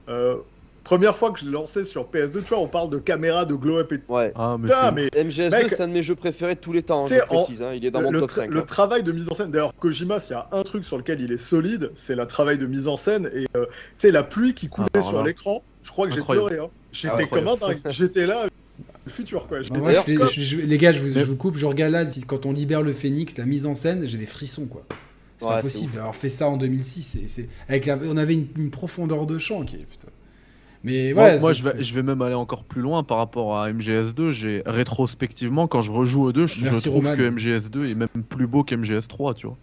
euh, 0.10 0.38
première 0.84 1.16
fois 1.16 1.32
que 1.32 1.40
je 1.40 1.46
l'ai 1.46 1.52
lancé 1.52 1.84
sur 1.84 2.06
PS2, 2.10 2.32
tu 2.34 2.40
vois, 2.50 2.60
on 2.60 2.68
parle 2.68 2.90
de 2.90 2.98
caméra, 2.98 3.46
de 3.46 3.54
glow-up 3.54 3.92
et 3.92 4.00
tout. 4.00 4.12
Ouais. 4.14 4.32
Ah, 4.36 4.58
mais 4.60 4.66
Putain, 4.68 4.82
c'est- 4.84 4.92
mais 4.92 5.24
MGS2, 5.24 5.52
Mec, 5.52 5.70
c'est 5.72 5.82
un 5.84 5.88
de 5.88 5.94
mes 5.94 6.04
jeux 6.04 6.16
préférés 6.16 6.56
de 6.56 6.60
tous 6.60 6.74
les 6.74 6.84
temps, 6.84 7.04
hein, 7.04 7.08
c'est 7.08 7.18
je 7.20 7.24
en- 7.24 7.28
précise. 7.28 7.62
hein, 7.62 7.74
il 7.74 7.86
est 7.86 7.92
dans 7.92 8.02
mon 8.02 8.12
le 8.12 8.20
top 8.20 8.32
tra- 8.32 8.36
5. 8.36 8.50
le 8.52 8.60
hein. 8.60 8.64
travail 8.64 9.04
de 9.04 9.12
mise 9.12 9.28
en 9.30 9.34
scène, 9.34 9.52
d'ailleurs, 9.52 9.74
Kojima, 9.80 10.20
s'il 10.20 10.36
y 10.36 10.40
a 10.40 10.48
un 10.52 10.64
truc 10.64 10.84
sur 10.84 10.98
lequel 10.98 11.22
il 11.22 11.32
est 11.32 11.38
solide, 11.38 11.92
c'est 11.96 12.16
le 12.16 12.26
travail 12.26 12.58
de 12.58 12.66
mise 12.66 12.88
en 12.88 12.98
scène. 12.98 13.30
Et 13.34 13.48
euh, 13.56 13.66
tu 13.66 13.74
sais, 14.00 14.12
la 14.12 14.24
pluie 14.24 14.54
qui 14.54 14.68
coulait 14.70 14.88
Alors 14.96 15.08
sur 15.08 15.24
l'écran, 15.24 15.64
je 15.84 15.92
crois 15.92 16.08
que 16.08 16.14
j'ai 16.16 16.22
pleuré. 16.22 16.58
Hein. 16.60 16.68
J'étais 16.92 17.14
Ah, 17.20 17.26
comme 17.26 17.48
un 17.48 17.56
dingue. 17.56 17.80
J'étais 17.90 18.26
là, 18.26 18.48
le 19.06 19.12
futur, 19.12 19.48
quoi. 19.48 19.62
J'étais 19.62 19.80
moi, 19.80 19.90
D'ailleurs, 19.90 20.04
je- 20.08 20.16
comme- 20.16 20.28
je- 20.28 20.42
je- 20.42 20.58
les 20.62 20.78
gars, 20.78 20.92
je 20.92 21.02
vous, 21.02 21.10
je 21.10 21.20
vous 21.26 21.36
coupe, 21.36 21.58
je 21.58 21.66
regarde 21.66 21.92
là, 21.94 22.06
quand 22.28 22.46
on 22.46 22.52
libère 22.52 22.82
le 22.82 22.92
phénix, 22.94 23.38
la 23.38 23.46
mise 23.46 23.66
en 23.66 23.76
scène, 23.76 24.06
j'ai 24.08 24.18
des 24.18 24.26
frissons 24.26 24.66
quoi. 24.66 24.84
C'est 25.40 25.46
Ouais, 25.48 25.54
pas 25.56 25.62
possible 25.62 25.94
d'avoir 25.94 26.16
fait 26.16 26.30
ça 26.30 26.48
en 26.50 26.56
2006. 26.58 27.02
c'est- 27.02 27.28
c'est- 27.28 27.50
avec 27.68 27.88
la- 27.88 27.98
on 28.06 28.16
avait 28.18 28.36
une, 28.36 28.48
une 28.58 28.70
profondeur 28.70 29.26
de 29.26 29.40
champ 29.40 29.64
qui 29.66 29.76
est 29.78 29.80
putain. 29.90 30.08
Mais 30.84 31.14
Moi, 31.14 31.24
ouais, 31.26 31.40
moi, 31.40 31.54
c'est- 31.54 31.60
je, 31.60 31.64
vais, 31.64 31.72
c'est- 31.78 31.84
je 31.84 31.94
vais 31.94 32.04
même 32.04 32.22
aller 32.22 32.36
encore 32.36 32.64
plus 32.66 32.82
loin 32.82 33.04
par 33.04 33.18
rapport 33.18 33.58
à 33.60 33.70
MGS2. 33.70 34.32
J'ai 34.32 34.64
rétrospectivement, 34.66 35.68
quand 35.68 35.82
je 35.82 35.92
rejoue 35.92 36.24
au 36.24 36.32
2, 36.32 36.48
je, 36.48 36.70
trouve 36.90 37.06
Roman. 37.06 37.16
que 37.16 37.22
MGS2 37.22 37.86
est 37.90 37.96
même 37.96 38.08
plus 38.30 38.48
beau 38.48 38.64
qu'MGS3, 38.64 39.34
tu 39.34 39.48
vois. 39.48 39.58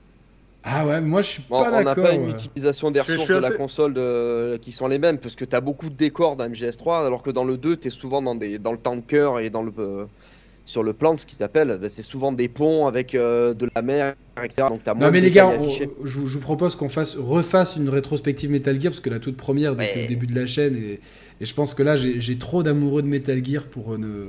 Ah 0.65 0.85
ouais, 0.87 1.01
moi 1.01 1.23
je 1.23 1.29
suis 1.29 1.43
Bon, 1.49 1.61
pas 1.61 1.69
on 1.69 1.71
n'a 1.73 1.85
d'accord. 1.85 2.05
pas 2.05 2.13
une 2.15 2.29
utilisation 2.31 2.91
des 2.91 3.01
ressources 3.01 3.29
de 3.29 3.35
la 3.35 3.51
console 3.53 3.95
de- 3.95 4.59
qui 4.61 4.73
sont 4.73 4.87
les 4.89 4.99
mêmes, 4.99 5.19
parce 5.19 5.35
que 5.37 5.45
tu 5.45 5.55
as 5.57 5.61
beaucoup 5.61 5.89
de 5.89 5.95
décors 5.95 6.37
dans 6.37 6.45
MGS3, 6.45 7.07
alors 7.07 7.23
que 7.23 7.31
dans 7.31 7.45
le 7.45 7.57
2, 7.57 7.77
tu 7.77 7.89
es 7.89 7.91
souvent 7.91 8.21
dans, 8.21 8.35
des... 8.35 8.59
dans 8.59 8.73
le 8.73 8.79
tanker 8.79 9.39
et 9.41 9.51
dans 9.51 9.63
le... 9.63 9.73
sur 10.69 10.83
le 10.83 10.93
plan, 10.93 11.17
ce 11.17 11.25
qu'ils 11.25 11.43
appellent, 11.43 11.79
ben, 11.81 11.89
c'est 11.89 12.03
souvent 12.03 12.31
des 12.31 12.47
ponts 12.49 12.87
avec 12.87 13.15
euh, 13.15 13.55
de 13.55 13.71
la 13.75 13.81
mer, 13.81 14.15
etc. 14.45 14.65
Donc 14.69 14.85
tu 14.85 14.91
as 14.91 14.95
moins 14.95 15.07
Non 15.07 15.13
mais 15.13 15.21
de 15.21 15.25
les 15.25 15.31
gars, 15.31 15.49
on- 15.49 15.67
je, 15.71 15.85
vous, 15.99 16.27
je 16.27 16.35
vous 16.35 16.41
propose 16.41 16.77
qu'on 16.77 16.91
fasse 16.91 17.17
refasse 17.17 17.77
une 17.77 17.89
rétrospective 17.89 18.51
Metal 18.51 18.75
Gear 18.79 18.91
parce 18.93 19.01
que 19.01 19.09
la 19.09 19.19
toute 19.19 19.39
première 19.39 19.73
était 19.73 20.01
Ouais. 20.01 20.05
au 20.05 20.09
début 20.09 20.27
de 20.27 20.35
la 20.39 20.45
chaîne 20.45 20.77
et, 20.77 21.01
et 21.41 21.45
je 21.47 21.55
pense 21.55 21.73
que 21.73 21.83
là 21.83 21.97
j'ai 21.97 22.37
trop 22.37 22.63
d'amoureux 22.63 23.01
de 23.01 23.07
Metal 23.07 23.43
Gear 23.43 23.65
pour 23.65 23.95
euh, 23.95 23.97
ne 23.99 24.27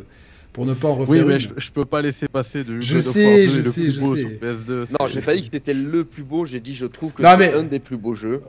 pour 0.53 0.65
ne 0.65 0.73
pas 0.73 0.87
en 0.87 0.95
refaire 0.95 1.13
Oui, 1.13 1.19
une. 1.19 1.27
mais 1.27 1.39
je, 1.39 1.49
je 1.57 1.71
peux 1.71 1.83
pas 1.83 2.01
laisser 2.01 2.27
passer 2.29 2.63
de 2.63 2.79
Je 2.79 2.99
sais, 2.99 3.25
War 3.25 3.35
2 3.35 3.47
je 3.47 3.61
sais, 3.61 3.89
je 3.89 3.99
sais. 3.99 3.99
sur 3.99 4.29
PS2. 4.29 4.85
Non, 4.97 5.07
j'ai 5.07 5.19
pas 5.21 5.35
dit 5.35 5.41
que 5.41 5.47
c'était 5.51 5.73
le 5.73 6.05
plus 6.05 6.23
beau, 6.23 6.45
j'ai 6.45 6.61
dit 6.61 6.73
je 6.73 6.85
trouve 6.85 7.11
que 7.13 7.21
c'est 7.21 7.37
mais- 7.37 7.53
un 7.53 7.63
des 7.63 7.79
plus 7.79 7.97
beaux 7.97 8.13
jeux, 8.15 8.41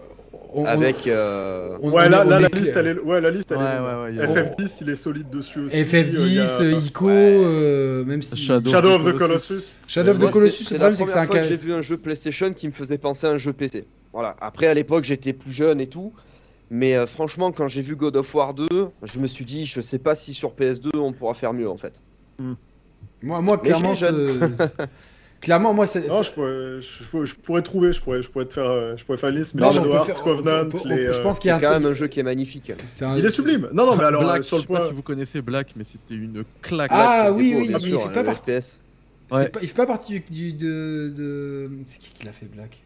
On- 0.52 0.64
avec... 0.64 1.06
euh, 1.06 1.78
on- 1.81 1.90
Ouais, 1.90 2.06
on- 2.06 2.09
là, 2.10 2.22
on 2.27 2.28
là, 2.28 2.39
est 2.39 2.43
la 2.43 2.48
liste, 2.60 2.72
elle 2.77 2.86
est, 2.89 2.98
ouais, 2.98 3.20
la 3.20 3.31
liste, 3.31 3.52
elle 3.52 3.59
Ouais, 3.59 3.64
est. 3.64 3.78
ouais, 3.78 4.02
ouais, 4.02 4.10
il 4.12 4.16
y 4.16 4.20
a- 4.20 4.27
FF10, 4.27 4.78
il 4.81 4.90
est 4.90 4.97
solide 4.97 5.31
dessus 5.31 5.60
aussi. 5.60 5.77
FF10, 5.77 6.22
il 6.27 6.35
y 6.35 6.39
a- 6.40 6.60
euh, 6.60 6.72
Ico, 6.72 7.06
Ouais. 7.06 7.12
euh, 7.14 8.05
même 8.05 8.20
si 8.22 8.36
Shadow- 8.36 8.68
Shadow 8.70 8.90
of 8.90 9.05
the 9.05 9.16
Colossus. 9.16 9.72
Shadow 9.86 10.10
of 10.12 10.18
the 10.18 10.31
Colossus, 10.31 10.64
c'est 10.64 10.74
le 10.74 10.78
la 10.81 10.85
problème 10.90 10.94
c'est 10.97 11.05
que 11.05 11.10
c'est 11.10 11.16
un 11.18 11.27
première 11.27 11.27
fois 11.28 11.40
cas. 11.43 11.48
que 11.48 11.56
j'ai 11.56 11.66
vu 11.66 11.72
un 11.72 11.82
jeu 11.82 11.97
PlayStation 11.98 12.52
qui 12.52 12.66
me 12.66 12.72
faisait 12.72 12.98
penser 12.98 13.27
à 13.27 13.31
un 13.31 13.36
jeu 13.36 13.52
PC. 13.52 13.85
Voilà. 14.12 14.35
Après, 14.40 14.66
à 14.66 14.74
l'époque, 14.74 15.05
j'étais 15.05 15.32
plus 15.32 15.52
jeune 15.52 15.81
et 15.81 15.86
tout. 15.86 16.12
Mais 16.72 16.94
euh, 16.97 17.06
franchement, 17.06 17.51
quand 17.52 17.66
j'ai 17.68 17.82
vu 17.82 17.94
God 17.97 18.16
of 18.16 18.32
War 18.35 18.55
2, 18.55 18.66
je 19.02 19.18
me 19.20 19.27
suis 19.27 19.44
dit, 19.44 19.66
je 19.66 19.81
sais 19.81 19.98
pas 19.98 20.14
si 20.14 20.32
sur 20.35 20.52
PS2 20.52 20.90
on 20.98 21.12
pourra 21.12 21.35
faire 21.35 21.52
mieux 21.52 21.68
en 21.68 21.77
fait. 21.77 22.01
Moi, 23.22 23.40
moi 23.40 23.59
clairement, 23.59 23.94
ce- 23.94 24.05
clairement, 25.40 25.72
moi, 25.74 25.86
c'est. 25.86 26.06
Non, 26.08 26.22
je 26.22 26.30
pourrais, 26.32 26.80
je, 26.82 27.02
je 27.04 27.08
pourrais- 27.08 27.26
je 27.26 27.34
pourrais 27.34 27.62
trouver, 27.62 27.92
je 27.92 28.00
pourrais, 28.02 28.22
je 28.22 28.30
pourrais 28.30 28.44
te 28.46 28.52
faire, 28.52 28.64
euh, 28.66 28.96
je 28.96 29.04
pourrais 29.04 29.18
faire 29.18 29.30
une 29.30 29.36
liste, 29.36 29.54
mais 29.54 29.62
Non, 29.62 29.70
les 29.70 29.78
Covenant, 30.22 30.68
les, 30.84 31.06
je 31.12 31.18
euh, 31.18 31.22
pense 31.22 31.38
qu'il 31.38 31.48
y 31.48 31.50
a 31.50 31.56
un 31.56 31.60
quand 31.60 31.70
même 31.70 31.86
un 31.86 31.92
jeu 31.92 32.06
qui 32.08 32.20
est 32.20 32.24
magnifique. 32.24 32.70
un- 33.02 33.16
Il 33.16 33.24
est 33.24 33.30
sublime. 33.30 33.68
Non, 33.72 33.86
non, 33.86 33.96
mais 33.96 34.04
alors, 34.04 34.22
Black, 34.22 34.40
euh, 34.40 34.42
sur 34.42 34.58
je 34.58 34.62
le 34.62 34.66
sais 34.68 34.72
pas 34.74 34.78
point. 34.80 34.88
si 34.88 34.94
vous 34.94 35.02
connaissez 35.02 35.40
Black, 35.40 35.72
mais 35.76 35.84
c'était 35.84 36.14
une 36.14 36.44
claque. 36.62 36.90
Ah, 36.92 37.30
oui, 37.32 37.52
beau, 37.54 37.60
oui, 37.60 37.68
bien 37.68 37.78
mais 37.82 37.88
sûr, 37.88 38.00
il 38.04 38.08
fait 38.08 38.14
pas 38.14 38.24
partie- 38.24 38.50
Ouais. 39.32 39.48
pas- 39.48 39.60
il 39.62 39.68
fait 39.68 39.74
pas 39.76 39.86
partie 39.86 40.12
du, 40.12 40.20
du- 40.30 40.52
de, 40.52 41.12
de- 41.16 41.70
C'est 41.86 41.98
qui 42.00 42.10
qui 42.12 42.24
l'a 42.26 42.32
fait 42.32 42.46
Black? 42.46 42.82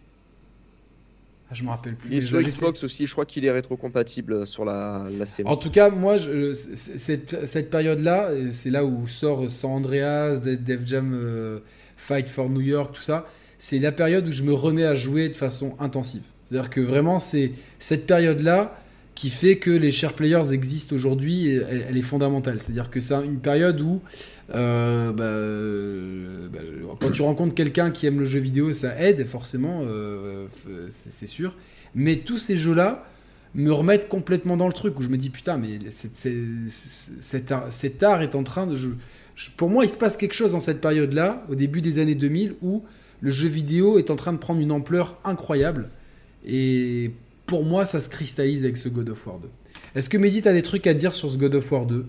Ah, 1.51 1.55
je 1.55 1.63
me 1.63 1.69
rappelle 1.69 1.95
plus. 1.95 2.09
Il 2.11 2.15
est 2.17 2.21
mais 2.21 2.27
sur 2.27 2.41
Xbox 2.41 2.85
aussi, 2.85 3.07
je 3.07 3.13
crois 3.13 3.27
qu'il 3.27 3.45
est 3.45 3.51
rétrocompatible 3.51 4.47
sur 4.47 4.65
la, 4.65 5.07
la 5.19 5.27
série. 5.27 5.49
En 5.49 5.57
tout 5.57 5.71
cas, 5.71 5.91
moi, 5.91 6.17
je- 6.19 6.55
cette, 6.55 7.47
cette 7.47 7.71
période-là, 7.71 8.33
et 8.35 8.51
c'est 8.51 8.71
là 8.71 8.85
où 8.85 9.07
sort 9.07 9.49
San 9.51 9.73
Andreas, 9.73 10.39
De- 10.39 10.55
Def 10.55 10.87
Jam, 10.87 11.13
euh, 11.15 11.59
Fight 11.97 12.29
for 12.29 12.51
New 12.51 12.61
York, 12.61 12.95
tout 12.95 13.03
ça. 13.03 13.27
C'est 13.59 13.79
la 13.79 13.93
période 13.93 14.29
où 14.29 14.33
je 14.33 14.43
me 14.43 14.53
remets 14.53 14.85
à 14.85 14.95
jouer 14.95 15.29
de 15.29 15.37
façon 15.37 15.75
intensive. 15.79 16.23
C'est-à-dire 16.45 16.71
que 16.71 16.81
vraiment, 16.81 17.19
c'est 17.19 17.53
cette 17.79 18.07
période-là 18.07 18.79
qui 19.15 19.31
fait 19.31 19.57
que 19.57 19.71
les 19.71 19.93
share 19.93 20.13
players 20.13 20.53
existent 20.53 20.95
aujourd'hui, 20.95 21.49
elle, 21.49 21.97
est 21.97 22.03
fondamentale. 22.03 22.59
C'est-à-dire 22.59 22.91
que 22.91 23.01
c'est 23.01 23.15
une 23.15 23.39
période 23.39 23.81
où, 23.81 24.01
euh, 24.55 25.13
bah, 25.13 25.25
euh, 25.25 26.49
bah, 26.53 26.59
quand 27.01 27.11
tu 27.11 27.23
rencontres 27.23 27.55
quelqu'un 27.55 27.91
qui 27.91 28.07
aime 28.07 28.19
le 28.19 28.25
jeu 28.25 28.41
vidéo, 28.41 28.73
ça 28.73 29.01
aide 29.01 29.25
forcément, 29.25 29.83
euh, 29.85 30.47
c'est 30.89 31.29
sûr. 31.29 31.55
Mais 31.95 32.17
tous 32.17 32.39
ces 32.39 32.59
jeux-là 32.59 33.07
me 33.55 33.71
remettent 33.71 34.09
complètement 34.09 34.57
dans 34.57 34.67
le 34.67 34.73
truc, 34.73 34.99
où 34.99 35.03
je 35.03 35.09
me 35.09 35.17
dis 35.17 35.31
putain, 35.31 35.59
mais 35.59 35.79
cet, 35.91 37.53
art, 38.03 38.23
est 38.23 38.35
en 38.35 38.43
train 38.43 38.67
de... 38.67 38.77
je- 39.37 39.51
pour 39.57 39.69
moi, 39.71 39.85
il 39.85 39.89
se 39.89 39.97
passe 39.97 40.17
quelque 40.17 40.35
chose 40.35 40.53
dans 40.53 40.61
cette 40.61 40.81
période-là, 40.81 41.45
au 41.51 41.55
début 41.55 41.81
des 41.81 41.99
années 41.99 42.15
2000, 42.15 42.55
où 42.63 42.85
le 43.21 43.31
jeu 43.31 43.49
vidéo 43.49 43.99
est 43.99 44.11
en 44.11 44.17
train 44.17 44.33
de 44.33 44.39
prendre 44.39 44.61
une 44.61 44.73
ampleur 44.73 45.17
incroyable. 45.25 45.89
Et 46.47 47.11
pour 47.47 47.65
moi, 47.65 47.85
ça 47.85 48.01
se 48.01 48.09
cristallise 48.09 48.65
avec 48.65 48.77
ce 48.77 48.89
God 48.89 49.09
of 49.11 49.27
War 49.27 49.39
2. 49.39 49.49
Est-ce 49.95 50.09
que 50.09 50.17
Mehdi, 50.19 50.43
t'as 50.43 50.53
des 50.53 50.63
trucs 50.63 50.87
à 50.87 50.95
dire 50.95 51.15
sur 51.15 51.31
ce 51.31 51.37
God 51.39 51.55
of 51.55 51.71
War 51.73 51.87
2 51.87 52.05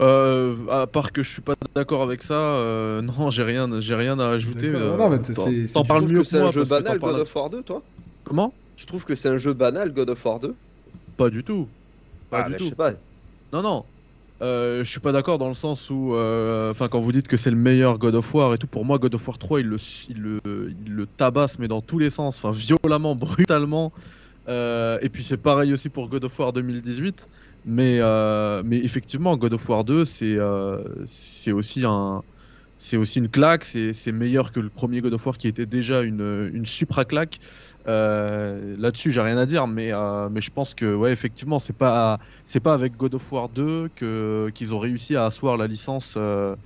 Euh, 0.00 0.56
à 0.70 0.86
part 0.86 1.12
que 1.12 1.22
je 1.22 1.28
suis 1.28 1.42
pas 1.42 1.54
d'accord 1.74 2.02
avec 2.02 2.22
ça, 2.22 2.32
euh, 2.34 3.02
non, 3.02 3.30
j'ai 3.30 3.42
rien, 3.42 3.68
j'ai 3.80 3.94
rien 3.94 4.18
à 4.18 4.28
ajouter. 4.30 4.68
Euh, 4.68 4.96
Non, 4.96 5.10
mais 5.10 5.18
t'en- 5.18 5.84
parles 5.84 6.06
mieux 6.08 6.20
que 6.20 6.26
c'est 6.26 6.38
un 6.38 6.46
jeu 6.50 6.64
banal 6.64 6.98
God 6.98 7.18
of 7.18 7.34
War 7.36 7.50
2, 7.50 7.62
toi? 7.62 7.82
Comment? 8.24 8.54
Tu 8.76 8.86
trouves 8.86 9.04
que 9.04 9.14
c'est 9.14 9.28
un 9.28 9.36
jeu 9.36 9.52
banal 9.52 9.92
God 9.92 10.08
of 10.08 10.24
War 10.24 10.38
2 10.40 10.54
Pas 11.18 11.28
du 11.28 11.44
tout. 11.44 11.68
Pas 12.30 12.44
Ah, 12.44 12.46
du 12.46 12.52
bah, 12.52 12.56
tout. 12.56 12.64
Je 12.64 12.68
sais 12.70 12.74
pas. 12.76 12.92
Non, 13.52 13.60
non. 13.60 13.84
Euh, 14.42 14.82
je 14.84 14.90
suis 14.90 15.00
pas 15.00 15.12
d'accord 15.12 15.36
dans 15.38 15.48
le 15.48 15.54
sens 15.54 15.90
où, 15.90 16.14
euh, 16.14 16.70
enfin, 16.70 16.88
quand 16.88 17.00
vous 17.00 17.12
dites 17.12 17.28
que 17.28 17.36
c'est 17.36 17.50
le 17.50 17.56
meilleur 17.56 17.98
God 17.98 18.14
of 18.14 18.34
War 18.34 18.54
et 18.54 18.58
tout, 18.58 18.66
pour 18.66 18.86
moi, 18.86 18.98
God 18.98 19.14
of 19.14 19.28
War 19.28 19.36
3, 19.36 19.60
il 19.60 19.66
le, 19.66 19.76
il 20.08 20.94
le, 20.94 21.06
tabasse, 21.06 21.58
mais 21.58 21.68
dans 21.68 21.82
tous 21.82 21.98
les 21.98 22.08
sens, 22.08 22.42
enfin, 22.42 22.50
violemment, 22.50 23.14
brutalement. 23.16 23.92
Euh, 24.48 24.98
et 25.02 25.10
puis 25.10 25.22
c'est 25.22 25.36
pareil 25.36 25.72
aussi 25.72 25.90
pour 25.90 26.08
God 26.08 26.24
of 26.24 26.38
War 26.38 26.52
2018. 26.52 27.28
Mais, 27.66 27.98
euh, 28.00 28.62
mais 28.64 28.78
effectivement, 28.78 29.36
God 29.36 29.52
of 29.52 29.68
War 29.68 29.84
2, 29.84 30.04
c'est 30.06 30.38
c'est 31.06 31.52
aussi 31.52 31.84
un. 31.84 32.22
C'est 32.82 32.96
aussi 32.96 33.18
une 33.18 33.28
claque, 33.28 33.64
c'est 33.66 34.10
meilleur 34.10 34.52
que 34.52 34.60
le 34.60 34.70
premier 34.70 35.02
God 35.02 35.12
of 35.12 35.26
War 35.26 35.36
qui 35.36 35.48
était 35.48 35.66
déjà 35.66 36.00
une, 36.00 36.50
une 36.54 36.64
supra 36.64 37.04
claque. 37.04 37.38
Euh, 37.86 38.76
Là-dessus, 38.78 39.10
j'ai 39.10 39.20
rien 39.20 39.38
à 39.38 39.46
dire, 39.46 39.66
mais, 39.66 39.92
euh, 39.92 40.28
mais 40.30 40.40
je 40.40 40.50
pense 40.50 40.74
que 40.74 40.94
ouais, 40.94 41.12
effectivement, 41.12 41.58
c'est 41.58 41.72
pas 41.72 42.18
avec 42.64 42.96
God 42.96 43.14
of 43.14 43.32
War 43.32 43.48
2 43.48 43.88
que 43.94 44.50
qu'ils 44.54 44.74
ont 44.74 44.78
réussi 44.78 45.16
à 45.16 45.24
asseoir 45.26 45.56
la 45.56 45.66
licence 45.66 46.14
euh, 46.16 46.56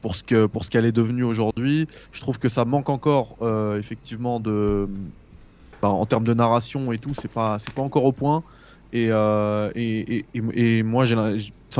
pour 0.00 0.14
ce 0.16 0.22
qu'elle 0.70 0.84
est 0.84 0.92
devenue 0.92 1.24
aujourd'hui. 1.24 1.86
Je 2.12 2.20
trouve 2.20 2.38
que 2.38 2.48
ça 2.48 2.64
manque 2.64 2.88
encore 2.88 3.36
effectivement 3.76 4.40
bah, 4.40 5.88
en 5.88 6.06
termes 6.06 6.26
de 6.26 6.34
narration 6.34 6.92
et 6.92 6.98
tout, 6.98 7.14
c'est 7.14 7.28
pas 7.28 7.58
encore 7.76 8.04
au 8.04 8.12
point. 8.12 8.44
Et 8.92 9.10
moi 10.82 11.04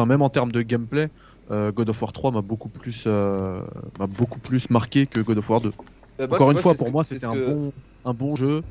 même 0.06 0.22
en 0.22 0.30
termes 0.30 0.52
de 0.52 0.62
gameplay, 0.62 1.10
God 1.50 1.88
of 1.90 2.00
War 2.02 2.12
3 2.12 2.30
m'a 2.32 2.42
beaucoup 2.42 2.70
plus 2.70 3.04
euh, 3.06 3.62
m'a 3.98 4.06
beaucoup 4.06 4.40
plus 4.40 4.70
marqué 4.70 5.06
que 5.06 5.20
God 5.20 5.38
of 5.38 5.50
War 5.50 5.60
2. 5.60 5.72
Bah, 6.18 6.26
moi, 6.26 6.38
Encore 6.38 6.50
une 6.50 6.58
vois, 6.58 6.62
fois, 6.62 6.74
c'est 6.74 6.76
pour 6.76 6.90
moi, 6.90 7.04
c'est 7.04 7.18
c'était 7.18 7.26
un 7.26 7.36
que- 7.36 7.36
bon, 7.36 7.72
un 8.04 8.14
bon 8.14 8.36
jeu, 8.36 8.62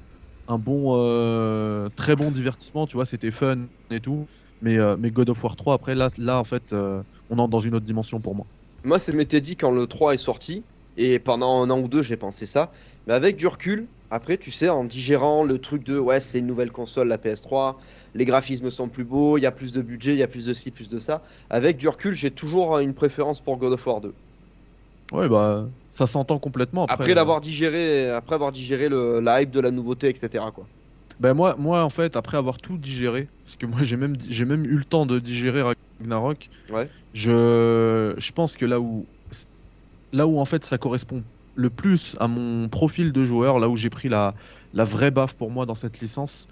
un 0.47 0.57
bon, 0.59 0.95
euh, 0.97 1.89
très 1.95 2.15
bon 2.15 2.31
divertissement. 2.31 2.87
Tu 2.87 2.97
vois, 2.97 3.05
c'était 3.05 3.31
fun 3.31 3.69
et 3.91 4.01
tout. 4.01 4.27
Mais, 4.61 4.77
euh, 4.79 4.97
mais 4.97 5.11
God 5.11 5.29
of 5.29 5.43
War 5.43 5.55
3, 5.55 5.75
après, 5.75 5.95
là, 5.95 6.09
là 6.17 6.39
en 6.39 6.43
fait, 6.45 6.73
euh, 6.73 7.03
on 7.29 7.39
entre 7.39 7.49
dans 7.51 7.59
une 7.59 7.75
autre 7.75 7.85
dimension 7.85 8.21
pour 8.21 8.35
moi. 8.35 8.47
Moi, 8.83 8.99
ça 8.99 9.11
m'était 9.13 9.41
dit 9.41 9.57
quand 9.57 9.71
le 9.71 9.87
3 9.87 10.13
est 10.13 10.17
sorti, 10.17 10.65
et 10.95 11.19
pendant 11.19 11.61
un 11.63 11.69
an 11.69 11.79
ou 11.81 11.87
deux, 11.87 12.01
j'ai 12.03 12.17
pensé 12.17 12.45
ça. 12.45 12.71
Mais 13.07 13.13
avec 13.13 13.35
du 13.37 13.47
recul, 13.47 13.89
après, 14.09 14.37
tu 14.37 14.51
sais, 14.51 14.69
en 14.69 14.83
digérant 14.83 15.43
le 15.43 15.59
truc 15.59 15.83
de 15.83 15.97
ouais, 15.99 16.19
c'est 16.19 16.39
une 16.39 16.47
nouvelle 16.47 16.71
console, 16.71 17.07
la 17.07 17.17
PS3, 17.17 17.79
les 18.13 18.25
graphismes 18.25 18.69
sont 18.71 18.89
plus 18.89 19.05
beaux, 19.05 19.37
il 19.37 19.41
y 19.41 19.45
a 19.45 19.51
plus 19.51 19.71
de 19.71 19.81
budget, 19.81 20.11
il 20.13 20.17
y 20.17 20.23
a 20.23 20.27
plus 20.27 20.45
de 20.45 20.53
ci, 20.53 20.71
plus 20.71 20.89
de 20.89 20.99
ça. 20.99 21.23
Avec 21.49 21.77
du 21.77 21.87
recul, 21.87 22.13
j'ai 22.13 22.31
toujours 22.33 22.77
une 22.79 22.93
préférence 22.93 23.41
pour 23.43 23.57
God 23.57 23.73
of 23.73 23.85
War 23.87 24.01
2. 24.01 24.15
Ouais, 25.11 25.27
bah, 25.29 25.69
ça 25.91 26.07
s'entend 26.07 26.39
complètement. 26.39 26.83
Après, 26.83 26.93
Après, 26.93 27.11
euh, 27.11 27.15
l'avoir 27.15 27.41
digéré, 27.41 28.09
après 28.09 28.35
avoir 28.35 28.51
digéré 28.51 28.89
le, 28.89 29.19
la 29.19 29.41
hype 29.41 29.51
de 29.51 29.59
la 29.59 29.71
nouveauté, 29.71 30.09
etc. 30.09 30.45
Quoi. 30.53 30.67
Ben 31.19 31.33
moi, 31.33 31.55
moi, 31.57 31.83
en 31.83 31.89
fait, 31.89 32.15
après 32.15 32.37
avoir 32.37 32.57
tout 32.59 32.77
digéré, 32.77 33.29
parce 33.45 33.55
que 33.57 33.65
moi 33.65 33.83
j'ai 33.83 33.97
même, 33.97 34.15
j'ai 34.27 34.45
même 34.45 34.65
eu 34.65 34.77
le 34.77 34.85
temps 34.85 35.05
de 35.05 35.19
digérer 35.19 35.61
Ragnarok, 35.99 36.49
Ouais. 36.69 36.89
je, 37.13 38.15
je 38.17 38.31
pense 38.31 38.55
que 38.57 38.65
là 38.65 38.79
où, 38.79 39.09
là 40.11 40.27
où 40.27 40.39
en 40.39 40.45
fait 40.45 40.65
ça 40.65 40.77
correspond 40.77 41.25
le 41.53 41.69
plus 41.69 42.15
à 42.19 42.27
mon 42.27 42.69
profil 42.69 43.11
de 43.11 43.23
joueur, 43.23 43.59
là 43.59 43.69
où 43.69 43.75
j'ai 43.75 43.89
pris 43.89 44.09
la, 44.09 44.35
la 44.73 44.83
vraie 44.85 45.11
baffe 45.11 45.35
pour 45.35 45.51
moi 45.51 45.65
dans 45.65 45.75
cette 45.75 45.99
licence, 45.99 46.47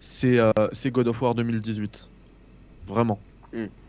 c'est 0.00 0.38
euh, 0.38 0.52
c'est 0.72 0.90
God 0.90 1.08
of 1.08 1.20
War 1.22 1.34
2018. 1.34 2.12
Vraiment. 2.86 3.24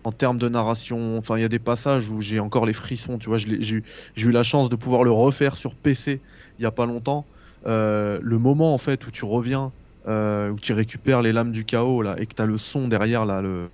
En 0.04 0.12
termes 0.12 0.38
de 0.38 0.48
narration, 0.50 1.18
enfin, 1.18 1.38
il 1.38 1.42
y 1.42 1.46
a 1.46 1.50
des 1.50 1.60
passages 1.60 2.10
où 2.10 2.22
j'ai 2.22 2.40
encore 2.40 2.66
les 2.68 2.74
frissons, 2.74 3.18
tu 3.18 3.30
vois, 3.30 3.40
j'ai 3.40 3.82
eu- 4.18 4.32
la 4.32 4.44
chance 4.44 4.70
de 4.70 4.76
pouvoir 4.76 5.04
le 5.04 5.12
refaire 5.12 5.58
sur 5.58 5.76
PC 5.76 6.22
il 6.60 6.64
y 6.64 6.66
a 6.66 6.72
pas 6.72 6.86
longtemps. 6.86 7.28
Euh, 7.66 8.20
le 8.22 8.38
moment 8.38 8.74
en 8.74 8.78
fait 8.78 9.08
où 9.08 9.12
tu 9.12 9.26
reviens, 9.26 9.74
euh, 10.08 10.50
où 10.52 10.60
tu 10.60 10.74
récupères 10.74 11.22
les 11.24 11.34
lames 11.34 11.52
du 11.52 11.66
chaos 11.66 12.04
là, 12.04 12.16
et 12.20 12.28
que 12.28 12.36
tu 12.36 12.42
as 12.42 12.46
le 12.46 12.58
son 12.58 12.88
derrière 12.88 13.26
là, 13.26 13.42
le, 13.42 13.72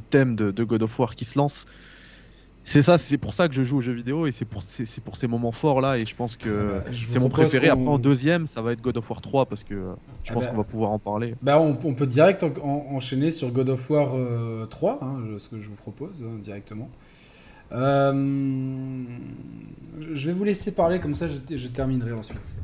thème 0.00 0.34
de 0.36 0.64
God 0.64 0.82
of 0.82 0.98
War 0.98 1.14
qui 1.14 1.24
se 1.26 1.38
lance. 1.38 1.66
C'est 2.62 2.82
ça, 2.82 2.98
c'est 2.98 3.18
pour 3.18 3.34
ça 3.34 3.48
que 3.48 3.54
je 3.54 3.62
joue 3.62 3.78
aux 3.78 3.80
jeux 3.80 3.94
vidéo 3.94 4.26
et 4.26 4.32
c'est 4.32 4.44
pour, 4.44 4.62
c'est 4.62 4.84
c'est 4.84 5.00
pour 5.02 5.16
ces 5.16 5.26
moments 5.26 5.50
forts 5.50 5.80
là 5.80 5.96
et 5.96 6.04
je 6.06 6.14
pense 6.14 6.36
que 6.36 6.48
Ah 6.48 6.78
bah, 6.84 6.92
je 6.92 7.06
c'est 7.06 7.18
mon 7.18 7.28
préféré. 7.28 7.68
Après 7.68 7.86
en 7.86 7.98
deuxième, 7.98 8.46
ça 8.46 8.60
va 8.62 8.72
être 8.72 8.80
God 8.82 8.96
of 8.98 9.10
War 9.10 9.20
3 9.20 9.46
parce 9.46 9.64
que 9.64 9.74
euh, 9.74 9.92
je 10.22 10.30
Ah 10.30 10.34
pense 10.34 10.44
bah. 10.44 10.50
qu'on 10.50 10.56
va 10.58 10.64
pouvoir 10.64 10.90
en 10.92 10.98
parler. 10.98 11.34
Bah, 11.42 11.58
on, 11.60 11.76
on 11.82 11.94
peut 11.94 12.06
direct 12.06 12.42
en- 12.44 12.52
en- 12.62 12.94
enchaîner 12.94 13.30
sur 13.32 13.50
God 13.50 13.70
of 13.70 13.90
War 13.90 14.10
euh, 14.14 14.66
3, 14.66 14.98
hein, 15.02 15.18
je- 15.32 15.38
ce 15.38 15.48
que 15.48 15.58
je 15.58 15.68
vous 15.68 15.74
propose 15.74 16.22
hein, 16.22 16.38
directement. 16.40 16.88
Euh, 17.72 19.02
je 20.12 20.26
vais 20.26 20.32
vous 20.32 20.44
laisser 20.44 20.72
parler, 20.72 21.00
comme 21.00 21.14
ça 21.14 21.28
je, 21.28 21.56
je 21.56 21.68
terminerai 21.68 22.12
ensuite. 22.12 22.60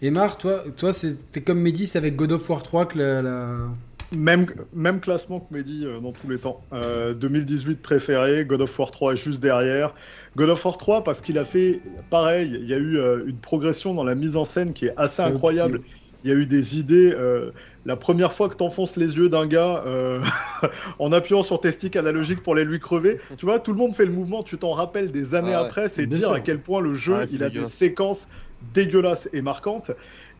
Emar, 0.00 0.36
toi, 0.38 0.62
toi 0.76 0.92
c'est 0.92 1.30
t'es 1.30 1.40
comme 1.42 1.60
Mehdi, 1.60 1.86
c'est 1.86 1.98
avec 1.98 2.16
God 2.16 2.32
of 2.32 2.48
War 2.48 2.62
3 2.62 2.86
que 2.86 2.98
la. 2.98 3.22
la- 3.22 3.68
Même, 4.16 4.46
même 4.74 5.00
classement 5.00 5.40
que 5.40 5.54
Mehdi 5.56 5.86
euh, 5.86 6.00
dans 6.00 6.12
tous 6.12 6.28
les 6.28 6.38
temps. 6.38 6.62
Euh, 6.72 7.14
2018 7.14 7.80
préféré, 7.80 8.44
God 8.44 8.60
of 8.60 8.78
War 8.78 8.90
3 8.90 9.12
est 9.14 9.16
juste 9.16 9.40
derrière. 9.40 9.94
God 10.36 10.50
of 10.50 10.64
War 10.64 10.76
3 10.76 11.04
parce 11.04 11.20
qu'il 11.22 11.38
a 11.38 11.44
fait 11.44 11.80
pareil, 12.10 12.56
il 12.60 12.68
y 12.68 12.74
a 12.74 12.78
eu 12.78 12.98
euh, 12.98 13.24
une 13.26 13.38
progression 13.38 13.94
dans 13.94 14.04
la 14.04 14.14
mise 14.14 14.36
en 14.36 14.44
scène 14.44 14.72
qui 14.72 14.86
est 14.86 14.94
assez 14.96 15.22
incroyable. 15.22 15.80
Il 16.24 16.30
y 16.30 16.32
a 16.32 16.36
eu 16.36 16.46
des 16.46 16.78
idées. 16.78 17.12
euh, 17.12 17.50
la 17.84 17.96
première 17.96 18.32
fois 18.32 18.48
que 18.48 18.54
t'enfonces 18.54 18.94
les 18.96 19.16
yeux 19.16 19.28
d'un 19.28 19.46
gars 19.46 19.82
euh, 19.86 20.20
en 21.00 21.10
appuyant 21.10 21.42
sur 21.42 21.60
tes 21.60 21.72
sticks 21.72 21.96
analogiques 21.96 22.42
pour 22.42 22.54
les 22.54 22.64
lui 22.64 22.78
crever, 22.78 23.18
tu 23.36 23.44
vois, 23.46 23.58
tout 23.58 23.72
le 23.72 23.78
monde 23.78 23.94
fait 23.94 24.06
le 24.06 24.12
mouvement. 24.12 24.42
Tu 24.44 24.56
t'en 24.56 24.70
rappelles 24.72 25.10
des 25.10 25.34
années 25.34 25.52
Ah 25.54 25.62
ouais. 25.62 25.66
après. 25.66 25.88
C'est 25.88 26.06
dire 26.06 26.28
sûr. 26.28 26.32
à 26.32 26.40
quel 26.40 26.60
point 26.60 26.80
le 26.80 26.94
jeu 26.94 27.16
Ouais, 27.16 27.26
il 27.32 27.42
a 27.42 27.50
des 27.50 27.64
séquences 27.64 28.28
dégueulasses 28.72 29.28
et 29.32 29.42
marquantes. 29.42 29.90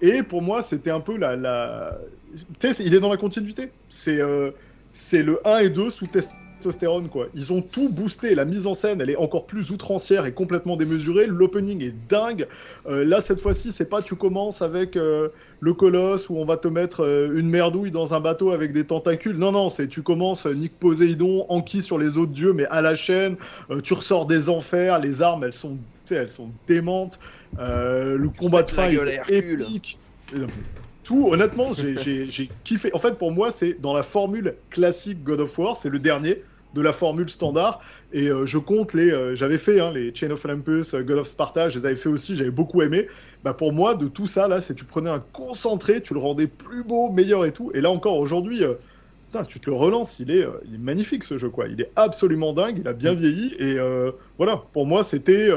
Et 0.03 0.23
pour 0.23 0.43
moi, 0.43 0.63
c'était 0.63 0.91
un 0.91 1.01
peu 1.01 1.17
la. 1.17 1.37
la... 1.37 1.99
Tu 2.59 2.73
sais, 2.73 2.85
il 2.85 2.95
est 2.95 3.01
dans 3.01 3.11
la 3.11 3.17
continuité. 3.17 3.71
C'est 3.89 4.21
euh, 4.21 4.51
le 5.13 5.41
1 5.47 5.59
et 5.59 5.71
2 5.71 5.91
sous 5.91 6.09
testostérone, 6.09 7.09
quoi. 7.09 7.29
Ils 7.35 7.53
ont 7.53 7.63
tout 7.63 7.89
boosté. 7.89 8.35
La 8.35 8.45
mise 8.45 8.67
en 8.67 8.75
scène, 8.75 9.01
elle 9.01 9.11
est 9.11 9.17
encore 9.17 9.47
plus 9.47 9.71
outrancière 9.71 10.27
et 10.27 10.33
complètement 10.33 10.77
démesurée. 10.77 11.27
L'opening 11.27 11.83
est 11.83 11.95
dingue. 12.09 12.47
Euh, 12.87 13.05
là, 13.05 13.21
cette 13.21 13.41
fois-ci, 13.41 13.71
c'est 13.71 13.89
pas 13.89 14.03
tu 14.03 14.17
commences 14.17 14.61
avec 14.61 14.97
euh, 14.97 15.29
le 15.61 15.73
colosse 15.73 16.29
où 16.29 16.37
on 16.37 16.45
va 16.45 16.57
te 16.57 16.69
mettre 16.69 17.05
euh, 17.05 17.39
une 17.39 17.49
merdouille 17.49 17.93
dans 17.93 18.13
un 18.13 18.21
bateau 18.21 18.51
avec 18.51 18.73
des 18.73 18.85
tentacules. 18.85 19.37
Non, 19.37 19.53
non, 19.53 19.71
c'est 19.71 19.87
tu 19.87 20.03
commences 20.03 20.47
Nick 20.47 20.79
Poséidon, 20.79 21.47
Anki 21.49 21.81
sur 21.81 21.99
les 21.99 22.19
autres 22.19 22.33
dieux, 22.33 22.53
mais 22.53 22.67
à 22.67 22.81
la 22.81 22.95
chaîne. 22.95 23.37
Tu 23.85 23.95
ressors 23.95 24.27
des 24.27 24.49
enfers. 24.49 24.99
Les 24.99 25.23
armes, 25.23 25.45
elles 25.45 25.53
sont, 25.53 25.79
sais, 26.15 26.21
elles 26.21 26.31
sont 26.31 26.57
démentes. 26.67 27.19
Euh, 27.59 28.17
le 28.17 28.31
combat 28.31 28.63
de 28.63 28.69
fin 28.71 28.89
est 28.89 28.97
épique. 29.29 30.01
Euh, 30.33 30.49
Tout, 31.03 31.29
honnêtement, 31.31 31.73
j'ai- 31.73 32.57
kiffé. 32.65 32.91
En 32.95 32.99
fait, 32.99 33.19
pour 33.19 33.33
moi, 33.33 33.51
c'est 33.51 33.75
dans 33.81 33.93
la 33.95 34.03
formule 34.03 34.61
classique 34.71 35.23
God 35.23 35.41
of 35.41 35.59
War, 35.59 35.77
c'est 35.77 35.91
le 35.91 35.99
dernier 35.99 36.43
de 36.73 36.81
la 36.81 36.93
formule 36.93 37.29
standard. 37.29 37.81
Et 38.13 38.29
euh, 38.31 38.47
je 38.47 38.59
compte 38.59 38.95
les. 38.95 39.11
euh, 39.11 39.35
J'avais 39.35 39.59
fait 39.59 39.81
hein, 39.81 39.91
les 39.93 40.15
Chain 40.15 40.31
of 40.31 40.45
Olympus, 40.45 40.95
God 40.95 41.19
of 41.19 41.27
Sparta, 41.27 41.69
je 41.69 41.79
les 41.79 41.87
avais 41.87 41.97
fait 41.97 42.09
aussi, 42.09 42.37
j'avais 42.37 42.51
beaucoup 42.51 42.83
aimé. 42.83 43.09
Bah, 43.43 43.53
pour 43.55 43.73
moi, 43.73 43.95
de 43.95 44.09
tout 44.09 44.27
ça, 44.27 44.49
là, 44.49 44.61
c'est 44.61 44.75
tu 44.75 44.85
prenais 44.87 45.11
un 45.11 45.19
concentré, 45.21 46.01
tu 46.03 46.15
le 46.15 46.21
rendais 46.21 46.47
plus 46.47 46.85
beau, 46.85 47.11
meilleur 47.11 47.45
et 47.45 47.53
tout. 47.53 47.71
Et 47.75 47.81
là 47.81 47.91
encore, 47.91 48.19
aujourd'hui. 48.19 48.63
euh, 48.65 48.75
Putain, 49.31 49.45
tu 49.47 49.61
te 49.61 49.71
le 49.71 49.77
relances, 49.77 50.19
il 50.19 50.31
est, 50.31 50.45
euh, 50.45 50.61
il 50.65 50.75
est 50.75 50.79
magnifique 50.79 51.25
ce 51.25 51.39
jeu, 51.39 51.49
quoi. 51.49 51.67
Il 51.69 51.81
est 51.81 51.91
absolument 51.97 52.53
dingue, 52.53 52.79
il 52.79 52.87
a 52.87 52.93
bien 52.93 53.15
vieilli, 53.15 53.55
et 53.59 53.79
euh, 53.79 54.13
voilà, 54.37 54.59
pour 54.75 54.85
moi, 54.87 55.05
c'était. 55.05 55.49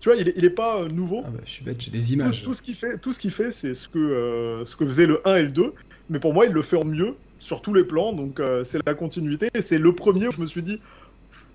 Tu 0.00 0.08
vois, 0.10 0.16
il 0.18 0.28
est, 0.28 0.34
il 0.36 0.44
est 0.44 0.50
pas 0.50 0.82
euh, 0.82 0.88
nouveau, 0.88 1.22
Ah 1.26 1.30
bah, 1.30 1.40
je 1.44 1.50
suis 1.50 1.64
bête, 1.64 1.80
j'ai 1.80 1.90
des 1.90 2.12
images. 2.12 2.42
tout 2.42 2.54
ce 2.54 2.62
qu'il 2.62 2.74
fait, 2.74 2.98
tout 2.98 3.12
ce 3.12 3.18
qu'il 3.18 3.30
fait, 3.32 3.50
c'est 3.50 3.74
ce 3.74 3.88
que 3.88 3.98
euh, 3.98 4.64
ce 4.64 4.76
que 4.76 4.86
faisait 4.86 5.06
le 5.06 5.20
1 5.26 5.36
et 5.36 5.42
le 5.42 5.50
2. 5.52 5.74
Mais 6.08 6.18
pour 6.18 6.32
moi, 6.32 6.46
il 6.46 6.52
le 6.52 6.62
fait 6.62 6.76
en 6.76 6.84
mieux 6.84 7.16
sur 7.38 7.60
tous 7.62 7.74
les 7.74 7.84
plans. 7.84 8.12
Donc 8.12 8.40
euh, 8.40 8.64
c'est 8.64 8.80
la 8.86 8.94
continuité. 8.94 9.48
Et 9.54 9.60
c'est 9.60 9.78
le 9.78 9.94
premier 9.94 10.28
où 10.28 10.32
je 10.32 10.40
me 10.40 10.46
suis 10.46 10.62
dit, 10.62 10.80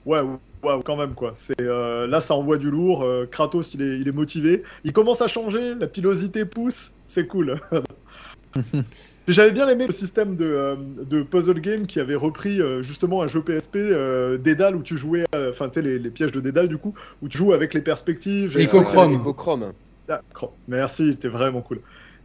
ouais, 0.06 0.22
ouais, 0.22 0.80
quand 0.86 0.96
même 0.98 1.16
quoi. 1.16 1.32
C'est 1.36 1.60
euh, 1.62 2.06
là, 2.08 2.22
ça 2.22 2.36
envoie 2.36 2.58
du 2.58 2.70
lourd. 2.70 3.04
euh, 3.04 3.26
Kratos, 3.26 3.74
il 3.74 3.82
est, 3.82 4.00
il 4.00 4.08
est 4.08 4.12
motivé. 4.14 4.64
Il 4.84 4.94
commence 4.94 5.22
à 5.22 5.28
changer. 5.28 5.76
La 5.76 5.88
pilosité 5.88 6.46
pousse. 6.46 6.92
C'est 7.06 7.28
cool. 7.28 7.60
J'avais 9.28 9.52
bien 9.52 9.70
aimé 9.70 9.88
le 9.88 9.94
système 9.94 10.36
de, 10.36 10.46
euh, 10.46 10.76
de 11.10 11.24
puzzle 11.24 11.62
game 11.62 11.88
qui 11.88 12.00
avait 12.00 12.16
repris 12.16 12.62
euh, 12.62 12.82
justement 12.82 13.22
un 13.22 13.28
jeu 13.28 13.42
PSP 13.42 13.78
euh, 13.78 14.38
Dédale 14.38 14.76
où 14.76 14.84
tu 14.84 14.98
jouais, 14.98 15.26
euh, 15.34 15.52
enfin 15.52 15.70
tu 15.70 15.76
sais 15.76 15.82
les, 15.82 15.98
les 15.98 16.10
pièges 16.10 16.34
de 16.34 16.42
Dédale 16.42 16.68
du 16.68 16.78
coup, 16.78 16.94
où 17.22 17.30
tu 17.30 17.38
joues 17.38 17.54
avec 17.54 17.74
les 17.74 17.82
perspectives. 17.82 18.58
Echochrome. 18.58 19.14
Echochrome. 19.14 19.72
ah, 20.10 20.22
Merci, 20.68 21.16
t'es 21.18 21.30
vraiment 21.30 21.62
cool. 21.62 21.80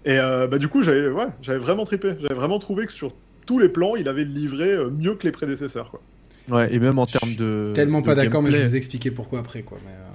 Et 0.04 0.18
euh, 0.18 0.48
bah, 0.48 0.58
du 0.58 0.68
coup, 0.68 0.82
j'avais 0.82 1.08
ouais, 1.08 1.26
j'avais 1.40 1.58
vraiment 1.58 1.84
trippé. 1.84 2.14
J'avais 2.20 2.34
vraiment 2.34 2.58
trouvé 2.58 2.86
que 2.86 2.92
sur 2.92 3.14
tous 3.46 3.58
les 3.58 3.68
plans, 3.68 3.94
il 3.94 4.08
avait 4.08 4.24
livré 4.24 4.76
mieux 4.90 5.14
que 5.14 5.24
les 5.24 5.32
prédécesseurs. 5.32 5.90
Quoi. 5.90 6.00
Ouais, 6.50 6.74
et 6.74 6.78
même 6.78 6.98
en 6.98 7.06
termes 7.06 7.34
de. 7.34 7.72
Tellement 7.74 8.00
de 8.00 8.06
pas 8.06 8.14
d'accord, 8.14 8.42
mais 8.42 8.50
je 8.50 8.56
vais 8.56 8.66
vous 8.66 8.76
expliquer 8.76 9.10
pourquoi 9.10 9.40
après, 9.40 9.62
quoi. 9.62 9.78
Mais, 9.84 9.92
euh, 9.92 10.07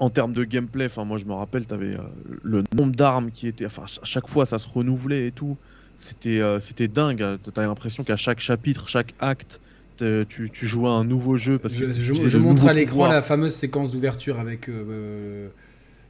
en 0.00 0.10
termes 0.10 0.32
de 0.32 0.42
gameplay, 0.44 0.86
enfin 0.86 1.04
moi 1.04 1.18
je 1.18 1.24
me 1.26 1.32
rappelle, 1.34 1.66
t'avais 1.66 1.94
euh, 1.94 1.98
le 2.42 2.64
nombre 2.74 2.94
d'armes 2.96 3.30
qui 3.30 3.46
étaient, 3.46 3.66
enfin 3.66 3.84
à 3.84 4.04
chaque 4.04 4.28
fois 4.28 4.46
ça 4.46 4.58
se 4.58 4.68
renouvelait 4.68 5.28
et 5.28 5.32
tout. 5.32 5.56
C'était 5.98 6.40
euh, 6.40 6.58
c'était 6.60 6.88
dingue. 6.88 7.22
hein. 7.22 7.38
T'avais 7.54 7.66
l'impression 7.66 8.02
qu'à 8.02 8.16
chaque 8.16 8.40
chapitre, 8.40 8.88
chaque 8.88 9.14
acte, 9.20 9.60
te- 9.98 10.24
tu, 10.24 10.50
tu 10.50 10.66
jouais 10.66 10.88
à 10.88 10.92
un 10.92 11.04
nouveau 11.04 11.36
jeu 11.36 11.58
parce 11.58 11.74
je 11.74 11.84
que 11.84 11.92
je- 12.28 12.38
montre 12.38 12.66
à 12.66 12.72
l'écran 12.72 13.06
la 13.06 13.20
fameuse 13.22 13.52
séquence 13.54 13.90
d'ouverture 13.90 14.40
avec 14.40 14.68
euh, 14.70 15.48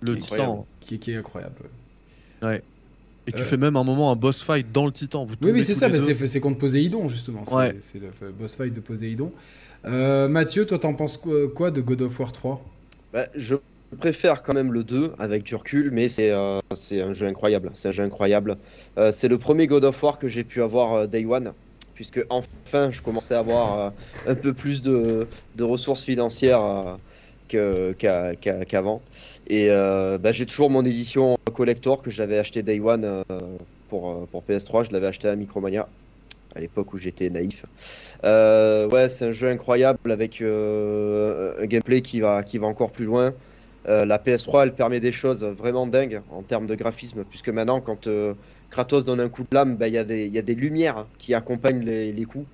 le 0.01 0.13
qui 0.15 0.19
est 0.19 0.23
titan. 0.23 0.67
qui, 0.81 0.95
est- 0.95 0.99
qui 0.99 1.11
est 1.11 1.17
incroyable. 1.17 1.57
ouais. 2.43 2.63
Et 3.27 3.33
tu 3.33 3.41
Euh. 3.41 3.45
fais 3.45 3.57
même 3.59 3.77
un 3.77 3.85
moment 3.85 4.11
un 4.11 4.17
boss 4.17 4.43
fight 4.43 4.73
dans 4.73 4.87
le 4.87 4.93
titan. 4.93 5.25
Vous 5.25 5.35
Oui, 5.43 5.51
oui, 5.53 5.63
c'est 5.63 5.75
ça, 5.75 5.89
deux. 5.91 5.99
c'est 5.99 6.27
c'est 6.27 6.41
contre 6.41 6.59
Poséidon, 6.59 7.07
justement. 7.09 7.45
C'est 7.47 7.55
Ouais. 7.55 7.77
c'est 7.81 7.99
le 8.01 8.31
boss 8.31 8.57
fight 8.57 8.73
de 8.73 8.81
Poséidon. 8.81 9.31
Euh, 9.85 10.27
Mathieu, 10.29 10.65
toi, 10.67 10.79
t'en 10.79 10.95
penses 10.95 11.17
quoi, 11.19 11.35
quoi 11.55 11.71
de 11.71 11.81
God 11.81 12.03
of 12.03 12.19
War 12.19 12.33
3 12.33 12.65
Bah, 13.13 13.27
je 13.35 13.57
préfère 13.97 14.43
quand 14.43 14.55
même 14.55 14.73
le 14.73 14.85
2 14.85 15.13
avec 15.19 15.43
du 15.43 15.55
recul, 15.55 15.91
mais 15.91 16.09
c'est 16.09 16.31
euh, 16.31 16.61
un 16.93 17.13
jeu 17.13 17.27
incroyable. 17.27 17.71
C'est 17.75 17.89
un 17.89 17.93
jeu 17.93 18.05
incroyable. 18.05 18.57
Euh, 18.99 19.11
c'est 19.13 19.29
le 19.29 19.37
premier 19.37 19.67
God 19.67 19.85
of 19.85 20.03
War 20.03 20.19
que 20.19 20.29
j'ai 20.29 20.45
pu 20.45 20.63
avoir 20.63 20.95
euh, 20.95 21.07
Day 21.07 21.25
One, 21.25 21.53
puisque 21.95 22.25
enfin 22.31 22.91
je 22.91 23.03
commençais 23.03 23.35
à 23.35 23.41
avoir 23.41 23.79
euh, 23.79 23.91
un 24.27 24.35
peu 24.35 24.53
plus 24.53 24.83
de, 24.83 25.27
de 25.57 25.65
ressources 25.65 26.05
financières 26.05 26.99
qu'avant. 27.49 29.03
Et 29.49 29.69
bah, 29.69 30.33
j'ai 30.33 30.47
toujours 30.47 30.71
mon 30.71 30.85
édition 30.85 31.37
collector 31.53 32.01
que 32.01 32.11
j'avais 32.11 32.39
acheté 32.39 32.63
Day 32.63 32.79
One 32.79 33.25
pour, 33.89 34.29
pour 34.29 34.45
PS3. 34.45 34.87
Je 34.87 34.93
l'avais 34.93 35.09
acheté 35.09 35.27
à 35.27 35.35
Micromania 35.35 35.89
à 36.55 36.61
l'époque 36.61 36.93
où 36.93 36.97
j'étais 36.97 37.29
naïf. 37.29 37.65
Ouais, 38.23 39.09
c'est 39.09 39.25
un 39.27 39.33
jeu 39.33 39.49
incroyable 39.49 39.99
avec 40.13 40.41
un 40.43 41.67
gameplay 41.67 42.03
qui 42.03 42.21
va, 42.21 42.45
qui 42.45 42.59
va 42.59 42.69
encore 42.69 42.93
plus 42.93 43.05
loin. 43.05 43.35
Euh, 43.89 44.05
la 44.05 44.19
PS3, 44.19 44.65
elle 44.65 44.75
permet 44.75 45.01
des 45.01 45.13
choses 45.13 45.43
vraiment 45.45 45.87
dingues 45.87 46.23
en 46.31 46.43
termes 46.43 46.67
de 46.67 46.75
graphisme, 46.75 47.25
puisque 47.25 47.49
maintenant, 47.49 47.81
quand 47.81 48.07
euh, 48.07 48.35
Kratos 48.69 49.05
donne 49.05 49.21
un 49.21 49.29
coup 49.31 49.43
de 49.43 49.49
lame, 49.53 49.77
bah, 49.77 49.89
il 49.89 49.95
y, 49.95 49.99
a 49.99 50.05
des- 50.05 50.27
il 50.27 50.33
y 50.33 50.39
a 50.39 50.43
des 50.43 50.55
lumières 50.55 51.09
qui 51.19 51.33
accompagnent 51.35 51.85
les, 51.85 52.13
les 52.13 52.25
coups, 52.25 52.47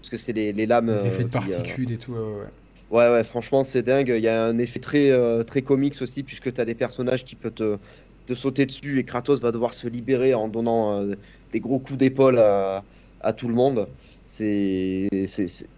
parce 0.00 0.10
que 0.10 0.16
c'est 0.16 0.32
les, 0.32 0.52
les 0.52 0.66
lames. 0.66 0.92
Les 0.92 1.06
effets 1.06 1.22
de 1.24 1.28
qui, 1.28 1.36
euh, 1.36 1.40
particules 1.40 1.92
et 1.92 1.98
tout. 1.98 2.12
ouais, 2.12 2.46
ouais, 2.90 3.10
ouais. 3.10 3.24
Franchement, 3.24 3.62
c'est 3.64 3.82
dingue. 3.82 4.08
Il 4.08 4.22
y 4.22 4.28
a 4.28 4.42
un 4.44 4.58
effet 4.58 4.80
très, 4.80 5.12
très 5.44 5.62
comics 5.62 5.94
aussi, 6.02 6.22
puisque 6.24 6.52
tu 6.52 6.60
as 6.60 6.64
des 6.64 6.74
personnages 6.74 7.24
qui 7.24 7.36
peuvent 7.36 7.54
te, 7.54 7.78
te 8.26 8.34
sauter 8.34 8.66
dessus 8.66 8.98
et 8.98 9.04
Kratos 9.04 9.40
va 9.40 9.52
devoir 9.52 9.74
se 9.74 9.86
libérer 9.88 10.34
en 10.34 10.48
donnant 10.48 11.04
des 11.52 11.60
gros 11.60 11.78
coups 11.78 11.98
d'épaule 11.98 12.38
à, 12.38 12.84
à 13.20 13.32
tout 13.32 13.48
le 13.48 13.54
monde. 13.54 13.88
C'est 14.24 15.08
c'est- 15.26 15.68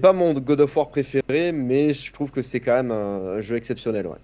pas 0.00 0.12
mon 0.12 0.32
God 0.34 0.60
of 0.60 0.76
War 0.76 0.88
préféré, 0.90 1.52
mais 1.52 1.92
je 1.94 2.12
trouve 2.12 2.30
que 2.30 2.42
c'est 2.42 2.60
quand 2.60 2.74
même 2.74 2.90
un, 2.92 3.36
un 3.36 3.40
jeu 3.40 3.56
exceptionnel. 3.56 4.06
Ouais. 4.06 4.18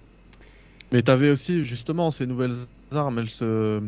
Mais 0.92 1.02
t'avais 1.02 1.30
aussi 1.30 1.64
justement 1.64 2.10
ces 2.10 2.26
nouvelles 2.26 2.54
armes, 2.92 3.18
elles 3.18 3.28
se, 3.30 3.80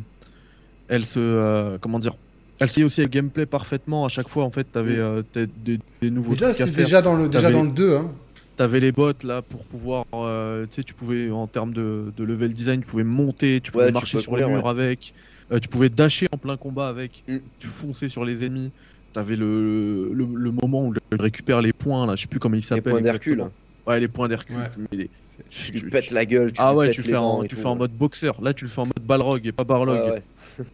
elles 0.88 1.06
se, 1.06 1.20
euh, 1.20 1.78
comment 1.80 1.98
dire, 1.98 2.14
elles 2.58 2.70
se 2.70 2.80
aussi 2.82 3.02
au 3.02 3.06
gameplay 3.06 3.46
parfaitement. 3.46 4.04
À 4.04 4.08
chaque 4.08 4.28
fois, 4.28 4.44
en 4.44 4.50
fait, 4.50 4.64
t'avais 4.64 4.98
euh, 4.98 5.22
des, 5.34 5.78
des 6.02 6.10
nouveaux 6.10 6.30
Mais 6.30 6.36
ça, 6.36 6.52
c'est 6.52 6.74
déjà 6.74 7.00
dans 7.02 7.14
le, 7.14 7.28
déjà 7.28 7.50
dans 7.50 7.62
le 7.62 7.70
2. 7.70 7.96
Hein. 7.96 8.10
T'avais 8.56 8.80
les 8.80 8.90
bots 8.90 9.12
là 9.22 9.40
pour 9.42 9.62
pouvoir, 9.64 10.04
euh, 10.14 10.66
tu 10.66 10.74
sais, 10.76 10.82
tu 10.82 10.92
pouvais 10.92 11.30
en 11.30 11.46
termes 11.46 11.72
de, 11.72 12.12
de 12.16 12.24
level 12.24 12.52
design, 12.52 12.80
tu 12.80 12.86
pouvais 12.88 13.04
monter, 13.04 13.60
tu 13.62 13.70
pouvais 13.70 13.84
Ouais, 13.84 13.90
tu 13.90 13.94
marcher 13.94 14.16
peux 14.16 14.22
sur 14.22 14.36
les 14.36 14.44
murs 14.46 14.68
avec, 14.68 15.14
euh, 15.52 15.60
tu 15.60 15.68
pouvais 15.68 15.88
dasher 15.88 16.26
en 16.32 16.38
plein 16.38 16.56
combat 16.56 16.88
avec, 16.88 17.22
Mm. 17.28 17.36
tu 17.60 17.68
fonçais 17.68 18.08
sur 18.08 18.24
les 18.24 18.44
ennemis. 18.44 18.72
T'avais 19.12 19.36
le, 19.36 20.10
le, 20.12 20.26
le 20.34 20.50
moment 20.50 20.88
où 20.88 20.92
tu 20.92 21.00
récupères 21.16 21.62
les 21.62 21.72
points 21.72 22.04
là, 22.06 22.16
je 22.16 22.22
sais 22.22 22.26
plus 22.28 22.40
comment 22.40 22.56
ils 22.56 22.58
Les 22.58 22.62
s'appellent. 22.62 22.92
points 22.94 23.00
d'Hercule. 23.00 23.44
Ouais, 23.88 24.00
les 24.00 24.08
points 24.08 24.28
d'Hercule. 24.28 24.56
Ouais. 24.56 24.68
tu 24.90 25.10
C'est- 25.22 25.48
Tu 25.72 25.88
pètes 25.88 26.10
la 26.10 26.26
gueule, 26.26 26.52
tu 26.52 26.60
ah 26.60 26.74
ouais, 26.74 26.88
pètes 26.88 26.96
tu 26.96 27.02
les 27.02 27.08
fais, 27.08 27.16
en, 27.16 27.42
tu 27.44 27.56
fais 27.56 27.66
en 27.66 27.74
mode 27.76 27.92
boxeur. 27.92 28.40
Là, 28.42 28.52
tu 28.52 28.64
le 28.66 28.70
fais 28.70 28.82
en 28.82 28.86
mode 28.86 29.00
balrog 29.06 29.46
et 29.46 29.52
pas 29.52 29.64
barlog. 29.64 29.98
Ouais, 29.98 30.10
ouais. 30.10 30.22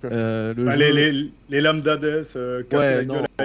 Euh, 0.04 0.54
le 0.56 0.64
Bah, 0.64 0.72
jeu- 0.72 0.78
les, 0.92 1.12
les, 1.12 1.30
les 1.50 1.60
lames 1.60 1.80
d'Hadès, 1.80 2.22
euh, 2.36 2.62
casser 2.62 2.86
Ouais, 2.88 2.96
la 2.96 3.04
non. 3.04 3.14
gueule 3.14 3.24
à 3.38 3.44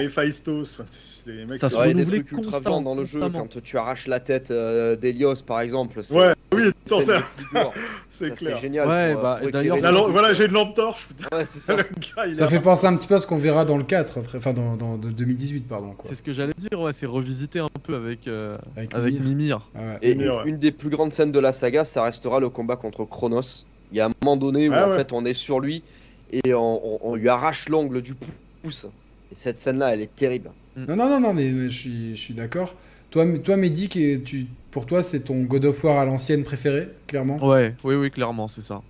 les 1.25 1.45
mecs, 1.45 1.59
Ça 1.59 1.69
se 1.69 1.75
Ouais, 1.75 1.87
des 1.87 1.93
renouvelait 2.01 2.23
trucs 2.23 2.31
ultra 2.31 2.59
violents 2.59 2.81
dans 2.81 2.95
le 2.95 3.03
jeu, 3.03 3.19
quand 3.19 3.61
tu 3.61 3.77
arraches 3.77 4.07
la 4.07 4.19
tête 4.19 4.51
euh, 4.51 4.95
d'Elios 4.95 5.35
par 5.45 5.61
exemple. 5.61 5.99
Ouais, 6.11 6.33
oui, 6.53 6.63
c'est 6.85 7.05
dur. 7.51 7.73
c'est 8.09 8.35
clair. 8.35 8.57
génial. 8.57 8.87
Ouais, 8.87 9.13
pour, 9.13 9.21
bah, 9.23 9.39
d'ailleurs, 9.51 9.77
La 9.79 9.91
voilà, 9.91 10.33
j'ai 10.33 10.45
une 10.45 10.53
lampe 10.53 10.75
torche, 10.75 11.07
putain. 11.07 11.37
Ouais, 11.37 11.45
c'est 11.47 11.59
ça. 11.59 11.75
Le 11.77 11.83
gars, 11.83 12.27
il 12.27 12.35
Ça 12.35 12.45
a- 12.45 12.47
fait 12.47 12.59
penser 12.59 12.87
un 12.87 12.95
petit 12.95 13.07
peu 13.07 13.15
à 13.15 13.19
ce 13.19 13.27
qu'on 13.27 13.37
verra 13.37 13.65
dans 13.65 13.77
le 13.77 13.83
4, 13.83 14.19
après- 14.19 14.37
enfin 14.37 14.53
dans, 14.53 14.75
dans 14.77 14.97
de 14.97 15.09
2018, 15.11 15.67
pardon. 15.67 15.93
Quoi. 15.97 16.05
C'est 16.09 16.15
ce 16.15 16.23
que 16.23 16.31
j'allais 16.33 16.53
dire, 16.57 16.79
ouais, 16.79 16.91
c'est 16.93 17.05
revisiter 17.05 17.59
un 17.59 17.67
peu 17.83 17.95
avec, 17.95 18.27
euh, 18.27 18.57
Avec 18.77 18.93
avec 18.93 19.13
Mimir. 19.15 19.27
Mimir. 19.29 19.69
Ah 19.75 19.79
ouais. 19.79 19.97
Et 20.01 20.11
une, 20.13 20.21
ouais. 20.29 20.35
une 20.45 20.57
des 20.57 20.71
plus 20.71 20.89
grandes 20.89 21.11
scènes 21.13 21.31
de 21.31 21.39
la 21.39 21.51
saga, 21.51 21.83
ça 21.85 22.03
restera 22.03 22.39
le 22.39 22.49
combat 22.49 22.75
contre 22.75 23.05
Chronos. 23.05 23.65
Il 23.91 23.97
y 23.97 24.01
a 24.01 24.05
un 24.05 24.11
moment 24.21 24.37
donné 24.37 24.69
où 24.69 24.73
Ah 24.75 24.87
en 24.87 24.91
fait 24.91 25.13
on 25.13 25.25
est 25.25 25.33
sur 25.33 25.59
lui 25.59 25.81
et 26.31 26.53
on, 26.53 26.81
on- 26.85 26.99
on 27.11 27.15
lui 27.15 27.29
arrache 27.29 27.69
l'angle 27.69 28.01
du 28.01 28.15
pouce. 28.61 28.87
Et 29.31 29.35
cette 29.35 29.57
scène-là, 29.57 29.93
elle 29.93 30.01
est 30.01 30.15
terrible. 30.15 30.51
Non, 30.75 30.95
non, 30.95 31.09
non, 31.09 31.19
non, 31.19 31.33
mais, 31.33 31.51
mais 31.51 31.69
je 31.69 31.77
suis, 31.77 32.15
je 32.15 32.21
suis 32.21 32.33
d'accord. 32.33 32.75
Toi, 33.11 33.25
toi 33.39 33.57
Mehdi, 33.57 33.89
tu, 33.89 34.47
pour 34.71 34.85
toi, 34.85 35.03
c'est 35.03 35.21
ton 35.21 35.41
God 35.43 35.65
of 35.65 35.83
War 35.83 35.97
à 35.99 36.05
l'ancienne 36.05 36.43
préféré, 36.43 36.89
clairement? 37.07 37.37
Ouais, 37.45 37.75
oui, 37.83 37.95
oui, 37.95 38.11
clairement, 38.11 38.47
c'est 38.47 38.61
ça. 38.61 38.81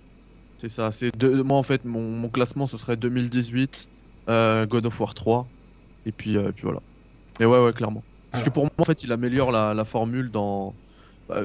C'est 0.60 0.68
ça. 0.68 0.90
C'est 0.90 1.10
deux- 1.16 1.42
Moi, 1.42 1.56
en 1.58 1.62
fait, 1.62 1.84
mon, 1.84 2.02
mon 2.02 2.28
classement, 2.28 2.66
ce 2.66 2.76
serait 2.76 2.96
2018, 2.96 3.88
euh, 4.28 4.66
God 4.66 4.86
of 4.86 5.00
War 5.00 5.14
3, 5.14 5.48
et 6.04 6.12
puis, 6.12 6.36
euh, 6.36 6.50
et 6.50 6.52
puis 6.52 6.62
voilà. 6.64 6.80
Mais 7.40 7.46
ouais, 7.46 7.62
ouais, 7.64 7.72
clairement. 7.72 8.04
Parce 8.30 8.44
que 8.44 8.50
pour 8.50 8.64
moi, 8.64 8.70
en 8.78 8.84
fait, 8.84 9.02
il 9.02 9.12
améliore 9.12 9.50
la, 9.52 9.74
la 9.74 9.84
formule 9.84 10.30
dans 10.30 10.76
bah, 11.28 11.42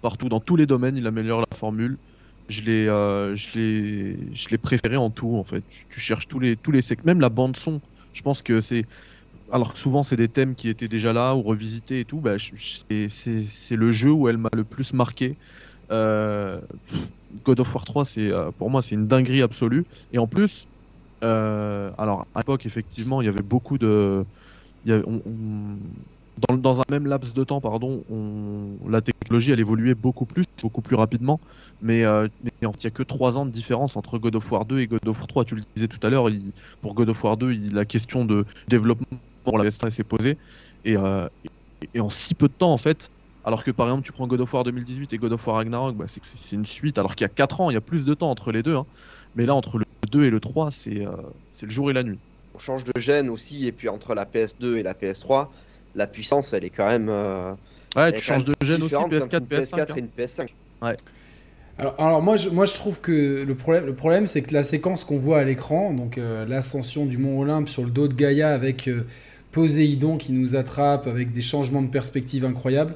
partout, 0.00 0.28
dans 0.28 0.40
tous 0.40 0.56
les 0.56 0.66
domaines, 0.66 0.96
il 0.96 1.06
améliore 1.06 1.40
la 1.40 1.56
formule. 1.56 1.98
Je 2.50 2.62
l'ai, 2.62 2.88
euh, 2.88 3.36
je 3.36 3.58
l'ai, 3.58 4.34
je 4.34 4.56
préféré 4.56 4.96
en 4.96 5.10
tout, 5.10 5.36
en 5.36 5.44
fait. 5.44 5.64
Tu, 5.88 6.00
cherches 6.00 6.26
tous 6.26 6.40
les, 6.40 6.56
tous 6.56 6.72
les 6.72 6.80
même 7.04 7.20
la 7.20 7.28
bande 7.28 7.56
son. 7.56 7.80
Je 8.12 8.22
pense 8.22 8.42
que 8.42 8.60
c'est, 8.60 8.84
alors 9.52 9.72
que 9.72 9.78
souvent 9.78 10.02
c'est 10.02 10.16
des 10.16 10.28
thèmes 10.28 10.56
qui 10.56 10.68
étaient 10.68 10.88
déjà 10.88 11.12
là 11.12 11.36
ou 11.36 11.42
revisités 11.42 12.00
et 12.00 12.04
tout. 12.04 12.18
Bah, 12.20 12.36
c'est, 12.38 13.76
le 13.76 13.90
jeu 13.92 14.10
où 14.10 14.28
elle 14.28 14.38
m'a 14.38 14.48
le 14.52 14.64
plus 14.64 14.92
marqué. 14.92 15.38
Euh, 15.92 16.60
God 17.44 17.60
of 17.60 17.72
War 17.72 17.84
3, 17.84 18.04
c'est 18.04 18.30
euh, 18.32 18.50
pour 18.50 18.68
moi 18.68 18.82
c'est 18.82 18.96
une 18.96 19.06
dinguerie 19.06 19.42
absolue. 19.42 19.84
Et 20.10 20.18
en 20.18 20.26
plus, 20.26 20.66
alors 21.22 22.26
à 22.34 22.40
l'époque 22.40 22.66
effectivement 22.66 23.22
il 23.22 23.26
y 23.26 23.28
avait 23.28 23.42
beaucoup 23.42 23.78
de, 23.78 24.24
dans, 26.48 26.80
un 26.80 26.84
même 26.90 27.06
laps 27.06 27.34
de 27.34 27.44
temps 27.44 27.60
pardon, 27.60 28.04
on- 28.08 28.88
la 28.88 29.00
technologie 29.00 29.52
elle 29.52 29.60
évoluait 29.60 29.94
beaucoup 29.94 30.26
plus, 30.26 30.44
beaucoup 30.62 30.82
plus 30.82 30.96
rapidement. 30.96 31.40
Mais 31.80 32.04
euh, 32.04 32.28
il 32.42 32.50
n'y 32.68 32.86
a 32.86 32.90
que 32.90 33.02
3 33.02 33.38
ans 33.38 33.46
de 33.46 33.50
différence 33.50 33.96
entre 33.96 34.18
God 34.18 34.36
of 34.36 34.50
War 34.52 34.64
2 34.64 34.80
et 34.80 34.86
God 34.86 35.00
of 35.06 35.18
War 35.18 35.26
3. 35.26 35.44
Tu 35.44 35.54
le 35.54 35.62
disais 35.76 35.88
tout 35.88 36.04
à 36.06 36.10
l'heure, 36.10 36.28
pour 36.80 36.94
God 36.94 37.08
of 37.08 37.24
War 37.24 37.36
2, 37.36 37.52
il- 37.52 37.74
la 37.74 37.84
question 37.84 38.24
de 38.24 38.44
développement 38.68 39.06
pour 39.44 39.58
la 39.58 39.64
PS3 39.64 39.90
s'est 39.90 40.04
posée. 40.04 40.38
Et, 40.84 40.96
euh, 40.96 41.28
et- 41.94 42.00
en 42.00 42.10
si 42.10 42.34
peu 42.34 42.48
de 42.48 42.52
temps 42.54 42.72
en 42.72 42.76
fait, 42.76 43.08
alors 43.44 43.64
que 43.64 43.70
par 43.70 43.86
exemple, 43.86 44.04
tu 44.04 44.12
prends 44.12 44.26
God 44.26 44.40
of 44.40 44.52
War 44.52 44.64
2018 44.64 45.12
et 45.12 45.18
God 45.18 45.32
of 45.32 45.46
War 45.46 45.56
Ragnarok, 45.56 45.96
bah, 45.96 46.04
c'est 46.06 46.54
une 46.54 46.66
suite. 46.66 46.98
Alors 46.98 47.14
qu'il 47.14 47.24
y 47.24 47.30
a 47.30 47.32
4 47.32 47.60
ans, 47.60 47.70
il 47.70 47.74
y 47.74 47.76
a 47.78 47.80
plus 47.80 48.04
de 48.04 48.14
temps 48.14 48.30
entre 48.30 48.52
les 48.52 48.62
deux. 48.62 48.76
hein. 48.76 48.86
Mais 49.34 49.46
là, 49.46 49.54
entre 49.54 49.78
le 49.78 49.84
2 50.10 50.24
et 50.24 50.30
le 50.30 50.40
3, 50.40 50.70
c'est 50.70 51.06
euh, 51.06 51.16
c'est 51.50 51.66
le 51.66 51.72
jour 51.72 51.90
et 51.90 51.94
la 51.94 52.02
nuit. 52.02 52.20
On 52.54 52.58
change 52.58 52.84
de 52.84 52.92
gène 52.98 53.30
aussi, 53.30 53.66
et 53.66 53.72
puis 53.72 53.88
entre 53.88 54.14
la 54.14 54.26
PS2 54.26 54.76
et 54.76 54.82
la 54.82 54.94
PS3, 54.94 55.52
la 55.94 56.06
puissance, 56.06 56.52
elle 56.52 56.64
est 56.64 56.70
quand 56.70 56.88
même. 56.88 57.08
euh, 57.08 57.52
Ouais, 57.96 58.12
tu 58.12 58.20
changes 58.20 58.44
de 58.44 58.54
gène 58.62 58.76
aussi, 58.76 58.84
différente 58.84 59.12
PS4, 59.12 59.24
entre 59.24 59.38
une 59.38 59.46
PS5. 59.46 59.74
PS4 59.74 59.80
hein. 59.80 59.94
et 59.96 60.00
une 60.00 60.08
PS5. 60.16 60.48
Alors, 61.78 61.94
alors 61.98 62.22
moi, 62.22 62.36
je, 62.36 62.48
moi, 62.50 62.66
je 62.66 62.74
trouve 62.74 63.00
que 63.00 63.42
le 63.42 63.54
problème, 63.54 63.86
le 63.86 63.94
problème 63.94 64.26
c'est 64.26 64.42
que 64.42 64.52
la 64.52 64.62
séquence 64.62 65.02
qu'on 65.04 65.16
voit 65.16 65.38
à 65.38 65.44
l'écran, 65.44 65.92
donc 65.92 66.18
euh, 66.18 66.44
l'ascension 66.44 67.06
du 67.06 67.18
mont 67.18 67.40
Olympe 67.40 67.68
sur 67.68 67.82
le 67.82 67.90
dos 67.90 68.06
de 68.06 68.14
Gaïa 68.14 68.52
avec 68.52 68.86
euh, 68.86 69.06
Poséidon 69.50 70.18
qui 70.18 70.32
nous 70.32 70.56
attrape, 70.56 71.06
avec 71.06 71.32
des 71.32 71.40
changements 71.40 71.82
de 71.82 71.88
perspective 71.88 72.44
incroyables, 72.44 72.94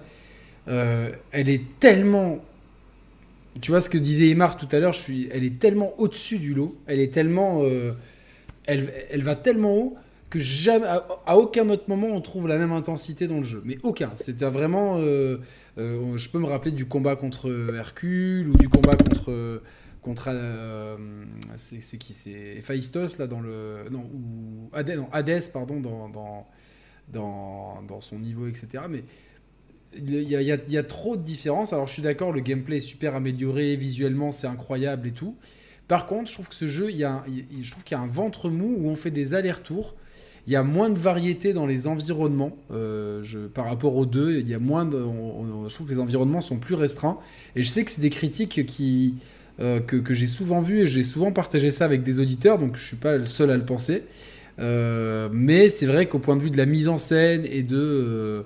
euh, 0.68 1.10
elle 1.32 1.48
est 1.48 1.62
tellement... 1.80 2.38
Tu 3.60 3.70
vois 3.70 3.80
ce 3.80 3.88
que 3.88 3.98
disait 3.98 4.28
Emar 4.28 4.56
tout 4.56 4.68
à 4.70 4.78
l'heure, 4.80 4.94
suis, 4.94 5.28
elle 5.32 5.44
est 5.44 5.58
tellement 5.58 5.92
au-dessus 5.98 6.38
du 6.38 6.54
lot, 6.54 6.76
elle 6.86 7.00
est 7.00 7.12
tellement... 7.12 7.62
euh, 7.62 7.92
elle, 8.66 8.92
elle 9.10 9.22
va 9.22 9.34
tellement 9.34 9.74
haut 9.74 9.96
jamais, 10.40 10.86
à, 11.26 11.36
aucun 11.36 11.68
autre 11.68 11.84
moment 11.88 12.08
on 12.08 12.20
trouve 12.20 12.48
la 12.48 12.58
même 12.58 12.72
intensité 12.72 13.26
dans 13.26 13.38
le 13.38 13.42
jeu. 13.44 13.62
Mais 13.64 13.78
aucun. 13.82 14.12
C'était 14.16 14.48
vraiment... 14.48 14.98
euh, 14.98 15.38
euh, 15.78 16.16
je 16.16 16.28
peux 16.30 16.38
me 16.38 16.46
rappeler 16.46 16.70
du 16.70 16.86
combat 16.86 17.16
contre 17.16 17.50
Hercule 17.74 18.48
ou 18.50 18.54
du 18.54 18.68
combat 18.68 18.96
contre 18.96 19.62
contre 20.02 20.28
euh, 20.28 20.96
c'est 21.56 21.96
qui 21.98 22.12
c'est 22.12 22.56
Héphaïstos 22.58 23.18
là 23.18 23.26
dans 23.26 23.40
le 23.40 23.84
non 23.90 24.00
ou 24.12 24.68
Hadès, 24.74 24.96
non, 24.96 25.08
Hadès, 25.12 25.40
pardon 25.52 25.80
dans 25.80 26.08
dans, 27.12 27.82
dans 27.88 28.00
son 28.00 28.18
niveau 28.18 28.46
etc. 28.46 28.84
Mais 28.88 29.04
il 29.96 30.12
y 30.28 30.36
a, 30.36 30.40
il 30.42 30.72
y 30.72 30.78
a- 30.78 30.82
trop 30.82 31.16
de 31.16 31.22
différences. 31.22 31.72
Alors 31.72 31.86
je 31.86 31.92
suis 31.92 32.02
d'accord, 32.02 32.32
le 32.32 32.40
gameplay 32.40 32.78
est 32.78 32.80
super 32.80 33.14
amélioré, 33.14 33.76
visuellement 33.76 34.32
c'est 34.32 34.46
incroyable 34.46 35.08
et 35.08 35.12
tout. 35.12 35.36
Par 35.88 36.06
contre, 36.06 36.28
je 36.28 36.34
trouve 36.34 36.48
que 36.48 36.54
ce 36.54 36.66
jeu, 36.66 36.90
il 36.90 36.96
y 36.96 37.04
a, 37.04 37.24
je 37.62 37.70
trouve 37.70 37.84
qu'il 37.84 37.96
y 37.96 38.00
a 38.00 38.02
un 38.02 38.06
ventre 38.06 38.48
mou 38.50 38.74
où 38.78 38.88
on 38.88 38.96
fait 38.96 39.10
des 39.10 39.34
allers-retours. 39.34 39.94
Il 40.46 40.52
y 40.52 40.56
a 40.56 40.62
moins 40.62 40.90
de 40.90 40.98
variété 40.98 41.54
dans 41.54 41.64
les 41.66 41.86
environnements 41.86 42.56
euh, 42.70 43.22
par 43.54 43.64
rapport 43.64 43.96
aux 43.96 44.04
deux. 44.04 44.40
Il 44.40 44.48
y 44.48 44.54
a 44.54 44.58
moins 44.58 44.88
je 44.90 45.74
trouve 45.74 45.86
que 45.86 45.92
les 45.92 45.98
environnements 45.98 46.42
sont 46.42 46.58
plus 46.58 46.74
restreints. 46.74 47.18
Et 47.56 47.62
je 47.62 47.68
sais 47.68 47.84
que 47.84 47.90
c'est 47.90 48.02
des 48.02 48.10
critiques 48.10 48.60
euh, 49.60 49.80
que, 49.80 50.12
j'ai 50.12 50.26
souvent 50.26 50.60
vues 50.60 50.80
et 50.80 50.86
j'ai 50.86 51.04
souvent 51.04 51.32
partagé 51.32 51.70
ça 51.70 51.86
avec 51.86 52.02
des 52.02 52.20
auditeurs, 52.20 52.58
donc 52.58 52.76
je 52.76 52.84
suis 52.84 52.96
pas 52.96 53.16
le 53.16 53.26
seul 53.26 53.50
à 53.50 53.56
le 53.56 53.64
penser. 53.64 54.04
Euh, 54.58 55.28
mais 55.32 55.68
c'est 55.70 55.86
vrai 55.86 56.06
qu'au 56.08 56.18
point 56.18 56.36
de 56.36 56.42
vue 56.42 56.50
de 56.50 56.58
la 56.58 56.66
mise 56.66 56.88
en 56.88 56.98
scène 56.98 57.46
et 57.46 57.62
de, 57.62 58.44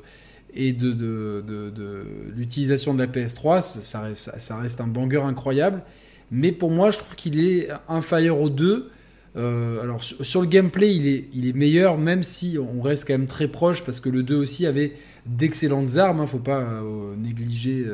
l'utilisation 2.36 2.94
de 2.94 2.98
la 3.00 3.08
PS3, 3.08 3.60
ça, 3.60 4.02
reste, 4.02 4.30
ça 4.36 4.56
reste 4.56 4.80
un 4.80 4.86
banger 4.86 5.22
incroyable. 5.22 5.82
Mais 6.30 6.52
pour 6.52 6.70
moi, 6.70 6.90
je 6.92 6.98
trouve 6.98 7.16
qu'il 7.16 7.40
est 7.40 7.68
inférieur 7.88 8.40
aux 8.40 8.50
deux. 8.50 8.90
Euh, 9.38 9.80
alors 9.82 10.02
sur, 10.02 10.40
le 10.40 10.48
gameplay, 10.48 10.94
il 10.94 11.06
est, 11.06 11.28
il 11.32 11.46
est 11.46 11.52
meilleur, 11.52 11.96
même 11.96 12.22
si 12.24 12.58
on 12.58 12.82
reste 12.82 13.06
quand 13.06 13.14
même 13.14 13.26
très 13.26 13.46
proche, 13.48 13.84
parce 13.84 14.00
que 14.00 14.08
le 14.08 14.22
2 14.22 14.36
aussi 14.36 14.66
avait 14.66 14.94
d'excellentes 15.26 15.96
armes, 15.96 16.20
hein, 16.20 16.26
faut 16.26 16.38
pas 16.38 16.60
euh, 16.60 17.14
négliger, 17.16 17.84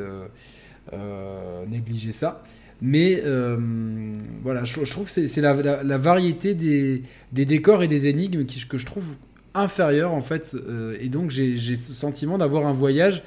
euh, 0.92 1.66
négliger 1.66 2.12
ça. 2.12 2.42
Mais 2.80 3.22
voilà, 4.42 4.64
je, 4.64 4.90
trouve 4.90 5.04
que 5.04 5.26
c'est 5.26 5.40
la, 5.40 5.82
la- 5.82 5.98
variété 5.98 6.54
des, 6.54 7.02
des 7.32 7.44
décors 7.44 7.82
et 7.82 7.88
des 7.88 8.08
énigmes 8.08 8.44
qui, 8.44 8.66
que 8.66 8.78
je 8.78 8.86
trouve 8.86 9.16
inférieure 9.54 10.12
en 10.12 10.20
fait, 10.20 10.56
et 11.00 11.08
donc 11.08 11.30
j'ai 11.30 11.56
j'ai 11.56 11.76
ce 11.76 11.92
sentiment 11.92 12.36
d'avoir 12.36 12.66
un 12.66 12.72
voyage, 12.72 13.22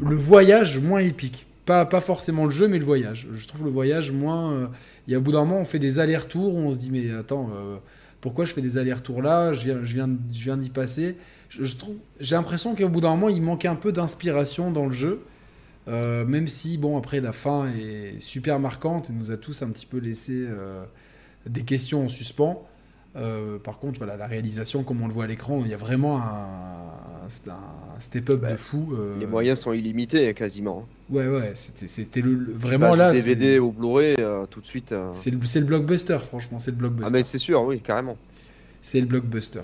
le 0.00 0.14
voyage 0.14 0.78
moins 0.78 1.00
épique. 1.00 1.46
Pas, 1.64 1.84
pas 1.84 2.00
forcément 2.00 2.44
le 2.44 2.50
jeu, 2.50 2.68
mais 2.68 2.78
le 2.78 2.84
voyage. 2.84 3.26
Je 3.34 3.48
trouve 3.48 3.64
le 3.64 3.70
voyage 3.70 4.12
moins. 4.12 4.70
Il 5.06 5.14
y 5.14 5.16
au 5.16 5.20
bout 5.20 5.32
d'un 5.32 5.44
moment, 5.44 5.60
on 5.60 5.64
fait 5.64 5.78
des 5.78 5.98
allers-retours 5.98 6.54
où 6.54 6.58
on 6.58 6.72
se 6.72 6.78
dit, 6.78 6.90
mais 6.90 7.10
attends, 7.12 7.48
euh, 7.54 7.76
pourquoi 8.20 8.44
je 8.44 8.52
fais 8.52 8.62
des 8.62 8.78
allers-retours 8.78 9.22
là? 9.22 9.52
Je 9.52 9.64
viens, 9.64 9.84
je 9.84 9.94
viens, 9.94 10.10
je 10.32 10.42
viens 10.42 10.56
d'y 10.56 10.70
passer. 10.70 11.16
J'ai 11.50 12.34
l'impression 12.34 12.74
qu'au 12.74 12.88
bout 12.88 13.00
d'un 13.00 13.10
moment, 13.10 13.28
il 13.28 13.42
manquait 13.42 13.68
un 13.68 13.76
peu 13.76 13.92
d'inspiration 13.92 14.70
dans 14.70 14.86
le 14.86 14.92
jeu. 14.92 15.22
Euh, 15.88 16.24
même 16.24 16.48
si, 16.48 16.78
bon, 16.78 16.98
après, 16.98 17.20
la 17.20 17.32
fin 17.32 17.66
est 17.68 18.18
super 18.18 18.58
marquante 18.58 19.10
et 19.10 19.12
nous 19.12 19.30
a 19.30 19.36
tous 19.36 19.62
un 19.62 19.68
petit 19.70 19.86
peu 19.86 19.98
laissé 19.98 20.32
euh, 20.34 20.84
des 21.46 21.62
questions 21.62 22.04
en 22.04 22.08
suspens. 22.08 22.66
Euh, 23.16 23.58
par 23.58 23.78
contre, 23.78 23.98
voilà, 23.98 24.16
la 24.16 24.26
réalisation, 24.26 24.82
comme 24.82 25.00
on 25.02 25.06
le 25.06 25.12
voit 25.12 25.24
à 25.24 25.26
l'écran, 25.26 25.62
il 25.64 25.70
y 25.70 25.74
a 25.74 25.78
vraiment 25.78 26.18
un, 26.18 27.28
step-up 27.98 28.40
Bah, 28.40 28.52
de 28.52 28.56
fou. 28.56 28.90
euh, 28.92 29.18
Les 29.18 29.26
moyens 29.26 29.58
sont 29.58 29.72
illimités 29.72 30.32
quasiment. 30.34 30.86
Ouais, 31.10 31.26
ouais, 31.26 31.52
c'était 31.54 32.20
le, 32.20 32.34
le- 32.34 32.52
vraiment 32.52 32.90
passes 32.90 32.98
là. 32.98 33.12
DVD 33.12 33.58
au 33.58 33.70
Blu-ray 33.72 34.16
euh, 34.20 34.44
tout 34.46 34.60
de 34.60 34.66
suite. 34.66 34.94
C'est 35.12 35.30
le, 35.30 35.38
le 35.38 35.66
blockbuster, 35.66 36.18
franchement, 36.20 36.58
c'est 36.58 36.70
le 36.72 36.76
Ah 36.76 36.80
blockbuster. 36.80 37.12
mais 37.12 37.22
c'est 37.22 37.38
sûr, 37.38 37.62
oui, 37.62 37.80
carrément. 37.80 38.16
C'est 38.86 39.00
le 39.00 39.06
blockbuster. 39.06 39.62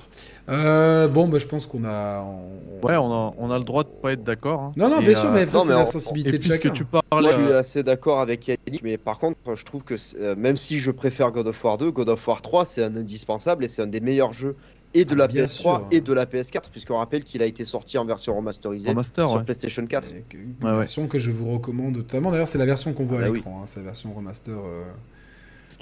Euh, 0.48 1.06
bon, 1.06 1.28
bah, 1.28 1.38
je 1.38 1.46
pense 1.46 1.66
qu'on 1.68 1.84
a. 1.84 2.22
on- 2.24 2.84
Ouais, 2.84 2.96
on 2.96 3.12
a, 3.12 3.32
on 3.38 3.52
a 3.52 3.58
le 3.58 3.62
droit 3.62 3.84
de 3.84 3.88
pas 3.88 4.14
être 4.14 4.24
d'accord. 4.24 4.60
hein. 4.60 4.72
Non, 4.76 4.88
non, 4.88 4.98
Et, 5.00 5.04
bien 5.04 5.14
sûr, 5.14 5.28
euh, 5.28 5.32
mais 5.34 5.42
après, 5.42 5.60
c'est 5.60 5.68
la 5.68 5.78
on- 5.82 5.84
sensibilité 5.84 6.38
de 6.38 6.42
chacun. 6.42 6.70
tu 6.70 6.84
Moi, 6.92 7.02
parles, 7.08 7.26
je 7.30 7.36
suis 7.36 7.42
euh, 7.44 7.58
assez 7.60 7.84
d'accord 7.84 8.18
avec 8.18 8.48
Yannick, 8.48 8.82
mais 8.82 8.98
par 8.98 9.20
contre, 9.20 9.38
je 9.54 9.64
trouve 9.64 9.84
que 9.84 9.94
même 10.34 10.56
si 10.56 10.78
je 10.80 10.90
préfère 10.90 11.30
God 11.30 11.46
of 11.46 11.62
War 11.62 11.78
2, 11.78 11.92
God 11.92 12.08
of 12.08 12.26
War 12.26 12.42
3, 12.42 12.64
c'est 12.64 12.82
un 12.82 12.96
indispensable 12.96 13.64
et 13.64 13.68
c'est 13.68 13.82
un 13.82 13.86
des 13.86 14.00
meilleurs 14.00 14.32
jeux 14.32 14.56
et 14.92 15.04
de 15.04 15.12
Ah, 15.14 15.18
la 15.18 15.28
bien 15.28 15.44
PS3 15.44 15.76
sûr. 15.76 15.86
et 15.92 16.00
de 16.00 16.12
la 16.12 16.26
PS4, 16.26 16.70
puisqu'on 16.72 16.96
rappelle 16.96 17.22
qu'il 17.22 17.44
a 17.44 17.46
été 17.46 17.64
sorti 17.64 17.98
en 17.98 18.04
version 18.04 18.36
remasterisée 18.36 18.90
En 18.90 18.94
master, 18.94 19.28
sur 19.28 19.38
ouais. 19.38 19.44
PlayStation 19.44 19.86
4. 19.86 20.08
Et 20.08 20.24
que- 20.28 20.36
Une 20.36 20.54
Ouais, 20.64 20.70
ouais. 20.72 20.78
version 20.78 21.06
que 21.06 21.20
je 21.20 21.30
vous 21.30 21.52
recommande 21.52 21.94
totalement. 21.94 22.32
D'ailleurs, 22.32 22.48
c'est 22.48 22.58
la 22.58 22.66
version 22.66 22.92
qu'on 22.92 23.04
voit 23.04 23.18
Ah 23.22 23.26
à 23.26 23.28
bah 23.28 23.34
l'écran. 23.36 23.60
hein, 23.62 23.66
C'est 23.66 23.78
la 23.78 23.84
version 23.86 24.12
remaster. 24.12 24.52
euh, 24.52 24.82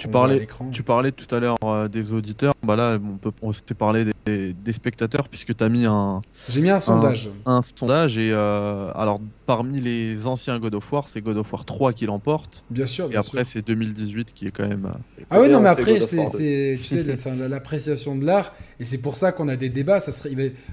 Tu 0.01 0.07
parlais, 0.07 0.47
tu 0.71 0.83
parlais 0.83 1.11
tout 1.11 1.33
à 1.35 1.39
l'heure 1.39 1.57
euh, 1.63 1.87
des 1.87 2.11
auditeurs. 2.13 2.53
Bah 2.63 2.75
là, 2.75 2.97
on 3.03 3.17
peut 3.17 3.31
on 3.43 3.53
s'est 3.53 3.61
parlé 3.77 4.05
des, 4.25 4.53
des 4.53 4.71
spectateurs 4.73 5.27
puisque 5.29 5.55
tu 5.55 5.63
as 5.63 5.69
mis 5.69 5.85
un, 5.85 6.21
J'ai 6.49 6.61
mis 6.61 6.69
un 6.71 6.79
sondage. 6.79 7.29
un 7.45 7.61
sondage 7.61 8.17
et 8.17 8.31
euh, 8.31 8.91
alors 8.95 9.19
parmi 9.45 9.79
les 9.79 10.25
anciens 10.25 10.57
God 10.59 10.73
of 10.75 10.91
War, 10.91 11.07
c'est 11.07 11.21
God 11.21 11.37
of 11.37 11.53
War 11.53 11.65
3 11.65 11.93
qui 11.93 12.05
l'emporte 12.07 12.63
Bien 12.71 12.85
sûr. 12.87 13.11
et 13.11 13.15
après 13.15 13.43
c'est 13.43 13.61
2018 13.61 14.33
qui 14.33 14.47
est 14.47 14.51
quand 14.51 14.67
même. 14.67 14.85
euh, 14.85 15.23
Ah 15.29 15.39
oui, 15.39 15.49
non, 15.49 15.59
on 15.59 15.61
mais 15.61 15.69
après, 15.69 15.99
c'est, 15.99 16.17
War 16.17 16.31
2. 16.31 16.37
c'est- 16.37 16.77
tu 16.79 16.83
sais, 16.83 17.03
l'appréciation 17.47 18.15
de 18.15 18.25
l'art, 18.25 18.53
et 18.79 18.83
c'est 18.83 18.97
pour 18.99 19.15
ça 19.15 19.31
qu'on 19.31 19.47
a 19.49 19.55
des 19.55 19.69
débats. 19.69 19.99
Ça 19.99 20.11
serait, 20.11 20.31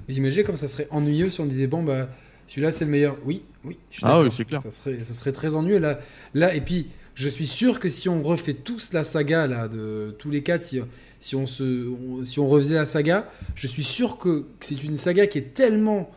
vous 0.09 0.17
imaginez 0.17 0.45
comme 0.45 0.57
ça 0.57 0.69
serait 0.69 0.89
ennuyeux 0.91 1.29
si 1.29 1.41
on 1.43 1.47
disait 1.47 1.67
bon 1.67 1.83
bah 1.83 2.09
celui-là 2.47 2.73
c'est 2.73 2.87
le 2.87 2.91
meilleur. 2.91 3.17
Oui, 3.27 3.45
oui, 3.65 3.77
je 3.91 3.97
suis 3.99 4.07
Ah 4.07 4.21
oui, 4.21 4.31
c'est 4.31 4.45
clair. 4.47 4.63
Ça 4.63 4.71
serait, 4.71 5.03
ça 5.05 5.13
serait 5.13 5.33
très 5.33 5.55
ennuyeux 5.55 5.79
là, 5.79 5.99
là. 6.35 6.55
Et 6.55 6.61
puis, 6.63 6.89
je 7.19 7.29
suis 7.29 7.47
sûr 7.49 7.81
que 7.81 7.89
si 7.89 8.09
on 8.09 8.23
refait 8.23 8.55
tous 8.55 8.93
la 8.93 9.03
saga 9.03 9.47
là 9.49 9.67
de 9.69 10.15
tous 10.19 10.31
les 10.31 10.43
quatre, 10.45 10.63
si, 10.63 10.81
si 11.21 11.35
on 11.35 11.47
se, 11.47 11.89
on- 11.89 12.25
si 12.25 12.39
on 12.39 12.49
refaisait 12.49 12.75
la 12.77 12.85
saga, 12.85 13.29
je 13.57 13.67
suis 13.67 13.83
sûr 13.83 14.19
que, 14.19 14.41
que 14.41 14.47
c'est 14.67 14.83
une 14.85 14.97
saga 14.97 15.27
qui 15.27 15.39
est 15.39 15.53
tellement 15.55 16.11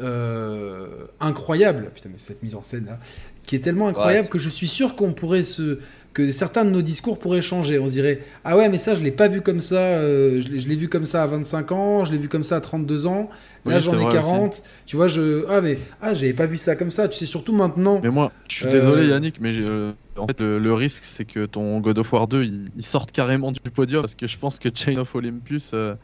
euh, 0.00 1.06
incroyable. 1.20 1.90
Putain, 1.94 2.08
mais 2.10 2.18
cette 2.18 2.42
mise 2.42 2.54
en 2.54 2.62
scène 2.62 2.86
là, 2.86 2.98
qui 3.46 3.56
est 3.56 3.60
tellement 3.60 3.88
incroyable 3.88 4.28
que 4.28 4.38
je 4.38 4.48
suis 4.48 4.66
sûr 4.68 4.94
qu'on 4.96 5.12
pourrait 5.12 5.42
se 5.42 5.78
que 6.14 6.30
certains 6.32 6.64
de 6.64 6.70
nos 6.70 6.82
discours 6.82 7.18
pourraient 7.18 7.42
changer. 7.42 7.78
On 7.78 7.86
se 7.86 7.92
dirait 7.92 8.20
Ah 8.44 8.56
ouais, 8.56 8.68
mais 8.68 8.78
ça, 8.78 8.94
je 8.94 9.02
l'ai 9.02 9.12
pas 9.12 9.28
vu 9.28 9.40
comme 9.40 9.60
ça. 9.60 9.76
euh, 9.76 10.40
je 10.40 10.48
l'ai- 10.68 10.76
vu 10.76 10.88
comme 10.88 11.06
ça 11.06 11.22
à 11.22 11.26
25 11.26 11.72
ans, 11.72 12.04
je 12.04 12.12
l'ai 12.12 12.18
vu 12.18 12.28
comme 12.28 12.42
ça 12.42 12.56
à 12.56 12.60
32 12.60 13.06
ans. 13.06 13.30
Là, 13.64 13.76
Oui, 13.76 13.80
j'en 13.80 13.92
ai 13.98 14.02
vrai 14.02 14.12
40. 14.12 14.62
Tu 14.86 14.96
vois, 14.96 15.08
je. 15.08 15.44
Ah, 15.48 15.60
mais. 15.60 15.78
Ah, 16.00 16.14
j'avais 16.14 16.32
pas 16.32 16.46
vu 16.46 16.56
ça 16.56 16.74
comme 16.76 16.90
ça. 16.90 17.08
Tu 17.08 17.18
sais, 17.18 17.26
surtout 17.26 17.54
maintenant. 17.54 18.00
Mais 18.02 18.10
moi, 18.10 18.32
je 18.48 18.54
suis 18.56 18.66
Euh, 18.66 18.70
désolé 18.72 19.08
Yannick, 19.08 19.40
mais 19.40 19.52
euh, 19.58 19.92
en 20.16 20.26
fait 20.26 20.40
le, 20.40 20.58
le 20.58 20.74
risque 20.74 21.04
c'est 21.04 21.24
que 21.24 21.46
ton 21.46 21.78
God 21.80 21.98
of 21.98 22.12
War 22.12 22.26
2 22.26 22.42
il, 22.44 22.70
il 22.76 22.84
sorte 22.84 23.12
carrément 23.12 23.52
du 23.52 23.60
podium 23.60 24.02
parce 24.02 24.14
que 24.16 24.26
je 24.26 24.38
pense 24.38 24.58
que 24.58 24.68
Chain 24.74 24.96
of 24.96 25.14
Olympus 25.14 25.70
euh, 25.74 25.94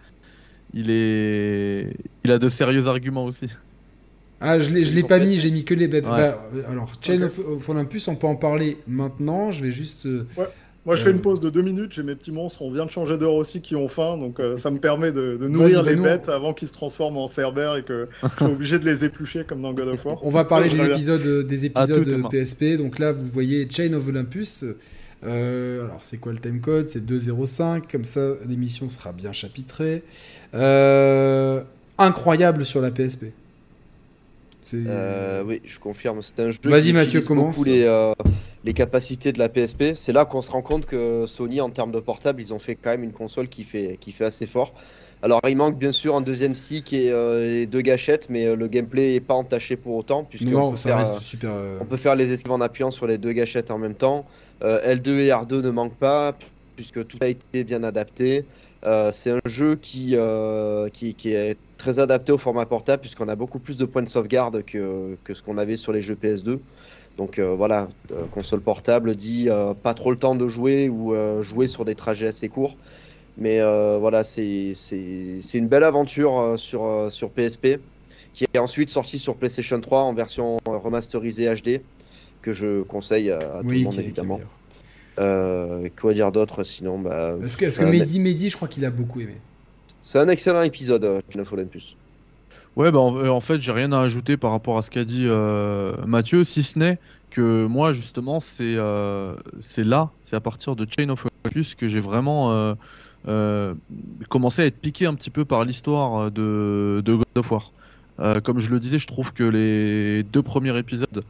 il 0.72 0.90
est, 0.90 1.96
il 2.24 2.30
a 2.30 2.38
de 2.38 2.48
sérieux 2.48 2.86
arguments 2.88 3.24
aussi. 3.24 3.46
Ah, 4.46 4.60
je 4.60 4.70
l'ai, 4.70 4.84
je 4.84 4.92
l'ai 4.92 5.02
pas 5.02 5.18
mis, 5.18 5.38
j'ai 5.38 5.50
mis 5.50 5.64
que 5.64 5.74
les 5.74 5.88
bêtes. 5.88 6.04
Ouais. 6.04 6.10
Bah, 6.10 6.48
alors, 6.70 6.92
Chain 7.00 7.22
of, 7.22 7.38
of 7.38 7.68
Olympus, 7.68 8.06
on 8.08 8.14
peut 8.16 8.26
en 8.26 8.36
parler 8.36 8.76
maintenant. 8.86 9.50
Je 9.52 9.64
vais 9.64 9.70
juste. 9.70 10.06
euh, 10.06 10.26
Moi, 10.86 10.96
je 10.96 11.02
fais 11.02 11.08
Euh. 11.08 11.12
une 11.12 11.20
pause 11.22 11.40
de 11.40 11.48
deux 11.48 11.62
minutes. 11.62 11.92
J'ai 11.92 12.02
mes 12.02 12.14
petits 12.14 12.30
monstres. 12.30 12.60
On 12.60 12.70
vient 12.70 12.84
de 12.84 12.90
changer 12.90 13.16
d'heure 13.16 13.32
aussi 13.32 13.62
qui 13.62 13.74
ont 13.74 13.88
faim. 13.88 14.18
Donc, 14.18 14.38
euh, 14.38 14.56
ça 14.56 14.70
me 14.70 14.78
permet 14.78 15.12
de, 15.12 15.38
de 15.38 15.48
nourrir 15.48 15.82
bah, 15.82 15.90
les 15.90 15.96
nous- 15.96 16.02
bêtes 16.04 16.28
avant 16.28 16.52
qu'ils 16.52 16.68
se 16.68 16.74
transforment 16.74 17.16
en 17.16 17.26
cerbères 17.26 17.76
et 17.76 17.82
que 17.84 18.06
je 18.22 18.28
suis 18.36 18.44
obligé 18.52 18.78
de 18.78 18.84
les 18.84 19.02
éplucher 19.02 19.44
comme 19.44 19.62
dans 19.62 19.72
God 19.72 19.88
of 19.88 20.04
War. 20.04 20.18
On 20.22 20.30
va 20.30 20.44
parler 20.44 20.68
des 20.68 20.84
épisodes, 20.84 21.46
des 21.46 21.64
épisodes. 21.64 22.28
PSP. 22.30 22.76
Donc 22.76 22.98
là, 22.98 23.12
vous 23.12 23.24
voyez 23.26 23.66
Chain 23.70 23.92
of 23.94 24.06
Olympus. 24.08 24.64
Euh, 25.24 25.84
alors, 25.86 26.00
c'est 26.02 26.18
quoi 26.18 26.32
le 26.32 26.38
timecode? 26.38 26.88
C'est 26.90 27.06
205. 27.06 27.90
Comme 27.90 28.04
ça, 28.04 28.20
l'émission 28.46 28.90
sera 28.90 29.12
bien 29.12 29.32
chapitrée. 29.32 30.02
Euh, 30.54 31.62
incroyable 31.96 32.66
sur 32.66 32.82
la 32.82 32.90
PSP. 32.90 33.26
Euh, 34.74 35.42
oui, 35.44 35.60
je 35.64 35.78
confirme. 35.78 36.22
C'est 36.22 36.40
un 36.40 36.50
jeu 36.50 36.58
Vas-y, 36.64 36.84
qui 36.84 36.92
Mathieu, 36.92 37.08
utilise 37.08 37.26
commence. 37.26 37.56
beaucoup 37.56 37.64
les, 37.68 37.82
euh, 37.84 38.12
les 38.64 38.72
capacités 38.72 39.32
de 39.32 39.38
la 39.38 39.48
PSP. 39.48 39.94
C'est 39.94 40.12
là 40.12 40.24
qu'on 40.24 40.42
se 40.42 40.50
rend 40.50 40.62
compte 40.62 40.86
que 40.86 41.26
Sony, 41.26 41.60
en 41.60 41.70
termes 41.70 41.92
de 41.92 42.00
portable, 42.00 42.40
ils 42.40 42.52
ont 42.54 42.58
fait 42.58 42.74
quand 42.74 42.90
même 42.90 43.04
une 43.04 43.12
console 43.12 43.48
qui 43.48 43.64
fait, 43.64 43.98
qui 44.00 44.12
fait 44.12 44.24
assez 44.24 44.46
fort. 44.46 44.74
Alors, 45.22 45.40
il 45.48 45.56
manque 45.56 45.78
bien 45.78 45.92
sûr 45.92 46.14
un 46.16 46.20
deuxième 46.20 46.54
stick 46.54 46.92
et, 46.92 47.10
euh, 47.10 47.62
et 47.62 47.66
deux 47.66 47.80
gâchettes, 47.80 48.28
mais 48.28 48.44
euh, 48.44 48.56
le 48.56 48.68
gameplay 48.68 49.12
n'est 49.14 49.20
pas 49.20 49.32
entaché 49.32 49.74
pour 49.74 49.96
autant, 49.96 50.24
puisque 50.24 50.44
non, 50.44 50.64
on, 50.64 50.70
peut 50.72 50.76
ça 50.76 50.90
faire, 50.90 50.98
reste 50.98 51.18
super. 51.20 51.50
on 51.80 51.86
peut 51.86 51.96
faire 51.96 52.14
les 52.14 52.30
esquives 52.30 52.52
en 52.52 52.60
appuyant 52.60 52.90
sur 52.90 53.06
les 53.06 53.16
deux 53.16 53.32
gâchettes 53.32 53.70
en 53.70 53.78
même 53.78 53.94
temps. 53.94 54.26
Euh, 54.62 54.94
L2 54.94 55.08
et 55.20 55.28
R2 55.30 55.62
ne 55.62 55.70
manquent 55.70 55.96
pas, 55.96 56.36
puisque 56.76 57.06
tout 57.06 57.16
a 57.22 57.28
été 57.28 57.64
bien 57.64 57.84
adapté. 57.84 58.44
Euh, 58.86 59.10
c'est 59.12 59.30
un 59.30 59.40
jeu 59.46 59.76
qui, 59.76 60.10
euh, 60.14 60.88
qui, 60.90 61.14
qui 61.14 61.32
est 61.32 61.56
très 61.78 61.98
adapté 61.98 62.32
au 62.32 62.38
format 62.38 62.66
portable, 62.66 63.00
puisqu'on 63.00 63.28
a 63.28 63.34
beaucoup 63.36 63.58
plus 63.58 63.76
de 63.76 63.84
points 63.84 64.02
de 64.02 64.08
sauvegarde 64.08 64.62
que, 64.64 65.16
que 65.24 65.32
ce 65.34 65.42
qu'on 65.42 65.58
avait 65.58 65.76
sur 65.76 65.92
les 65.92 66.02
jeux 66.02 66.16
PS2. 66.16 66.58
Donc 67.16 67.38
euh, 67.38 67.54
voilà, 67.54 67.88
console 68.32 68.60
portable 68.60 69.14
dit 69.14 69.48
pas 69.82 69.94
trop 69.94 70.10
le 70.10 70.18
temps 70.18 70.34
de 70.34 70.46
jouer 70.48 70.88
ou 70.88 71.14
jouer 71.42 71.66
sur 71.66 71.84
des 71.84 71.94
trajets 71.94 72.26
assez 72.26 72.48
courts. 72.48 72.76
Mais 73.36 73.60
voilà, 73.98 74.22
c'est 74.24 74.72
une 75.54 75.68
belle 75.68 75.84
aventure 75.84 76.54
sur, 76.56 77.06
sur 77.10 77.30
PSP 77.30 77.78
qui 78.32 78.44
est 78.52 78.58
ensuite 78.58 78.90
sortie 78.90 79.18
sur 79.20 79.36
PlayStation 79.36 79.80
3 79.80 80.00
en 80.00 80.12
version 80.12 80.56
remasterisée 80.66 81.52
HD 81.54 81.80
que 82.42 82.52
je 82.52 82.82
conseille 82.82 83.30
à, 83.30 83.38
tout 83.62 83.68
le 83.68 83.78
monde 83.84 83.92
est- 84.08 84.20
Euh, 85.18 85.88
quoi 86.00 86.12
dire 86.12 86.32
d'autre 86.32 86.64
sinon 86.64 86.98
bah, 86.98 87.34
Est-ce 87.42 87.56
que, 87.56 87.66
est-ce 87.66 87.78
que 87.78 87.84
euh, 87.84 87.90
Mehdi, 87.90 88.18
Mehdi, 88.18 88.48
je 88.50 88.56
crois 88.56 88.68
qu'il 88.68 88.84
a 88.84 88.90
beaucoup 88.90 89.20
aimé. 89.20 89.36
C'est 90.00 90.18
un 90.18 90.28
excellent 90.28 90.62
épisode, 90.62 91.04
euh, 91.04 91.20
Chain 91.32 91.40
of 91.40 91.52
Olympus. 91.52 91.96
Ouais, 92.76 92.90
bah 92.90 92.98
en, 92.98 93.16
euh, 93.16 93.28
en 93.28 93.40
fait, 93.40 93.60
j'ai 93.60 93.72
rien 93.72 93.92
à 93.92 94.00
ajouter 94.00 94.36
par 94.36 94.50
rapport 94.50 94.76
à 94.76 94.82
ce 94.82 94.90
qu'a 94.90 95.04
dit 95.04 95.24
euh, 95.26 95.94
Mathieu, 96.06 96.42
si 96.42 96.62
ce 96.62 96.78
n'est 96.78 96.98
que 97.30 97.66
moi, 97.66 97.92
justement, 97.92 98.40
c'est 98.40 98.74
euh, 98.76 99.34
c'est 99.60 99.84
là, 99.84 100.10
c'est 100.24 100.36
à 100.36 100.40
partir 100.40 100.76
de 100.76 100.86
Chain 100.86 101.08
of 101.10 101.26
Olympus 101.26 101.74
que 101.74 101.86
j'ai 101.88 102.00
vraiment 102.00 102.52
euh, 102.52 102.74
euh, 103.28 103.74
commencé 104.28 104.62
à 104.62 104.66
être 104.66 104.78
piqué 104.78 105.06
un 105.06 105.14
petit 105.14 105.30
peu 105.30 105.44
par 105.44 105.64
l'histoire 105.64 106.30
de, 106.30 107.02
de 107.04 107.14
God 107.14 107.24
of 107.36 107.50
War. 107.50 107.72
Euh, 108.20 108.34
comme 108.40 108.60
je 108.60 108.70
le 108.70 108.80
disais, 108.80 108.98
je 108.98 109.06
trouve 109.06 109.32
que 109.32 109.44
les 109.44 110.22
deux 110.22 110.42
premiers 110.42 110.76
épisodes, 110.78 111.24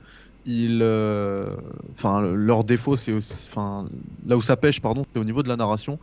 ils, 0.46 0.80
euh, 0.82 1.56
enfin, 1.92 2.20
leur 2.20 2.64
défaut, 2.64 2.96
c'est 2.96 3.12
aussi, 3.12 3.48
enfin, 3.50 3.86
là 4.26 4.36
où 4.36 4.40
ça 4.40 4.56
pêche, 4.56 4.80
pardon, 4.80 5.04
c'est 5.12 5.20
au 5.20 5.24
niveau 5.24 5.42
de 5.42 5.48
la 5.48 5.56
narration. 5.56 5.98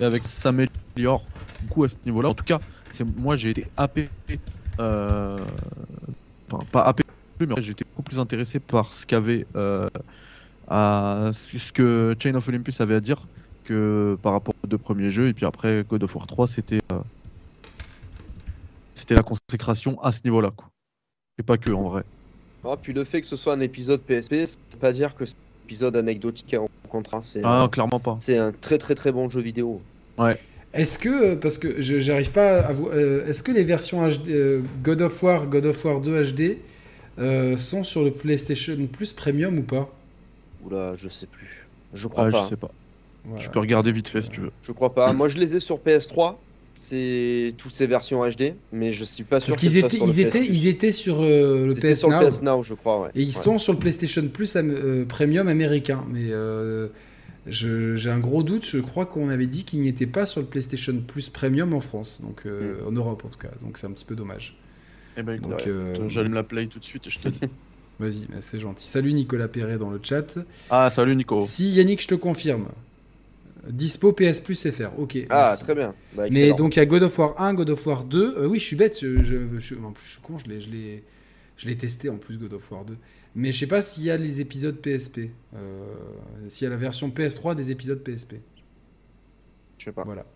Et 0.00 0.04
avec 0.04 0.24
s'améliore 0.24 1.24
beaucoup 1.62 1.84
à 1.84 1.88
ce 1.88 1.96
niveau-là. 2.04 2.28
En 2.28 2.34
tout 2.34 2.44
cas, 2.44 2.58
c'est 2.92 3.04
moi 3.18 3.36
j'ai 3.36 3.50
été 3.50 3.66
happé 3.76 4.08
euh, 4.80 5.38
enfin 6.50 6.64
pas 6.70 6.82
happé 6.82 7.02
mais 7.40 7.60
j'ai 7.60 7.72
été 7.72 7.84
beaucoup 7.84 8.02
plus 8.02 8.20
intéressé 8.20 8.60
par 8.60 8.92
ce 8.92 9.04
qu'avait 9.04 9.46
euh, 9.56 9.88
à 10.68 11.30
ce 11.32 11.72
que 11.72 12.14
Chain 12.22 12.34
of 12.34 12.46
Olympus 12.46 12.80
avait 12.80 12.94
à 12.94 13.00
dire 13.00 13.26
que 13.64 14.16
par 14.22 14.32
rapport 14.32 14.54
aux 14.62 14.66
deux 14.66 14.78
premiers 14.78 15.10
jeux 15.10 15.28
et 15.28 15.34
puis 15.34 15.46
après 15.46 15.84
God 15.88 16.04
of 16.04 16.14
War 16.14 16.26
3 16.26 16.46
c'était 16.46 16.78
euh, 16.92 17.00
c'était 18.94 19.14
la 19.14 19.22
consécration 19.22 20.00
à 20.02 20.12
ce 20.12 20.20
niveau-là 20.24 20.50
quoi 20.54 20.68
et 21.38 21.42
pas 21.42 21.56
que 21.56 21.70
en 21.70 21.82
vrai 21.88 22.04
Ah, 22.64 22.76
puis 22.80 22.92
le 22.92 23.04
fait 23.04 23.20
que 23.20 23.26
ce 23.26 23.36
soit 23.36 23.54
un 23.54 23.60
épisode 23.60 24.00
PSP, 24.02 24.34
c'est 24.68 24.80
pas 24.80 24.92
dire 24.92 25.14
que 25.14 25.24
c'est 25.24 25.34
un 25.34 25.64
épisode 25.66 25.96
anecdotique, 25.96 26.54
hein, 26.54 26.60
au 26.84 26.88
contraire, 26.88 27.22
c'est 27.22 27.40
ah 27.44 27.68
clairement 27.70 27.98
pas 28.00 28.16
c'est 28.20 28.38
un 28.38 28.52
très 28.52 28.78
très 28.78 28.94
très 28.94 29.10
bon 29.12 29.28
jeu 29.28 29.40
vidéo. 29.40 29.80
Est-ce 30.74 30.98
que, 30.98 31.32
euh, 31.32 31.36
parce 31.36 31.58
que 31.58 31.82
je 31.82 31.98
j'arrive 31.98 32.30
pas 32.30 32.60
à 32.60 32.72
vous. 32.72 32.88
euh, 32.88 33.26
Est-ce 33.28 33.42
que 33.42 33.52
les 33.52 33.64
versions 33.64 34.08
HD, 34.08 34.28
euh, 34.30 34.60
God 34.82 35.02
of 35.02 35.22
War, 35.22 35.46
God 35.46 35.66
of 35.66 35.84
War 35.84 36.00
2 36.00 36.22
HD 36.32 36.58
euh, 37.18 37.58
sont 37.58 37.84
sur 37.84 38.02
le 38.02 38.10
PlayStation 38.10 38.74
Plus 38.90 39.12
Premium 39.12 39.58
ou 39.58 39.62
pas? 39.62 39.90
Oula, 40.64 40.94
je 40.96 41.10
sais 41.10 41.26
plus. 41.26 41.66
Je 41.92 42.08
crois 42.08 42.28
Ah, 42.28 42.30
pas. 42.30 42.44
je 42.44 42.48
sais 42.48 42.56
pas 42.56 42.70
Voilà. 43.26 43.42
tu 43.42 43.50
peux 43.50 43.58
regarder 43.58 43.92
vite 43.92 44.08
fait 44.08 44.22
si 44.22 44.30
tu 44.30 44.40
veux 44.40 44.52
Je 44.62 44.72
crois 44.72 44.94
pas. 44.94 45.12
Moi, 45.12 45.28
je 45.28 45.36
les 45.36 45.54
ai 45.56 45.60
sur 45.60 45.78
PS3. 45.78 46.36
C'est 46.84 47.54
toutes 47.58 47.72
ces 47.72 47.86
versions 47.86 48.28
HD, 48.28 48.54
mais 48.72 48.90
je 48.90 49.04
suis 49.04 49.22
pas 49.24 49.38
sûr 49.38 49.50
Parce 49.54 49.60
qu'ils 49.60 49.76
étaient, 49.78 49.96
sur 49.96 50.06
le 50.06 50.12
ils 50.12 50.20
étaient, 50.20 50.40
PS 50.40 50.48
ils 50.50 50.66
étaient 50.66 50.90
sur 50.90 51.20
euh, 51.22 51.66
le 51.68 51.74
PS 51.74 51.94
sur 52.00 52.08
Now. 52.10 52.20
le 52.20 52.26
PS 52.28 52.42
Now, 52.42 52.62
je 52.64 52.74
crois. 52.74 53.02
Ouais. 53.02 53.08
Et 53.14 53.22
ils 53.22 53.26
Ouais. 53.26 53.30
sont 53.30 53.58
sur 53.58 53.72
le 53.72 53.78
PlayStation 53.78 54.26
Plus 54.26 54.56
am- 54.56 54.70
euh, 54.70 55.04
Premium 55.06 55.46
américain. 55.46 56.04
Mais 56.10 56.26
euh, 56.32 56.88
j'ai 57.46 58.10
un 58.10 58.18
gros 58.18 58.42
doute. 58.42 58.66
Je 58.66 58.78
crois 58.78 59.06
qu'on 59.06 59.28
avait 59.28 59.46
dit 59.46 59.62
qu'il 59.64 59.80
n'y 59.80 59.88
était 59.88 60.06
pas 60.06 60.26
sur 60.26 60.40
le 60.40 60.46
PlayStation 60.46 60.94
Plus 61.06 61.28
Premium 61.30 61.72
en 61.72 61.80
France. 61.80 62.20
Donc 62.20 62.42
euh, 62.46 62.82
Mm. 62.82 62.88
en 62.88 62.92
Europe 62.92 63.22
en 63.24 63.28
tout 63.28 63.38
cas. 63.38 63.50
Donc 63.62 63.78
c'est 63.78 63.86
un 63.86 63.92
petit 63.92 64.04
peu 64.04 64.16
dommage. 64.16 64.56
eh 65.16 65.22
ben 65.22 65.34
écoute, 65.34 65.66
euh, 65.68 66.08
j'allume 66.08 66.34
la 66.34 66.42
play 66.42 66.66
tout 66.66 66.78
de 66.80 66.84
suite 66.84 67.06
et 67.06 67.10
je 67.10 67.18
te 67.20 67.28
dis 67.28 67.40
vas-y, 68.00 68.26
mais 68.28 68.40
c'est 68.40 68.58
gentil. 68.58 68.86
Salut 68.86 69.12
Nicolas 69.12 69.46
Perret 69.48 69.78
dans 69.78 69.90
le 69.90 70.00
chat. 70.02 70.38
ah 70.68 70.90
salut 70.90 71.14
Nico 71.14 71.40
Si 71.40 71.70
Yannick, 71.72 72.02
je 72.02 72.08
te 72.08 72.14
confirme. 72.16 72.66
Dispo 73.68 74.12
PS 74.12 74.40
Plus 74.40 74.68
FR. 74.70 74.90
Ok. 74.98 75.18
Ah, 75.30 75.48
merci. 75.50 75.62
très 75.64 75.74
bien. 75.74 75.94
Bah, 76.14 76.24
Mais 76.32 76.52
donc 76.52 76.76
il 76.76 76.78
y 76.78 76.82
a 76.82 76.86
God 76.86 77.02
of 77.04 77.18
War 77.18 77.40
1, 77.40 77.54
God 77.54 77.70
of 77.70 77.86
War 77.86 78.04
2. 78.04 78.34
Euh, 78.38 78.46
oui, 78.46 78.58
je 78.58 78.64
suis 78.64 78.76
bête. 78.76 78.98
Je, 79.00 79.22
je- 79.22 79.58
je- 79.58 79.74
en 79.76 79.92
plus, 79.92 80.04
je 80.04 80.10
suis 80.12 80.20
con. 80.20 80.36
Je 80.38 80.46
l'ai, 80.48 80.60
je 80.60 80.68
l'ai, 80.70 81.04
je 81.56 81.68
l'ai 81.68 81.76
testé 81.76 82.08
en 82.10 82.16
plus 82.18 82.38
God 82.38 82.52
of 82.54 82.70
War 82.72 82.84
2. 82.84 82.96
Mais 83.34 83.52
je 83.52 83.58
sais 83.60 83.66
pas 83.66 83.80
s'il 83.80 84.02
y 84.04 84.10
a 84.10 84.16
les 84.16 84.40
épisodes 84.40 84.76
PSP. 84.76 85.30
Euh, 85.54 85.84
s'il 86.48 86.64
y 86.64 86.66
a 86.66 86.70
la 86.70 86.76
version 86.76 87.08
PS3 87.08 87.54
des 87.54 87.70
épisodes 87.70 88.00
PSP. 88.02 88.34
je 89.78 89.84
sais 89.84 89.92
pas. 89.92 90.02
Voilà. 90.04 90.26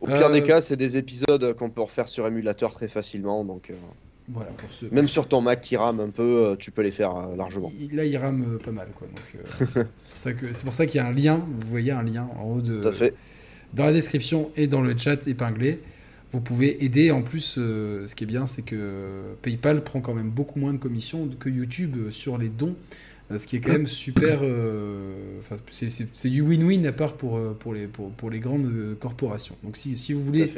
Au 0.00 0.06
pire 0.06 0.26
Euh, 0.26 0.32
des 0.32 0.42
cas, 0.42 0.60
c'est 0.60 0.76
des 0.76 0.96
épisodes 0.96 1.54
qu'on 1.54 1.70
peut 1.70 1.80
refaire 1.80 2.08
sur 2.08 2.26
émulateur 2.26 2.72
très 2.74 2.88
facilement. 2.88 3.44
Donc, 3.44 3.70
euh, 3.70 3.74
Voilà 4.28 4.50
pour 4.52 4.68
même 4.90 5.06
sur 5.06 5.28
ton 5.28 5.42
Mac 5.42 5.60
qui 5.60 5.76
rame 5.76 6.00
un 6.00 6.08
peu, 6.08 6.22
euh, 6.46 6.56
tu 6.56 6.70
peux 6.70 6.80
les 6.82 6.90
faire 6.92 7.14
euh, 7.14 7.36
largement. 7.36 7.70
Là, 7.92 8.06
il 8.06 8.16
rame 8.16 8.54
euh, 8.54 8.58
pas 8.58 8.72
mal, 8.72 8.88
quoi. 8.94 9.06
Donc, 9.06 9.76
euh, 9.76 9.84
c'est 10.14 10.64
pour 10.64 10.72
ça 10.72 10.86
qu'il 10.86 10.96
y 10.96 11.04
a 11.04 11.06
un 11.06 11.12
lien. 11.12 11.44
Vous 11.58 11.68
voyez 11.70 11.90
un 11.92 12.02
lien 12.02 12.28
en 12.38 12.44
haut 12.44 12.60
de. 12.62 12.80
Tout 12.80 12.88
à 12.88 12.92
fait. 12.92 13.14
dans 13.74 13.84
la 13.84 13.92
description 13.92 14.50
et 14.56 14.66
dans 14.66 14.80
le 14.80 14.96
chat 14.96 15.26
épinglé. 15.26 15.80
vous 16.32 16.40
pouvez 16.40 16.82
aider. 16.84 17.10
En 17.10 17.20
plus, 17.20 17.56
euh, 17.58 18.06
ce 18.06 18.14
qui 18.14 18.24
est 18.24 18.26
bien, 18.26 18.46
c'est 18.46 18.62
que 18.62 19.34
PayPal 19.42 19.84
prend 19.84 20.00
quand 20.00 20.14
même 20.14 20.30
beaucoup 20.30 20.58
moins 20.58 20.72
de 20.72 20.78
commissions 20.78 21.28
que 21.38 21.50
YouTube 21.50 22.08
sur 22.10 22.38
les 22.38 22.48
dons. 22.48 22.76
Ce 23.36 23.46
qui 23.46 23.56
est 23.56 23.60
quand 23.60 23.72
même 23.72 23.86
super. 23.86 24.38
euh, 24.42 25.40
c'est- 25.70 26.28
du 26.30 26.40
win-win 26.42 26.86
à 26.86 26.92
part 26.92 27.14
pour, 27.14 27.38
pour, 27.58 27.74
les, 27.74 27.86
pour, 27.88 28.10
pour 28.10 28.30
les 28.30 28.38
grandes 28.40 28.96
corporations. 29.00 29.56
Donc, 29.62 29.76
si, 29.76 29.96
si 29.96 30.14
vous 30.14 30.20
voulez 30.22 30.50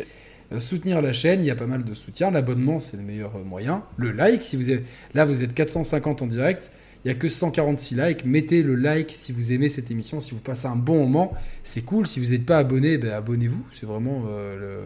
soutenir 0.59 1.03
la 1.03 1.13
chaîne, 1.13 1.41
il 1.43 1.47
y 1.47 1.51
a 1.51 1.57
pas 1.57 1.67
mal 1.67 1.85
de 1.85 1.95
soutien. 1.95 2.31
L'abonnement, 2.31 2.81
c'est 2.81 2.97
le 2.97 3.03
meilleur 3.03 3.37
euh, 3.37 3.45
moyen. 3.45 3.83
Le 3.97 4.13
like, 4.13 4.43
si 4.43 4.57
vous 4.57 4.69
avez... 4.71 4.85
là 5.15 5.25
vous 5.25 5.43
êtes 5.43 5.55
450 5.55 6.23
en 6.23 6.27
direct, 6.27 6.71
il 7.05 7.09
n'y 7.09 7.13
a 7.13 7.15
que 7.19 7.29
146 7.29 7.95
likes. 7.97 8.25
Mettez 8.25 8.63
le 8.63 8.75
like 8.75 9.11
si 9.15 9.33
vous 9.33 9.53
aimez 9.53 9.69
cette 9.69 9.91
émission, 9.91 10.21
si 10.21 10.33
vous 10.35 10.41
passez 10.41 10.67
un 10.67 10.77
bon 10.77 10.99
moment. 10.99 11.35
C'est 11.63 11.83
cool. 11.83 12.07
Si 12.07 12.21
vous 12.21 12.31
n'êtes 12.33 12.47
pas 12.47 12.59
abonné, 12.59 12.99
ben, 12.99 13.13
abonnez-vous. 13.13 13.65
C'est 13.73 13.87
vraiment 13.87 14.25
euh, 14.29 14.59
le... 14.59 14.81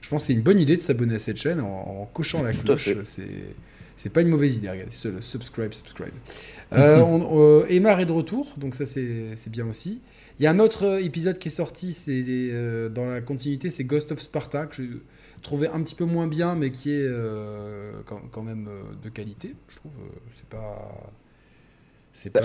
Je 0.00 0.08
pense 0.08 0.22
que 0.22 0.26
c'est 0.28 0.32
une 0.34 0.42
bonne 0.42 0.60
idée 0.60 0.76
de 0.76 0.80
s'abonner 0.80 1.16
à 1.16 1.18
cette 1.18 1.36
chaîne 1.38 1.60
en, 1.60 1.66
en 2.02 2.10
cochant 2.12 2.42
la 2.42 2.52
cloche. 2.52 2.90
C'est... 3.04 3.26
C'est 4.00 4.10
pas 4.10 4.20
une 4.22 4.28
mauvaise 4.28 4.54
idée, 4.58 4.70
regardez, 4.70 4.92
subscribe, 4.92 5.72
subscribe. 5.74 6.12
Euh, 6.72 7.00
on- 7.00 7.62
euh, 7.62 7.66
Emar 7.68 7.98
est 7.98 8.04
de 8.06 8.12
retour, 8.12 8.54
donc 8.56 8.76
ça 8.76 8.86
c'est 8.86 9.30
c'est 9.34 9.50
bien 9.50 9.66
aussi. 9.66 10.00
Il 10.38 10.44
y 10.44 10.46
a 10.46 10.50
un 10.50 10.58
autre 10.60 10.84
euh, 10.84 11.02
épisode 11.02 11.38
qui 11.38 11.48
est 11.48 11.52
sorti, 11.52 11.92
c'est 11.92 12.22
euh, 12.28 12.88
dans 12.88 13.06
la 13.06 13.20
continuité, 13.20 13.70
c'est 13.70 13.84
Ghost 13.84 14.12
of 14.12 14.20
Sparta, 14.20 14.66
que 14.66 14.76
j'ai 14.76 14.88
trouvé 15.42 15.68
un 15.68 15.82
petit 15.82 15.94
peu 15.94 16.04
moins 16.04 16.26
bien, 16.28 16.54
mais 16.54 16.70
qui 16.70 16.90
est 16.92 17.02
euh, 17.06 17.92
quand, 18.06 18.20
quand 18.30 18.42
même 18.42 18.68
de 19.02 19.08
qualité. 19.08 19.54
Je 19.68 19.76
trouve, 19.76 19.92
c'est 20.36 20.48
pas, 20.48 21.10
c'est 22.12 22.30
pas, 22.30 22.40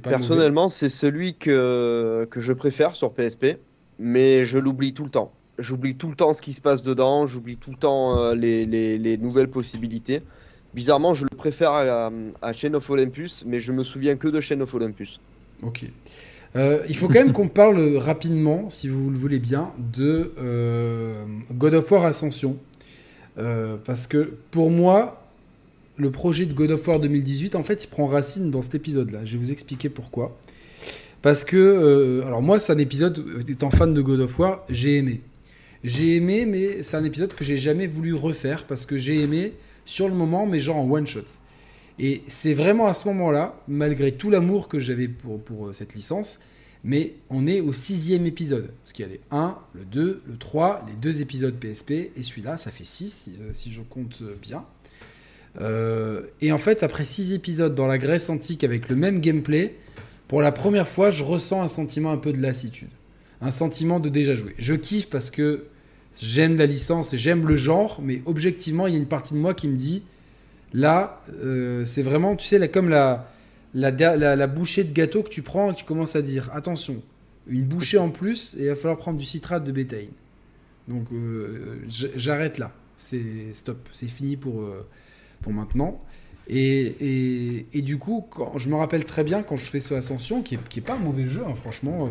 pas. 0.00 0.10
Personnellement, 0.10 0.68
c'est 0.68 0.88
celui 0.88 1.34
que, 1.36 2.26
que 2.30 2.40
je 2.40 2.52
préfère 2.52 2.94
sur 2.94 3.12
PSP, 3.12 3.58
mais 3.98 4.44
je 4.44 4.58
l'oublie 4.58 4.94
tout 4.94 5.04
le 5.04 5.10
temps. 5.10 5.32
J'oublie 5.58 5.96
tout 5.96 6.08
le 6.08 6.16
temps 6.16 6.32
ce 6.32 6.42
qui 6.42 6.52
se 6.52 6.60
passe 6.60 6.82
dedans, 6.82 7.26
j'oublie 7.26 7.56
tout 7.56 7.70
le 7.70 7.76
temps 7.76 8.32
les, 8.32 8.64
les- 8.66 8.98
les 8.98 9.16
nouvelles 9.18 9.50
possibilités. 9.50 10.22
Bizarrement, 10.72 11.14
je 11.14 11.26
le 11.30 11.36
préfère 11.36 11.70
à, 11.70 12.10
à 12.42 12.52
Chain 12.52 12.74
of 12.74 12.90
Olympus, 12.90 13.44
mais 13.46 13.60
je 13.60 13.70
me 13.72 13.84
souviens 13.84 14.16
que 14.16 14.26
de 14.26 14.40
Chain 14.40 14.60
of 14.60 14.74
Olympus. 14.74 15.20
Ok. 15.62 15.84
Euh, 16.56 16.84
il 16.88 16.96
faut 16.96 17.08
quand 17.08 17.14
même 17.14 17.32
qu'on 17.32 17.48
parle 17.48 17.96
rapidement, 17.96 18.70
si 18.70 18.88
vous 18.88 19.10
le 19.10 19.16
voulez 19.16 19.40
bien, 19.40 19.70
de 19.92 20.32
euh, 20.38 21.24
God 21.52 21.74
of 21.74 21.90
War 21.90 22.04
Ascension. 22.04 22.56
Euh, 23.38 23.76
parce 23.84 24.06
que 24.06 24.34
pour 24.52 24.70
moi, 24.70 25.26
le 25.96 26.10
projet 26.12 26.46
de 26.46 26.52
God 26.52 26.70
of 26.70 26.86
War 26.86 27.00
2018, 27.00 27.56
en 27.56 27.62
fait, 27.62 27.84
il 27.84 27.88
prend 27.88 28.06
racine 28.06 28.50
dans 28.50 28.62
cet 28.62 28.76
épisode-là. 28.76 29.24
Je 29.24 29.32
vais 29.32 29.38
vous 29.38 29.52
expliquer 29.52 29.88
pourquoi. 29.88 30.38
Parce 31.22 31.42
que, 31.42 32.22
alors 32.24 32.42
moi, 32.42 32.58
c'est 32.58 32.72
un 32.72 32.78
épisode, 32.78 33.24
étant 33.48 33.70
fan 33.70 33.94
de 33.94 34.02
God 34.02 34.20
of 34.20 34.38
War, 34.38 34.64
j'ai 34.68 34.98
aimé. 34.98 35.22
J'ai 35.82 36.16
aimé, 36.16 36.46
mais 36.46 36.82
c'est 36.82 36.96
un 36.96 37.04
épisode 37.04 37.34
que 37.34 37.44
j'ai 37.44 37.56
jamais 37.56 37.86
voulu 37.86 38.14
refaire 38.14 38.66
parce 38.66 38.86
que 38.86 38.96
j'ai 38.96 39.20
aimé 39.22 39.54
sur 39.84 40.08
le 40.08 40.14
moment, 40.14 40.46
mais 40.46 40.60
genre 40.60 40.76
en 40.76 40.90
one 40.90 41.06
shot. 41.06 41.20
Et 41.98 42.22
c'est 42.26 42.54
vraiment 42.54 42.86
à 42.86 42.92
ce 42.92 43.06
moment-là, 43.08 43.60
malgré 43.68 44.12
tout 44.12 44.30
l'amour 44.30 44.68
que 44.68 44.80
j'avais 44.80 45.08
pour, 45.08 45.40
pour 45.40 45.68
euh, 45.68 45.72
cette 45.72 45.94
licence, 45.94 46.40
mais 46.82 47.14
on 47.30 47.46
est 47.46 47.60
au 47.60 47.72
sixième 47.72 48.26
épisode. 48.26 48.70
Parce 48.82 48.92
qu'il 48.92 49.06
y 49.06 49.08
a 49.08 49.12
les 49.12 49.20
1, 49.30 49.56
le 49.74 49.84
2, 49.84 50.22
le 50.26 50.36
3, 50.36 50.84
les 50.88 50.94
deux 50.94 51.22
épisodes 51.22 51.54
PSP, 51.54 51.90
et 51.90 52.22
celui-là, 52.22 52.56
ça 52.56 52.70
fait 52.70 52.84
6, 52.84 53.10
si, 53.10 53.32
euh, 53.40 53.50
si 53.52 53.72
je 53.72 53.80
compte 53.82 54.20
euh, 54.22 54.34
bien. 54.40 54.64
Et 56.40 56.50
en 56.50 56.58
fait, 56.58 56.82
après 56.82 57.04
6 57.04 57.32
épisodes 57.32 57.76
dans 57.76 57.86
la 57.86 57.96
Grèce 57.96 58.28
antique 58.28 58.64
avec 58.64 58.88
le 58.88 58.96
même 58.96 59.20
gameplay, 59.20 59.76
pour 60.26 60.42
la 60.42 60.50
première 60.50 60.88
fois, 60.88 61.12
je 61.12 61.22
ressens 61.22 61.62
un 61.62 61.68
sentiment 61.68 62.10
un 62.10 62.16
peu 62.16 62.32
de 62.32 62.42
lassitude. 62.42 62.88
Un 63.40 63.52
sentiment 63.52 64.00
de 64.00 64.08
déjà 64.08 64.34
joué. 64.34 64.56
Je 64.58 64.74
kiffe 64.74 65.08
parce 65.08 65.30
que 65.30 65.66
j'aime 66.20 66.56
la 66.56 66.66
licence 66.66 67.12
et 67.14 67.18
j'aime 67.18 67.46
le 67.46 67.56
genre, 67.56 68.00
mais 68.02 68.20
objectivement, 68.26 68.88
il 68.88 68.94
y 68.94 68.96
a 68.96 68.98
une 68.98 69.06
partie 69.06 69.34
de 69.34 69.38
moi 69.38 69.54
qui 69.54 69.68
me 69.68 69.76
dit 69.76 70.02
Là, 70.74 71.22
euh, 71.32 71.84
c'est 71.84 72.02
vraiment, 72.02 72.34
tu 72.34 72.46
sais, 72.46 72.58
là, 72.58 72.66
comme 72.66 72.88
la, 72.88 73.28
la, 73.74 74.46
bouchée 74.48 74.82
de 74.82 74.92
gâteau 74.92 75.22
que 75.22 75.28
tu 75.28 75.40
prends 75.40 75.70
et 75.70 75.74
tu 75.74 75.84
commences 75.84 76.16
à 76.16 76.22
dire 76.22 76.50
attention, 76.52 77.00
une 77.46 77.62
bouchée 77.62 77.96
en 77.96 78.10
plus 78.10 78.56
et 78.56 78.64
il 78.64 78.68
va 78.68 78.74
falloir 78.74 78.98
prendre 78.98 79.16
du 79.18 79.24
citrate 79.24 79.64
de 79.64 79.70
bétaïne. 79.70 80.10
Donc 80.88 81.06
euh, 81.12 81.78
j'arrête 81.88 82.58
là. 82.58 82.72
C'est 82.96 83.52
stop, 83.52 83.88
c'est 83.92 84.08
fini 84.08 84.36
pour, 84.36 84.62
euh, 84.62 84.86
pour 85.42 85.52
maintenant. 85.52 86.02
Et, 86.48 86.82
et, 87.00 87.66
et 87.72 87.82
du 87.82 87.98
coup, 87.98 88.26
quand, 88.28 88.58
je 88.58 88.68
me 88.68 88.74
rappelle 88.74 89.04
très 89.04 89.22
bien 89.22 89.44
quand 89.44 89.56
je 89.56 89.64
fais 89.64 89.80
ce 89.80 89.94
Ascension, 89.94 90.42
qui 90.42 90.56
est, 90.56 90.68
qui 90.68 90.80
est 90.80 90.82
pas 90.82 90.94
un 90.94 90.98
mauvais 90.98 91.26
jeu, 91.26 91.42
hein, 91.48 91.54
franchement. 91.54 92.10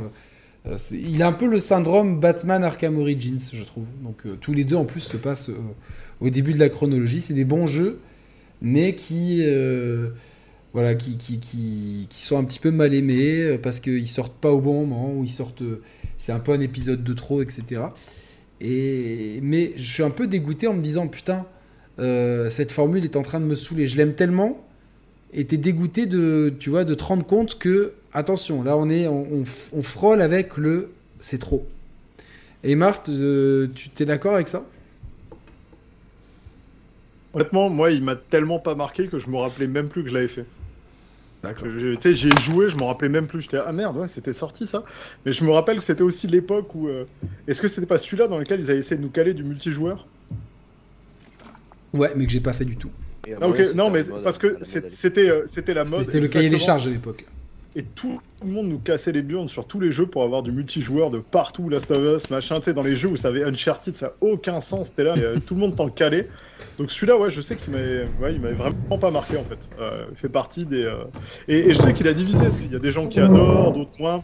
il 0.91 1.22
a 1.22 1.27
un 1.27 1.34
peu 1.34 1.48
le 1.48 1.60
syndrome 1.60 2.22
Batman 2.22 2.64
Arkham 2.64 2.98
Origins, 2.98 3.41
je 3.52 3.64
trouve. 3.64 3.88
Donc 4.02 4.23
tous 4.40 4.53
les 4.53 4.64
deux 4.64 4.77
en 4.77 4.85
plus 4.85 5.02
se 5.02 5.18
passent 5.18 5.52
au 6.22 6.30
début 6.30 6.53
de 6.53 6.60
la 6.60 6.69
chronologie. 6.69 7.22
C'est 7.22 7.34
des 7.34 7.45
bons 7.45 7.68
jeux, 7.68 7.99
mais 8.64 8.95
qui, 8.95 9.41
euh, 9.41 10.10
voilà, 10.72 10.95
qui, 10.95 11.18
qui, 11.18 11.40
qui, 11.40 12.07
qui 12.10 12.22
sont 12.22 12.38
un 12.38 12.44
petit 12.45 12.60
peu 12.60 12.72
mal 12.72 12.94
aimés 12.95 13.41
euh, 13.41 13.57
parce 13.61 13.80
qu'ils 13.80 14.07
sortent 14.07 14.34
pas 14.40 14.52
au 14.52 14.61
bon 14.61 14.85
moment, 14.85 15.14
ou 15.14 15.23
ils 15.23 15.30
sortent. 15.30 15.64
c'est 16.18 16.31
un 16.31 16.40
peu 16.40 16.53
un 16.53 16.61
épisode 16.61 17.03
de 17.03 17.14
trop, 17.14 17.44
etc. 17.44 17.81
Et, 18.61 19.40
mais 19.44 19.73
je 19.76 19.94
suis 19.94 20.03
un 20.03 20.10
peu 20.10 20.26
dégoûté 20.26 20.68
en 20.68 20.73
me 20.73 20.81
disant 20.81 21.07
putain, 21.07 21.45
euh, 21.99 22.49
cette 22.49 22.72
formule 22.72 23.03
est 23.03 23.18
en 23.18 23.22
train 23.22 23.41
de 23.41 23.45
me 23.45 23.56
saouler. 23.56 23.85
Je 23.85 23.98
l'aime 23.98 24.15
tellement, 24.15 24.65
et 25.34 25.45
t'es 25.45 25.57
dégoûté 25.57 26.06
de, 26.06 26.53
tu 26.60 26.69
vois, 26.69 26.85
de 26.85 26.94
te 26.95 27.03
rendre 27.03 27.26
compte 27.26 27.60
que 27.60 27.94
attention, 28.14 28.64
là 28.64 28.77
on 28.77 28.90
est, 28.90 29.07
on, 29.07 29.44
frôle 29.81 30.22
avec 30.22 30.57
le, 30.57 30.91
c'est 31.19 31.40
trop. 31.40 31.68
Et 32.64 32.76
Marthe, 32.76 33.11
tu 33.76 33.90
t'es 33.90 34.06
d'accord 34.06 34.35
avec 34.35 34.48
ça? 34.48 34.65
Honnêtement, 37.34 37.69
moi, 37.69 37.91
il 37.91 38.03
m'a 38.03 38.15
tellement 38.15 38.60
pas 38.60 38.76
marqué 38.76 39.07
que 39.07 39.18
je 39.19 39.27
me 39.30 39.38
rappelais 39.38 39.68
même 39.68 39.89
plus 39.89 40.03
que 40.03 40.10
je 40.10 40.14
l'avais 40.14 40.27
fait. 40.27 40.45
D'accord. 41.41 41.68
Tu 41.77 41.95
sais, 41.99 42.14
j'y 42.14 42.27
ai 42.30 42.41
joué, 42.41 42.69
je 42.69 42.77
me 42.77 42.84
rappelais 42.84 43.10
même 43.10 43.27
plus. 43.27 43.41
J'étais 43.41 43.57
ah 43.57 43.72
merde, 43.73 43.97
ouais, 43.97 44.07
c'était 44.07 44.31
sorti 44.31 44.65
ça. 44.65 44.84
Mais 45.26 45.31
je 45.34 45.43
me 45.43 45.51
rappelle 45.51 45.77
que 45.80 45.84
c'était 45.84 46.03
aussi 46.03 46.27
l'époque 46.27 46.73
où. 46.76 46.88
euh, 46.88 47.05
Est-ce 47.47 47.61
que 47.61 47.68
c'était 47.68 47.85
pas 47.88 47.97
celui-là 47.97 48.27
dans 48.27 48.38
lequel 48.38 48.61
ils 48.61 48.69
avaient 48.69 48.80
essayé 48.80 48.95
de 48.97 49.01
nous 49.01 49.10
caler 49.10 49.34
du 49.34 49.43
multijoueur? 49.43 50.07
Ouais, 51.93 52.11
mais 52.15 52.26
que 52.26 52.31
j'ai 52.31 52.39
pas 52.39 52.53
fait 52.53 52.64
du 52.65 52.77
tout. 52.77 52.91
Et 53.27 53.34
à 53.34 53.38
Ah, 53.41 53.47
Ok, 53.49 53.57
non, 53.60 53.65
c'était 53.65 53.73
mais 53.91 54.03
la 54.03 54.10
mode- 54.10 54.22
parce 54.23 54.38
que 54.38 54.57
c'est- 54.61 54.76
l'époque. 54.76 54.91
c'était 54.93 55.30
euh, 55.30 55.43
c'était 55.45 55.73
la 55.73 55.84
mode. 55.84 56.03
C'était 56.03 56.19
le 56.22 56.27
cahier 56.30 56.49
des 56.49 56.55
exactement. 56.55 56.77
charges 56.80 56.88
à 56.88 56.91
l'époque. 56.91 57.26
Et 57.75 57.83
tout 57.87 58.21
le 58.43 58.49
monde 58.51 58.67
nous 58.67 58.79
cassait 58.79 59.11
les 59.11 59.23
burnes 59.23 59.47
sur 59.47 59.67
tous 59.67 59.79
les 59.79 59.91
jeux 59.91 60.05
pour 60.07 60.23
avoir 60.23 60.43
du 60.43 60.51
multijoueur 60.51 61.09
de 61.09 61.19
partout, 61.19 61.69
Last 61.69 61.89
of 61.91 62.03
Us, 62.17 62.29
machin. 62.29 62.57
Tu 62.57 62.63
sais, 62.63 62.73
dans 62.73 62.83
les 62.83 62.95
jeux 62.95 63.09
où 63.09 63.15
ça 63.15 63.29
avait 63.29 63.43
Uncharted, 63.43 63.95
ça 63.95 64.07
a 64.07 64.13
aucun 64.21 64.59
sens. 64.59 64.89
C'était 64.89 65.03
là, 65.03 65.15
euh, 65.17 65.39
tout 65.39 65.55
le 65.55 65.61
monde 65.61 65.75
t'en 65.75 65.89
calait. 65.89 66.29
Donc 66.77 66.91
celui-là, 66.91 67.17
ouais, 67.17 67.29
je 67.29 67.41
sais 67.41 67.57
qu'il 67.57 67.73
m'avait 67.73 68.05
ouais, 68.19 68.37
vraiment 68.53 68.75
pas 68.99 69.11
marqué 69.11 69.37
en 69.37 69.45
fait. 69.45 69.69
Euh, 69.79 70.07
il 70.11 70.17
fait 70.17 70.29
partie 70.29 70.65
des. 70.67 70.83
euh, 70.83 71.05
Et, 71.47 71.73
je 71.73 71.81
sais 71.81 71.93
qu'il 71.93 72.07
a 72.07 72.13
divisé. 72.13 72.45
parce 72.47 72.59
qu'il 72.59 72.71
y 72.71 72.75
a 72.75 72.79
des 72.79 72.91
gens 72.91 73.07
qui 73.07 73.19
adorent, 73.19 73.71
d'autres 73.73 73.93
moins. 73.99 74.23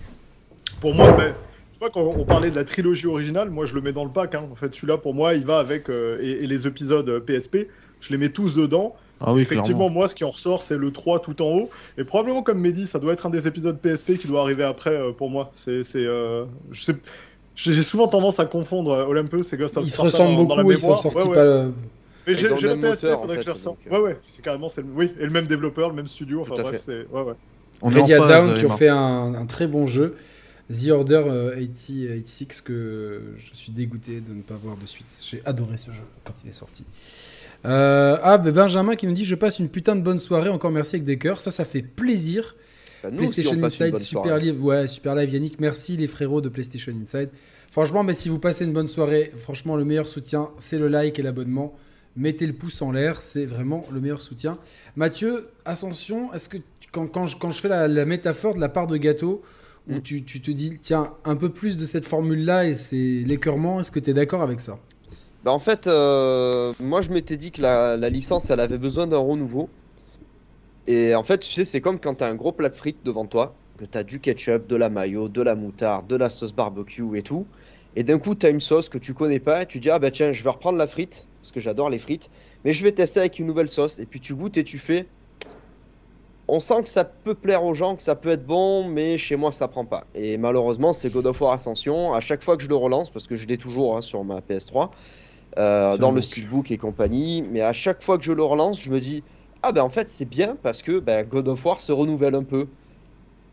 Pour 0.80 0.94
moi, 0.96 1.14
ben, 1.14 1.36
tu 1.72 1.80
vois, 1.80 1.90
quand 1.90 2.02
on 2.04 2.26
parlait 2.26 2.52
de 2.52 2.56
la 2.56 2.64
trilogie 2.66 3.08
originale, 3.08 3.50
moi 3.50 3.66
je 3.66 3.74
le 3.76 3.82
mets 3.82 3.94
dans 3.94 4.06
le 4.06 4.12
pack. 4.12 4.36
hein. 4.36 4.48
En 4.52 4.56
fait, 4.56 4.74
celui-là, 4.74 4.98
pour 4.98 5.14
moi, 5.16 5.34
il 5.34 5.46
va 5.46 5.60
avec. 5.60 5.90
et, 5.90 6.46
les 6.48 6.68
épisodes 6.68 7.20
PSP, 7.26 7.68
je 8.00 8.12
les 8.12 8.18
mets 8.18 8.30
tous 8.32 8.54
dedans. 8.54 8.96
Ah 9.22 9.34
oui, 9.34 9.42
Effectivement, 9.42 9.80
clairement. 9.80 9.90
moi, 9.90 10.08
ce 10.08 10.16
qui 10.16 10.24
en 10.24 10.30
ressort, 10.30 10.62
c'est 10.64 10.78
le 10.78 10.92
3 10.92 11.20
tout 11.20 11.42
en 11.42 11.46
haut. 11.48 11.70
Et 11.98 12.04
probablement, 12.04 12.42
comme 12.44 12.60
Mehdi, 12.60 12.88
ça 12.88 13.00
doit 13.00 13.14
être 13.14 13.26
un 13.26 13.30
des 13.30 13.48
épisodes 13.48 13.78
PSP 13.78 14.18
qui 14.18 14.28
doit 14.28 14.42
arriver 14.42 14.64
après 14.64 14.92
euh, 14.92 15.12
pour 15.12 15.30
moi. 15.30 15.50
C'est, 15.54 15.84
c'est, 15.84 16.06
euh, 16.06 16.46
je 16.72 16.82
sais, 16.84 16.96
j'ai 17.56 17.82
souvent 17.84 18.08
tendance 18.08 18.40
à 18.40 18.46
confondre 18.46 18.92
euh, 18.92 19.06
Olympus 19.06 19.52
et 19.52 19.58
Ghost 19.58 19.76
of 19.78 19.86
Ils 19.86 19.92
se 19.92 20.00
ressemblent 20.00 20.36
dans- 20.38 20.44
dans 20.46 20.56
la 20.56 20.64
beaucoup, 20.64 20.74
ils 20.74 20.80
sont 20.80 20.96
sortis 20.96 21.18
Ouais, 21.18 21.24
ouais. 21.28 21.36
pas. 21.36 21.44
le- 21.44 21.72
Mais 22.28 22.34
j'ai, 22.34 22.48
le 22.48 22.54
le 22.56 22.56
PSP, 22.56 23.04
moteur, 23.04 23.20
faudrait 23.22 23.24
en 23.24 23.28
que 23.28 23.34
je 23.34 23.38
les 23.38 23.44
fait, 23.46 23.52
ressorte. 23.52 23.78
donc, 23.84 23.92
Ouais, 23.92 23.98
euh. 24.00 24.04
ouais, 24.04 24.18
c'est 24.28 24.42
carrément, 24.42 24.70
c'est 24.70 24.82
le... 24.82 24.88
oui, 24.94 25.12
et 25.20 25.24
le 25.26 25.32
même 25.32 25.48
développeur, 25.48 25.90
le 25.90 25.96
même 25.96 26.08
studio. 26.08 26.42
Enfin 26.42 26.62
bref, 26.62 26.76
fait. 26.78 27.06
c'est, 27.10 27.16
ouais, 27.16 27.22
ouais. 27.22 27.34
On 27.82 27.90
est 27.92 27.96
en 27.96 27.98
Media 28.02 28.18
phase, 28.20 28.30
Down 28.30 28.50
euh, 28.52 28.54
qui 28.54 28.66
ont 28.66 28.70
fait 28.78 28.88
un, 28.90 29.34
un 29.36 29.46
très 29.46 29.68
bon 29.68 29.88
jeu. 29.88 30.16
The 30.72 30.90
Order 30.92 31.24
euh, 31.28 31.50
80, 31.56 31.66
86 32.24 32.62
que 32.62 33.22
je 33.38 33.56
suis 33.56 33.72
dégoûté 33.72 34.22
de 34.22 34.34
ne 34.34 34.42
pas 34.44 34.54
voir 34.62 34.78
de 34.78 34.86
suite. 34.86 35.08
J'ai 35.28 35.42
adoré 35.46 35.78
ce 35.78 35.92
jeu 35.92 36.04
quand 36.24 36.34
il 36.46 36.50
est 36.50 36.54
sorti. 36.54 36.84
Euh, 37.66 38.18
ah, 38.22 38.38
ben 38.38 38.54
Benjamin 38.54 38.96
qui 38.96 39.06
nous 39.08 39.14
dit 39.14 39.26
Je 39.26 39.36
passe 39.36 39.60
une 39.60 39.70
putain 39.70 39.96
de 39.96 40.02
bonne 40.02 40.20
soirée, 40.20 40.50
encore 40.50 40.72
merci 40.72 40.96
avec 40.96 41.04
des 41.06 41.18
cœurs. 41.18 41.42
Ça, 41.42 41.52
ça 41.52 41.66
fait 41.66 41.82
plaisir. 41.82 42.56
Bah, 43.04 43.10
nous 43.12 43.18
PlayStation 43.18 43.64
Inside, 43.64 43.98
super 43.98 44.38
live, 44.38 44.64
ouais, 44.64 44.88
super 44.88 45.16
live 45.16 45.32
Yannick. 45.32 45.60
Merci 45.60 45.98
les 45.98 46.08
frérots 46.08 46.42
de 46.42 46.50
PlayStation 46.50 46.94
Inside. 47.02 47.30
Franchement, 47.72 48.04
mais 48.04 48.14
si 48.14 48.30
vous 48.30 48.40
passez 48.40 48.66
une 48.66 48.74
bonne 48.74 48.88
soirée, 48.88 49.32
franchement, 49.38 49.76
le 49.76 49.86
meilleur 49.86 50.08
soutien, 50.08 50.50
c'est 50.58 50.80
le 50.80 50.88
like 50.88 51.20
et 51.20 51.22
l'abonnement. 51.22 51.76
Mettez 52.16 52.48
le 52.48 52.54
pouce 52.54 52.82
en 52.82 52.92
l'air, 52.92 53.22
c'est 53.22 53.46
vraiment 53.46 53.86
le 53.92 54.02
meilleur 54.02 54.20
soutien. 54.20 54.58
Mathieu, 54.96 55.50
Ascension, 55.66 56.34
est-ce 56.34 56.50
que 56.50 56.58
quand, 56.92 57.08
quand 57.08 57.28
je, 57.28 57.38
quand 57.38 57.52
je 57.52 57.62
fais 57.62 57.70
la, 57.70 57.88
la 57.88 58.06
métaphore 58.06 58.56
de 58.56 58.60
la 58.60 58.70
part 58.70 58.88
de 58.88 58.98
gâteau, 58.98 59.44
où 59.88 59.96
Mm. 59.96 60.02
tu, 60.02 60.24
tu 60.24 60.42
te 60.42 60.52
dis, 60.52 60.78
tiens, 60.82 61.14
un 61.26 61.36
peu 61.36 61.50
plus 61.50 61.78
de 61.78 61.86
cette 61.86 62.06
formule-là 62.06 62.66
et 62.68 62.74
c'est 62.76 63.24
l'écœurement, 63.26 63.80
est-ce 63.80 63.92
que 63.92 64.00
tu 64.00 64.10
es 64.10 64.14
d'accord 64.14 64.42
avec 64.42 64.60
ça? 64.60 64.80
Bah 65.44 65.52
en 65.52 65.60
fait, 65.60 65.88
euh, 65.88 66.74
moi 66.80 67.02
je 67.02 67.12
m'étais 67.12 67.38
dit 67.38 67.52
que 67.52 67.62
la, 67.62 67.96
licence 68.10 68.50
elle 68.50 68.60
avait 68.60 68.78
besoin 68.78 69.08
d'un 69.08 69.20
renouveau. 69.20 69.70
Et 70.88 71.16
en 71.16 71.24
fait, 71.24 71.40
tu 71.40 71.52
sais, 71.52 71.66
c'est 71.66 71.82
comme 71.82 72.00
quand 72.00 72.16
t'as 72.16 72.30
un 72.30 72.36
gros 72.36 72.52
plat 72.52 72.68
de 72.68 72.74
frites 72.74 73.06
devant 73.06 73.26
toi, 73.26 73.54
que 73.78 73.86
t'as 73.86 74.04
du 74.04 74.20
ketchup, 74.20 74.68
de 74.68 74.76
la 74.76 74.90
mayo, 74.90 75.30
de 75.30 75.42
la 75.42 75.56
moutarde, 75.56 76.08
de 76.08 76.16
la 76.16 76.30
sauce 76.30 76.54
barbecue 76.54 77.18
et 77.18 77.22
tout. 77.22 77.46
Et 77.96 78.04
d'un 78.04 78.20
coup, 78.20 78.36
tu 78.36 78.46
as 78.46 78.50
une 78.50 78.62
sauce 78.62 78.90
que 78.90 78.98
tu 78.98 79.14
connais 79.14 79.40
pas, 79.40 79.64
et 79.64 79.66
tu 79.66 79.80
dis, 79.80 79.90
ah 79.90 80.00
bah 80.00 80.12
tiens, 80.12 80.32
je 80.32 80.44
vais 80.44 80.50
reprendre 80.50 80.78
la 80.78 80.88
frite, 80.88 81.28
parce 81.42 81.52
que 81.52 81.60
j'adore 81.60 81.90
les 81.90 82.00
frites, 82.00 82.30
mais 82.66 82.74
je 82.74 82.84
vais 82.84 82.92
tester 82.92 83.20
avec 83.20 83.40
une 83.40 83.46
nouvelle 83.46 83.70
sauce. 83.70 84.00
Et 84.00 84.06
puis 84.06 84.20
tu 84.20 84.36
goûtes 84.36 84.58
et 84.58 84.64
tu 84.64 84.78
fais. 84.78 85.08
On 86.48 86.60
sent 86.60 86.82
que 86.82 86.90
ça 86.90 87.06
peut 87.06 87.36
plaire 87.36 87.64
aux 87.64 87.76
gens, 87.76 87.96
que 87.96 88.02
ça 88.02 88.16
peut 88.16 88.30
être 88.30 88.46
bon, 88.46 88.88
mais 88.88 89.18
chez 89.18 89.36
moi 89.36 89.52
ça 89.52 89.68
prend 89.68 89.86
pas. 89.86 90.06
Et 90.16 90.38
malheureusement, 90.38 90.94
c'est 90.94 91.12
God 91.12 91.28
of 91.28 91.40
War 91.42 91.54
Ascension. 91.54 92.14
À 92.14 92.20
chaque 92.20 92.44
fois 92.44 92.58
que 92.58 92.64
je 92.64 92.70
le 92.70 92.76
relance, 92.76 93.10
parce 93.12 93.28
que 93.28 93.36
je 93.36 93.48
l'ai 93.48 93.58
toujours 93.58 93.96
hein, 93.96 94.02
sur 94.02 94.24
ma 94.24 94.40
PS3, 94.40 94.90
euh, 95.60 95.98
dans 95.98 96.12
le 96.12 96.22
steelbook 96.22 96.72
et 96.72 96.78
compagnie, 96.78 97.42
mais 97.44 97.62
à 97.62 97.74
chaque 97.74 98.04
fois 98.04 98.18
que 98.18 98.24
je 98.26 98.32
le 98.34 98.44
relance, 98.44 98.82
je 98.82 98.92
me 98.92 99.00
dis 99.00 99.26
ah 99.62 99.72
ben 99.74 99.84
en 99.84 99.90
fait 99.90 100.10
c'est 100.10 100.26
bien 100.26 100.56
parce 100.56 100.82
que 100.84 101.00
ben, 101.00 101.26
God 101.28 101.48
of 101.50 101.66
War 101.66 101.80
se 101.82 101.92
renouvelle 101.92 102.36
un 102.36 102.44
peu. 102.44 102.70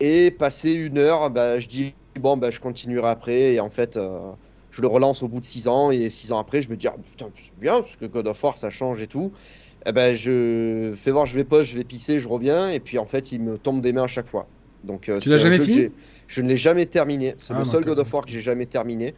Et 0.01 0.31
passé 0.31 0.73
une 0.73 0.99
heure, 0.99 1.31
ben, 1.31 1.59
je 1.59 1.69
dis 1.69 1.97
bon 2.21 2.37
ben 2.37 2.51
je 2.51 2.61
continuerai 2.61 3.09
après 3.09 3.55
et 3.55 3.61
en 3.61 3.71
fait 3.71 3.97
euh, 3.97 4.33
je 4.71 4.83
le 4.83 4.89
relance 4.89 5.23
au 5.23 5.29
bout 5.29 5.41
de 5.41 5.45
6 5.47 5.69
ans 5.69 5.91
et 5.91 6.11
6 6.11 6.33
ans 6.33 6.39
après 6.39 6.63
je 6.63 6.71
me 6.71 6.77
dis 6.77 6.89
ah, 6.89 6.97
putain 7.11 7.31
c'est 7.37 7.59
bien 7.59 7.81
parce 7.83 7.97
que 7.97 8.07
God 8.07 8.27
of 8.29 8.43
War 8.43 8.57
ça 8.57 8.71
change 8.71 9.03
et 9.03 9.09
tout. 9.09 9.33
Eh 9.87 9.93
ben 9.93 10.13
je 10.13 10.93
fais 10.97 11.11
voir 11.11 11.27
je 11.27 11.35
vais 11.35 11.45
pas, 11.45 11.63
je 11.63 11.75
vais 11.77 11.85
pisser, 11.85 12.19
je 12.19 12.29
reviens 12.29 12.71
et 12.71 12.81
puis 12.81 12.99
en 12.99 13.07
fait 13.07 13.33
il 13.33 13.41
me 13.41 13.59
tombe 13.59 13.81
des 13.81 13.93
mains 13.93 14.05
à 14.05 14.09
chaque 14.09 14.29
fois. 14.29 14.49
Donc 14.83 15.09
euh, 15.09 15.21
Tu 15.21 15.29
l'as 15.31 15.39
jamais 15.39 15.59
fini 15.59 15.93
Je 16.27 16.43
ne 16.43 16.49
l'ai 16.49 16.57
jamais 16.57 16.87
terminé. 16.87 17.35
C'est 17.39 17.55
Ah, 17.55 17.59
le 17.59 17.65
seul. 17.65 17.85
God 17.85 17.99
of 18.01 18.13
War 18.13 18.25
que 18.25 18.31
j'ai 18.31 18.41
jamais 18.41 18.67
terminé. 18.67 19.15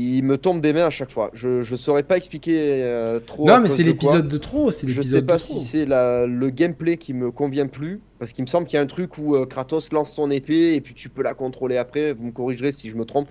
Il 0.00 0.22
me 0.22 0.38
tombe 0.38 0.60
des 0.60 0.72
mains 0.72 0.84
à 0.86 0.90
chaque 0.90 1.10
fois. 1.10 1.30
Je 1.32 1.58
ne 1.58 1.76
saurais 1.76 2.04
pas 2.04 2.16
expliquer 2.16 2.56
euh, 2.84 3.18
trop. 3.18 3.46
Non, 3.46 3.58
mais 3.60 3.68
c'est 3.68 3.82
l'épisode 3.82 4.28
de 4.28 4.38
trop. 4.38 4.70
C'est 4.70 4.86
Je 4.88 5.02
sais 5.02 5.20
de 5.22 5.26
pas 5.26 5.38
trop. 5.38 5.54
si 5.54 5.60
c'est 5.60 5.86
la- 5.86 6.24
le 6.26 6.50
gameplay 6.50 6.96
qui 6.98 7.14
me 7.14 7.30
convient 7.32 7.66
plus, 7.66 8.00
parce 8.20 8.32
qu'il 8.32 8.44
me 8.44 8.48
semble 8.48 8.66
qu'il 8.68 8.76
y 8.76 8.78
a 8.78 8.82
un 8.82 8.86
truc 8.86 9.18
où 9.18 9.34
euh, 9.34 9.44
Kratos 9.44 9.90
lance 9.92 10.12
son 10.12 10.30
épée 10.30 10.74
et 10.74 10.80
puis 10.80 10.94
tu 10.94 11.08
peux 11.08 11.22
la 11.22 11.34
contrôler 11.34 11.78
après. 11.78 12.12
Vous 12.12 12.26
me 12.26 12.30
corrigerez 12.30 12.70
si 12.70 12.88
je 12.90 12.94
me 12.96 13.04
trompe. 13.04 13.28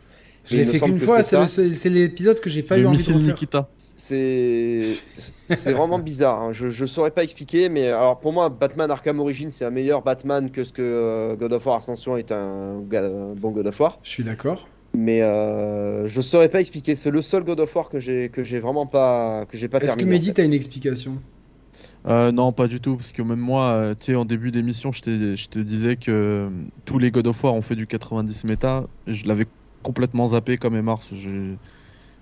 Je 0.50 0.56
l'ai 0.58 0.64
fait 0.66 0.80
qu'une 0.80 1.00
fois. 1.00 1.24
c'est 1.24 1.36
C'est 1.36 1.38
le- 1.40 1.48
ça. 1.48 1.54
c'est 1.70 1.74
c'est 1.74 1.90
l'épisode 1.90 2.40
que 2.40 2.50
j'ai 2.50 2.64
pas 2.64 2.78
eu 2.78 2.86
envie 2.86 3.04
de. 3.06 3.14
Nikita. 3.14 3.70
C'est 3.78 4.82
c'est 5.50 5.72
vraiment 5.74 6.00
bizarre. 6.00 6.42
hein. 6.42 6.52
Je, 6.54 6.70
je 6.70 6.86
saurais 6.86 7.12
pas 7.12 7.24
expliquer, 7.24 7.70
mais 7.70 7.88
alors 7.90 8.20
pour 8.20 8.32
moi, 8.34 8.50
Batman 8.50 8.90
Arkham 8.92 9.20
Origins 9.20 9.50
c'est 9.52 9.66
un 9.66 9.70
meilleur 9.72 10.02
Batman 10.04 10.50
que 10.52 10.64
ce 10.64 10.72
que 10.74 10.82
euh, 10.82 11.36
God 11.36 11.54
of 11.54 11.66
War 11.66 11.78
Ascension 11.78 12.18
est 12.18 12.32
un 12.32 12.80
bon 12.82 13.52
God 13.52 13.68
of 13.68 13.80
War. 13.80 14.00
Je 14.04 14.10
suis 14.10 14.24
d'accord. 14.24 14.68
Mais 14.94 15.22
euh, 15.22 16.08
je 16.08 16.22
saurais 16.22 16.50
pas 16.50 16.60
expliquer. 16.62 16.96
C'est 16.96 17.12
le 17.12 17.22
seul 17.22 17.44
God 17.44 17.60
of 17.60 17.76
War 17.76 17.90
que 17.90 18.00
j'ai 18.00 18.30
que 18.32 18.44
j'ai 18.44 18.60
vraiment 18.60 18.88
pas 18.88 19.46
que 19.48 19.58
j'ai 19.58 19.70
pas 19.70 19.80
Est-ce 19.80 19.98
que 19.98 20.06
terminé. 20.06 20.14
en 20.14 20.20
Mehdi, 20.20 20.34
fait. 20.34 20.36
t'as 20.36 20.46
une 20.46 20.54
explication? 20.54 21.24
Euh, 22.06 22.32
non, 22.32 22.54
pas 22.54 22.68
du 22.68 22.80
tout, 22.82 22.96
parce 22.98 23.12
que 23.12 23.22
même 23.22 23.40
moi, 23.40 23.72
euh, 23.74 23.96
tu 23.96 24.06
sais, 24.08 24.16
en 24.16 24.26
début 24.26 24.52
d'émission, 24.52 24.92
je 24.92 25.02
t'ai- 25.02 25.36
je 25.36 25.50
te 25.50 25.60
disais 25.60 25.98
que 25.98 26.12
euh, 26.12 26.50
tous 26.86 26.98
les 27.00 27.12
God 27.12 27.28
of 27.28 27.44
War 27.44 27.54
ont 27.54 27.62
fait 27.62 27.76
du 27.76 27.88
90 27.88 28.44
méta. 28.44 28.88
Je 29.08 29.26
l'avais 29.28 29.48
complètement 29.84 30.28
zappé 30.28 30.58
comme 30.58 30.76
Emars. 30.76 31.02
Je, 31.12 31.56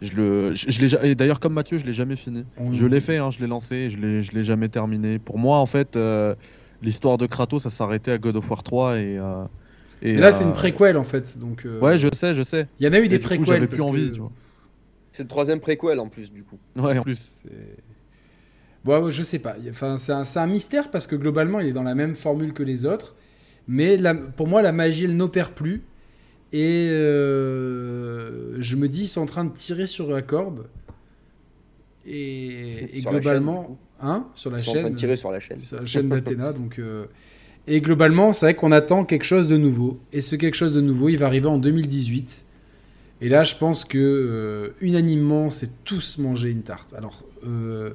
je 0.02 0.14
le, 0.14 0.54
je, 0.56 0.72
je 0.72 0.82
l'ai 0.82 0.88
ja- 0.90 1.04
et 1.06 1.16
d'ailleurs, 1.16 1.40
comme 1.42 1.54
Mathieu, 1.54 1.78
je 1.78 1.86
l'ai 1.86 1.94
jamais 1.94 2.16
fini. 2.16 2.46
Je 2.72 2.86
l'ai 2.88 3.02
fait, 3.02 3.18
hein, 3.18 3.30
je 3.32 3.40
l'ai 3.40 3.48
lancé, 3.48 3.90
je 3.90 3.98
l'ai, 4.00 4.22
je 4.22 4.34
l'ai 4.34 4.44
jamais 4.44 4.70
terminé. 4.70 5.20
Pour 5.20 5.40
moi, 5.40 5.58
en 5.60 5.66
fait, 5.68 5.96
euh, 5.98 6.36
l'histoire 6.82 7.18
de 7.18 7.28
Kratos, 7.28 7.64
ça 7.64 7.70
s'arrêtait 7.70 8.12
à 8.14 8.18
God 8.18 8.38
of 8.38 8.50
War 8.52 8.64
3 8.64 8.98
et. 9.00 9.18
euh, 9.20 9.46
et, 10.02 10.12
Et 10.12 10.16
là, 10.16 10.32
c'est 10.32 10.44
euh, 10.44 10.48
une 10.48 10.54
préquelle 10.54 10.98
en 10.98 11.04
fait. 11.04 11.38
Donc, 11.40 11.66
euh, 11.66 11.80
Ouais, 11.80 11.98
je 11.98 12.08
sais, 12.14 12.34
je 12.34 12.42
sais. 12.44 12.68
il 12.80 12.86
y 12.86 12.90
en 12.90 12.94
a 12.94 13.00
eu 13.00 13.08
des 13.08 13.16
Et 13.16 13.18
du 13.20 13.24
coup, 13.24 13.28
préquelles. 13.28 13.46
j'avais 13.46 13.68
plus 13.68 13.78
parce 13.78 13.90
envie, 13.90 14.10
que 14.10 14.14
tu 14.16 14.20
vois. 14.20 14.32
C'est 15.12 15.24
le 15.24 15.30
troisième 15.30 15.60
préquel 15.62 16.00
en 16.00 16.10
plus 16.10 16.32
du 16.32 16.44
coup. 16.44 16.58
Ouais, 16.78 16.98
en 16.98 17.04
plus. 17.04 17.16
c'est- 17.44 17.78
Bon, 18.84 19.10
je 19.10 19.24
sais 19.24 19.40
pas. 19.40 19.56
Enfin, 19.70 19.98
c'est 19.98 20.12
un, 20.12 20.24
un 20.36 20.48
mystère 20.48 20.92
parce 20.92 21.08
que 21.08 21.16
globalement, 21.16 21.60
il 21.60 21.68
est 21.68 21.74
dans 21.74 21.82
la 21.84 21.96
même 21.96 22.16
formule 22.16 22.54
que 22.54 22.62
les 22.64 22.86
autres. 22.86 23.16
Mais 23.68 23.98
la- 23.98 24.14
pour 24.14 24.48
moi, 24.48 24.62
la 24.62 24.72
magie, 24.72 25.06
elle 25.06 25.16
n'opère 25.18 25.54
plus. 25.54 25.82
Et 26.54 26.88
euh, 26.92 28.56
je 28.60 28.76
me 28.76 28.88
dis, 28.88 29.04
ils 29.04 29.08
sont 29.08 29.22
en 29.22 29.26
train 29.26 29.44
de 29.46 29.54
tirer 29.54 29.88
sur 29.88 30.10
la 30.12 30.22
corde. 30.22 30.68
Et, 32.06 32.98
et 32.98 33.02
Sur 33.02 33.12
la 33.12 33.20
globalement, 33.20 33.64
chaîne, 33.64 34.10
hein, 34.10 34.28
sur 34.36 34.52
la 34.52 34.58
Ils 34.60 34.64
sont 34.64 34.70
en 34.70 34.74
chaîne, 34.74 34.82
train 34.84 34.92
de 34.92 34.98
tirer 34.98 35.18
sur 35.18 35.32
la 35.32 35.40
chaîne. 35.40 35.58
sur 35.58 35.80
la 35.80 35.86
chaîne 35.86 36.10
d'Athéna. 36.10 36.54
donc, 36.54 36.78
euh, 36.78 37.06
et 37.68 37.82
globalement, 37.82 38.34
c'est 38.34 38.46
vrai 38.46 38.56
qu'on 38.56 38.72
attend 38.72 39.06
quelque 39.06 39.24
chose 39.24 39.48
de 39.48 39.58
nouveau. 39.58 40.00
Et 40.14 40.22
ce 40.22 40.36
quelque 40.36 40.56
chose 40.56 40.74
de 40.74 40.82
nouveau, 40.82 41.10
il 41.10 41.18
va 41.18 41.26
arriver 41.28 41.48
en 41.48 41.58
2018. 41.58 42.46
Et 43.22 43.30
là, 43.30 43.44
je 43.44 43.56
pense 43.56 43.86
que 43.86 43.98
euh, 43.98 44.70
unanimement, 44.82 45.50
c'est 45.50 45.84
tous 45.84 46.18
manger 46.20 46.50
une 46.52 46.62
tarte. 46.64 46.94
Alors, 46.94 47.24
euh, 47.48 47.92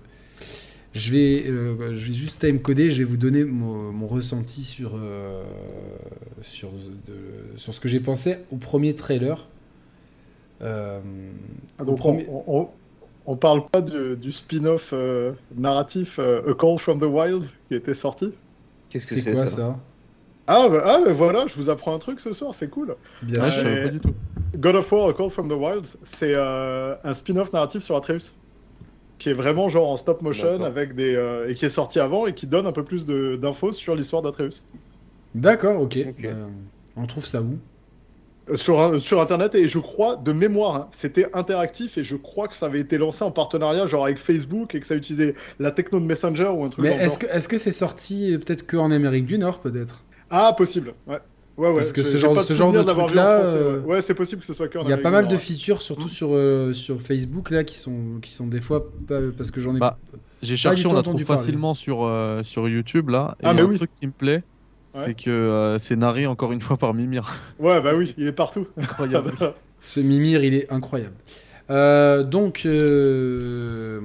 je 0.93 1.13
vais, 1.13 1.45
euh, 1.47 1.95
je 1.95 2.07
vais 2.07 2.13
juste 2.13 2.41
timecoder. 2.41 2.91
Je 2.91 2.99
vais 2.99 3.05
vous 3.05 3.17
donner 3.19 3.45
mon, 3.45 3.93
mon 3.93 4.07
ressenti 4.09 4.65
sur 4.65 4.99
sur 6.43 6.71
de- 6.73 7.57
sur 7.59 7.75
ce 7.75 7.81
que 7.81 7.89
j'ai 7.89 8.01
pensé 8.01 8.37
au 8.51 8.57
premier 8.57 8.95
trailer. 8.95 9.49
Ah, 11.79 11.85
donc 11.85 11.99
premier- 11.99 12.27
on, 12.29 12.43
on, 12.47 12.69
on 13.27 13.37
parle 13.37 13.67
pas 13.71 13.81
du, 13.83 14.17
du 14.17 14.33
spin-off 14.33 14.93
narratif 15.57 16.19
A 16.19 16.55
Call 16.59 16.79
from 16.79 16.99
the 17.01 17.05
Wild 17.05 17.45
qui 17.69 17.75
était 17.75 17.95
sorti? 17.95 18.33
Qu'est-ce 18.91 19.07
que 19.07 19.15
c'est 19.15 19.21
c'est 19.21 19.33
quoi 19.33 19.47
ça, 19.47 19.57
ça 19.57 19.77
ah, 20.47 20.69
bah, 20.69 20.83
ah, 20.85 20.99
bah, 21.07 21.13
voilà, 21.13 21.47
je 21.47 21.55
vous 21.55 21.71
apprends 21.71 21.95
un 21.95 21.99
truc 21.99 22.19
ce 22.21 22.33
soir, 22.33 22.55
c'est 22.55 22.69
cool. 22.69 22.97
Bien 23.23 23.43
sûr. 23.51 23.63
pas 23.63 23.89
du 23.89 24.01
tout. 24.01 24.15
God 24.57 24.75
of 24.75 24.91
War 24.93 25.09
A 25.09 25.13
Call 25.13 25.31
from 25.31 25.49
the 25.49 25.53
Wild, 25.53 25.87
c'est 26.03 26.35
euh, 26.35 26.97
un 27.05 27.15
spin-off 27.15 27.53
narratif 27.53 27.83
sur 27.83 27.97
Atreus 27.97 28.35
qui 29.19 29.29
est 29.29 29.35
vraiment 29.35 29.69
genre 29.69 29.91
en 29.91 29.97
stop 29.97 30.23
motion 30.23 30.65
avec 30.65 30.95
des 30.95 31.15
euh, 31.15 31.49
et 31.49 31.55
qui 31.55 31.67
est 31.67 31.71
sorti 31.71 32.01
avant 32.01 32.27
et 32.27 32.35
qui 32.35 32.47
donne 32.47 32.67
un 32.67 32.73
peu 32.73 32.83
plus 32.83 33.05
de- 33.05 33.37
d'infos 33.37 33.71
sur 33.71 33.95
l'histoire 33.95 34.23
d'Atreus. 34.23 34.65
D'accord, 35.35 35.81
ok. 35.81 35.99
Ok. 36.09 36.23
Bah, 36.23 36.31
on 36.97 37.07
trouve 37.07 37.27
ça 37.27 37.41
où? 37.43 37.53
Euh, 37.53 37.57
Sur, 38.55 39.01
sur 39.01 39.21
internet 39.21 39.55
et 39.55 39.67
je 39.69 39.79
crois 39.79 40.17
de 40.17 40.33
mémoire 40.33 40.75
hein, 40.77 40.89
c'était 40.91 41.27
interactif 41.37 41.99
et 41.99 42.05
je 42.05 42.17
crois 42.17 42.49
que 42.49 42.57
ça 42.57 42.67
avait 42.67 42.81
été 42.81 42.99
lancé 42.99 43.23
en 43.23 43.31
partenariat 43.31 43.87
genre 43.87 44.05
avec 44.05 44.19
Facebook 44.19 44.75
et 44.75 44.81
que 44.81 44.87
ça 44.87 44.95
utilisait 44.97 45.35
la 45.59 45.71
techno 45.71 46.01
de 46.01 46.05
Messenger 46.05 46.49
ou 46.55 46.65
un 46.65 46.69
truc 46.69 46.85
Mais 46.85 46.93
est-ce 46.97 47.19
que 47.19 47.27
est-ce 47.27 47.49
que 47.49 47.59
c'est 47.59 47.71
sorti 47.71 48.33
euh, 48.35 48.39
peut-être 48.39 48.67
qu'en 48.67 48.91
Amérique 48.91 49.27
du 49.27 49.39
Nord, 49.39 49.61
peut-être? 49.61 50.03
Ah 50.31 50.53
possible 50.57 50.95
ouais 51.07 51.19
ouais 51.59 51.69
ouais 51.69 51.75
Parce 51.77 51.93
que 51.93 52.03
J'ai- 52.03 52.13
ce 52.13 52.17
genre- 52.17 52.35
pas 52.35 52.43
ce 52.43 52.55
genre 52.55 52.73
de 52.73 52.83
d'avoir 52.83 52.97
vu 53.09 53.19
en 53.19 53.23
truc-là, 53.25 53.41
français, 53.43 53.57
euh, 53.59 53.81
ouais, 53.81 53.87
Ouais, 53.97 54.01
c'est 54.01 54.15
possible 54.15 54.41
que 54.41 54.47
ce 54.47 54.55
soit 54.55 54.69
que 54.69 54.79
Il 54.83 54.89
y 54.89 54.93
a 54.93 54.97
pas 54.99 55.11
mal 55.11 55.29
de 55.29 55.37
features, 55.37 55.83
surtout 55.83 56.07
Mm. 56.07 56.09
sur, 56.09 56.29
euh, 56.33 56.73
sur 56.73 57.01
Facebook, 57.03 57.51
là, 57.51 57.65
qui 57.65 57.77
sont, 57.77 58.19
qui 58.23 58.33
sont 58.33 58.47
des 58.47 58.61
fois. 58.61 58.87
pas- 59.07 59.21
parce 59.37 59.51
que 59.51 59.61
j'en 59.61 59.77
ai. 59.77 59.79
Bah, 59.79 59.99
J'ai 60.43 60.57
cherché, 60.57 60.87
on 60.87 60.93
la 60.95 61.01
entendu 61.01 61.25
trouve 61.25 61.27
parler. 61.37 61.43
facilement 61.43 61.75
sur, 61.75 62.05
euh, 62.05 62.43
sur 62.43 62.67
YouTube 62.69 63.11
là. 63.11 63.37
Et 63.41 63.45
Ah, 63.47 63.53
mais 63.55 63.61
un 63.61 63.67
oui. 63.67 63.77
truc 63.77 63.91
qui 64.01 64.07
me 64.07 64.13
plaît, 64.13 64.43
Ouais. 64.95 65.03
c'est 65.05 65.15
que 65.15 65.31
euh, 65.31 65.79
c'est 65.79 65.97
narré 65.97 66.27
encore 66.27 66.53
une 66.53 66.61
fois 66.61 66.77
par 66.77 66.95
Mimir. 66.95 67.31
Ouais 67.59 67.81
bah 67.81 67.93
oui 67.97 68.15
il 68.19 68.27
est 68.27 68.33
partout. 68.33 68.67
Incroyable. 68.77 69.33
Ce 69.83 70.01
Mimir, 70.01 70.45
il 70.45 70.55
est 70.55 70.71
incroyable. 70.73 71.15
Euh, 71.71 72.23
donc. 72.25 72.63
euh, 72.67 74.01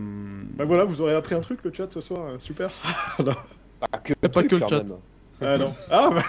bah 0.57 0.63
voilà 0.65 0.85
vous 0.85 1.01
aurez 1.01 1.15
appris 1.15 1.35
un 1.35 1.41
truc 1.41 1.59
le 1.63 1.73
chat 1.73 1.91
ce 1.91 2.01
soir 2.01 2.39
super. 2.39 2.69
Pas 3.17 3.97
que, 4.03 4.13
Pas 4.27 4.43
que 4.43 4.55
le 4.55 4.61
chat. 4.67 4.83
même. 4.83 4.93
ah 5.41 5.57
non 5.57 5.73
ah 5.89 6.09
bah, 6.13 6.23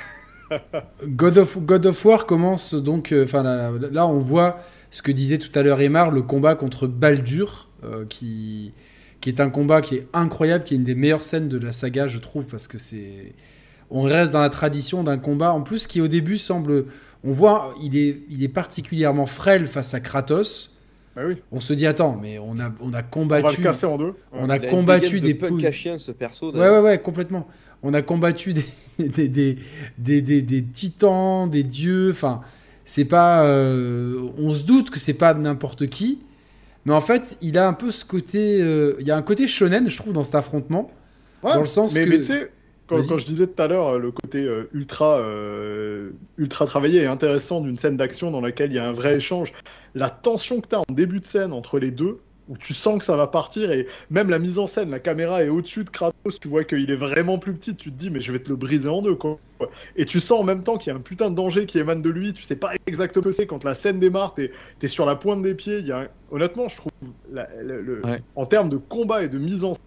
God, 1.06 1.38
of, 1.38 1.58
God 1.58 1.86
of 1.86 2.04
War 2.04 2.26
commence 2.26 2.74
donc. 2.74 3.12
euh, 3.12 3.24
Enfin, 3.24 3.42
là, 3.42 3.70
là, 3.70 3.88
là, 3.90 4.06
on 4.06 4.18
voit 4.18 4.58
ce 4.90 5.02
que 5.02 5.12
disait 5.12 5.38
tout 5.38 5.56
à 5.58 5.62
l'heure 5.62 5.80
Emar, 5.80 6.10
le 6.10 6.22
combat 6.22 6.54
contre 6.54 6.86
Baldur, 6.86 7.68
euh, 7.84 8.04
qui, 8.06 8.72
qui 9.20 9.28
est 9.28 9.40
un 9.40 9.50
combat 9.50 9.82
qui 9.82 9.96
est 9.96 10.06
incroyable, 10.12 10.64
qui 10.64 10.74
est 10.74 10.76
une 10.76 10.84
des 10.84 10.94
meilleures 10.94 11.22
scènes 11.24 11.48
de 11.48 11.58
la 11.58 11.72
saga, 11.72 12.06
je 12.06 12.18
trouve, 12.18 12.46
parce 12.46 12.68
que 12.68 12.78
c'est. 12.78 13.34
On 13.90 14.02
reste 14.02 14.32
dans 14.32 14.40
la 14.40 14.50
tradition 14.50 15.02
d'un 15.04 15.18
combat, 15.18 15.52
en 15.52 15.62
plus, 15.62 15.86
qui 15.86 16.00
au 16.00 16.08
début 16.08 16.38
semble. 16.38 16.86
On 17.24 17.32
voit, 17.32 17.74
il 17.82 17.96
est, 17.96 18.18
il 18.30 18.42
est 18.42 18.48
particulièrement 18.48 19.26
frêle 19.26 19.66
face 19.66 19.94
à 19.94 20.00
Kratos. 20.00 20.76
bah 21.14 21.22
oui 21.26 21.36
On 21.52 21.60
se 21.60 21.72
dit, 21.72 21.86
attends, 21.86 22.18
mais 22.20 22.38
on 22.38 22.58
a, 22.58 22.68
on 22.68 22.68
a 22.68 22.72
on 22.80 22.90
va 22.90 23.02
combattu. 23.02 23.56
le 23.58 23.62
casser 23.62 23.86
en 23.86 23.96
deux. 23.96 24.14
On 24.32 24.48
a 24.50 24.58
combattu 24.58 25.20
de 25.20 25.26
des 25.26 25.34
punk 25.34 25.50
pouces. 25.50 25.64
à 25.64 25.72
chien 25.72 25.98
ce 25.98 26.12
perso. 26.12 26.52
Ouais, 26.52 26.68
ouais, 26.68 26.80
ouais, 26.80 26.98
complètement. 27.00 27.46
On 27.82 27.94
a 27.94 28.02
combattu 28.02 28.54
des, 28.54 28.64
des, 28.98 29.28
des, 29.28 29.58
des, 29.98 30.20
des- 30.22 30.42
des 30.42 30.62
titans, 30.64 31.48
des 31.48 31.62
dieux. 31.62 32.10
Enfin, 32.10 32.40
c'est 32.84 33.04
pas. 33.04 33.44
euh, 33.44 34.28
on 34.38 34.52
se 34.52 34.64
doute 34.64 34.90
que 34.90 34.98
c'est 34.98 35.14
pas 35.14 35.34
n'importe 35.34 35.86
qui. 35.88 36.20
Mais 36.84 36.94
en 36.94 37.00
fait, 37.00 37.36
il 37.42 37.58
a 37.58 37.66
un 37.66 37.72
peu 37.72 37.90
ce 37.90 38.04
côté. 38.04 38.60
euh, 38.62 38.94
il 39.00 39.06
y 39.06 39.10
a 39.10 39.16
un 39.16 39.22
côté 39.22 39.46
shonen, 39.48 39.88
je 39.90 39.96
trouve, 39.96 40.12
dans 40.12 40.22
cet 40.24 40.36
affrontement. 40.36 40.90
Ouais, 41.42 41.54
Dans 41.54 41.60
le 41.60 41.66
sens 41.66 41.94
mais, 41.94 42.04
que- 42.04 42.10
mais 42.10 42.18
tu 42.18 42.24
sais, 42.24 42.50
quand, 42.86 43.18
je 43.18 43.24
disais 43.26 43.46
tout 43.46 43.62
à 43.62 43.68
l'heure 43.68 43.88
euh, 43.88 43.98
le 43.98 44.10
côté 44.12 44.44
euh, 44.44 44.68
ultra, 44.72 45.18
euh, 45.18 46.10
ultra 46.38 46.66
travaillé 46.66 47.02
et 47.02 47.06
intéressant 47.06 47.60
d'une 47.60 47.76
scène 47.76 47.96
d'action 47.96 48.30
dans 48.30 48.40
laquelle 48.40 48.70
il 48.70 48.76
y 48.76 48.78
a 48.78 48.88
un 48.88 48.92
vrai 48.92 49.16
échange, 49.16 49.52
la 49.94 50.10
tension 50.10 50.60
que 50.60 50.68
tu 50.68 50.74
as 50.76 50.80
en 50.80 50.92
début 50.92 51.20
de 51.20 51.26
scène 51.26 51.52
entre 51.52 51.78
les 51.78 51.90
deux, 51.90 52.18
où 52.48 52.56
tu 52.56 52.74
sens 52.74 52.98
que 53.00 53.04
ça 53.04 53.16
va 53.16 53.26
partir, 53.26 53.72
et 53.72 53.88
même 54.08 54.30
la 54.30 54.38
mise 54.38 54.60
en 54.60 54.66
scène, 54.68 54.90
la 54.90 55.00
caméra 55.00 55.42
est 55.42 55.48
au-dessus 55.48 55.82
de 55.82 55.90
Kratos, 55.90 56.38
tu 56.40 56.46
vois 56.46 56.62
qu'il 56.62 56.88
est 56.90 56.96
vraiment 56.96 57.38
plus 57.38 57.54
petit, 57.54 57.74
tu 57.74 57.90
te 57.90 57.96
dis, 57.96 58.08
mais 58.08 58.20
je 58.20 58.30
vais 58.30 58.38
te 58.38 58.48
le 58.48 58.54
briser 58.56 58.88
en 58.88 59.02
deux, 59.02 59.16
quoi. 59.16 59.38
Et 59.96 60.04
tu 60.04 60.20
sens 60.20 60.40
en 60.40 60.44
même 60.44 60.62
temps 60.62 60.76
qu'il 60.78 60.92
y 60.92 60.94
a 60.94 60.98
un 60.98 61.02
putain 61.02 61.30
de 61.30 61.34
danger 61.34 61.66
qui 61.66 61.78
émane 61.78 62.02
de 62.02 62.10
lui, 62.10 62.32
tu 62.32 62.42
sais 62.42 62.54
pas 62.56 62.70
exactement 62.86 63.24
ce 63.24 63.28
que 63.30 63.34
c'est, 63.34 63.46
quand 63.46 63.64
la 63.64 63.74
scène 63.74 63.98
démarre, 63.98 64.34
t'es 64.34 64.52
es 64.80 64.86
sur 64.86 65.06
la 65.06 65.16
pointe 65.16 65.42
des 65.42 65.54
pieds, 65.54 65.78
il 65.78 65.86
y 65.88 65.92
a 65.92 65.98
un- 66.02 66.08
honnêtement, 66.30 66.68
je 66.68 66.76
trouve, 66.76 66.90
la- 67.32 67.48
la- 67.64 67.76
le- 67.80 68.04
Ouais. 68.04 68.22
en 68.36 68.46
termes 68.46 68.68
de 68.68 68.76
combat 68.76 69.24
et 69.24 69.28
de 69.28 69.38
mise 69.38 69.64
en 69.64 69.72
scène, 69.72 69.82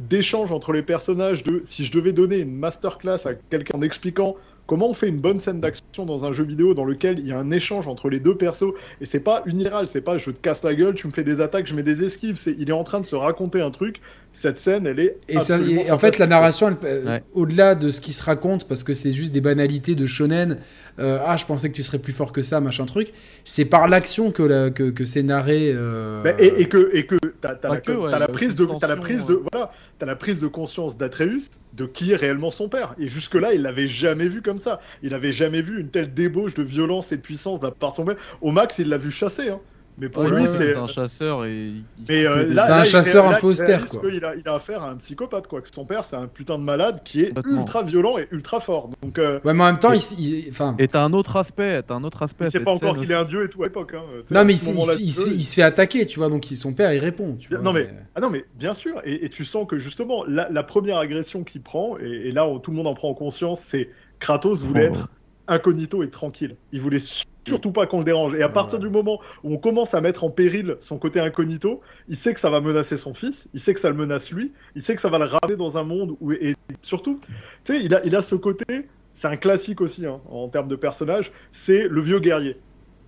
d'échange 0.00 0.52
entre 0.52 0.72
les 0.72 0.82
personnages, 0.82 1.42
de 1.42 1.62
si 1.64 1.84
je 1.84 1.92
devais 1.92 2.12
donner 2.12 2.38
une 2.40 2.54
masterclass 2.54 3.26
à 3.26 3.34
quelqu'un 3.50 3.78
en 3.78 3.82
expliquant 3.82 4.36
Comment 4.66 4.88
on 4.88 4.94
fait 4.94 5.08
une 5.08 5.18
bonne 5.18 5.40
scène 5.40 5.60
d'action 5.60 6.06
dans 6.06 6.24
un 6.24 6.32
jeu 6.32 6.42
vidéo 6.42 6.72
dans 6.72 6.86
lequel 6.86 7.18
il 7.18 7.28
y 7.28 7.32
a 7.32 7.38
un 7.38 7.50
échange 7.50 7.86
entre 7.86 8.08
les 8.08 8.18
deux 8.18 8.34
persos 8.34 8.72
et 8.98 9.04
c'est 9.04 9.20
pas 9.20 9.42
unilatéral, 9.44 9.88
c'est 9.88 10.00
pas 10.00 10.16
je 10.16 10.30
te 10.30 10.40
casse 10.40 10.62
la 10.64 10.74
gueule, 10.74 10.94
tu 10.94 11.06
me 11.06 11.12
fais 11.12 11.22
des 11.22 11.42
attaques, 11.42 11.66
je 11.66 11.74
mets 11.74 11.82
des 11.82 12.02
esquives, 12.02 12.38
c'est 12.38 12.56
il 12.58 12.70
est 12.70 12.72
en 12.72 12.82
train 12.82 13.00
de 13.00 13.04
se 13.04 13.14
raconter 13.14 13.60
un 13.60 13.70
truc. 13.70 14.00
Cette 14.32 14.58
scène, 14.58 14.86
elle 14.86 15.00
est 15.00 15.18
Et, 15.28 15.38
ça- 15.38 15.60
et 15.60 15.90
en 15.90 15.98
fait, 15.98 16.16
la 16.18 16.26
narration, 16.26 16.68
elle- 16.82 16.88
euh, 16.88 17.04
Ouais. 17.04 17.22
au-delà 17.34 17.74
de 17.74 17.90
ce 17.90 18.00
qui 18.00 18.14
se 18.14 18.22
raconte, 18.22 18.66
parce 18.66 18.84
que 18.84 18.94
c'est 18.94 19.10
juste 19.10 19.32
des 19.32 19.42
banalités 19.42 19.94
de 19.96 20.06
shonen, 20.06 20.56
euh, 20.98 21.18
ah, 21.26 21.36
je 21.36 21.44
pensais 21.44 21.68
que 21.70 21.74
tu 21.74 21.82
serais 21.82 21.98
plus 21.98 22.12
fort 22.12 22.32
que 22.32 22.42
ça, 22.42 22.60
machin 22.60 22.86
truc, 22.86 23.12
c'est 23.44 23.64
par 23.64 23.88
l'action 23.88 24.30
que, 24.30 24.42
la- 24.42 24.70
que, 24.70 24.90
que 24.90 25.04
c'est 25.04 25.22
narré. 25.22 25.72
euh, 25.74 26.22
Bah, 26.22 26.30
et, 26.38 26.62
et 26.62 26.68
que 26.68 26.90
et 26.94 27.04
que 27.06 27.16
t'as 27.40 27.56
la, 27.62 27.70
ouais, 27.98 28.14
a 28.14 28.28
prise 28.28 28.56
de 28.56 28.64
t'as 28.80 28.86
la 28.86 28.96
prise 28.96 29.26
de 29.26 29.34
euh. 29.34 29.42
voilà 29.52 29.70
t'as 29.98 30.06
la 30.06 30.16
prise 30.16 30.40
de 30.40 30.46
conscience 30.46 30.96
d'Atreus 30.96 31.46
de 31.72 31.86
qui 31.86 32.12
est 32.12 32.16
réellement 32.16 32.50
son 32.50 32.68
père 32.68 32.94
et 32.98 33.08
jusque 33.08 33.34
là 33.34 33.52
il 33.54 33.62
l'avait 33.62 33.86
jamais 33.88 34.28
vu 34.28 34.40
comme 34.42 34.58
ça 34.58 34.80
il 35.02 35.14
avait 35.14 35.32
jamais 35.32 35.62
vu 35.62 35.80
une 35.80 35.88
telle 35.90 36.14
débauche 36.14 36.54
de 36.54 36.62
violence 36.62 37.12
et 37.12 37.16
de 37.16 37.22
puissance 37.22 37.60
de 37.60 37.66
la 37.66 37.72
part 37.72 37.90
de 37.90 37.96
son 37.96 38.04
père 38.04 38.16
au 38.40 38.50
max 38.52 38.78
il 38.78 38.88
l'a 38.88 38.96
vu 38.96 39.10
chasser 39.10 39.48
hein. 39.50 39.60
Mais 39.98 40.08
pour 40.08 40.24
Ouais, 40.24 40.30
lui 40.40 40.46
c'est 40.46 40.74
un 40.76 40.86
chasseur 40.86 41.44
et. 41.44 41.72
mais 42.08 42.26
euh, 42.26 42.46
là, 42.52 42.64
C'est 42.66 42.72
un 42.72 42.78
là, 42.78 42.84
chasseur 42.84 43.28
un 43.28 43.34
peu 43.38 43.46
austère, 43.48 43.84
quoi. 43.86 44.00
qu'il 44.10 44.24
a, 44.24 44.34
il 44.34 44.48
a 44.48 44.54
affaire 44.54 44.82
à 44.82 44.90
un 44.90 44.96
psychopathe 44.96 45.46
quoi 45.46 45.60
que 45.60 45.68
son 45.72 45.84
père 45.84 46.04
c'est 46.04 46.16
un 46.16 46.26
putain 46.26 46.58
de 46.58 46.64
malade 46.64 47.00
qui 47.04 47.22
est 47.22 47.32
ultra 47.46 47.82
violent 47.82 48.18
et 48.18 48.26
ultra 48.32 48.60
fort 48.60 48.90
donc 49.02 49.18
euh, 49.18 49.38
Ouais, 49.44 49.54
mais 49.54 49.62
en 49.62 49.66
même 49.66 49.78
temps, 49.78 49.92
Et- 49.92 49.96
il 49.96 49.98
s- 49.98 50.14
il- 50.18 50.46
enfin, 50.50 50.74
Et 50.78 50.88
t'as 50.88 51.02
un 51.02 51.12
autre 51.12 51.36
aspect, 51.36 51.82
t'as 51.82 51.94
un 51.94 52.04
autre 52.04 52.22
aspect. 52.22 52.50
cette 52.50 52.64
pas 52.64 52.72
encore 52.72 52.96
qu'il 52.96 53.10
est 53.10 53.14
un 53.14 53.24
dieu 53.24 53.44
et 53.44 53.48
tout 53.48 53.62
à 53.62 53.66
l'époque 53.66 53.94
hein. 53.94 54.02
Non, 54.30 54.44
mais 54.44 54.54
il, 54.54 54.58
se 54.58 54.72
jeu, 54.72 55.32
il 55.32 55.44
se 55.44 55.54
fait 55.54 55.62
attaquer, 55.62 56.06
tu 56.06 56.18
vois, 56.18 56.28
donc 56.28 56.46
son 56.56 56.72
père, 56.72 56.92
il 56.92 56.98
répond. 56.98 57.36
Tu 57.38 57.48
vois, 57.48 57.58
non 57.58 57.72
mais, 57.72 57.88
ah 58.14 58.20
non 58.20 58.30
mais 58.30 58.44
bien 58.58 58.74
sûr 58.74 59.00
et, 59.04 59.24
et 59.24 59.28
tu 59.28 59.44
sens 59.44 59.66
que 59.66 59.78
justement 59.78 60.24
la, 60.26 60.48
la 60.50 60.62
première 60.62 60.98
agression 60.98 61.44
qu'il 61.44 61.60
prend 61.62 61.96
et, 61.98 62.28
et 62.28 62.32
là 62.32 62.46
on- 62.46 62.58
tout 62.58 62.70
le 62.70 62.76
monde 62.76 62.86
en 62.86 62.94
prend 62.94 63.12
conscience 63.14 63.60
c'est 63.60 63.90
Kratos 64.20 64.62
voulait 64.62 64.88
Oh. 64.90 64.94
être 64.94 65.08
incognito 65.48 66.02
et 66.02 66.10
tranquille 66.10 66.56
il 66.72 66.80
voulait 66.80 67.02
surtout 67.46 67.72
pas 67.72 67.86
qu'on 67.86 67.98
le 67.98 68.04
dérange 68.04 68.34
et 68.34 68.42
à 68.42 68.48
partir 68.48 68.78
du 68.78 68.88
moment 68.88 69.20
où 69.42 69.52
on 69.54 69.58
commence 69.58 69.94
à 69.94 70.00
mettre 70.00 70.24
en 70.24 70.30
péril 70.30 70.76
son 70.78 70.98
côté 70.98 71.20
incognito 71.20 71.80
il 72.08 72.16
sait 72.16 72.34
que 72.34 72.40
ça 72.40 72.50
va 72.50 72.60
menacer 72.60 72.96
son 72.96 73.14
fils 73.14 73.48
il 73.54 73.60
sait 73.60 73.74
que 73.74 73.80
ça 73.80 73.90
le 73.90 73.96
menace 73.96 74.32
lui 74.32 74.52
il 74.74 74.82
sait 74.82 74.94
que 74.94 75.00
ça 75.00 75.08
va 75.08 75.18
le 75.18 75.24
ramener 75.24 75.56
dans 75.56 75.78
un 75.78 75.84
monde 75.84 76.16
où 76.20 76.32
et 76.32 76.54
surtout 76.82 77.20
tu 77.64 77.74
sais 77.74 77.84
il 77.84 77.94
a, 77.94 78.04
il 78.04 78.16
a 78.16 78.22
ce 78.22 78.34
côté 78.34 78.88
c'est 79.12 79.28
un 79.28 79.36
classique 79.36 79.80
aussi 79.80 80.06
hein, 80.06 80.20
en 80.30 80.48
termes 80.48 80.68
de 80.68 80.76
personnage 80.76 81.32
c'est 81.52 81.88
le 81.88 82.00
vieux 82.00 82.20
guerrier 82.20 82.56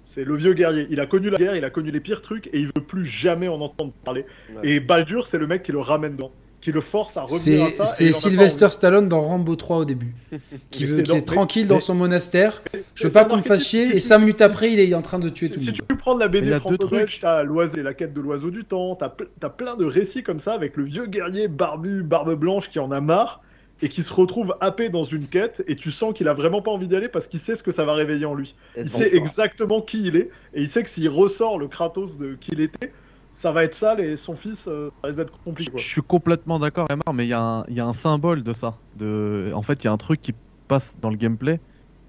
c'est 0.06 0.24
le 0.24 0.36
vieux 0.36 0.55
guerrier. 0.55 0.86
Il 0.89 1.00
a 1.00 1.06
connu 1.06 1.31
la 1.31 1.36
guerre, 1.36 1.56
il 1.56 1.65
a 1.65 1.70
connu 1.70 1.90
les 1.90 2.00
pires 2.00 2.23
trucs 2.23 2.47
et 2.55 2.60
il 2.60 2.66
veut 2.66 2.84
plus 2.86 3.05
jamais 3.05 3.48
en 3.48 3.60
entendre 3.60 3.92
parler. 4.05 4.24
Ouais. 4.55 4.60
Et 4.62 4.81
Baldur, 4.81 5.26
c'est 5.26 5.36
le 5.36 5.48
mec 5.48 5.65
qui 5.65 5.73
le 5.73 5.81
ramène 5.81 6.12
dedans, 6.12 6.31
qui 6.67 6.73
le 6.73 6.81
force 6.81 7.17
à 7.17 7.23
revenir 7.23 7.67
à 7.81 7.86
C'est 7.86 8.11
ça. 8.11 8.19
Sylvester 8.28 8.69
Stallone 8.73 9.09
dans 9.09 9.20
Rambo 9.23 9.55
3 9.55 9.77
au 9.78 9.85
début, 9.85 10.17
qui, 10.73 10.81
Mais 10.83 10.86
veut, 10.89 10.97
c'est 10.97 11.03
qui 11.05 11.09
dans- 11.11 11.15
est 11.15 11.19
mais- 11.19 11.25
tranquille 11.25 11.67
dans 11.69 11.78
son 11.78 11.95
monastère. 11.95 12.61
Je 12.97 13.07
veux 13.07 13.12
pas 13.12 13.25
qu'on 13.25 13.36
me 13.36 13.43
fasse 13.43 13.62
chier, 13.65 13.85
Si 13.85 13.91
et 13.91 13.95
tu- 13.95 14.01
5 14.01 14.19
minutes 14.19 14.39
si- 14.39 14.43
après, 14.43 14.73
il 14.73 14.81
est 14.81 14.93
en 14.95 15.01
train 15.03 15.20
de 15.20 15.28
tuer 15.28 15.47
tout 15.49 15.55
le 15.55 15.61
Si 15.61 15.67
monde. 15.69 15.77
tu 15.89 15.97
prends 15.97 16.17
de 16.17 16.20
la 16.20 16.27
BD 16.27 16.53
franco-belge, 16.59 17.20
t'as 17.20 17.45
la 17.45 17.95
quête 17.95 18.12
de 18.12 18.20
l'oiseau 18.20 18.51
du 18.51 18.65
temps, 18.65 18.97
t'as 18.97 19.12
t'as 19.39 19.49
plein 19.51 19.77
de 19.77 19.85
récits 19.85 20.25
comme 20.25 20.41
ça 20.41 20.55
avec 20.55 20.77
le 20.77 20.83
vieux 20.83 21.07
guerrier 21.07 21.47
barbu, 21.47 22.03
barbe 22.03 22.35
blanche 22.35 22.69
qui 22.69 22.81
en 22.81 22.91
a 22.91 23.01
marre 23.01 23.43
et 23.81 23.89
qui 23.89 24.03
se 24.03 24.12
retrouve 24.12 24.57
happé 24.61 24.89
dans 24.89 25.05
une 25.05 25.27
quête 25.28 25.62
et 25.69 25.77
tu 25.77 25.93
sens 25.93 26.15
qu'il 26.15 26.27
a 26.27 26.35
vraiment 26.35 26.62
pas 26.62 26.73
envie 26.73 26.89
d'y 26.89 26.97
aller 26.97 27.09
parce 27.09 27.28
qu'il 27.28 27.39
sait 27.39 27.55
ce 27.55 27.62
que 27.62 27.70
ça 27.70 27.85
va 27.85 27.93
réveiller 27.93 28.25
en 28.25 28.35
lui. 28.35 28.57
Et 28.77 28.81
Il 28.81 28.89
sait 28.89 29.05
fort. 29.11 29.15
exactement 29.20 29.81
qui 29.83 30.03
il 30.05 30.17
est 30.17 30.31
et 30.55 30.62
il 30.62 30.69
sait 30.69 30.83
que 30.83 30.89
s'il 30.91 31.09
ressort 31.11 31.59
le 31.61 31.69
Kratos 31.69 32.17
de 32.17 32.35
qui 32.35 32.53
il 32.53 32.61
était, 32.61 32.91
ça 33.36 33.52
va 33.52 33.65
être 33.65 33.74
sale 33.74 34.00
et 34.00 34.16
son 34.16 34.34
fils, 34.34 34.66
euh, 34.66 34.89
ça 35.02 35.08
risque 35.08 35.18
d'être 35.18 35.39
compliqué. 35.44 35.70
quoi. 35.70 35.81
Je 35.81 35.86
suis 35.86 36.00
complètement 36.02 36.58
d'accord, 36.58 36.86
Emma, 36.90 37.02
mais 37.15 37.26
il 37.26 37.28
y, 37.28 37.32
a 37.32 37.40
un- 37.40 37.65
il 37.68 37.74
y 37.74 37.81
a 37.81 37.86
un 37.86 37.92
symbole 37.92 38.42
de 38.42 38.52
ça. 38.52 38.81
De... 38.94 39.52
En 39.55 39.62
fait, 39.62 39.82
il 39.82 39.86
y 39.86 39.89
a 39.89 39.92
un 39.92 39.97
truc 39.98 40.20
qui 40.20 40.32
passe 40.68 40.97
dans 40.98 41.10
le 41.10 41.16
gameplay. 41.16 41.60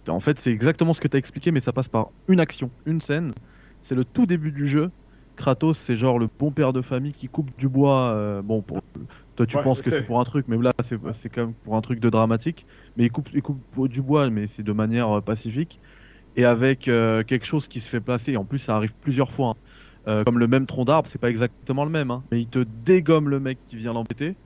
En 0.07 0.19
fait, 0.21 0.39
c'est 0.39 0.51
exactement 0.51 0.93
ce 0.93 1.01
que 1.01 1.07
tu 1.09 1.17
as 1.17 1.19
expliqué, 1.19 1.51
mais 1.51 1.59
ça 1.59 1.73
passe 1.73 1.89
par 1.89 2.11
une 2.29 2.39
action, 2.39 2.71
une 2.85 3.01
scène. 3.01 3.31
C'est 3.81 3.95
le 3.95 4.05
tout 4.05 4.25
début 4.25 4.51
du 4.53 4.67
jeu. 4.67 4.91
Kratos, 5.35 5.77
c'est 5.77 5.95
genre 5.95 6.17
le 6.17 6.29
bon 6.39 6.51
père 6.51 6.73
de 6.73 6.81
famille 6.81 7.11
qui 7.13 7.27
coupe 7.27 7.51
du 7.57 7.67
bois. 7.69 8.11
euh, 8.13 8.41
bon, 8.41 8.63
pour... 8.63 8.79
toi, 9.35 9.45
tu 9.45 9.57
Ouais, 9.57 9.63
penses 9.63 9.81
que 9.81 9.89
c'est- 9.91 10.03
pour 10.05 10.19
un 10.19 10.23
truc, 10.23 10.47
mais 10.47 10.57
là, 10.57 10.71
c'est 10.83 11.29
quand 11.29 11.41
même 11.47 11.55
pour 11.55 11.75
un 11.75 11.81
truc 11.81 11.99
de 11.99 12.09
dramatique. 12.09 12.65
Mais 12.95 13.05
il 13.05 13.11
coupe, 13.11 13.29
il 13.33 13.41
coupe 13.41 13.61
du 13.89 14.01
bois, 14.01 14.29
mais 14.29 14.47
c'est 14.47 14.63
de 14.63 14.71
manière 14.71 15.17
euh, 15.17 15.21
pacifique. 15.21 15.79
Et 16.35 16.45
avec 16.45 16.87
euh, 16.87 17.23
quelque 17.23 17.45
chose 17.45 17.67
qui 17.67 17.79
se 17.81 17.89
fait 17.89 18.01
placer. 18.01 18.33
Et 18.33 18.37
en 18.37 18.45
plus, 18.45 18.59
ça 18.59 18.75
arrive 18.75 18.95
plusieurs 19.01 19.31
fois. 19.31 19.49
hein. 19.51 19.55
Euh, 20.07 20.23
comme 20.23 20.39
le 20.39 20.47
même 20.47 20.65
tronc 20.65 20.85
d'arbre, 20.85 21.09
c'est 21.09 21.19
pas 21.19 21.29
exactement 21.29 21.83
le 21.83 21.91
même, 21.91 22.11
hein, 22.11 22.23
mais 22.31 22.39
il 22.41 22.47
te 22.49 22.59
dégomme 22.59 23.29
le 23.29 23.39
mec 23.39 23.59
qui 23.65 23.75
vient 23.75 23.93
l'embêter. 23.93 24.37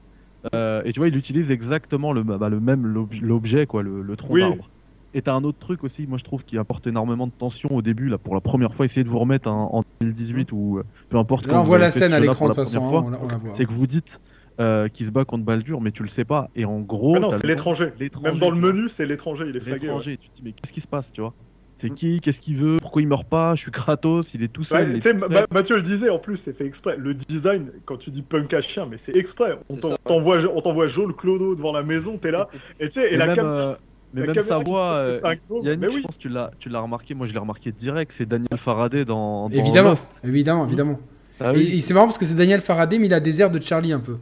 Euh, 0.56 0.82
et 0.86 0.92
tu 0.92 1.00
vois, 1.00 1.08
il 1.08 1.16
utilise 1.16 1.52
exactement 1.52 2.14
le, 2.14 2.24
bah, 2.24 2.50
le 2.50 2.60
même 2.60 2.86
l'obj- 2.88 3.22
l'objet, 3.22 3.68
quoi, 3.68 3.84
le, 3.84 4.02
le 4.02 4.16
tronc 4.16 4.34
Oui. 4.34 4.42
d'arbre. 4.42 4.72
Et 5.14 5.22
t'as 5.22 5.34
un 5.34 5.44
autre 5.44 5.60
truc 5.60 5.84
aussi, 5.84 6.08
moi 6.08 6.18
je 6.18 6.24
trouve, 6.24 6.44
qui 6.46 6.58
apporte 6.58 6.88
énormément 6.88 7.28
de 7.28 7.34
tension 7.38 7.70
au 7.76 7.82
début, 7.82 8.08
là, 8.08 8.18
pour 8.18 8.34
la 8.34 8.42
première 8.42 8.74
fois, 8.74 8.86
essayez 8.86 9.04
de 9.04 9.10
vous 9.10 9.20
remettre 9.20 9.50
en, 9.50 9.70
en 9.80 9.82
2018 10.00 10.52
ou 10.54 10.78
euh, 10.80 10.84
peu 11.10 11.18
importe. 11.18 11.46
Là, 11.46 11.52
quand 11.52 11.60
on 11.62 11.64
voit 11.64 11.78
la 11.80 11.92
scène 11.92 12.14
à 12.14 12.20
l'écran 12.20 12.46
de 12.46 12.56
la 12.56 12.64
toute 12.64 12.74
façon, 12.74 13.06
c'est 13.54 13.66
que 13.66 13.72
vous 13.72 13.88
dites 13.88 14.20
euh, 14.62 14.88
qu'il 14.88 15.06
se 15.06 15.12
bat 15.12 15.26
contre 15.26 15.44
Baldur, 15.44 15.82
mais 15.82 15.92
tu 15.92 16.02
le 16.02 16.10
sais 16.10 16.26
pas. 16.26 16.50
Et 16.56 16.66
en 16.66 16.80
gros, 16.80 17.16
Ah 17.18 17.20
non, 17.20 17.30
c'est 17.30 17.46
l'étranger. 17.46 17.92
Même 18.24 18.38
dans 18.38 18.50
le 18.52 18.58
menu, 18.58 18.88
c'est 18.90 19.06
l'étranger, 19.06 19.46
il 19.50 19.56
est 19.56 19.60
flagué. 19.60 19.82
ouais. 19.82 19.88
L'étranger, 19.88 20.18
tu 20.18 20.30
te 20.30 20.36
dis, 20.36 20.44
mais 20.44 20.54
qu'est-ce 20.54 20.72
qui 20.72 20.82
se 20.82 20.88
passe, 20.88 21.12
tu 21.12 21.22
vois? 21.22 21.36
C'est 21.82 21.90
qui? 21.90 22.22
Qu'est-ce 22.22 22.40
qu'il 22.40 22.56
veut? 22.56 22.78
Pourquoi 22.80 23.02
il 23.02 23.08
meurt 23.08 23.28
pas? 23.28 23.56
Je 23.56 23.62
suis 23.62 23.72
Kratos, 23.72 24.34
il 24.34 24.44
est 24.44 24.48
tout 24.48 24.64
seul. 24.64 24.92
Ouais, 24.92 24.98
est 24.98 25.00
tout 25.00 25.46
Mathieu 25.52 25.76
le 25.76 25.82
disait 25.82 26.10
en 26.10 26.20
plus, 26.20 26.36
c'est 26.36 26.56
fait 26.56 26.66
exprès. 26.66 26.96
Le 26.98 27.14
design, 27.14 27.72
quand 27.86 27.98
tu 27.98 28.12
dis 28.12 28.22
punk 28.22 28.54
à 28.54 28.62
chien, 28.62 28.88
mais 28.90 28.98
c'est 28.98 29.16
exprès. 29.16 29.58
On 29.70 29.76
ouais. 29.76 29.96
t'envoie 30.06 30.38
on 30.54 30.62
t'envoie 30.62 30.88
Jo 30.88 31.08
le 31.08 31.14
clodo 31.14 31.56
devant 31.56 31.72
la 31.74 31.84
maison, 31.84 32.18
t'es 32.18 32.32
là. 32.32 32.48
Et 32.80 32.88
tu 32.88 33.02
sais, 33.02 33.10
et, 33.12 33.14
Et 33.16 33.18
la, 33.18 33.28
même, 33.28 33.36
cam- 33.36 33.48
euh, 33.48 33.74
mais 34.14 34.22
la 34.22 34.28
même 34.28 34.36
caméra 34.36 34.58
sa 34.60 34.64
voix, 34.64 35.02
euh, 35.02 35.20
Yannick, 35.64 35.80
mais 35.80 35.92
je 35.92 35.96
oui. 35.96 36.02
pense 36.04 36.16
que 36.18 36.22
tu 36.22 36.30
l'as, 36.30 36.52
tu 36.60 36.70
l'as 36.70 36.80
remarqué. 36.80 37.14
Moi, 37.14 37.26
je 37.28 37.34
l'ai 37.34 37.40
remarqué 37.40 37.72
direct. 37.72 38.12
C'est 38.16 38.28
Daniel 38.28 38.58
Faraday 38.58 39.04
dans, 39.06 39.50
dans 39.50 39.56
Évidemment, 39.56 39.90
Lost. 39.90 40.22
évidemment, 40.24 40.66
évidemment. 40.68 41.00
Ah 41.40 41.52
Et, 41.54 41.58
oui. 41.58 41.72
et 41.76 41.80
c'est 41.80 41.94
marrant 41.94 42.06
parce 42.06 42.18
que 42.18 42.26
c'est 42.26 42.36
Daniel 42.36 42.60
Faraday, 42.62 43.00
mais 43.00 43.08
il 43.08 43.14
a 43.14 43.20
des 43.20 43.42
airs 43.42 43.52
de 43.52 43.62
Charlie 43.62 43.94
un 43.94 44.00
peu. 44.00 44.18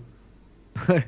Ouais. 0.88 1.08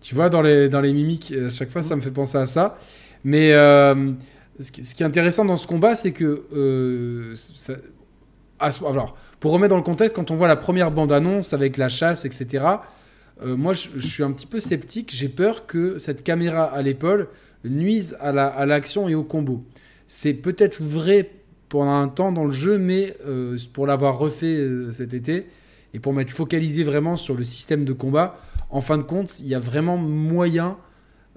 Tu 0.00 0.14
vois, 0.14 0.30
dans 0.30 0.40
les, 0.40 0.68
dans 0.68 0.80
les 0.80 0.92
mimiques, 0.94 1.32
euh, 1.36 1.48
à 1.48 1.50
chaque 1.50 1.68
fois, 1.70 1.82
ça 1.82 1.94
me 1.96 2.00
fait 2.00 2.10
penser 2.12 2.38
à 2.38 2.46
ça. 2.46 2.78
Mais 3.24 3.52
euh, 3.52 4.12
ce, 4.60 4.70
qui, 4.72 4.80
est 4.80 5.02
intéressant 5.02 5.44
dans 5.44 5.56
ce 5.56 5.66
combat, 5.66 5.94
c'est 5.94 6.12
que. 6.12 6.44
euh, 6.52 7.34
alors, 8.60 9.16
pour 9.40 9.52
remettre 9.52 9.70
dans 9.70 9.76
le 9.76 9.82
contexte, 9.82 10.14
quand 10.14 10.30
on 10.30 10.36
voit 10.36 10.48
la 10.48 10.56
première 10.56 10.90
bande-annonce 10.90 11.54
avec 11.54 11.76
la 11.78 11.88
chasse, 11.88 12.24
etc., 12.24 12.64
euh, 13.42 13.56
moi, 13.56 13.72
je, 13.72 13.98
suis 14.06 14.22
un 14.22 14.32
petit 14.32 14.46
peu 14.46 14.60
sceptique. 14.60 15.10
J'ai 15.14 15.30
peur 15.30 15.66
que 15.66 15.96
cette 15.96 16.22
caméra 16.22 16.64
à 16.64 16.82
l'épaule 16.82 17.28
nuise 17.64 18.16
à 18.20 18.32
la- 18.32 18.48
à 18.48 18.66
l'action 18.66 19.08
et 19.08 19.14
au 19.14 19.22
combo. 19.24 19.64
C'est 20.06 20.34
peut-être 20.34 20.82
vrai 20.82 21.30
pendant 21.70 21.94
un 21.94 22.08
temps 22.08 22.32
dans 22.32 22.44
le 22.44 22.52
jeu, 22.52 22.76
mais 22.76 23.14
euh, 23.26 23.56
pour 23.72 23.86
l'avoir 23.86 24.18
refait 24.18 24.58
cet 24.92 25.14
été 25.14 25.46
et 25.94 26.00
pour 26.00 26.12
m'être 26.12 26.30
focalisé 26.30 26.84
vraiment 26.84 27.16
sur 27.16 27.34
le 27.34 27.44
système 27.44 27.84
de 27.84 27.92
combat, 27.92 28.38
en 28.68 28.80
fin 28.80 28.98
de 28.98 29.02
compte, 29.04 29.40
il 29.40 29.46
y 29.46 29.54
a 29.54 29.58
vraiment 29.58 29.96
moyen. 29.96 30.76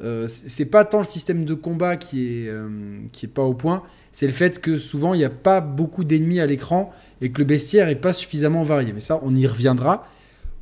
Euh, 0.02 0.28
c'est 0.28 0.66
pas 0.66 0.86
tant 0.86 1.00
le 1.00 1.04
système 1.04 1.46
de 1.46 1.54
combat 1.54 1.98
qui 1.98 2.26
est, 2.46 2.48
euh, 2.50 2.68
qui 3.12 3.28
est 3.28 3.30
pas 3.30 3.44
au 3.44 3.54
point, 3.54 3.84
c'est 4.12 4.26
le 4.28 4.34
fait 4.34 4.60
que 4.60 4.78
souvent 4.80 5.14
il 5.14 5.20
n'y 5.20 5.24
a 5.24 5.30
pas 5.30 5.62
beaucoup 5.62 6.04
d'ennemis 6.04 6.40
à 6.40 6.46
l'écran 6.48 6.92
et 7.22 7.32
que 7.32 7.40
le 7.40 7.46
bestiaire 7.46 7.90
est 7.90 7.96
pas 8.02 8.12
suffisamment 8.14 8.64
varié. 8.64 8.92
Mais 8.94 9.00
ça, 9.00 9.20
on 9.24 9.36
y 9.36 9.46
reviendra. 9.46 10.08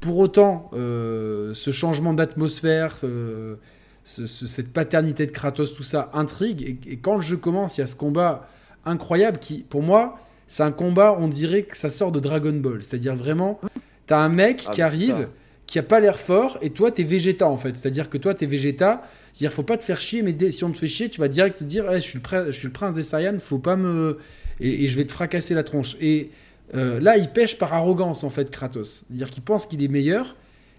Pour 0.01 0.17
autant, 0.17 0.69
euh, 0.73 1.53
ce 1.53 1.71
changement 1.71 2.13
d'atmosphère, 2.13 2.97
ce- 2.97 3.55
ce- 4.03 4.25
ce- 4.25 4.47
cette 4.47 4.73
paternité 4.73 5.25
de 5.27 5.31
Kratos, 5.31 5.73
tout 5.73 5.83
ça 5.83 6.09
intrigue. 6.13 6.61
Et, 6.63 6.93
et 6.93 6.97
quand 6.97 7.15
le 7.15 7.21
jeu 7.21 7.37
commence, 7.37 7.77
il 7.77 7.81
y 7.81 7.83
a 7.83 7.87
ce 7.87 7.95
combat 7.95 8.47
incroyable 8.85 9.37
qui, 9.39 9.59
pour 9.59 9.83
moi, 9.83 10.17
c'est 10.47 10.63
un 10.63 10.71
combat, 10.71 11.15
on 11.17 11.27
dirait 11.27 11.61
que 11.63 11.77
ça 11.77 11.89
sort 11.89 12.11
de 12.11 12.19
Dragon 12.19 12.51
Ball. 12.53 12.83
C'est-à-dire 12.83 13.15
vraiment, 13.15 13.61
t'as 14.07 14.17
un 14.19 14.29
mec 14.29 14.65
Ah, 14.67 14.71
qui 14.71 14.81
arrive, 14.81 15.15
ça. 15.15 15.29
qui 15.67 15.79
a 15.79 15.83
pas 15.83 15.99
l'air 16.01 16.19
fort, 16.19 16.57
et 16.61 16.71
toi, 16.71 16.91
t'es 16.91 17.03
Vegeta 17.03 17.47
en 17.47 17.57
fait. 17.57 17.77
C'est-à-dire 17.77 18.09
que 18.09 18.17
toi, 18.17 18.33
t'es 18.33 18.45
Vegeta. 18.47 19.03
C'est-à-dire, 19.33 19.53
faut 19.53 19.63
pas 19.63 19.77
te 19.77 19.83
faire 19.83 19.99
chier, 19.99 20.21
mais 20.21 20.35
si 20.51 20.63
on 20.63 20.71
te 20.71 20.77
fait 20.77 20.87
chier, 20.87 21.09
tu 21.09 21.19
vas 21.21 21.27
direct 21.27 21.59
te 21.59 21.63
dire, 21.63 21.85
Eh, 21.91 21.95
je, 21.95 22.01
suis 22.01 22.17
le 22.17 22.21
prince, 22.23 22.45
je 22.47 22.51
suis 22.51 22.67
le 22.67 22.73
prince 22.73 22.93
des 22.95 23.03
Saiyans, 23.03 23.39
faut 23.39 23.59
pas 23.59 23.75
me. 23.75 24.17
Et, 24.59 24.87
je 24.87 24.97
vais 24.97 25.05
te 25.05 25.11
fracasser 25.11 25.53
la 25.53 25.63
tronche. 25.63 25.95
Et 26.01 26.29
euh, 26.75 26.99
là, 26.99 27.17
il 27.17 27.29
pêche 27.29 27.57
par 27.57 27.73
arrogance 27.73 28.23
en 28.23 28.29
fait, 28.29 28.49
Kratos. 28.51 29.03
C'est-à-dire 29.07 29.29
qu'il 29.29 29.43
pense 29.43 29.65
qu'il 29.65 29.83
est 29.83 29.87
meilleur, 29.87 30.35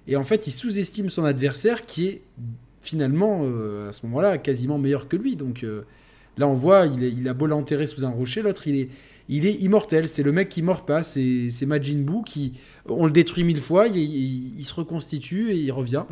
et 0.07 0.17
en 0.17 0.23
fait, 0.25 0.47
il 0.47 0.51
sous-estime 0.51 1.11
son 1.11 1.25
adversaire 1.25 1.87
qui 1.87 2.07
est 2.09 2.23
finalement, 2.81 3.41
euh, 3.45 3.89
à 3.89 3.93
ce 3.93 4.05
moment-là, 4.07 4.39
quasiment 4.39 4.79
meilleur 4.79 5.09
que 5.09 5.17
lui. 5.17 5.37
Donc 5.37 5.63
euh, 5.65 5.83
là, 6.37 6.49
on 6.49 6.55
voit, 6.55 6.87
il, 6.87 7.03
il 7.03 7.29
a 7.29 7.35
beau 7.35 7.47
l'enterrer 7.47 7.87
sous 7.87 8.05
un 8.05 8.11
rocher, 8.11 8.43
l'autre, 8.43 8.67
il 8.67 8.77
est, 8.77 8.89
il 9.29 9.47
est 9.47 9.55
immortel. 9.63 10.09
C'est 10.09 10.23
le 10.25 10.33
mec 10.33 10.49
qui 10.49 10.63
meurt 10.63 10.87
pas. 10.87 11.03
C'est 11.03 11.49
c'est 11.51 11.67
Majin 11.67 11.99
Buu 11.99 12.23
qui, 12.25 12.55
on 12.87 13.07
le 13.07 13.13
détruit 13.13 13.45
mille 13.45 13.61
fois, 13.61 13.87
il- 13.87 14.59
il 14.59 14.65
se 14.65 14.75
reconstitue 14.75 15.53
et 15.53 15.57
il 15.57 15.71
revient. 15.71 16.05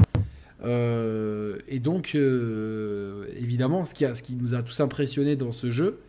Euh, 0.64 1.58
et 1.68 1.78
donc, 1.78 2.12
euh, 2.14 3.26
évidemment, 3.36 3.86
ce 3.86 3.94
qui, 3.94 4.34
nous 4.34 4.54
a 4.54 4.62
tous 4.62 4.80
impressionnés 4.80 5.36
dans 5.36 5.52
ce 5.52 5.70
jeu, 5.70 6.00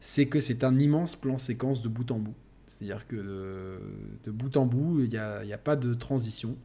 c'est 0.00 0.26
que 0.26 0.40
c'est 0.40 0.64
un 0.64 0.78
immense 0.78 1.16
plan 1.16 1.38
séquence 1.38 1.82
de 1.82 1.88
bout 1.88 2.10
en 2.10 2.18
bout. 2.18 2.34
C'est-à-dire 2.66 3.06
que 3.06 3.16
de, 3.16 3.78
de 4.26 4.30
bout 4.30 4.56
en 4.56 4.66
bout, 4.66 5.00
il 5.00 5.08
n'y 5.08 5.16
a, 5.16 5.58
pas 5.58 5.76
de 5.76 5.94
transition. 5.94 6.56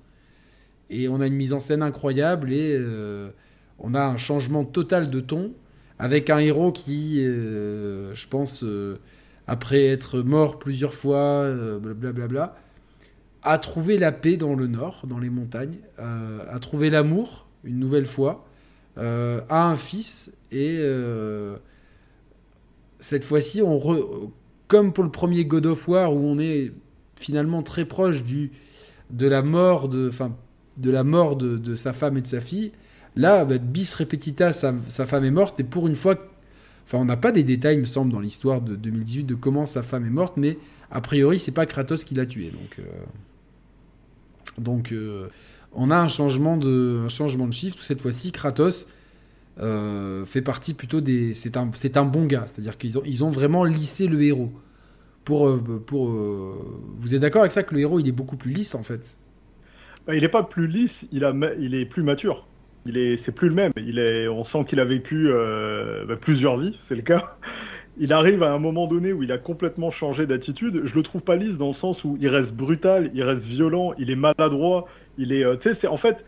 Et 0.89 1.07
on 1.07 1.21
a 1.21 1.27
une 1.27 1.35
mise 1.35 1.53
en 1.53 1.59
scène 1.59 1.81
incroyable 1.81 2.53
et 2.53 2.75
euh, 2.77 3.29
on 3.79 3.93
a 3.93 4.01
un 4.01 4.17
changement 4.17 4.65
total 4.65 5.09
de 5.09 5.19
ton 5.19 5.53
avec 5.99 6.29
un 6.29 6.39
héros 6.39 6.71
qui, 6.71 7.23
euh, 7.25 8.13
je 8.15 8.27
pense, 8.27 8.63
euh, 8.63 8.99
après 9.47 9.85
être 9.85 10.19
mort 10.19 10.59
plusieurs 10.59 10.93
fois, 10.93 11.17
euh, 11.17 11.79
blablabla, 11.79 12.55
a 13.43 13.57
trouvé 13.57 13.97
la 13.97 14.11
paix 14.11 14.37
dans 14.37 14.55
le 14.55 14.67
nord, 14.67 15.03
dans 15.07 15.19
les 15.19 15.29
montagnes, 15.29 15.77
euh, 15.99 16.39
a 16.49 16.59
trouvé 16.59 16.89
l'amour 16.89 17.47
une 17.63 17.79
nouvelle 17.79 18.05
fois, 18.05 18.45
euh, 18.97 19.41
a 19.49 19.67
un 19.67 19.75
fils 19.75 20.31
et 20.51 20.77
euh, 20.79 21.57
cette 22.99 23.23
fois-ci, 23.23 23.61
comme 24.67 24.93
pour 24.93 25.03
le 25.03 25.11
premier 25.11 25.45
God 25.45 25.65
of 25.65 25.87
War 25.87 26.13
où 26.13 26.19
on 26.19 26.37
est 26.39 26.71
finalement 27.15 27.63
très 27.63 27.85
proche 27.85 28.23
de 28.23 29.27
la 29.27 29.41
mort 29.41 29.87
de, 29.89 30.09
sa 31.75 31.93
femme 31.93 32.17
et 32.17 32.21
de 32.21 32.27
sa 32.27 32.41
fille. 32.41 32.71
Là, 33.15 33.45
bah, 33.45 33.57
bis 33.59 33.93
repetita, 33.93 34.51
sa, 34.51 34.73
femme 35.05 35.23
est 35.23 35.31
morte 35.31 35.59
et 35.59 35.63
pour 35.63 35.87
une 35.87 35.95
fois, 35.95 36.15
enfin, 36.85 36.97
on 36.97 37.05
n'a 37.05 37.17
pas 37.17 37.31
des 37.31 37.43
détails, 37.43 37.75
il 37.75 37.81
me 37.81 37.85
semble, 37.85 38.11
dans 38.11 38.19
l'histoire 38.19 38.61
de 38.61 38.75
2018 38.75 39.23
de 39.23 39.35
comment 39.35 39.65
sa 39.65 39.83
femme 39.83 40.05
est 40.05 40.11
morte, 40.11 40.33
mais 40.37 40.57
a 40.91 41.01
priori, 41.01 41.39
c'est 41.39 41.51
pas 41.51 41.65
Kratos 41.65 42.03
qui 42.03 42.15
l'a 42.15 42.25
tué. 42.25 42.49
Donc, 42.49 42.79
euh, 42.79 42.83
donc, 44.57 44.91
euh, 44.91 45.27
on 45.73 45.91
a 45.91 45.97
un 45.97 46.07
changement 46.07 46.57
de, 46.57 47.07
changement 47.07 47.47
de 47.47 47.53
chiffre. 47.53 47.81
Cette 47.81 48.01
fois-ci, 48.01 48.31
Kratos 48.31 48.87
euh, 49.59 50.25
fait 50.25 50.41
partie 50.41 50.73
plutôt 50.73 51.01
des. 51.01 51.33
C'est 51.33 51.57
un, 51.57 51.69
un 51.95 52.05
bon 52.05 52.25
gars. 52.25 52.45
C'est-à-dire 52.47 52.77
qu'ils 52.77 52.97
ont, 52.97 53.03
ils 53.05 53.23
ont 53.23 53.29
vraiment 53.31 53.63
lissé 53.63 54.07
le 54.07 54.21
héros. 54.21 54.51
Pour, 55.25 55.47
euh, 55.47 55.81
pour, 55.85 56.09
vous 56.09 57.15
êtes 57.15 57.21
d'accord 57.21 57.41
avec 57.41 57.53
ça 57.53 57.63
que 57.63 57.73
le 57.73 57.79
héros 57.79 57.97
il 58.01 58.07
est 58.09 58.11
beaucoup 58.11 58.35
plus 58.35 58.51
lisse 58.51 58.75
en 58.75 58.83
fait? 58.83 59.17
Bah, 60.05 60.15
il 60.15 60.21
n'est 60.21 60.27
pas 60.27 60.43
plus 60.43 60.67
lisse, 60.67 61.07
il, 61.13 61.23
a, 61.23 61.33
il 61.57 61.75
est 61.75 61.85
plus 61.85 62.03
mature. 62.03 62.45
Il 62.85 62.97
est, 62.97 63.15
c'est 63.15 63.31
plus 63.31 63.47
le 63.47 63.55
même. 63.55 63.71
Il 63.77 63.99
est, 63.99 64.27
on 64.27 64.43
sent 64.43 64.65
qu'il 64.67 64.81
a 64.81 64.85
vécu 64.85 65.31
bah, 65.31 66.15
plusieurs 66.19 66.57
vies, 66.57 66.77
c'est 66.81 66.95
le 66.95 67.03
cas. 67.03 67.37
Il 67.97 68.11
arrive 68.11 68.41
à 68.41 68.51
un 68.53 68.59
moment 68.59 68.87
donné 68.87 69.13
où 69.13 69.21
il 69.21 69.31
a 69.31 69.37
complètement 69.37 69.91
changé 69.91 70.25
d'attitude. 70.25 70.81
Je 70.83 70.95
le 70.95 71.03
trouve 71.03 71.23
pas 71.23 71.35
lisse 71.35 71.57
dans 71.57 71.67
le 71.67 71.73
sens 71.73 72.03
où 72.03 72.17
il 72.19 72.27
reste 72.27 72.53
brutal, 72.53 73.11
il 73.13 73.21
reste 73.23 73.45
violent, 73.45 73.93
il 73.99 74.09
est 74.09 74.15
maladroit. 74.15 74.85
Il 75.17 75.31
est, 75.31 75.43
euh, 75.43 75.55
tu 75.55 75.69
sais, 75.69 75.73
c'est 75.75 75.87
en 75.87 75.97
fait 75.97 76.25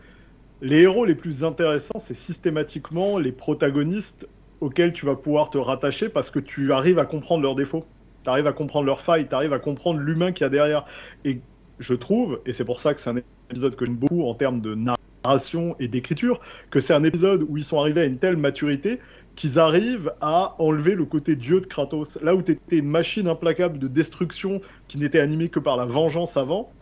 les 0.62 0.82
héros 0.82 1.04
les 1.04 1.14
plus 1.14 1.44
intéressants, 1.44 1.98
c'est 1.98 2.14
systématiquement 2.14 3.18
les 3.18 3.32
protagonistes 3.32 4.28
auxquels 4.60 4.92
tu 4.92 5.04
vas 5.06 5.16
pouvoir 5.16 5.50
te 5.50 5.58
rattacher 5.58 6.08
parce 6.08 6.30
que 6.30 6.38
tu 6.38 6.72
arrives 6.72 6.98
à 6.98 7.04
comprendre 7.04 7.42
leurs 7.42 7.56
défauts, 7.56 7.84
tu 8.24 8.30
arrives 8.30 8.46
à 8.46 8.52
comprendre 8.52 8.86
leurs 8.86 9.00
failles, 9.00 9.28
tu 9.28 9.34
arrives 9.34 9.52
à 9.52 9.58
comprendre 9.58 10.00
l'humain 10.00 10.32
qu'il 10.32 10.44
y 10.44 10.46
a 10.46 10.50
derrière. 10.50 10.84
Et 11.24 11.40
je 11.78 11.94
trouve, 11.94 12.40
et 12.46 12.52
c'est 12.52 12.64
pour 12.64 12.80
ça 12.80 12.94
que 12.94 13.00
c'est 13.00 13.10
un 13.10 13.20
épisode 13.50 13.76
que 13.76 13.84
j'aime 13.84 13.96
beaucoup 13.96 14.22
en 14.24 14.34
termes 14.34 14.60
de 14.60 14.74
narration 14.74 15.76
et 15.78 15.88
d'écriture, 15.88 16.40
que 16.70 16.80
c'est 16.80 16.94
un 16.94 17.04
épisode 17.04 17.44
où 17.48 17.56
ils 17.58 17.64
sont 17.64 17.78
arrivés 17.80 18.02
à 18.02 18.04
une 18.04 18.18
telle 18.18 18.36
maturité 18.36 19.00
qu'ils 19.36 19.58
arrivent 19.58 20.12
à 20.20 20.56
enlever 20.58 20.94
le 20.94 21.04
côté 21.04 21.36
dieu 21.36 21.60
de 21.60 21.66
Kratos. 21.66 22.18
Là 22.22 22.34
où 22.34 22.42
tu 22.42 22.52
étais 22.52 22.78
une 22.78 22.88
machine 22.88 23.28
implacable 23.28 23.78
de 23.78 23.86
destruction 23.86 24.60
qui 24.88 24.98
n'était 24.98 25.20
animée 25.20 25.50
que 25.50 25.60
par 25.60 25.76
la 25.76 25.84
vengeance 25.84 26.36
avant, 26.36 26.72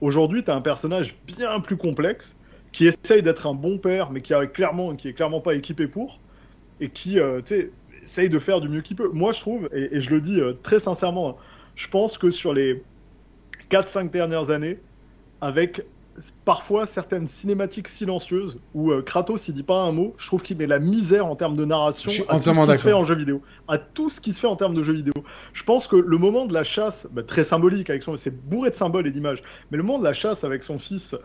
aujourd'hui 0.00 0.44
tu 0.44 0.50
as 0.50 0.54
un 0.54 0.60
personnage 0.60 1.16
bien 1.26 1.60
plus 1.60 1.76
complexe 1.76 2.36
qui 2.72 2.86
essaye 2.86 3.22
d'être 3.22 3.46
un 3.46 3.54
bon 3.54 3.78
père, 3.78 4.10
mais 4.10 4.20
qui, 4.20 4.34
a 4.34 4.46
clairement, 4.46 4.96
qui 4.96 5.08
est 5.08 5.12
clairement 5.12 5.40
pas 5.40 5.54
équipé 5.54 5.86
pour, 5.86 6.18
et 6.80 6.88
qui 6.88 7.20
euh, 7.20 7.40
essaye 8.02 8.28
de 8.28 8.38
faire 8.38 8.60
du 8.60 8.68
mieux 8.68 8.80
qu'il 8.80 8.96
peut. 8.96 9.10
Moi, 9.12 9.30
je 9.32 9.40
trouve, 9.40 9.68
et, 9.72 10.00
je 10.00 10.10
le 10.10 10.20
dis 10.20 10.40
euh, 10.40 10.54
très 10.62 10.80
sincèrement, 10.80 11.36
je 11.76 11.86
pense 11.88 12.18
que 12.18 12.30
sur 12.30 12.52
les 12.52 12.82
4-5 13.70 14.10
dernières 14.10 14.50
années, 14.50 14.80
avec 15.40 15.86
parfois 16.44 16.86
certaines 16.86 17.28
cinématiques 17.28 17.88
silencieuses 17.88 18.58
où 18.74 18.92
euh, 18.92 19.02
Kratos 19.02 19.48
il 19.48 19.54
dit 19.54 19.62
pas 19.62 19.82
un 19.82 19.92
mot, 19.92 20.14
je 20.16 20.26
trouve 20.26 20.42
qu'il 20.42 20.56
met 20.56 20.66
la 20.66 20.78
misère 20.78 21.26
en 21.26 21.36
termes 21.36 21.56
de 21.56 21.64
narration 21.64 22.10
Je 22.10 22.14
suis 22.16 22.24
à 22.28 22.38
tout 22.38 22.54
ce 22.54 22.60
qui 22.60 22.76
se 22.78 22.82
fait 22.82 22.92
en 22.92 23.04
jeu 23.04 23.14
vidéo, 23.14 23.42
à 23.68 23.78
tout 23.78 24.10
ce 24.10 24.20
qui 24.20 24.32
se 24.32 24.40
fait 24.40 24.46
en 24.46 24.56
termes 24.56 24.74
de 24.74 24.82
jeux 24.82 24.94
vidéo. 24.94 25.14
Je 25.52 25.62
pense 25.64 25.86
que 25.86 25.96
le 25.96 26.18
moment 26.18 26.46
de 26.46 26.54
la 26.54 26.64
chasse, 26.64 27.08
bah, 27.12 27.22
très 27.22 27.44
symbolique 27.44 27.90
avec 27.90 28.02
son, 28.02 28.16
c'est 28.16 28.48
bourré 28.48 28.70
de 28.70 28.74
symboles 28.74 29.06
et 29.06 29.10
d'images, 29.10 29.42
mais 29.70 29.76
le 29.76 29.82
moment 29.82 29.98
de 29.98 30.04
la 30.04 30.12
chasse 30.12 30.44
avec 30.44 30.62
son 30.62 30.78
fils 30.78 31.16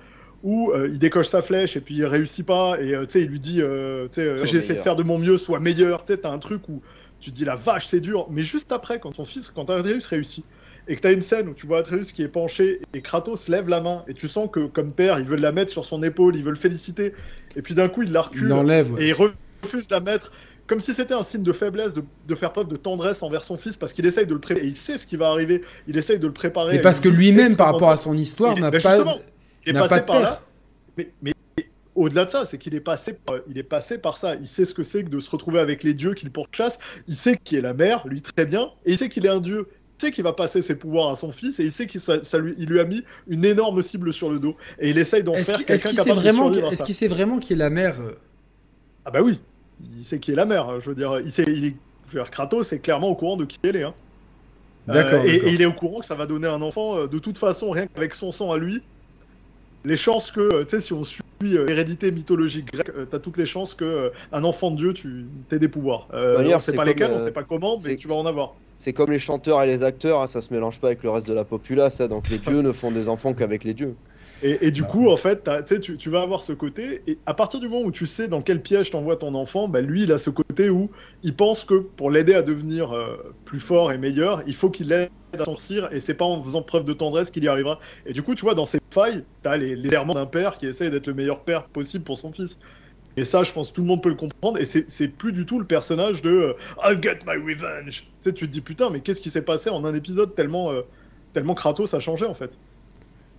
où 0.44 0.72
euh, 0.72 0.90
il 0.90 1.00
décoche 1.00 1.28
sa 1.28 1.42
flèche 1.42 1.76
et 1.76 1.82
puis 1.82 1.96
il 1.96 2.06
réussit 2.06 2.46
pas 2.46 2.80
et 2.80 2.96
euh, 2.96 3.06
tu 3.06 3.12
sais 3.12 3.22
il 3.22 3.30
lui 3.30 3.40
dit 3.40 3.62
euh, 3.62 4.08
euh, 4.18 4.46
j'ai 4.46 4.58
essayé 4.58 4.76
de 4.76 4.82
faire 4.82 4.96
de 4.96 5.04
mon 5.04 5.18
mieux, 5.18 5.38
sois 5.38 5.60
meilleur, 5.60 6.06
tu 6.06 6.14
sais 6.14 6.20
t'as 6.20 6.32
un 6.32 6.40
truc 6.40 6.68
où 6.70 6.82
tu 7.20 7.32
dis 7.32 7.44
la 7.44 7.56
vache 7.56 7.88
c'est 7.88 8.00
dur, 8.00 8.28
mais 8.30 8.44
juste 8.44 8.72
après 8.72 9.00
quand 9.00 9.14
son 9.14 9.26
fils, 9.26 9.52
quand 9.54 9.70
réussit 9.70 10.46
et 10.90 10.96
que 10.96 11.02
t'as 11.02 11.14
une 11.14 11.22
scène 11.22 11.48
où 11.48 11.54
tu 11.54 11.68
vois 11.68 11.80
Atreus 11.80 12.12
qui 12.12 12.24
est 12.24 12.28
penché 12.28 12.82
et 12.94 13.02
Kratos 13.02 13.48
lève 13.48 13.70
la 13.70 13.80
main 13.80 14.04
et 14.08 14.14
tu 14.14 14.28
sens 14.28 14.50
que 14.52 14.66
comme 14.66 14.92
père 14.92 15.20
il 15.20 15.26
veut 15.26 15.38
la 15.38 15.52
mettre 15.54 15.72
sur 15.72 15.86
son 15.86 16.04
épaule, 16.04 16.36
il 16.36 16.44
veut 16.44 16.50
le 16.50 16.58
féliciter 16.58 17.14
et 17.56 17.62
puis 17.62 17.76
d'un 17.76 17.88
coup 17.88 18.02
il 18.02 18.12
la 18.12 18.22
recule 18.22 18.50
Il 18.50 18.54
ouais. 18.54 19.04
et 19.04 19.08
il 19.10 19.14
refuse 19.14 19.88
de 19.88 19.94
la 19.94 20.02
mettre 20.02 20.32
comme 20.66 20.80
si 20.80 20.94
c'était 20.94 21.14
un 21.16 21.24
signe 21.24 21.42
de 21.42 21.52
faiblesse, 21.54 21.94
de, 21.94 22.04
de 22.28 22.36
faire 22.36 22.52
preuve 22.52 22.68
de 22.68 22.76
tendresse 22.76 23.24
envers 23.24 23.44
son 23.44 23.58
fils 23.58 23.78
parce 23.78 23.94
qu'il 23.94 24.06
essaye 24.06 24.28
de 24.28 24.34
le 24.34 24.40
préparer 24.40 24.66
et 24.66 24.70
il 24.70 24.76
sait 24.76 24.98
ce 24.98 25.08
qui 25.08 25.16
va 25.16 25.30
arriver, 25.30 25.64
il 25.88 25.98
essaye 25.98 26.20
de 26.20 26.28
le 26.28 26.34
préparer. 26.34 26.74
Mais 26.74 26.82
parce 26.82 27.00
que 27.00 27.10
lui-même, 27.10 27.56
par 27.56 27.68
rapport 27.74 27.90
à 27.90 27.98
son 27.98 28.16
histoire, 28.16 28.56
n'a 28.56 28.70
bah, 28.70 28.80
pas. 28.80 28.98
il 29.66 29.72
est 29.72 29.74
passé 29.74 29.90
pas 29.90 30.00
de 30.00 30.06
par 30.06 30.16
père. 30.18 30.22
là. 30.22 30.42
Mais, 30.96 31.12
mais 31.24 31.34
au-delà 31.96 32.26
de 32.26 32.30
ça, 32.30 32.46
c'est 32.46 32.58
qu'il 32.58 32.76
est 32.76 32.82
passé, 32.82 33.14
par- 33.14 33.40
il 33.48 33.58
est 33.58 33.64
passé 33.64 33.98
par 33.98 34.18
ça. 34.18 34.36
Il 34.36 34.48
sait 34.48 34.64
ce 34.64 34.74
que 34.74 34.84
c'est 34.84 35.04
que 35.04 35.10
de 35.10 35.20
se 35.20 35.30
retrouver 35.30 35.60
avec 35.60 35.84
les 35.84 35.94
dieux 35.94 36.14
qu'il 36.14 36.32
pourchasse. 36.32 36.78
Il 37.08 37.16
sait 37.16 37.38
qui 37.44 37.56
est 37.56 37.62
la 37.62 37.74
mère, 37.74 38.08
lui 38.08 38.22
très 38.22 38.46
bien, 38.46 38.70
et 38.86 38.92
il 38.92 38.98
sait 38.98 39.10
qu'il 39.10 39.26
est 39.26 39.30
un 39.30 39.40
dieu. 39.40 39.68
Il 40.02 40.06
sait 40.06 40.12
qu'il 40.14 40.24
va 40.24 40.32
passer 40.32 40.62
ses 40.62 40.78
pouvoirs 40.78 41.10
à 41.10 41.16
son 41.16 41.32
fils, 41.34 41.60
et 41.60 41.64
il 41.66 41.72
sait 41.74 41.86
qu'il 41.86 42.00
ça, 42.00 42.24
ça 42.24 42.38
lui, 42.38 42.54
il 42.58 42.70
lui 42.70 42.80
a 42.80 42.86
mis 42.86 43.04
une 43.28 43.44
énorme 43.44 43.82
cible 43.84 44.14
sur 44.14 44.30
le 44.30 44.40
dos. 44.40 44.56
Et 44.80 44.90
il 44.92 44.98
essaye 44.98 45.24
d'en 45.26 45.34
faire 45.44 45.58
quelqu'un 45.66 45.90
qu'il 45.90 45.98
sait 46.00 46.06
capable 46.06 46.22
de 46.24 46.30
vraiment, 46.30 46.48
à 46.68 46.70
est-ce 46.70 46.78
ça. 46.78 46.84
qu'il 46.86 46.96
sait 46.96 47.08
vraiment 47.10 47.38
qui 47.40 47.52
est 47.52 47.58
la 47.58 47.70
mère 47.70 48.00
euh, 48.00 48.14
Ah 49.04 49.12
bah 49.12 49.22
oui, 49.22 49.42
il 49.98 50.06
sait 50.06 50.20
qui 50.20 50.32
est 50.32 50.36
la 50.36 50.46
mère. 50.46 50.80
Je 50.80 50.88
veux 50.90 50.96
dire, 50.96 51.20
il 51.20 51.30
sait, 51.30 51.44
il 51.48 51.66
est, 51.66 51.76
je 52.08 52.14
veux 52.18 52.22
dire, 52.24 52.32
Kratos 52.32 52.72
est 52.72 52.80
clairement 52.80 53.10
au 53.10 53.16
courant 53.16 53.36
de 53.36 53.44
qui 53.44 53.58
elle 53.64 53.76
est. 53.76 53.84
hein. 53.84 53.94
D'accord, 54.88 55.20
Euh, 55.20 55.26
et, 55.26 55.34
d'accord. 55.34 55.50
et 55.50 55.54
il 55.54 55.62
est 55.62 55.66
au 55.66 55.74
courant 55.74 56.00
que 56.00 56.06
ça 56.06 56.16
va 56.16 56.26
donner 56.26 56.48
un 56.48 56.62
enfant. 56.62 56.96
euh, 56.98 57.08
de 57.08 57.20
toute 57.20 57.38
façon, 57.38 57.70
rien 57.70 57.86
qu'avec 57.94 58.14
son 58.14 58.32
sang 58.32 58.52
à 58.54 58.58
lui, 58.58 58.82
les 59.84 59.98
chances 59.98 60.32
que, 60.32 60.64
tu 60.64 60.70
sais, 60.70 60.82
si 60.82 60.94
on 60.94 61.04
suit 61.04 61.22
euh, 61.44 61.66
l'hérédité 61.66 62.10
mythologique 62.14 62.72
grecque, 62.72 62.90
euh, 62.96 63.06
t'as 63.06 63.20
toutes 63.20 63.36
les 63.38 63.46
chances 63.46 63.74
que 63.76 63.84
euh, 63.84 64.10
un 64.32 64.46
enfant 64.46 64.72
de 64.72 64.78
Dieu, 64.78 64.94
tu 64.94 65.26
aies 65.52 65.60
des 65.60 65.68
pouvoirs. 65.68 66.08
Euh, 66.14 66.38
D'ailleurs, 66.38 66.58
on 66.60 66.62
sait 66.62 66.72
c'est 66.72 66.78
pas 66.78 66.86
lesquels, 66.86 67.12
on 67.12 67.20
sait 67.20 67.32
pas 67.34 67.44
comment, 67.44 67.78
mais 67.80 67.84
c'est- 67.84 67.98
tu 67.98 68.08
vas 68.08 68.16
en 68.16 68.26
avoir. 68.26 68.56
C'est 68.80 68.94
comme 68.94 69.12
les 69.12 69.20
chanteurs 69.20 69.62
et 69.62 69.68
les 69.68 69.84
acteurs, 69.84 70.22
hein, 70.22 70.28
ça 70.28 70.42
se 70.42 70.52
mélange 70.54 70.80
pas 70.80 70.88
avec 70.88 71.04
le 71.04 71.12
reste 71.12 71.28
de 71.28 71.34
la 71.34 71.46
populace. 71.46 72.02
hein, 72.02 72.08
donc 72.08 72.30
les 72.30 72.40
dieux 72.40 72.62
ne 72.62 72.72
font 72.72 72.92
des 72.92 73.10
enfants 73.10 73.34
qu'avec 73.36 73.64
les 73.64 73.74
dieux. 73.76 74.00
Et, 74.42 74.68
et 74.68 74.72
du 74.72 74.84
Bah. 74.84 74.88
coup, 74.88 75.10
en 75.10 75.18
fait, 75.18 75.44
tu 75.44 75.52
sais, 75.76 75.80
tu, 75.82 75.98
tu 75.98 76.10
vas 76.10 76.22
avoir 76.22 76.44
ce 76.44 76.54
côté, 76.54 77.04
et 77.12 77.22
à 77.26 77.34
partir 77.34 77.60
du 77.60 77.68
moment 77.68 77.86
où 77.86 77.92
tu 77.92 78.06
sais 78.08 78.28
dans 78.30 78.42
quel 78.42 78.62
piège 78.62 78.90
t'envoie 78.90 79.18
ton 79.18 79.36
enfant, 79.36 79.68
bah, 79.68 79.82
lui, 79.82 80.04
il 80.04 80.12
a 80.14 80.18
ce 80.18 80.30
côté 80.30 80.70
où 80.70 80.92
il 81.24 81.36
pense 81.36 81.66
que 81.66 81.74
pour 81.76 82.10
l'aider 82.10 82.34
à 82.34 82.42
devenir 82.42 82.94
euh, 82.94 83.18
plus 83.44 83.60
fort 83.60 83.92
et 83.92 83.98
meilleur, 83.98 84.42
il 84.48 84.56
faut 84.56 84.70
qu'il 84.72 84.88
l'aide 84.88 85.10
à 85.34 85.44
sortir, 85.44 85.90
et 85.92 86.00
c'est 86.00 86.14
pas 86.16 86.26
en 86.26 86.42
faisant 86.42 86.64
preuve 86.64 86.86
de 86.86 86.94
tendresse 86.94 87.32
qu'il 87.32 87.44
y 87.44 87.50
arrivera. 87.50 87.80
Et 88.06 88.14
du 88.14 88.24
coup, 88.24 88.34
tu 88.34 88.42
vois, 88.46 88.56
dans 88.56 88.66
ces 88.66 88.80
failles, 88.94 89.26
t'as 89.42 89.58
les, 89.58 89.76
les 89.76 89.94
errements 89.94 90.14
d'un 90.14 90.26
père 90.26 90.58
qui 90.58 90.68
essaye 90.68 90.90
d'être 90.90 91.08
le 91.08 91.14
meilleur 91.14 91.44
père 91.44 91.68
possible 91.70 92.04
pour 92.06 92.18
son 92.18 92.32
fils. 92.32 92.60
Et 93.20 93.26
ça, 93.26 93.44
je 93.44 93.52
pense 93.52 93.70
que 93.70 93.76
tout 93.76 93.82
le 93.82 93.88
monde 93.88 94.02
peut 94.02 94.10
le 94.10 94.16
comprendre, 94.16 94.60
et 94.60 94.66
c'est 94.66 95.08
plus 95.10 95.34
du 95.34 95.46
tout 95.46 95.60
le 95.60 95.66
personnage 95.66 96.22
de 96.22 96.30
euh, 96.30 96.54
I'll 96.86 97.02
get 97.02 97.20
my 97.28 97.36
revenge. 97.36 98.08
Tu 98.24 98.32
te 98.32 98.46
dis 98.46 98.62
putain, 98.62 98.90
mais 98.90 99.02
qu'est-ce 99.02 99.20
qui 99.20 99.30
s'est 99.30 99.42
passé 99.42 99.70
en 99.70 99.84
un 99.84 99.94
épisode 99.94 100.36
tellement, 100.36 100.72
euh, 100.72 100.84
tellement 101.34 101.54
Kratos 101.54 101.94
a 101.94 102.00
changé 102.00 102.26
en 102.26 102.34
fait? 102.34 102.52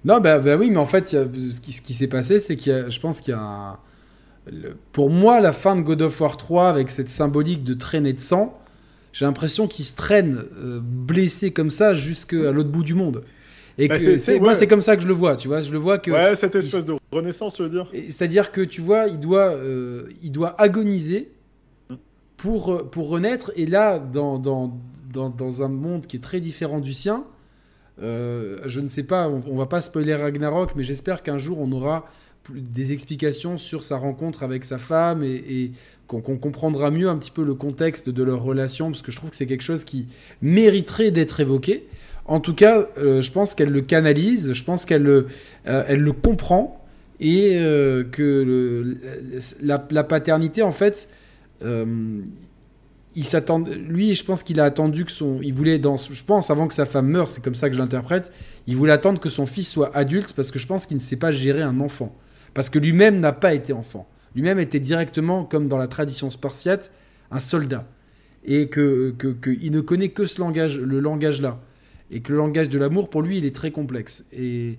Non, 0.05 0.21
bah, 0.21 0.39
bah 0.39 0.57
oui, 0.59 0.71
mais 0.71 0.77
en 0.77 0.85
fait, 0.85 1.09
ce 1.09 1.61
qui, 1.61 1.73
ce 1.73 1.81
qui 1.81 1.95
s'est 1.95 2.09
passé, 2.09 2.39
c'est 2.41 2.57
a, 2.69 2.91
je 2.91 3.01
pense 3.01 3.23
qu'il 3.23 3.33
y 3.33 3.37
a 3.37 3.41
un. 3.41 3.79
pour 4.93 5.09
moi, 5.09 5.41
la 5.41 5.53
fin 5.53 5.77
de 5.77 5.81
God 5.81 6.03
of 6.03 6.21
War 6.21 6.37
3, 6.37 6.69
avec 6.69 6.91
cette 6.91 7.09
symbolique 7.09 7.65
de 7.65 7.73
traînée 7.73 8.13
de 8.13 8.21
sang, 8.21 8.61
j'ai 9.15 9.25
l'impression 9.25 9.67
qu'il 9.67 9.87
se 9.87 9.97
traîne 9.97 10.45
euh, 10.63 10.79
blessé 10.83 11.53
comme 11.53 11.71
ça 11.71 11.95
jusqu'à 11.95 12.53
l'autre 12.53 12.71
bout 12.71 12.85
du 12.85 12.95
monde. 12.95 13.23
Et 13.83 13.89
Bah, 13.89 13.99
que 13.99 14.19
c'est- 14.19 14.39
moi, 14.39 14.55
c'est 14.55 14.67
comme 14.67 14.81
ça 14.83 14.97
que 14.97 15.03
je 15.03 15.09
le 15.09 15.15
vois, 15.15 15.37
tu 15.37 15.49
vois. 15.49 15.61
Je 15.63 15.73
le 15.73 15.79
vois 15.79 15.99
que. 15.99 16.11
Ouais, 16.11 16.35
cette 16.35 16.55
espèce 16.55 16.81
il- 16.83 16.87
de 16.87 16.95
renaissance, 17.13 17.55
tu 17.55 17.63
veux 17.63 17.69
dire 17.69 17.91
C'est-à-dire 17.93 18.53
que 18.53 18.61
tu 18.61 18.81
vois, 18.81 19.07
il 19.07 19.19
doit, 19.19 19.51
euh, 19.53 20.05
il 20.23 20.31
doit 20.33 20.61
agoniser 20.61 21.31
pour, 22.37 22.73
euh, 22.73 22.83
pour 22.85 23.09
renaître. 23.09 23.53
Et 23.57 23.67
là, 23.67 23.99
dans, 23.99 24.39
dans, 24.39 24.79
dans, 25.13 25.29
dans 25.31 25.63
un 25.63 25.69
monde 25.69 26.07
qui 26.07 26.17
est 26.17 26.21
très 26.21 26.41
différent 26.41 26.81
du 26.81 26.93
sien, 26.93 27.25
euh, 28.03 28.59
je 28.67 28.81
ne 28.81 28.89
sais 28.89 29.03
pas, 29.03 29.29
on, 29.29 29.43
on 29.51 29.57
va 29.57 29.67
pas 29.67 29.81
spoiler 29.81 30.15
Ragnarok, 30.15 30.73
mais 30.77 30.85
j'espère 30.85 31.23
qu'un 31.23 31.39
jour 31.39 31.59
on 31.61 31.71
aura 31.73 32.07
des 32.55 32.93
explications 32.93 33.59
sur 33.59 33.85
sa 33.85 33.97
rencontre 33.99 34.43
avec 34.43 34.65
sa 34.65 34.79
femme 34.79 35.23
et, 35.23 35.35
et 35.49 35.73
qu'on 36.07 36.21
qu'on 36.23 36.39
comprendra 36.39 36.91
mieux 36.91 37.09
un 37.09 37.17
petit 37.19 37.31
peu 37.31 37.45
le 37.45 37.55
contexte 37.55 38.09
de 38.09 38.23
leur 38.23 38.43
relation, 38.43 38.91
parce 38.91 39.03
que 39.03 39.13
je 39.13 39.17
trouve 39.19 39.31
que 39.31 39.37
c'est 39.37 39.47
quelque 39.47 39.63
chose 39.63 39.85
qui 39.85 40.07
mériterait 40.43 41.11
d'être 41.11 41.41
évoqué. 41.41 41.87
En 42.27 42.41
tout 42.41 42.55
cas, 42.55 42.87
euh, 42.99 43.23
je 43.23 43.31
pense 43.31 43.55
qu'elle 43.55 43.71
le 43.71 43.81
canalise, 43.81 44.53
je 44.53 44.65
pense 44.65 44.85
qu'elle 44.85 45.03
le, 45.03 45.27
euh, 45.67 45.85
elle 45.89 46.01
le 46.01 46.13
comprend 46.13 46.85
et 47.19 47.59
euh, 47.59 48.05
que 48.05 48.97
la, 49.63 49.79
paternité, 50.05 50.63
en 50.63 50.73
fait, 50.73 51.09
il 51.63 53.25
s'attend. 53.25 53.59
Lui, 53.59 54.15
je 54.15 54.25
pense 54.25 54.43
qu'il 54.43 54.61
a 54.61 54.65
attendu 54.65 55.05
que 55.05 55.13
son. 55.13 55.41
Il 55.43 55.53
voulait, 55.53 55.81
je 55.83 56.25
pense, 56.25 56.51
avant 56.51 56.69
que 56.69 56.75
sa 56.75 56.87
femme 56.87 57.09
meure, 57.09 57.29
c'est 57.29 57.43
comme 57.43 57.55
ça 57.55 57.69
que 57.69 57.75
je 57.75 57.81
l'interprète, 57.81 58.33
il 58.67 58.77
voulait 58.77 58.93
attendre 58.93 59.21
que 59.21 59.29
son 59.29 59.47
fils 59.47 59.69
soit 59.69 59.95
adulte 59.95 60.33
parce 60.35 60.51
que 60.51 60.59
je 60.59 60.67
pense 60.67 60.87
qu'il 60.87 60.97
ne 60.97 61.03
sait 61.03 61.17
pas 61.17 61.33
gérer 61.33 61.63
un 61.63 61.81
enfant. 61.81 62.15
Parce 62.55 62.71
que 62.71 62.79
lui-même 62.79 63.21
n'a 63.21 63.33
pas 63.33 63.55
été 63.55 63.73
enfant. 63.73 64.09
Lui-même 64.35 64.59
était 64.59 64.81
directement, 64.81 65.45
comme 65.45 65.69
dans 65.69 65.79
la 65.79 65.89
tradition 65.89 66.31
spartiate, 66.31 66.93
un 67.31 67.39
soldat, 67.39 67.87
et 68.45 68.69
que, 68.69 69.15
que, 69.19 69.29
que 69.29 69.51
il 69.51 69.73
ne 69.73 69.81
connaît 69.81 70.09
que 70.09 70.27
ce 70.27 70.41
langage, 70.41 70.79
le 70.79 71.01
langage-là, 71.01 71.61
et 72.11 72.21
que 72.21 72.33
le 72.33 72.39
langage 72.39 72.69
de 72.69 72.79
l'amour, 72.79 73.09
pour 73.09 73.23
lui, 73.23 73.39
il 73.39 73.45
est 73.45 73.55
très 73.55 73.71
complexe. 73.71 74.25
Et, 74.33 74.79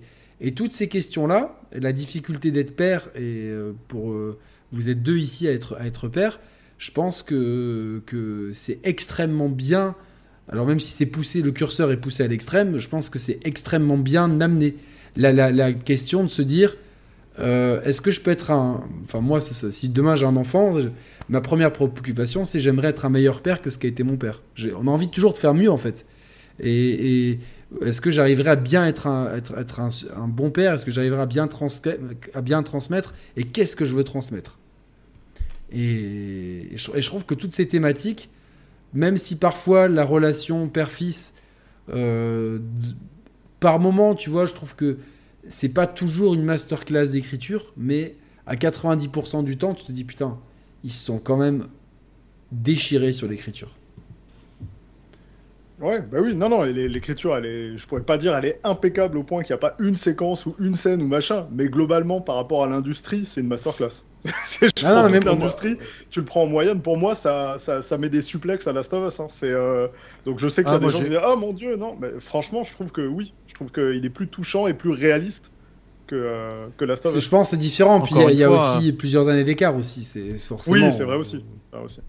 toutes 0.55 0.71
ces 0.71 0.87
questions-là, 0.87 1.59
la 1.71 1.93
difficulté 1.93 2.49
d'être 2.49 2.75
père, 2.75 3.09
et 3.15 3.19
euh, 3.49 3.73
pour 3.87 4.11
euh, 4.11 4.39
vous 4.71 4.89
êtes 4.89 5.03
deux 5.03 5.17
ici 5.17 5.47
à 5.47 5.51
être, 5.51 5.77
à 5.79 5.85
être 5.85 6.07
père, 6.07 6.39
je 6.79 6.89
pense 6.89 7.21
que, 7.21 8.01
que 8.07 8.49
c'est 8.53 8.79
extrêmement 8.83 9.49
bien. 9.49 9.95
Alors 10.49 10.65
même 10.65 10.79
si 10.79 10.91
c'est 10.91 11.05
poussé, 11.05 11.43
le 11.43 11.51
curseur 11.51 11.91
est 11.91 11.97
poussé 11.97 12.23
à 12.23 12.27
l'extrême, 12.27 12.79
je 12.79 12.89
pense 12.89 13.09
que 13.09 13.19
c'est 13.19 13.39
extrêmement 13.45 13.99
bien 13.99 14.41
amené. 14.41 14.75
La, 15.15 15.31
la, 15.31 15.73
question 15.73 16.23
de 16.23 16.29
se 16.29 16.41
dire, 16.41 16.75
euh, 17.37 17.83
est-ce 17.83 18.01
que 18.01 18.09
je 18.09 18.21
peux 18.21 18.31
être 18.31 18.49
un... 18.49 18.83
Enfin 19.03 19.19
moi, 19.19 19.39
si 19.39 19.89
demain 19.89 20.15
j'ai 20.15 20.25
un 20.25 20.37
enfant, 20.37 20.71
ma 21.29 21.41
première 21.41 21.71
préoccupation, 21.71 22.45
c'est 22.45 22.59
j'aimerais 22.59 22.87
être 22.87 23.05
un 23.05 23.09
meilleur 23.09 23.41
père 23.41 23.61
que 23.61 23.69
ce 23.69 23.77
qu'a 23.77 23.87
été 23.87 24.01
mon 24.01 24.17
père. 24.17 24.41
On 24.75 24.87
a 24.87 24.91
envie 24.91 25.09
toujours 25.09 25.33
de 25.33 25.37
faire 25.37 25.53
mieux 25.53 25.71
en 25.71 25.77
fait. 25.77 26.07
Et, 26.61 27.39
est-ce 27.81 28.01
que 28.01 28.11
j'arriverai 28.11 28.49
à 28.51 28.55
bien 28.57 28.85
être 28.85 29.07
un, 29.07 30.27
bon 30.27 30.51
père? 30.51 30.73
Est-ce 30.73 30.85
que 30.85 30.91
j'arriverai 30.91 31.21
à 31.21 31.25
bien, 31.25 31.47
transmettre? 32.63 33.13
Et 33.37 33.45
qu'est-ce 33.45 33.75
que 33.75 33.85
je 33.85 33.95
veux 33.95 34.03
transmettre? 34.03 34.59
Et, 35.71 36.69
je, 36.75 37.07
trouve 37.07 37.25
que 37.25 37.33
toutes 37.33 37.53
ces 37.53 37.67
thématiques, 37.67 38.29
même 38.93 39.17
si 39.17 39.37
parfois 39.37 39.87
la 39.87 40.03
relation 40.03 40.67
père-fils, 40.67 41.33
euh, 41.93 42.59
par 43.59 43.79
moment, 43.79 44.15
tu 44.15 44.29
vois, 44.29 44.45
je 44.45 44.53
trouve 44.53 44.75
que 44.75 44.97
c'est 45.47 45.69
pas 45.69 45.87
toujours 45.87 46.33
une 46.33 46.43
masterclass 46.43 47.07
d'écriture, 47.07 47.73
mais 47.77 48.15
à 48.45 48.55
90% 48.55 49.43
du 49.43 49.57
temps, 49.57 49.73
tu 49.73 49.85
te 49.85 49.91
dis 49.91 50.03
putain, 50.03 50.37
ils 50.83 50.91
se 50.91 51.05
sont 51.05 51.19
quand 51.19 51.37
même 51.37 51.67
déchirés 52.51 53.11
sur 53.11 53.27
l'écriture. 53.27 53.73
Ouais, 55.81 55.99
bah 56.03 56.19
oui, 56.21 56.35
non, 56.35 56.47
non, 56.47 56.61
l'écriture, 56.63 57.35
elle 57.35 57.45
est, 57.47 57.75
je 57.77 57.87
pourrais 57.87 58.03
pas 58.03 58.17
dire, 58.17 58.35
elle 58.35 58.45
est 58.45 58.59
impeccable 58.63 59.17
au 59.17 59.23
point 59.23 59.41
qu'il 59.41 59.51
n'y 59.53 59.55
a 59.55 59.57
pas 59.57 59.75
une 59.79 59.95
séquence 59.95 60.45
ou 60.45 60.55
une 60.59 60.75
scène 60.75 61.01
ou 61.01 61.07
machin, 61.07 61.47
mais 61.51 61.69
globalement, 61.69 62.21
par 62.21 62.35
rapport 62.35 62.63
à 62.63 62.67
l'industrie, 62.67 63.25
c'est 63.25 63.41
une 63.41 63.47
masterclass. 63.47 64.03
c'est 64.45 64.71
Ah 64.83 64.93
non, 64.93 65.09
mais 65.09 65.19
moi- 65.19 65.31
l'industrie, 65.31 65.77
tu 66.11 66.19
le 66.19 66.25
prends 66.25 66.43
en 66.43 66.47
moyenne, 66.47 66.83
pour 66.83 66.97
moi, 66.97 67.15
ça, 67.15 67.57
ça, 67.57 67.81
ça 67.81 67.97
met 67.97 68.09
des 68.09 68.21
suplexes 68.21 68.67
à 68.67 68.73
Last 68.73 68.93
of 68.93 69.07
Us. 69.11 69.19
hein. 69.19 69.27
C'est, 69.31 69.49
euh, 69.49 69.87
Donc 70.25 70.37
je 70.37 70.47
sais 70.47 70.61
qu'il 70.63 70.71
y 70.71 70.75
a 70.75 70.77
Ah, 70.77 70.79
des 70.79 70.89
gens 70.91 70.99
qui 70.99 71.09
disent 71.09 71.19
Ah 71.23 71.35
mon 71.35 71.51
dieu, 71.51 71.75
non, 71.77 71.97
mais 71.99 72.19
franchement, 72.19 72.63
je 72.63 72.71
trouve 72.73 72.91
que 72.91 73.01
oui, 73.07 73.33
je 73.47 73.55
trouve 73.55 73.71
qu'il 73.71 74.05
est 74.05 74.09
plus 74.11 74.29
touchant 74.29 74.67
et 74.67 74.75
plus 74.75 74.91
réaliste 74.91 75.51
que, 76.07 76.15
euh, 76.15 76.67
que 76.77 76.85
Last 76.85 77.05
of 77.07 77.15
Us. 77.15 77.23
Je 77.23 77.29
pense 77.29 77.47
que 77.47 77.51
c'est 77.51 77.57
différent. 77.57 78.01
Puis 78.01 78.15
il 78.15 78.21
y 78.21 78.23
a- 78.23 78.31
y 78.31 78.45
fois, 78.45 78.79
aussi 78.79 78.93
plusieurs 78.93 79.27
années 79.29 79.43
d'écart 79.43 79.75
aussi. 79.75 80.03
C'est 80.03 80.35
forcément. 80.35 80.75
Oui, 80.75 80.93
c'est 80.93 81.03
vrai 81.05 81.15
aussi. 81.15 81.43
Ah, 81.71 81.81
aussi. 81.81 82.01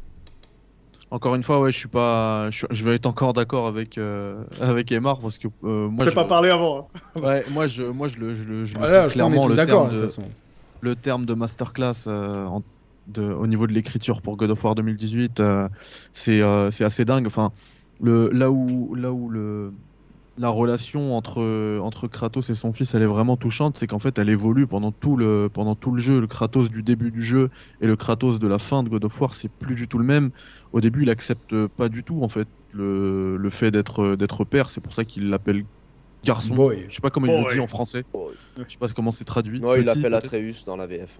Encore 1.12 1.34
une 1.34 1.42
fois, 1.42 1.60
ouais, 1.60 1.70
je 1.70 1.76
suis 1.76 1.88
pas, 1.88 2.50
je, 2.50 2.84
vais 2.84 2.94
être 2.94 3.04
encore 3.04 3.34
d'accord 3.34 3.66
avec 3.66 3.98
euh, 3.98 4.42
avec 4.62 4.90
Emar 4.90 5.18
parce 5.18 5.36
que 5.36 5.48
euh, 5.62 5.86
moi, 5.88 6.04
C'est 6.06 6.10
je, 6.10 6.14
pas 6.14 6.24
parlé 6.24 6.48
avant. 6.48 6.88
hein. 7.16 7.20
ouais, 7.22 7.44
moi, 7.50 7.66
je, 7.66 7.82
moi, 7.82 8.08
je 8.08 8.16
le, 8.16 8.32
je 8.32 8.44
le, 8.44 8.64
je 8.64 8.72
le 8.74 8.78
Voilà, 8.78 9.00
dis 9.02 9.06
est 9.08 9.12
clairement 9.12 9.46
le 9.46 9.54
d'accord 9.54 9.80
terme 9.82 9.88
de 9.90 9.94
de, 9.96 10.00
toute 10.00 10.08
façon. 10.08 10.34
le 10.80 10.96
terme 10.96 11.26
de 11.26 11.34
masterclass 11.34 11.92
euh, 12.06 12.46
en- 12.46 12.62
de, 13.08 13.22
au 13.24 13.46
niveau 13.46 13.66
de 13.66 13.72
l'écriture 13.74 14.22
pour 14.22 14.36
God 14.38 14.52
of 14.52 14.64
War 14.64 14.74
2018, 14.74 15.40
euh, 15.40 15.68
c'est 16.12 16.40
euh, 16.40 16.70
c'est 16.70 16.84
assez 16.84 17.04
dingue. 17.04 17.26
Enfin, 17.26 17.52
le, 18.00 18.30
là 18.30 18.50
où, 18.50 18.94
là 18.94 19.12
où 19.12 19.28
le, 19.28 19.74
la 20.38 20.48
relation 20.48 21.16
entre, 21.16 21.78
entre 21.80 22.08
Kratos 22.08 22.48
et 22.48 22.54
son 22.54 22.72
fils, 22.72 22.94
elle 22.94 23.02
est 23.02 23.06
vraiment 23.06 23.36
touchante, 23.36 23.76
c'est 23.76 23.86
qu'en 23.86 23.98
fait, 23.98 24.18
elle 24.18 24.30
évolue 24.30 24.66
pendant 24.66 24.90
tout, 24.90 25.16
le, 25.16 25.50
pendant 25.52 25.74
tout 25.74 25.92
le 25.92 26.00
jeu. 26.00 26.20
Le 26.20 26.26
Kratos 26.26 26.70
du 26.70 26.82
début 26.82 27.10
du 27.10 27.22
jeu 27.22 27.50
et 27.80 27.86
le 27.86 27.96
Kratos 27.96 28.38
de 28.38 28.48
la 28.48 28.58
fin 28.58 28.82
de 28.82 28.88
God 28.88 29.04
of 29.04 29.20
War, 29.20 29.34
c'est 29.34 29.50
plus 29.50 29.74
du 29.74 29.88
tout 29.88 29.98
le 29.98 30.04
même. 30.04 30.30
Au 30.72 30.80
début, 30.80 31.02
il 31.02 31.10
accepte 31.10 31.66
pas 31.66 31.88
du 31.88 32.02
tout, 32.02 32.22
en 32.22 32.28
fait, 32.28 32.48
le, 32.72 33.36
le 33.36 33.50
fait 33.50 33.70
d'être 33.70 34.16
d'être 34.16 34.44
père. 34.44 34.70
C'est 34.70 34.80
pour 34.80 34.94
ça 34.94 35.04
qu'il 35.04 35.28
l'appelle 35.28 35.64
garçon. 36.24 36.54
Boy. 36.54 36.86
Je 36.88 36.94
sais 36.94 37.00
pas 37.02 37.10
comment 37.10 37.26
il 37.26 37.44
le 37.44 37.52
dit 37.52 37.60
en 37.60 37.66
français. 37.66 38.04
Boy. 38.12 38.32
Je 38.56 38.72
sais 38.72 38.78
pas 38.78 38.88
comment 38.88 39.12
c'est 39.12 39.24
traduit. 39.24 39.60
Non, 39.60 39.74
il 39.74 39.84
l'appelle 39.84 40.14
Atreus 40.14 40.64
dans 40.64 40.76
la 40.76 40.86
VF. 40.86 41.18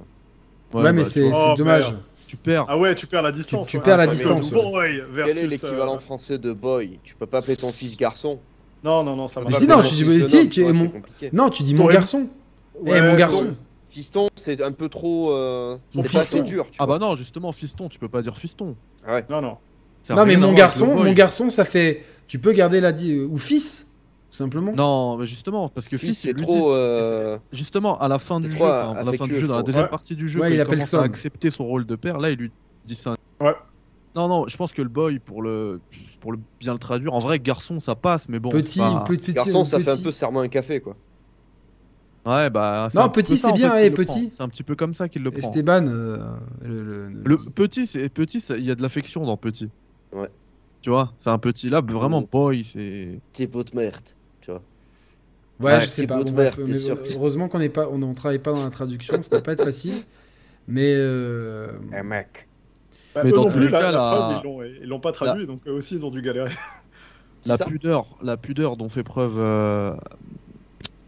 Ouais, 0.72 0.92
mais 0.92 1.02
bah, 1.02 1.08
c'est 1.08 1.30
Oh, 1.32 1.54
dommage. 1.56 1.90
merde. 1.90 2.02
tu 2.26 2.36
perds. 2.36 2.64
Ah 2.68 2.78
ouais, 2.78 2.94
tu 2.94 3.06
perds 3.06 3.22
la 3.22 3.32
distance. 3.32 3.68
tu 3.68 3.76
ouais. 3.76 3.82
perds 3.82 3.98
la 3.98 4.06
distance, 4.06 4.50
Boy 4.50 5.02
versus, 5.10 5.34
Quel 5.34 5.44
est 5.44 5.48
l'équivalent 5.48 5.96
euh, 5.96 5.98
français 5.98 6.38
de 6.38 6.52
boy? 6.52 6.98
Tu 7.02 7.14
peux 7.14 7.26
pas 7.26 7.38
appeler 7.38 7.56
ton 7.56 7.72
fils 7.72 7.96
garçon. 7.96 8.40
Non, 8.84 9.02
non, 9.04 9.14
non, 9.16 9.28
ça 9.28 9.40
Tu 9.40 9.44
va 9.44 9.50
Mais 9.50 9.56
si, 9.56 9.66
pas 9.66 9.76
non, 9.76 9.82
ton 9.82 9.88
dis- 9.88 10.28
si, 10.28 10.48
tu 10.48 10.62
vois, 10.62 10.72
mon-. 10.72 10.92
Non, 11.32 11.50
tu 11.50 11.62
dis 11.62 11.74
mon 11.74 11.86
garçon. 11.86 12.28
Ouais, 12.80 13.00
mon 13.00 13.12
non. 13.12 13.16
garçon. 13.16 13.54
Fiston, 13.88 14.28
c'est 14.34 14.62
un 14.62 14.72
peu 14.72 14.88
trop. 14.88 15.32
euh, 15.32 15.76
Mon 15.94 16.02
c'est 16.02 16.12
pas 16.12 16.18
assez 16.20 16.40
dur. 16.42 16.66
Tu 16.70 16.78
Ah 16.80 16.86
vois. 16.86 16.98
bah 16.98 17.06
non, 17.06 17.14
justement, 17.14 17.52
fiston, 17.52 17.88
tu 17.88 17.98
peux 17.98 18.08
pas 18.08 18.22
dire 18.22 18.36
fiston. 18.38 18.74
Non, 19.28 19.42
non. 19.42 19.56
Ça 20.02 20.14
a 20.14 20.16
Non, 20.16 20.24
mais 20.26 20.36
mon 20.36 20.52
garçon, 20.52 20.86
mon 20.94 21.12
garçon, 21.12 21.48
ça 21.50 21.64
fait. 21.64 22.02
Tu 22.26 22.38
peux 22.38 22.52
garder 22.52 22.80
la 22.80 22.90
di- 22.92 23.20
ou 23.20 23.36
fils, 23.38 23.86
tout 24.30 24.36
simplement. 24.38 24.72
Non, 24.74 25.18
mais 25.18 25.26
justement, 25.26 25.68
parce 25.68 25.86
que 25.88 25.96
Fils, 25.98 26.08
fils, 26.08 26.18
c'est 26.20 26.34
trop. 26.34 26.54
dit- 26.72 26.74
euh, 26.74 27.36
Ah, 27.36 27.42
Justement, 27.52 28.00
à 28.00 28.08
la 28.08 28.18
fin 28.18 28.40
du 28.40 28.50
jeu, 28.50 28.64
à 28.64 29.04
la 29.04 29.12
fin 29.12 29.24
du 29.26 29.34
jeu, 29.34 29.40
je 29.42 29.46
dans 29.46 29.56
la 29.56 29.62
deuxième 29.62 29.84
Ouais. 29.84 29.90
partie 29.90 30.16
du 30.16 30.26
jeu, 30.28 30.40
Ouais, 30.40 30.46
quand 30.48 30.52
il 30.52 30.56
il, 30.56 30.60
appelle 30.60 30.74
commence 30.78 30.88
son. 30.90 30.98
à 30.98 31.04
accepter 31.04 31.50
son 31.50 31.64
rôle 31.66 31.84
de 31.84 31.94
père, 31.94 32.18
là, 32.18 32.30
il 32.30 32.38
lui 32.38 32.50
dit 32.86 32.94
ça. 32.94 33.14
Ouais. 33.40 33.52
Non, 34.14 34.28
non, 34.28 34.46
je 34.46 34.56
pense 34.58 34.72
que 34.72 34.82
le 34.82 34.88
boy, 34.88 35.18
pour 35.18 35.40
le, 35.42 35.80
pour 36.20 36.32
le 36.32 36.38
bien 36.60 36.74
le 36.74 36.78
traduire, 36.78 37.14
en 37.14 37.18
vrai, 37.18 37.38
garçon, 37.40 37.80
ça 37.80 37.94
passe, 37.94 38.28
mais 38.28 38.38
bon. 38.38 38.50
petit, 38.50 38.78
pas- 38.78 39.04
petit, 39.06 39.18
petit, 39.22 39.32
Garçon, 39.32 39.64
ça 39.64 39.78
fait 39.80 39.90
un 39.90 39.94
petit. 39.96 40.02
peu 40.02 40.12
serment 40.12 40.40
un 40.40 40.48
café, 40.48 40.80
quoi. 40.80 40.96
Ouais, 42.26 42.50
bah. 42.50 42.88
Non, 42.94 43.08
petit 43.08 43.32
petit, 43.32 43.36
c'est 43.38 43.48
en 43.48 43.54
bien, 43.54 43.70
fait, 43.72 43.86
eh, 43.86 43.90
petit. 43.90 44.30
C'est 44.32 44.42
un 44.42 44.48
petit 44.48 44.62
peu 44.62 44.76
comme 44.76 44.92
ça 44.92 45.08
qu'il 45.08 45.22
le 45.22 45.30
prend. 45.30 45.40
Esteban, 45.40 45.86
euh, 45.88 46.18
le, 46.62 47.08
le- 47.08 47.22
Le 47.24 47.36
petit, 47.38 47.86
c'est 47.86 48.08
petit, 48.10 48.38
il 48.50 48.64
y 48.64 48.70
a 48.70 48.74
de 48.74 48.82
l'affection 48.82 49.24
dans 49.24 49.36
petit. 49.36 49.68
Ouais. 50.12 50.28
Tu 50.82 50.90
vois, 50.90 51.12
c'est 51.18 51.30
un 51.30 51.38
petit. 51.38 51.68
Là, 51.68 51.80
vraiment, 51.80 52.20
Mm. 52.20 52.26
boy, 52.30 52.64
c'est. 52.64 53.18
T'es 53.32 53.46
beau 53.46 53.64
de 53.64 53.70
merde. 53.74 53.96
Tu 54.42 54.50
vois. 54.50 54.60
Ouais, 55.60 55.72
Ouais, 55.72 55.80
je 55.80 55.86
sais 55.86 56.02
petit 56.02 56.06
pas. 56.06 56.22
Bon, 56.22 56.30
bref, 56.30 56.58
merde, 56.58 56.68
mais 56.70 56.76
sûr. 56.76 56.98
heureusement 57.16 57.48
qu'on 57.48 57.58
n'est 57.60 57.68
pas, 57.70 57.88
on 57.88 57.98
ne 57.98 58.14
travaille 58.14 58.38
pas 58.40 58.52
dans 58.52 58.62
la 58.62 58.70
traduction, 58.70 59.20
ça 59.22 59.28
doit 59.30 59.42
pas 59.42 59.52
être 59.54 59.64
facile. 59.64 59.94
Mais 60.68 60.94
euh, 60.96 61.72
Un 61.92 62.02
mec. 62.04 62.46
Bah, 63.14 63.22
Mais 63.24 63.30
eux 63.30 63.32
dans 63.32 63.42
non 63.44 63.50
tous 63.50 63.56
plus, 63.58 63.66
les 63.66 63.70
cas, 63.72 63.80
la 63.82 63.92
la- 63.92 63.98
preuve, 64.42 64.70
ils 64.82 64.88
l'ont- 64.88 65.00
pas 65.00 65.12
traduit, 65.12 65.46
donc 65.46 65.60
eux 65.66 65.72
aussi, 65.72 65.94
ils 65.96 66.06
ont 66.06 66.10
dû 66.10 66.22
galérer. 66.22 66.50
la 67.46 67.58
pudeur, 67.58 68.16
la 68.22 68.36
pudeur 68.36 68.76
dont 68.76 68.88
fait 68.88 69.02
preuve 69.02 69.34
euh, 69.38 69.94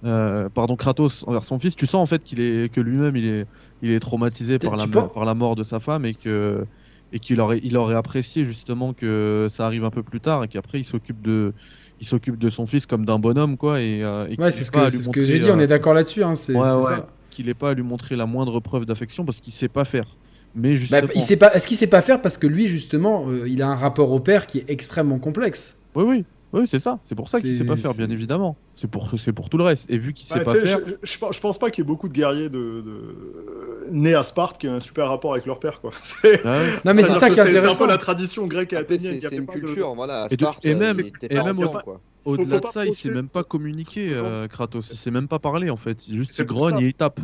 euh, 0.05 0.49
pardon 0.51 0.77
Kratos 0.77 1.25
envers 1.27 1.45
son 1.45 1.59
fils, 1.59 1.75
tu 1.77 1.87
sens 1.87 1.95
en 2.03 2.07
fait 2.07 2.23
qu'il 2.25 2.41
est 2.41 2.73
que 2.73 2.81
lui-même 2.81 3.17
il 3.17 3.27
est 3.27 3.47
il 3.83 3.91
est 3.91 4.01
traumatisé 4.01 4.59
par 4.59 4.77
la 4.77 4.85
tu 4.85 4.91
mo- 4.91 5.01
penses- 5.03 5.13
par 5.15 5.25
la 5.25 5.35
mort 5.35 5.55
de 5.57 5.63
sa 5.63 5.81
femme 5.81 6.05
et 6.05 6.15
que 6.15 6.67
et 7.13 7.21
qu'il 7.21 7.41
aurait 7.41 7.61
il 7.63 7.77
aurait 7.77 7.95
apprécié 7.95 8.45
justement 8.45 8.93
que 8.93 9.47
ça 9.49 9.65
arrive 9.67 9.85
un 9.85 9.91
peu 9.91 10.03
plus 10.03 10.21
tard 10.21 10.45
et 10.45 10.49
qu'après 10.49 10.79
il 10.81 10.85
s'occupe 10.85 11.23
de 11.23 11.55
il 12.01 12.07
s'occupe 12.07 12.37
de 12.39 12.49
son 12.51 12.67
fils 12.67 12.87
comme 12.87 13.07
d'un 13.07 13.19
bonhomme 13.19 13.57
quoi 13.57 13.81
et, 13.81 14.03
euh, 14.03 14.27
et 14.29 14.37
ouais, 14.41 14.51
c'est 14.51 14.65
ce 14.65 14.71
que, 14.71 14.89
ce 14.91 15.09
que 15.09 15.25
j'ai 15.25 15.39
dit. 15.39 15.51
On 15.51 15.59
est 15.59 15.67
d'accord 15.67 15.95
là-dessus. 15.95 16.23
Hein, 16.25 16.35
c'est 16.35 16.55
ouais, 16.55 16.61
ouais, 16.61 17.03
qu'il 17.31 17.49
ait 17.49 17.55
pas 17.55 17.71
à 17.71 17.75
lui 17.75 17.83
montrer 17.83 18.17
la 18.17 18.27
moindre 18.27 18.61
preuve 18.61 18.85
d'affection 18.85 19.25
parce 19.25 19.41
qu'il 19.41 19.53
sait 19.53 19.69
pas 19.69 19.85
faire. 19.85 20.17
Mais 20.55 20.71
Bah, 20.71 20.75
justement, 20.77 21.09
il 21.15 21.23
sait 21.23 21.37
pas. 21.37 21.53
Est-ce 21.55 21.67
qu'il 21.67 21.77
sait 21.77 21.87
pas 21.89 22.01
faire 22.03 22.23
parce 22.23 22.39
que 22.39 22.47
lui 22.47 22.67
justement, 22.69 23.29
euh, 23.29 23.49
il 23.49 23.61
a 23.63 23.69
un 23.69 23.75
rapport 23.75 24.13
au 24.13 24.21
père 24.21 24.47
qui 24.47 24.59
est 24.59 24.65
extrêmement 24.69 25.19
complexe. 25.19 25.77
oui 25.95 26.05
oui 26.07 26.25
oui 26.53 26.69
c'est 26.69 26.79
ça, 26.79 27.01
c'est 27.03 27.17
pour 27.17 27.29
ça 27.29 27.41
qu'il 27.41 27.57
sait 27.57 27.65
pas 27.65 27.77
faire 27.77 27.95
bien 27.95 28.09
évidemment. 28.11 28.57
C'est 28.77 28.89
pour 28.89 29.11
c'est 29.19 29.33
pour 29.33 29.49
tout 29.51 29.59
le 29.59 29.65
reste 29.65 29.91
et 29.91 29.99
vu 29.99 30.13
qu'il 30.13 30.25
sait 30.27 30.37
Bah, 30.39 30.45
pas 30.45 30.53
faire. 30.55 30.79
je, 30.87 30.95
je, 31.03 31.19
je 31.33 31.41
pense 31.41 31.59
pas 31.59 31.71
qu'il 31.71 31.83
y 31.83 31.85
ait 31.85 31.89
beaucoup 31.89 32.07
de 32.09 32.13
guerriers 32.13 32.49
de, 32.49 32.81
de... 32.81 33.89
nés 33.91 34.15
à 34.15 34.23
Sparte 34.23 34.59
qui 34.59 34.69
ont 34.69 34.75
un 34.75 34.81
super 34.81 35.09
rapport 35.09 35.33
avec 35.33 35.47
leur 35.47 35.59
père, 35.59 35.81
quoi. 35.81 35.91
Ouais. 36.25 36.39
Non, 36.85 36.95
mais 36.95 37.03
c'est 37.03 37.13
ça 37.15 37.29
qui 37.31 37.41
est 37.41 37.43
C'est 37.43 37.49
un 37.51 37.59
intéressant. 37.59 37.85
peu 37.85 37.89
la 37.91 37.99
tradition 37.99 38.47
grecque 38.47 38.73
et 38.73 38.77
athénienne. 38.77 39.19
c'est 39.21 39.35
une 39.35 39.47
de- 39.47 39.51
culture, 39.51 39.95
voilà. 39.97 40.25
À 40.25 40.27
Et 40.31 40.37
de- 40.37 40.45
Sparte, 40.45 40.65
et 40.65 40.75
euh, 40.75 40.79
même- 40.79 41.01
et 41.01 41.35
même- 41.35 41.57
quoi. 41.57 42.01
Au-delà 42.25 42.61
de 42.61 42.67
ça, 42.69 42.87
il 42.87 42.93
sait 42.95 43.09
penser- 43.09 43.15
même 43.15 43.29
pas 43.29 43.43
communiquer, 43.43 44.13
euh, 44.15 44.47
Kratos. 44.49 44.89
Il 44.93 44.97
sait 44.97 45.11
même 45.11 45.27
pas 45.29 45.39
parler 45.41 45.71
en 45.71 45.77
fait. 45.77 46.07
Il 46.09 46.17
juste 46.17 46.39
il 46.39 46.45
grogne 46.45 46.81
et 46.81 46.87
il 46.87 46.95
tape. 46.95 47.21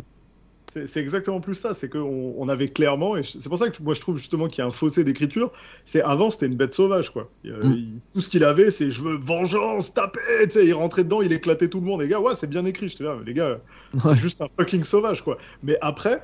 C'est 0.72 0.96
exactement 0.98 1.40
plus 1.40 1.56
ça, 1.56 1.74
c'est 1.74 1.88
qu'on 1.88 2.32
on 2.38 2.48
avait 2.48 2.68
clairement, 2.68 3.16
et 3.16 3.24
c'est 3.24 3.48
pour 3.48 3.58
ça 3.58 3.68
que 3.70 3.82
moi 3.82 3.92
je 3.94 4.00
trouve 4.00 4.16
justement 4.16 4.46
qu'il 4.46 4.58
y 4.58 4.62
a 4.62 4.66
un 4.66 4.70
fossé 4.70 5.02
d'écriture, 5.02 5.50
c'est 5.84 6.00
avant 6.00 6.30
c'était 6.30 6.46
une 6.46 6.54
bête 6.54 6.74
sauvage 6.76 7.10
quoi. 7.10 7.28
Il- 7.42 7.52
Mm. 7.54 7.72
il- 7.72 8.00
tout 8.14 8.20
ce 8.20 8.28
qu'il 8.28 8.44
avait 8.44 8.70
c'est 8.70 8.88
je 8.88 9.02
veux 9.02 9.16
vengeance, 9.18 9.92
taper, 9.92 10.20
tu 10.44 10.50
sais, 10.52 10.66
il 10.66 10.72
rentrait 10.74 11.02
dedans, 11.02 11.22
il 11.22 11.32
éclatait 11.32 11.66
tout 11.66 11.80
le 11.80 11.86
monde, 11.86 12.02
les 12.02 12.08
gars, 12.08 12.20
ouais 12.20 12.34
c'est 12.34 12.46
bien 12.48 12.64
écrit, 12.66 12.88
j'étais 12.88 13.02
là, 13.02 13.16
les 13.26 13.34
gars, 13.34 13.58
Ouais. 13.94 14.00
c'est 14.04 14.16
juste 14.16 14.42
un 14.42 14.46
fucking 14.48 14.84
sauvage 14.84 15.22
quoi. 15.22 15.38
Mais 15.64 15.76
après, 15.80 16.22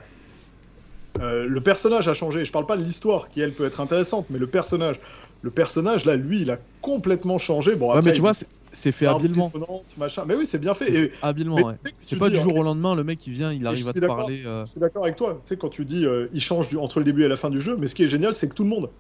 euh, 1.21 1.47
le 1.49 1.61
personnage 1.61 2.07
a 2.07 2.15
changé, 2.15 2.45
je 2.45 2.53
parle 2.53 2.67
pas 2.67 2.77
de 2.77 2.85
l'histoire 2.85 3.29
qui 3.31 3.41
elle 3.41 3.53
peut 3.53 3.65
être 3.65 3.81
intéressante, 3.81 4.27
mais 4.31 4.39
le 4.39 4.47
personnage, 4.47 5.01
le 5.43 5.51
personnage 5.51 6.05
là, 6.05 6.15
lui 6.15 6.43
il 6.43 6.51
a 6.53 6.59
complètement 6.83 7.39
changé. 7.39 7.75
Bon 7.75 7.87
Ouais, 7.91 7.99
après, 7.99 8.11
mais 8.11 8.13
tu 8.13 8.19
il- 8.19 8.21
vois, 8.21 8.33
c'est- 8.77 8.93
fait 8.93 9.07
habilement. 9.07 9.51
machin, 9.97 10.25
mais 10.27 10.35
oui 10.35 10.47
c'est 10.47 10.59
bien 10.59 10.75
fait. 10.75 10.93
Et, 10.93 11.13
Habilement, 11.23 11.57
mais 11.57 11.65
ouais. 11.65 11.77
C'est 12.05 12.17
pas 12.17 12.31
dis, 12.31 12.37
du 12.37 12.39
hein, 12.39 12.43
jour 12.43 12.57
au 12.57 12.63
lendemain, 12.63 12.95
le 12.95 13.05
mec 13.05 13.27
il 13.27 13.33
vient, 13.33 13.53
il 13.53 13.67
arrive 13.67 13.89
à 13.89 13.95
te 13.95 14.01
parler. 14.01 14.45
euh, 14.45 14.65
Je 14.65 14.71
suis 14.73 14.81
d'accord 14.81 15.05
avec 15.05 15.17
toi. 15.17 15.35
Tu 15.45 15.49
sais, 15.55 15.57
quand 15.59 15.69
tu 15.69 15.85
dis 15.85 16.07
euh, 16.07 16.29
il 16.33 16.41
change 16.41 16.69
du- 16.69 16.77
entre 16.77 16.99
le 16.99 17.05
début 17.05 17.25
et 17.25 17.29
la 17.29 17.37
fin 17.37 17.51
du 17.51 17.61
jeu, 17.61 17.77
mais 17.79 17.87
ce 17.87 17.95
qui 17.95 18.03
est 18.05 18.09
génial, 18.09 18.35
c'est 18.35 18.49
que 18.49 18.55
tout 18.55 18.65
le 18.65 18.69
monde. 18.71 18.93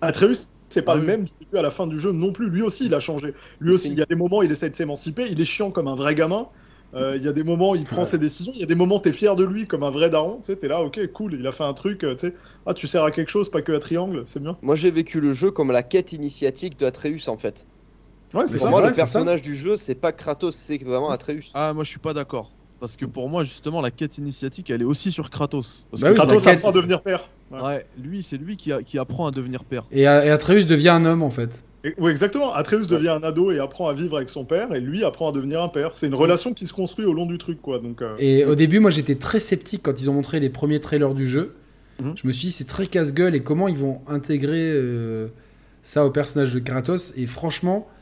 Atreus, 0.00 0.48
c'est 0.68 0.82
pas 0.82 0.92
Ah 0.92 0.96
le 0.96 1.00
oui. 1.02 1.06
même 1.06 1.24
du 1.24 1.32
début 1.40 1.56
à 1.58 1.62
la 1.62 1.70
fin 1.70 1.86
du 1.86 1.98
jeu 2.00 2.12
non 2.12 2.32
plus. 2.32 2.48
Lui 2.50 2.62
aussi, 2.62 2.86
il 2.86 2.94
a 2.94 3.00
changé. 3.00 3.34
Lui 3.60 3.72
aussi, 3.72 3.88
il 3.90 3.98
y 3.98 4.02
a 4.02 4.06
des 4.06 4.14
moments, 4.16 4.42
il 4.42 4.50
essaie 4.50 4.70
de 4.70 4.74
s'émanciper. 4.76 5.26
Il 5.30 5.40
est 5.40 5.44
chiant 5.44 5.70
comme 5.70 5.88
un 5.88 5.94
vrai 5.94 6.14
gamin. 6.14 6.48
Euh, 6.94 7.16
Il 7.16 7.24
y 7.24 7.28
a 7.28 7.32
des 7.32 7.42
moments 7.44 7.74
il 7.74 7.86
prend 7.86 8.02
Ouais. 8.02 8.04
ses 8.04 8.18
décisions. 8.18 8.52
Il 8.54 8.60
y 8.60 8.62
a 8.62 8.66
des 8.66 8.74
moments 8.76 9.00
t'es 9.00 9.12
fier 9.12 9.34
de 9.36 9.44
lui 9.44 9.66
comme 9.66 9.82
un 9.82 9.90
vrai 9.90 10.10
daron. 10.10 10.40
Tu 10.42 10.56
t'es 10.56 10.68
là, 10.68 10.82
ok, 10.82 11.00
cool, 11.12 11.34
il 11.34 11.46
a 11.46 11.52
fait 11.52 11.64
un 11.64 11.72
truc. 11.74 12.04
euh, 12.04 12.14
ah, 12.66 12.74
tu 12.74 12.86
sers 12.86 13.02
à 13.02 13.10
quelque 13.10 13.30
chose, 13.30 13.50
pas 13.50 13.62
que 13.62 13.72
à 13.72 13.80
triangle, 13.80 14.22
c'est 14.26 14.40
bien. 14.40 14.58
Moi, 14.62 14.74
j'ai 14.76 14.90
vécu 14.90 15.20
le 15.20 15.32
jeu 15.32 15.50
comme 15.52 15.70
la 15.70 15.82
quête 15.84 16.12
initiatique 16.12 16.76
de 16.78 16.86
Atreus 16.86 17.28
en 17.28 17.38
fait. 17.38 17.68
Ouais, 18.34 18.42
c'est 18.46 18.54
Mais 18.54 18.58
Pour 18.58 18.66
ça. 18.66 18.70
moi, 18.70 18.80
vrai, 18.80 18.90
le 18.90 18.94
personnage 18.96 19.42
du 19.42 19.54
jeu, 19.54 19.76
c'est 19.76 19.94
pas 19.94 20.12
Kratos, 20.12 20.54
c'est 20.56 20.78
vraiment 20.78 21.10
Atreus. 21.10 21.50
Ah, 21.54 21.72
moi 21.72 21.84
je 21.84 21.88
suis 21.90 21.98
pas 22.00 22.12
d'accord. 22.14 22.50
Parce 22.80 22.96
que 22.96 23.06
pour 23.06 23.28
moi, 23.30 23.44
justement, 23.44 23.80
la 23.80 23.90
quête 23.90 24.18
initiatique, 24.18 24.68
elle 24.70 24.82
est 24.82 24.84
aussi 24.86 25.10
sur 25.10 25.30
Kratos. 25.30 25.86
Parce 25.90 26.02
Bah 26.02 26.08
que 26.08 26.12
oui, 26.12 26.18
Kratos 26.18 26.46
apprend 26.46 26.68
à 26.68 26.72
devenir 26.72 27.00
père. 27.00 27.30
Ouais. 27.50 27.60
Ouais, 27.60 27.86
lui, 28.02 28.22
c'est 28.22 28.36
lui 28.36 28.56
qui, 28.56 28.72
a- 28.72 28.82
qui 28.82 28.98
apprend 28.98 29.26
à 29.26 29.30
devenir 29.30 29.64
père. 29.64 29.84
Et, 29.92 30.06
A- 30.06 30.26
et 30.26 30.30
Atreus 30.30 30.66
devient 30.66 30.88
un 30.90 31.04
homme 31.06 31.22
en 31.22 31.30
fait. 31.30 31.64
Et- 31.84 31.94
oui, 31.98 32.10
exactement. 32.10 32.52
Atreus 32.52 32.86
devient 32.86 33.10
un 33.10 33.22
ado 33.22 33.50
et 33.52 33.58
apprend 33.58 33.88
à 33.88 33.94
vivre 33.94 34.16
avec 34.16 34.28
son 34.28 34.44
père, 34.44 34.74
et 34.74 34.80
lui 34.80 35.04
apprend 35.04 35.28
à 35.28 35.32
devenir 35.32 35.62
un 35.62 35.68
père. 35.68 35.92
C'est 35.94 36.08
une 36.08 36.14
relation 36.14 36.52
qui 36.52 36.66
se 36.66 36.72
construit 36.74 37.06
au 37.06 37.12
long 37.14 37.26
du 37.26 37.38
truc, 37.38 37.62
quoi. 37.62 37.78
Donc, 37.78 38.02
euh, 38.02 38.16
Et 38.18 38.44
au 38.44 38.54
début, 38.54 38.80
moi 38.80 38.90
j'étais 38.90 39.14
très 39.14 39.38
sceptique 39.38 39.82
quand 39.84 40.00
ils 40.02 40.10
ont 40.10 40.14
montré 40.14 40.40
les 40.40 40.50
premiers 40.50 40.80
trailers 40.80 41.14
du 41.14 41.28
jeu. 41.28 41.54
Mhm. 42.02 42.14
Je 42.20 42.26
me 42.26 42.32
suis 42.32 42.48
dit, 42.48 42.52
c'est 42.52 42.64
très 42.66 42.86
casse-gueule 42.88 43.34
et 43.36 43.40
comment 43.42 43.68
ils 43.68 43.78
vont 43.78 44.00
intégrer 44.08 44.72
euh, 44.74 45.28
ça 45.82 46.04
au 46.04 46.10
personnage 46.10 46.52
de 46.52 46.58
Kratos? 46.58 47.14
Et 47.16 47.26
franchement, 47.26 47.86
euh, 47.86 47.92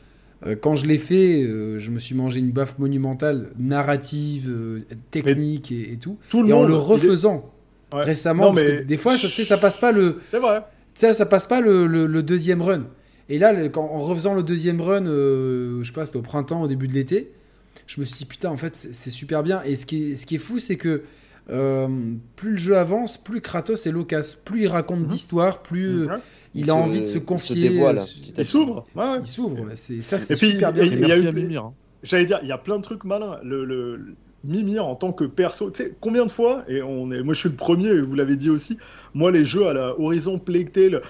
quand 0.61 0.75
je 0.75 0.85
l'ai 0.85 0.97
fait, 0.97 1.43
euh, 1.43 1.79
je 1.79 1.89
me 1.91 1.99
suis 1.99 2.15
mangé 2.15 2.39
une 2.39 2.51
baffe 2.51 2.77
monumentale, 2.79 3.49
narrative, 3.57 4.49
euh, 4.49 4.79
technique 5.11 5.71
et, 5.71 5.93
et 5.93 5.97
tout. 5.97 6.17
tout 6.29 6.43
le 6.43 6.49
Et 6.49 6.53
en 6.53 6.59
monde. 6.59 6.67
le 6.69 6.73
il 6.73 6.77
est- 6.77 6.81
refaisant 6.81 7.49
Ouais. 7.93 8.03
récemment, 8.03 8.45
Non, 8.49 8.53
parce 8.55 8.65
mais- 8.67 8.77
que 8.79 8.83
des 8.83 8.97
fois, 8.97 9.17
ça, 9.17 9.27
tu 9.27 9.33
sais, 9.35 9.45
ça 9.45 9.57
passe 9.57 9.77
pas 9.77 9.91
le, 9.91 10.19
C'est 10.27 10.39
vrai. 10.39 10.61
ça, 10.95 11.13
ça 11.13 11.25
passe 11.27 11.45
pas 11.45 11.61
le, 11.61 11.85
le- 11.85 12.07
le 12.07 12.23
deuxième 12.23 12.61
run. 12.61 12.85
Et 13.29 13.37
là, 13.37 13.53
le- 13.53 13.69
quand, 13.69 13.83
en 13.83 13.99
refaisant 14.01 14.33
le 14.33 14.41
deuxième 14.43 14.81
run, 14.81 15.05
euh, 15.05 15.79
je 15.83 15.87
sais 15.87 15.93
pas, 15.93 16.05
c'était 16.05 16.17
au 16.17 16.23
printemps, 16.23 16.63
au 16.63 16.67
début 16.67 16.87
de 16.87 16.93
l'été, 16.93 17.31
je 17.85 17.99
me 18.01 18.05
suis 18.05 18.17
dit, 18.17 18.25
putain, 18.25 18.49
en 18.49 18.57
fait, 18.57 18.75
c'est 18.75 19.09
super 19.11 19.43
bien. 19.43 19.61
Et 19.63 19.75
ce 19.75 19.85
qui 19.85 20.11
est, 20.11 20.15
ce 20.15 20.25
qui 20.25 20.35
est 20.35 20.39
fou, 20.39 20.57
c'est 20.59 20.75
que 20.77 21.03
euh, 21.51 21.87
plus 22.37 22.51
le 22.51 22.57
jeu 22.57 22.77
avance, 22.77 23.17
plus 23.21 23.41
Kratos 23.41 23.85
est 23.85 23.91
loquace. 23.91 24.33
Plus 24.35 24.61
il 24.61 24.67
raconte 24.69 25.01
Mhm. 25.01 25.07
d'histoires, 25.07 25.61
plus 25.61 26.03
euh. 26.03 26.07
Il, 26.55 26.61
Il 26.61 26.63
a 26.63 26.65
se- 26.67 26.71
envie 26.71 26.99
de 27.01 27.05
se 27.05 27.11
il 27.11 27.13
se 27.13 27.17
confier. 27.19 27.69
dévoile, 27.69 27.97
euh, 27.99 28.31
Il 28.37 28.45
s'ouvre. 28.45 28.85
Ouais, 28.95 29.03
ouais. 29.03 29.17
il 29.21 29.27
s'ouvre. 29.27 29.57
C'est- 29.75 30.01
Ça, 30.01 30.19
c'est 30.19 30.33
Et 30.35 30.37
puis, 30.37 30.51
super 30.51 30.73
bien 30.73 30.83
et- 30.83 30.89
fait. 30.89 30.95
il 30.95 31.07
y 31.07 31.11
a 31.11 31.17
eu- 31.17 31.57
hein. 31.57 31.73
J'allais 32.03 32.25
dire, 32.25 32.39
il 32.43 32.49
y 32.49 32.51
a 32.51 32.57
plein 32.57 32.77
de 32.77 32.83
trucs 32.83 33.03
malins. 33.05 33.39
Le, 33.43 33.65
le- 33.65 33.99
Mimir 34.45 34.85
en 34.85 34.95
tant 34.95 35.13
que 35.13 35.23
perso, 35.23 35.71
tu 35.71 35.81
sais, 35.81 35.95
combien 36.01 36.25
de 36.25 36.29
fois, 36.29 36.65
et 36.67 36.81
on 36.81 37.09
est, 37.13 37.23
moi 37.23 37.33
je 37.33 37.39
suis 37.39 37.47
le 37.47 37.55
premier, 37.55 37.87
et 37.87 38.01
vous 38.01 38.13
l'avez 38.13 38.35
dit 38.35 38.49
aussi, 38.49 38.77
moi 39.13 39.31
les 39.31 39.45
jeux 39.45 39.67
à 39.67 39.73
la 39.73 39.97
Horizon 39.97 40.37
Plague 40.37 40.69
Tale, 40.69 41.01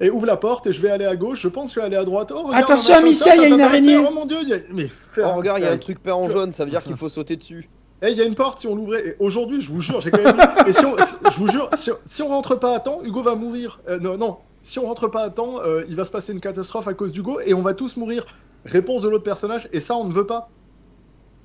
et 0.00 0.10
ouvre 0.10 0.26
la 0.26 0.36
porte 0.36 0.66
et 0.66 0.72
je 0.72 0.80
vais 0.82 0.90
aller 0.90 1.04
à 1.04 1.14
gauche, 1.14 1.42
je 1.42 1.48
pense 1.48 1.68
que 1.70 1.74
je 1.76 1.80
vais 1.80 1.86
aller 1.86 1.96
à 1.96 2.04
droite. 2.04 2.32
Oh, 2.34 2.42
regarde, 2.42 2.64
Attention, 2.64 2.94
Amicia, 2.96 3.36
il 3.36 3.42
y 3.42 3.44
a 3.44 3.48
une 3.48 3.60
araignée. 3.60 3.96
Oh 3.98 4.12
mon 4.12 4.24
dieu, 4.24 4.38
il 4.42 4.48
y 4.48 4.52
a... 4.54 4.56
mais 4.72 4.88
Oh, 5.18 5.34
regarde, 5.36 5.60
il 5.60 5.64
y 5.64 5.68
a 5.68 5.72
un 5.72 5.76
truc 5.78 6.02
peint 6.02 6.14
en 6.14 6.28
jaune, 6.28 6.50
ça 6.50 6.64
veut 6.64 6.70
dire 6.70 6.82
qu'il 6.82 6.96
faut 6.96 7.08
sauter 7.08 7.36
dessus. 7.36 7.68
Eh, 8.02 8.10
il 8.10 8.18
y 8.18 8.20
a 8.20 8.24
une 8.24 8.34
porte 8.34 8.58
si 8.58 8.66
on 8.66 8.74
l'ouvrait. 8.74 9.08
Et 9.08 9.16
aujourd'hui, 9.20 9.60
je 9.60 9.70
vous 9.70 9.80
jure, 9.80 10.00
j'ai 10.00 10.10
quand 10.10 10.22
même. 10.22 10.36
et 10.66 10.72
si 10.72 10.84
on, 10.84 10.96
je 10.96 11.38
vous 11.38 11.48
jure, 11.48 11.70
si 12.04 12.22
on 12.22 12.28
rentre 12.28 12.56
pas 12.56 12.74
à 12.74 12.80
temps, 12.80 13.00
Hugo 13.04 13.22
va 13.22 13.36
mourir. 13.36 13.80
Euh, 13.88 13.98
non, 14.00 14.18
non. 14.18 14.38
Si 14.60 14.78
on 14.78 14.86
rentre 14.86 15.08
pas 15.08 15.22
à 15.22 15.30
temps, 15.30 15.60
euh, 15.60 15.84
il 15.88 15.96
va 15.96 16.04
se 16.04 16.10
passer 16.10 16.32
une 16.32 16.40
catastrophe 16.40 16.88
à 16.88 16.94
cause 16.94 17.12
d'Hugo 17.12 17.40
et 17.44 17.54
on 17.54 17.62
va 17.62 17.74
tous 17.74 17.96
mourir. 17.96 18.24
Réponse 18.64 19.02
de 19.02 19.08
l'autre 19.08 19.24
personnage. 19.24 19.68
Et 19.72 19.80
ça, 19.80 19.96
on 19.96 20.04
ne 20.04 20.12
veut 20.12 20.26
pas. 20.26 20.50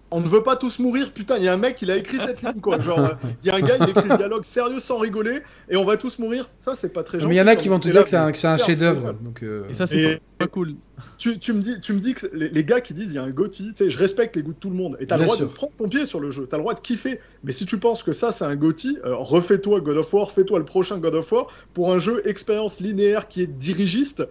On 0.09 0.21
ne 0.21 0.27
veut 0.27 0.41
pas 0.41 0.55
tous 0.55 0.79
mourir. 0.79 1.11
Putain, 1.11 1.37
il 1.37 1.43
y 1.43 1.47
a 1.49 1.53
un 1.53 1.57
mec, 1.57 1.81
il 1.81 1.91
a 1.91 1.97
écrit 1.97 2.17
cette 2.17 2.41
ligne, 2.41 2.61
quoi. 2.61 2.79
Genre, 2.79 2.99
euh, 2.99 3.09
il 3.43 3.47
y 3.47 3.49
a 3.51 3.55
un 3.55 3.59
gars, 3.59 3.75
il 3.81 3.89
écrit 3.89 4.07
le 4.07 4.15
dialogue 4.15 4.45
sérieux 4.45 4.79
sans 4.79 4.97
rigoler 4.99 5.39
et 5.69 5.75
on 5.75 5.83
va 5.83 5.97
tous 5.97 6.17
mourir. 6.17 6.49
Ça, 6.59 6.75
c'est 6.75 6.89
pas 6.89 7.03
très 7.03 7.17
Non, 7.17 7.23
gentil. 7.23 7.29
mais 7.29 7.35
il 7.35 7.39
y 7.39 7.41
en 7.41 7.47
a 7.47 7.55
quand 7.55 7.61
qui 7.61 7.67
vont 7.67 7.75
on 7.75 7.79
te 7.79 7.87
dire 7.89 7.95
là, 7.95 8.03
que 8.31 8.37
c'est 8.37 8.47
un, 8.47 8.57
chef-d'œuvre. 8.57 9.13
euh, 9.43 9.67
Et 9.69 9.73
ça, 9.73 9.85
c'est 9.85 10.21
pas, 10.37 10.47
cool. 10.47 10.71
Tu, 11.17 11.39
tu 11.39 11.51
me 11.51 11.59
dis, 11.61 11.79
tu 11.81 11.91
me 11.93 11.99
dis 11.99 12.13
que 12.13 12.27
les, 12.33 12.47
les 12.49 12.63
gars 12.63 12.79
qui 12.79 12.93
disent 12.93 13.11
il 13.11 13.15
y 13.15 13.17
a 13.17 13.23
un 13.23 13.31
Gotti, 13.31 13.73
tu 13.75 13.83
sais, 13.83 13.89
je 13.89 13.97
respecte 13.97 14.35
les 14.37 14.43
goûts 14.43 14.53
de 14.53 14.59
tout 14.59 14.69
le 14.69 14.75
monde. 14.77 14.95
Et 15.01 15.07
t'as 15.07 15.17
le 15.17 15.23
droit 15.23 15.35
sûr. 15.35 15.47
de 15.47 15.53
prendre 15.53 15.73
ton 15.77 15.89
pied 15.89 16.05
sur 16.05 16.19
le 16.21 16.31
jeu, 16.31 16.47
t'as 16.49 16.57
le 16.57 16.63
droit 16.63 16.73
de 16.73 16.79
kiffer. 16.79 17.19
Mais 17.43 17.51
si 17.51 17.65
tu 17.65 17.77
penses 17.77 18.01
que 18.01 18.13
ça 18.13 18.31
c'est 18.31 18.45
un 18.45 18.55
Gotti, 18.55 18.97
euh, 19.03 19.15
refais-toi 19.15 19.81
God 19.81 19.97
of 19.97 20.13
War, 20.13 20.31
fais-toi 20.31 20.59
le 20.59 20.65
prochain 20.65 20.99
God 20.99 21.15
of 21.15 21.29
War 21.31 21.47
pour 21.73 21.91
un 21.91 21.99
jeu 21.99 22.21
expérience 22.25 22.79
linéaire 22.79 23.27
qui 23.27 23.41
est 23.41 23.47
dirigiste. 23.47 24.23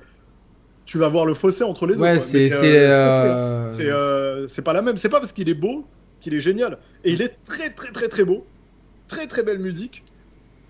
Tu 0.86 0.98
vas 0.98 1.08
voir 1.08 1.26
le 1.26 1.34
fossé 1.34 1.65
entre 1.65 1.86
les 1.86 1.94
deux. 1.97 2.00
ouais, 2.00 2.18
c'est 2.18 2.48
c'est, 2.48 2.65
euh, 2.65 2.89
euh, 2.89 3.62
c'est- 3.62 3.82
c'est 3.84 3.90
euh, 3.90 4.47
c'est 4.48 4.62
pas 4.62 4.73
la 4.73 4.82
même. 4.82 4.97
C'est 4.97 5.08
pas 5.08 5.18
parce 5.20 5.32
qu'il 5.32 5.48
est 5.48 5.55
beau 5.55 5.84
qu'il 6.20 6.32
est 6.32 6.40
génial. 6.40 6.78
Et 7.05 7.12
il 7.12 7.20
est 7.23 7.34
très 7.44 7.70
très 7.70 7.90
très 7.92 8.08
très 8.08 8.24
beau, 8.24 8.47
très 9.08 9.26
très 9.26 9.42
belle 9.42 9.58
musique. 9.58 10.05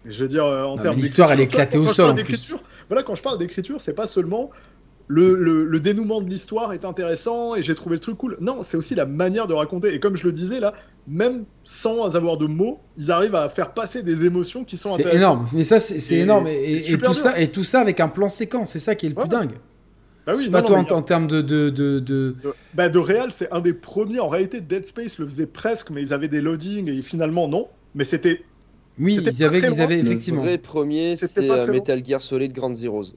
Je 0.07 0.23
veux 0.23 0.29
dire 0.29 0.45
euh, 0.45 0.65
en 0.65 0.77
mais 0.77 0.83
termes 0.83 0.97
l'histoire, 0.97 1.33
elle 1.33 1.41
est 1.41 1.45
éclatée 1.45 1.79
au 1.79 1.87
sol, 1.93 2.11
en 2.11 2.15
plus. 2.15 2.55
Voilà, 2.89 3.03
quand 3.03 3.15
je 3.15 3.23
parle 3.23 3.39
d'écriture, 3.39 3.81
c'est 3.81 3.93
pas 3.95 4.07
seulement 4.07 4.51
le, 5.09 5.35
le- 5.35 5.65
le 5.67 5.81
dénouement 5.81 6.21
de 6.21 6.29
l'histoire 6.31 6.73
est 6.73 6.85
intéressant 6.85 7.55
et 7.55 7.63
j'ai 7.63 7.75
trouvé 7.75 7.97
le 7.97 8.01
truc 8.01 8.17
cool. 8.19 8.37
Non, 8.41 8.59
c'est 8.63 8.77
aussi 8.77 8.95
la 8.95 9.05
manière 9.07 9.47
de 9.47 9.55
raconter. 9.55 9.93
Et 9.95 10.01
comme 10.01 10.17
je 10.17 10.25
le 10.25 10.33
disais 10.33 10.61
là, 10.61 10.73
même 11.07 11.45
sans 11.65 12.17
avoir 12.17 12.39
de 12.39 12.47
mots, 12.47 12.81
ils 12.97 13.11
arrivent 13.11 13.35
à 13.35 13.49
faire 13.49 13.73
passer 13.75 14.03
des 14.03 14.25
émotions 14.25 14.65
qui 14.65 14.77
sont 14.77 14.89
C'est 14.91 15.03
intéressantes. 15.03 15.19
énorme, 15.21 15.49
mais 15.53 15.65
ça 15.65 15.79
c'est 15.79 15.99
c'est 15.99 16.17
énorme 16.19 16.47
et, 16.47 16.59
c'est 16.61 16.67
et- 16.71 16.77
et 16.77 16.81
super 16.81 17.09
tout 17.11 17.15
dur. 17.15 17.23
ça 17.23 17.39
et 17.41 17.49
tout 17.49 17.63
ça 17.65 17.81
avec 17.81 18.01
un 18.01 18.09
plan 18.09 18.29
séquence, 18.29 18.71
c'est 18.71 18.79
ça 18.79 18.95
qui 18.95 19.07
est 19.07 19.11
le 19.11 19.15
plus 19.15 19.29
dingue. 19.29 19.53
Bah 20.27 20.33
oui, 20.37 20.41
Je 20.43 20.47
sais 20.47 20.51
non, 20.51 20.59
pas 20.59 20.63
non, 20.63 20.67
toi 20.69 20.79
en, 20.97 20.97
a- 20.97 20.99
en 21.01 21.03
termes 21.03 21.27
de 21.29 21.41
de, 21.41 21.71
de, 21.71 22.01
de- 22.01 22.35
de, 22.43 22.55
bah, 22.75 22.89
de 22.89 22.99
Real, 22.99 23.31
c'est 23.31 23.51
un 23.53 23.61
des 23.61 23.73
premiers. 23.75 24.19
En 24.21 24.29
réalité, 24.29 24.61
Dead 24.61 24.85
Space 24.85 25.19
le 25.19 25.27
faisait 25.27 25.47
presque, 25.47 25.91
mais 25.91 26.03
ils 26.03 26.13
avaient 26.13 26.29
des 26.29 26.41
loadings 26.41 26.91
et 26.91 27.03
finalement 27.03 27.47
non. 27.49 27.69
Mais 27.95 28.05
c'était 28.05 28.41
oui 28.99 29.15
ils 29.15 29.23
pas 29.23 29.29
avaient 29.45 29.59
ils 29.61 29.81
avaient 29.81 29.97
Le 29.97 30.01
effectivement. 30.03 30.43
vrai 30.43 30.59
premier, 30.59 31.17
C'était 31.17 31.43
c'est 31.43 31.49
pas 31.49 31.59
euh. 31.59 31.71
Metal 31.71 32.05
Gear 32.05 32.21
Solid 32.21 32.53
Grand 32.53 32.75
Zeroes. 32.75 33.15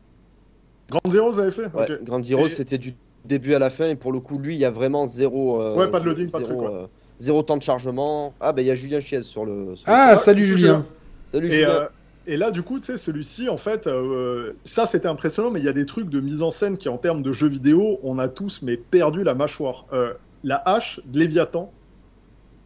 Grand 0.91 1.09
Zero, 1.11 1.31
vous 1.31 1.39
avez 1.39 1.51
fait. 1.51 1.65
Ouais, 1.73 1.91
Ok. 1.91 2.03
Grand 2.03 2.23
Zeroes, 2.23 2.45
Et- 2.45 2.49
c'était 2.49 2.77
du 2.77 2.93
début 3.25 3.53
à 3.53 3.59
la 3.59 3.69
fin, 3.69 3.87
et 3.89 3.95
pour 3.95 4.11
le 4.11 4.19
coup, 4.19 4.37
lui, 4.39 4.55
il 4.55 4.59
y 4.59 4.65
a 4.65 4.71
vraiment 4.71 5.05
zéro. 5.05 5.61
euh, 5.61 5.75
Ouais, 5.75 5.89
pas 5.89 5.99
de 5.99 6.05
loading, 6.05 6.29
pas 6.29 6.39
de 6.39 6.45
zéro, 6.45 6.57
truc, 6.59 6.69
quoi. 6.69 6.77
euh, 6.79 6.87
zéro 7.19 7.41
temps 7.43 7.57
de 7.57 7.63
chargement. 7.63 8.33
Ah, 8.39 8.53
bah 8.53 8.61
il 8.61 8.67
y 8.67 8.71
a 8.71 8.75
Julien 8.75 8.99
Chiez 8.99 9.21
sur 9.21 9.45
le. 9.45 9.75
sur 9.75 9.87
le 9.89 9.93
Ah 9.95 10.15
salut 10.15 10.45
Julien. 10.45 10.85
Salut 11.31 11.47
Et, 11.47 11.51
Julien. 11.51 11.69
euh, 11.69 11.87
et 12.29 12.37
là, 12.37 12.51
du 12.51 12.61
coup, 12.61 12.79
tu 12.79 12.85
sais, 12.85 12.97
celui-ci, 12.97 13.49
en 13.49 13.57
fait, 13.57 13.87
euh, 13.87 14.53
ça 14.63 14.85
c'était 14.85 15.07
impressionnant, 15.07 15.49
mais 15.49 15.59
il 15.59 15.65
y 15.65 15.69
a 15.69 15.73
des 15.73 15.87
trucs 15.87 16.09
de 16.09 16.19
mise 16.19 16.43
en 16.43 16.51
scène 16.51 16.77
qui, 16.77 16.87
en 16.87 16.99
termes 16.99 17.23
de 17.23 17.33
jeux 17.33 17.49
vidéo, 17.49 17.99
on 18.03 18.19
a 18.19 18.27
tous 18.27 18.61
mais 18.61 18.77
perdu 18.77 19.23
la 19.23 19.33
mâchoire. 19.33 19.87
Euh, 19.93 20.13
la 20.43 20.61
hache 20.63 21.01
de 21.07 21.17
Léviathan, 21.17 21.71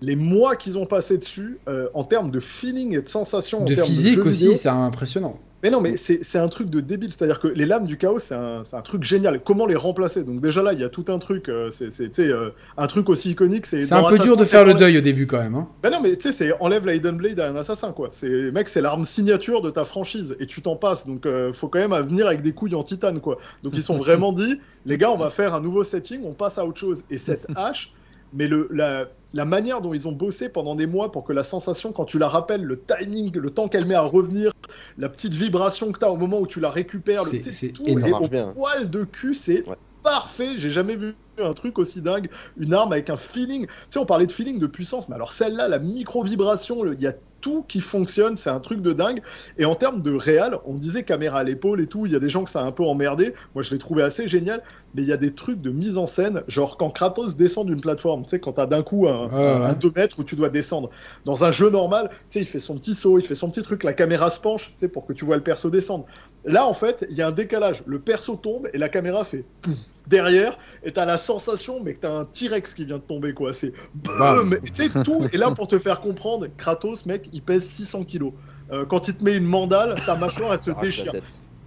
les 0.01 0.17
mois 0.17 0.58
qu'ils 0.58 0.77
ont 0.77 0.85
passé 0.85 1.17
dessus, 1.17 1.59
euh, 1.69 1.88
en 1.93 2.03
termes 2.03 2.30
de 2.30 2.42
feeling 2.42 2.93
et 2.98 3.01
de 3.01 3.08
sensation, 3.08 3.61
en 3.61 3.66
De 3.66 3.74
termes 3.74 3.88
physique 3.88 4.25
aussi, 4.25 4.58
c'est 4.58 4.67
impressionnant. 4.67 5.40
Mais 5.64 5.69
non, 5.69 5.80
mais 5.80 5.95
c'est 5.95 6.38
un 6.38 6.50
truc 6.50 6.69
de 6.69 6.82
débile. 6.82 7.14
C'est-à-dire 7.14 7.40
que 7.40 7.48
les 7.48 7.66
lames 7.66 7.85
du 7.85 7.98
chaos, 7.98 8.19
c'est 8.19 8.35
un, 8.35 8.64
un 8.69 8.82
truc 8.82 9.03
génial. 9.03 9.42
Comment 9.42 9.66
les 9.66 9.77
remplacer? 9.77 10.25
Donc 10.25 10.42
déjà 10.42 10.61
là, 10.61 10.74
il 10.74 10.80
y 10.82 10.83
a 10.83 10.90
tout 10.90 11.06
un 11.08 11.19
truc. 11.19 11.48
euh, 11.48 11.72
c'est 11.72 12.19
euh, 12.19 12.50
un 12.75 12.88
truc 12.88 13.08
aussi 13.09 13.32
iconique. 13.32 13.66
C'est 13.66 13.90
un 13.93 14.03
peu 14.03 14.19
dur 14.19 14.35
de 14.35 14.43
faire 14.43 14.66
le 14.66 14.74
deuil 14.74 14.98
au 14.98 15.01
début 15.01 15.25
quand 15.25 15.40
même. 15.40 15.56
hein. 15.56 15.69
Ben 15.82 15.90
non, 15.90 16.01
mais 16.01 16.17
tu 16.17 16.24
sais, 16.24 16.32
c'est 16.33 16.53
enlève 16.59 16.85
la 16.85 16.95
Hidden 16.95 17.16
Blade 17.16 17.40
à 17.40 17.50
un 17.50 17.56
assassin, 17.56 17.93
quoi. 17.93 18.09
C'est 18.11 18.51
mec, 18.51 18.67
c'est 18.67 18.82
l'arme 18.82 19.06
signature 19.06 19.61
de 19.61 19.69
ta 19.69 19.85
franchise 19.85 20.35
et 20.42 20.48
tu 20.48 20.61
t'en 20.61 20.75
passes. 20.75 21.08
Donc 21.08 21.25
euh, 21.25 21.53
faut 21.53 21.69
quand 21.69 21.80
même 21.88 21.98
venir 22.06 22.27
avec 22.27 22.42
des 22.42 22.51
couilles 22.51 22.75
en 22.75 22.83
titane, 22.83 23.19
quoi. 23.22 23.38
Donc 23.64 23.77
ils 23.77 23.83
sont 23.83 23.98
vraiment 24.03 24.33
dit, 24.33 24.59
les 24.85 24.98
gars, 24.98 25.11
on 25.11 25.17
va 25.17 25.30
faire 25.30 25.53
un 25.56 25.61
nouveau 25.61 25.85
setting, 25.85 26.22
on 26.25 26.33
passe 26.33 26.58
à 26.58 26.66
autre 26.66 26.80
chose. 26.80 27.03
Et 27.09 27.17
cette 27.17 27.48
hache. 27.56 27.93
Mais 28.36 28.48
le, 28.48 28.68
la, 28.72 29.06
la 29.34 29.45
manière 29.45 29.82
dont 29.82 29.94
ils 29.94 30.08
ont 30.08 30.12
bossé 30.12 30.50
pendant 30.50 30.74
des 30.76 30.88
mois 30.88 31.12
pour 31.12 31.24
que 31.24 31.34
la 31.34 31.44
sensation, 31.44 31.92
quand 31.92 32.06
tu 32.06 32.18
la 32.18 32.28
rappelles, 32.28 32.64
le 32.64 32.80
timing, 32.80 33.32
le 33.38 33.50
temps 33.52 33.68
qu'elle 33.68 33.86
met 33.86 33.94
à 33.95 34.02
revenir, 34.02 34.52
la 34.98 35.08
petite 35.10 35.34
vibration 35.34 35.92
que 35.92 36.00
tu 36.00 36.06
as 36.06 36.12
au 36.12 36.18
moment 36.18 36.40
où 36.40 36.48
tu 36.48 36.60
la 36.60 36.72
récupères, 36.72 37.26
le 37.26 37.42
C'est- 37.42 37.68
tout 37.74 37.84
marche 37.86 38.26
au 38.26 38.28
bien. 38.28 38.48
poil 38.53 38.90
de 38.90 39.03
cul, 39.03 39.36
c'est 39.36 39.68
Ouais. 39.70 39.76
parfait. 40.02 40.58
J'ai 40.58 40.70
jamais 40.72 40.95
vu 40.95 41.16
un 41.40 41.53
truc 41.53 41.78
aussi 41.78 42.02
dingue. 42.02 42.30
Une 42.58 42.74
arme 42.74 42.92
avec 42.94 43.10
un 43.10 43.18
feeling. 43.18 43.66
Tu 43.68 43.72
sais, 43.92 44.00
on 44.00 44.06
parlait 44.06 44.26
de 44.28 44.32
feeling 44.32 44.58
de 44.60 44.68
puissance, 44.68 45.08
mais 45.10 45.16
alors 45.16 45.32
celle-là, 45.32 45.68
la 45.68 45.78
micro-vibration, 45.80 46.84
le- 46.84 46.95
il 46.95 47.02
y 47.02 47.08
a 47.08 47.14
tout 47.44 47.64
qui 47.68 47.82
fonctionne, 47.82 48.38
c'est 48.38 48.50
un 48.50 48.62
truc 48.62 48.82
de 48.82 48.94
dingue. 48.94 49.22
Et 49.58 49.66
en 49.66 49.76
termes 49.76 50.02
de 50.02 50.16
réal, 50.16 50.58
on 50.66 50.76
disait 50.76 51.04
caméra 51.04 51.40
à 51.40 51.44
l'épaule 51.44 51.82
et 51.82 51.88
tout, 51.88 52.06
il 52.06 52.14
y 52.14 52.16
a 52.16 52.20
des 52.20 52.30
gens 52.30 52.46
que 52.46 52.50
ça 52.50 52.62
a 52.62 52.64
un 52.64 52.72
peu 52.72 52.84
emmerdé. 52.84 53.34
Moi, 53.54 53.62
je 53.62 53.72
l'ai 53.72 53.78
trouvé 53.78 54.02
assez 54.02 54.30
génial, 54.30 54.64
mais 54.96 55.04
il 55.04 55.10
y 55.10 55.12
a 55.12 55.18
des 55.18 55.36
trucs 55.36 55.62
de 55.62 55.70
mise 55.70 55.98
en 55.98 56.08
scène, 56.08 56.42
genre 56.48 56.78
quand 56.78 56.90
Kratos 56.90 57.36
descend 57.36 57.68
d'une 57.68 57.82
plateforme, 57.82 58.24
tu 58.24 58.30
sais, 58.30 58.40
quand 58.40 58.54
t'as 58.54 58.66
d'un 58.66 58.82
coup 58.82 59.08
un, 59.08 59.68
ouais. 59.68 59.76
2 59.76 59.92
mètres 59.96 60.18
où 60.20 60.24
tu 60.24 60.36
dois 60.38 60.50
descendre. 60.50 60.90
Dans 61.26 61.44
un 61.44 61.52
jeu 61.52 61.70
normal, 61.70 62.10
tu 62.12 62.18
sais, 62.30 62.40
il 62.40 62.48
fait 62.48 62.60
son 62.60 62.76
petit 62.76 62.94
saut, 62.94 63.20
il 63.20 63.26
fait 63.26 63.36
son 63.36 63.50
petit 63.50 63.62
truc, 63.62 63.84
la 63.84 63.94
caméra 63.94 64.30
se 64.30 64.40
penche, 64.40 64.68
tu 64.68 64.74
sais, 64.80 64.88
pour 64.88 65.06
que 65.06 65.12
tu 65.12 65.26
vois 65.26 65.36
le 65.36 65.44
perso 65.44 65.70
descendre. 65.70 66.06
Là, 66.46 66.66
en 66.66 66.74
fait, 66.74 67.06
il 67.10 67.18
y 67.18 67.22
a 67.22 67.28
un 67.28 67.32
décalage. 67.32 67.84
Le 67.86 68.00
perso 68.00 68.38
tombe 68.38 68.70
et 68.74 68.78
la 68.78 68.88
caméra 68.88 69.26
fait 69.26 69.44
pouf 69.62 69.78
derrière, 70.07 70.57
et 70.83 70.91
t'as 70.91 71.06
la 71.06 71.17
sensation, 71.17 71.82
mais 71.82 71.93
que 71.93 71.99
t'as 71.99 72.11
un 72.11 72.25
T-Rex 72.25 72.73
qui 72.73 72.85
vient 72.85 72.98
de 72.98 73.03
tomber, 73.03 73.33
quoi. 73.33 73.53
C'est 73.53 73.73
Bam. 73.93 74.57
Tu 74.73 74.90
tout 75.03 75.25
est 75.32 75.38
là 75.38 75.51
pour 75.51 75.67
te 75.67 75.77
faire 75.77 75.99
comprendre. 75.99 76.48
Kratos, 76.57 77.06
mec, 77.06 77.30
il 77.32 77.41
pèse 77.41 77.64
600 77.65 78.03
kilos. 78.03 78.33
Euh, 78.72 78.85
quand 78.85 79.07
il 79.07 79.15
te 79.15 79.23
met 79.23 79.35
une 79.35 79.45
mandale, 79.45 80.01
ta 80.06 80.15
mâchoire, 80.15 80.53
elle 80.53 80.59
se 80.59 80.72
déchire. 80.82 81.14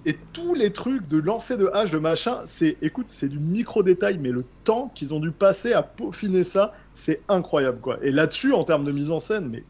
Et 0.05 0.17
tous 0.33 0.55
les 0.55 0.73
trucs 0.73 1.09
de 1.09 1.19
lancer 1.19 1.57
de 1.57 1.69
hache, 1.73 1.91
de 1.91 1.99
machin, 1.99 2.41
c'est, 2.45 2.79
écoute, 2.81 3.09
c'est 3.09 3.29
du 3.29 3.41
micro-détail, 3.41 4.19
mais 4.19 4.31
le 4.31 4.45
temps 4.63 4.93
qu'ils 4.95 5.13
ont 5.13 5.19
dû 5.19 5.33
passer 5.33 5.73
à 5.73 5.83
peaufiner 5.83 6.45
ça, 6.45 6.73
c'est 6.95 7.25
incroyable, 7.29 7.81
quoi. 7.81 7.99
Et 8.03 8.13
là-dessus, 8.13 8.53
en 8.53 8.63
termes 8.63 8.85
de 8.85 8.93
mise 8.93 9.11
en 9.11 9.19
scène, 9.19 9.49
mais 9.49 9.65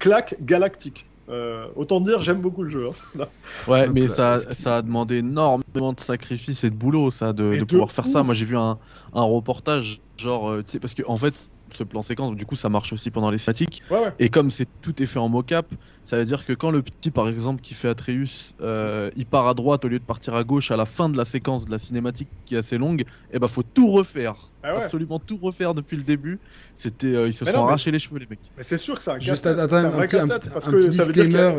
claque 0.00 0.36
galactique. 0.40 1.08
Euh, 1.28 1.68
autant 1.74 2.00
dire, 2.00 2.20
j'aime 2.20 2.40
beaucoup 2.40 2.62
le 2.62 2.70
jeu. 2.70 2.88
hein. 3.18 3.24
Ouais, 3.68 3.88
mais 3.88 4.06
là, 4.06 4.38
ça, 4.38 4.54
ça 4.54 4.76
a 4.78 4.82
demandé 4.82 5.16
énormément 5.16 5.92
de 5.92 6.00
sacrifices 6.00 6.62
et 6.64 6.70
de 6.70 6.76
boulot, 6.76 7.10
ça, 7.10 7.32
de, 7.32 7.42
Mais 7.44 7.56
de 7.56 7.60
de 7.60 7.64
pouvoir 7.64 7.90
faire 7.90 8.06
ça. 8.06 8.22
Moi, 8.22 8.34
j'ai 8.34 8.44
vu 8.44 8.56
un, 8.56 8.78
un 9.12 9.22
reportage, 9.22 10.00
genre, 10.18 10.50
euh, 10.50 10.62
tu 10.62 10.70
sais, 10.70 10.80
parce 10.80 10.94
que 10.94 11.02
en 11.06 11.16
fait, 11.16 11.50
ce 11.70 11.82
plan 11.84 12.02
séquence. 12.02 12.34
Du 12.36 12.46
coup, 12.46 12.54
ça 12.56 12.68
marche 12.68 12.92
aussi 12.92 13.10
pendant 13.10 13.30
les 13.30 13.38
cinématiques. 13.38 13.82
Ouais, 13.90 13.98
ouais. 13.98 14.12
Et 14.18 14.28
comme 14.28 14.50
c'est 14.50 14.68
tout 14.82 15.02
est 15.02 15.06
fait 15.06 15.18
en 15.18 15.28
mocap, 15.28 15.66
ça 16.04 16.16
veut 16.16 16.24
dire 16.24 16.44
que 16.46 16.52
quand 16.52 16.70
le 16.70 16.82
petit, 16.82 17.10
par 17.10 17.28
exemple, 17.28 17.60
qui 17.60 17.74
fait 17.74 17.88
Atreus, 17.88 18.54
euh, 18.60 19.10
il 19.16 19.26
part 19.26 19.48
à 19.48 19.54
droite 19.54 19.84
au 19.84 19.88
lieu 19.88 19.98
de 19.98 20.04
partir 20.04 20.34
à 20.34 20.44
gauche 20.44 20.70
à 20.70 20.76
la 20.76 20.86
fin 20.86 21.08
de 21.08 21.16
la 21.16 21.24
séquence 21.24 21.64
de 21.64 21.70
la 21.70 21.78
cinématique 21.78 22.28
qui 22.44 22.54
est 22.54 22.58
assez 22.58 22.78
longue, 22.78 23.04
et 23.32 23.38
bah 23.38 23.48
faut 23.48 23.62
tout 23.62 23.90
refaire. 23.90 24.48
Ah 24.62 24.76
ouais. 24.76 24.82
Absolument 24.84 25.18
tout 25.18 25.38
refaire 25.40 25.74
depuis 25.74 25.96
le 25.96 26.02
début. 26.02 26.38
C'était, 26.74 27.06
euh, 27.08 27.26
ils 27.28 27.32
se 27.32 27.44
Mais 27.44 27.50
sont 27.52 27.56
non, 27.58 27.62
mais- 27.64 27.68
arrachés 27.70 27.90
les 27.90 27.98
cheveux, 27.98 28.18
les 28.18 28.26
mecs. 28.28 28.38
Mais 28.56 28.62
c'est 28.62 28.78
sûr 28.78 28.98
que 28.98 29.10
un 29.10 29.18
Juste 29.18 29.44
casse-tête. 29.44 29.58
attends, 29.58 29.76
un, 29.76 29.98
un 30.00 30.06
petit, 30.06 30.16
un- 30.16 30.26
parce 30.28 30.68
un 30.68 30.70
que 30.72 30.80
ça 30.90 31.04
veut 31.04 31.12
dire 31.12 31.24
disclaimer. 31.24 31.54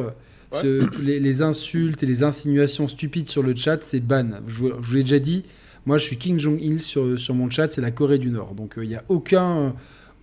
ce- 0.54 1.02
les, 1.02 1.20
les 1.20 1.42
insultes 1.42 2.04
et 2.04 2.06
les 2.06 2.24
insinuations 2.24 2.88
stupides 2.88 3.30
sur 3.30 3.44
le 3.44 3.54
chat, 3.56 3.84
c'est 3.84 4.00
ban. 4.00 4.30
Je, 4.48 4.60
vous- 4.60 4.72
je 4.82 4.88
vous 4.90 4.96
l'ai 4.96 5.04
déjà 5.04 5.20
dit, 5.20 5.44
moi 5.88 5.98
je 5.98 6.04
suis 6.04 6.18
King 6.18 6.38
Jong-il 6.38 6.82
sur, 6.82 7.18
sur 7.18 7.34
mon 7.34 7.50
chat, 7.50 7.72
c'est 7.74 7.82
la 7.82 7.92
Corée 7.92 8.20
du 8.20 8.30
Nord. 8.30 8.54
Donc 8.56 8.74
il 8.78 8.88
n'y 8.90 8.96
a 8.96 9.04
aucun, 9.08 9.74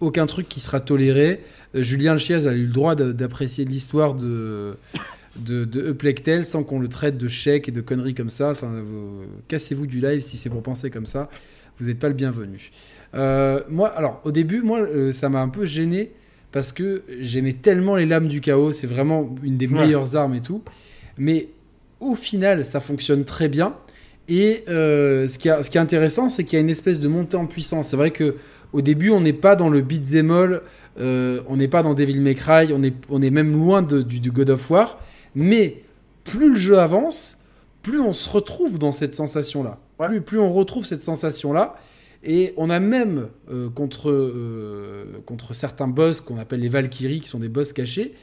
aucun 0.00 0.26
truc 0.26 0.48
qui 0.48 0.60
sera 0.60 0.78
toléré. 0.78 1.40
Euh, 1.74 1.82
Julien 1.82 2.16
Chiez 2.18 2.46
a 2.46 2.52
eu 2.52 2.66
le 2.66 2.72
droit 2.72 2.94
d'apprécier 2.94 3.64
l'histoire 3.64 4.14
de, 4.14 4.76
de, 5.36 5.66
sans 6.42 6.62
qu'on 6.64 6.78
le 6.80 6.88
traite 6.88 7.16
de 7.18 7.28
chèque 7.28 7.68
et 7.68 7.72
de 7.72 7.80
conneries 7.80 8.14
comme 8.14 8.30
ça. 8.30 8.50
Enfin, 8.50 8.70
vous- 8.84 9.22
cassez-vous 9.48 9.86
du 9.86 10.00
live 10.00 10.20
si 10.20 10.36
c'est 10.36 10.50
pour 10.50 10.62
penser 10.62 10.90
comme 10.90 11.06
ça. 11.06 11.28
Vous 11.78 11.86
n'êtes 11.86 11.98
pas 11.98 12.08
le 12.08 12.14
bienvenu. 12.14 12.70
Euh, 13.14 13.60
moi, 13.68 13.88
alors 13.88 14.20
au 14.24 14.30
début, 14.32 14.60
moi, 14.62 14.80
euh, 14.80 15.12
ça 15.12 15.28
m'a 15.28 15.40
un 15.40 15.48
peu 15.48 15.64
gêné 15.64 16.12
parce 16.52 16.72
que 16.72 17.02
j'aimais 17.20 17.54
tellement 17.54 17.96
les 17.96 18.06
lames 18.06 18.28
du 18.28 18.40
chaos. 18.40 18.72
C'est 18.72 18.86
vraiment 18.86 19.34
une 19.42 19.56
des 19.56 19.66
Ouais. 19.66 19.80
meilleures 19.80 20.14
armes 20.14 20.34
et 20.34 20.40
tout. 20.42 20.62
Mais 21.18 21.48
au 22.00 22.14
final, 22.14 22.64
ça 22.64 22.80
fonctionne 22.80 23.24
très 23.24 23.48
bien. 23.48 23.74
Et 24.28 24.64
euh, 24.68 25.28
ce, 25.28 25.38
qui 25.38 25.50
a- 25.50 25.62
ce 25.62 25.70
qui 25.70 25.76
est 25.76 25.80
intéressant, 25.80 26.28
c'est 26.28 26.44
qu'il 26.44 26.54
y 26.54 26.56
a 26.56 26.60
une 26.64 26.70
espèce 26.70 26.98
de 27.00 27.08
montée 27.08 27.36
en 27.36 27.46
puissance. 27.46 27.88
C'est 27.88 27.96
vrai 27.96 28.10
que 28.10 28.36
au 28.72 28.80
début, 28.80 29.10
on 29.10 29.20
n'est 29.20 29.32
pas 29.34 29.54
dans 29.56 29.68
le 29.68 29.82
beat'em 29.82 30.30
all, 30.30 30.62
euh, 30.98 31.42
on 31.48 31.56
n'est 31.56 31.68
pas 31.68 31.82
dans 31.82 31.94
Devil 31.94 32.20
May 32.20 32.34
Cry, 32.34 32.72
on 32.72 32.82
est, 32.82 32.94
on 33.10 33.20
est 33.22 33.30
même 33.30 33.52
loin 33.52 33.82
de- 33.82 34.02
du, 34.02 34.20
du 34.20 34.30
God 34.32 34.50
of 34.50 34.70
War. 34.70 34.98
Mais 35.34 35.82
plus 36.24 36.50
le 36.50 36.56
jeu 36.56 36.78
avance, 36.78 37.38
plus 37.82 38.00
on 38.00 38.12
se 38.12 38.28
retrouve 38.30 38.78
dans 38.78 38.92
cette 38.92 39.14
sensation-là. 39.14 39.78
Ouais. 40.00 40.08
Plus, 40.08 40.20
plus 40.22 40.38
on 40.38 40.50
retrouve 40.50 40.84
cette 40.86 41.04
sensation-là. 41.04 41.76
Et 42.26 42.54
on 42.56 42.70
a 42.70 42.80
même, 42.80 43.28
euh, 43.52 43.68
contre, 43.68 44.10
contre 45.26 45.54
certains 45.54 45.86
boss 45.88 46.22
qu'on 46.22 46.38
appelle 46.38 46.60
les 46.60 46.68
Valkyries, 46.68 47.20
qui 47.20 47.28
sont 47.28 47.40
des 47.40 47.48
boss 47.50 47.74
cachés, 47.74 48.14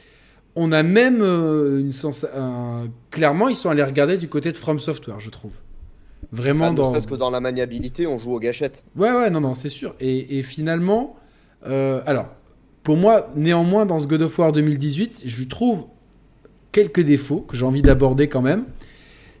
on 0.56 0.72
a 0.72 0.82
même 0.82 1.22
une 1.22 1.92
sens 1.92 2.26
un- 2.36 2.88
Clairement, 3.10 3.48
ils 3.48 3.54
sont 3.54 3.70
allés 3.70 3.84
regarder 3.84 4.16
du 4.16 4.28
côté 4.28 4.50
de 4.50 4.56
From 4.56 4.80
Software, 4.80 5.20
je 5.20 5.30
trouve. 5.30 5.52
Vraiment 6.30 6.66
Ah, 6.66 6.70
ne 6.70 6.76
dans. 6.76 6.84
serait-ce 6.84 7.06
que 7.08 7.14
dans 7.14 7.30
la 7.30 7.40
maniabilité, 7.40 8.06
on 8.06 8.18
joue 8.18 8.32
aux 8.34 8.38
gâchettes. 8.38 8.84
Ouais, 8.96 9.10
ouais, 9.10 9.30
non, 9.30 9.40
non, 9.40 9.54
c'est 9.54 9.68
sûr. 9.68 9.94
Et, 10.00 10.38
et 10.38 10.42
finalement, 10.42 11.16
euh, 11.66 12.00
alors, 12.06 12.28
pour 12.82 12.96
moi, 12.96 13.30
néanmoins, 13.36 13.86
dans 13.86 13.98
ce 14.00 14.06
God 14.06 14.22
of 14.22 14.38
War 14.38 14.52
2018, 14.52 15.22
je 15.26 15.44
trouve 15.44 15.86
quelques 16.72 17.00
défauts 17.02 17.40
que 17.40 17.56
j'ai 17.56 17.64
envie 17.64 17.82
d'aborder 17.82 18.28
quand 18.28 18.42
même. 18.42 18.64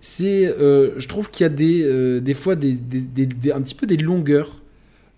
C'est, 0.00 0.46
euh, 0.48 0.92
je 0.98 1.08
trouve 1.08 1.30
qu'il 1.30 1.44
y 1.44 1.46
a 1.46 1.48
des, 1.48 1.82
euh, 1.84 2.20
des 2.20 2.34
fois 2.34 2.56
des, 2.56 2.72
des- 2.72 3.02
des- 3.02 3.26
des- 3.26 3.52
un 3.52 3.60
petit 3.62 3.74
peu 3.74 3.86
des 3.86 3.96
longueurs 3.96 4.60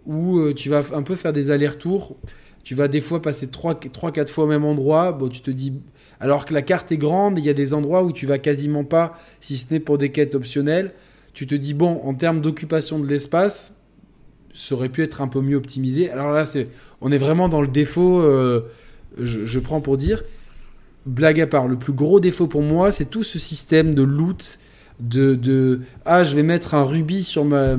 où 0.06 0.52
tu 0.52 0.68
vas 0.68 0.82
un 0.92 1.02
peu 1.02 1.14
faire 1.14 1.32
des 1.32 1.50
allers-retours. 1.50 2.16
Tu 2.62 2.74
vas 2.74 2.88
des 2.88 3.00
fois 3.00 3.20
passer 3.22 3.46
3-4 3.48 4.30
fois 4.30 4.44
au 4.44 4.46
même 4.46 4.64
endroit. 4.64 5.12
Bon, 5.12 5.28
tu 5.28 5.40
te 5.40 5.50
dis, 5.50 5.72
alors 6.20 6.44
que 6.44 6.52
la 6.54 6.60
carte 6.62 6.92
est 6.92 6.98
grande, 6.98 7.38
il 7.38 7.44
y 7.46 7.48
a 7.50 7.54
des 7.54 7.72
endroits 7.74 8.02
où 8.04 8.12
tu 8.12 8.26
vas 8.26 8.38
quasiment 8.38 8.84
pas, 8.84 9.14
si 9.40 9.56
ce 9.56 9.72
n'est 9.72 9.80
pour 9.80 9.96
des 9.98 10.10
quêtes 10.10 10.34
optionnelles. 10.34 10.92
Tu 11.34 11.46
te 11.46 11.54
dis, 11.54 11.74
bon, 11.74 12.00
en 12.04 12.14
termes 12.14 12.40
d'occupation 12.40 12.98
de 12.98 13.06
l'espace, 13.06 13.76
ça 14.54 14.74
aurait 14.76 14.88
pu 14.88 15.02
être 15.02 15.20
un 15.20 15.28
peu 15.28 15.40
mieux 15.40 15.56
optimisé. 15.56 16.10
Alors 16.10 16.30
là, 16.32 16.44
c'est, 16.44 16.68
on 17.00 17.10
est 17.12 17.18
vraiment 17.18 17.48
dans 17.48 17.60
le 17.60 17.68
défaut, 17.68 18.20
euh, 18.20 18.60
je, 19.20 19.58
prends 19.58 19.80
pour 19.80 19.96
dire. 19.96 20.22
Blague 21.06 21.40
à 21.40 21.46
part, 21.46 21.66
le 21.66 21.76
plus 21.76 21.92
gros 21.92 22.20
défaut 22.20 22.46
pour 22.46 22.62
moi, 22.62 22.92
c'est 22.92 23.06
tout 23.06 23.24
ce 23.24 23.38
système 23.38 23.92
de 23.92 24.02
loot, 24.02 24.58
de, 25.00 25.34
de 25.34 25.80
ah, 26.04 26.22
je 26.22 26.36
vais 26.36 26.44
mettre 26.44 26.74
un 26.74 26.84
rubis 26.84 27.24
sur, 27.24 27.44
ma, 27.44 27.76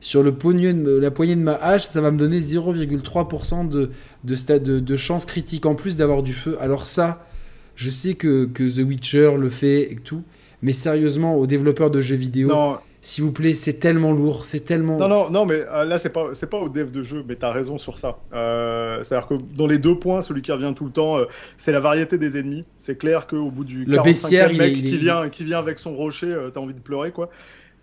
sur 0.00 0.22
le 0.22 0.32
poignet 0.34 0.74
de- 0.74 0.90
la 0.98 1.10
poignée 1.10 1.36
de 1.36 1.40
ma 1.40 1.54
hache, 1.54 1.86
ça 1.86 2.02
va 2.02 2.10
me 2.10 2.18
donner 2.18 2.40
0,3% 2.40 3.68
de, 3.68 3.90
de, 4.24 4.58
de, 4.58 4.78
de 4.78 4.96
chance 4.96 5.24
critique 5.24 5.64
en 5.64 5.74
plus 5.74 5.96
d'avoir 5.96 6.22
du 6.22 6.34
feu. 6.34 6.58
Alors 6.60 6.86
ça, 6.86 7.26
je 7.76 7.90
sais 7.90 8.14
que, 8.14 8.44
que 8.44 8.62
The 8.62 8.86
Witcher 8.86 9.32
le 9.38 9.48
fait 9.48 9.90
et 9.90 9.96
tout, 9.96 10.22
mais 10.62 10.72
sérieusement, 10.72 11.36
aux 11.36 11.46
développeurs 11.46 11.90
de 11.90 12.00
jeux 12.00 12.16
vidéo, 12.16 12.48
Non, 12.48 12.78
s'il 13.00 13.24
vous 13.24 13.32
plaît, 13.32 13.54
c'est 13.54 13.74
tellement 13.74 14.12
lourd, 14.12 14.44
c'est 14.44 14.60
tellement... 14.60 14.98
non, 14.98 15.08
non, 15.08 15.30
non, 15.30 15.46
mais 15.46 15.62
euh, 15.72 15.84
là, 15.84 15.98
c'est 15.98 16.08
pas, 16.12 16.30
c'est 16.34 16.50
pas 16.50 16.58
au 16.58 16.68
dev 16.68 16.90
de 16.90 17.02
jeu, 17.02 17.24
mais 17.28 17.36
t'as 17.36 17.52
raison 17.52 17.78
sur 17.78 17.96
ça. 17.96 18.18
Euh, 18.34 19.02
C'est-à-dire 19.02 19.28
que 19.28 19.34
dans 19.56 19.66
les 19.66 19.78
deux 19.78 19.98
points, 19.98 20.20
celui 20.20 20.42
qui 20.42 20.50
revient 20.52 20.72
tout 20.76 20.84
le 20.84 20.90
temps, 20.90 21.18
euh, 21.18 21.24
c'est 21.56 21.72
la 21.72 21.80
variété 21.80 22.18
des 22.18 22.38
ennemis. 22.38 22.64
C'est 22.76 22.98
clair 22.98 23.26
qu'au 23.26 23.50
bout 23.50 23.64
du 23.64 23.84
Le 23.84 23.96
45e 23.98 24.02
bestiaire, 24.04 24.52
il 24.52 24.58
mec 24.58 24.72
est- 24.72 24.78
il 24.80 24.86
est- 24.86 24.90
qui, 24.90 24.98
vient, 24.98 25.28
qui 25.28 25.44
vient 25.44 25.58
avec 25.58 25.78
son 25.78 25.94
rocher, 25.94 26.36
t'as 26.52 26.60
envie 26.60 26.74
de 26.74 26.80
pleurer, 26.80 27.12
quoi. 27.12 27.30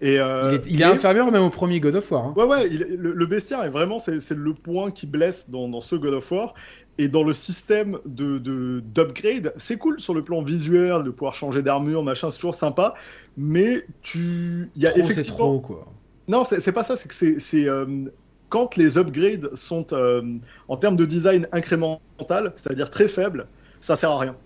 Et, 0.01 0.19
euh, 0.19 0.49
il 0.51 0.55
est, 0.55 0.61
il 0.73 0.81
est 0.81 0.85
mais- 0.85 0.91
inférieur 0.91 1.31
même 1.31 1.43
au 1.43 1.49
premier 1.49 1.79
God 1.79 1.95
of 1.95 2.11
War. 2.11 2.25
hein. 2.25 2.33
Ouais, 2.35 2.43
ouais, 2.43 2.67
il- 2.69 2.97
le, 2.99 3.13
le 3.13 3.25
bestiaire 3.25 3.63
est 3.63 3.69
vraiment, 3.69 3.97
c'est 3.97 4.19
c'est 4.19 4.35
le 4.37 4.53
point 4.53 4.91
qui 4.91 5.07
blesse 5.07 5.49
dans, 5.49 5.69
dans 5.69 5.79
ce 5.79 5.95
God 5.95 6.15
of 6.15 6.29
War. 6.33 6.53
Et 6.97 7.09
dans 7.09 7.23
le 7.23 7.33
système 7.33 7.99
de 8.05 8.37
de- 8.37 8.79
d'upgrade, 8.79 9.53
c'est 9.57 9.77
cool 9.77 9.99
sur 9.99 10.13
le 10.13 10.23
plan 10.23 10.41
visuel, 10.43 11.03
de 11.03 11.11
pouvoir 11.11 11.33
changer 11.35 11.61
d'armure, 11.61 12.03
machin, 12.03 12.29
c'est 12.31 12.37
toujours 12.39 12.55
sympa. 12.55 12.93
Mais 13.37 13.85
tu. 14.01 14.71
Il 14.75 14.81
y 14.81 14.87
a 14.87 14.91
Trop, 14.91 15.11
c'est 15.11 15.23
effectivement. 15.23 15.37
trop, 15.37 15.59
quoi. 15.61 15.93
Non, 16.27 16.43
c'est 16.43 16.59
c'est 16.59 16.71
pas 16.71 16.83
ça, 16.83 16.95
c'est 16.95 17.07
que 17.07 17.13
c'est- 17.13 17.39
c'est. 17.39 17.67
euh, 17.67 18.05
quand 18.49 18.75
les 18.77 18.97
upgrades 18.97 19.53
sont 19.55 19.87
euh, 19.93 20.21
en 20.67 20.77
termes 20.77 20.95
de 20.97 21.05
design 21.05 21.47
incrémental, 21.51 22.53
c'est-à-dire 22.55 22.89
très 22.89 23.07
faible, 23.09 23.49
ça 23.81 23.95
sert 23.95 24.11
à 24.11 24.19
rien. 24.19 24.37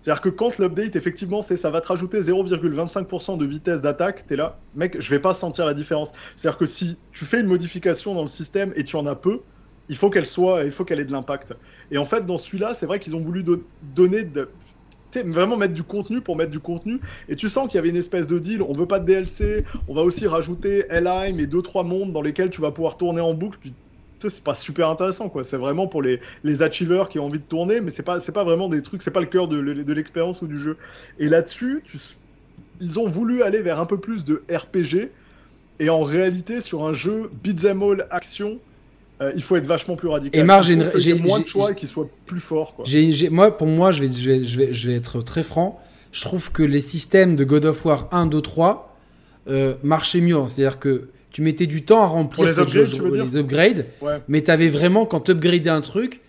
C'est-à-dire 0.00 0.20
que 0.22 0.28
quand 0.28 0.58
l'update, 0.58 0.94
effectivement, 0.96 1.42
c'est 1.42 1.56
ça 1.56 1.70
va 1.70 1.80
te 1.80 1.88
rajouter 1.88 2.20
0,25% 2.22 3.36
de 3.36 3.44
vitesse 3.46 3.80
d'attaque, 3.82 4.26
t'es 4.26 4.36
là, 4.36 4.62
mec, 4.74 5.00
je 5.00 5.10
vais 5.10 5.18
pas 5.20 5.34
sentir 5.34 5.66
la 5.66 5.74
différence. 5.74 6.12
C'est-à-dire 6.36 6.58
que 6.58 6.66
si 6.66 7.00
tu 7.10 7.24
fais 7.24 7.40
une 7.40 7.46
modification 7.46 8.14
dans 8.14 8.22
le 8.22 8.28
système 8.28 8.72
et 8.76 8.84
tu 8.84 8.96
en 8.96 9.06
as 9.06 9.16
peu, 9.16 9.44
il 9.88 9.96
faut 9.96 10.10
qu'elle 10.10 10.26
soit, 10.26 10.64
il 10.64 10.70
faut 10.72 10.84
qu'elle 10.84 11.00
ait 11.00 11.04
de 11.04 11.12
l'impact. 11.12 11.54
Et 11.90 11.98
en 11.98 12.04
fait, 12.04 12.26
dans 12.26 12.38
celui-là, 12.38 12.74
c'est 12.74 12.86
vrai 12.86 13.00
qu'ils 13.00 13.16
ont 13.16 13.20
voulu 13.20 13.42
do- 13.44 13.70
donner 13.82 14.24
vraiment 15.24 15.56
mettre 15.56 15.74
du 15.74 15.82
contenu 15.84 16.20
pour 16.20 16.36
mettre 16.36 16.50
du 16.52 16.60
contenu. 16.60 17.00
Et 17.28 17.36
tu 17.36 17.48
sens 17.48 17.66
qu'il 17.68 17.76
y 17.76 17.78
avait 17.78 17.88
une 17.90 17.96
espèce 17.96 18.26
de 18.26 18.38
deal. 18.38 18.62
On 18.62 18.74
veut 18.74 18.86
pas 18.86 18.98
de 18.98 19.06
DLC. 19.06 19.64
On 19.88 19.94
va 19.94 20.02
aussi 20.02 20.26
rajouter 20.26 20.84
Helheim 20.90 21.38
et 21.38 21.46
deux 21.46 21.62
trois 21.62 21.84
mondes 21.84 22.12
dans 22.12 22.22
lesquels 22.22 22.50
tu 22.50 22.60
vas 22.60 22.72
pouvoir 22.72 22.96
tourner 22.96 23.20
en 23.20 23.34
boucle. 23.34 23.58
Puis 23.58 23.76
c'est 24.20 24.42
pas 24.44 24.54
super 24.54 24.88
intéressant 24.90 25.28
quoi. 25.30 25.44
C'est 25.44 25.56
vraiment 25.58 25.86
pour 25.88 26.02
les, 26.02 26.20
les 26.42 26.62
achievers 26.62 27.08
qui 27.08 27.18
ont 27.18 27.26
envie 27.26 27.38
de 27.38 27.44
tourner, 27.44 27.80
mais 27.80 27.90
c'est 27.90 28.02
pas 28.02 28.18
c'est 28.20 28.32
pas 28.32 28.44
vraiment 28.44 28.68
des 28.68 28.82
trucs. 28.82 29.02
C'est 29.02 29.10
pas 29.10 29.20
le 29.20 29.26
cœur 29.26 29.48
de, 29.48 29.60
de 29.62 29.92
l'expérience 29.92 30.42
ou 30.42 30.46
du 30.46 30.58
jeu. 30.58 30.78
Et 31.18 31.28
là-dessus, 31.28 31.84
ils 32.80 32.98
ont 32.98 33.08
voulu 33.08 33.42
aller 33.42 33.62
vers 33.62 33.80
un 33.80 33.86
peu 33.86 34.00
plus 34.00 34.24
de 34.24 34.44
RPG. 34.50 35.12
Et 35.78 35.90
en 35.90 36.02
réalité, 36.02 36.60
sur 36.60 36.86
un 36.86 36.94
jeu 36.94 37.30
beat'em 37.32 37.82
all 37.82 38.06
action, 38.10 38.62
euh, 39.22 39.32
il 39.34 39.42
faut 39.42 39.56
être 39.56 39.66
vachement 39.66 39.96
plus 39.96 40.08
radical. 40.08 40.40
Et 40.40 40.44
Marc, 40.44 40.68
Il 40.68 40.90
j'ai 40.96 41.14
moins 41.14 41.40
de 41.40 41.46
choix 41.46 41.72
et 41.72 41.74
qu'il 41.74 41.88
soit 41.88 42.08
plus 42.26 42.40
fort 42.40 42.74
quoi. 42.74 42.84
Moi, 43.30 43.56
pour 43.56 43.66
moi, 43.66 43.92
je 43.92 44.02
vais, 44.04 44.12
je, 44.12 44.30
vais, 44.30 44.44
je, 44.44 44.58
vais, 44.58 44.72
je 44.72 44.90
vais 44.90 44.96
être 44.96 45.22
très 45.22 45.42
franc. 45.42 45.80
Je 46.12 46.22
trouve 46.22 46.50
que 46.52 46.62
les 46.62 46.80
systèmes 46.80 47.36
de 47.36 47.44
God 47.44 47.64
of 47.66 47.84
War 47.84 48.08
1, 48.12 48.26
2, 48.26 48.40
3 48.40 48.96
euh, 49.48 49.74
marchaient 49.82 50.20
mieux. 50.20 50.36
C'est-à-dire 50.46 50.78
que 50.78 51.08
tu 51.30 51.42
mettais 51.42 51.66
du 51.66 51.82
temps 51.84 52.02
à 52.02 52.06
remplir 52.06 52.36
Pour 52.36 52.44
les 52.46 52.52
cette 52.52 52.62
upgrades, 52.64 52.84
jauge- 52.86 52.94
tu 52.94 53.02
veux 53.02 53.10
dire 53.10 53.24
les 53.24 53.36
upgrades, 53.36 53.86
Ouais. 54.00 54.18
mais 54.28 54.42
tu 54.42 54.50
avais 54.50 54.68
vraiment, 54.68 55.04
quand 55.06 55.20
tu 55.20 55.32
upgradais 55.32 55.68
un 55.70 55.82
truc, 55.82 56.12
Tu 56.12 56.20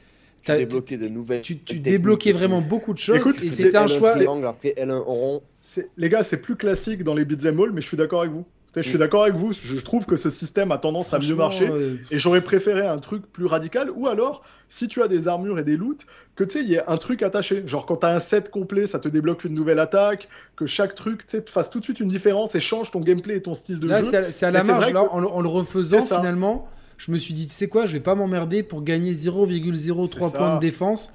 t'as- 0.47 0.57
débloquais 0.57 0.97
de 0.97 1.07
nouvelles. 1.07 1.41
tu, 1.41 1.55
tu 1.57 1.63
techniques 1.65 1.81
débloquais 1.83 2.29
et 2.31 2.33
vraiment 2.33 2.61
beaucoup 2.61 2.93
de 2.93 2.97
choses. 2.99 3.15
Écoute, 3.17 3.37
et 3.41 3.49
c'est- 3.49 3.63
c'était 3.63 3.77
un 3.77 3.85
L1 3.85 3.97
choix. 3.97 4.11
triangle, 4.11 4.45
après 4.47 4.73
L1 4.77 4.99
rond. 4.99 5.41
C'est- 5.61 5.89
Les 5.97 6.09
gars, 6.09 6.23
c'est 6.23 6.41
plus 6.41 6.55
classique 6.57 7.03
dans 7.03 7.13
les 7.13 7.23
beat'em 7.25 7.59
all, 7.59 7.71
mais 7.73 7.79
je 7.81 7.87
suis 7.87 7.97
d'accord 7.97 8.21
avec 8.21 8.33
vous. 8.33 8.45
Je 8.75 8.81
suis 8.83 8.95
Mm. 8.95 8.99
d'accord 8.99 9.23
avec 9.23 9.35
vous. 9.35 9.53
Je 9.53 9.79
trouve 9.81 10.05
que 10.05 10.15
ce 10.17 10.29
système 10.29 10.71
a 10.71 10.77
tendance 10.77 11.11
à 11.13 11.19
mieux 11.19 11.33
marcher. 11.33 11.67
euh, 11.67 11.95
Et 12.11 12.19
j'aurais 12.19 12.41
préféré 12.41 12.85
un 12.85 12.99
truc 12.99 13.23
plus 13.31 13.45
radical. 13.47 13.89
Ou 13.95 14.07
alors, 14.07 14.43
si 14.69 14.87
tu 14.87 15.01
as 15.01 15.07
des 15.07 15.27
armures 15.27 15.57
et 15.57 15.63
des 15.63 15.75
loots, 15.77 16.05
que 16.35 16.43
tu 16.43 16.51
sais, 16.59 16.59
il 16.63 16.69
y 16.69 16.75
ait 16.75 16.83
un 16.87 16.97
truc 16.97 17.23
attaché. 17.23 17.63
Genre, 17.65 17.87
quand 17.87 17.95
tu 17.97 18.05
as 18.05 18.09
un 18.13 18.19
set 18.19 18.51
complet, 18.51 18.85
ça 18.85 18.99
te 18.99 19.07
débloque 19.07 19.45
une 19.45 19.55
nouvelle 19.55 19.79
attaque. 19.79 20.27
Que 20.55 20.67
chaque 20.67 20.93
truc, 20.93 21.25
tu 21.25 21.37
sais, 21.37 21.43
te 21.43 21.49
fasse 21.49 21.71
tout 21.71 21.79
de 21.79 21.85
suite 21.85 21.99
une 21.99 22.07
différence 22.09 22.53
et 22.53 22.59
change 22.59 22.91
ton 22.91 22.99
gameplay 22.99 23.37
et 23.37 23.41
ton 23.41 23.55
style 23.55 23.79
de 23.79 23.87
Là, 23.87 24.03
jeu. 24.03 24.09
c'est 24.11 24.17
à, 24.17 24.31
c'est 24.31 24.45
à 24.45 24.51
la 24.51 24.63
marge. 24.63 24.91
Là, 24.93 25.01
que- 25.01 25.09
en, 25.09 25.19
le- 25.21 25.27
en 25.27 25.41
le 25.41 25.47
refaisant, 25.49 26.01
finalement, 26.01 26.67
je 26.97 27.11
me 27.11 27.17
suis 27.17 27.33
dit, 27.33 27.47
tu 27.47 27.53
sais 27.53 27.67
quoi, 27.69 27.87
je 27.87 27.93
vais 27.93 27.99
pas 27.99 28.13
m'emmerder 28.13 28.61
pour 28.61 28.83
gagner 28.83 29.13
0,03 29.13 30.27
C'est 30.27 30.33
ça. 30.33 30.37
points 30.37 30.55
de 30.55 30.59
défense. 30.61 31.13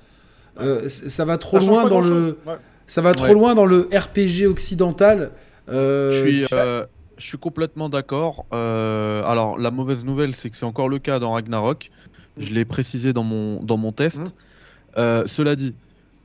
Euh, 0.60 0.88
ça 0.88 1.24
va 1.24 1.38
trop 1.38 1.60
Ça 1.60 1.66
loin 1.66 1.86
dans 1.88 2.00
le. 2.00 2.38
Ouais. 2.46 2.54
Ça 2.88 3.00
va 3.02 3.14
trop 3.14 3.26
Ouais. 3.26 3.32
loin 3.34 3.54
dans 3.54 3.66
le 3.66 3.88
RPG 3.94 4.46
occidental. 4.46 5.30
Euh, 5.68 6.10
Je 6.12 6.20
suis, 6.20 6.42
tu- 6.48 6.54
euh, 6.54 6.84
je 7.18 7.26
suis 7.26 7.38
complètement 7.38 7.88
d'accord. 7.88 8.46
Euh, 8.52 9.22
alors, 9.24 9.58
la 9.58 9.70
mauvaise 9.70 10.04
nouvelle, 10.04 10.34
c'est 10.34 10.50
que 10.50 10.56
c'est 10.56 10.66
encore 10.66 10.88
le 10.88 10.98
cas 10.98 11.18
dans 11.18 11.32
Ragnarok. 11.32 11.90
Je 12.36 12.52
l'ai 12.52 12.64
précisé 12.64 13.12
dans 13.12 13.24
mon, 13.24 13.62
dans 13.62 13.76
mon 13.76 13.92
test. 13.92 14.18
Mhm. 14.18 14.26
Euh, 14.98 15.22
cela 15.26 15.56
dit, 15.56 15.76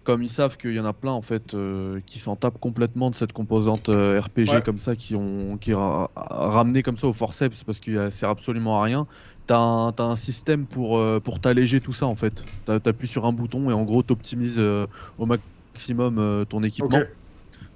comme 0.04 0.24
ils 0.24 0.30
savent 0.30 0.58
qu'il 0.58 0.74
y 0.74 0.80
en 0.80 0.86
a 0.86 0.94
plein 0.94 1.12
en 1.12 1.22
fait 1.22 1.54
euh, 1.54 2.00
qui 2.06 2.20
s'en 2.20 2.36
tapent 2.38 2.60
complètement 2.60 3.10
de 3.10 3.16
cette 3.16 3.34
composante 3.34 3.90
euh, 3.90 4.22
RPG 4.22 4.50
Ouais. 4.50 4.62
comme 4.62 4.78
ça, 4.80 4.96
qui 4.96 5.16
ont 5.16 5.58
qui 5.58 5.74
ra- 5.74 6.10
ramené 6.16 6.82
comme 6.84 6.96
ça 6.96 7.08
au 7.08 7.14
forceps 7.14 7.64
parce 7.66 7.80
qu'il 7.82 7.94
ne 7.94 8.10
sert 8.10 8.30
absolument 8.30 8.80
à 8.82 8.84
rien. 8.86 9.06
T'as 9.48 9.58
un, 9.58 9.92
t'as 9.92 10.06
un 10.06 10.16
système 10.16 10.66
pour, 10.66 10.98
euh, 10.98 11.20
pour 11.20 11.40
t'alléger 11.42 11.82
tout 11.82 11.94
ça 11.94 12.06
en 12.08 12.16
fait. 12.16 12.46
T'a- 12.66 12.80
T'appuies 12.80 13.08
sur 13.08 13.26
un 13.26 13.34
bouton 13.34 13.70
et 13.70 13.74
en 13.74 13.84
gros 13.84 14.02
t'optimises 14.04 14.60
au 14.60 15.26
maximum 15.26 16.46
ton 16.48 16.64
équipement. 16.64 17.02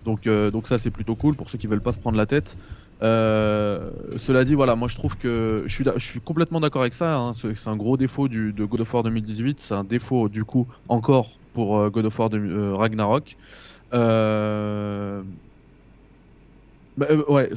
Donc, 0.05 0.27
donc 0.27 0.67
ça 0.67 0.77
c'est 0.77 0.91
plutôt 0.91 1.15
cool 1.15 1.35
pour 1.35 1.49
ceux 1.49 1.57
qui 1.57 1.67
veulent 1.67 1.81
pas 1.81 1.91
se 1.91 1.99
prendre 1.99 2.17
la 2.17 2.25
tête. 2.25 2.57
Euh, 3.03 3.79
cela 4.17 4.43
dit, 4.43 4.53
voilà, 4.53 4.75
moi 4.75 4.87
je 4.87 4.95
trouve 4.95 5.17
que 5.17 5.63
je 5.65 5.99
suis, 5.99 6.21
complètement 6.21 6.59
d'accord 6.59 6.81
avec 6.81 6.93
ça. 6.93 7.15
hein, 7.15 7.33
c'est 7.33 7.67
un 7.67 7.75
gros 7.75 7.97
défaut 7.97 8.27
de 8.27 8.65
God 8.65 8.81
of 8.81 8.93
War 8.93 9.03
2018. 9.03 9.61
C'est 9.61 9.73
un 9.73 9.83
défaut 9.83 10.29
du 10.29 10.45
coup 10.45 10.67
encore 10.87 11.41
pour 11.53 11.77
euh, 11.77 11.89
God 11.89 12.05
of 12.05 12.19
War 12.19 12.29
euh, 12.33 12.75
Ragnarok. 12.75 13.35
Bah, 16.97 17.07
ouais, 17.29 17.49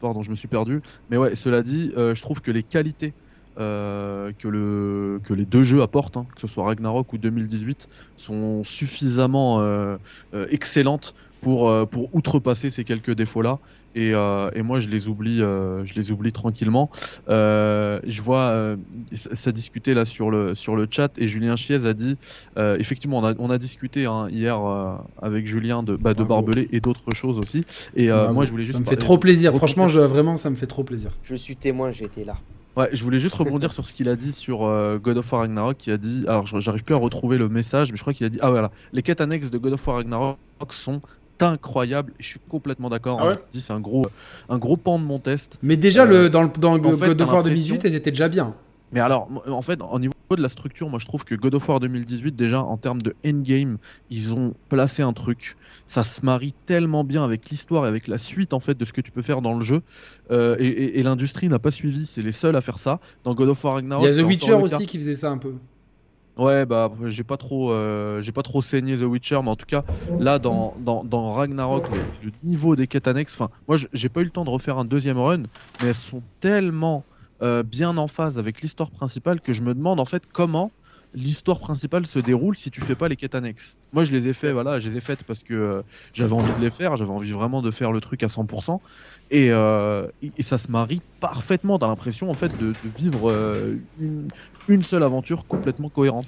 pardon, 0.00 0.22
je 0.22 0.30
me 0.30 0.36
suis 0.36 0.48
perdu. 0.48 0.80
Mais 1.08 1.16
ouais, 1.16 1.34
cela 1.34 1.62
dit, 1.62 1.92
je 1.96 2.20
trouve 2.22 2.40
que 2.40 2.50
les 2.50 2.62
qualités 2.64 3.14
que, 3.56 4.48
le, 4.48 5.20
que 5.24 5.34
les 5.34 5.46
deux 5.46 5.64
jeux 5.64 5.82
apportent, 5.82 6.16
hein, 6.16 6.26
que 6.34 6.40
ce 6.40 6.46
soit 6.46 6.64
Ragnarok 6.64 7.12
ou 7.12 7.18
2018, 7.18 7.88
sont 8.14 8.62
suffisamment 8.62 9.98
excellentes 10.50 11.12
pour, 11.40 11.88
pour 11.90 12.14
outrepasser 12.14 12.70
ces 12.70 12.84
quelques 12.84 13.12
défauts-là. 13.12 13.60
Et, 13.96 14.12
euh, 14.12 14.50
et 14.54 14.60
moi, 14.60 14.78
je 14.78 14.90
les 14.90 15.08
oublie, 15.08 15.42
euh, 15.42 15.82
je 15.86 15.94
les 15.94 16.12
oublie 16.12 16.30
tranquillement. 16.30 16.90
Euh, 17.30 17.98
je 18.06 18.20
vois, 18.20 18.50
euh, 18.50 18.76
ça, 19.14 19.52
discutait 19.52 19.94
là 19.94 20.04
sur 20.04 20.30
le, 20.30 20.54
sur 20.54 20.76
le 20.76 20.86
chat 20.88 21.16
et 21.16 21.26
Julien 21.26 21.56
Chiez 21.56 21.86
a 21.86 21.94
dit, 21.94 22.18
euh, 22.58 22.76
effectivement, 22.78 23.18
on 23.18 23.24
a, 23.24 23.32
on 23.38 23.48
a 23.48 23.56
discuté 23.56 24.04
hein, 24.04 24.28
hier 24.30 24.60
euh, 24.60 24.96
avec 25.22 25.46
Julien 25.46 25.82
de, 25.82 25.96
bah, 25.96 26.12
de. 26.12 26.26
Barbelé 26.26 26.68
et 26.72 26.80
d'autres 26.80 27.14
choses 27.14 27.38
aussi. 27.38 27.64
Et 27.94 28.10
euh, 28.10 28.32
moi, 28.32 28.44
je 28.44 28.50
voulais 28.50 28.64
juste. 28.64 28.76
Ça 28.76 28.80
me 28.80 28.84
fait 28.84 28.96
trop 28.96 29.16
plaisir. 29.16 29.54
Franchement, 29.54 29.88
je, 29.88 30.00
vraiment, 30.00 30.36
ça 30.36 30.50
me 30.50 30.56
fait 30.56 30.66
trop 30.66 30.84
plaisir. 30.84 31.12
Je 31.22 31.34
suis 31.34 31.56
témoin, 31.56 31.90
j'ai 31.90 32.04
été 32.04 32.24
là. 32.24 32.36
Ouais, 32.76 32.90
je 32.92 33.02
voulais 33.02 33.18
juste 33.18 33.34
rebondir 33.34 33.72
sur 33.72 33.86
ce 33.86 33.94
qu'il 33.94 34.10
a 34.10 34.16
dit 34.16 34.32
sur 34.32 34.66
euh, 34.66 34.98
God 34.98 35.16
of 35.16 35.32
War 35.32 35.40
Ragnarok, 35.40 35.78
qui 35.78 35.90
a 35.90 35.96
dit, 35.96 36.24
alors 36.28 36.44
j'arrive 36.46 36.84
plus 36.84 36.94
à 36.94 36.98
retrouver 36.98 37.38
le 37.38 37.48
message, 37.48 37.90
mais 37.90 37.96
je 37.96 38.02
crois 38.02 38.12
qu'il 38.12 38.26
a 38.26 38.28
dit, 38.28 38.38
ah 38.42 38.50
voilà, 38.50 38.70
les 38.92 39.02
quêtes 39.02 39.22
annexes 39.22 39.50
de 39.50 39.56
God 39.56 39.72
of 39.72 39.86
War 39.86 39.96
Ragnarok 39.96 40.36
sont 40.72 41.00
incroyables, 41.42 42.12
et 42.18 42.22
je 42.22 42.28
suis 42.28 42.40
complètement 42.48 42.88
d'accord, 42.90 43.18
Ah 43.20 43.24
hein. 43.24 43.28
ouais 43.30 43.38
Il 43.54 43.60
c'est 43.60 43.72
un 43.72 43.80
gros, 43.80 44.06
un 44.48 44.58
gros 44.58 44.76
pan 44.76 44.98
de 44.98 45.04
mon 45.04 45.18
test. 45.18 45.58
Mais 45.62 45.76
déjà, 45.76 46.02
Euh, 46.04 46.22
le, 46.24 46.30
dans, 46.30 46.42
le, 46.42 46.48
dans 46.48 46.72
fait, 46.74 46.80
God 46.80 47.16
t'as 47.16 47.24
of 47.24 47.30
War 47.30 47.36
l'impression- 47.38 47.42
2018, 47.42 47.84
elles 47.84 47.94
étaient 47.94 48.10
déjà 48.10 48.28
bien. 48.28 48.54
Mais 48.92 49.00
alors, 49.00 49.28
en 49.48 49.62
fait, 49.62 49.80
au 49.82 49.98
niveau 49.98 50.12
de 50.30 50.40
la 50.40 50.48
structure, 50.48 50.88
moi 50.88 51.00
je 51.00 51.06
trouve 51.06 51.24
que 51.24 51.34
God 51.34 51.56
of 51.56 51.68
War 51.68 51.80
2018, 51.80 52.36
déjà 52.36 52.60
en 52.62 52.76
termes 52.76 53.02
de 53.02 53.14
endgame, 53.26 53.78
ils 54.10 54.32
ont 54.32 54.54
placé 54.68 55.02
un 55.02 55.12
truc. 55.12 55.56
Ça 55.86 56.04
se 56.04 56.24
marie 56.24 56.54
tellement 56.66 57.02
bien 57.02 57.24
avec 57.24 57.50
l'histoire 57.50 57.84
et 57.86 57.88
avec 57.88 58.06
la 58.06 58.16
suite 58.16 58.52
en 58.52 58.60
fait 58.60 58.74
de 58.78 58.84
ce 58.84 58.92
que 58.92 59.00
tu 59.00 59.10
peux 59.10 59.22
faire 59.22 59.42
dans 59.42 59.54
le 59.54 59.62
jeu. 59.62 59.82
Euh, 60.30 60.54
et 60.60 60.66
et- 60.68 61.00
et 61.00 61.02
l'industrie 61.02 61.48
n'a 61.48 61.58
pas 61.58 61.72
suivi, 61.72 62.06
c'est 62.06 62.22
les 62.22 62.32
seuls 62.32 62.54
à 62.56 62.60
faire 62.60 62.78
ça. 62.78 63.00
Dans 63.24 63.34
God 63.34 63.48
of 63.48 63.64
War 63.64 63.74
Il 63.74 63.76
Ragnarok, 63.82 64.04
y 64.04 64.08
a 64.08 64.14
The 64.14 64.24
Witcher 64.26 64.52
aussi 64.54 64.86
qui 64.86 64.98
faisait 64.98 65.14
ça 65.16 65.30
un 65.30 65.38
peu. 65.38 65.54
Ouais, 66.36 66.66
bah 66.66 66.92
j'ai 67.06 67.24
pas 67.24 67.38
trop, 67.38 67.72
euh, 67.72 68.20
j'ai 68.20 68.32
pas 68.32 68.42
trop 68.42 68.60
saigné 68.60 68.94
The 68.96 69.02
Witcher, 69.02 69.40
mais 69.42 69.48
en 69.48 69.56
tout 69.56 69.64
cas 69.64 69.84
là 70.18 70.38
dans, 70.38 70.74
Ragnarok, 71.32 71.88
le, 72.22 72.30
niveau 72.42 72.76
des 72.76 72.86
quêtes 72.86 73.08
annexes, 73.08 73.34
enfin 73.34 73.50
moi 73.68 73.78
j'ai 73.92 74.08
pas 74.10 74.20
eu 74.20 74.24
le 74.24 74.30
temps 74.30 74.44
de 74.44 74.50
refaire 74.50 74.76
un 74.76 74.84
deuxième 74.84 75.18
run, 75.18 75.44
mais 75.80 75.88
elles 75.88 75.94
sont 75.94 76.22
tellement 76.40 77.04
euh, 77.42 77.62
bien 77.62 77.96
en 77.96 78.06
phase 78.06 78.38
avec 78.38 78.60
l'histoire 78.60 78.90
principale 78.90 79.40
que 79.40 79.54
je 79.54 79.62
me 79.62 79.74
demande 79.74 79.98
en 79.98 80.04
fait 80.04 80.24
comment 80.30 80.72
l'histoire 81.14 81.58
principale 81.60 82.06
se 82.06 82.18
déroule 82.18 82.56
si 82.56 82.70
tu 82.70 82.80
fais 82.80 82.94
pas 82.94 83.08
les 83.08 83.16
quêtes 83.16 83.34
annexes. 83.34 83.76
Moi 83.92 84.04
je 84.04 84.12
les 84.12 84.28
ai 84.28 84.32
fait, 84.32 84.52
voilà, 84.52 84.80
je 84.80 84.88
les 84.90 84.96
ai 84.98 85.00
faites 85.00 85.24
parce 85.24 85.42
que 85.42 85.54
euh, 85.54 85.82
j'avais 86.12 86.32
envie 86.32 86.52
de 86.58 86.64
les 86.64 86.70
faire, 86.70 86.96
j'avais 86.96 87.10
envie 87.10 87.32
vraiment 87.32 87.62
de 87.62 87.70
faire 87.70 87.92
le 87.92 88.00
truc 88.00 88.22
à 88.22 88.26
100%, 88.26 88.80
et, 89.30 89.48
euh, 89.50 90.06
et- 90.22 90.32
et 90.36 90.42
ça 90.42 90.58
se 90.58 90.70
marie 90.70 91.00
parfaitement. 91.20 91.78
T'as 91.78 91.86
l'impression 91.86 92.30
en 92.30 92.34
fait 92.34 92.56
de, 92.58 92.68
de 92.68 92.74
vivre 92.98 93.30
euh, 93.30 93.76
une, 94.00 94.28
une 94.68 94.82
seule 94.82 95.02
aventure 95.02 95.46
complètement 95.46 95.88
cohérente. 95.88 96.26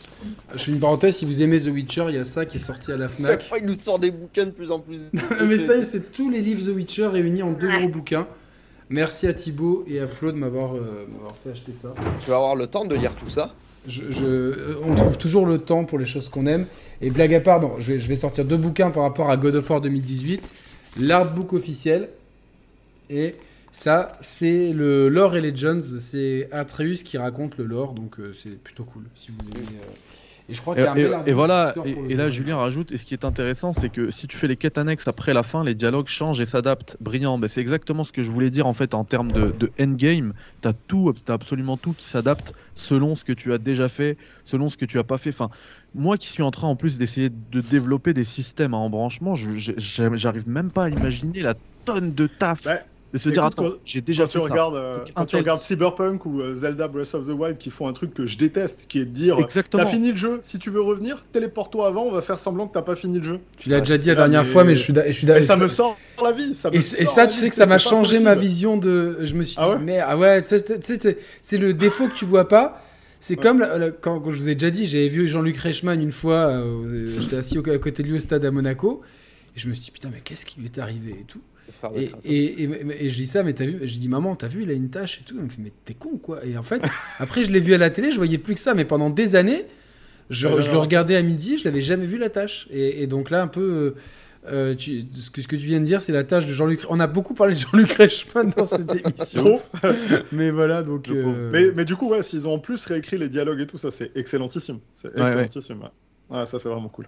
Je 0.54 0.58
fais 0.58 0.72
une 0.72 0.80
parenthèse, 0.80 1.16
si 1.16 1.24
vous 1.26 1.42
aimez 1.42 1.60
The 1.60 1.66
Witcher, 1.66 2.06
il 2.08 2.14
y 2.14 2.18
a 2.18 2.24
ça 2.24 2.46
qui 2.46 2.56
est 2.56 2.60
sorti 2.60 2.90
à 2.92 2.96
la 2.96 3.08
Chaque 3.08 3.16
Fnac. 3.18 3.42
fois, 3.42 3.58
il 3.58 3.66
nous 3.66 3.74
sort 3.74 3.98
des 3.98 4.10
bouquins 4.10 4.46
de 4.46 4.50
plus 4.50 4.70
en 4.70 4.80
plus. 4.80 5.10
Mais 5.46 5.58
ça, 5.58 5.82
c'est 5.84 6.10
tous 6.12 6.30
les 6.30 6.40
livres 6.40 6.64
The 6.70 6.74
Witcher 6.74 7.08
réunis 7.08 7.42
en 7.42 7.52
deux 7.52 7.68
gros 7.70 7.88
bouquins. 7.88 8.26
Merci 8.90 9.26
à 9.26 9.34
Thibaut 9.34 9.84
et 9.86 10.00
à 10.00 10.06
Flo 10.06 10.32
de 10.32 10.38
m'avoir 10.38 10.74
euh, 10.74 11.06
m'avoir 11.12 11.36
fait 11.36 11.50
acheter 11.50 11.74
ça. 11.74 11.92
Tu 12.24 12.30
vas 12.30 12.36
avoir 12.36 12.54
le 12.56 12.66
temps 12.68 12.86
de 12.86 12.94
lire 12.94 13.14
tout 13.16 13.28
ça. 13.28 13.54
On 14.84 14.94
trouve 14.94 15.18
toujours 15.18 15.46
le 15.46 15.58
temps 15.58 15.84
pour 15.84 15.98
les 15.98 16.06
choses 16.06 16.28
qu'on 16.28 16.46
aime. 16.46 16.66
Et 17.00 17.10
blague 17.10 17.34
à 17.34 17.40
part, 17.40 17.60
non, 17.60 17.72
je, 17.78 17.92
vais, 17.92 18.00
je 18.00 18.08
vais 18.08 18.16
sortir 18.16 18.44
deux 18.44 18.56
bouquins 18.56 18.90
par 18.90 19.02
rapport 19.04 19.30
à 19.30 19.36
God 19.36 19.56
of 19.56 19.70
War 19.70 19.80
2018. 19.80 20.54
L'artbook 21.00 21.52
officiel. 21.52 22.08
Et 23.10 23.34
ça, 23.72 24.12
c'est 24.20 24.72
le 24.72 25.08
Lore 25.08 25.36
et 25.36 25.40
Legends. 25.40 25.82
C'est 25.82 26.48
Atreus 26.52 27.02
qui 27.04 27.18
raconte 27.18 27.56
le 27.58 27.64
lore. 27.64 27.92
Donc 27.94 28.18
euh, 28.18 28.32
c'est 28.32 28.60
plutôt 28.62 28.84
cool. 28.84 29.04
Si 29.14 29.30
vous 29.30 29.38
aimez. 29.50 29.66
euh, 29.82 29.86
Et 30.48 30.54
je 30.54 30.60
crois 30.62 30.74
Et, 30.74 30.76
qu'il 30.78 30.84
y 30.84 30.86
a 30.88 30.92
un 30.92 30.96
et- 30.96 31.02
bel 31.02 31.10
et 31.10 31.14
artbook 31.14 31.34
voilà, 31.34 31.74
et, 31.84 32.14
là. 32.14 32.30
Julien 32.30 32.56
rajoute, 32.56 32.90
et 32.92 32.96
ce 32.96 33.04
qui 33.04 33.12
est 33.14 33.24
intéressant, 33.24 33.72
c'est 33.72 33.90
que 33.90 34.10
si 34.10 34.26
tu 34.26 34.36
fais 34.36 34.48
les 34.48 34.56
quêtes 34.56 34.78
annexes 34.78 35.06
après 35.06 35.34
la 35.34 35.42
fin, 35.42 35.62
les 35.62 35.74
dialogues 35.74 36.08
changent 36.08 36.40
et 36.40 36.46
s'adaptent. 36.46 36.96
Brillant, 37.00 37.38
Ben, 37.38 37.48
c'est 37.48 37.60
exactement 37.60 38.02
ce 38.02 38.12
que 38.12 38.22
je 38.22 38.30
voulais 38.30 38.50
dire 38.50 38.66
en 38.66 38.72
fait 38.74 38.94
en 38.94 39.04
termes 39.04 39.30
de, 39.32 39.50
de 39.50 39.70
endgame. 39.78 40.32
T'as 40.60 40.72
tout, 40.72 41.12
t'as 41.24 41.34
absolument 41.34 41.76
tout 41.76 41.92
qui 41.92 42.06
s'adapte 42.06 42.54
selon 42.74 43.14
ce 43.14 43.24
que 43.24 43.32
tu 43.32 43.52
as 43.52 43.58
déjà 43.58 43.88
fait, 43.88 44.16
selon 44.44 44.68
ce 44.68 44.76
que 44.76 44.84
tu 44.86 44.98
as 44.98 45.04
pas 45.04 45.18
fait. 45.18 45.30
Enfin, 45.30 45.50
moi 45.94 46.16
qui 46.16 46.28
suis 46.28 46.42
en 46.42 46.50
train 46.50 46.68
en 46.68 46.76
plus 46.76 46.98
d'essayer 46.98 47.28
de 47.30 47.60
développer 47.60 48.14
des 48.14 48.24
systèmes 48.24 48.74
à 48.74 48.78
embranchement, 48.78 49.34
j'arrive 49.34 50.48
même 50.48 50.70
pas 50.72 50.84
à 50.84 50.88
imaginer 50.88 51.42
la 51.42 51.54
tonne 51.84 52.14
de 52.14 52.26
taf. 52.26 52.64
Ouais. 52.66 52.80
De 53.12 53.18
se 53.18 53.30
dire, 53.30 53.42
Écoute, 53.42 53.52
attends, 53.58 53.70
quand- 53.70 53.76
j'ai 53.86 54.00
déjà 54.02 54.24
quand 54.24 54.28
fait 54.32 54.38
tu 54.40 54.44
ça. 54.46 54.50
regardes, 54.52 54.74
euh, 54.74 54.98
quand 55.14 55.24
tu 55.24 55.36
regardes 55.36 55.62
Cyberpunk 55.62 56.26
ou 56.26 56.40
euh, 56.42 56.54
Zelda 56.54 56.88
Breath 56.88 57.14
of 57.14 57.26
the 57.26 57.30
Wild 57.30 57.56
qui 57.56 57.70
font 57.70 57.86
un 57.88 57.92
truc 57.94 58.12
que 58.12 58.26
je 58.26 58.36
déteste, 58.36 58.84
qui 58.88 58.98
est 59.00 59.06
de 59.06 59.10
dire 59.10 59.38
Exactement. 59.38 59.82
T'as 59.82 59.88
fini 59.88 60.10
le 60.10 60.16
jeu, 60.16 60.40
si 60.42 60.58
tu 60.58 60.68
veux 60.70 60.82
revenir, 60.82 61.24
téléporte-toi 61.32 61.86
avant, 61.88 62.02
on 62.04 62.10
va 62.12 62.20
faire 62.20 62.38
semblant 62.38 62.66
que 62.68 62.74
t'as 62.74 62.82
pas 62.82 62.96
fini 62.96 63.18
le 63.18 63.24
jeu. 63.24 63.40
Tu 63.56 63.70
l'as 63.70 63.80
déjà 63.80 63.96
dit 63.96 64.08
la 64.08 64.14
dernière 64.14 64.42
mais- 64.44 64.48
fois, 64.50 64.64
mais 64.64 64.74
je 64.74 64.80
suis 64.82 64.92
je 65.06 65.10
suis 65.12 65.24
Et 65.24 65.26
d'accord. 65.28 65.42
ça 65.44 65.56
me 65.56 65.68
sort 65.68 65.96
la 66.22 66.32
vie. 66.32 66.54
Ça 66.54 66.70
me 66.70 66.76
Et, 66.76 66.80
sort 66.82 67.00
et 67.00 67.06
ça, 67.06 67.26
tu 67.26 67.34
sais 67.34 67.48
que 67.48 67.54
ça 67.56 67.64
m'a 67.66 67.78
changé 67.78 68.20
ma 68.20 68.34
vision 68.34 68.76
de. 68.76 69.18
Je 69.22 69.34
me 69.34 69.42
suis 69.44 69.56
Ah 69.58 69.64
dit, 69.64 69.70
ouais 69.72 69.78
mais 69.82 69.98
ah 70.00 70.18
ouais, 70.18 70.42
c'est- 70.42 70.82
c'est 70.84 71.00
c'est- 71.02 71.18
c'est 71.42 71.58
le 71.58 71.72
défaut 71.72 72.08
que 72.08 72.14
tu 72.14 72.24
vois 72.26 72.46
pas. 72.48 72.82
C'est 73.20 73.36
Ouais. 73.36 73.42
comme 73.42 73.58
la- 73.60 73.78
la- 73.78 73.90
quand, 73.90 74.20
quand 74.20 74.30
je 74.30 74.36
vous 74.36 74.48
ai 74.48 74.54
déjà 74.54 74.70
dit, 74.70 74.86
j'avais 74.86 75.08
vu 75.08 75.26
Jean-Luc 75.28 75.56
Reichmann 75.56 76.00
une 76.00 76.12
fois, 76.12 76.48
euh, 76.50 77.04
j'étais 77.06 77.36
assis 77.36 77.58
au- 77.58 77.68
à 77.68 77.78
côté 77.78 78.02
de 78.04 78.08
lui 78.08 78.16
au 78.16 78.20
stade 78.20 78.44
à 78.44 78.50
Monaco, 78.52 79.00
et 79.56 79.58
je 79.58 79.68
me 79.68 79.74
suis 79.74 79.84
dit, 79.86 79.90
putain, 79.90 80.08
mais 80.12 80.20
qu'est-ce 80.22 80.44
qui 80.46 80.60
lui 80.60 80.66
est 80.66 80.78
arrivé 80.78 81.16
et 81.20 81.24
tout. 81.24 81.40
Et, 81.96 82.06
Kratos. 82.06 82.20
et, 82.24 82.44
et- 82.62 83.04
et 83.04 83.08
je 83.08 83.16
dis 83.16 83.26
ça, 83.26 83.42
mais 83.42 83.52
t'as 83.52 83.66
vu, 83.66 83.78
je 83.86 83.98
dis, 83.98 84.08
maman, 84.08 84.34
t'as 84.36 84.48
vu, 84.48 84.62
il 84.62 84.70
a 84.70 84.74
une 84.74 84.90
tâche 84.90 85.20
et 85.20 85.24
tout. 85.24 85.36
Elle 85.38 85.44
me 85.44 85.48
fait, 85.50 85.60
mais 85.62 85.72
t'es 85.84 85.94
con 85.94 86.16
quoi? 86.22 86.44
Et 86.44 86.56
en 86.56 86.62
fait, 86.62 86.82
après, 87.18 87.44
je 87.44 87.50
l'ai 87.50 87.60
vu 87.60 87.74
à 87.74 87.78
la 87.78 87.90
télé, 87.90 88.10
je 88.12 88.16
voyais 88.16 88.38
plus 88.38 88.54
que 88.54 88.60
ça, 88.60 88.74
mais 88.74 88.84
pendant 88.84 89.10
des 89.10 89.36
années, 89.36 89.64
je, 90.30 90.48
le 90.48 90.76
regardais 90.78 91.16
à 91.16 91.22
midi, 91.22 91.56
je 91.58 91.64
l'avais 91.64 91.80
jamais 91.82 92.06
vu 92.06 92.18
la 92.18 92.30
tâche. 92.30 92.68
Et, 92.70 93.06
donc 93.06 93.30
là, 93.30 93.42
un 93.42 93.46
peu. 93.48 93.60
euh, 93.60 93.94
euh, 94.50 94.74
tu- 94.74 95.02
ce, 95.14 95.30
que, 95.30 95.42
ce 95.42 95.48
que 95.48 95.56
tu 95.56 95.66
viens 95.66 95.80
de 95.80 95.84
dire, 95.84 96.00
c'est 96.00 96.12
la 96.12 96.24
tâche 96.24 96.46
de 96.46 96.52
Jean-Luc. 96.54 96.80
On 96.88 97.00
a 97.00 97.06
beaucoup 97.06 97.34
parlé 97.34 97.54
de 97.54 97.58
Jean-Luc 97.58 97.90
Reichmann 97.92 98.50
dans 98.56 98.66
cette 98.66 98.90
émission. 99.04 99.42
Trop. 99.42 99.60
mais 100.32 100.50
voilà, 100.50 100.82
donc. 100.82 101.08
Euh, 101.08 101.50
Mais, 101.52 101.70
mais 101.74 101.84
du 101.84 101.96
coup, 101.96 102.08
ouais, 102.10 102.22
s'ils 102.22 102.46
ont 102.46 102.52
en 102.54 102.58
plus 102.58 102.86
réécrit 102.86 103.18
les 103.18 103.28
dialogues 103.28 103.60
et 103.60 103.66
tout, 103.66 103.76
ça 103.78 103.90
c'est 103.90 104.10
excellentissime. 104.16 104.78
C'est 104.94 105.14
ouais. 105.14 105.22
excellentissime. 105.22 105.80
Ouais. 106.30 106.38
Ouais, 106.38 106.46
ça 106.46 106.58
c'est 106.58 106.68
vraiment 106.68 106.88
cool. 106.88 107.06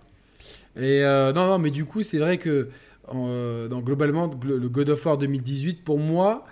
Et 0.77 1.03
euh, 1.05 1.33
non, 1.33 1.47
non, 1.47 1.59
mais 1.59 1.71
du 1.71 1.85
coup, 1.85 2.03
c'est 2.03 2.19
vrai 2.19 2.37
que 2.39 2.69
en, 3.11 3.27
euh, 3.29 3.69
dans, 3.69 3.81
globalement, 3.81 4.29
gl- 4.29 4.57
le 4.57 4.69
God 4.69 4.89
of 4.91 5.05
War 5.05 5.19
2018, 5.19 5.83
pour 5.85 5.99
moi, 5.99 6.47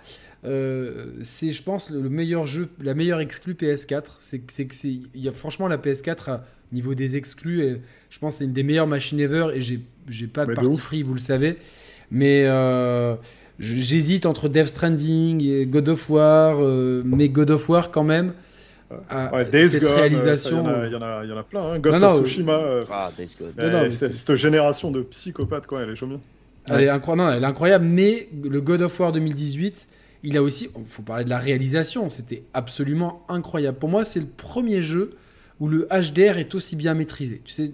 euh, 0.45 1.07
c'est, 1.21 1.51
je 1.51 1.63
pense, 1.63 1.89
le, 1.89 2.01
le 2.01 2.09
meilleur 2.09 2.45
jeu, 2.45 2.69
la 2.81 2.93
meilleure 2.93 3.19
exclue 3.19 3.53
PS4. 3.53 4.03
C'est, 4.19 4.39
que- 4.39 4.53
c'est 4.53 4.65
que 4.65 4.75
c'est, 4.75 4.89
il 5.13 5.21
y 5.21 5.27
a 5.27 5.31
franchement 5.31 5.67
la 5.67 5.77
PS4 5.77 6.29
à 6.29 6.45
niveau 6.71 6.93
des 6.95 7.15
exclus. 7.17 7.63
Et 7.63 7.81
je 8.09 8.19
pense 8.19 8.35
que 8.35 8.39
c'est 8.39 8.45
une 8.45 8.53
des 8.53 8.63
meilleures 8.63 8.87
machines 8.87 9.19
ever. 9.19 9.47
Et 9.53 9.61
j'ai, 9.61 9.79
j'ai 10.07 10.27
pas 10.27 10.45
de 10.45 10.51
Mais 10.51 10.55
de 10.55 10.61
parti 10.61 10.77
pris, 10.77 11.03
vous 11.03 11.13
le 11.13 11.19
savez. 11.19 11.57
Mais 12.11 12.43
euh, 12.45 13.15
j'hésite 13.59 14.25
entre 14.25 14.47
Death 14.49 14.67
Stranding 14.67 15.43
et 15.43 15.65
God 15.65 15.89
of 15.89 16.09
War, 16.09 16.57
euh, 16.61 17.01
mais 17.05 17.29
God 17.29 17.51
of 17.51 17.67
War 17.69 17.91
quand 17.91 18.03
même. 18.03 18.33
a 19.09 19.31
Ouais, 19.35 19.45
Days 19.45 19.69
cette 19.69 19.83
Gone, 19.83 19.91
réalisation. 19.93 20.63
Il 20.63 20.65
y, 20.65 20.69
en 20.69 20.73
a- 20.73 20.87
il 20.87 20.91
y 20.93 20.95
en 20.95 21.01
a- 21.01 21.23
il 21.25 21.29
y 21.29 21.33
en 21.33 21.37
a 21.37 21.43
plein. 21.43 21.73
hein. 21.73 21.79
Ghost 21.79 21.99
Non, 21.99 22.07
of 22.07 22.17
non, 22.21 22.23
Tsushima. 22.25 22.53
euh, 22.57 22.85
Ah, 22.89 23.11
Days 23.15 23.35
Gone. 23.37 23.53
Non, 23.57 23.91
c'est- 23.91 24.11
cette 24.11 24.35
génération 24.35 24.89
de 24.89 25.03
psychopathes, 25.03 25.67
quoi, 25.67 25.81
elle 25.83 25.91
est 25.91 25.95
chaude. 25.95 26.19
Elle, 26.69 26.83
est 26.83 26.89
incroyable, 26.89 27.29
non, 27.29 27.35
elle 27.35 27.43
est 27.43 27.47
incroyable, 27.47 27.85
mais 27.85 28.29
le 28.43 28.61
God 28.61 28.81
of 28.81 28.99
War 28.99 29.11
2018, 29.11 29.87
il 30.23 30.37
a 30.37 30.43
aussi, 30.43 30.69
il 30.77 30.85
faut 30.85 31.01
parler 31.01 31.23
de 31.23 31.29
la 31.29 31.39
réalisation, 31.39 32.09
c'était 32.09 32.43
absolument 32.53 33.25
incroyable. 33.29 33.77
Pour 33.77 33.89
moi, 33.89 34.03
c'est 34.03 34.19
le 34.19 34.25
premier 34.25 34.81
jeu 34.81 35.11
où 35.59 35.67
le 35.67 35.87
HDR 35.91 36.37
est 36.37 36.55
aussi 36.55 36.75
bien 36.75 36.93
maîtrisé. 36.93 37.41
Tu 37.43 37.53
sais, 37.53 37.71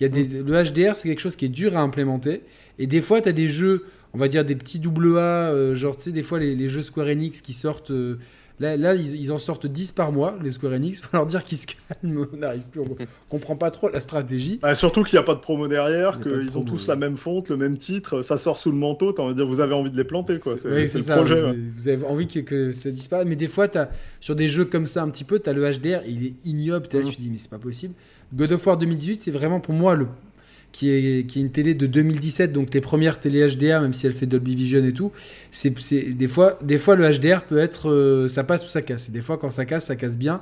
y 0.00 0.04
a 0.04 0.08
des, 0.08 0.24
le 0.26 0.62
HDR, 0.62 0.96
c'est 0.96 1.08
quelque 1.08 1.20
chose 1.20 1.36
qui 1.36 1.46
est 1.46 1.50
dur 1.50 1.76
à 1.76 1.80
implémenter, 1.80 2.42
et 2.78 2.86
des 2.86 3.00
fois, 3.00 3.20
tu 3.20 3.28
as 3.28 3.32
des 3.32 3.48
jeux, 3.48 3.86
on 4.12 4.18
va 4.18 4.28
dire 4.28 4.44
des 4.44 4.56
petits 4.56 4.78
double 4.78 5.18
A, 5.18 5.50
euh, 5.50 5.74
genre, 5.74 5.96
tu 5.96 6.04
sais, 6.04 6.12
des 6.12 6.22
fois, 6.22 6.38
les, 6.38 6.54
les 6.54 6.68
jeux 6.68 6.82
Square 6.82 7.06
Enix 7.06 7.40
qui 7.40 7.52
sortent 7.52 7.90
euh, 7.90 8.18
Là, 8.60 8.76
là 8.76 8.94
ils, 8.94 9.20
ils 9.20 9.32
en 9.32 9.38
sortent 9.38 9.66
10 9.66 9.92
par 9.92 10.12
mois, 10.12 10.36
les 10.42 10.52
Square 10.52 10.74
Enix. 10.74 11.00
Faut 11.00 11.16
leur 11.16 11.26
dire 11.26 11.42
qu'ils 11.44 11.58
se 11.58 11.66
calment, 11.66 12.26
on 12.32 12.36
n'arrive 12.36 12.62
plus, 12.62 12.80
on 12.80 12.96
comprend 13.28 13.56
pas 13.56 13.70
trop 13.70 13.88
la 13.88 14.00
stratégie. 14.00 14.58
Bah, 14.62 14.74
surtout 14.74 15.02
qu'il 15.02 15.16
n'y 15.16 15.22
a 15.22 15.24
pas 15.24 15.34
de 15.34 15.40
promo 15.40 15.66
derrière, 15.68 16.20
qu'ils 16.20 16.56
ont 16.56 16.62
tous 16.62 16.82
ouais. 16.82 16.88
la 16.88 16.96
même 16.96 17.16
fonte, 17.16 17.48
le 17.48 17.56
même 17.56 17.78
titre, 17.78 18.22
ça 18.22 18.36
sort 18.36 18.56
sous 18.56 18.70
le 18.70 18.76
manteau, 18.76 19.12
t'as 19.12 19.22
envie 19.22 19.34
de 19.34 19.38
dire 19.38 19.46
vous 19.46 19.60
avez 19.60 19.74
envie 19.74 19.90
de 19.90 19.96
les 19.96 20.04
planter 20.04 20.38
quoi. 20.38 20.56
C'est 20.56 20.86
c'est 20.86 20.98
le 20.98 21.04
ça, 21.04 21.16
projet. 21.16 21.40
Vous, 21.40 21.48
ouais. 21.48 21.58
vous 21.74 21.88
avez 21.88 22.06
envie 22.06 22.26
que, 22.26 22.40
que 22.40 22.72
ça 22.72 22.90
disparaisse, 22.90 23.26
mais 23.26 23.36
des 23.36 23.48
fois, 23.48 23.66
as, 23.76 23.88
sur 24.20 24.36
des 24.36 24.48
jeux 24.48 24.64
comme 24.64 24.86
ça, 24.86 25.02
un 25.02 25.10
petit 25.10 25.24
peu, 25.24 25.40
tu 25.40 25.50
as 25.50 25.52
le 25.52 25.70
HDR, 25.70 26.02
il 26.06 26.26
est 26.26 26.34
ignoble. 26.44 26.86
Mhm. 26.92 27.10
tu 27.10 27.16
te 27.16 27.20
dis, 27.20 27.30
mais 27.30 27.38
c'est 27.38 27.50
pas 27.50 27.58
possible. 27.58 27.94
God 28.32 28.52
of 28.52 28.66
War 28.66 28.76
2018, 28.76 29.22
c'est 29.22 29.30
vraiment 29.30 29.60
pour 29.60 29.74
moi 29.74 29.94
le 29.94 30.06
qui 30.74 30.90
est, 30.90 31.24
qui 31.24 31.38
est 31.38 31.42
une 31.42 31.52
télé 31.52 31.74
de 31.74 31.86
2017, 31.86 32.52
donc 32.52 32.68
tes 32.68 32.80
premières 32.80 33.20
télé 33.20 33.46
HDR, 33.46 33.80
même 33.80 33.92
si 33.92 34.08
elle 34.08 34.12
fait 34.12 34.26
Dolby 34.26 34.56
Vision 34.56 34.84
et 34.84 34.92
tout, 34.92 35.12
c'est 35.52 35.70
des 36.16 36.26
fois, 36.26 36.58
des 36.62 36.78
fois 36.78 36.96
le 36.96 37.08
HDR 37.08 37.44
peut 37.44 37.58
être, 37.58 37.90
euh, 37.90 38.26
ça 38.26 38.42
passe 38.42 38.66
ou 38.66 38.68
ça 38.68 38.82
casse. 38.82 39.08
Et 39.08 39.12
des 39.12 39.22
fois, 39.22 39.38
quand 39.38 39.50
ça 39.50 39.66
casse, 39.66 39.84
ça 39.84 39.94
casse 39.94 40.18
bien. 40.18 40.40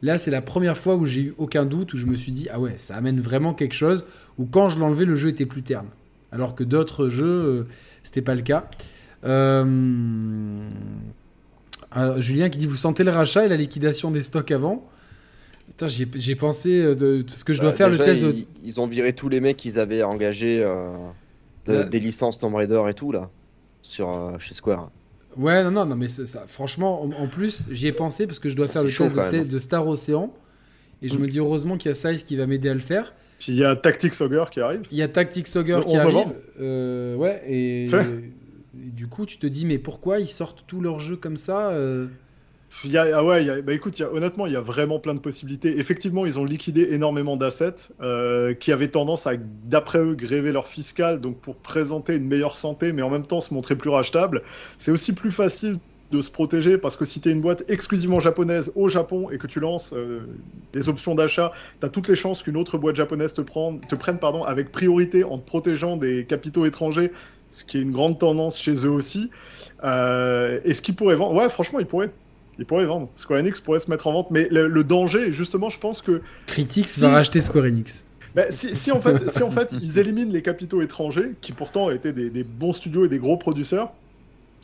Là, 0.00 0.16
c'est 0.16 0.30
la 0.30 0.40
première 0.40 0.78
fois 0.78 0.96
où 0.96 1.04
j'ai 1.04 1.20
eu 1.20 1.34
aucun 1.36 1.66
doute, 1.66 1.92
où 1.92 1.98
je 1.98 2.06
me 2.06 2.16
suis 2.16 2.32
dit, 2.32 2.48
ah 2.50 2.58
ouais, 2.58 2.76
ça 2.78 2.96
amène 2.96 3.20
vraiment 3.20 3.52
quelque 3.52 3.74
chose, 3.74 4.04
où 4.38 4.46
quand 4.46 4.70
je 4.70 4.78
l'enlevais, 4.78 5.04
le 5.04 5.16
jeu 5.16 5.28
était 5.28 5.44
plus 5.44 5.62
terne. 5.62 5.88
Alors 6.32 6.54
que 6.54 6.64
d'autres 6.64 7.10
jeux, 7.10 7.26
euh, 7.26 7.62
c'était 8.02 8.22
pas 8.22 8.34
le 8.34 8.40
cas. 8.40 8.70
Euh, 9.26 10.66
alors, 11.92 12.22
Julien 12.22 12.48
qui 12.48 12.56
dit, 12.56 12.66
vous 12.66 12.74
sentez 12.74 13.04
le 13.04 13.10
rachat 13.10 13.44
et 13.44 13.48
la 13.48 13.56
liquidation 13.56 14.10
des 14.10 14.22
stocks 14.22 14.50
avant? 14.50 14.88
Putain, 15.68 15.88
j'ai 15.88 16.34
pensé 16.36 16.80
euh, 16.82 16.94
de, 16.94 17.22
de 17.22 17.30
ce 17.30 17.42
que 17.44 17.52
je 17.54 17.60
dois 17.60 17.70
Bah, 17.70 17.76
faire 17.76 17.90
déjà, 17.90 18.04
le 18.04 18.10
test 18.10 18.22
de... 18.22 18.30
ils, 18.32 18.46
ils 18.62 18.80
ont 18.80 18.86
viré 18.86 19.12
tous 19.12 19.28
les 19.28 19.40
mecs 19.40 19.56
qu'ils 19.56 19.78
avaient 19.78 20.02
engagés 20.02 20.62
euh, 20.62 20.92
de- 21.66 21.72
Ouais. 21.78 21.84
des 21.88 22.00
licences 22.00 22.38
Tomb 22.38 22.54
Raider 22.54 22.82
et 22.88 22.94
tout 22.94 23.10
là 23.12 23.30
sur 23.82 24.10
euh, 24.10 24.38
chez 24.38 24.54
Square. 24.54 24.90
Ouais, 25.36 25.64
non, 25.64 25.70
non, 25.70 25.86
non, 25.86 25.96
mais 25.96 26.06
c'est- 26.08 26.26
ça, 26.26 26.44
franchement, 26.46 27.02
en, 27.02 27.10
en 27.12 27.26
plus, 27.26 27.66
j'y 27.70 27.86
ai 27.88 27.92
pensé 27.92 28.26
parce 28.26 28.38
que 28.38 28.48
je 28.48 28.56
dois 28.56 28.68
faire 28.68 28.82
le 28.84 28.88
chaud, 28.88 29.08
test 29.08 29.48
de, 29.48 29.58
Star 29.58 29.86
Ocean. 29.86 30.32
Et 31.02 31.08
je 31.08 31.18
me 31.18 31.26
dis 31.26 31.38
heureusement 31.38 31.76
qu'il 31.76 31.88
y 31.88 31.92
a 31.92 31.94
Size 31.94 32.22
qui 32.22 32.36
va 32.36 32.46
m'aider 32.46 32.68
à 32.68 32.74
le 32.74 32.80
faire. 32.80 33.12
Puis 33.38 33.52
il 33.52 33.58
y 33.58 33.64
a 33.64 33.74
Tactics 33.76 34.18
Ogre 34.20 34.48
qui 34.50 34.60
arrive. 34.60 34.82
Il 34.90 34.96
y 34.96 35.02
a 35.02 35.08
Tactics 35.08 35.48
Ogre 35.56 35.84
qui 35.84 35.90
11 35.92 35.98
arrive. 35.98 36.32
Euh, 36.60 37.16
ouais, 37.16 37.42
et, 37.48 37.84
du 38.74 39.06
coup, 39.08 39.26
tu 39.26 39.38
te 39.38 39.46
dis, 39.46 39.66
mais 39.66 39.78
pourquoi 39.78 40.20
ils 40.20 40.26
sortent 40.28 40.64
tous 40.66 40.80
leurs 40.80 41.00
jeux 41.00 41.16
comme 41.16 41.36
ça 41.36 41.70
euh 41.70 42.06
y 42.82 42.98
a, 42.98 43.16
ah 43.18 43.24
ouais, 43.24 43.62
bah 43.62 43.72
écoute, 43.72 43.98
y 43.98 44.02
a- 44.02 44.12
honnêtement, 44.12 44.46
il 44.46 44.52
y 44.52 44.56
a 44.56 44.60
vraiment 44.60 45.00
plein 45.00 45.14
de 45.14 45.20
possibilités. 45.20 45.78
Effectivement, 45.78 46.26
ils 46.26 46.38
ont 46.38 46.44
liquidé 46.44 46.88
énormément 46.92 47.36
d'assets 47.36 47.74
euh, 48.00 48.52
qui 48.54 48.72
avaient 48.72 48.88
tendance 48.90 49.26
à, 49.26 49.36
d'après 49.38 49.98
eux, 50.00 50.14
gréver 50.14 50.52
leur 50.52 50.66
fiscal, 50.68 51.20
donc 51.20 51.40
pour 51.40 51.60
présenter 51.62 52.16
une 52.16 52.26
meilleure 52.26 52.56
santé, 52.56 52.92
mais 52.92 53.02
en 53.02 53.10
même 53.10 53.26
temps 53.26 53.40
se 53.40 53.54
montrer 53.54 53.76
plus 53.76 53.88
rachetable. 53.90 54.42
C'est 54.78 54.90
aussi 54.90 55.14
plus 55.14 55.32
facile 55.32 55.78
de 56.10 56.20
se 56.20 56.30
protéger 56.30 56.76
parce 56.76 56.96
que 56.96 57.04
si 57.06 57.20
tu 57.20 57.30
es 57.30 57.32
une 57.32 57.40
boîte 57.40 57.64
exclusivement 57.68 58.20
japonaise 58.20 58.70
au 58.74 58.88
Japon 58.88 59.30
et 59.30 59.38
que 59.38 59.46
tu 59.46 59.58
lances 59.60 59.92
euh, 59.94 60.38
des 60.72 60.88
options 60.90 61.14
d'achat, 61.14 61.52
tu 61.80 61.86
as 61.86 61.88
toutes 61.88 62.08
les 62.08 62.14
chances 62.14 62.42
qu'une 62.42 62.56
autre 62.58 62.76
boîte 62.78 62.96
japonaise 62.96 63.32
te, 63.34 63.40
prenne, 63.40 63.80
te 63.80 63.94
prenne 63.94 64.18
pardon, 64.18 64.42
avec 64.44 64.70
priorité 64.70 65.24
en 65.24 65.38
te 65.38 65.44
protégeant 65.46 65.96
des 65.96 66.26
capitaux 66.26 66.66
étrangers, 66.66 67.10
ce 67.48 67.64
qui 67.64 67.78
est 67.78 67.82
une 67.82 67.90
grande 67.92 68.18
tendance 68.20 68.60
chez 68.60 68.74
eux 68.84 68.90
aussi. 68.90 69.30
Euh, 69.82 70.60
et 70.64 70.74
ce 70.74 70.82
qu'ils 70.82 70.94
pourraient 70.96 71.16
vendre, 71.16 71.34
ouais, 71.40 71.48
franchement, 71.48 71.78
ils 71.80 71.86
pourraient. 71.86 72.12
Ils 72.58 72.64
pourraient 72.66 72.86
vendre. 72.86 73.08
Square 73.14 73.40
Enix 73.40 73.60
pourrait 73.60 73.78
se 73.80 73.90
mettre 73.90 74.06
en 74.06 74.12
vente, 74.12 74.30
mais 74.30 74.48
le, 74.50 74.68
le 74.68 74.84
danger, 74.84 75.32
justement, 75.32 75.70
je 75.70 75.78
pense 75.78 76.00
que 76.02 76.22
Critics 76.46 76.86
Si. 76.86 77.00
va 77.00 77.10
racheter 77.10 77.40
Square 77.40 77.64
Enix. 77.64 78.04
bah, 78.34 78.44
si, 78.50 78.76
si 78.76 78.92
en 78.92 79.00
fait, 79.00 79.28
si 79.30 79.42
en 79.42 79.50
fait 79.50 79.74
ils 79.80 79.98
éliminent 79.98 80.32
les 80.32 80.42
capitaux 80.42 80.80
étrangers, 80.82 81.32
qui 81.40 81.52
pourtant 81.52 81.90
étaient 81.90 82.12
des, 82.12 82.30
des 82.30 82.44
bons 82.44 82.72
studios 82.72 83.04
et 83.04 83.08
des 83.08 83.18
gros 83.18 83.36
producteurs, 83.36 83.92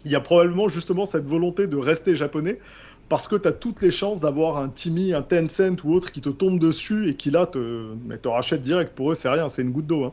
il 0.04 0.10
y 0.10 0.14
a 0.14 0.20
probablement 0.20 0.68
justement 0.68 1.04
cette 1.04 1.26
volonté 1.26 1.66
de 1.66 1.76
rester 1.76 2.14
japonais 2.16 2.58
parce 3.08 3.26
que 3.26 3.34
tu 3.36 3.48
as 3.48 3.52
toutes 3.52 3.82
les 3.82 3.90
chances 3.90 4.20
d'avoir 4.20 4.58
un 4.58 4.68
Timmy, 4.68 5.12
un 5.12 5.22
Tencent 5.22 5.82
ou 5.84 5.92
autre 5.92 6.12
qui 6.12 6.20
te 6.20 6.28
tombe 6.28 6.60
dessus 6.60 7.08
et 7.08 7.14
qui 7.16 7.30
là 7.30 7.44
te, 7.46 7.88
mais 8.06 8.18
te 8.18 8.28
rachète 8.28 8.60
direct. 8.60 8.94
Pour 8.94 9.10
eux, 9.10 9.14
c'est 9.16 9.28
rien, 9.28 9.48
c'est 9.48 9.62
une 9.62 9.72
goutte 9.72 9.88
d'eau. 9.88 10.04
hein. 10.04 10.12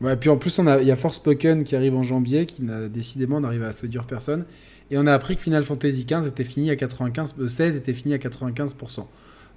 Ouais, 0.00 0.16
puis 0.16 0.28
en 0.30 0.36
plus, 0.36 0.58
a, 0.60 0.80
il 0.80 0.86
y 0.86 0.90
a 0.90 0.96
Forspoken 0.96 1.64
qui 1.64 1.74
arrive 1.74 1.96
en 1.96 2.02
janvier, 2.02 2.46
qui 2.46 2.62
n'a 2.62 2.86
décidément 2.88 3.40
n'arrive 3.40 3.62
à 3.64 3.72
séduire 3.72 4.04
personne. 4.04 4.44
Et 4.90 4.98
on 4.98 5.06
a 5.06 5.12
appris 5.12 5.36
que 5.36 5.42
Final 5.42 5.64
Fantasy 5.64 6.04
XV 6.04 6.28
était 6.28 6.44
fini 6.44 6.70
à 6.70 6.76
95, 6.76 7.34
euh, 7.40 7.48
16 7.48 7.76
était 7.76 7.92
fini 7.92 8.14
à 8.14 8.18
95%. 8.18 9.06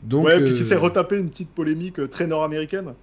Donc, 0.04 0.26
ouais, 0.26 0.40
puis 0.42 0.54
qui 0.54 0.64
euh, 0.64 0.66
s'est 0.66 0.76
retapé 0.76 1.18
une 1.18 1.30
petite 1.30 1.50
polémique 1.50 2.00
euh, 2.00 2.08
très 2.08 2.28
nord-américaine. 2.28 2.94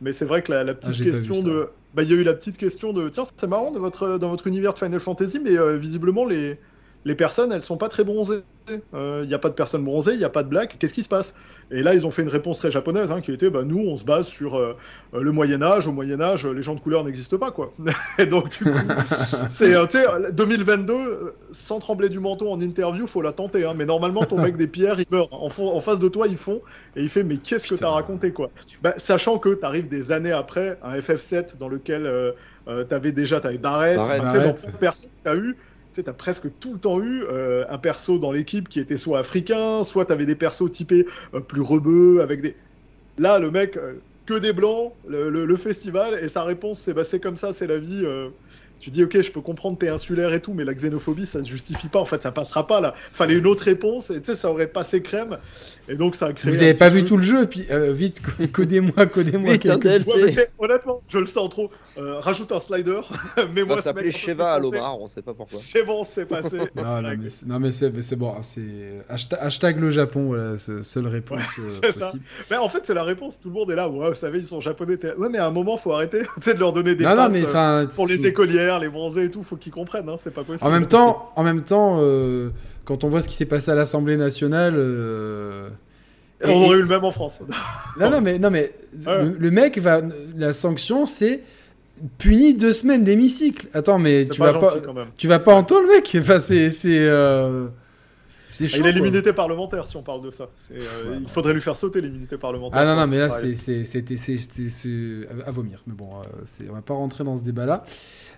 Mais 0.00 0.12
c'est 0.12 0.24
vrai 0.24 0.42
que 0.42 0.52
la, 0.52 0.64
la 0.64 0.74
petite 0.74 0.94
Ah, 0.94 1.04
pas 1.04 1.10
question 1.10 1.42
de. 1.42 1.68
Bah, 1.94 2.02
il 2.02 2.10
y 2.10 2.12
a 2.12 2.16
eu 2.16 2.22
la 2.22 2.34
petite 2.34 2.58
question 2.58 2.92
de. 2.92 3.08
Tiens, 3.08 3.24
c'est 3.34 3.46
marrant 3.46 3.70
dans 3.70 3.80
votre, 3.80 4.18
dans 4.18 4.28
votre 4.28 4.46
univers 4.46 4.74
de 4.74 4.78
Final 4.78 5.00
Fantasy, 5.00 5.38
mais 5.38 5.56
euh, 5.56 5.76
visiblement, 5.76 6.26
les, 6.26 6.58
les 7.06 7.14
personnes, 7.14 7.52
elles 7.52 7.62
sont 7.62 7.76
pas 7.78 7.88
très 7.88 8.04
bronzées. 8.04 8.42
Euh, 8.94 9.20
Il 9.22 9.28
n'y 9.28 9.34
a 9.34 9.38
pas 9.38 9.48
de 9.48 9.54
personnes 9.54 9.84
bronzées, 9.84 10.12
il 10.12 10.18
n'y 10.18 10.24
a 10.24 10.28
pas 10.28 10.42
de 10.42 10.48
black. 10.48 10.76
Qu'est-ce 10.80 10.92
qui 10.92 11.04
se 11.04 11.08
passe? 11.08 11.34
Et 11.70 11.82
là, 11.82 11.94
ils 11.94 12.04
ont 12.04 12.10
fait 12.10 12.22
une 12.22 12.28
réponse 12.28 12.58
très 12.58 12.70
japonaise, 12.72 13.12
hein, 13.12 13.20
qui 13.20 13.32
était 13.32 13.48
bah, 13.48 13.62
nous, 13.64 13.78
on 13.78 13.96
se 13.96 14.04
base 14.04 14.26
sur 14.26 14.56
euh, 14.56 14.76
euh, 15.14 15.20
le 15.22 15.30
Moyen-Âge. 15.30 15.86
Au 15.86 15.92
Moyen-Âge, 15.92 16.46
les 16.46 16.62
gens 16.62 16.74
de 16.74 16.80
couleur 16.80 17.04
n'existent 17.04 17.38
pas, 17.38 17.52
quoi. 17.52 17.72
Et 18.18 18.26
donc, 18.26 18.50
du 18.58 18.64
coup, 18.64 18.70
c'est. 19.48 19.74
euh, 19.74 19.86
tu 19.86 19.98
sais, 19.98 20.32
2022, 20.32 20.92
euh, 20.94 21.34
sans 21.52 21.78
trembler 21.78 22.08
du 22.08 22.18
menton 22.18 22.52
en 22.52 22.60
interview, 22.60 23.06
faut 23.06 23.22
la 23.22 23.30
tenter. 23.32 23.64
Hein, 23.64 23.74
mais 23.76 23.84
normalement, 23.86 24.24
ton 24.24 24.38
mec 24.40 24.56
des 24.56 24.66
pierres, 24.66 24.98
il 24.98 25.06
meurt. 25.10 25.32
En, 25.32 25.48
fond- 25.48 25.72
en 25.76 25.80
face 25.80 26.00
de 26.00 26.08
toi, 26.08 26.26
ils 26.26 26.36
font. 26.36 26.60
Et 26.96 27.02
il 27.04 27.08
fait 27.08 27.22
Mais 27.22 27.36
qu'est-ce 27.36 27.68
que 27.68 27.76
t'as 27.76 27.90
raconté, 27.90 28.32
quoi? 28.32 28.50
Bah, 28.82 28.94
Sachant 28.96 29.38
que 29.38 29.54
t'arrives 29.54 29.88
des 29.88 30.10
années 30.10 30.32
après, 30.32 30.78
un 30.82 30.98
FF7 30.98 31.56
dans 31.58 31.68
lequel 31.68 32.04
euh, 32.06 32.32
euh, 32.68 32.82
t'avais 32.82 33.12
déjà 33.12 33.38
t'avais 33.40 33.58
Barrett, 33.58 33.96
Barrett. 33.96 34.18
dans 34.18 34.24
Barrett. 34.32 34.78
persos 34.80 35.04
que 35.04 35.22
t'as 35.22 35.36
eu. 35.36 35.56
Tu 35.96 36.00
sais, 36.02 36.04
t'as 36.04 36.12
presque 36.12 36.58
tout 36.58 36.74
le 36.74 36.80
temps 36.80 37.00
eu 37.02 37.24
euh, 37.24 37.64
un 37.70 37.78
perso 37.78 38.18
dans 38.18 38.30
l'équipe 38.32 38.68
qui 38.68 38.80
était 38.80 38.98
soit 38.98 39.18
africain, 39.20 39.82
soit 39.82 40.04
t'avais 40.06 40.26
des 40.26 40.36
persos 40.36 40.70
typés 40.70 41.06
euh, 41.34 41.40
plus 41.40 41.62
rebeux, 41.62 42.20
avec 42.22 42.42
des. 42.42 42.56
Là, 43.18 43.38
le 43.38 43.50
mec, 43.50 43.76
euh, 43.78 44.00
que 44.26 44.38
des 44.38 44.52
blancs, 44.52 44.94
le, 45.06 45.30
le- 45.30 45.46
le 45.46 45.56
festival, 45.56 46.14
et 46.22 46.28
sa 46.28 46.44
réponse, 46.44 46.80
c'est 46.80 46.94
bah, 46.94 47.04
c'est 47.04 47.20
comme 47.20 47.36
ça, 47.36 47.52
c'est 47.52 47.66
la 47.66 47.78
vie. 47.78 48.04
Tu 48.78 48.90
dis, 48.90 49.02
ok, 49.04 49.20
je 49.22 49.30
peux 49.32 49.40
comprendre, 49.40 49.78
t'es 49.78 49.88
insulaire 49.88 50.34
et 50.34 50.42
tout, 50.42 50.52
mais 50.54 50.64
la 50.64 50.74
xénophobie, 50.74 51.26
ça 51.26 51.42
se 51.42 51.48
justifie 51.48 51.88
pas. 51.88 51.98
En 52.00 52.04
fait, 52.04 52.22
ça 52.22 52.32
passera 52.32 52.66
pas 52.66 52.80
là. 52.82 52.94
Fallait 52.96 53.36
une 53.36 53.46
autre 53.46 53.64
réponse, 53.64 54.10
et 54.10 54.20
tu 54.20 54.26
sais, 54.26 54.36
ça 54.36 54.50
aurait 54.50 54.66
passé 54.68 55.02
crème. 55.02 55.38
Et 55.88 55.94
donc, 55.96 56.16
ça 56.16 56.26
a 56.26 56.32
créé. 56.32 56.52
Vous 56.52 56.62
avez 56.62 56.74
pas 56.74 56.88
vu 56.88 57.04
tout 57.04 57.16
le 57.16 57.22
jeu, 57.22 57.46
puis 57.46 57.64
euh, 57.70 57.92
vite, 57.92 58.20
co- 58.22 58.46
codez-moi, 58.52 59.06
codez-moi. 59.06 59.52
Ouais, 59.52 59.58
mais 60.24 60.32
c'est- 60.32 60.50
honnêtement, 60.58 61.00
je 61.08 61.18
le 61.18 61.26
sens 61.26 61.48
trop. 61.48 61.70
Euh, 61.98 62.18
rajoute 62.18 62.50
un 62.52 62.60
slider. 62.60 63.00
mais 63.54 63.62
On 63.62 63.66
moi, 63.66 63.80
s'appeler 63.80 64.10
quand 64.10 64.18
Sheva 64.18 64.52
à 64.54 64.58
l'Omar, 64.58 65.00
on 65.00 65.06
sait 65.06 65.22
pas 65.22 65.32
pourquoi. 65.34 65.58
C'est 65.62 65.84
bon, 65.84 66.02
c'est 66.04 66.26
passé. 66.26 66.58
Non, 66.76 67.00
non, 67.02 67.12
mais 67.18 67.28
c'est- 67.28 67.46
non, 67.46 67.58
mais 67.60 67.70
c'est 67.70 68.02
c'est 68.02 68.16
bon, 68.16 68.34
c'est 68.42 68.60
hashtag, 69.08 69.38
hashtag 69.42 69.80
le 69.80 69.90
Japon, 69.90 70.26
voilà, 70.28 70.56
c'est 70.56 70.82
seule 70.82 71.06
réponse 71.06 71.40
euh, 71.58 71.70
c'est 71.82 71.92
ça. 71.92 72.06
possible. 72.06 72.24
Mais 72.50 72.56
en 72.56 72.68
fait, 72.68 72.80
c'est 72.84 72.94
la 72.94 73.04
réponse. 73.04 73.38
Tout 73.40 73.48
le 73.48 73.54
monde 73.54 73.70
est 73.70 73.76
là. 73.76 73.88
Ouais, 73.88 74.08
vous 74.08 74.14
savez, 74.14 74.38
ils 74.38 74.44
sont 74.44 74.60
japonais. 74.60 74.96
t'es- 74.96 75.14
Ouais, 75.14 75.28
mais 75.30 75.38
à 75.38 75.46
un 75.46 75.50
moment, 75.50 75.76
faut 75.76 75.92
arrêter. 75.92 76.22
tu 76.22 76.42
sais, 76.42 76.54
de 76.54 76.58
leur 76.60 76.72
donner 76.72 76.94
des 76.94 77.04
Non, 77.04 77.10
non, 77.10 77.16
passes, 77.16 77.32
mais 77.32 77.42
euh, 77.54 77.86
pour 77.94 78.06
les 78.06 78.26
écolières, 78.26 78.78
les 78.80 78.88
bronzés 78.88 79.24
et 79.24 79.30
tout. 79.30 79.42
Faut 79.42 79.56
qu'ils 79.56 79.72
comprennent. 79.72 80.08
Hein, 80.08 80.16
c'est 80.18 80.34
pas 80.34 80.44
possible. 80.44 80.66
En 80.68 80.70
même 80.72 80.86
temps, 80.86 81.32
en 81.36 81.42
même 81.44 81.62
temps, 81.62 81.98
euh, 82.00 82.50
quand 82.86 83.04
on 83.04 83.08
voit 83.08 83.20
ce 83.20 83.28
qui 83.28 83.34
s'est 83.34 83.44
passé 83.44 83.70
à 83.70 83.74
l'Assemblée 83.74 84.16
nationale, 84.16 84.74
euh, 84.76 85.68
Et 86.42 86.48
on 86.48 86.64
aurait 86.64 86.78
eu 86.78 86.82
le 86.82 86.88
même 86.88 87.04
en 87.04 87.10
France. 87.10 87.40
non, 88.00 88.08
non, 88.10 88.20
mais 88.22 88.38
non, 88.38 88.50
mais 88.50 88.72
Ouais. 89.06 89.24
le, 89.24 89.36
le 89.38 89.50
mec 89.50 89.76
va, 89.78 90.00
la 90.36 90.52
sanction, 90.54 91.04
c'est 91.04 91.42
puni 92.18 92.54
deux 92.54 92.72
semaines 92.72 93.04
d'hémicycle. 93.04 93.66
Attends, 93.74 93.98
mais 93.98 94.24
tu 94.26 94.38
pas 94.38 94.52
vas 94.52 94.58
pas, 94.58 94.80
quand 94.84 94.92
même. 94.94 95.08
tu 95.16 95.28
vas 95.28 95.38
pas 95.38 95.54
en 95.54 95.62
taux, 95.64 95.80
le 95.80 95.86
mec. 95.88 96.16
Enfin, 96.18 96.40
c'est, 96.40 96.70
c'est, 96.70 96.98
euh, 97.00 97.66
Ah, 97.68 98.66
chaud. 98.68 98.76
il 98.80 98.86
a 98.86 98.90
l'immunité 98.90 99.32
parlementaire 99.32 99.86
si 99.86 99.96
on 99.96 100.02
parle 100.02 100.22
de 100.22 100.30
ça. 100.30 100.48
Euh, 100.72 101.18
il 101.20 101.28
faudrait 101.28 101.52
lui 101.54 101.60
faire 101.60 101.76
sauter 101.76 102.00
l'immunité 102.00 102.36
parlementaire. 102.38 102.78
Ah 102.80 102.84
non, 102.84 102.96
non, 102.96 103.06
mais 103.10 103.18
là, 103.18 103.28
c'est, 103.30 103.52
à 105.46 105.50
vomir. 105.50 105.82
Mais 105.86 105.94
bon, 105.94 106.10
euh, 106.20 106.66
on 106.70 106.74
va 106.74 106.82
pas 106.82 106.94
rentrer 106.94 107.24
dans 107.24 107.36
ce 107.36 107.42
débat-là. 107.42 107.84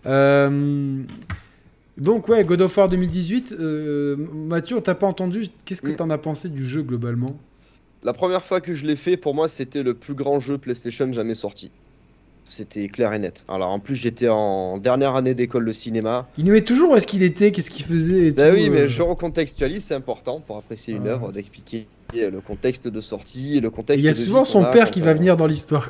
Euh, 0.06 1.02
donc, 1.98 2.28
ouais, 2.28 2.44
God 2.44 2.60
of 2.62 2.76
War 2.76 2.88
2018. 2.88 3.54
euh, 3.58 4.16
Mathieu, 4.32 4.76
on 4.76 4.80
t'a 4.80 4.94
pas 4.94 5.06
entendu. 5.06 5.46
Qu'est-ce 5.64 5.82
que 5.82 5.90
Mm. 5.90 5.96
t'en 5.96 6.10
as 6.10 6.18
pensé 6.18 6.48
du 6.48 6.64
jeu 6.64 6.82
globalement? 6.82 7.36
La 8.04 8.12
première 8.12 8.44
fois 8.44 8.60
que 8.60 8.74
je 8.74 8.86
l'ai 8.86 8.94
fait, 8.96 9.16
pour 9.16 9.34
moi, 9.34 9.48
c'était 9.48 9.82
le 9.82 9.94
plus 9.94 10.14
grand 10.14 10.38
jeu 10.38 10.56
PlayStation 10.58 11.12
jamais 11.12 11.34
sorti. 11.34 11.70
C'était 12.44 12.88
clair 12.88 13.12
et 13.12 13.18
net. 13.18 13.44
Alors 13.48 13.68
en 13.70 13.78
plus, 13.80 13.94
j'étais 13.96 14.28
en 14.28 14.78
dernière 14.78 15.16
année 15.16 15.34
d'école 15.34 15.66
de 15.66 15.72
cinéma. 15.72 16.26
Il 16.38 16.46
nous 16.46 16.52
met 16.52 16.62
toujours 16.62 16.92
où 16.92 16.96
est-ce 16.96 17.06
qu'il 17.06 17.22
était, 17.22 17.52
qu'est-ce 17.52 17.68
qu'il 17.68 17.84
faisait 17.84 18.28
et 18.28 18.30
Bah 18.30 18.48
tout, 18.50 18.56
oui, 18.56 18.70
mais 18.70 18.82
euh. 18.82 18.86
je 18.86 19.02
recontextualise, 19.02 19.84
c'est 19.84 19.94
important 19.94 20.40
pour 20.40 20.56
apprécier 20.56 20.94
une 20.94 21.06
Ah. 21.08 21.10
œuvre, 21.10 21.32
d'expliquer 21.32 21.86
le 22.14 22.40
contexte 22.40 22.88
de 22.88 23.00
sortie, 23.02 23.60
le 23.60 23.68
contexte. 23.68 24.02
Il 24.02 24.06
y 24.06 24.08
a 24.08 24.14
souvent 24.14 24.44
son 24.44 24.64
père 24.70 24.90
qui 24.90 25.00
va 25.02 25.12
venir 25.12 25.36
dans 25.36 25.46
l'histoire. 25.46 25.88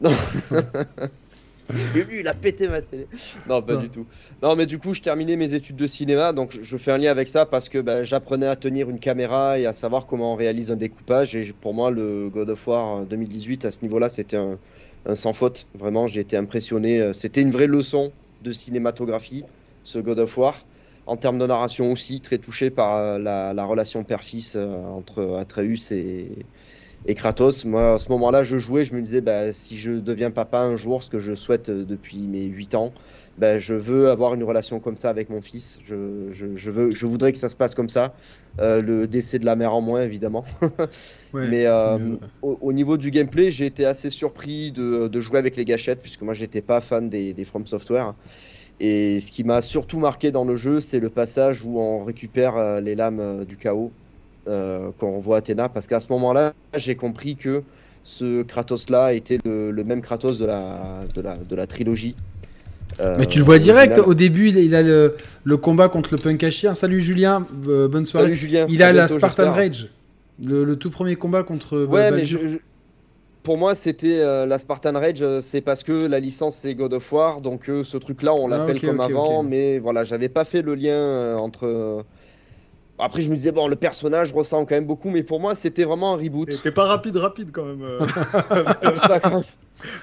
lui, 1.94 2.20
il 2.20 2.28
a 2.28 2.34
pété 2.34 2.68
ma 2.68 2.82
télé. 2.82 3.06
Non, 3.48 3.62
pas 3.62 3.74
Non. 3.74 3.80
du 3.82 3.90
tout. 3.90 4.06
Non, 4.42 4.56
mais 4.56 4.66
du 4.66 4.78
coup, 4.78 4.94
je 4.94 5.00
terminais 5.02 5.36
mes 5.36 5.54
études 5.54 5.76
de 5.76 5.86
cinéma, 5.86 6.32
donc 6.32 6.58
je 6.60 6.76
fais 6.76 6.90
un 6.92 6.98
lien 6.98 7.10
avec 7.10 7.28
ça 7.28 7.46
parce 7.46 7.68
que 7.68 7.78
bah, 7.78 8.02
j'apprenais 8.04 8.46
à 8.46 8.56
tenir 8.56 8.90
une 8.90 8.98
caméra 8.98 9.58
et 9.58 9.66
à 9.66 9.72
savoir 9.72 10.06
comment 10.06 10.32
on 10.32 10.36
réalise 10.36 10.70
un 10.70 10.76
découpage. 10.76 11.34
Et 11.36 11.52
pour 11.52 11.74
moi, 11.74 11.90
le 11.90 12.28
God 12.30 12.50
of 12.50 12.66
War 12.66 13.04
2018, 13.06 13.64
à 13.64 13.70
ce 13.70 13.82
niveau-là, 13.82 14.08
c'était 14.08 14.36
un, 14.36 14.58
un 15.06 15.14
sans 15.14 15.32
faute. 15.32 15.66
Vraiment, 15.74 16.06
j'ai 16.06 16.20
été 16.20 16.36
impressionné. 16.36 17.00
Euh, 17.00 17.12
C'était 17.12 17.42
une 17.42 17.50
vraie 17.50 17.66
leçon 17.66 18.12
de 18.42 18.52
cinématographie, 18.52 19.44
ce 19.82 19.98
God 19.98 20.18
of 20.18 20.36
War. 20.38 20.64
En 21.06 21.16
termes 21.16 21.38
de 21.38 21.46
narration 21.46 21.90
aussi, 21.90 22.20
très 22.20 22.38
touché 22.38 22.70
par 22.70 22.96
euh, 22.96 23.18
la, 23.18 23.52
la 23.52 23.64
relation 23.64 24.04
père-fils 24.04 24.54
euh, 24.56 24.74
entre 24.84 25.36
Atreus 25.40 25.90
et, 25.92 26.28
et 27.04 27.14
Kratos. 27.14 27.64
Moi, 27.64 27.94
à 27.94 27.98
ce 27.98 28.10
moment-là, 28.12 28.42
je 28.42 28.58
jouais, 28.58 28.84
je 28.84 28.94
me 28.94 29.00
disais, 29.02 29.20
bah, 29.20 29.52
si 29.52 29.78
je 29.78 29.92
deviens 29.92 30.30
papa 30.30 30.60
un 30.60 30.76
jour, 30.76 31.02
ce 31.02 31.10
que 31.10 31.18
je 31.18 31.34
souhaite 31.34 31.68
euh, 31.70 31.84
depuis 31.84 32.28
mes 32.28 32.44
8 32.46 32.74
ans, 32.74 32.92
bah, 33.38 33.58
je 33.58 33.74
veux 33.74 34.10
avoir 34.10 34.34
une 34.34 34.44
relation 34.44 34.80
comme 34.80 34.96
ça 34.96 35.08
avec 35.10 35.30
mon 35.30 35.40
fils. 35.40 35.78
Je, 35.82 36.30
je, 36.30 36.54
je 36.56 36.70
veux, 36.70 36.90
je 36.90 37.06
voudrais 37.06 37.32
que 37.32 37.38
ça 37.38 37.48
se 37.48 37.56
passe 37.56 37.74
comme 37.74 37.88
ça. 37.88 38.14
Euh, 38.60 38.82
le 38.82 39.08
décès 39.08 39.38
de 39.38 39.46
la 39.46 39.56
mère 39.56 39.74
en 39.74 39.80
moins, 39.80 40.02
évidemment. 40.02 40.44
Ouais, 41.32 41.40
Mais 41.48 41.64
euh, 41.66 42.16
au, 42.42 42.58
au 42.60 42.72
niveau 42.72 42.96
du 42.96 43.10
gameplay, 43.10 43.50
j'ai 43.50 43.66
été 43.66 43.86
assez 43.86 44.10
surpris 44.10 44.72
de, 44.72 45.08
de 45.08 45.20
jouer 45.20 45.38
avec 45.38 45.56
les 45.56 45.64
gâchettes, 45.64 46.02
puisque 46.02 46.22
moi, 46.22 46.34
j'étais 46.34 46.62
pas 46.62 46.80
fan 46.80 47.08
des, 47.08 47.34
des 47.34 47.44
From 47.44 47.66
Software. 47.66 48.14
Et 48.80 49.20
ce 49.20 49.30
qui 49.30 49.44
m'a 49.44 49.60
surtout 49.60 49.98
marqué 49.98 50.32
dans 50.32 50.44
le 50.44 50.56
jeu, 50.56 50.80
c'est 50.80 51.00
le 51.00 51.10
passage 51.10 51.64
où 51.64 51.78
on 51.78 52.04
récupère 52.04 52.80
les 52.80 52.94
lames 52.94 53.44
du 53.44 53.56
chaos 53.58 53.96
euh, 54.48 54.90
quand 54.98 55.08
on 55.08 55.18
voit 55.18 55.38
Athéna. 55.38 55.68
Parce 55.68 55.86
qu'à 55.86 56.00
ce 56.00 56.10
moment-là, 56.12 56.52
j'ai 56.76 56.94
compris 56.96 57.36
que 57.36 57.62
ce 58.02 58.42
Kratos-là 58.42 59.12
était 59.12 59.38
le, 59.44 59.70
le 59.70 59.84
même 59.84 60.00
Kratos 60.00 60.38
de 60.38 60.46
la, 60.46 61.00
de 61.14 61.20
la, 61.20 61.36
de 61.36 61.54
la 61.56 61.66
trilogie. 61.66 62.14
Euh, 63.00 63.16
Mais 63.18 63.26
tu 63.26 63.38
le 63.38 63.44
vois 63.44 63.58
direct, 63.58 63.98
au 63.98 64.14
début 64.14 64.48
il, 64.48 64.58
il 64.58 64.74
a 64.74 64.82
le, 64.82 65.16
le 65.44 65.56
combat 65.56 65.88
contre 65.88 66.10
le 66.12 66.18
punk 66.18 66.42
à 66.44 66.50
chien. 66.50 66.74
Salut 66.74 67.00
Julien, 67.00 67.46
euh, 67.68 67.88
bonne 67.88 68.04
soirée. 68.06 68.26
Salut 68.26 68.36
Julien. 68.36 68.66
il 68.68 68.82
a 68.82 68.92
la 68.92 69.06
Spartan. 69.08 69.52
Rage, 69.52 69.88
le, 70.42 70.64
le 70.64 70.76
tout 70.76 70.90
premier 70.90 71.14
combat 71.16 71.42
contre 71.42 71.84
Ouais, 71.84 72.10
mais 72.10 72.18
Baldur. 72.18 72.40
je- 72.42 72.48
je- 72.48 72.58
pour 73.42 73.56
moi, 73.56 73.74
c'était 73.74 74.18
euh, 74.20 74.44
la 74.44 74.58
Spartan 74.58 74.92
Rage, 74.94 75.24
c'est 75.40 75.60
parce 75.62 75.82
que 75.82 75.92
la 75.92 76.20
licence 76.20 76.56
c'est 76.56 76.74
God 76.74 76.92
of 76.92 77.10
War, 77.12 77.40
donc 77.40 77.70
ce 77.82 77.96
truc-là, 77.96 78.34
on 78.34 78.50
Ah, 78.50 78.58
l'appelle 78.58 78.80
comme 78.80 79.00
avant, 79.00 79.42
mais 79.42 79.78
voilà, 79.78 80.04
j'avais 80.04 80.28
pas 80.28 80.44
fait 80.44 80.60
le 80.62 80.74
lien 80.74 81.36
entre. 81.36 82.04
Après, 83.00 83.22
je 83.22 83.30
me 83.30 83.36
disais, 83.36 83.52
bon, 83.52 83.66
le 83.68 83.76
personnage 83.76 84.32
ressemble 84.32 84.66
quand 84.68 84.74
même 84.74 84.86
beaucoup, 84.86 85.10
mais 85.10 85.22
pour 85.22 85.40
moi, 85.40 85.54
c'était 85.54 85.84
vraiment 85.84 86.14
un 86.14 86.16
reboot. 86.16 86.48
T'es 86.62 86.70
pas 86.70 86.84
rapide, 86.84 87.16
rapide 87.16 87.50
quand 87.52 87.64
même. 87.64 87.82
euh. 87.82 88.00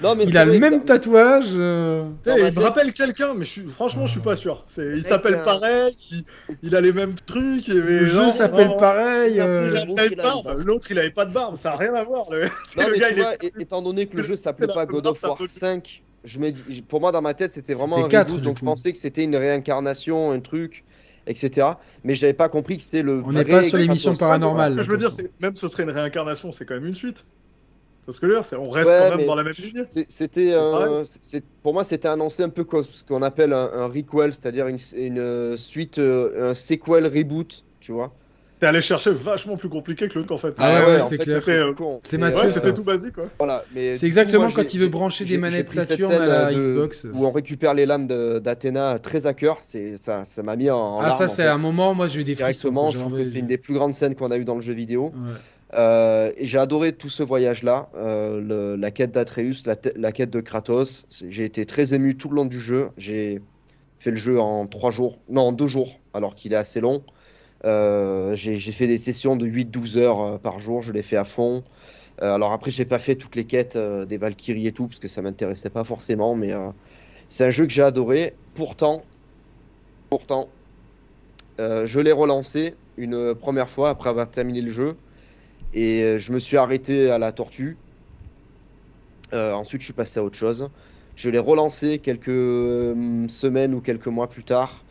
Non, 0.02 0.16
mais 0.16 0.24
Il 0.24 0.32
c'est 0.32 0.38
a 0.38 0.46
le 0.46 0.54
que 0.54 0.58
même 0.58 0.78
dans- 0.80 0.86
tatouage. 0.86 1.50
euh, 1.54 2.10
il 2.26 2.32
me 2.56 2.60
rappelle 2.62 2.92
quelqu'un, 2.94 3.36
mais 3.36 3.46
je 3.46 3.50
suis, 3.52 3.62
franchement, 3.62 4.08
je 4.08 4.12
suis 4.14 4.20
pas 4.22 4.36
sûr. 4.36 4.64
C'est, 4.66 4.84
il 4.98 5.04
s'appelle 5.04 5.36
euh, 5.36 5.44
pareil, 5.44 5.96
il, 6.12 6.24
il 6.64 6.76
a 6.76 6.82
les 6.82 6.92
mêmes 6.92 7.14
trucs. 7.14 7.70
Et, 7.70 7.74
Le 7.74 8.06
jeu 8.06 8.24
non, 8.24 8.32
s'appelle 8.32 8.70
non, 8.70 8.78
pareil. 8.78 9.36
Il, 9.36 9.40
a- 9.42 9.46
euh. 9.46 10.64
L'autre, 10.66 10.88
il 10.90 10.98
avait 10.98 11.12
pas 11.12 11.26
de 11.26 11.32
barbe. 11.32 11.58
Ça 11.58 11.74
a 11.74 11.76
rien 11.78 11.94
à 11.94 12.04
voir. 12.04 12.26
Le, 12.32 12.46
Non, 12.78 12.88
le 12.88 12.96
gars, 12.98 13.10
il 13.12 13.20
est 13.20 13.62
étant 13.62 13.84
donné 13.84 14.08
que 14.08 14.18
le 14.18 14.24
jeu 14.24 14.36
s'appelait 14.36 14.66
la 14.66 14.74
pas 14.74 14.88
God 14.88 15.06
of 15.06 15.22
War 15.22 15.34
absolue. 15.34 15.48
5, 15.48 16.02
je 16.26 16.40
me 16.40 16.50
dis- 16.52 16.82
pour 16.82 17.00
moi, 17.00 17.12
dans 17.12 17.22
ma 17.22 17.36
tête, 17.36 17.52
c'était 17.54 17.76
vraiment 17.76 17.98
un 17.98 18.02
C'était 18.06 18.12
quatre, 18.14 18.30
reboot, 18.30 18.42
du 18.42 18.48
donc 18.48 18.58
je 18.58 18.66
pensais 18.66 18.92
que 18.92 18.98
c'était 18.98 19.24
une 19.26 19.36
réincarnation, 19.36 20.32
un 20.32 20.40
truc, 20.40 20.86
etc. 21.28 21.68
Mais 22.04 22.16
j'avais 22.16 22.34
pas 22.34 22.50
compris 22.50 22.78
que 22.78 22.84
c'était 22.84 23.04
le 23.04 23.22
On 23.26 23.32
n'est 23.32 23.46
pas 23.46 23.64
sur 23.64 23.78
l'émission 23.78 24.16
paranormale. 24.16 24.74
Ce 24.74 24.78
que 24.78 24.84
je 24.84 24.92
veux 24.92 24.98
dire, 24.98 25.12
même 25.40 25.56
ce 25.56 25.68
serait 25.68 25.84
une 25.84 25.92
réincarnation, 25.92 26.52
c'est 26.52 26.66
quand 26.66 26.76
même 26.76 26.86
une 26.86 26.96
suite. 26.96 27.26
C'est 28.04 28.14
ce 28.14 28.20
que 28.22 28.28
je 28.28 28.32
veux 28.32 28.38
dire, 28.38 28.46
c'est 28.46 28.56
on 28.56 28.70
reste 28.70 28.90
Ouais, 28.90 29.10
quand 29.10 29.18
même 29.18 29.28
dans 29.28 29.36
la 29.36 29.44
même 29.44 29.54
lignée. 29.54 29.84
C'était, 30.08 30.54
euh, 30.56 31.04
pour 31.62 31.74
moi, 31.74 31.84
c'était 31.84 32.08
annoncé 32.08 32.42
un 32.42 32.50
peu 32.50 32.64
comme 32.64 32.84
ce 32.84 33.04
qu'on 33.04 33.22
appelle 33.22 33.52
un, 33.52 33.70
un 33.74 33.88
requel, 33.88 34.34
c'est-à-dire 34.34 34.68
une, 34.68 34.78
une, 34.96 35.58
suite, 35.58 36.00
euh, 36.00 36.52
un 36.52 36.54
sequel 36.54 37.06
reboot, 37.06 37.66
tu 37.82 37.92
vois. 37.92 38.14
T'es 38.60 38.66
allé 38.66 38.82
chercher 38.82 39.12
vachement 39.12 39.56
plus 39.56 39.70
compliqué 39.70 40.08
que 40.08 40.18
le 40.18 40.26
truc 40.26 40.32
en 40.32 40.38
fait. 40.38 40.56
Ah 40.58 40.74
ouais, 40.74 40.86
ouais, 40.96 41.02
en 41.02 41.08
c'est 41.10 41.18
clair. 41.20 41.44
c'était 42.04 42.18
Mathieu, 42.18 42.50
Ouais, 42.62 42.74
tout 42.74 42.84
basique 42.84 43.14
quoi. 43.14 43.26
Voilà, 43.38 43.64
mais 43.76 43.94
C'est 43.94 44.08
exactement 44.08 44.46
moi, 44.46 44.52
quand 44.56 44.74
il 44.74 44.80
veut 44.80 44.88
brancher 44.88 45.26
des 45.26 45.38
manettes 45.38 45.70
Saturn 45.70 46.12
à 46.14 46.26
la 46.26 46.48
euh, 46.48 46.54
de- 46.54 46.60
Xbox. 46.60 47.06
Où 47.14 47.26
on 47.28 47.32
récupère 47.32 47.76
les 47.76 47.86
lames 47.86 48.08
de- 48.08 48.40
d'Athéna 48.40 48.98
très 48.98 49.28
à 49.28 49.34
cœur, 49.34 49.58
c'est 49.62 49.98
ça, 49.98 50.26
ça 50.26 50.42
m'a 50.42 50.56
mis 50.56 50.72
en, 50.72 50.78
en 50.78 51.00
Ah, 51.00 51.10
larmes, 51.10 51.18
ça, 51.18 51.28
c'est 51.28 51.46
un 51.46 51.60
moment, 51.60 51.94
moi 51.94 52.08
j'ai 52.08 52.22
eu 52.22 52.24
des 52.24 52.34
frissons. 52.36 52.90
Je 52.90 52.98
trouve 53.00 53.16
que 53.16 53.24
c'est 53.24 53.40
une 53.40 53.48
des 53.48 53.58
plus 53.60 53.76
grandes 53.76 53.94
scènes 53.94 54.16
qu'on 54.16 54.32
a 54.32 54.38
eues 54.38 54.46
dans 54.46 54.56
le 54.56 54.62
jeu 54.62 54.74
vidéo. 54.74 55.14
Ouais. 55.16 55.34
Euh, 55.74 56.32
et 56.38 56.46
j'ai 56.46 56.58
adoré 56.58 56.94
tout 56.94 57.10
ce 57.10 57.22
voyage-là, 57.24 57.90
euh, 57.96 58.78
la 58.78 58.90
quête 58.90 59.12
d'Atreus, 59.12 59.64
la, 59.66 59.76
la 59.98 60.12
quête 60.12 60.30
de 60.30 60.40
Kratos. 60.40 61.06
J'ai 61.30 61.44
été 61.46 61.66
très 61.66 61.94
ému 61.94 62.16
tout 62.16 62.30
le 62.30 62.36
long 62.38 62.46
du 62.46 62.60
jeu. 62.60 62.88
J'ai 62.98 63.42
fait 64.00 64.12
le 64.12 64.18
jeu 64.18 64.40
en 64.40 64.66
trois 64.66 64.92
jours, 64.92 65.20
non, 65.30 65.42
en 65.42 65.52
deux 65.52 65.68
jours, 65.68 66.00
alors 66.14 66.36
qu'il 66.36 66.54
est 66.54 66.58
assez 66.58 66.80
long. 66.80 67.04
Euh, 67.68 68.34
j'ai 68.36 68.72
fait 68.72 68.88
des 68.88 68.98
sessions 68.98 69.36
de 69.36 69.46
8-12 69.46 69.98
heures 69.98 70.22
euh, 70.22 70.38
par 70.38 70.60
jour, 70.60 70.82
je 70.82 70.94
l'ai 70.94 71.02
fait 71.02 71.18
à 71.18 71.26
fond. 71.26 71.64
Euh, 72.22 72.34
alors 72.34 72.54
après, 72.54 72.72
j'ai 72.72 72.86
pas 72.86 73.00
fait 73.00 73.16
toutes 73.16 73.36
les 73.36 73.46
quêtes 73.46 73.78
des 73.78 74.18
Valkyries 74.18 74.68
et 74.68 74.72
tout, 74.72 74.88
parce 74.88 75.00
que 75.00 75.08
ça 75.10 75.22
m'intéressait 75.22 75.70
pas 75.70 75.84
forcément, 75.84 76.36
mais 76.36 76.54
c'est 77.30 77.46
un 77.46 77.50
jeu 77.50 77.66
que 77.66 77.72
j'ai 77.74 77.84
adoré. 77.84 78.34
Pourtant, 78.56 79.02
pourtant, 80.10 80.50
je 81.60 82.00
l'ai 82.00 82.12
relancé 82.12 82.76
une 82.98 83.36
première 83.36 83.70
fois 83.70 83.90
après 83.90 84.10
avoir 84.10 84.30
terminé 84.32 84.62
le 84.62 84.70
jeu. 84.70 84.96
Et 85.74 86.18
je 86.18 86.32
me 86.32 86.40
suis 86.40 86.58
arrêté 86.58 87.12
à 87.12 87.18
la 87.20 87.32
tortue. 87.32 87.78
Ensuite, 89.34 89.82
je 89.82 89.86
suis 89.86 89.94
passé 89.94 90.20
à 90.20 90.24
autre 90.24 90.38
chose. 90.38 90.70
Je 91.16 91.30
l'ai 91.30 91.40
relancé 91.40 92.00
quelques 92.00 92.26
semaines 93.30 93.76
ou 93.76 93.82
quelques 93.82 94.08
mois 94.08 94.30
plus 94.30 94.44
tard. 94.44 94.87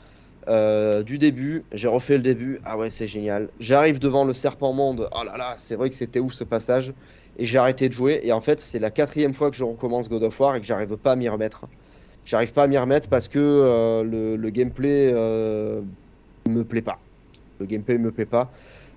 Euh, 0.49 1.03
du 1.03 1.19
début, 1.19 1.65
j'ai 1.73 1.89
refait 1.89 2.17
le 2.17 2.23
début. 2.23 2.61
Ah 2.65 2.79
ouais, 2.79 2.91
c'est 2.91 3.07
génial. 3.09 3.49
J'arrive 3.59 3.99
devant 3.99 4.25
le 4.25 4.33
serpent 4.33 4.73
monde. 4.73 5.09
Oh 5.13 5.25
là 5.25 5.37
là, 5.37 5.55
c'est 5.57 5.75
vrai 5.75 5.89
que 5.89 5.95
c'était 5.97 6.21
ouf 6.21 6.33
ce 6.35 6.45
passage. 6.45 6.93
Et 7.39 7.45
j'ai 7.45 7.59
arrêté 7.59 7.89
de 7.89 7.93
jouer. 7.93 8.21
Et 8.23 8.33
en 8.33 8.41
fait, 8.41 8.61
c'est 8.61 8.79
la 8.79 8.91
quatrième 8.91 9.35
fois 9.35 9.51
que 9.51 9.57
je 9.57 9.65
recommence 9.65 10.09
God 10.09 10.23
of 10.23 10.39
War 10.41 10.57
et 10.57 10.61
que 10.61 10.67
j'arrive 10.67 10.97
pas 10.97 11.13
à 11.13 11.17
m'y 11.17 11.29
remettre. 11.29 11.63
J'arrive 12.25 12.53
pas 12.53 12.65
à 12.65 12.67
m'y 12.67 12.79
remettre 12.79 13.09
parce 13.09 13.29
que 13.29 13.39
euh, 13.41 14.03
le, 14.05 14.37
le 14.37 14.51
gameplay 14.51 15.11
euh, 15.13 15.81
me 16.49 16.63
plaît 16.65 16.83
pas. 16.83 16.99
Le 17.61 17.67
gameplay 17.67 17.99
me 17.99 18.11
plaît 18.11 18.25
pas. 18.27 18.51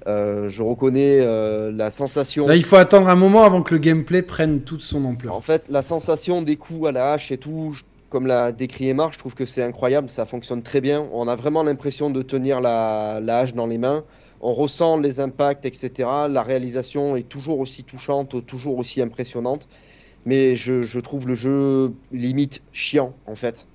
Je 0.07 0.63
reconnais 0.63 1.23
la 1.71 1.91
sensation. 1.91 2.47
Là, 2.47 2.55
il 2.55 2.63
faut 2.63 2.77
attendre 2.77 3.09
un 3.09 3.15
moment 3.15 3.43
avant 3.43 3.61
que 3.61 3.73
le 3.75 3.79
gameplay 3.79 4.23
prenne 4.23 4.61
toute 4.61 4.81
son 4.81 5.05
ampleur. 5.05 5.35
En 5.35 5.41
fait, 5.41 5.65
la 5.69 5.83
sensation 5.83 6.41
des 6.41 6.55
coups 6.55 6.87
à 6.89 6.91
la 6.91 7.13
hache 7.13 7.31
et 7.31 7.37
tout, 7.37 7.73
je- 7.73 7.83
comme 8.09 8.27
l'a 8.27 8.51
décrit 8.51 8.89
Emar, 8.89 9.13
je 9.13 9.19
trouve 9.19 9.35
que 9.35 9.45
c'est 9.45 9.63
incroyable, 9.63 10.09
ça 10.09 10.25
fonctionne 10.25 10.63
très 10.63 10.81
bien. 10.81 11.07
On 11.13 11.27
a 11.27 11.35
vraiment 11.35 11.63
l'impression 11.63 12.09
de 12.09 12.21
tenir 12.21 12.59
la, 12.61 13.19
la 13.21 13.39
hache 13.39 13.53
dans 13.53 13.67
les 13.67 13.77
mains. 13.77 14.03
On 14.41 14.53
ressent 14.53 14.97
les 14.97 15.19
impacts, 15.19 15.65
etc. 15.65 16.09
La 16.29 16.43
réalisation 16.43 17.15
est 17.15 17.27
toujours 17.27 17.59
aussi 17.59 17.83
touchante, 17.83 18.45
toujours 18.45 18.77
aussi 18.77 19.01
impressionnante. 19.01 19.67
Mais 20.25 20.55
je, 20.55 20.99
trouve 20.99 21.27
le 21.27 21.35
jeu 21.35 21.93
limite 22.11 22.61
chiant, 22.71 23.13
en 23.25 23.35
fait. 23.35 23.67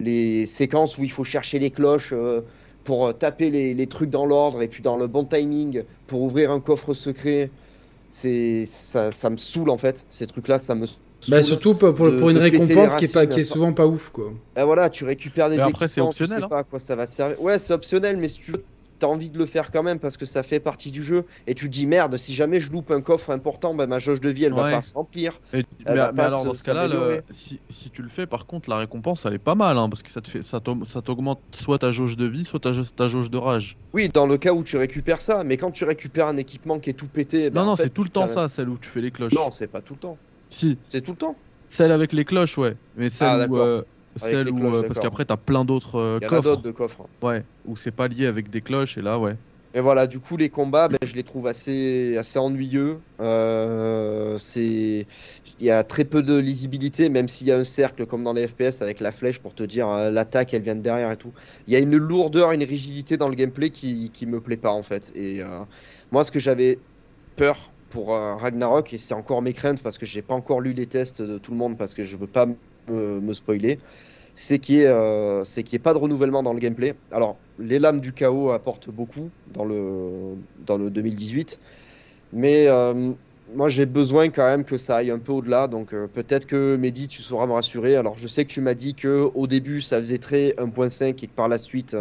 Les 0.00 0.46
séquences 0.46 0.98
où 0.98 1.04
il 1.04 1.10
faut 1.10 1.24
chercher 1.24 1.58
les 1.58 1.70
cloches 1.70 2.12
euh, 2.12 2.42
pour 2.84 3.06
euh, 3.06 3.12
taper 3.12 3.50
les, 3.50 3.86
trucs 3.86 4.10
dans 4.10 4.26
l'ordre 4.26 4.62
et 4.62 4.68
puis 4.68 4.82
dans 4.82 4.96
le 4.96 5.06
bon 5.06 5.24
timing 5.24 5.84
pour 6.06 6.22
ouvrir 6.22 6.50
un 6.50 6.60
coffre 6.60 6.94
secret, 6.94 7.50
ça, 8.10 9.10
ça 9.10 9.30
me 9.30 9.36
saoule 9.36 9.70
en 9.70 9.78
fait. 9.78 10.04
Ces 10.08 10.26
trucs-là, 10.26 10.58
ça 10.58 10.74
me 10.74 10.86
Bah, 11.28 11.42
surtout 11.42 11.74
pour, 11.74 11.94
pour, 11.94 12.10
de- 12.10 12.16
pour 12.16 12.30
une 12.30 12.38
récompense 12.38 12.96
qui 12.96 13.04
est, 13.04 13.12
pas, 13.12 13.20
racines, 13.20 13.28
qui 13.34 13.40
est 13.40 13.44
enfin. 13.44 13.54
souvent 13.54 13.72
pas 13.72 13.86
ouf, 13.86 14.10
quoi. 14.10 14.32
Ah, 14.56 14.64
voilà, 14.64 14.90
tu 14.90 15.04
récupères 15.04 15.50
des 15.50 15.56
Mais 15.56 15.62
après, 15.62 15.86
c'est 15.88 16.00
équipements, 16.00 16.12
tu 16.12 16.22
optionnel, 16.24 16.38
sais 16.40 16.44
hein. 16.44 16.48
pas 16.48 16.58
à 16.58 16.64
quoi 16.64 16.78
ça 16.78 16.96
va 16.96 17.06
te 17.06 17.12
servir. 17.12 17.40
Ouais, 17.40 17.58
c'est 17.58 17.72
optionnel, 17.72 18.16
mais 18.16 18.28
si 18.28 18.40
tu 18.40 18.52
as 19.02 19.08
envie 19.08 19.30
de 19.30 19.38
le 19.38 19.46
faire 19.46 19.72
quand 19.72 19.82
même 19.82 19.98
parce 19.98 20.16
que 20.16 20.24
ça 20.24 20.44
fait 20.44 20.60
partie 20.60 20.92
du 20.92 21.02
jeu 21.02 21.24
et 21.48 21.54
tu 21.56 21.66
te 21.66 21.72
dis 21.72 21.86
merde, 21.86 22.16
si 22.16 22.34
jamais 22.34 22.60
je 22.60 22.70
loupe 22.70 22.92
un 22.92 23.00
coffre 23.00 23.30
important, 23.30 23.74
bah, 23.74 23.88
ma 23.88 23.98
jauge 23.98 24.20
de 24.20 24.30
vie 24.30 24.44
elle 24.44 24.52
va 24.52 24.70
pas 24.70 24.82
se 24.82 24.94
remplir. 24.94 25.40
Et- 25.52 25.64
Elle 25.84 25.94
mais, 25.96 26.12
pas 26.12 26.26
alors 26.26 26.42
se- 26.42 26.46
dans 26.46 26.54
ce 26.54 26.62
cas-là, 26.62 26.86
le- 26.86 27.20
si, 27.30 27.60
si 27.68 27.90
tu 27.90 28.02
le 28.02 28.08
fais, 28.08 28.26
par 28.28 28.46
contre, 28.46 28.70
la 28.70 28.76
récompense 28.78 29.24
elle 29.26 29.34
est 29.34 29.38
pas 29.40 29.56
mal, 29.56 29.76
hein, 29.76 29.88
parce 29.88 30.04
que 30.04 30.10
ça 30.12 30.20
te 30.20 30.30
fait, 30.30 30.42
ça 30.42 30.58
t'aug- 30.60 30.84
ça 30.88 31.02
t'augmente 31.02 31.40
soit 31.52 31.80
ta 31.80 31.90
jauge 31.90 32.16
de 32.16 32.26
vie, 32.26 32.44
soit 32.44 32.60
ta, 32.60 32.70
ta 32.94 33.08
jauge 33.08 33.28
de 33.28 33.38
rage. 33.38 33.76
Oui, 33.92 34.08
dans 34.08 34.26
le 34.26 34.38
cas 34.38 34.52
où 34.52 34.62
tu 34.62 34.76
récupères 34.76 35.20
ça, 35.20 35.42
mais 35.42 35.56
quand 35.56 35.72
tu 35.72 35.82
récupères 35.84 36.28
un 36.28 36.36
équipement 36.36 36.78
qui 36.78 36.90
est 36.90 36.94
tout 36.94 37.08
pété, 37.08 37.50
bah, 37.50 37.58
non, 37.60 37.66
non, 37.66 37.72
en 37.72 37.76
fait, 37.76 37.84
c'est 37.84 37.90
tout 37.90 38.04
le 38.04 38.10
temps 38.10 38.26
t'as- 38.26 38.34
ça, 38.34 38.48
celle 38.48 38.68
où 38.68 38.78
tu 38.78 38.88
fais 38.88 39.00
les 39.00 39.10
cloches. 39.10 39.32
Non, 39.34 39.50
c'est 39.50 39.66
pas 39.66 39.80
tout 39.80 39.94
le 39.94 39.98
temps. 39.98 40.16
Si, 40.52 40.78
C'est 40.88 41.02
tout 41.02 41.12
le 41.12 41.16
temps. 41.18 41.36
celle 41.68 41.92
avec 41.92 42.12
les 42.12 42.24
cloches, 42.24 42.58
ouais. 42.58 42.76
Mais 42.94 43.10
celle 43.10 43.40
Ah, 43.42 43.46
où, 43.48 43.56
euh, 43.58 43.82
celle 44.16 44.46
les 44.46 44.52
où, 44.52 44.56
cloches, 44.58 44.82
euh, 44.84 44.86
parce 44.86 44.98
qu'après 45.00 45.24
t'as 45.24 45.36
plein 45.38 45.64
d'autres 45.64 45.96
euh, 45.98 46.18
y 46.20 46.24
a 46.24 46.28
coffres, 46.28 46.50
d'autres 46.50 46.62
de 46.62 46.70
coffres. 46.72 47.08
ouais, 47.22 47.46
où 47.64 47.76
c'est 47.76 47.90
pas 47.92 48.08
lié 48.08 48.26
avec 48.26 48.50
des 48.50 48.62
cloches 48.62 48.98
et 48.98 49.02
là, 49.02 49.18
ouais. 49.18 49.38
Et 49.74 49.80
voilà, 49.80 50.06
du 50.06 50.20
coup, 50.20 50.36
les 50.36 50.50
combats, 50.50 50.88
ben, 50.88 50.98
je 51.02 51.14
les 51.14 51.24
trouve 51.24 51.46
assez, 51.46 52.16
assez 52.18 52.38
ennuyeux. 52.38 53.04
Euh, 53.20 54.36
c'est... 54.38 55.06
Il 55.58 55.64
y 55.66 55.70
a 55.70 55.82
très 55.84 56.04
peu 56.04 56.22
de 56.22 56.36
lisibilité, 56.36 57.08
même 57.08 57.26
s'il 57.28 57.46
y 57.46 57.52
a 57.52 57.56
un 57.58 57.64
cercle 57.64 58.04
comme 58.06 58.22
dans 58.22 58.34
les 58.34 58.46
FPS 58.48 58.82
avec 58.82 59.00
la 59.00 59.12
flèche 59.12 59.38
pour 59.40 59.54
te 59.54 59.62
dire 59.62 59.88
euh, 59.88 60.10
l'attaque, 60.10 60.52
elle 60.52 60.62
vient 60.62 60.76
de 60.76 60.82
derrière 60.82 61.10
et 61.10 61.16
tout. 61.16 61.32
Il 61.66 61.72
y 61.72 61.76
a 61.76 61.78
une 61.78 61.96
lourdeur, 61.96 62.52
une 62.52 62.64
rigidité 62.64 63.16
dans 63.16 63.28
le 63.28 63.34
gameplay 63.34 63.70
qui, 63.70 64.10
qui 64.12 64.26
me 64.26 64.42
plaît 64.42 64.58
pas 64.58 64.72
en 64.72 64.82
fait. 64.82 65.10
Et 65.14 65.42
euh, 65.42 65.64
moi, 66.10 66.22
ce 66.24 66.30
que 66.30 66.40
j'avais 66.40 66.84
peur 67.36 67.74
pour 67.92 68.14
euh, 68.14 68.36
Ragnarok, 68.36 68.92
et 68.94 68.98
c'est 68.98 69.14
encore 69.14 69.42
mes 69.42 69.52
craintes 69.52 69.82
parce 69.82 69.98
que 69.98 70.06
j'ai 70.06 70.22
pas 70.22 70.34
encore 70.34 70.60
lu 70.60 70.72
les 70.72 70.88
tests 70.88 71.22
de 71.22 71.38
tout 71.38 71.52
le 71.52 71.58
monde 71.58 71.78
parce 71.78 71.94
que 71.94 72.02
je 72.04 72.16
veux 72.16 72.26
pas 72.28 72.46
me, 72.88 73.20
me 73.20 73.34
spoiler, 73.34 73.80
c'est 74.34 74.58
qu'il 74.60 74.76
n'y 74.76 74.82
ait, 74.82 74.86
euh, 74.88 75.42
ait 75.72 75.78
pas 75.78 75.94
de 75.94 75.98
renouvellement 75.98 76.42
dans 76.42 76.52
le 76.54 76.60
gameplay. 76.60 77.00
Alors, 77.10 77.44
les 77.58 77.78
lames 77.78 78.00
du 78.00 78.12
chaos 78.14 78.50
apportent 78.50 78.90
beaucoup 78.90 79.32
dans 79.46 79.64
le, 79.64 80.36
dans 80.56 80.78
le 80.78 80.90
2018, 80.90 81.60
mais 82.32 82.66
euh, 82.68 83.14
moi 83.46 83.68
j'ai 83.68 83.86
besoin 83.86 84.30
quand 84.30 84.46
même 84.46 84.64
que 84.64 84.76
ça 84.78 84.96
aille 84.98 85.10
un 85.10 85.18
peu 85.18 85.32
au-delà. 85.32 85.68
Donc 85.68 85.94
euh, 85.94 86.08
peut-être 86.08 86.46
que 86.46 86.76
Mehdi, 86.76 87.08
tu 87.08 87.22
sauras 87.22 87.46
me 87.46 87.52
rassurer. 87.52 87.96
Alors 87.96 88.16
je 88.18 88.28
sais 88.28 88.46
que 88.46 88.52
tu 88.52 88.60
m'as 88.60 88.74
dit 88.74 88.94
que 88.96 89.30
au 89.34 89.46
début 89.46 89.80
ça 89.82 89.98
faisait 89.98 90.18
très 90.18 90.54
1.5 90.58 91.22
et 91.22 91.28
que 91.28 91.34
par 91.34 91.48
la 91.48 91.58
suite 91.58 91.96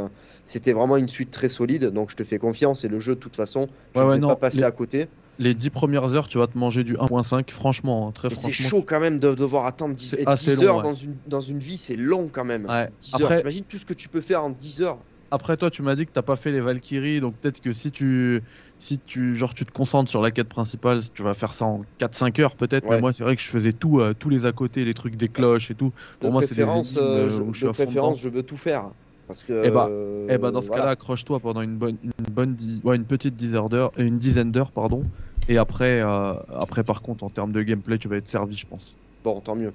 c'était 0.45 0.73
vraiment 0.73 0.97
une 0.97 1.09
suite 1.09 1.31
très 1.31 1.49
solide. 1.49 1.85
Donc 1.85 2.09
je 2.11 2.15
te 2.15 2.23
fais 2.23 2.37
confiance 2.39 2.83
et 2.83 2.87
le 2.87 2.99
jeu 2.99 3.15
de 3.15 3.19
toute 3.19 3.35
façon, 3.35 3.67
je 3.93 4.05
ne 4.05 4.09
ouais, 4.09 4.19
pas 4.19 4.35
passer 4.35 4.63
les- 4.63 4.65
à 4.65 4.71
côté. 4.71 5.07
Les 5.41 5.55
10 5.55 5.69
premières 5.69 6.15
heures, 6.15 6.27
tu 6.27 6.37
vas 6.37 6.47
te 6.47 6.57
manger 6.57 6.83
du 6.83 6.95
1.5, 6.97 7.51
franchement, 7.51 8.07
hein, 8.07 8.11
très 8.11 8.29
Mais 8.29 8.35
c'est 8.35 8.51
franchement. 8.51 8.69
chaud 8.69 8.83
quand 8.87 8.99
même 8.99 9.19
de 9.19 9.33
devoir 9.33 9.65
attendre 9.65 9.95
10, 9.95 10.09
C'est 10.11 10.21
et 10.21 10.25
assez 10.25 10.51
10 10.51 10.57
long, 10.57 10.63
heures 10.67 10.77
ouais. 10.77 10.83
dans, 10.83 10.93
une, 10.93 11.19
dans 11.25 11.39
une 11.39 11.59
vie, 11.59 11.77
c'est 11.77 11.95
long 11.95 12.29
quand 12.29 12.45
même. 12.45 12.65
Ouais. 12.65 12.89
10 12.99 13.13
heures, 13.15 13.21
Après, 13.27 13.37
t'imagines 13.39 13.65
tout 13.65 13.77
ce 13.77 13.85
que 13.85 13.93
tu 13.93 14.07
peux 14.09 14.21
faire 14.21 14.43
en 14.43 14.49
10 14.49 14.81
heures. 14.81 15.03
après 15.31 15.55
toi, 15.57 15.71
tu 15.71 15.81
m'as 15.81 15.95
dit 15.95 16.05
que 16.05 16.11
t'as 16.11 16.21
pas 16.21 16.35
fait 16.35 16.51
les 16.51 16.59
Valkyries, 16.59 17.21
donc 17.21 17.39
peut-être 17.39 17.59
que 17.61 17.71
si 17.73 17.91
tu, 17.91 18.43
si 18.77 18.99
tu, 18.99 19.35
genre, 19.35 19.53
tu 19.53 19.65
te 19.65 19.71
concentres 19.71 20.09
sur 20.09 20.21
la 20.21 20.29
quête 20.31 20.49
principale, 20.49 21.01
tu 21.13 21.23
vas 21.23 21.33
faire 21.33 21.53
ça 21.53 21.65
en 21.65 21.81
4-5 21.97 22.39
heures 22.41 22.55
peut-être. 22.55 22.87
Ouais. 22.87 22.95
Mais 22.95 23.01
moi, 23.01 23.13
c'est 23.13 23.23
vrai 23.23 23.35
que 23.35 23.41
je 23.41 23.47
faisais 23.49 23.73
tout, 23.73 23.99
euh, 24.01 24.13
tous 24.13 24.29
les 24.29 24.45
à 24.45 24.51
côté, 24.51 24.83
les 24.85 24.93
trucs 24.93 25.15
des 25.15 25.29
cloches 25.29 25.71
et 25.71 25.75
tout. 25.75 25.91
De 25.91 26.17
Pour 26.19 26.31
moi, 26.33 26.41
c'est 26.41 26.55
des 26.55 26.61
énigmes, 26.61 26.97
euh, 26.97 27.25
euh, 27.25 27.27
je, 27.29 27.41
où 27.41 27.53
je 27.53 27.59
suis 27.59 27.67
de 27.67 27.71
préférence 27.71 28.19
je 28.19 28.29
veux 28.29 28.43
tout 28.43 28.57
faire. 28.57 28.91
Parce 29.27 29.43
que, 29.43 29.65
Eh 29.65 29.71
bah, 29.71 29.87
Eh 30.29 30.37
ben 30.37 30.51
dans 30.51 30.59
ce 30.59 30.67
voilà. 30.67 30.83
cas-là, 30.83 30.91
accroche-toi 30.91 31.39
pendant 31.39 31.61
une 31.61 31.77
bonne, 31.77 31.97
une 32.03 32.11
bonne, 32.33 32.55
dix- 32.55 32.81
ouais, 32.83 32.97
une 32.97 33.05
petite 33.05 33.33
dizaine 33.35 33.67
d'heures, 33.69 33.91
une 33.97 34.17
dizaine 34.17 34.51
d'heures, 34.51 34.73
pardon. 34.73 35.03
Et 35.47 35.57
après, 35.57 36.01
euh, 36.01 36.33
après, 36.49 36.83
par 36.83 37.01
contre, 37.01 37.23
en 37.23 37.29
termes 37.29 37.51
de 37.51 37.61
gameplay, 37.63 37.97
tu 37.97 38.07
vas 38.07 38.17
être 38.17 38.27
servi, 38.27 38.55
je 38.55 38.65
pense. 38.65 38.95
Bon, 39.23 39.39
tant 39.41 39.55
mieux. 39.55 39.73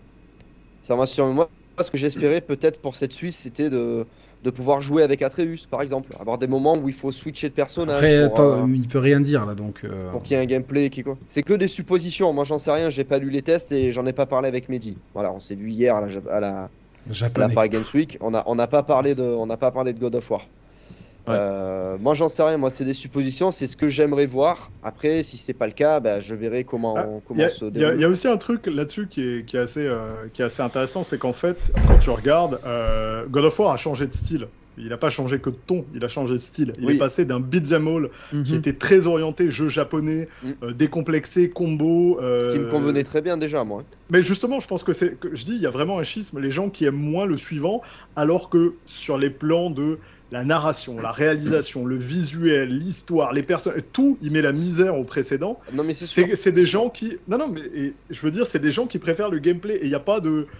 Ça 0.83 0.95
me 0.95 1.01
rassure. 1.01 1.27
Moi, 1.27 1.51
ce 1.81 1.91
que 1.91 1.99
j'espérais 1.99 2.41
peut-être 2.41 2.81
pour 2.81 2.97
cette 2.97 3.13
Suisse, 3.13 3.37
c'était 3.37 3.69
de, 3.69 4.07
de 4.43 4.51
pouvoir 4.51 4.81
jouer 4.81 5.03
avec 5.03 5.23
Atreus, 5.23 5.67
par 5.69 5.83
exemple. 5.83 6.11
Avoir 6.19 6.39
des 6.39 6.47
moments 6.47 6.77
où 6.79 6.89
il 6.89 6.95
faut 6.95 7.11
switcher 7.11 7.49
de 7.49 7.55
personnage 7.55 7.97
Après, 7.97 8.29
pour, 8.29 8.39
attends, 8.39 8.65
euh, 8.67 8.75
il 8.75 8.89
peut 8.89 8.99
rien 9.01 9.21
dire 9.21 9.45
là, 9.45 9.55
donc. 9.55 9.85
euh, 9.85 10.11
pour 10.11 10.23
qu'il 10.23 10.37
y 10.37 10.41
ait 10.41 10.43
un 10.43 10.47
gameplay 10.47 10.89
qui 10.89 11.03
quoi. 11.03 11.19
C'est 11.27 11.43
que 11.43 11.53
des 11.55 11.69
suppositions. 11.69 12.33
Moi, 12.33 12.45
j'en 12.45 12.59
sais 12.59 12.71
rien. 12.73 12.89
J'ai 12.89 13.05
pas 13.05 13.19
lu 13.19 13.31
les 13.31 13.43
tests 13.43 13.73
et 13.73 13.91
j'en 13.93 14.07
ai 14.07 14.13
pas 14.13 14.27
parlé 14.27 14.49
avec 14.49 14.69
Mehdi. 14.69 14.97
Voilà, 15.15 15.33
on 15.33 15.41
s'est 15.41 15.57
vu 15.57 15.71
hier 15.71 15.95
à 15.97 16.01
la, 16.01 16.09
Jap- 16.09 16.29
à 16.29 16.41
la, 16.41 16.63
à 16.65 16.71
Japan 17.11 17.41
la 17.43 17.49
Paris. 17.51 17.69
Games 17.69 17.85
Week. 17.93 18.17
On 18.21 18.33
a, 18.35 18.43
on 18.47 18.55
n'a 18.55 18.69
pas 18.69 18.83
parlé 18.85 19.15
de, 19.15 19.23
on 19.23 19.47
n'a 19.47 19.57
pas 19.59 19.73
parlé 19.73 19.93
de 19.93 19.99
God 19.99 20.15
of 20.15 20.31
War. 20.31 20.49
Ouais. 21.29 21.35
Euh, 21.37 21.99
moi, 21.99 22.15
j'en 22.15 22.29
sais 22.29 22.43
rien. 22.43 22.57
Moi, 22.57 22.71
c'est 22.71 22.85
des 22.85 22.95
suppositions. 22.95 23.51
C'est 23.51 23.67
ce 23.67 23.77
que 23.77 23.89
j'aimerais 23.89 24.27
voir. 24.27 24.73
Après, 24.83 25.23
si 25.23 25.37
c'est 25.37 25.55
pas 25.55 25.67
le 25.67 25.73
cas, 25.73 26.01
bah, 26.01 26.21
je 26.21 26.35
verrai 26.35 26.65
comment, 26.65 26.95
Ah, 26.97 27.07
comment 27.25 27.39
Il 27.39 27.43
y, 27.43 27.45
a- 27.45 27.49
se 27.51 27.65
il 27.65 27.81
y 27.81 27.85
a- 27.85 27.89
déroule. 27.89 27.95
il 27.97 28.01
y 28.01 28.05
a 28.05 28.09
aussi 28.09 28.29
un 28.29 28.37
truc 28.37 28.67
là-dessus 28.67 29.09
qui 29.09 29.23
est, 29.23 29.45
qui, 29.45 29.57
est 29.57 29.61
assez, 29.61 29.87
euh, 29.87 30.29
qui 30.33 30.43
est 30.43 30.45
assez 30.45 30.63
intéressant, 30.63 31.03
c'est 31.03 31.19
qu'en 31.19 31.33
fait, 31.33 31.73
quand 31.85 31.99
tu 31.99 32.11
regardes, 32.11 32.61
euh, 32.65 33.27
God 33.27 33.45
of 33.45 33.59
War 33.59 33.73
a 33.73 33.77
changé 33.77 34.07
de 34.07 34.13
style. 34.13 34.49
Il 34.79 34.91
n'a 34.91 34.99
pas 34.99 35.09
changé 35.09 35.41
que 35.41 35.49
de 35.49 35.57
ton, 35.57 35.87
il 35.95 36.05
a 36.05 36.09
changé 36.09 36.35
de 36.35 36.39
style. 36.39 36.75
Il 36.79 36.85
Oui. 36.85 36.95
est 36.97 36.99
passé 36.99 37.25
d'un 37.25 37.41
beat'em 37.41 37.89
all 37.89 38.11
qui 38.45 38.53
Mhm. 38.53 38.59
était 38.59 38.75
très 38.77 39.07
orienté 39.07 39.51
jeu 39.51 39.71
japonais, 39.71 40.29
Mm. 40.43 40.51
euh, 40.65 40.73
décomplexé, 40.75 41.51
combo. 41.51 42.21
euh, 42.21 42.41
Ce 42.41 42.51
qui 42.51 42.59
me 42.59 42.69
convenait 42.69 43.03
très 43.03 43.23
bien 43.23 43.39
déjà, 43.39 43.65
moi. 43.65 43.85
Mais 44.13 44.21
justement, 44.23 44.61
je 44.61 44.67
pense 44.69 44.85
que 44.85 44.93
c'est, 44.93 45.19
que 45.19 45.35
je 45.35 45.45
dis, 45.47 45.55
il 45.55 45.63
y 45.63 45.67
a 45.67 45.71
vraiment 45.71 45.99
un 45.99 46.03
schisme. 46.03 46.39
Les 46.41 46.51
gens 46.51 46.69
qui 46.69 46.85
aiment 46.85 46.95
moins 46.95 47.25
le 47.25 47.39
suivant, 47.39 47.81
alors 48.17 48.51
que 48.51 48.77
sur 48.85 49.17
les 49.17 49.31
plans 49.31 49.71
de 49.71 49.99
la 50.31 50.45
narration, 50.45 50.99
la 50.99 51.13
réalisation, 51.13 51.85
le 51.85 51.97
visuel, 51.97 52.71
l'histoire, 52.77 53.33
les 53.33 53.43
personnes, 53.45 53.81
tout, 53.93 54.19
il 54.21 54.33
met 54.33 54.43
la 54.43 54.53
misère 54.53 54.99
au 54.99 55.05
précédent. 55.05 55.61
Non, 55.73 55.85
mais 55.85 55.95
c'est 55.95 56.53
des 56.53 56.67
gens 56.67 56.91
qui. 56.91 57.19
Non, 57.29 57.39
non, 57.39 57.49
mais 57.49 57.61
et 57.75 57.95
je 58.11 58.21
veux 58.23 58.31
dire, 58.31 58.47
c'est 58.47 58.59
des 58.59 58.73
gens 58.73 58.87
qui 58.87 58.99
préfèrent 58.99 59.31
le 59.31 59.39
gameplay 59.39 59.77
et 59.77 59.85
il 59.85 59.89
n'y 59.89 59.95
a 59.95 60.01
pas 60.01 60.21
de. 60.21 60.47
Tu 60.47 60.51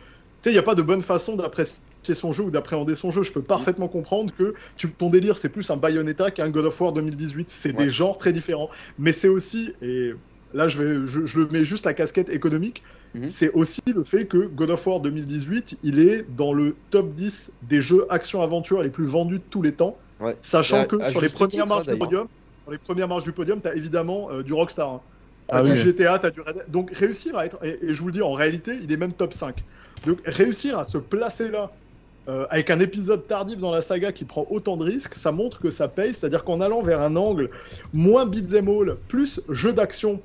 sais, 0.43 0.51
il 0.51 0.53
n'y 0.53 0.59
a 0.59 0.63
pas 0.63 0.75
de 0.77 0.83
bonne 0.83 1.03
façon 1.03 1.35
d'apprécier 1.37 1.81
son 2.13 2.33
jeu 2.33 2.45
ou 2.45 2.51
d'appréhender 2.51 2.95
son 2.95 3.11
jeu. 3.11 3.23
Je 3.25 3.33
peux 3.33 3.43
parfaitement 3.43 3.89
comprendre 3.89 4.33
que 4.33 4.55
tu, 4.77 4.93
ton 4.93 5.11
délire, 5.11 5.39
c'est 5.39 5.49
plus 5.49 5.69
un 5.71 5.77
Bayonetta 5.77 6.31
qu'un 6.31 6.49
God 6.51 6.67
of 6.67 6.81
War 6.81 6.93
2018. 6.93 7.51
C'est 7.51 7.75
Ouais. 7.75 7.85
des 7.87 7.91
genres 7.91 8.19
très 8.19 8.33
différents. 8.33 8.71
Mais 8.99 9.13
c'est 9.13 9.29
aussi, 9.29 9.73
et 9.83 10.13
là, 10.57 10.69
je, 10.69 10.83
vais, 10.83 11.07
je, 11.07 11.27
je 11.27 11.39
le 11.41 11.49
mets 11.49 11.65
juste 11.65 11.85
la 11.87 11.95
casquette 11.95 12.29
économique, 12.31 12.83
Mhm. 13.15 13.29
c'est 13.29 13.51
aussi 13.53 13.81
le 13.95 14.05
fait 14.05 14.27
que 14.27 14.47
God 14.49 14.71
of 14.71 14.87
War 14.87 15.01
2018, 15.01 15.79
il 15.83 16.01
est 16.01 16.23
dans 16.29 16.53
le 16.53 16.77
top 16.91 17.15
10 17.15 17.53
des 17.63 17.81
jeux 17.81 18.05
action-aventure 18.11 18.83
les 18.83 18.91
plus 18.91 19.07
vendus 19.07 19.39
de 19.39 19.45
tous 19.49 19.63
les 19.63 19.75
temps. 19.75 19.97
Ouais. 20.21 20.37
Sachant 20.43 20.81
à- 20.81 20.87
que 20.87 20.97
à 21.01 21.11
sur 21.11 21.21
les 21.21 21.29
titre, 21.29 21.39
podium, 21.39 21.69
sur 21.69 22.71
les 22.73 22.79
premières 22.79 23.09
marches 23.09 23.25
du 23.25 23.33
podium, 23.33 23.61
tu 23.63 23.69
as 23.69 23.75
évidemment 23.75 24.31
euh, 24.31 24.43
du 24.43 24.53
Rockstar. 24.53 24.89
hein. 24.93 25.01
Ah 25.49 25.63
du 25.63 25.71
oui. 25.71 25.77
GTA, 25.77 26.19
t'as 26.19 26.31
du 26.31 26.41
Red 26.41 26.55
Dead. 26.57 26.65
Donc 26.69 26.91
réussir 26.93 27.37
à 27.39 27.47
être, 27.47 27.59
et, 27.65 27.79
et 27.87 27.95
je 27.95 28.01
vous 28.01 28.09
le 28.09 28.13
dis, 28.13 28.23
en 28.23 28.33
réalité, 28.33 28.73
il 28.83 28.91
est 28.91 28.97
même 28.97 29.13
top 29.15 29.33
5. 29.33 29.65
Donc 30.05 30.21
réussir 30.25 30.79
à 30.79 30.85
se 30.85 30.99
placer 30.99 31.51
là, 31.51 31.79
euh, 32.29 32.45
avec 32.51 32.71
un 32.71 32.81
épisode 32.81 33.27
tardif 33.29 33.59
dans 33.59 33.71
la 33.71 33.81
saga 33.83 34.11
qui 34.11 34.25
prend 34.25 34.45
autant 34.51 34.77
de 34.77 34.83
risques, 34.85 35.15
ça 35.15 35.31
montre 35.31 35.61
que 35.61 35.71
ça 35.71 35.87
paye. 35.89 36.13
C'est-à-dire 36.13 36.43
qu'en 36.45 36.61
allant 36.61 36.83
vers 36.83 37.01
un 37.01 37.15
angle 37.15 37.51
moins 37.93 38.27
beat'em 38.27 38.69
all, 38.69 38.97
plus 39.07 39.41
jeu 39.49 39.73
d'action 39.73 40.21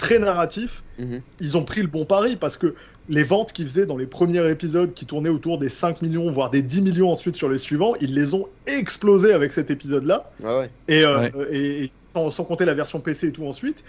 très 0.00 0.18
narratif, 0.18 0.84
Mhm. 0.98 1.22
ils 1.40 1.56
ont 1.58 1.64
pris 1.64 1.82
le 1.82 1.88
bon 1.88 2.04
pari 2.06 2.36
parce 2.36 2.56
que 2.58 2.74
les 3.08 3.24
ventes 3.24 3.52
qu'ils 3.52 3.66
faisaient 3.66 3.86
dans 3.86 3.96
les 3.96 4.06
premiers 4.06 4.48
épisodes 4.50 4.94
qui 4.94 5.06
tournaient 5.06 5.30
autour 5.30 5.58
des 5.58 5.68
5 5.68 6.02
millions, 6.02 6.30
voire 6.30 6.50
des 6.50 6.62
10 6.62 6.80
millions 6.82 7.10
ensuite 7.10 7.36
sur 7.36 7.48
les 7.48 7.58
suivants, 7.58 7.94
ils 8.00 8.14
les 8.14 8.34
ont 8.34 8.48
explosés 8.66 9.32
avec 9.32 9.52
cet 9.52 9.70
épisode-là. 9.70 10.30
Ah 10.42 10.58
ouais. 10.58 10.70
Et, 10.88 11.04
euh, 11.04 11.20
Ouais. 11.20 11.32
et, 11.50 11.84
et 11.84 11.90
sans, 12.02 12.30
sans 12.30 12.44
compter 12.44 12.64
la 12.64 12.74
version 12.74 13.00
PC 13.00 13.28
et 13.28 13.32
tout 13.32 13.46
ensuite. 13.46 13.84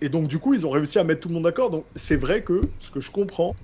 Et 0.00 0.08
donc, 0.08 0.28
du 0.28 0.38
coup, 0.38 0.54
ils 0.54 0.66
ont 0.66 0.70
réussi 0.70 0.98
à 0.98 1.04
mettre 1.04 1.20
tout 1.22 1.28
le 1.28 1.34
monde 1.34 1.44
d'accord. 1.44 1.70
Donc, 1.70 1.88
c'est 1.96 2.16
vrai 2.16 2.44
que 2.44 2.74
ce 2.78 2.90
que 2.90 3.00
je 3.00 3.10
comprends, 3.10 3.56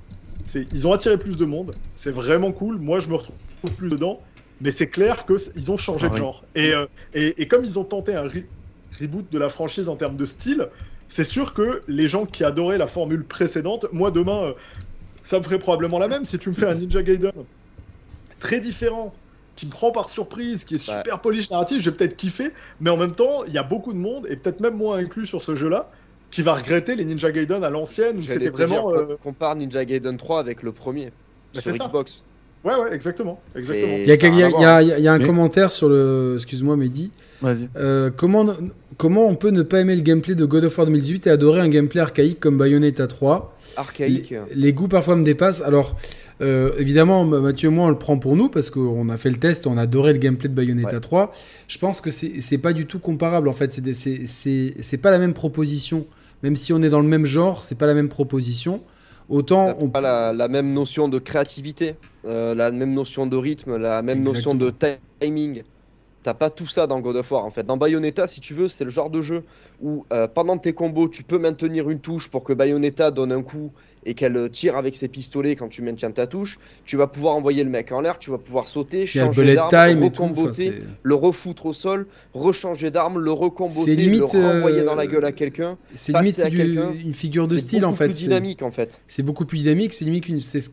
c'est 0.45 0.69
ils 0.73 0.87
ont 0.87 0.93
attiré 0.93 1.19
plus 1.19 1.37
de 1.37 1.45
monde. 1.45 1.77
C'est 1.93 2.11
vraiment 2.13 2.53
cool. 2.53 2.79
Moi, 2.79 3.01
je 3.01 3.09
me 3.09 3.15
retrouve 3.17 3.39
plus 3.77 3.91
dedans. 3.91 4.23
Mais 4.61 4.71
c'est 4.71 4.91
clair 4.91 5.25
qu'ils 5.27 5.71
ont 5.73 5.77
changé 5.77 6.07
Ah 6.07 6.11
de 6.11 6.15
oui. 6.15 6.19
genre. 6.19 6.47
Et, 6.55 6.73
euh, 6.75 6.87
et, 7.13 7.43
et 7.43 7.49
comme 7.49 7.65
ils 7.65 7.79
ont 7.79 7.85
tenté 7.85 8.15
un 8.15 8.25
re- 8.27 8.49
reboot 9.01 9.31
de 9.31 9.39
la 9.39 9.49
franchise 9.49 9.89
en 9.89 9.97
termes 9.97 10.17
de 10.17 10.25
style, 10.25 10.69
c'est 11.13 11.25
sûr 11.25 11.53
que 11.53 11.83
les 11.89 12.09
gens 12.09 12.25
qui 12.25 12.43
adoraient 12.43 12.79
la 12.79 12.87
formule 12.87 13.23
précédente, 13.23 13.85
moi, 13.93 14.11
demain, 14.11 14.45
euh, 14.45 14.53
ça 15.21 15.39
me 15.39 15.43
ferait 15.43 15.59
probablement 15.59 15.99
la 15.99 16.09
même. 16.09 16.25
Si 16.25 16.39
tu 16.39 16.49
me 16.49 16.55
fais 16.55 16.65
un 16.67 16.75
Ninja 16.75 17.03
Gaiden 17.03 17.33
très 18.41 18.61
différent, 18.61 19.13
qui 19.55 19.67
me 19.67 19.71
prend 19.71 19.91
par 19.91 20.09
surprise, 20.09 20.65
qui 20.65 20.77
est 20.77 20.89
Ouais. 20.89 20.97
super 20.97 21.21
polish 21.21 21.51
narratif, 21.51 21.83
je 21.83 21.91
vais 21.91 21.97
peut-être 21.97 22.17
kiffer, 22.17 22.53
mais 22.81 22.89
en 22.89 22.97
même 22.97 23.13
temps, 23.15 23.45
il 23.47 23.53
y 23.53 23.59
a 23.59 23.63
beaucoup 23.63 23.93
de 23.93 23.99
monde, 23.99 24.27
et 24.31 24.37
peut-être 24.37 24.61
même 24.61 24.75
moi 24.75 24.97
inclus 24.97 25.27
sur 25.27 25.43
ce 25.43 25.55
jeu-là, 25.55 25.91
qui 26.31 26.41
va 26.41 26.55
regretter 26.55 26.95
les 26.97 27.05
Ninja 27.05 27.31
Gaiden 27.31 27.63
à 27.63 27.69
l'ancienne, 27.69 28.23
c'était 28.23 28.49
vraiment... 28.49 28.91
dire, 28.91 29.01
euh, 29.01 29.19
compare 29.23 29.55
Ninja 29.55 29.85
Gaiden 29.85 30.17
3 30.17 30.41
avec 30.41 30.63
le 30.63 30.73
premier. 30.73 31.13
Bah, 31.55 31.61
sur 31.61 31.73
c'est 31.73 31.79
ça. 31.79 31.89
Xbox. 31.89 32.25
Ouais, 32.65 32.75
ouais, 32.75 32.95
exactement. 32.95 33.39
exactement. 33.55 33.93
Il 33.99 34.07
y 34.07 34.65
a, 34.65 34.81
y 34.83 34.87
y 34.87 35.03
y 35.03 35.09
un 35.09 35.19
Mais- 35.19 35.27
commentaire 35.27 35.71
sur 35.73 35.91
le. 35.91 36.37
Excuse-moi, 36.37 36.77
Mehdi. 36.77 37.11
Vas-y. 37.43 37.69
Euh, 37.77 38.11
comment, 38.17 38.47
comment 38.97 39.27
on 39.27 39.35
peut 39.35 39.51
ne 39.51 39.63
pas 39.63 39.81
aimer 39.81 39.97
le 39.97 40.03
gameplay 40.03 40.35
de 40.35 40.45
God 40.45 40.65
of 40.65 40.79
War 40.79 40.87
2018 40.87 41.27
et 41.27 41.31
adorer 41.31 41.61
un 41.61 41.69
gameplay 41.69 42.01
archaïque 42.01 42.41
comme 42.41 42.57
Bayonetta 42.57 43.07
3 43.07 43.59
Archaïque. 43.77 44.31
les, 44.31 44.39
les 44.55 44.73
goûts 44.73 44.89
parfois 44.89 45.17
me 45.17 45.23
dépassent. 45.23 45.61
Alors, 45.63 45.97
euh, 46.41 46.73
évidemment, 46.79 47.25
Mathieu 47.25 47.69
et 47.69 47.73
moi, 47.73 47.87
on 47.87 47.91
le 47.91 47.99
prend 47.99 48.19
pour 48.19 48.37
nous 48.37 48.49
parce 48.49 48.71
qu'on 48.71 49.09
a 49.09 49.17
fait 49.17 49.31
le 49.31 49.37
test, 49.39 49.67
on 49.67 49.77
a 49.77 49.83
adoré 49.83 50.13
le 50.13 50.19
gameplay 50.19 50.49
de 50.49 50.55
Bayonetta 50.55 50.95
Ouais. 50.95 51.01
3. 51.01 51.33
Je 51.69 51.79
pense 51.79 52.01
que 52.01 52.11
c'est 52.11 52.59
pas 52.59 52.73
du 52.73 52.87
tout 52.87 52.99
comparable 52.99 53.49
en 53.49 53.53
fait. 53.53 53.73
C'est 53.73 53.81
des- 53.83 53.95
C'est 53.95 54.27
c'est- 54.27 54.75
c'est 54.81 54.97
pas 54.99 55.11
la 55.11 55.19
même 55.19 55.35
proposition. 55.35 56.07
Même 56.43 56.57
si 56.57 56.73
on 56.73 56.83
est 56.83 56.89
dans 56.91 57.01
le 57.01 57.07
même 57.09 57.25
genre, 57.27 57.63
c'est 57.65 57.77
pas 57.79 57.87
la 57.87 57.95
même 57.95 58.09
proposition. 58.09 58.81
Autant 59.29 59.77
on 59.81 59.89
pas 59.89 60.01
la, 60.01 60.33
la 60.33 60.49
même 60.49 60.73
notion 60.75 61.09
de 61.09 61.19
créativité, 61.21 61.95
euh, 62.27 62.55
la 62.57 62.71
même 62.73 62.93
notion 62.93 63.25
de 63.27 63.37
rythme, 63.37 63.77
la 63.77 64.03
même 64.03 64.23
notion 64.23 64.55
de 64.55 64.73
timing. 65.21 65.63
T'as 66.23 66.35
pas 66.35 66.51
tout 66.51 66.69
ça 66.69 66.87
dans 66.87 67.01
God 67.01 67.17
of 67.17 67.31
War 67.33 67.45
en 67.45 67.51
fait. 67.51 67.65
Dans 67.67 67.77
Bayonetta, 67.77 68.27
si 68.29 68.41
tu 68.41 68.55
veux, 68.55 68.69
c'est 68.69 68.85
le 68.85 68.91
genre 68.91 69.11
de 69.11 69.21
jeu 69.21 69.43
où 69.83 70.05
euh, 70.13 70.29
pendant 70.29 70.57
tes 70.57 70.73
combos, 70.73 71.09
tu 71.09 71.25
peux 71.25 71.39
maintenir 71.39 71.91
une 71.91 71.99
touche 71.99 72.29
pour 72.29 72.45
que 72.45 72.53
Bayonetta 72.53 73.11
donne 73.11 73.33
un 73.33 73.43
coup 73.43 73.73
et 74.05 74.15
qu'elle 74.15 74.37
euh, 74.37 74.49
tire 74.49 74.77
avec 74.77 74.95
ses 74.95 75.09
pistolets 75.09 75.57
quand 75.57 75.69
tu 75.69 75.83
maintiens 75.83 76.11
ta 76.13 76.27
touche. 76.29 76.59
Tu 76.85 76.97
vas 76.97 77.09
pouvoir 77.09 77.35
envoyer 77.35 77.65
le 77.65 77.71
mec 77.71 77.91
en 77.91 78.01
l'air, 78.01 78.19
tu 78.21 78.31
vas 78.31 78.39
pouvoir 78.39 78.67
sauter, 78.69 79.07
changer 79.07 79.55
d'arme, 79.55 80.03
recomboter, 80.05 80.75
le 81.03 81.15
refoutre 81.15 81.67
au 81.67 81.73
sol, 81.73 82.07
rechanger 82.35 82.91
d'arme, 82.93 83.19
le 83.19 83.33
recomboter, 83.33 83.97
limite, 83.97 84.21
le 84.33 84.41
renvoyer 84.41 84.81
euh, 84.81 84.85
dans 84.85 84.95
la 84.95 85.07
gueule 85.09 85.25
à 85.25 85.33
quelqu'un. 85.33 85.77
C'est 85.95 86.13
limite 86.17 86.39
à 86.39 86.49
une 86.49 87.15
figure 87.15 87.49
de 87.49 87.59
style 87.59 87.85
en 87.85 87.89
beaucoup 87.89 87.99
fait. 87.99 88.07
plus 88.07 88.15
C'est- 88.15 88.23
dynamique 88.25 88.63
en 88.63 88.71
fait. 88.71 89.01
C'est 89.09 89.23
beaucoup 89.23 89.45
plus 89.45 89.59
dynamique. 89.59 89.93
C'est 89.93 90.05
limite 90.05 90.25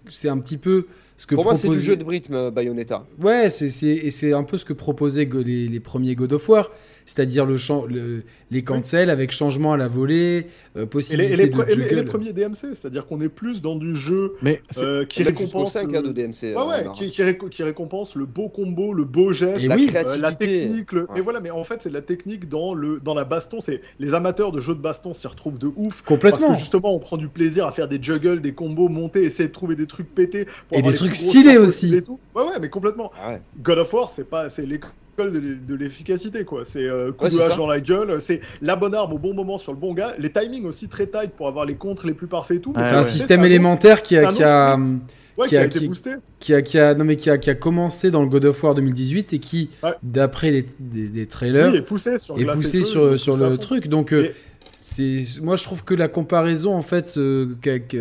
c'est 0.10 0.30
un 0.30 0.38
petit 0.38 0.58
peu 0.58 0.86
ce 1.20 1.26
que 1.28 1.36
Pour 1.36 1.44
moi, 1.44 1.54
c'est 1.56 1.68
du 1.68 1.82
jeu 1.82 1.98
de 1.98 2.06
rythme, 2.06 2.34
euh, 2.36 2.50
Bayonetta. 2.50 3.06
Ouais, 3.22 3.50
c'est 3.50 3.68
c'est- 3.70 3.88
et 3.88 4.10
c'est 4.10 4.32
un 4.32 4.44
peu 4.44 4.58
ce 4.58 4.64
que 4.64 4.72
proposaient 4.72 5.26
les, 5.38 5.68
les 5.68 5.80
premiers 5.82 6.16
God 6.16 6.32
of 6.32 6.48
War, 6.48 6.72
c'est-à-dire 7.14 7.46
le, 7.46 8.24
les 8.52 8.64
cancels 8.64 9.10
avec 9.10 9.32
changement 9.32 9.74
à 9.74 9.78
la 9.78 9.88
volée, 9.88 10.46
euh, 10.76 10.80
Et 10.80 10.80
les, 10.82 10.86
possibilité 10.86 11.34
et 11.34 11.38
les 11.38 11.50
de 11.50 11.56
pre- 11.56 11.64
et 11.64 11.66
les- 11.66 11.74
et 11.74 11.76
les 11.90 11.90
juggle. 11.98 12.06
premiers 12.06 12.34
DMC, 12.34 12.76
c'est-à-dire 12.76 13.08
qu'on 13.08 13.20
est 13.20 13.30
plus 13.30 13.62
dans 13.64 13.76
du 13.76 13.96
jeu 13.96 14.34
Mais 14.44 14.62
euh, 14.78 15.06
qui 15.06 15.24
récompense... 15.24 15.74
5 15.74 15.92
le- 15.92 15.98
hein, 15.98 16.02
de 16.04 16.12
DMC. 16.12 16.44
Ouais, 16.44 16.56
euh, 16.56 16.66
ouais, 16.68 16.84
Lara. 16.84 16.94
qui, 16.94 17.10
qui 17.10 17.22
réco- 17.24 17.50
qui 17.50 17.64
récompense 17.64 18.16
le 18.16 18.26
beau 18.26 18.48
combo, 18.50 18.94
le 18.94 19.06
beau 19.06 19.34
geste, 19.34 19.64
la 19.66 19.76
oui, 19.76 19.86
Euh, 19.86 19.88
créativité. 19.88 20.22
la 20.22 20.32
technique, 20.34 20.92
le... 20.92 21.02
Ouais. 21.02 21.08
mais 21.16 21.22
voilà, 21.22 21.40
mais 21.40 21.50
en 21.50 21.64
fait 21.64 21.82
c'est 21.82 21.90
de 21.90 21.94
la 21.96 22.02
technique 22.02 22.48
dans 22.48 22.74
le 22.76 23.00
dans 23.00 23.16
la 23.16 23.24
baston. 23.24 23.60
C'est 23.60 23.82
les 24.00 24.14
amateurs 24.14 24.52
de 24.52 24.60
jeux 24.60 24.76
de 24.76 24.82
baston 24.82 25.14
s'y 25.14 25.26
retrouvent 25.28 25.58
de 25.58 25.72
ouf. 25.76 26.04
Parce 26.04 26.08
Complètement. 26.08 26.54
que 26.54 26.60
justement, 26.60 26.94
on 26.96 27.00
prend 27.00 27.18
du 27.18 27.28
plaisir 27.28 27.66
à 27.66 27.72
faire 27.72 27.88
des 27.88 28.00
juggles, 28.02 28.40
des 28.42 28.54
combos, 28.54 28.88
monter, 28.90 29.24
essayer 29.24 29.48
de 29.50 29.54
trouver 29.54 29.76
des 29.76 29.88
trucs 29.88 30.14
pétés. 30.14 30.46
pour 30.46 30.54
Et 30.74 30.78
avoir 30.78 30.92
des 30.94 30.98
trucs 30.98 31.16
stylés 31.16 31.58
aussi. 31.58 31.96
et 31.96 32.02
tout. 32.04 32.20
Ouais, 32.36 32.44
ouais, 32.44 32.60
mais 32.62 32.70
complètement. 32.70 33.12
Ah 33.20 33.30
ouais. 33.32 33.42
God 33.64 33.80
of 33.80 33.94
War, 33.94 34.10
c'est 34.12 34.30
pas, 34.30 34.50
c'est 34.50 34.66
l'école 35.24 35.32
de 35.34 35.40
l'e- 35.48 35.56
de 35.68 35.76
l'efficacité, 35.76 36.46
quoi. 36.46 36.66
C'est 36.66 36.84
euh, 36.88 37.12
coup 37.12 37.26
Ouais, 37.26 37.30
de 37.30 37.36
c'est 37.38 37.44
hache 37.44 37.52
ça. 37.52 37.58
dans 37.58 37.68
la 37.68 37.80
gueule, 37.80 38.22
c'est 38.22 38.42
la 38.62 38.76
bonne 38.76 38.96
arme 38.96 39.14
au 39.14 39.20
bon 39.20 39.34
moment 39.34 39.58
sur 39.58 39.72
le 39.74 39.78
bon 39.80 39.94
gars, 39.94 40.14
les 40.20 40.32
timings 40.32 40.66
aussi 40.66 40.88
très 40.88 41.08
tight 41.08 41.32
pour 41.36 41.48
avoir 41.48 41.66
les 41.66 41.76
contres 41.76 42.06
les 42.08 42.14
plus 42.14 42.28
parfaits 42.28 42.58
et 42.58 42.62
tout. 42.62 42.72
Ouais, 42.72 42.84
C'est 42.84 42.96
un 42.96 43.04
système 43.04 43.44
élémentaire 43.46 44.02
qui 44.02 44.18
a, 44.18 44.32
qui 44.34 44.44
a, 44.44 44.78
qui 45.48 45.58
a 45.58 45.66
été 45.66 45.80
qui- 45.80 45.88
boosté. 45.88 46.12
qui 46.40 46.54
a, 46.54 46.62
qui 46.62 46.78
a, 46.80 46.94
non 46.96 47.06
mais 47.06 47.16
qui 47.16 47.30
a, 47.30 47.38
qui 47.38 47.50
a 47.50 47.56
commencé 47.56 48.12
dans 48.12 48.22
le 48.22 48.28
God 48.30 48.46
of 48.46 48.62
War 48.64 48.76
2018 48.76 49.34
et 49.34 49.40
qui, 49.40 49.70
Ouais. 49.84 49.92
d'après 50.04 50.52
les, 50.52 50.66
des, 50.80 51.08
des 51.08 51.26
trailers, 51.28 51.70
Oui, 51.72 51.78
et 51.78 51.82
poussé 51.82 52.18
sur 52.18 52.38
est 52.40 52.46
poussé 52.46 52.84
sur, 52.84 53.18
sur 53.20 53.38
le 53.38 53.58
truc. 53.58 53.88
Donc, 53.88 54.12
euh, 54.14 54.24
Et- 54.24 54.36
c'est, 54.92 55.22
moi, 55.42 55.56
je 55.56 55.64
trouve 55.64 55.84
que 55.84 55.93
la 55.93 56.08
comparaison, 56.08 56.74
en 56.74 56.82
fait, 56.82 57.16
euh, 57.18 57.45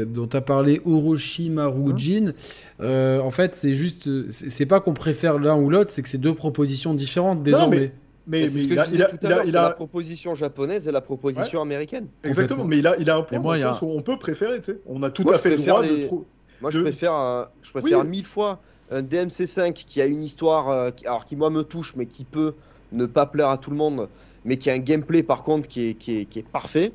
dont 0.06 0.26
tu 0.26 0.36
as 0.36 0.40
parlé, 0.40 0.80
Orochimaru 0.84 1.92
Hein 1.92 1.96
Jin, 1.96 2.32
euh, 2.80 3.20
en 3.20 3.30
fait, 3.30 3.54
c'est 3.54 3.74
juste. 3.74 4.08
C'est 4.30 4.66
pas 4.66 4.80
qu'on 4.80 4.94
préfère 4.94 5.38
l'un 5.38 5.56
ou 5.56 5.68
l'autre, 5.70 5.90
c'est 5.90 6.02
que 6.02 6.08
c'est 6.08 6.18
deux 6.18 6.34
propositions 6.34 6.94
différentes 6.94 7.42
désormais. 7.42 7.78
Mais, 7.78 7.92
Mais 8.26 8.40
mais 8.42 8.46
c'est 8.48 8.60
ce 8.60 8.68
que 8.68 8.72
il 8.72 8.76
je 8.76 8.80
a, 8.80 8.86
disais 8.86 9.02
a, 9.04 9.10
il 9.22 9.32
a, 9.32 9.44
il 9.44 9.56
a- 9.56 9.62
la 9.62 9.70
proposition 9.70 10.34
japonaise 10.34 10.86
et 10.88 10.92
la 10.92 11.00
proposition 11.00 11.60
américaine. 11.60 12.06
exactement, 12.24 12.64
mais 12.64 12.78
il 12.78 12.86
a, 12.86 12.96
il 12.98 13.08
a 13.10 13.16
un 13.16 13.22
point 13.22 13.38
dans 13.38 13.42
moi, 13.42 13.56
le 13.56 13.64
a- 13.64 13.72
sens 13.72 13.82
où 13.82 13.86
on 13.86 14.00
peut 14.02 14.18
préférer, 14.18 14.58
tu 14.60 14.72
sais. 14.72 14.80
On 14.86 15.02
a 15.02 15.10
tout 15.10 15.24
Moi, 15.24 15.34
à 15.34 15.38
fait 15.38 15.50
le 15.50 15.56
droit 15.56 15.82
de 15.82 15.88
les- 15.88 16.06
trop. 16.06 16.26
Moi, 16.60 16.70
je 16.70 16.78
De- 16.78 16.82
préfère, 16.84 17.12
un- 17.12 17.48
je 17.62 17.70
préfère 17.70 18.00
Oui. 18.00 18.06
mille 18.08 18.26
fois 18.26 18.60
un 18.90 19.02
DMC5 19.02 19.72
qui 19.74 20.00
a 20.00 20.06
une 20.06 20.22
histoire, 20.22 20.68
euh, 20.70 20.90
qui, 20.90 21.06
alors 21.06 21.24
qui 21.24 21.36
moi 21.36 21.50
me 21.50 21.62
touche, 21.62 21.94
mais 21.96 22.06
qui 22.06 22.24
peut 22.24 22.54
ne 22.92 23.04
pas 23.06 23.26
plaire 23.26 23.48
à 23.50 23.58
tout 23.58 23.70
le 23.70 23.76
monde, 23.76 24.08
mais 24.48 24.56
qui 24.56 24.70
a 24.70 24.72
un 24.72 24.78
gameplay 24.78 25.22
par 25.22 25.44
contre 25.44 25.68
qui 25.68 25.90
est, 25.90 25.94
qui 25.94 26.18
est, 26.20 26.24
qui 26.24 26.38
est 26.40 26.48
parfait, 26.48 26.92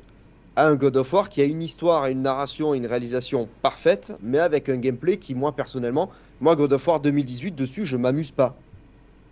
à 0.56 0.66
un 0.68 0.74
God 0.74 0.96
of 0.96 1.12
War 1.12 1.28
qui 1.30 1.40
a 1.40 1.44
une 1.44 1.62
histoire, 1.62 2.06
une 2.06 2.22
narration, 2.22 2.74
une 2.74 2.86
réalisation 2.86 3.48
parfaite, 3.62 4.14
mais 4.22 4.38
avec 4.38 4.68
un 4.68 4.76
gameplay 4.76 5.16
qui, 5.16 5.34
moi 5.34 5.52
personnellement, 5.52 6.10
moi 6.40 6.54
God 6.56 6.72
of 6.72 6.86
War 6.86 7.00
2018 7.00 7.54
dessus, 7.54 7.86
je 7.86 7.96
m'amuse 7.96 8.30
pas. 8.32 8.56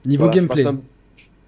Niveau 0.06 0.24
Voilà, 0.24 0.32
je 0.34 0.38
gameplay. 0.46 0.64
passe 0.64 0.72
un- 0.72 0.80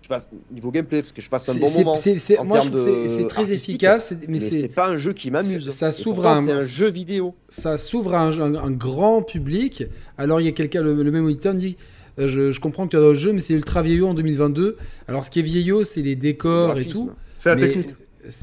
je 0.02 0.08
passe 0.08 0.28
niveau 0.52 0.70
gameplay 0.70 1.00
parce 1.00 1.12
que 1.12 1.22
je 1.22 1.30
passe 1.30 1.48
un 1.48 1.54
bon 1.54 1.60
moment. 1.78 1.94
c'est- 1.94 2.42
moi, 2.44 2.60
je 2.60 2.68
termes 2.68 2.76
trouve 2.76 3.02
que 3.04 3.08
c'est 3.08 3.26
très 3.26 3.50
efficace, 3.52 4.12
Mais, 4.20 4.26
mais 4.28 4.38
c'est 4.38 4.68
pas 4.68 4.90
un 4.90 4.96
jeu 4.98 5.12
qui 5.14 5.30
m'amuse. 5.30 5.70
ça 5.70 5.92
s'ouvre 5.92 6.26
à 6.26 6.36
un- 6.36 6.44
C'est 6.44 6.52
un 6.52 6.60
jeu 6.60 6.88
vidéo. 6.90 7.34
ça 7.48 7.76
s'ouvre 7.78 8.14
à 8.14 8.20
un, 8.20 8.70
grand 8.70 9.22
public. 9.22 9.84
Alors 10.18 10.40
il 10.40 10.44
y 10.44 10.48
a 10.48 10.52
quelqu'un, 10.52 10.82
le, 10.82 11.02
le 11.02 11.10
même 11.10 11.24
auditeur 11.24 11.54
dit 11.54 11.76
je, 12.18 12.52
je 12.52 12.60
comprends 12.60 12.84
que 12.86 12.90
tu 12.92 12.96
as 12.96 13.00
dans 13.00 13.08
le 13.08 13.14
jeu, 13.14 13.32
mais 13.32 13.40
c'est 13.40 13.54
ultra 13.54 13.82
vieillot 13.82 14.08
en 14.08 14.14
2022. 14.14 14.76
Alors 15.08 15.24
ce 15.24 15.30
qui 15.30 15.40
est 15.40 15.42
vieillot, 15.42 15.84
c'est 15.84 16.02
les 16.02 16.16
décors 16.16 16.78
et 16.78 16.84
tout. 16.86 17.10
C'est 17.38 17.50
la 17.50 17.56
mais, 17.56 17.60
technique, 17.72 17.94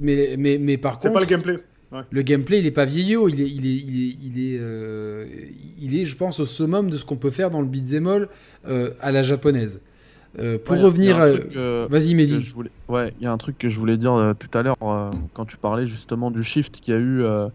mais, 0.01 0.35
mais, 0.37 0.57
mais 0.57 0.77
par 0.77 0.93
c'est 1.01 1.07
contre, 1.07 1.13
pas 1.13 1.25
le 1.25 1.25
gameplay. 1.29 1.59
le 2.09 2.21
gameplay, 2.21 2.59
il 2.59 2.65
est 2.65 2.71
pas 2.71 2.85
vieillot. 2.85 3.29
Il 3.29 3.41
est, 3.41 3.49
il 3.49 3.65
est, 3.65 3.75
il 3.75 4.09
est, 4.09 4.15
il 4.23 4.53
est, 4.53 4.57
euh, 4.59 5.25
il 5.81 5.99
est, 5.99 6.05
je 6.05 6.15
pense, 6.17 6.39
au 6.39 6.45
summum 6.45 6.89
de 6.91 6.97
ce 6.97 7.05
qu'on 7.05 7.15
peut 7.15 7.31
faire 7.31 7.49
dans 7.51 7.61
le 7.61 7.67
beat'em 7.67 8.07
all 8.07 8.27
euh, 8.67 8.91
à 8.99 9.11
la 9.11 9.23
japonaise. 9.23 9.81
Euh, 10.39 10.57
pour 10.63 10.75
Ouais, 10.75 10.81
a- 10.81 10.85
revenir, 10.85 11.19
a 11.19 11.25
euh, 11.25 11.87
vas-y 11.89 12.15
Mehdi. 12.15 12.39
voulais... 12.53 12.69
Ouais, 12.87 13.13
il 13.19 13.23
y 13.25 13.27
a 13.27 13.31
un 13.33 13.37
truc 13.37 13.57
que 13.57 13.67
je 13.67 13.77
voulais 13.77 13.97
dire 13.97 14.13
euh, 14.13 14.33
tout 14.33 14.55
à 14.57 14.61
l'heure 14.61 14.77
euh, 14.81 15.09
quand 15.33 15.45
tu 15.45 15.57
parlais 15.57 15.85
justement 15.85 16.31
du 16.31 16.41
shift 16.43 16.79
qu'il 16.79 16.93
y 16.93 16.97
a 16.97 16.99
eu 17.01 17.21
euh, 17.23 17.47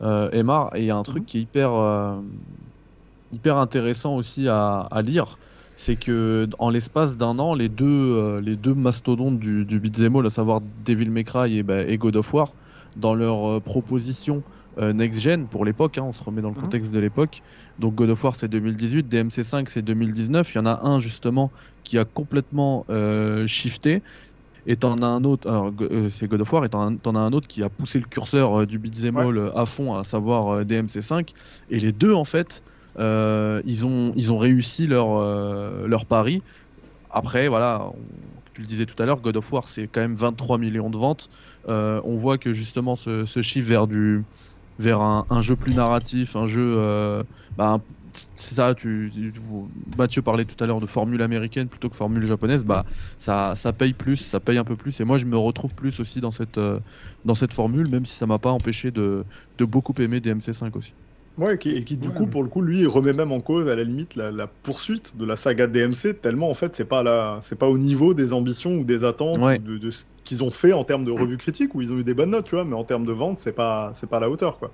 euh, 0.00 0.30
Emar, 0.30 0.74
et 0.74 0.80
il 0.80 0.86
y 0.86 0.90
a 0.90 0.96
un 0.96 1.02
truc 1.02 1.26
qui 1.26 1.36
est 1.38 1.40
hyper, 1.42 1.74
euh, 1.74 2.14
hyper 3.34 3.56
intéressant 3.58 4.16
aussi 4.16 4.48
à, 4.48 4.80
à 4.90 5.02
lire, 5.02 5.38
c'est 5.76 5.96
que 5.96 6.48
en 6.58 6.70
l'espace 6.70 7.16
d'un 7.18 7.38
an, 7.38 7.54
les 7.54 7.68
deux, 7.68 7.86
euh, 7.86 8.40
les 8.40 8.56
deux 8.56 8.74
mastodontes 8.74 9.38
du, 9.38 9.64
du 9.66 9.80
beat'em 9.80 10.16
all, 10.16 10.26
à 10.26 10.30
savoir 10.30 10.60
Devil 10.62 11.10
May 11.10 11.24
Cry 11.24 11.58
et, 11.58 11.62
bah, 11.62 11.82
et 11.84 11.98
God 11.98 12.16
of 12.16 12.32
War, 12.34 12.56
dans 12.96 13.14
leur 13.14 13.44
euh, 13.56 13.60
proposition 13.60 14.44
euh, 14.78 14.92
next-gen 14.92 15.48
pour 15.48 15.64
l'époque, 15.64 15.98
hein, 15.98 16.02
on 16.04 16.12
se 16.12 16.22
remet 16.22 16.42
dans 16.42 16.48
le 16.50 16.54
Mhm. 16.54 16.60
contexte 16.62 16.92
de 16.92 16.98
l'époque, 16.98 17.42
donc 17.78 17.94
God 17.94 18.10
of 18.10 18.24
War 18.24 18.34
c'est 18.36 18.48
2018, 18.48 19.08
DMC5 19.08 19.68
c'est 19.70 19.82
2019, 19.82 20.54
il 20.54 20.58
y 20.58 20.60
en 20.60 20.66
a 20.66 20.80
un 20.86 21.00
justement 21.00 21.52
qui 21.82 21.98
a 21.98 22.04
complètement 22.04 22.84
euh, 22.90 23.46
shifté. 23.46 24.02
Et 24.66 24.76
t'en 24.76 24.96
as 25.02 25.06
un 25.06 25.24
autre, 25.24 25.48
c'est 26.10 26.26
God 26.28 26.40
of 26.40 26.52
War, 26.52 26.64
et 26.64 26.68
t'en 26.68 26.98
as- 27.14 27.18
un 27.20 27.32
autre 27.32 27.46
qui 27.48 27.62
a 27.62 27.70
poussé 27.70 28.00
le 28.00 28.06
curseur 28.06 28.66
du 28.66 28.78
beat'em 28.78 29.16
all 29.18 29.50
à 29.54 29.64
fond, 29.66 29.94
à 29.94 30.02
savoir 30.04 30.48
euh, 30.48 30.64
DMC5. 30.64 31.32
Et 31.68 31.78
les 31.78 31.92
deux, 31.92 32.12
en 32.14 32.24
fait, 32.24 32.62
ils, 32.98 33.86
ont, 33.86 34.12
ils 34.16 34.32
ont 34.32 34.38
réussi 34.38 34.86
leur, 34.86 35.16
euh, 35.18 35.86
leur 35.86 36.06
pari. 36.06 36.42
Après, 37.10 37.48
voilà, 37.48 37.92
tu 38.54 38.62
le 38.62 38.66
disais 38.66 38.86
tout 38.86 39.00
à 39.02 39.06
l'heure, 39.06 39.20
God 39.20 39.36
of 39.36 39.52
War, 39.52 39.68
c'est 39.68 39.88
quand 39.88 40.00
même 40.00 40.16
23 40.16 40.58
millions 40.58 40.90
de 40.90 40.98
ventes. 40.98 41.28
Euh, 41.68 42.00
on 42.04 42.16
voit 42.16 42.38
que 42.38 42.52
justement 42.52 42.96
ce, 42.96 43.24
ce 43.26 43.42
chiffre 43.42 43.68
vers, 43.68 43.86
du, 43.86 44.26
vers 44.78 45.00
un, 45.00 45.26
un 45.30 45.40
jeu 45.42 45.56
plus 45.56 45.74
narratif, 45.74 46.36
un 46.36 46.46
jeu. 46.46 46.62
euh, 46.78 47.22
bah, 47.56 47.84
c'est 48.36 48.54
ça, 48.56 48.74
tu, 48.74 49.12
Mathieu 49.96 50.22
parlait 50.22 50.44
tout 50.46 50.62
à 50.62 50.66
l'heure 50.66 50.80
de 50.80 50.86
formule 50.86 51.22
américaine 51.22 51.68
plutôt 51.68 51.90
que 51.90 51.96
formule 51.96 52.26
japonaise, 52.26 52.64
bah 52.64 52.84
ça, 53.18 53.54
ça 53.56 53.72
paye 53.72 53.94
plus, 53.94 54.16
ça 54.16 54.40
paye 54.40 54.58
un 54.58 54.64
peu 54.64 54.76
plus. 54.76 55.00
Et 55.00 55.04
moi, 55.04 55.18
je 55.18 55.26
me 55.26 55.36
retrouve 55.38 55.74
plus 55.74 56.00
aussi 56.00 56.20
dans 56.20 56.30
cette, 56.30 56.58
euh, 56.58 56.80
dans 57.24 57.34
cette 57.34 57.54
formule, 57.54 57.88
même 57.88 58.06
si 58.06 58.16
ça 58.16 58.26
m'a 58.26 58.38
pas 58.38 58.50
empêché 58.50 58.90
de, 58.90 59.26
de 59.58 59.64
beaucoup 59.64 59.94
aimer 60.00 60.20
DMC5 60.20 60.76
aussi. 60.76 60.94
Ouais, 61.38 61.58
qui- 61.58 61.70
et 61.70 61.84
qui 61.84 61.98
du 61.98 62.08
Ouais. 62.08 62.14
coup, 62.14 62.26
pour 62.26 62.42
le 62.42 62.48
coup, 62.48 62.62
lui, 62.62 62.80
il 62.80 62.86
remet 62.88 63.12
même 63.12 63.30
en 63.30 63.40
cause, 63.40 63.68
à 63.68 63.76
la 63.76 63.84
limite, 63.84 64.16
la, 64.16 64.30
la 64.30 64.46
poursuite 64.46 65.16
de 65.18 65.24
la 65.26 65.36
saga 65.36 65.66
DMC, 65.66 66.14
tellement 66.22 66.48
en 66.50 66.54
fait, 66.54 66.74
c'est 66.74 66.86
pas 66.86 67.02
la, 67.02 67.40
c'est 67.42 67.58
pas 67.58 67.68
au 67.68 67.76
niveau 67.76 68.14
des 68.14 68.32
ambitions 68.32 68.76
ou 68.78 68.84
des 68.84 69.04
attentes 69.04 69.38
Ouais. 69.38 69.58
ou 69.58 69.62
de, 69.72 69.78
de 69.78 69.90
ce 69.90 70.04
qu'ils 70.24 70.42
ont 70.42 70.50
fait 70.50 70.72
en 70.72 70.82
termes 70.84 71.04
de 71.04 71.10
revue 71.10 71.36
critique, 71.36 71.74
où 71.74 71.82
ils 71.82 71.92
ont 71.92 71.98
eu 71.98 72.04
des 72.04 72.14
bonnes 72.14 72.30
notes, 72.30 72.46
tu 72.46 72.54
vois, 72.54 72.64
mais 72.64 72.74
en 72.74 72.84
termes 72.84 73.04
de 73.04 73.12
vente, 73.12 73.38
c'est 73.38 73.52
pas, 73.52 73.90
c'est 73.94 74.08
pas 74.08 74.16
à 74.16 74.20
la 74.20 74.30
hauteur, 74.30 74.58
quoi. 74.58 74.70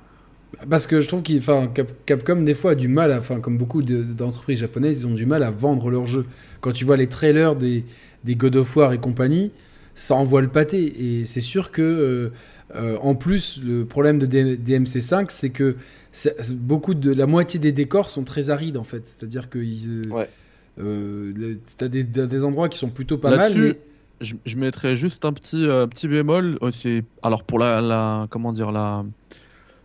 Parce 0.71 0.87
que 0.87 1.01
je 1.01 1.09
trouve 1.09 1.23
qu'il, 1.23 1.39
enfin, 1.39 1.67
Cap- 1.67 1.91
Capcom 2.07 2.37
des 2.37 2.55
fois 2.55 2.73
a 2.73 2.75
du 2.75 2.87
mal, 2.87 3.11
à- 3.11 3.19
enfin, 3.19 3.41
comme 3.41 3.57
beaucoup 3.59 3.83
de- 3.83 4.03
d'entreprises 4.05 4.59
japonaises, 4.61 5.01
ils 5.01 5.07
ont 5.07 5.15
du 5.15 5.27
mal 5.27 5.43
à 5.43 5.51
vendre 5.51 5.91
leurs 5.91 6.07
jeux. 6.07 6.27
Quand 6.61 6.73
tu 6.73 6.85
vois 6.85 6.97
les 6.97 7.07
trailers 7.09 7.57
des, 7.57 7.85
des 8.23 8.37
God 8.37 8.55
of 8.57 8.77
War 8.77 8.93
et 8.93 8.99
compagnie, 8.99 9.51
ça 9.95 10.15
envoie 10.15 10.43
le 10.43 10.49
pâté. 10.49 11.21
Et 11.21 11.25
c'est 11.25 11.41
sûr 11.41 11.71
que, 11.71 11.83
euh, 11.83 12.31
euh, 12.77 12.99
en 13.03 13.15
plus, 13.15 13.61
le 13.65 13.85
problème 13.87 14.19
de 14.19 14.27
D- 14.27 14.57
DMC5, 14.59 15.27
c'est 15.31 15.51
que 15.51 15.77
beaucoup 16.55 16.95
de 16.95 17.13
la 17.13 17.27
moitié 17.27 17.59
des 17.61 17.73
décors 17.73 18.11
sont 18.11 18.25
très 18.25 18.51
arides 18.51 18.77
en 18.77 18.85
fait. 18.85 19.07
C'est-à-dire 19.07 19.49
que 19.49 19.59
ils, 19.59 20.03
euh, 20.07 20.11
Ouais. 20.15 20.29
euh, 20.79 21.55
t'as 21.79 21.89
des, 21.89 22.07
t'as 22.07 22.27
des 22.27 22.45
endroits 22.45 22.69
qui 22.69 22.79
sont 22.79 22.91
plutôt 22.91 23.19
pas 23.19 23.37
mal, 23.37 23.53
mais 23.57 23.79
Je, 24.21 24.37
je 24.47 24.57
mettrais 24.57 24.95
juste 24.95 25.25
un 25.25 25.33
petit, 25.33 25.67
euh, 25.67 25.87
petit 25.89 26.07
bémol. 26.07 26.59
c'est- 26.71 27.03
alors 27.23 27.43
pour 27.43 27.59
la, 27.59 27.81
la, 27.81 28.29
comment 28.31 28.53
dire, 28.53 28.71
la, 28.71 29.05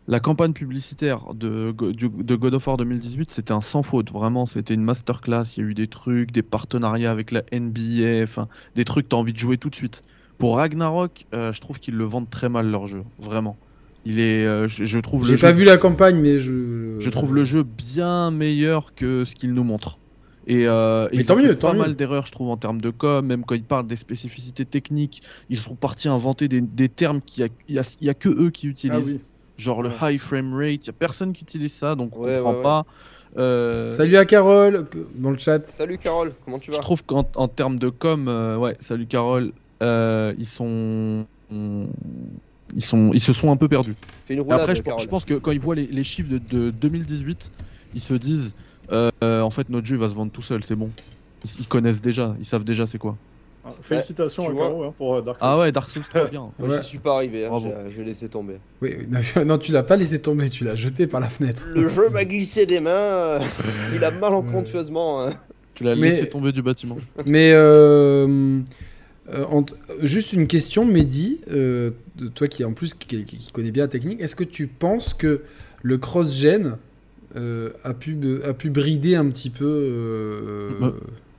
la 0.08 0.20
campagne 0.20 0.54
publicitaire 0.54 1.34
de, 1.34 1.74
de 1.74 2.36
God 2.36 2.54
of 2.54 2.68
War 2.68 2.78
2018, 2.78 3.32
c'était 3.32 3.52
un 3.52 3.62
sans 3.62 3.82
faute. 3.82 4.12
Vraiment, 4.12 4.46
c'était 4.46 4.76
une 4.76 4.84
masterclass. 4.84 5.44
Il 5.58 5.64
y 5.64 5.66
a 5.66 5.70
eu 5.70 5.74
des 5.74 5.88
trucs, 5.88 6.32
des 6.32 6.44
partenariats 6.44 7.10
avec 7.12 7.32
la 7.32 7.44
NBA, 7.52 8.22
enfin, 8.22 8.48
des 8.76 8.86
trucs 8.86 9.06
que 9.06 9.10
tu 9.10 9.16
as 9.16 9.20
envie 9.20 9.34
de 9.34 9.40
jouer 9.40 9.58
tout 9.58 9.70
de 9.72 9.76
suite. 9.76 10.04
Pour 10.38 10.58
Ragnarok, 10.58 11.26
euh, 11.34 11.52
je 11.52 11.60
trouve 11.60 11.80
qu'ils 11.80 11.96
le 11.96 12.04
vendent 12.06 12.30
très 12.30 12.48
mal 12.48 12.70
leur 12.70 12.86
jeu, 12.86 13.04
vraiment. 13.18 13.58
Il 14.10 14.22
est, 14.22 14.46
euh, 14.46 14.68
je, 14.70 14.86
je 14.86 15.00
trouve 15.00 15.24
le 15.24 15.28
j'ai 15.28 15.36
jeu 15.38 15.42
pas 15.48 15.52
vu 15.52 15.66
la 15.66 15.76
campagne, 15.78 16.18
mais 16.18 16.40
je. 16.40 16.96
je 16.98 17.10
trouve 17.10 17.36
le 17.36 17.44
jeu 17.44 17.64
bien 17.64 18.32
meilleur 18.32 18.96
que 18.96 19.26
ce 19.26 19.36
qu'il 19.36 19.54
nous 19.54 19.66
montre. 19.66 19.98
Et, 20.48 20.66
euh, 20.66 21.10
Mais 21.12 21.18
ils 21.20 21.26
tant 21.26 21.34
ont 21.34 21.38
mieux, 21.40 21.50
fait 21.50 21.56
tant 21.58 21.68
pas 21.70 21.74
mieux. 21.74 21.80
mal 21.80 21.96
d'erreurs, 21.98 22.26
je 22.26 22.32
trouve, 22.32 22.50
en 22.50 22.56
termes 22.56 22.80
de 22.80 22.90
com, 22.90 23.26
même 23.26 23.44
quand 23.44 23.56
ils 23.56 23.66
parlent 23.66 23.86
des 23.86 23.98
spécificités 23.98 24.64
techniques, 24.66 25.22
ils 25.50 25.58
sont 25.58 25.76
partis 25.76 26.08
inventer 26.08 26.48
des, 26.48 26.62
des 26.62 26.88
termes 26.88 27.20
qu'il 27.22 27.50
y 27.68 27.78
a, 27.80 27.82
a- 27.82 28.14
que 28.14 28.30
eux 28.30 28.50
qui 28.50 28.68
utilisent. 28.68 29.18
Ah 29.18 29.20
oui. 29.20 29.20
Genre 29.58 29.82
le 29.84 29.90
Ouais. 29.90 30.14
high 30.14 30.20
frame 30.20 30.54
rate, 30.54 30.86
il 30.86 30.88
y 30.88 30.90
a 30.90 30.94
personne 30.94 31.34
qui 31.34 31.44
utilise 31.44 31.74
ça, 31.74 31.96
donc 31.96 32.16
on 32.16 32.22
Ouais, 32.24 32.36
comprend 32.36 32.52
ouais, 32.52 32.58
ouais. 32.58 32.64
pas. 32.64 32.86
Euh, 33.38 33.90
Salut 33.92 34.16
à 34.16 34.24
Carole 34.26 34.86
dans 35.16 35.32
le 35.32 35.38
chat. 35.38 35.66
Salut 35.68 35.98
Carole, 35.98 36.32
comment 36.46 36.60
tu 36.60 36.72
je 36.72 36.78
vas 36.78 36.82
trouve 36.82 37.04
qu'en 37.04 37.28
en 37.36 37.48
termes 37.50 37.78
de 37.78 37.90
com, 37.90 38.28
euh, 38.30 38.56
ouais, 38.56 38.78
salut 38.80 39.06
Carole, 39.08 39.52
euh, 39.84 40.34
ils 40.38 40.46
sont, 40.46 41.26
ils 42.76 42.84
sont, 42.84 43.12
ils 43.14 43.22
se 43.22 43.34
sont 43.34 43.52
un 43.52 43.58
peu 43.58 43.68
perdus. 43.68 43.96
Une 44.30 44.42
roulade, 44.42 44.60
Après, 44.62 44.76
je, 44.76 44.82
je 45.00 45.08
pense 45.08 45.26
que 45.26 45.36
quand 45.36 45.52
ils 45.52 45.60
voient 45.60 45.76
les, 45.76 45.88
les 45.88 46.04
chiffres 46.04 46.30
de, 46.30 46.38
de 46.40 46.70
2018, 46.72 47.52
ils 47.96 48.02
se 48.02 48.14
disent 48.14 48.54
euh, 48.92 49.10
euh, 49.24 49.42
en 49.42 49.50
fait, 49.50 49.70
notre 49.70 49.86
jeu 49.88 49.98
va 49.98 50.08
se 50.10 50.16
vendre 50.16 50.32
tout 50.32 50.42
seul, 50.42 50.64
c'est 50.64 50.76
bon. 50.76 50.90
Ils, 51.46 51.62
ils 51.62 51.68
connaissent 51.68 52.02
déjà, 52.02 52.36
ils 52.40 52.46
savent 52.46 52.64
déjà 52.64 52.86
c'est 52.86 52.98
quoi. 52.98 53.16
Ah, 53.66 53.72
Félicitations 53.82 54.44
à. 54.50 54.54
Caro 54.54 54.84
hein, 54.86 54.94
pour 54.98 55.16
euh, 55.16 55.22
Dark 55.22 55.40
Souls. 55.40 55.48
Ah 55.50 55.58
ouais, 55.60 55.72
Dark 55.74 55.90
Souls, 55.90 56.04
très 56.04 56.30
bien. 56.30 56.50
Moi, 56.60 56.70
Ouais. 56.70 56.78
j'y 56.82 56.88
suis 56.88 56.98
pas 57.00 57.16
arrivé, 57.16 57.46
hein, 57.46 57.52
j'ai 57.94 58.04
laissé 58.06 58.30
tomber. 58.30 58.56
Oui, 58.82 58.96
non, 59.10 59.20
non, 59.46 59.58
tu 59.58 59.74
l'as 59.74 59.84
pas 59.84 59.98
laissé 59.98 60.20
tomber, 60.20 60.50
tu 60.50 60.64
l'as 60.64 60.76
jeté 60.76 61.06
par 61.06 61.20
la 61.20 61.28
fenêtre. 61.28 61.64
Le 61.76 61.90
jeu 61.90 62.10
m'a 62.10 62.24
glissé 62.26 62.66
des 62.66 62.80
mains, 62.80 62.90
euh, 62.92 63.40
il 63.94 64.04
a 64.06 64.12
malencontreusement. 64.12 65.26
hein. 65.26 65.34
Tu 65.74 65.84
l'as 65.84 65.96
Mais- 65.96 66.12
laissé 66.12 66.28
tomber 66.30 66.52
du 66.54 66.62
bâtiment. 66.62 66.98
Mais 67.26 67.52
euh, 67.54 68.60
euh, 69.34 69.62
juste 70.02 70.34
une 70.34 70.48
question, 70.48 70.86
Mehdi, 70.86 71.42
euh, 71.52 71.92
de 72.16 72.28
toi 72.28 72.48
qui 72.48 72.64
en 72.64 72.74
plus 72.74 72.94
qui, 72.94 73.52
connaît 73.52 73.72
bien 73.72 73.84
la 73.84 73.90
technique, 73.90 74.22
est-ce 74.22 74.36
que 74.36 74.44
tu 74.44 74.68
penses 74.68 75.14
que 75.14 75.42
le 75.84 75.98
cross-gen 75.98 76.78
euh, 77.36 77.72
a, 77.84 77.94
pu, 77.94 78.18
a 78.46 78.54
pu 78.54 78.70
brider 78.70 79.16
un 79.16 79.28
petit 79.30 79.50
peu 79.50 80.80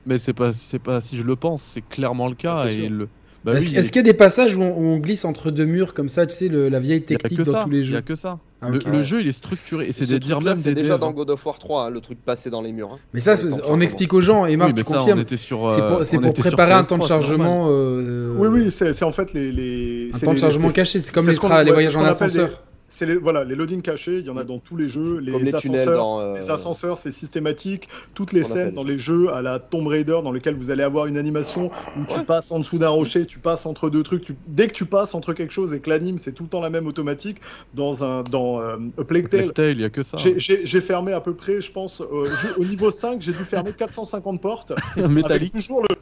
Mais 0.05 0.17
c'est 0.17 0.33
pas, 0.33 0.51
pas 0.83 1.01
si 1.01 1.17
je 1.17 1.23
le 1.23 1.35
pense, 1.35 1.63
c'est 1.63 1.87
clairement 1.87 2.27
le 2.27 2.35
cas. 2.35 2.67
Et 2.67 2.89
le... 2.89 3.07
bah 3.45 3.53
Est-ce 3.53 3.69
oui, 3.69 3.83
qu'il 3.87 3.95
y 3.95 3.99
a 3.99 4.01
des 4.03 4.13
passages 4.13 4.55
où 4.55 4.61
on, 4.61 4.71
où 4.77 4.83
on 4.85 4.97
glisse 4.97 5.23
entre 5.25 5.49
deux 5.51 5.65
murs 5.65 5.93
comme 5.93 6.09
ça, 6.09 6.25
tu 6.27 6.35
sais, 6.35 6.47
le- 6.49 6.69
la 6.69 6.79
vieille 6.79 6.99
il 6.99 7.03
technique 7.05 7.37
que 7.39 7.43
dans 7.43 7.51
ça. 7.53 7.63
tous 7.63 7.69
les 7.69 7.77
Il 7.79 7.83
y 7.85 7.85
jeux? 7.85 7.97
a 7.97 8.01
que 8.01 8.15
ça. 8.15 8.39
Ah, 8.61 8.67
Le, 8.69 9.01
jeu 9.01 9.21
il 9.21 9.27
est 9.29 9.31
structuré 9.31 9.87
et 9.87 9.91
c'est 9.93 10.03
Ce 10.03 10.11
de 10.11 10.17
dire 10.17 10.41
même 10.41 10.57
c'est 10.57 10.73
déjà 10.73 10.97
dans. 10.97 11.11
God 11.11 11.29
of 11.29 11.45
War 11.45 11.57
3, 11.59 11.85
hein, 11.85 11.89
le 11.89 12.01
truc 12.01 12.17
passé 12.23 12.49
dans 12.49 12.61
les 12.61 12.73
murs. 12.73 12.91
hein. 12.93 12.99
Mais 13.13 13.21
ça, 13.21 13.35
on 13.69 13.79
explique 13.79 14.13
aux 14.13 14.19
gens, 14.19 14.45
et 14.45 14.57
Marc, 14.57 14.71
Oui, 14.71 14.75
tu 14.75 14.83
confirmes. 14.83 15.19
était 15.19 15.37
sur. 15.37 15.69
C'est 15.71 15.81
euh, 15.81 15.87
pour, 15.89 16.05
sur 16.05 16.19
préparer 16.41 16.73
un 16.73 16.81
PS3, 16.81 16.85
temps 16.87 16.97
de 16.97 17.03
chargement. 17.03 17.67
euh, 17.69 18.35
Oui, 18.37 18.49
oui, 18.49 18.69
c'est 18.71 19.03
en 19.03 19.13
fait 19.13 19.31
les. 19.33 19.51
les 19.53 20.09
Un 20.13 20.19
temps 20.19 20.33
de 20.33 20.39
chargement 20.39 20.71
caché. 20.71 20.99
C'est 20.99 21.13
comme 21.13 21.27
les, 21.29 21.71
voyages 21.71 21.95
en 21.95 22.03
ascenseur. 22.03 22.63
C'est 22.91 23.05
les, 23.05 23.15
voilà, 23.17 23.43
les 23.43 23.55
loading 23.55 23.81
cachés, 23.81 24.17
il 24.17 24.25
y 24.25 24.29
en 24.29 24.37
a 24.37 24.43
dans 24.43 24.57
tous 24.57 24.75
les 24.75 24.89
jeux. 24.89 25.19
Les, 25.19 25.31
Comme 25.31 25.43
les 25.43 25.53
tunnels 25.53 25.81
ascenseurs, 25.81 26.03
dans. 26.03 26.19
euh, 26.21 26.35
les 26.37 26.49
ascenseurs, 26.49 26.97
c'est 26.97 27.11
systématique. 27.11 27.87
Toutes 28.15 28.33
les 28.33 28.41
scènes 28.43 28.61
appelle. 28.61 28.73
dans 28.73 28.83
les 28.83 28.97
jeux 28.97 29.31
à 29.31 29.41
la 29.41 29.59
Tomb 29.59 29.87
Raider, 29.87 30.19
dans 30.23 30.31
lesquels 30.31 30.55
vous 30.55 30.71
allez 30.71 30.81
avoir 30.83 31.05
une 31.05 31.17
animation 31.17 31.69
où 31.97 32.05
tu 32.07 32.17
Ouais. 32.17 32.23
passes 32.25 32.51
en 32.51 32.59
dessous 32.59 32.77
d'un 32.79 32.89
rocher, 32.89 33.25
tu 33.25 33.37
passes 33.39 33.65
entre 33.65 33.89
deux 33.89 34.01
trucs. 34.03 34.23
tu- 34.23 34.35
Dès 34.47 34.67
que 34.67 34.73
tu 34.73 34.85
passes 34.85 35.13
entre 35.13 35.33
quelque 35.33 35.53
chose 35.53 35.73
et 35.73 35.79
que 35.79 35.89
l'anime, 35.89 36.17
c'est 36.17 36.31
tout 36.33 36.43
le 36.43 36.49
temps 36.49 36.61
la 36.61 36.69
même 36.71 36.87
automatique. 36.87 37.37
Dans 37.75 38.03
un 38.03 38.23
dans 38.23 38.59
euh, 38.59 38.77
A 38.97 39.03
Plague 39.03 39.29
Tale, 39.29 39.51
il 39.75 39.81
y 39.81 39.83
a 39.83 39.89
que 39.89 40.01
ça. 40.03 40.17
j'ai- 40.17 40.39
j'ai 40.39 40.65
j'ai 40.65 40.81
fermé 40.81 41.13
à 41.13 41.21
peu 41.21 41.35
près, 41.35 41.61
je 41.61 41.71
pense, 41.71 42.01
euh, 42.01 42.25
je- 42.25 42.59
au 42.59 42.65
niveau 42.65 42.89
5, 42.91 43.21
j'ai 43.21 43.33
dû 43.33 43.43
fermer 43.43 43.73
450 43.73 44.41
portes. 44.41 44.73
avec 44.97 45.09
Métallique. 45.09 45.53
toujours 45.53 45.81
le. 45.83 45.95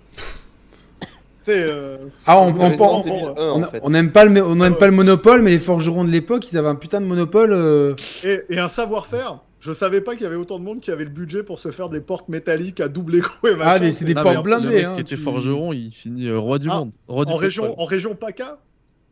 Euh, 1.53 1.97
Ah, 2.25 2.39
on, 2.39 2.51
vous 2.51 2.61
on, 2.61 2.65
avez 2.65 2.79
on- 2.81 2.97
Resident 2.97 3.15
Evil 3.15 3.25
on- 3.25 3.39
1, 3.41 3.51
on- 3.51 3.63
en 3.63 3.67
fait. 3.67 3.79
on 3.83 3.89
n'aime 3.89 4.11
pas, 4.11 4.25
le, 4.25 4.43
on 4.45 4.55
n'aime 4.55 4.73
Ouais. 4.73 4.79
pas 4.79 4.85
le 4.87 4.91
monopole, 4.93 5.41
mais 5.41 5.51
les 5.51 5.59
forgerons 5.59 6.03
de 6.03 6.09
l'époque, 6.09 6.51
ils 6.51 6.57
avaient 6.57 6.67
un 6.67 6.75
putain 6.75 7.01
de 7.01 7.05
monopole. 7.05 7.51
euh, 7.53 7.95
Et, 8.23 8.41
et 8.49 8.59
un 8.59 8.67
savoir-faire. 8.67 9.39
Je 9.59 9.71
savais 9.71 10.01
pas 10.01 10.13
qu'il 10.13 10.23
y 10.23 10.27
avait 10.27 10.35
autant 10.35 10.59
de 10.59 10.63
monde 10.63 10.79
qui 10.81 10.91
avait 10.91 11.03
le 11.03 11.09
budget 11.09 11.41
pour 11.43 11.57
se 11.57 11.71
faire 11.71 11.89
des 11.89 11.99
portes 11.99 12.29
métalliques 12.29 12.79
à 12.79 12.87
double 12.89 13.15
écro 13.15 13.47
et 13.47 13.55
machin. 13.55 13.71
Ah, 13.75 13.79
mais 13.79 13.91
c'est 13.91 14.05
des 14.05 14.13
Non, 14.13 14.21
portes 14.21 14.43
blindées, 14.43 14.67
Le 14.67 14.73
mec 14.75 14.83
hein, 14.85 14.93
qui 14.95 15.01
était 15.01 15.15
tu- 15.15 15.21
forgeron, 15.21 15.73
il 15.73 15.91
finit 15.91 16.27
euh, 16.27 16.37
roi 16.37 16.59
du 16.59 16.67
Ah, 16.71 16.79
monde. 16.79 16.91
Roi 17.07 17.25
en 17.27 17.35
région, 17.35 17.73
en 17.79 17.85
région 17.85 18.13
PACA 18.15 18.59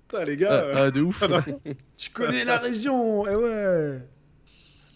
Putain, 0.08 0.24
les 0.24 0.38
gars. 0.38 0.50
Ah, 0.52 0.54
euh, 0.54 0.74
ah, 0.88 0.92
de 0.92 1.02
ouf. 1.02 1.24
Tu 1.98 2.12
connais 2.12 2.46
la 2.46 2.58
région, 2.58 3.26
eh 3.26 3.36
ouais. 3.36 4.00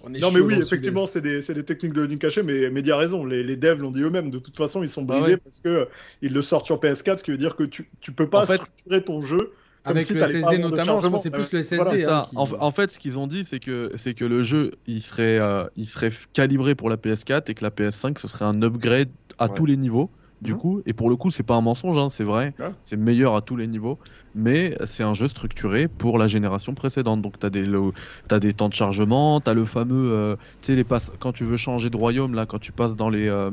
On 0.04 0.14
est 0.14 0.20
Non, 0.20 0.32
mais 0.32 0.40
oui, 0.40 0.56
effectivement, 0.58 1.06
c'est 1.06 1.22
des, 1.22 1.42
techniques 1.64 1.94
de 1.94 2.02
loading 2.02 2.18
caché, 2.20 2.42
mais 2.44 2.70
Mehdi 2.70 2.92
a 2.92 2.98
raison. 2.98 3.26
Les, 3.26 3.44
les 3.44 3.56
devs 3.58 3.80
l'ont 3.82 3.92
dit 3.92 4.02
eux-mêmes. 4.02 4.32
De 4.32 4.40
toute 4.40 4.56
façon, 4.58 4.82
ils 4.82 4.88
sont 4.90 5.02
Bah 5.04 5.16
bridés 5.20 5.34
ouais. 5.34 5.38
parce 5.44 5.60
que 5.60 5.70
euh, 5.70 5.86
ils 6.22 6.32
le 6.34 6.42
sortent 6.42 6.66
sur 6.66 6.80
PS4, 6.80 7.18
ce 7.20 7.24
qui 7.24 7.32
veut 7.32 7.38
dire 7.38 7.56
que 7.56 7.64
tu, 7.64 7.90
tu 8.00 8.12
peux 8.12 8.30
pas 8.30 8.44
En 8.44 8.46
fait- 8.46 8.58
structurer 8.58 9.04
ton 9.04 9.22
jeu. 9.22 9.52
comme 9.84 9.96
Avec 9.98 10.04
si 10.08 10.14
le 10.14 10.22
SSD 10.22 10.58
notamment, 10.60 10.70
je 10.72 10.86
chargement. 10.86 11.12
pense 11.12 11.20
que 11.20 11.24
c'est 11.24 11.30
plus 11.32 11.44
Euh, 11.44 11.48
le 11.58 11.60
SSD. 11.64 11.76
voilà, 11.78 11.98
C'est 11.98 12.06
hein, 12.06 12.26
qui- 12.30 12.38
En, 12.38 12.48
en 12.62 12.72
fait, 12.72 12.92
ce 12.92 13.00
qu'ils 13.00 13.20
ont 13.20 13.28
dit, 13.28 13.44
c'est 13.44 13.60
que, 13.60 13.92
c'est 13.96 14.14
que 14.14 14.26
le 14.26 14.42
jeu, 14.44 14.72
il 14.88 15.02
serait, 15.02 15.40
euh, 15.40 15.66
il 15.76 15.86
serait 15.88 16.12
calibré 16.34 16.76
pour 16.76 16.90
la 16.90 16.98
PS4 16.98 17.50
et 17.50 17.54
que 17.54 17.64
la 17.64 17.72
PS5, 17.72 18.20
ce 18.20 18.28
serait 18.28 18.46
un 18.46 18.62
upgrade 18.62 19.10
à 19.38 19.48
Ouais. 19.48 19.54
tous 19.56 19.66
les 19.66 19.78
niveaux. 19.78 20.10
Du 20.42 20.54
Mhm. 20.54 20.60
coup, 20.60 20.82
et 20.86 20.94
pour 20.94 21.10
le 21.10 21.18
coup, 21.18 21.32
c'est 21.32 21.44
pas 21.44 21.56
un 21.56 21.62
mensonge, 21.62 21.98
hein, 21.98 22.08
c'est 22.10 22.24
vrai, 22.24 22.54
Ouais. 22.60 22.76
c'est 22.82 22.96
meilleur 22.96 23.36
à 23.36 23.42
tous 23.42 23.58
les 23.58 23.68
niveaux, 23.68 24.00
mais 24.34 24.76
c'est 24.86 25.04
un 25.04 25.14
jeu 25.14 25.28
structuré 25.28 25.90
pour 25.90 26.18
la 26.18 26.28
génération 26.30 26.74
précédente. 26.76 27.22
Donc, 27.22 27.38
tu 27.40 27.46
as, 27.46 28.36
as 28.36 28.40
des 28.40 28.54
temps 28.54 28.70
de 28.70 28.74
chargement, 28.74 29.42
tu 29.42 29.50
as 29.50 29.54
le 29.54 29.66
fameux, 29.66 30.12
euh, 30.14 30.36
tu 30.62 30.68
sais, 30.68 30.76
les 30.76 30.86
passes, 30.86 31.12
quand 31.20 31.34
tu 31.34 31.44
veux 31.46 31.58
changer 31.58 31.90
de 31.90 31.98
royaume, 31.98 32.36
là, 32.36 32.46
quand 32.46 32.60
tu 32.60 32.72
passes 32.72 32.96
dans 32.96 33.10
les, 33.10 33.28
euh, 33.28 33.52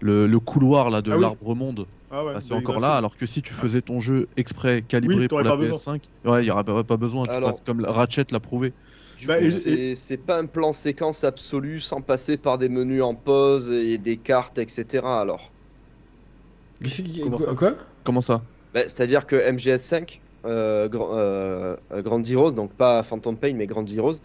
le, 0.00 0.26
le 0.26 0.40
couloir 0.40 0.90
là, 0.90 1.02
de 1.02 1.12
Ah 1.12 1.16
oui. 1.18 1.24
l'arbre 1.24 1.54
monde, 1.54 1.86
Ah 2.10 2.24
ouais, 2.24 2.40
c'est 2.40 2.54
encore 2.54 2.80
là, 2.80 2.96
alors 2.96 3.16
que 3.16 3.26
si 3.26 3.42
tu 3.42 3.54
faisais 3.54 3.82
ton 3.82 4.00
jeu 4.00 4.28
exprès 4.36 4.82
calibré 4.84 5.24
Oui, 5.24 5.28
pour 5.28 5.42
la 5.42 5.50
pas 5.50 5.56
besoin. 5.56 5.76
PS5, 5.76 6.10
ouais, 6.24 6.42
il 6.42 6.44
n'y 6.46 6.50
aurait 6.50 6.64
pas, 6.64 6.84
pas 6.84 6.96
besoin, 6.96 7.24
tu 7.24 7.30
Alors- 7.30 7.50
passes 7.50 7.60
comme 7.60 7.84
Ratchet 7.84 8.24
l'a 8.30 8.40
prouvé. 8.40 8.74
Du 9.16 9.26
Bah, 9.26 9.38
coup, 9.38 9.44
et- 9.44 9.50
c'est 9.50 9.94
c'est 9.96 10.18
pas 10.18 10.38
un 10.38 10.46
plan 10.46 10.72
séquence 10.72 11.24
absolu 11.24 11.80
sans 11.80 12.02
passer 12.02 12.38
par 12.38 12.56
des 12.58 12.68
menus 12.68 13.02
en 13.02 13.14
pause 13.16 13.70
et 13.72 13.98
des 13.98 14.22
cartes, 14.22 14.58
etc. 14.58 15.20
Alors, 15.20 15.54
Comment 17.20 17.38
quoi, 17.38 17.46
ça 17.46 17.54
quoi 17.54 17.76
Comment 18.04 18.20
ça 18.20 18.46
Bah, 18.74 18.82
c'est-à-dire 18.82 19.26
que 19.26 19.36
MGS5, 19.36 20.22
euh, 20.46 20.88
Grand, 20.88 21.14
euh, 21.16 21.76
euh, 21.92 22.02
Grand 22.02 22.22
Heroes, 22.28 22.52
donc 22.52 22.76
pas 22.76 23.02
Phantom 23.02 23.38
Pain, 23.38 23.54
mais 23.54 23.66
Grand 23.66 23.86
Heroes, 23.90 24.16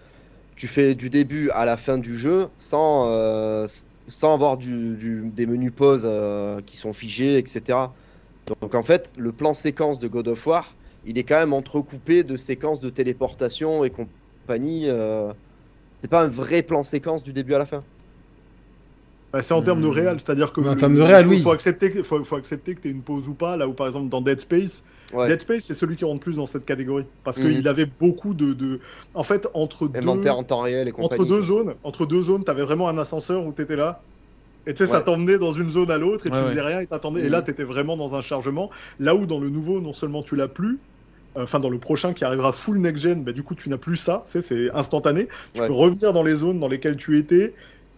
tu 0.56 0.67
fais 0.67 0.95
du 0.95 1.09
début 1.09 1.49
à 1.51 1.65
la 1.65 1.77
fin 1.77 1.98
du 1.99 2.17
jeu 2.17 2.49
sans, 2.57 3.09
euh, 3.11 3.67
sans 4.09 4.33
avoir 4.35 4.57
du, 4.57 4.95
du- 4.98 5.32
des 5.32 5.48
menus 5.48 5.73
pause 5.75 6.03
euh, 6.06 6.61
qui 6.61 6.77
sont 6.77 6.93
figés, 6.93 7.38
etc. 7.40 7.95
Donc 8.61 8.75
en 8.75 8.83
fait, 8.83 9.14
le 9.17 9.33
plan 9.35 9.53
séquence 9.53 9.99
de 9.99 10.07
God 10.09 10.27
of 10.30 10.45
War, 10.48 10.77
il 11.03 11.17
est 11.19 11.25
quand 11.25 11.40
même 11.40 11.53
entrecoupé 11.53 12.23
de 12.25 12.38
séquences 12.38 12.80
de 12.82 12.90
téléportation 12.91 13.83
et 13.85 13.91
compagnie. 13.91 14.90
euh, 14.90 15.33
C'est 16.03 16.09
pas 16.11 16.23
un 16.23 16.30
vrai 16.30 16.64
plan 16.64 16.83
séquence 16.83 17.23
du 17.23 17.33
début 17.33 17.53
à 17.56 17.59
la 17.59 17.65
fin. 17.67 17.85
Bah, 19.34 19.42
c'est 19.42 19.56
en 19.56 19.64
termes 19.64 19.82
de 19.82 19.88
Hmm. 19.88 19.92
réel, 19.92 20.18
c'est-à-dire 20.20 20.53
que. 20.53 20.62
En 20.62 20.74
le- 20.76 20.80
termes 20.80 20.94
de 20.94 21.02
réel, 21.02 21.26
faut, 21.26 21.32
oui. 21.32 21.42
Faut 21.42 21.52
accepter, 21.52 21.90
que- 21.90 22.03
faut, 22.03 22.24
faut 22.24 22.36
accepter 22.36 22.76
que 22.76 22.82
tu 22.82 22.92
une 22.92 23.02
pause 23.02 23.28
ou 23.28 23.34
pas, 23.34 23.58
là 23.58 23.68
où 23.68 23.74
par 23.74 23.88
exemple 23.88 24.10
dans 24.10 24.22
Dead 24.22 24.40
Space, 24.40 24.84
Ouais. 25.12 25.28
Dead 25.28 25.42
Space 25.42 25.64
c'est 25.64 25.74
celui 25.74 25.95
qui 25.95 26.06
rentre 26.06 26.20
plus 26.22 26.36
dans 26.38 26.45
cette 26.45 26.66
catégorie. 26.66 27.06
Parce 27.24 27.40
Mhm. 27.40 27.52
qu'il 27.56 27.68
avait 27.68 27.88
beaucoup 27.88 28.36
de, 28.36 28.53
de. 28.53 28.80
En 29.16 29.24
fait, 29.24 29.48
entre 29.56 29.88
deux. 29.88 30.00
Inventaire 30.00 30.38
en 30.38 30.44
temps 30.44 30.62
réel 30.62 30.88
et 30.88 30.92
compagnie. 30.92 31.20
Entre 31.22 31.26
deux 31.28 31.42
zones, 31.44 31.74
entre 31.84 32.06
deux 32.06 32.22
zones, 32.22 32.44
t'avais 32.44 32.62
vraiment 32.64 32.88
un 32.90 32.98
ascenseur 33.00 33.44
où 33.45 33.52
t'étais 33.52 33.76
là. 33.76 34.06
Et 34.66 34.74
tu 34.74 34.86
sais, 34.86 34.86
ça 34.92 35.02
t'emmenait 35.02 35.38
dans 35.40 35.52
une 35.52 35.70
zone 35.70 35.92
à 35.92 35.98
l'autre 35.98 36.26
et 36.28 36.30
Ouais, 36.30 36.42
tu 36.42 36.50
faisais 36.50 36.62
rien 36.62 36.80
et 36.80 36.88
t'attendais. 36.88 37.22
Et 37.22 37.26
Mhm. 37.26 37.32
là, 37.32 37.42
t'étais 37.42 37.64
vraiment 37.64 37.98
dans 37.98 38.16
un 38.16 38.22
chargement. 38.22 38.70
Là 39.00 39.14
où 39.16 39.26
dans 39.26 39.40
le 39.40 39.50
nouveau, 39.50 39.82
non 39.82 39.92
seulement 39.94 40.22
tu 40.24 40.36
l'as 40.38 40.48
plus, 40.48 40.80
euh, 41.38 41.44
enfin 41.44 41.60
dans 41.60 41.70
le 41.70 41.80
prochain 41.80 42.14
qui 42.14 42.24
arrivera 42.24 42.53
full 42.53 42.78
next-gen, 42.78 43.24
bah, 43.26 43.34
du 43.34 43.44
coup 43.44 43.56
tu 43.56 43.68
n'as 43.70 43.78
plus 43.78 43.98
ça, 43.98 44.24
tu 44.26 44.32
sais, 44.32 44.42
c'est 44.42 44.72
instantané. 44.74 45.28
Tu 45.53 45.60
Ouais. 45.62 45.68
peux 45.68 45.74
revenir 45.74 46.14
dans 46.14 46.24
les 46.24 46.36
zones 46.36 46.60
dans 46.62 46.68
lesquelles 46.70 46.95
tu 46.95 47.18
étais. 47.20 47.56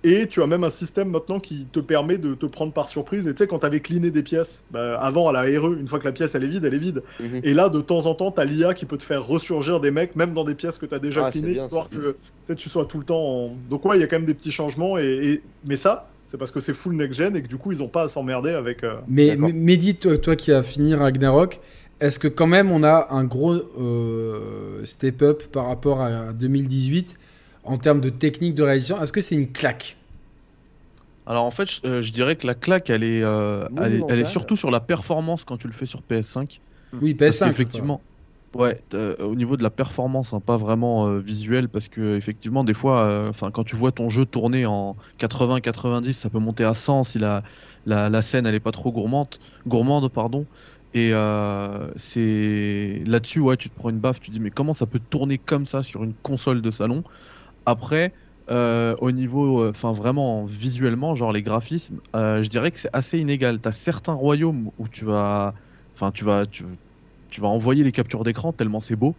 Et 0.07 0.27
tu 0.27 0.41
as 0.43 0.45
même 0.47 0.63
un 0.63 0.69
système 0.69 1.09
maintenant 1.09 1.39
qui 1.39 1.65
te 1.65 1.79
permet 1.79 2.19
de 2.19 2.35
te 2.35 2.45
prendre 2.45 2.71
par 2.71 2.87
surprise. 2.89 3.25
Et 3.27 3.33
tu 3.33 3.39
sais, 3.39 3.47
quand 3.47 3.59
tu 3.59 3.65
avais 3.65 3.79
cleané 3.79 4.11
des 4.11 4.21
pièces, 4.21 4.63
bah, 4.69 4.99
avant 4.99 5.27
à 5.27 5.31
la 5.33 5.41
RE, 5.59 5.73
une 5.79 5.87
fois 5.87 5.97
que 5.97 6.05
la 6.05 6.11
pièce 6.11 6.35
elle 6.35 6.43
est 6.43 6.47
vide, 6.47 6.63
elle 6.63 6.75
est 6.75 6.77
vide. 6.77 7.01
Mhm. 7.19 7.41
Et 7.43 7.53
là, 7.53 7.69
de 7.69 7.81
temps 7.81 8.05
en 8.05 8.13
temps, 8.13 8.31
tu 8.31 8.39
as 8.39 8.45
l'IA 8.45 8.75
qui 8.75 8.85
peut 8.85 8.97
te 8.97 9.03
faire 9.03 9.25
ressurgir 9.25 9.79
des 9.79 9.89
mecs, 9.89 10.15
même 10.15 10.33
dans 10.33 10.43
des 10.43 10.53
pièces 10.53 10.77
que 10.77 10.85
tu 10.85 10.93
as 10.93 10.99
déjà 10.99 11.25
Ah, 11.25 11.31
cleanées, 11.31 11.53
bien, 11.53 11.63
histoire 11.63 11.85
ça. 11.91 11.97
que 11.97 12.11
tu 12.11 12.17
sais, 12.43 12.55
tu 12.55 12.69
sois 12.69 12.85
tout 12.85 12.99
le 12.99 13.03
temps 13.05 13.17
en. 13.19 13.55
Donc, 13.69 13.83
ouais, 13.85 13.97
il 13.97 14.01
y 14.01 14.03
a 14.03 14.07
quand 14.07 14.17
même 14.17 14.27
des 14.27 14.35
petits 14.35 14.51
changements. 14.51 14.97
Et, 14.99 15.03
et- 15.05 15.41
Mais 15.65 15.75
ça, 15.75 16.07
c'est 16.27 16.37
parce 16.37 16.51
que 16.51 16.59
c'est 16.59 16.73
full 16.73 16.95
next-gen 16.95 17.35
et 17.35 17.41
que 17.41 17.47
du 17.47 17.57
coup, 17.57 17.71
ils 17.71 17.81
ont 17.81 17.87
pas 17.87 18.03
à 18.03 18.07
s'emmerder 18.07 18.51
avec. 18.51 18.83
euh, 18.83 18.95
Mais 19.07 19.29
D'accord. 19.31 19.49
M- 19.49 19.55
Mehdi, 19.63 19.95
toi, 19.95 20.17
toi 20.19 20.35
qui 20.35 20.51
as 20.51 20.61
fini 20.61 20.93
Ragnarok, 20.93 21.59
est-ce 21.99 22.19
que 22.19 22.27
quand 22.27 22.47
même 22.47 22.71
on 22.71 22.83
a 22.83 23.07
un 23.09 23.23
gros 23.23 23.53
euh, 23.53 24.83
step-up 24.83 25.43
par 25.51 25.67
rapport 25.67 26.01
à 26.01 26.33
2018 26.33 27.17
en 27.65 27.77
termes 27.77 28.01
de 28.01 28.09
technique 28.09 28.55
de 28.55 28.63
réalisation 28.63 29.01
Est-ce 29.01 29.13
que 29.13 29.21
c'est 29.21 29.35
une 29.35 29.51
claque? 29.51 29.97
Alors 31.25 31.45
en 31.45 31.51
fait, 31.51 31.65
je, 31.71 31.79
euh, 31.87 32.01
je 32.01 32.11
dirais 32.11 32.35
que 32.37 32.45
la 32.47 32.55
claque, 32.55 32.89
elle 32.89 33.03
est, 33.03 33.23
euh, 33.23 33.67
elle 33.75 33.93
est, 33.93 34.05
elle 34.09 34.19
est 34.19 34.23
Monumentale. 34.23 34.25
surtout 34.25 34.55
sur 34.55 34.69
la 34.71 34.79
performance 34.79 35.43
quand 35.43 35.57
tu 35.57 35.67
le 35.67 35.73
fais 35.73 35.85
sur 35.87 36.03
PS5. 36.03 36.61
Oui, 36.93 37.13
Parce 37.25 37.41
PS5. 37.41 37.41
qu'effectivement, 37.41 38.05
ouais, 38.55 38.85
euh, 38.93 39.15
au 39.19 39.35
niveau 39.35 39.57
de 39.57 39.63
la 39.63 39.71
performance, 39.71 40.33
hein, 40.33 40.39
pas 40.41 40.57
vraiment 40.57 41.07
euh, 41.07 41.19
visuel, 41.19 41.69
parce 41.69 41.89
que 41.89 42.15
effectivement, 42.17 42.63
des 42.63 42.73
fois, 42.75 43.05
euh, 43.07 43.29
enfin, 43.29 43.49
quand 43.51 43.63
tu 43.63 43.75
vois 43.75 43.91
ton 43.91 44.09
jeu 44.09 44.25
tourner 44.27 44.65
en 44.67 44.97
80-90, 45.17 46.19
ça 46.19 46.29
peut 46.29 46.39
monter 46.39 46.63
à 46.63 46.73
100 46.75 47.03
si 47.03 47.17
la, 47.19 47.43
la, 47.85 48.09
la 48.09 48.21
scène 48.21 48.45
elle 48.45 48.55
est 48.55 48.59
pas 48.59 48.71
trop 48.71 48.91
gourmande, 48.91 49.29
gourmande 49.67 50.11
pardon. 50.13 50.47
Et 50.93 51.11
euh, 51.13 51.91
c'est 51.97 53.03
là-dessus, 53.07 53.39
ouais, 53.41 53.57
tu 53.57 53.69
te 53.69 53.75
prends 53.75 53.89
une 53.89 53.99
baffe, 53.99 54.19
tu 54.21 54.27
te 54.31 54.33
dis 54.35 54.39
mais 54.39 54.51
comment 54.51 54.73
ça 54.73 54.85
peut 54.87 54.99
tourner 54.99 55.39
comme 55.39 55.65
ça 55.65 55.83
sur 55.83 56.03
une 56.03 56.15
console 56.15 56.61
de 56.61 56.71
salon? 56.71 57.03
Après, 57.65 58.13
euh, 58.51 58.95
au 58.99 59.11
niveau, 59.11 59.67
enfin 59.67 59.91
vraiment 59.91 60.45
visuellement, 60.45 61.15
genre 61.15 61.31
les 61.31 61.41
graphismes, 61.41 61.99
euh, 62.15 62.43
je 62.43 62.49
dirais 62.49 62.71
que 62.71 62.79
c'est 62.79 62.89
assez 62.93 63.17
inégal. 63.19 63.59
T'as 63.59 63.71
certains 63.71 64.13
royaumes 64.13 64.69
où 64.77 64.87
tu 64.87 65.05
vas, 65.05 65.53
enfin 65.95 66.11
tu 66.11 66.23
vas, 66.23 66.45
tu, 66.45 66.63
tu 67.29 67.41
vas 67.41 67.47
envoyer 67.47 67.83
les 67.83 67.91
captures 67.91 68.23
d'écran 68.23 68.53
tellement 68.53 68.79
c'est 68.79 68.95
beau, 68.95 69.15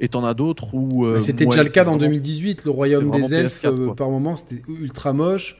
et 0.00 0.08
t'en 0.08 0.24
as 0.24 0.34
d'autres 0.34 0.74
où. 0.74 1.06
euh, 1.06 1.20
C'était 1.20 1.46
déjà 1.46 1.62
le 1.62 1.70
cas 1.70 1.84
dans 1.84 1.92
vraiment- 1.96 2.10
2018, 2.10 2.64
le 2.64 2.70
royaume 2.72 3.10
des 3.10 3.34
elfes, 3.34 3.62
PS4, 3.62 3.72
euh, 3.72 3.86
quoi. 3.86 3.94
par 3.96 4.10
moment, 4.10 4.34
c'était 4.36 4.62
ultra 4.68 5.12
moche. 5.12 5.56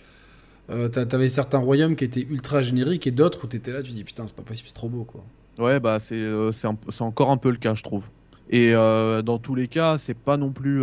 Euh, 0.70 0.88
t'a- 0.88 1.04
T'avais 1.04 1.28
certains 1.28 1.58
royaumes 1.58 1.94
qui 1.94 2.04
étaient 2.04 2.22
ultra 2.28 2.62
génériques 2.62 3.06
et 3.06 3.10
d'autres 3.10 3.44
où 3.44 3.46
t'étais 3.46 3.70
là, 3.72 3.82
tu 3.82 3.92
dis 3.92 4.02
putain, 4.02 4.26
c'est 4.26 4.34
pas 4.34 4.42
possible, 4.42 4.66
c'est 4.68 4.74
trop 4.74 4.88
beau 4.88 5.04
quoi. 5.04 5.22
Ouais, 5.58 5.78
bah 5.78 5.98
c'est 6.00 6.16
euh, 6.16 6.50
c'est 6.52 6.66
encore 7.02 7.30
un 7.30 7.36
peu 7.36 7.50
le 7.50 7.58
cas, 7.58 7.74
je 7.74 7.82
trouve. 7.84 8.08
Et 8.48 8.72
euh, 8.74 9.22
dans 9.22 9.38
tous 9.38 9.54
les 9.54 9.68
cas, 9.68 9.98
c'est 9.98 10.14
pas 10.18 10.36
non 10.36 10.50
plus. 10.52 10.82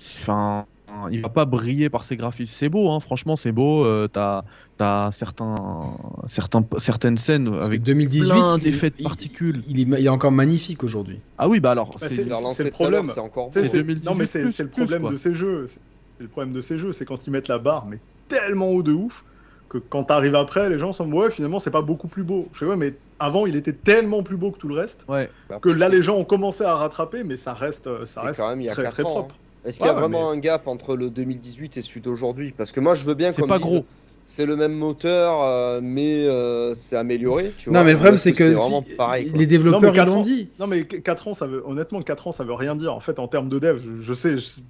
Enfin, 0.00 0.66
il 1.10 1.20
va 1.22 1.28
pas 1.28 1.44
briller 1.44 1.90
par 1.90 2.04
ses 2.04 2.16
graphismes. 2.16 2.52
C'est 2.54 2.68
beau, 2.68 2.90
hein, 2.90 3.00
franchement, 3.00 3.36
c'est 3.36 3.52
beau. 3.52 3.84
euh, 3.84 4.08
T'as 4.08 4.42
as 4.78 5.10
certains, 5.12 5.96
certains, 6.26 6.66
certaines 6.78 7.16
scènes 7.16 7.50
Parce 7.50 7.66
avec 7.66 7.80
que 7.80 7.86
2018, 7.86 8.28
plein 8.28 8.58
d'effets 8.58 8.90
de 8.90 9.02
particules. 9.02 9.62
Il, 9.68 9.80
est, 9.80 10.00
il 10.00 10.06
est 10.06 10.10
encore 10.10 10.32
magnifique 10.32 10.84
aujourd'hui. 10.84 11.20
Ah 11.38 11.48
oui, 11.48 11.60
bah 11.60 11.70
alors, 11.72 11.96
Bah, 11.98 12.08
c'est 12.08 12.64
le 12.64 12.70
problème. 12.70 13.08
C'est 13.08 13.20
encore 13.20 13.50
Tu 13.50 13.60
sais, 13.60 13.64
beau. 13.64 13.70
c'est- 13.70 13.76
2018 13.78 14.10
non, 14.10 14.14
mais 14.16 14.26
c'est 14.26 14.62
le 14.62 14.70
problème 14.70 15.08
de 15.08 15.16
ces 15.16 15.34
jeux. 15.34 15.66
C'est 15.66 15.80
le 16.20 16.28
problème 16.28 16.52
de 16.54 16.60
ces 16.60 16.78
jeux, 16.78 16.92
c'est 16.92 17.04
quand 17.04 17.26
ils 17.26 17.30
mettent 17.30 17.48
la 17.48 17.58
barre, 17.58 17.86
mais 17.86 18.00
tellement 18.28 18.68
haut 18.70 18.82
de 18.82 18.92
ouf 18.92 19.24
que 19.68 19.78
quand 19.78 20.04
t'arrives 20.04 20.34
après, 20.36 20.68
les 20.70 20.78
gens 20.78 20.92
sont 20.92 21.10
ouais, 21.12 21.30
finalement, 21.30 21.58
c'est 21.58 21.70
pas 21.70 21.82
beaucoup 21.82 22.08
plus 22.08 22.24
beau. 22.24 22.48
Je 22.52 22.58
fais 22.58 22.66
ouais, 22.66 22.76
mais 22.76 23.00
avant, 23.18 23.46
il 23.46 23.56
était 23.56 23.72
tellement 23.72 24.22
plus 24.22 24.36
beau 24.36 24.50
que 24.52 24.58
tout 24.58 24.68
le 24.68 24.74
reste 24.76 25.04
ouais. 25.08 25.28
Bah, 25.48 25.58
que 25.60 25.68
là, 25.68 25.88
les 25.88 26.00
gens 26.02 26.16
ont 26.16 26.24
commencé 26.24 26.64
à 26.64 26.74
rattraper, 26.74 27.24
mais 27.24 27.36
ça 27.36 27.52
reste, 27.52 28.02
ça 28.02 28.22
reste 28.22 28.38
quand 28.40 28.48
même 28.50 28.60
il 28.60 28.66
y 28.66 28.70
a 28.70 28.72
très 28.72 28.88
très 28.88 29.02
ans, 29.02 29.10
propre. 29.10 29.36
Est-ce 29.66 29.78
qu'il 29.78 29.86
y 29.86 29.90
a 29.90 29.92
vraiment 29.92 30.30
un 30.30 30.38
gap 30.38 30.68
entre 30.68 30.96
le 30.96 31.10
2018 31.10 31.76
et 31.76 31.82
celui 31.82 32.00
d'aujourd'hui? 32.00 32.52
Parce 32.56 32.72
que 32.72 32.80
moi, 32.80 32.94
je 32.94 33.04
veux 33.04 33.14
bien 33.14 33.32
C'est 33.32 33.42
qu'on 33.42 33.48
pas 33.48 33.58
gros. 33.58 33.84
c'est 34.24 34.46
le 34.46 34.54
même 34.56 34.74
moteur, 34.74 35.42
euh, 35.42 35.80
mais 35.82 36.24
euh, 36.26 36.72
c'est 36.74 36.96
amélioré. 36.96 37.52
Tu 37.58 37.68
Non, 37.70 37.74
vois. 37.80 37.84
mais 37.84 37.90
le 37.92 37.96
problème, 37.98 38.16
c'est 38.18 38.32
que, 38.32 38.54
si- 38.54 38.94
pareil. 38.96 39.30
les 39.34 39.46
développeurs, 39.46 39.80
Non, 39.80 39.86
mais 39.88 39.92
ils 39.92 39.96
quatre 39.96 40.08
l'ont 40.12 40.18
ans- 40.18 40.22
dit. 40.22 40.50
Non, 40.60 40.66
mais 40.66 40.84
4 40.86 41.28
ans, 41.28 41.34
ça 41.34 41.46
veut, 41.46 41.62
honnêtement, 41.66 42.00
4 42.02 42.28
ans, 42.28 42.32
ça 42.32 42.44
veut 42.44 42.54
rien 42.54 42.76
dire. 42.76 42.94
En 42.94 43.00
fait, 43.00 43.18
en 43.18 43.28
termes 43.28 43.48
de 43.48 43.58
dev, 43.58 43.80
je, 43.84 44.02
je 44.02 44.14
sais, 44.14 44.38
je- 44.38 44.60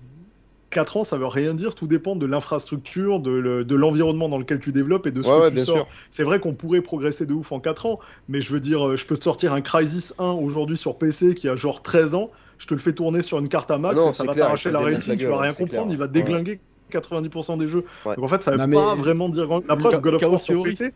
4 0.71 0.97
ans, 0.97 1.05
ça 1.05 1.17
veut 1.17 1.27
rien 1.27 1.55
dire. 1.55 1.75
Tout 1.75 1.87
dépend 1.87 2.17
de 2.17 2.27
l'infrastructure, 2.27 3.21
de, 3.21 3.31
le- 3.31 3.65
de 3.65 3.77
l'environnement 3.77 4.29
dans 4.29 4.39
lequel 4.39 4.61
tu 4.61 4.73
développes 4.73 5.07
et 5.07 5.11
de 5.11 5.23
ce 5.23 5.29
Ouais, 5.29 5.35
que 5.37 5.43
ouais, 5.45 5.51
tu 5.53 5.61
sors. 5.61 5.87
C'est 6.11 6.25
vrai 6.25 6.39
qu'on 6.41 6.55
pourrait 6.55 6.81
progresser 6.83 7.25
de 7.27 7.33
ouf 7.35 7.53
en 7.53 7.61
4 7.61 7.87
ans, 7.87 7.99
mais 8.29 8.41
je 8.41 8.51
veux 8.53 8.61
dire, 8.61 8.89
euh, 8.89 8.97
je 8.97 9.07
peux 9.07 9.17
te 9.17 9.25
sortir 9.25 9.53
un 9.53 9.61
Crysis 9.61 10.13
1 10.19 10.33
aujourd'hui 10.33 10.77
sur 10.77 10.97
PC 10.99 11.35
qui 11.35 11.49
a 11.49 11.57
genre 11.57 11.83
13 11.83 12.15
ans, 12.15 12.31
je 12.59 12.67
te 12.67 12.75
le 12.75 12.81
fais 12.81 12.93
tourner 12.93 13.23
sur 13.23 13.39
une 13.39 13.49
carte 13.49 13.71
à 13.71 13.79
max 13.79 13.95
Ah 13.97 14.05
non, 14.05 14.09
et 14.11 14.13
ça 14.13 14.25
va 14.25 14.35
t'arracher 14.35 14.71
la 14.71 14.81
démettre 14.85 15.17
tu 15.17 15.27
vas 15.27 15.41
rien 15.41 15.53
comprendre, 15.53 15.85
clair. 15.85 15.93
il 15.93 15.99
va 15.99 16.07
déglinguer 16.07 16.61
90% 16.93 17.59
des 17.59 17.69
jeux. 17.69 17.85
Ouais. 18.05 18.15
Donc 18.17 18.25
en 18.25 18.29
fait, 18.29 18.43
ça 18.43 18.53
veut 18.53 18.59
Non, 18.59 18.67
mais- 18.67 18.77
pas 18.77 18.95
vraiment 18.95 19.29
dire 19.29 19.47
grand. 19.47 19.63
La 19.67 19.77
preuve, 19.77 19.93
Chaos 19.93 20.01
God 20.01 20.15
of 20.15 20.23
War 20.23 20.41
sur 20.41 20.55
Theory. 20.55 20.71
PC, 20.71 20.93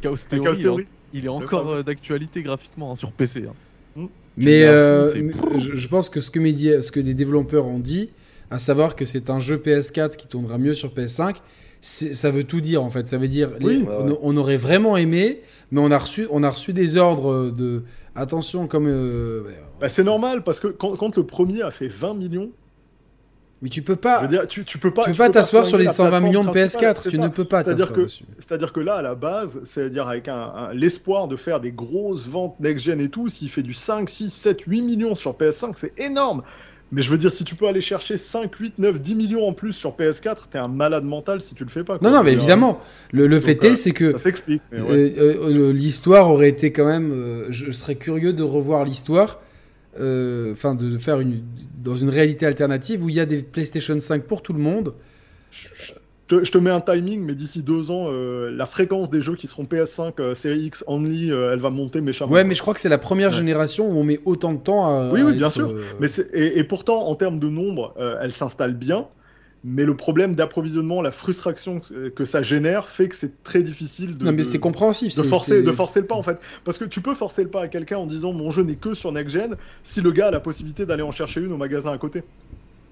Chaos 0.00 0.16
Chaos 0.28 0.40
Theory, 0.40 0.42
il 0.42 0.56
est 0.56 0.58
en- 0.58 0.62
Theory. 0.62 0.86
il 1.12 1.24
est 1.26 1.28
encore 1.28 1.70
euh, 1.70 1.82
d'actualité 1.82 2.42
graphiquement 2.42 2.92
hein, 2.92 2.96
sur 2.96 3.12
PC. 3.12 3.44
hein. 3.96 4.08
Mais 4.36 4.64
l'as 4.64 4.70
à 4.70 4.74
euh, 4.74 5.10
fond, 5.10 5.50
mais 5.52 5.60
je, 5.60 5.88
pense 5.88 6.08
que 6.08 6.20
ce 6.20 6.30
que, 6.30 6.40
ce 6.80 6.90
que 6.90 7.00
des 7.00 7.14
développeurs 7.14 7.66
ont 7.66 7.78
dit, 7.78 8.10
à 8.50 8.58
savoir 8.58 8.96
que 8.96 9.04
c'est 9.04 9.30
un 9.30 9.38
jeu 9.38 9.58
PS4 9.58 10.16
qui 10.16 10.26
tournera 10.26 10.58
mieux 10.58 10.74
sur 10.74 10.92
PS5, 10.92 11.36
c'est- 11.36 11.40
ça 11.86 12.30
veut 12.30 12.44
tout 12.44 12.60
dire 12.60 12.82
en 12.82 12.90
fait. 12.90 13.06
Ça 13.08 13.18
veut 13.18 13.28
dire 13.28 13.50
Oui. 13.62 13.84
On, 13.88 14.18
on 14.22 14.36
aurait 14.36 14.56
vraiment 14.56 14.96
aimé, 14.96 15.42
mais 15.70 15.80
on 15.80 15.90
a 15.90 15.98
reçu, 15.98 16.26
on 16.30 16.42
a 16.42 16.50
reçu 16.50 16.72
des 16.72 16.96
ordres 16.96 17.50
de 17.50 17.82
attention 18.14 18.66
comme. 18.66 18.86
euh, 18.88 19.42
Bah, 19.80 19.88
c'est 19.88 20.04
normal 20.04 20.42
parce 20.44 20.60
que 20.60 20.68
quand, 20.68 20.96
quand 20.96 21.16
le 21.16 21.24
premier 21.26 21.62
a 21.62 21.70
fait 21.70 21.88
20 21.88 22.14
millions, 22.14 22.50
mais 23.62 23.68
tu 23.68 23.82
peux 23.82 23.96
pas. 23.96 24.18
je 24.18 24.22
veux 24.22 24.28
dire, 24.28 24.46
tu, 24.46 24.64
tu 24.64 24.78
peux 24.78 24.92
pas. 24.92 25.04
tu 25.04 25.10
peux 25.12 25.16
pas 25.18 25.30
t'asseoir 25.30 25.64
sur 25.66 25.78
les 25.78 25.84
la 25.84 25.92
120 25.92 26.08
plateforme 26.10 26.28
millions 26.30 26.44
de 26.44 26.50
principale, 26.50 26.94
PS4. 26.94 27.00
c'est 27.02 27.10
Tu 27.10 27.16
ça. 27.16 27.22
ne 27.22 27.28
peux 27.28 27.44
pas 27.44 27.64
C'est-à-dire 27.64 27.92
que-. 27.92 28.06
C'est-à-dire 28.38 28.72
que 28.72 28.80
là, 28.80 28.94
à 28.96 29.02
la 29.02 29.14
base, 29.14 29.60
c'est-à-dire 29.64 30.08
avec 30.08 30.28
un, 30.28 30.34
un- 30.54 30.72
l'espoir 30.74 31.28
de 31.28 31.36
faire 31.36 31.60
des 31.60 31.72
grosses 31.72 32.26
ventes 32.26 32.58
next-gen 32.60 33.00
et 33.00 33.08
tout, 33.10 33.28
s'il 33.28 33.48
fait 33.50 33.62
du 33.62 33.72
5, 33.74 34.08
6, 34.08 34.30
7, 34.30 34.60
8 34.62 34.82
millions 34.82 35.14
sur 35.14 35.32
PS5, 35.34 35.72
c'est 35.76 35.98
énorme. 35.98 36.42
Mais 36.94 37.02
je 37.02 37.10
veux 37.10 37.18
dire, 37.18 37.32
si 37.32 37.42
tu 37.44 37.56
peux 37.56 37.66
aller 37.66 37.80
chercher 37.80 38.16
5, 38.16 38.54
8, 38.54 38.78
9, 38.78 39.00
10 39.00 39.14
millions 39.16 39.46
en 39.48 39.52
plus 39.52 39.72
sur 39.72 39.96
PS4, 39.96 40.48
t'es 40.50 40.58
un 40.58 40.68
malade 40.68 41.02
mental 41.04 41.40
si 41.40 41.54
tu 41.54 41.64
le 41.64 41.70
fais 41.70 41.82
pas. 41.82 41.98
quoi. 41.98 42.08
Non, 42.08 42.16
non, 42.16 42.22
mais 42.22 42.30
Je 42.30 42.34
dire, 42.36 42.42
évidemment. 42.44 42.80
Le, 43.12 43.26
le 43.26 43.40
fait 43.40 43.62
est, 43.64 43.70
euh, 43.70 43.74
c'est 43.74 43.90
que 43.90 44.12
Ça 44.12 44.18
s'explique. 44.18 44.62
ouais. 44.72 44.78
Euh, 44.80 45.10
euh, 45.18 45.48
euh, 45.70 45.72
l'histoire 45.72 46.30
aurait 46.30 46.48
été 46.50 46.70
quand 46.72 46.86
même. 46.86 47.10
euh, 47.10 47.46
je 47.50 47.70
serais 47.72 47.96
curieux 47.96 48.32
de 48.32 48.42
revoir 48.44 48.84
l'histoire, 48.84 49.40
euh, 49.98 50.52
enfin 50.52 50.74
de, 50.76 50.96
faire 50.98 51.18
une 51.20 51.42
dans 51.82 51.96
une 51.96 52.10
réalité 52.10 52.46
alternative 52.46 53.04
où 53.04 53.08
il 53.08 53.16
y 53.16 53.20
a 53.20 53.26
des 53.26 53.42
PlayStation 53.42 53.98
5 54.00 54.22
pour 54.22 54.40
tout 54.42 54.52
le 54.52 54.60
monde. 54.60 54.94
Je, 55.50 55.68
te- 56.28 56.42
je 56.44 56.50
te 56.52 56.58
mets 56.58 56.70
un 56.70 56.80
timing, 56.80 57.20
mais 57.24 57.34
d'ici 57.34 57.62
deux 57.62 57.90
ans, 57.90 58.06
euh, 58.08 58.50
la 58.50 58.66
fréquence 58.66 59.10
des 59.10 59.20
jeux 59.20 59.34
qui 59.36 59.46
seront 59.46 59.64
PS5 59.64 60.14
euh, 60.20 60.34
Série 60.34 60.60
X 60.66 60.84
only, 60.86 61.30
euh, 61.30 61.52
elle 61.52 61.58
va 61.60 61.70
monter 61.70 62.00
méchamment. 62.00 62.32
Ouais, 62.32 62.44
mais 62.44 62.54
je 62.54 62.60
crois 62.62 62.74
que 62.74 62.80
c'est 62.80 62.88
la 62.88 62.98
première 62.98 63.30
Ouais. 63.30 63.36
génération 63.36 63.88
où 63.88 63.94
on 63.98 64.04
met 64.04 64.20
autant 64.24 64.52
de 64.52 64.58
temps 64.58 64.86
à. 64.86 65.10
Oui, 65.12 65.20
à 65.20 65.24
oui, 65.26 65.32
bien 65.36 65.50
sûr. 65.50 65.68
euh, 65.68 65.80
Mais 66.00 66.08
et, 66.32 66.58
et 66.58 66.64
pourtant, 66.64 67.06
en 67.06 67.14
termes 67.14 67.38
de 67.38 67.48
nombre, 67.48 67.94
elle 68.20 68.32
s'installe 68.32 68.74
bien. 68.74 69.06
Mais 69.66 69.86
le 69.86 69.96
problème 69.96 70.34
d'approvisionnement, 70.34 71.00
la 71.00 71.10
frustration 71.10 71.80
que, 72.14 72.24
ça 72.26 72.42
génère, 72.42 72.86
fait 72.86 73.08
que 73.08 73.16
c'est 73.16 73.42
très 73.42 73.62
difficile 73.62 74.18
de, 74.18 74.26
non, 74.26 74.32
mais 74.32 74.42
c'est 74.42 74.58
compréhensif. 74.58 75.16
de 75.16 75.22
c'est- 75.22 75.28
forcer, 75.28 75.62
de 75.62 75.72
forcer 75.72 76.00
le 76.02 76.06
pas 76.06 76.16
en 76.16 76.22
fait. 76.22 76.38
Parce 76.64 76.76
que 76.76 76.84
tu 76.84 77.00
peux 77.00 77.14
forcer 77.14 77.44
le 77.44 77.48
pas 77.48 77.62
à 77.62 77.68
quelqu'un 77.68 77.96
en 77.96 78.04
disant 78.04 78.34
mon 78.34 78.50
jeu 78.50 78.62
n'est 78.62 78.74
que 78.74 78.92
sur 78.92 79.10
Next 79.10 79.30
Gen 79.34 79.56
si 79.82 80.02
le 80.02 80.10
gars 80.12 80.26
a 80.26 80.30
la 80.32 80.40
possibilité 80.40 80.84
d'aller 80.84 81.02
en 81.02 81.12
chercher 81.12 81.40
une 81.40 81.50
au 81.50 81.56
magasin 81.56 81.92
à 81.92 81.96
côté. 81.96 82.24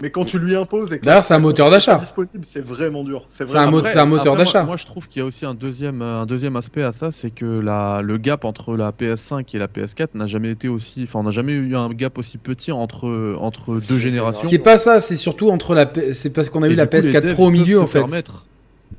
Mais 0.02 0.10
quand 0.10 0.24
tu 0.24 0.40
lui 0.40 0.56
imposes 0.56 0.90
D'ailleurs, 1.00 1.22
c'est 1.22 1.34
un 1.34 1.38
moteur 1.38 1.70
d'achat. 1.70 1.94
disponible, 1.94 2.40
c'est 2.42 2.60
vraiment 2.60 3.04
dur. 3.04 3.24
C'est 3.28 3.44
un 3.44 3.70
c'est 3.86 3.98
un 3.98 4.06
moteur 4.06 4.34
d'achat. 4.34 4.62
Moi, 4.64 4.72
moi, 4.72 4.76
je 4.76 4.84
trouve 4.84 5.06
qu'il 5.06 5.20
y 5.20 5.22
a 5.22 5.24
aussi 5.24 5.46
un 5.46 5.54
deuxième, 5.54 6.02
un 6.02 6.26
deuxième 6.26 6.56
aspect 6.56 6.82
à 6.82 6.90
ça, 6.90 7.12
c'est 7.12 7.30
que 7.30 7.46
la, 7.46 8.02
le 8.02 8.18
gap 8.18 8.44
entre 8.44 8.76
la 8.76 8.90
PS5 8.90 9.44
et 9.54 9.58
la 9.58 9.68
PS4 9.68 10.08
n'a 10.14 10.26
jamais 10.26 10.50
été 10.50 10.66
aussi, 10.66 11.04
enfin, 11.04 11.20
on 11.20 11.22
n'a 11.22 11.30
jamais 11.30 11.52
eu 11.52 11.76
un 11.76 11.88
gap 11.90 12.18
aussi 12.18 12.36
petit 12.36 12.72
entre 12.72 13.36
entre 13.38 13.76
deux 13.76 13.98
générations. 13.98 14.48
C'est 14.48 14.58
pas 14.58 14.76
ça, 14.76 15.00
c'est 15.00 15.14
surtout 15.14 15.50
entre 15.50 15.72
la. 15.76 15.88
C'est 16.12 16.32
parce 16.32 16.50
qu'on 16.50 16.64
a 16.64 16.68
Et 16.68 16.72
eu 16.72 16.74
la 16.74 16.86
du 16.86 16.90
coup, 16.90 17.06
les 17.06 17.12
PS4 17.12 17.20
devs 17.20 17.34
Pro 17.34 17.46
au 17.46 17.50
milieu 17.50 17.80
en 17.80 17.86
fait. 17.86 18.02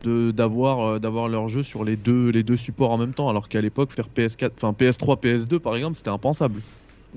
d'avoir 0.06 0.88
euh, 0.88 1.00
d'avoir 1.00 1.28
leur 1.28 1.50
jeu 1.50 1.64
sur 1.64 1.84
les 1.84 1.98
deux 1.98 2.30
les 2.30 2.44
deux 2.44 2.58
supports 2.58 2.92
en 2.92 2.98
même 2.98 3.14
temps, 3.14 3.28
alors 3.28 3.50
qu'à 3.50 3.60
l'époque 3.60 3.92
faire 3.92 4.08
PS4, 4.16 4.52
enfin 4.56 4.74
PS3, 4.80 5.20
PS2 5.22 5.60
par 5.60 5.76
exemple, 5.76 5.98
c'était 5.98 6.12
impensable. 6.12 6.62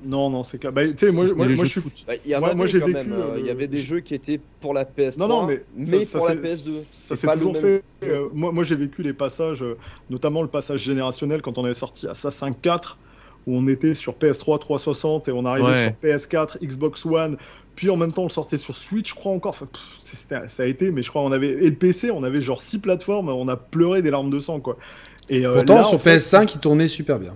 Non, 0.05 0.29
non, 0.29 0.43
c'est 0.43 0.57
clair. 0.59 0.71
Bah, 0.71 0.83
tu 0.87 0.93
sais, 0.97 1.11
moi, 1.11 1.25
je 1.25 1.65
suis. 1.65 1.81
Bah, 2.05 2.13
Il 2.23 2.31
y 2.31 2.35
en 2.35 2.39
Moi- 2.39 2.49
avait 2.49 2.57
moi, 2.57 2.65
j'ai 2.65 2.79
vécu, 2.79 2.95
euh, 3.11 3.33
euh, 3.35 3.37
Il 3.39 3.45
y 3.45 3.49
avait 3.49 3.67
des 3.67 3.79
jeux 3.81 3.99
qui 3.99 4.13
étaient 4.13 4.39
pour 4.61 4.73
la 4.73 4.85
PS3, 4.85 5.17
Non, 5.19 5.27
non, 5.27 5.45
mais 5.47 5.63
mais 5.75 6.05
ça- 6.05 6.17
pour 6.19 6.27
ça 6.27 6.35
la 6.35 6.41
s'est- 6.41 6.47
PS2. 6.47 6.71
Ça 6.71 7.15
C'est 7.15 7.15
s'est 7.15 7.27
toujours 7.33 7.53
même 7.53 7.61
fait. 7.61 7.83
Euh, 8.03 8.29
moi, 8.33 8.51
moi 8.51 8.63
j'ai 8.63 8.75
vécu 8.75 9.01
les 9.03 9.13
passages, 9.13 9.63
euh, 9.63 9.75
notamment 10.09 10.41
le 10.41 10.47
passage 10.47 10.81
générationnel 10.81 11.41
quand 11.41 11.57
on 11.57 11.65
avait 11.65 11.73
sorti 11.73 12.07
Assassin's 12.07 12.55
4, 12.61 12.97
où 13.47 13.55
on 13.57 13.67
était 13.67 13.93
sur 13.93 14.13
PS3 14.15 14.59
360 14.59 15.27
et 15.29 15.31
on 15.31 15.45
arrivait 15.45 15.67
Ouais. 15.67 15.83
sur 15.83 15.93
PS4, 15.93 16.57
Xbox 16.61 17.05
One, 17.05 17.37
puis 17.75 17.89
en 17.89 17.97
même 17.97 18.11
temps 18.11 18.23
on 18.23 18.25
le 18.27 18.31
sortait 18.31 18.57
sur 18.57 18.75
Switch, 18.75 19.09
je 19.11 19.15
crois 19.15 19.31
encore. 19.31 19.51
Enfin, 19.51 19.67
pff, 19.71 20.47
ça 20.47 20.63
a 20.63 20.65
été, 20.67 20.91
mais 20.91 21.01
je 21.01 21.09
crois 21.09 21.21
on 21.23 21.31
avait 21.31 21.49
et 21.63 21.69
le 21.69 21.75
PC, 21.75 22.11
on 22.11 22.23
avait 22.23 22.41
genre 22.41 22.61
six 22.61 22.77
plateformes, 22.79 23.29
on 23.29 23.47
a 23.47 23.55
pleuré 23.57 24.01
des 24.01 24.11
larmes 24.11 24.29
de 24.29 24.39
sang 24.39 24.59
quoi. 24.59 24.77
Et 25.29 25.45
euh, 25.45 25.55
Pourtant, 25.55 25.75
là, 25.75 25.83
sur 25.83 25.93
en 25.95 25.99
fait- 25.99 26.17
PS5, 26.17 26.53
il 26.55 26.59
tournait 26.59 26.87
super 26.87 27.19
bien. 27.19 27.35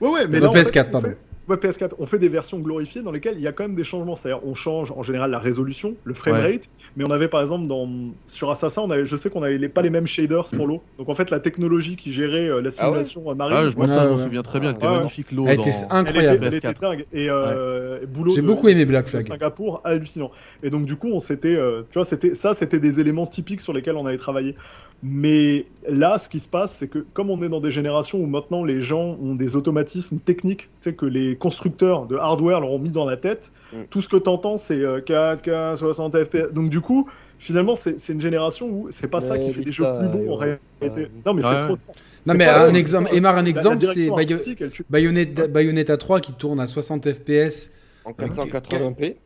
Ouais, 0.00 0.10
ouais, 0.10 0.26
mais 0.28 0.36
Euh, 0.36 0.40
là, 0.40 0.50
en 0.50 0.52
fait, 0.52 0.60
PS4, 0.62 0.88
on 0.88 0.92
pardon. 0.92 1.08
fait- 1.08 1.18
Ouais, 1.48 1.56
PS4, 1.56 1.90
on 1.98 2.06
fait 2.06 2.18
des 2.18 2.28
versions 2.28 2.58
glorifiées 2.58 3.02
dans 3.02 3.12
lesquelles 3.12 3.36
il 3.36 3.40
y 3.42 3.46
a 3.46 3.52
quand 3.52 3.62
même 3.64 3.76
des 3.76 3.84
changements. 3.84 4.16
C'est-à-dire, 4.16 4.44
on 4.44 4.52
change 4.54 4.90
en 4.90 5.02
général 5.04 5.30
la 5.30 5.38
résolution, 5.38 5.94
le 6.04 6.12
framerate, 6.14 6.62
mais 6.96 7.04
on 7.04 7.10
avait 7.10 7.28
par 7.28 7.40
exemple 7.40 7.66
dans 7.68 7.88
sur 8.26 8.50
Assassin, 8.50 8.82
on 8.82 8.90
avait, 8.90 9.04
je 9.04 9.14
sais 9.16 9.30
qu'on 9.30 9.42
avait 9.42 9.56
les- 9.58 9.68
pas 9.68 9.82
les 9.82 9.90
mêmes 9.90 10.06
shaders 10.08 10.46
pour 10.56 10.66
l'eau. 10.66 10.82
Donc 10.98 11.08
en 11.08 11.14
fait, 11.14 11.30
la 11.30 11.38
technologie 11.38 11.94
qui 11.96 12.10
gérait 12.12 12.48
euh, 12.48 12.60
la 12.60 12.70
Ah 12.78 12.90
ouais 12.90 13.04
simulation 13.04 13.30
euh, 13.30 13.34
marine, 13.34 13.56
Ah, 13.58 13.68
je, 13.68 13.76
Ouais, 13.76 13.86
ça, 13.86 14.02
je 14.02 14.08
m'en 14.08 14.16
ouais. 14.16 14.22
souviens 14.22 14.42
très 14.42 14.58
bien. 14.60 14.70
Elle 14.70 14.76
était 14.76 14.86
Ouais, 14.86 14.92
ouais. 14.92 14.98
magnifique 14.98 15.30
l'eau. 15.32 15.44
Elle 15.46 15.60
était 15.60 15.70
dans- 15.70 15.76
elle 15.76 15.82
était, 15.84 15.92
incroyable. 15.94 16.44
elle 16.46 16.54
était 16.54 16.68
PS4. 16.68 16.80
dingue. 16.80 17.06
Et 17.12 17.26
euh, 17.30 18.06
boulot 18.06 18.34
J'ai 18.34 18.42
de- 18.42 18.46
beaucoup 18.46 18.68
aimé 18.68 18.84
Black 18.84 19.06
Flag. 19.08 19.22
Singapour, 19.22 19.80
hallucinant. 19.84 20.32
Et 20.64 20.70
donc 20.70 20.84
du 20.86 20.96
coup, 20.96 21.08
on 21.12 21.20
s'était, 21.20 21.54
euh, 21.56 21.82
tu 21.90 21.94
vois, 21.98 22.04
c'était 22.04 22.34
ça, 22.34 22.54
c'était 22.54 22.78
des 22.80 22.98
éléments 23.00 23.26
typiques 23.26 23.60
sur 23.60 23.72
lesquels 23.72 23.96
on 23.96 24.06
avait 24.06 24.16
travaillé. 24.16 24.56
Mais 25.02 25.66
là, 25.88 26.18
ce 26.18 26.28
qui 26.28 26.38
se 26.40 26.48
passe, 26.48 26.72
c'est 26.72 26.88
que 26.88 27.04
comme 27.12 27.30
on 27.30 27.40
est 27.42 27.48
dans 27.48 27.60
des 27.60 27.70
générations 27.70 28.18
où 28.18 28.26
maintenant 28.26 28.64
les 28.64 28.80
gens 28.80 29.16
ont 29.22 29.34
des 29.34 29.54
automatismes 29.54 30.18
techniques, 30.18 30.62
tu 30.62 30.68
sais, 30.90 30.94
que 30.94 31.06
les 31.06 31.36
constructeurs 31.36 32.06
de 32.06 32.16
hardware 32.16 32.60
leur 32.60 32.70
ont 32.72 32.78
mis 32.78 32.90
dans 32.90 33.04
la 33.04 33.16
tête, 33.16 33.52
Mm. 33.72 33.76
tout 33.90 34.00
ce 34.00 34.08
que 34.08 34.16
tu 34.16 34.28
entends, 34.28 34.56
c'est 34.56 34.80
euh, 34.80 35.00
4K, 35.00 35.76
60 35.76 36.16
FPS. 36.24 36.52
Donc 36.52 36.70
du 36.70 36.80
coup, 36.80 37.08
finalement, 37.38 37.74
c'est 37.74 37.96
une 38.08 38.20
génération 38.20 38.68
où 38.68 38.88
c'est 38.90 39.10
pas 39.10 39.20
ça 39.20 39.36
qui 39.38 39.52
fait 39.52 39.62
des 39.62 39.72
jeux 39.72 39.84
plus 39.98 40.08
beaux 40.08 40.32
en 40.32 40.36
réalité. 40.36 40.60
Ouais. 40.80 41.10
Non, 41.26 41.34
mais 41.34 41.42
c'est 41.42 41.58
trop 41.58 41.76
ça. 41.76 41.92
Non, 42.26 42.34
mais 42.34 42.46
un 42.46 42.74
exemple, 42.74 43.14
Emar, 43.14 43.36
un 43.36 43.44
exemple, 43.44 43.84
c'est 43.94 44.08
Bayo- 44.10 44.38
tue. 44.70 44.84
Bayonetta, 44.90 45.46
Bayonetta 45.46 45.96
3 45.96 46.20
qui 46.20 46.32
tourne 46.32 46.58
à 46.58 46.66
60 46.66 47.12
FPS. 47.12 47.70
En 48.04 48.12
480p. 48.12 49.16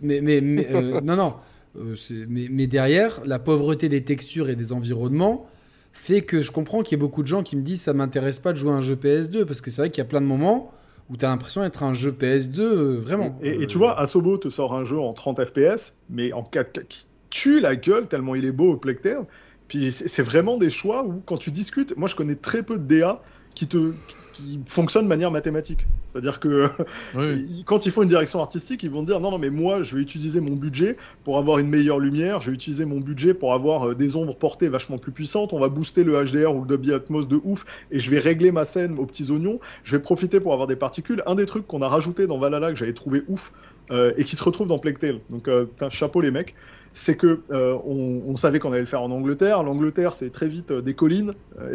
Mais, 0.00 0.20
mais, 0.20 0.40
mais, 0.40 0.66
euh, 0.72 1.00
non, 1.04 1.16
non. 1.16 1.34
Euh, 1.78 1.94
mais, 2.28 2.66
derrière, 2.66 3.20
la 3.24 3.38
pauvreté 3.38 3.88
des 3.88 4.04
textures 4.04 4.48
et 4.48 4.56
des 4.56 4.72
environnements 4.72 5.46
fait 5.92 6.22
que 6.22 6.42
je 6.42 6.52
comprends 6.52 6.82
qu'il 6.82 6.96
y 6.96 6.98
ait 6.98 7.00
beaucoup 7.00 7.22
de 7.22 7.28
gens 7.28 7.42
qui 7.42 7.56
me 7.56 7.62
disent 7.62 7.82
ça 7.82 7.92
m'intéresse 7.92 8.38
pas 8.38 8.52
de 8.52 8.58
jouer 8.58 8.70
à 8.70 8.74
un 8.74 8.80
jeu 8.80 8.94
PS2 8.94 9.44
parce 9.44 9.60
que 9.60 9.70
c'est 9.70 9.82
vrai 9.82 9.90
qu'il 9.90 9.98
y 9.98 10.06
a 10.06 10.08
plein 10.08 10.20
de 10.20 10.26
moments 10.26 10.72
où 11.10 11.16
tu 11.16 11.24
as 11.24 11.28
l'impression 11.28 11.62
d'être 11.62 11.82
un 11.82 11.92
jeu 11.92 12.12
PS2 12.12 12.60
euh, 12.60 12.98
vraiment. 12.98 13.38
Et, 13.42 13.66
tu 13.66 13.78
vois, 13.78 13.98
Asobo 13.98 14.36
te 14.36 14.50
sort 14.50 14.74
un 14.74 14.84
jeu 14.84 14.98
en 14.98 15.12
30 15.12 15.44
FPS, 15.44 15.96
mais 16.10 16.32
en 16.32 16.42
4K 16.42 16.86
qui 16.86 17.06
tue 17.30 17.60
la 17.60 17.76
gueule 17.76 18.06
tellement 18.06 18.34
il 18.34 18.44
est 18.44 18.52
beau 18.52 18.72
au 18.72 18.76
Plecter. 18.76 19.18
Puis 19.66 19.92
c'est 19.92 20.22
vraiment 20.22 20.56
des 20.56 20.70
choix 20.70 21.04
où, 21.04 21.22
quand 21.26 21.36
tu 21.36 21.50
discutes, 21.50 21.96
moi 21.96 22.08
je 22.08 22.14
connais 22.14 22.36
très 22.36 22.62
peu 22.62 22.78
de 22.78 22.84
DA 22.84 23.22
qui 23.54 23.66
te 23.66 23.94
qui 24.38 24.62
fonctionnent 24.68 25.04
de 25.04 25.08
manière 25.08 25.30
mathématique. 25.32 25.88
C'est-à-dire 26.04 26.38
que 26.40 26.68
Oui. 27.14 27.44
ils- 27.48 27.64
quand 27.64 27.86
il 27.86 27.92
faut 27.92 28.02
une 28.02 28.08
direction 28.08 28.40
artistique, 28.40 28.82
ils 28.84 28.90
vont 28.90 29.02
dire 29.02 29.20
non, 29.20 29.30
non, 29.32 29.38
mais 29.38 29.50
moi 29.50 29.82
je 29.82 29.96
vais 29.96 30.02
utiliser 30.02 30.40
mon 30.40 30.54
budget 30.56 30.96
pour 31.24 31.38
avoir 31.38 31.58
une 31.58 31.68
meilleure 31.68 31.98
lumière, 32.00 32.40
je 32.40 32.50
vais 32.50 32.54
utiliser 32.54 32.84
mon 32.86 33.00
budget 33.00 33.34
pour 33.34 33.52
avoir 33.52 33.90
euh, 33.90 33.94
des 33.94 34.16
ombres 34.16 34.36
portées 34.38 34.68
vachement 34.68 34.98
plus 34.98 35.12
puissantes, 35.12 35.52
on 35.52 35.58
va 35.58 35.68
booster 35.68 36.04
le 36.04 36.14
HDR 36.22 36.54
ou 36.54 36.60
le 36.62 36.66
Dolby 36.66 36.92
Atmos 36.92 37.26
de 37.26 37.40
ouf, 37.44 37.64
et 37.90 37.98
je 37.98 38.10
vais 38.10 38.18
régler 38.18 38.52
ma 38.52 38.64
scène 38.64 38.98
aux 38.98 39.06
petits 39.06 39.30
oignons, 39.30 39.58
je 39.84 39.96
vais 39.96 40.02
profiter 40.02 40.40
pour 40.40 40.52
avoir 40.52 40.68
des 40.68 40.76
particules. 40.76 41.22
Un 41.26 41.34
des 41.34 41.46
trucs 41.46 41.66
qu'on 41.66 41.82
a 41.82 41.88
rajouté 41.88 42.26
dans 42.26 42.38
Valhalla 42.38 42.68
que 42.70 42.76
j'avais 42.76 42.94
trouvé 42.94 43.22
ouf, 43.28 43.52
euh, 43.90 44.12
et 44.16 44.24
qui 44.24 44.36
se 44.36 44.44
retrouve 44.44 44.66
dans 44.66 44.78
Plague 44.78 44.98
Tale, 44.98 45.20
donc 45.30 45.48
euh, 45.48 45.64
putain, 45.66 45.90
chapeau 45.90 46.20
les 46.20 46.30
mecs, 46.30 46.54
c'est 46.92 47.16
que 47.16 47.44
euh, 47.50 47.76
on, 47.84 48.22
on 48.26 48.36
savait 48.36 48.58
qu'on 48.58 48.70
allait 48.72 48.80
le 48.80 48.86
faire 48.86 49.02
en 49.02 49.10
Angleterre. 49.10 49.62
L'Angleterre, 49.62 50.12
c'est 50.14 50.30
très 50.30 50.48
vite 50.48 50.70
euh, 50.70 50.82
des 50.82 50.94
collines. 50.94 51.32
euh, 51.58 51.74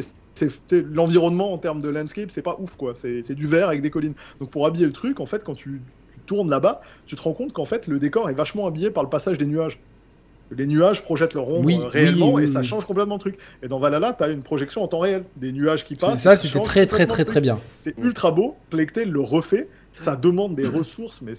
l'environnement 0.71 1.53
en 1.53 1.57
termes 1.57 1.81
de 1.81 1.89
landscape, 1.89 2.31
c'est 2.31 2.41
pas 2.41 2.55
ouf 2.59 2.75
quoi. 2.75 2.93
C'est 2.95 3.21
c'est 3.23 3.35
du 3.35 3.47
vert 3.47 3.67
avec 3.67 3.81
des 3.81 3.89
collines. 3.89 4.13
Donc 4.39 4.49
pour 4.49 4.65
habiller 4.65 4.85
le 4.85 4.91
truc, 4.93 5.19
en 5.19 5.25
fait, 5.25 5.43
quand 5.43 5.55
tu, 5.55 5.81
tu 6.13 6.19
tournes 6.25 6.49
là-bas, 6.49 6.81
tu 7.05 7.15
te 7.15 7.21
rends 7.21 7.33
compte 7.33 7.53
qu'en 7.53 7.65
fait 7.65 7.87
le 7.87 7.99
décor 7.99 8.29
est 8.29 8.33
vachement 8.33 8.67
habillé 8.67 8.89
par 8.89 9.03
le 9.03 9.09
passage 9.09 9.37
des 9.37 9.45
nuages. 9.45 9.79
Les 10.55 10.67
nuages 10.67 11.01
projettent 11.03 11.33
leur 11.33 11.47
ombre 11.49 11.65
Oui, 11.65 11.79
réellement 11.87 12.33
oui, 12.33 12.43
et 12.43 12.47
ça 12.47 12.59
oui. 12.59 12.65
change 12.65 12.85
complètement 12.85 13.15
le 13.15 13.19
truc. 13.19 13.39
Et 13.63 13.67
dans 13.67 13.79
Valhalla, 13.79 14.13
tu 14.15 14.23
as 14.23 14.29
une 14.29 14.43
projection 14.43 14.83
en 14.83 14.87
temps 14.87 14.99
réel, 14.99 15.23
des 15.37 15.51
nuages 15.51 15.83
qui 15.85 15.95
c'est- 15.95 16.05
passent. 16.05 16.21
ça, 16.21 16.35
c'était 16.35 16.59
très, 16.61 16.85
très, 16.85 17.07
très, 17.07 17.25
très 17.25 17.41
bien. 17.41 17.59
c'est 17.75 17.97
ultra 17.97 18.29
beau. 18.31 18.55
Tale 18.93 19.09
le 19.09 19.21
refait. 19.21 19.67
Ça 19.93 20.15
demande 20.15 20.55
des 20.55 20.65
ressources, 20.67 21.21
mais 21.21 21.33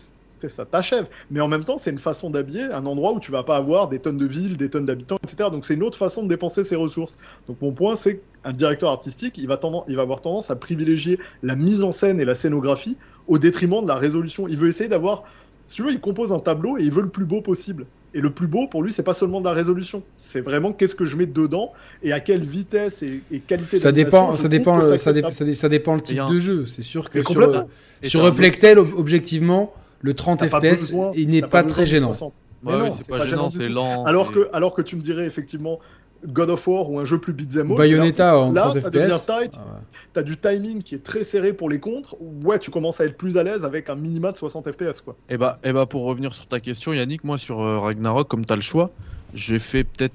ça 0.48 0.64
t'achève. 0.64 1.06
Mais 1.30 1.40
en 1.40 1.48
même 1.48 1.64
temps, 1.64 1.78
c'est 1.78 1.90
une 1.90 1.98
façon 1.98 2.30
d'habiller 2.30 2.62
un 2.64 2.86
endroit 2.86 3.12
où 3.12 3.20
tu 3.20 3.30
vas 3.32 3.42
pas 3.42 3.56
avoir 3.56 3.88
des 3.88 3.98
tonnes 3.98 4.18
de 4.18 4.26
villes, 4.26 4.56
des 4.56 4.68
tonnes 4.70 4.86
d'habitants, 4.86 5.16
etc. 5.22 5.48
Donc 5.50 5.64
c'est 5.64 5.74
une 5.74 5.82
autre 5.82 5.96
façon 5.98 6.22
de 6.22 6.28
dépenser 6.28 6.64
ses 6.64 6.76
ressources. 6.76 7.18
Donc 7.48 7.56
mon 7.60 7.72
point, 7.72 7.96
c'est 7.96 8.20
qu'un 8.42 8.52
directeur 8.52 8.90
artistique, 8.90 9.34
il 9.38 9.46
va, 9.48 9.56
tendance, 9.56 9.84
il 9.88 9.96
va 9.96 10.02
avoir 10.02 10.20
tendance 10.20 10.50
à 10.50 10.56
privilégier 10.56 11.18
la 11.42 11.56
mise 11.56 11.82
en 11.82 11.92
scène 11.92 12.20
et 12.20 12.24
la 12.24 12.34
scénographie 12.34 12.96
au 13.28 13.38
détriment 13.38 13.82
de 13.82 13.88
la 13.88 13.94
résolution. 13.96 14.46
Il 14.48 14.56
veut 14.56 14.68
essayer 14.68 14.88
d'avoir, 14.88 15.24
si 15.68 15.76
tu 15.76 15.82
veux, 15.82 15.92
il 15.92 16.00
compose 16.00 16.32
un 16.32 16.38
tableau 16.40 16.76
et 16.78 16.82
il 16.82 16.90
veut 16.90 17.02
le 17.02 17.08
plus 17.08 17.24
beau 17.24 17.40
possible. 17.40 17.86
Et 18.16 18.20
le 18.20 18.30
plus 18.30 18.46
beau, 18.46 18.68
pour 18.68 18.84
lui, 18.84 18.92
c'est 18.92 19.02
pas 19.02 19.12
seulement 19.12 19.40
de 19.40 19.46
la 19.46 19.52
résolution. 19.52 20.04
C'est 20.16 20.40
vraiment 20.40 20.72
qu'est-ce 20.72 20.94
que 20.94 21.04
je 21.04 21.16
mets 21.16 21.26
dedans 21.26 21.72
et 22.00 22.12
à 22.12 22.20
quelle 22.20 22.42
vitesse 22.44 23.02
et, 23.02 23.22
et 23.32 23.40
qualité 23.40 23.76
Ça 23.76 23.90
dépend, 23.90 24.30
je 24.34 24.42
ça 24.42 24.46
dépend, 24.48 24.80
ça, 24.80 24.96
c'est 24.98 25.12
dé- 25.14 25.18
acceptable. 25.18 25.32
ça 25.34 25.44
dé- 25.44 25.52
ça 25.52 25.68
dépend 25.68 25.94
le 25.96 26.00
type 26.00 26.20
un- 26.20 26.30
de 26.30 26.38
jeu. 26.38 26.64
C'est 26.66 26.82
sûr 26.82 27.10
que 27.10 27.20
sur, 27.24 28.22
Replectel, 28.22 28.78
ob- 28.78 28.92
objectivement, 28.96 29.72
le 30.04 30.12
30 30.14 30.40
T'as 30.40 30.48
pas 30.50 30.58
FPS, 30.60 30.90
besoin- 30.90 31.12
il 31.16 31.30
n'est 31.30 31.40
t'as 31.40 31.48
pas, 31.48 31.62
très 31.62 31.86
gênant. 31.86 32.08
60. 32.12 32.34
jeu- 32.34 32.40
Mais 32.62 32.72
Ouais, 32.72 32.78
non, 32.78 32.84
oui, 32.86 32.90
c'est 33.00 33.08
pas 33.08 33.26
gênant, 33.26 33.48
c'est 33.50 33.68
lent. 33.68 34.04
Alors 34.04 34.32
que, 34.32 34.48
alors 34.52 34.74
que 34.74 34.82
tu 34.82 34.96
me 34.96 35.00
dirais 35.00 35.24
effectivement 35.26 35.80
God 36.26 36.50
of 36.50 36.66
War 36.68 36.90
ou 36.90 36.98
un 36.98 37.04
jeu 37.04 37.18
plus 37.18 37.32
beat'em 37.34 37.70
up, 37.72 37.76
Bayonetta 37.78 38.32
là, 38.32 38.38
en 38.38 38.52
là, 38.52 38.62
30 38.62 38.78
ça 38.80 38.90
devient 38.90 39.12
FPS. 39.12 39.26
tight. 39.26 39.52
Ah 39.56 39.60
ouais. 39.60 39.80
T'as 40.12 40.22
du 40.22 40.36
timing 40.38 40.82
qui 40.82 40.94
est 40.94 41.02
très 41.02 41.24
serré 41.24 41.52
pour 41.54 41.68
les 41.70 41.80
contres. 41.80 42.16
Ouais, 42.42 42.58
tu 42.58 42.70
commences 42.70 43.00
à 43.00 43.04
être 43.06 43.16
plus 43.16 43.36
à 43.38 43.42
l'aise 43.42 43.64
avec 43.64 43.88
un 43.90 43.94
minima 43.94 44.30
de 44.32 44.36
60 44.36 44.70
FPS 44.70 45.00
quoi. 45.02 45.16
Et 45.30 45.36
bah, 45.38 45.58
et 45.64 45.72
bah, 45.72 45.86
pour 45.86 46.04
revenir 46.04 46.34
sur 46.34 46.46
ta 46.46 46.60
question, 46.60 46.92
Yannick, 46.92 47.24
moi 47.24 47.36
sur 47.38 47.60
euh, 47.62 47.78
Ragnarok, 47.78 48.28
comme 48.28 48.44
tu 48.46 48.52
as 48.52 48.56
le 48.56 48.62
choix, 48.62 48.90
j'ai 49.34 49.58
fait 49.58 49.84
peut-être 49.84 50.14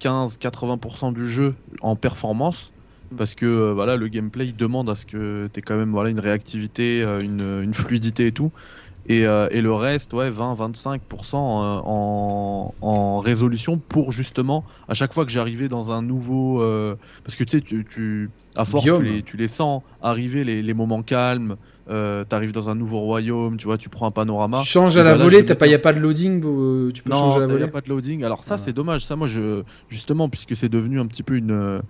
75-80% 0.00 1.12
du 1.12 1.28
jeu 1.30 1.54
en 1.80 1.96
performance. 1.96 2.72
Parce 3.16 3.34
que 3.34 3.46
euh, 3.46 3.72
voilà, 3.74 3.96
le 3.96 4.06
gameplay 4.08 4.46
il 4.46 4.56
demande 4.56 4.88
à 4.88 4.94
ce 4.94 5.04
que 5.04 5.48
tu 5.52 5.58
aies 5.58 5.62
quand 5.62 5.76
même 5.76 5.90
voilà, 5.90 6.10
une 6.10 6.20
réactivité, 6.20 7.02
euh, 7.02 7.20
une, 7.20 7.60
une 7.62 7.74
fluidité 7.74 8.28
et 8.28 8.32
tout. 8.32 8.52
Et, 9.08 9.26
euh, 9.26 9.48
et 9.50 9.60
le 9.62 9.72
reste, 9.72 10.12
ouais, 10.12 10.30
20-25% 10.30 11.34
en, 11.36 13.20
résolution 13.20 13.78
pour 13.78 14.12
justement, 14.12 14.64
à 14.88 14.94
chaque 14.94 15.12
fois 15.12 15.24
que 15.24 15.30
j'arrivais 15.32 15.68
dans 15.68 15.90
un 15.92 16.02
nouveau. 16.02 16.62
euh, 16.62 16.94
parce 17.24 17.34
que 17.36 17.44
tu 17.44 17.58
sais, 17.58 17.60
tu, 17.62 17.84
tu, 17.88 18.30
à 18.56 18.64
force, 18.64 18.84
tu 18.84 19.02
les, 19.02 19.22
tu 19.22 19.36
les 19.36 19.48
sens 19.48 19.82
arriver, 20.02 20.44
les, 20.44 20.62
les 20.62 20.74
moments 20.74 21.02
calmes. 21.02 21.56
Euh, 21.88 22.22
T'arrives 22.24 22.52
dans 22.52 22.70
un 22.70 22.76
nouveau 22.76 23.00
royaume, 23.00 23.56
tu 23.56 23.64
vois, 23.64 23.76
tu 23.78 23.88
prends 23.88 24.06
un 24.06 24.10
panorama. 24.12 24.60
Tu 24.60 24.66
changes 24.68 24.96
à 24.96 25.02
la 25.02 25.16
là, 25.16 25.16
volée, 25.24 25.38
il 25.40 25.66
n'y 25.68 25.74
a 25.74 25.78
pas 25.80 25.92
de 25.92 25.98
loading, 25.98 26.40
tu 26.92 27.02
peux 27.02 27.10
non, 27.10 27.16
changer 27.18 27.36
à 27.38 27.40
la 27.40 27.44
il 27.46 27.48
n'y 27.48 27.52
volée. 27.54 27.64
a 27.64 27.68
pas 27.68 27.80
de 27.80 27.88
loading. 27.88 28.22
Alors 28.22 28.44
ça, 28.44 28.54
Ah. 28.54 28.58
c'est 28.58 28.72
dommage. 28.72 29.04
Ça, 29.04 29.16
moi, 29.16 29.26
je 29.26 29.62
justement, 29.88 30.28
puisque 30.28 30.54
c'est 30.54 30.68
devenu 30.68 31.00
un 31.00 31.06
petit 31.06 31.24
peu 31.24 31.34
une 31.34 31.80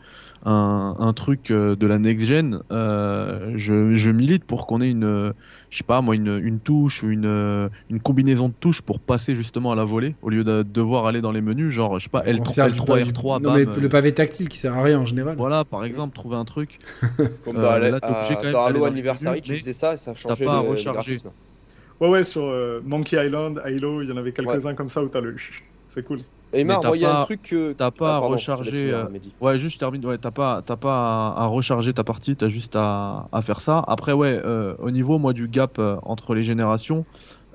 un, 0.42 0.96
un 0.98 1.12
truc 1.12 1.50
euh, 1.50 1.76
de 1.76 1.86
la 1.86 1.98
next 1.98 2.26
gen, 2.26 2.62
euh, 2.72 3.52
je, 3.56 3.94
je 3.94 4.10
milite 4.10 4.44
pour 4.44 4.66
qu'on 4.66 4.80
ait 4.80 4.90
une, 4.90 5.04
euh, 5.04 5.32
je 5.70 5.78
sais 5.78 5.84
pas 5.84 6.00
moi, 6.00 6.14
une, 6.14 6.38
une 6.42 6.60
touche 6.60 7.02
ou 7.02 7.10
une, 7.10 7.26
euh, 7.26 7.68
une 7.90 8.00
combinaison 8.00 8.48
de 8.48 8.54
touches 8.58 8.82
pour 8.82 9.00
passer 9.00 9.34
justement 9.34 9.72
à 9.72 9.74
la 9.76 9.84
volée 9.84 10.16
au 10.22 10.30
lieu 10.30 10.44
de 10.44 10.62
devoir 10.62 11.06
aller 11.06 11.20
dans 11.20 11.32
les 11.32 11.40
menus, 11.42 11.70
genre 11.72 11.98
je 11.98 12.04
sais 12.04 12.10
pas 12.10 12.22
On 12.24 12.44
L3, 12.44 12.54
sert 12.54 12.66
du 12.70 12.80
L3 12.80 12.86
pavé- 12.86 13.04
R3, 13.04 13.38
Non, 13.40 13.50
bam, 13.50 13.54
mais 13.54 13.78
euh, 13.78 13.80
le 13.80 13.88
pavé 13.88 14.12
tactile 14.12 14.48
qui 14.48 14.58
sert 14.58 14.74
à 14.76 14.82
rien 14.82 14.98
en 15.00 15.04
général. 15.04 15.36
voilà, 15.36 15.64
par 15.64 15.84
exemple, 15.84 16.14
trouver 16.14 16.36
un 16.36 16.44
truc. 16.44 16.78
Comme 17.44 17.56
Euh, 17.56 17.60
dans, 17.62 17.78
la- 17.78 17.90
là, 17.90 17.98
à- 18.02 18.36
quand 18.36 18.42
même 18.44 18.52
dans 18.52 18.64
Halo 18.64 18.84
Anniversary, 18.84 19.42
tu 19.42 19.56
faisais 19.56 19.72
ça 19.72 19.94
et 19.94 19.96
ça 19.96 20.14
changeait 20.14 20.44
pas 20.44 20.56
à 20.58 20.60
recharger. 20.60 21.18
Ouais, 22.00 22.08
ouais, 22.08 22.24
sur 22.24 22.44
euh, 22.44 22.80
Monkey 22.82 23.16
Island, 23.24 23.60
Halo, 23.62 24.02
il 24.02 24.08
y 24.08 24.12
en 24.12 24.16
avait 24.16 24.32
quelques-uns 24.32 24.74
comme 24.74 24.88
ça 24.88 25.02
où 25.02 25.08
t'as 25.08 25.20
le. 25.20 25.36
C'est 25.86 26.02
cool. 26.04 26.20
Et 26.52 26.64
Mar, 26.64 26.80
t'as 26.80 26.88
moi, 26.88 26.96
il 26.96 27.00
y 27.02 27.06
a 27.06 27.10
un 27.12 27.16
truc 27.16 27.42
que. 27.42 27.72
t'as 27.76 27.90
pas 27.90 28.10
Ah, 28.10 28.14
à 28.16 28.18
pardon, 28.18 28.34
recharger, 28.34 28.90
euh, 28.92 29.08
Mehdi. 29.08 29.36
Ouais, 29.40 29.56
juste 29.58 29.74
je 29.74 29.78
termine. 29.78 30.04
Ouais, 30.04 30.18
t'as 30.18 30.30
pas, 30.30 30.62
t'as 30.62 30.76
pas 30.76 31.28
à, 31.32 31.44
à 31.44 31.46
recharger 31.46 31.94
ta 31.94 32.04
partie, 32.04 32.36
t'as 32.36 32.48
juste 32.48 32.76
à, 32.76 33.28
à 33.32 33.42
faire 33.42 33.60
ça. 33.60 33.82
Après, 33.86 34.12
ouais, 34.12 34.40
euh, 34.44 34.74
au 34.78 34.90
niveau 34.90 35.18
moi 35.18 35.32
du 35.32 35.48
gap 35.48 35.78
euh, 35.78 35.96
entre 36.02 36.34
les 36.34 36.44
générations, 36.44 37.06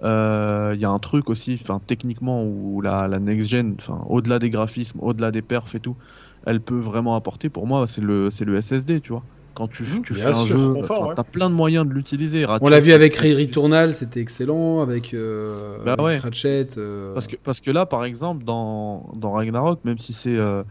il 0.01 0.77
y 0.79 0.85
a 0.85 0.89
un 0.89 0.99
truc 0.99 1.29
aussi, 1.29 1.53
enfin 1.61 1.79
techniquement 1.85 2.43
où 2.45 2.81
la, 2.81 3.07
la 3.07 3.19
next 3.19 3.49
gen, 3.49 3.75
enfin 3.79 4.01
au-delà 4.07 4.39
des 4.39 4.49
graphismes, 4.49 4.99
au-delà 5.01 5.31
des 5.31 5.41
perfs 5.41 5.75
et 5.75 5.79
tout, 5.79 5.97
elle 6.45 6.61
peut 6.63 6.77
vraiment 6.79 7.15
apporter. 7.15 7.49
Pour 7.49 7.67
moi, 7.67 7.87
c'est 7.87 8.01
le, 8.01 8.29
c'est 8.29 8.45
le 8.45 8.55
SSD, 8.57 9.01
tu 9.01 9.11
vois. 9.13 9.25
Quand 9.55 9.67
tu, 9.69 9.83
tu 10.05 10.13
bien 10.13 10.23
fais 10.23 10.29
un 10.29 10.33
sûr, 10.33 10.57
jeu, 10.57 10.73
confort, 10.73 10.99
enfin, 11.01 11.09
ouais. 11.09 11.15
t'as 11.15 11.23
plein 11.23 11.49
de 11.49 11.55
moyens 11.55 11.87
de 11.87 11.93
l'utiliser. 11.93 12.45
On 12.61 12.67
l'a 12.67 12.79
vu 12.81 12.91
avec 12.93 13.15
Ratchet, 13.15 13.33
Returnal, 13.33 13.93
c'était 13.93 14.19
excellent, 14.19 14.81
avec, 14.81 15.13
euh, 15.13 15.77
Bah 15.85 15.93
avec 15.93 16.05
ouais. 16.05 16.17
Ratchet. 16.17 16.67
euh, 16.77 17.13
Parce 17.13 17.27
que, 17.27 17.37
parce 17.37 17.61
que 17.61 17.71
là, 17.71 17.85
par 17.85 18.03
exemple, 18.05 18.43
dans, 18.43 19.09
dans 19.15 19.31
Ragnarok, 19.31 19.79
même 19.85 19.97
si 19.97 20.13
c'est. 20.13 20.35
euh, 20.35 20.61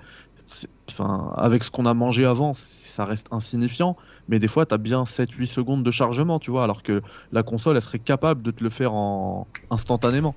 c'est- 0.52 0.68
Enfin, 0.90 1.32
avec 1.36 1.64
ce 1.64 1.70
qu'on 1.70 1.86
a 1.86 1.94
mangé 1.94 2.26
avant, 2.26 2.52
ça 2.54 3.04
reste 3.06 3.26
insignifiant. 3.32 3.96
Mais 4.28 4.38
des 4.38 4.48
fois, 4.48 4.64
tu 4.66 4.74
as 4.74 4.78
bien 4.78 5.04
7-8 5.06 5.46
secondes 5.46 5.82
de 5.82 5.90
chargement, 5.90 6.38
tu 6.38 6.50
vois, 6.50 6.62
alors 6.64 6.82
que 6.82 7.00
la 7.32 7.42
console, 7.42 7.76
elle 7.76 7.82
serait 7.82 7.98
capable 7.98 8.42
de 8.42 8.50
te 8.50 8.62
le 8.62 8.68
faire 8.70 8.92
en 8.92 9.46
instantanément. 9.70 10.34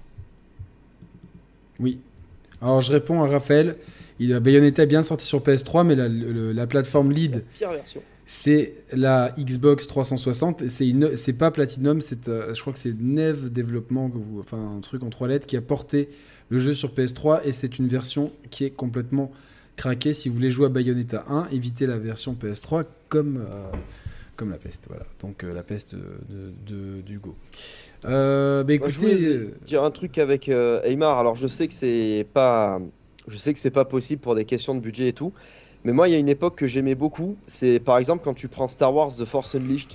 Oui. 1.79 1.99
Alors 2.61 2.81
je 2.81 2.91
réponds 2.91 3.23
à 3.23 3.27
Raphaël. 3.27 3.75
Il 4.19 4.33
a 4.33 4.39
Bayonetta 4.39 4.83
est 4.83 4.87
bien 4.87 5.03
sorti 5.03 5.25
sur 5.27 5.39
PS3, 5.41 5.83
mais 5.85 5.95
la, 5.95 6.07
le- 6.07 6.51
la 6.51 6.65
plateforme 6.65 7.11
lead, 7.11 7.43
Pire 7.55 7.71
version. 7.71 8.01
C'est 8.29 8.73
la 8.91 9.33
Xbox 9.39 9.87
360. 9.87 10.61
et 10.61 10.67
C'est 10.67 10.87
une- 10.87 11.15
c'est 11.15 11.31
pas 11.33 11.49
Platinum, 11.49 12.01
c'est 12.01 12.27
euh, 12.27 12.53
je 12.53 12.59
crois 12.59 12.73
que 12.73 12.79
c'est 12.79 12.93
Neve 12.99 13.49
Développement, 13.51 14.11
enfin 14.39 14.75
un 14.77 14.81
truc 14.81 15.01
en 15.03 15.09
trois 15.09 15.29
lettres, 15.29 15.47
qui 15.47 15.55
a 15.55 15.61
porté 15.61 16.09
le 16.49 16.59
jeu 16.59 16.73
sur 16.73 16.93
PS3 16.93 17.41
et 17.45 17.53
c'est 17.53 17.79
une 17.79 17.87
version 17.87 18.31
qui 18.51 18.65
est 18.65 18.69
complètement 18.69 19.31
craquée. 19.77 20.11
Si 20.11 20.27
vous 20.27 20.35
voulez 20.35 20.49
jouer 20.49 20.65
à 20.65 20.69
Bayonetta 20.69 21.23
1, 21.29 21.47
évitez 21.53 21.87
la 21.87 21.97
version 21.97 22.33
PS3 22.35 22.83
comme 23.07 23.37
euh, 23.49 23.71
comme 24.35 24.49
la 24.51 24.57
peste. 24.57 24.85
Voilà. 24.89 25.05
Donc 25.21 25.45
euh, 25.45 25.53
la 25.53 25.63
peste 25.63 25.95
de, 25.95 27.01
d'Hugo. 27.01 27.33
Bah 28.03 28.09
Moi, 28.09 28.65
je 28.67 28.73
écoutez, 28.73 29.49
dire 29.65 29.83
un 29.85 29.91
truc 29.91 30.17
avec 30.17 30.49
Aymar. 30.49 31.17
Alors, 31.17 31.35
je 31.35 31.47
sais 31.47 31.67
que 31.69 31.73
c'est 31.73 32.27
pas, 32.33 32.81
je 33.27 33.37
sais 33.37 33.53
que 33.53 33.59
c'est 33.59 33.71
pas 33.71 33.85
possible 33.85 34.21
pour 34.21 34.35
des 34.35 34.43
questions 34.45 34.75
de 34.75 34.81
budget 34.81 35.07
et 35.07 35.13
tout. 35.13 35.31
Mais 35.87 35.93
moi, 35.93 36.09
il 36.09 36.11
y 36.11 36.15
a 36.15 36.19
une 36.19 36.27
époque 36.27 36.57
que 36.57 36.67
j'aimais 36.67 36.95
beaucoup. 36.95 37.37
C'est 37.47 37.79
par 37.79 37.97
exemple 37.97 38.21
quand 38.21 38.33
tu 38.33 38.49
prends 38.49 38.67
Star 38.67 38.93
Wars 38.93 39.15
The 39.15 39.23
Force 39.23 39.55
Unleashed. 39.55 39.93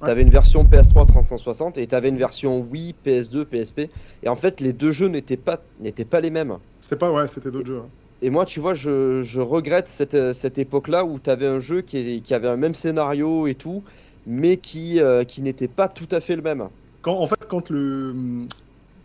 Ouais. 0.00 0.06
T'avais 0.06 0.22
une 0.22 0.30
version 0.30 0.64
PS3 0.64 1.06
360 1.06 1.78
et 1.78 1.86
t'avais 1.86 2.08
une 2.08 2.18
version 2.18 2.58
Wii, 2.58 2.96
PS2, 3.04 3.44
PSP. 3.44 3.82
Et 4.24 4.28
en 4.28 4.34
fait, 4.34 4.60
les 4.60 4.72
deux 4.72 4.90
jeux 4.90 5.06
n'étaient 5.06 5.36
pas, 5.36 5.64
n'étaient 5.78 6.04
pas 6.04 6.18
les 6.18 6.30
mêmes. 6.30 6.58
C'était 6.80 6.96
pas, 6.96 7.12
ouais, 7.12 7.28
c'était 7.28 7.52
d'autres 7.52 7.68
jeux. 7.68 7.78
hein. 7.78 7.88
Et 8.20 8.30
moi, 8.30 8.46
tu 8.46 8.58
vois, 8.58 8.74
je, 8.74 9.22
je 9.22 9.40
regrette 9.40 9.86
cette, 9.86 10.14
euh, 10.14 10.32
cette 10.32 10.58
époque-là 10.58 11.04
où 11.04 11.20
tu 11.20 11.30
avais 11.30 11.46
un 11.46 11.60
jeu 11.60 11.82
qui, 11.82 12.20
qui 12.20 12.34
avait 12.34 12.48
un 12.48 12.56
même 12.56 12.74
scénario 12.74 13.46
et 13.46 13.54
tout, 13.54 13.84
mais 14.26 14.56
qui, 14.56 15.00
euh, 15.00 15.22
qui 15.22 15.40
n'était 15.40 15.68
pas 15.68 15.86
tout 15.86 16.08
à 16.10 16.20
fait 16.20 16.34
le 16.34 16.42
même. 16.42 16.68
Quand, 17.00 17.16
en 17.16 17.28
fait, 17.28 17.46
quand, 17.48 17.70
le, 17.70 18.48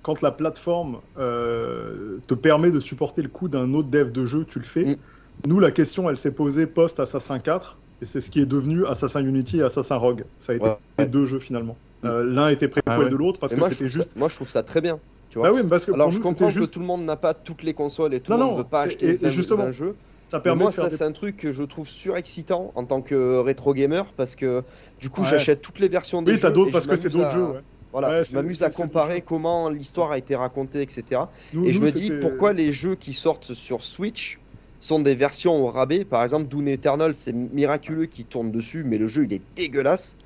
quand 0.02 0.22
la 0.22 0.32
plateforme 0.32 1.02
euh, 1.18 2.22
te 2.28 2.34
permet 2.34 2.72
de 2.72 2.80
supporter 2.80 3.22
le 3.22 3.30
coût 3.30 3.50
d'un 3.50 3.76
autre 3.76 3.90
dev 3.90 4.12
de 4.12 4.26
jeu, 4.26 4.46
tu 4.46 4.58
le 4.58 4.66
fais. 4.66 4.86
Mm. 4.86 4.98
Nous, 5.46 5.60
la 5.60 5.72
question, 5.72 6.10
elle 6.10 6.18
s'est 6.18 6.34
posée 6.34 6.68
post-Assassin 6.68 7.38
4, 7.40 7.78
et 8.02 8.06
c'est 8.06 8.22
ce 8.22 8.32
qui 8.32 8.40
est 8.40 8.46
devenu 8.46 8.86
Assassin 8.86 9.24
Unity 9.26 9.60
et 9.60 9.64
Assassin 9.64 9.98
Rogue. 9.98 10.24
Ça 10.38 10.54
a 10.54 10.56
été 10.56 10.66
Ouais. 10.70 10.78
les 11.00 11.06
deux 11.06 11.26
jeux 11.26 11.40
finalement. 11.40 11.76
Mm. 12.02 12.08
Euh, 12.08 12.24
L'un 12.24 12.48
était 12.50 12.70
préquel 12.70 12.94
Ah 12.94 13.00
ouais. 13.00 13.10
de 13.10 13.16
l'autre 13.16 13.40
parce 13.42 13.52
Et 13.52 13.56
que 13.56 13.60
moi, 13.60 13.70
je 13.70 13.74
c'était 13.76 13.86
trouve 13.90 13.96
juste. 13.98 14.14
ça, 14.14 14.20
moi, 14.20 14.30
je 14.30 14.36
trouve 14.36 14.50
ça 14.50 14.64
très 14.64 14.80
bien. 14.80 15.00
Tu 15.30 15.40
vois 15.40 15.50
Bah 15.50 15.54
oui, 15.56 15.62
mais 15.64 15.70
parce 15.70 15.86
que 15.86 15.92
Alors, 15.92 16.06
pour 16.08 16.12
je 16.14 16.18
nous, 16.20 16.24
comprends 16.24 16.48
que 16.50 16.66
tout 16.66 16.80
le 16.80 16.86
monde 16.86 17.04
n'a 17.04 17.18
pas 17.18 17.34
toutes 17.34 17.64
les 17.64 17.74
consoles 17.74 18.14
et 18.14 18.22
tout 18.22 18.32
le 18.32 18.38
monde 18.38 18.54
ne 18.54 18.58
veut 18.60 18.64
pas 18.64 18.84
acheter 18.84 19.06
et- 19.08 19.10
et 19.12 19.18
20 19.18 19.30
justement, 19.30 19.64
20 19.66 19.72
jeux. 19.72 19.96
Ça 20.30 20.40
permet 20.40 20.62
moi, 20.62 20.70
de 20.72 20.76
faire 20.76 20.86
ça, 20.86 20.90
des- 20.90 20.96
c'est 20.98 21.04
un 21.04 21.12
truc 21.12 21.36
que 21.38 21.52
je 21.52 21.64
trouve 21.64 21.88
surexcitant 21.90 22.72
en 22.76 22.86
tant 22.86 23.02
que 23.02 23.40
rétro 23.40 23.74
gamer 23.74 24.14
parce 24.14 24.36
que 24.36 24.64
du 25.00 25.10
coup, 25.10 25.22
Ouais. 25.24 25.28
j'achète 25.30 25.62
toutes 25.62 25.80
les 25.80 25.90
versions 25.90 26.22
des 26.22 26.34
Oui, 26.34 26.40
t'as 26.40 26.48
jeux 26.48 26.54
d'autres 26.54 26.70
et 26.70 26.72
parce 26.72 26.86
je 26.86 26.90
que 26.90 26.96
c'est 26.96 27.10
d'autres 27.10 27.26
à- 27.26 27.30
jeux. 27.30 27.44
Ouais. 27.48 27.60
Voilà, 27.92 28.10
Ouais, 28.10 28.24
je 28.24 28.34
m'amuse 28.34 28.64
à 28.64 28.68
d'autres 28.68 28.78
comparer 28.78 29.22
comment 29.22 29.70
l'histoire 29.70 30.12
a 30.12 30.18
été 30.18 30.36
racontée, 30.36 30.82
etc. 30.82 31.22
Nous- 31.52 31.66
Et 31.66 31.72
je 31.74 31.80
me 31.80 31.92
dis 31.92 32.12
pourquoi 32.22 32.54
les 32.54 32.72
jeux 32.72 32.96
qui 32.96 33.14
sortent 33.14 33.54
sur 33.54 33.84
Switch 33.84 34.40
sont 34.84 35.00
des 35.00 35.16
versions 35.16 35.56
au 35.64 35.68
rabais. 35.68 36.06
Par 36.06 36.24
exemple, 36.24 36.48
Doom 36.48 36.68
Eternal, 36.68 37.16
c'est 37.16 37.34
miraculeux 37.34 38.06
qui 38.08 38.26
tourne 38.26 38.52
dessus, 38.52 38.84
mais 38.84 38.98
le 38.98 39.08
jeu 39.08 39.26
il 39.26 39.34
est 39.34 39.44
dégueulasse. 39.56 40.18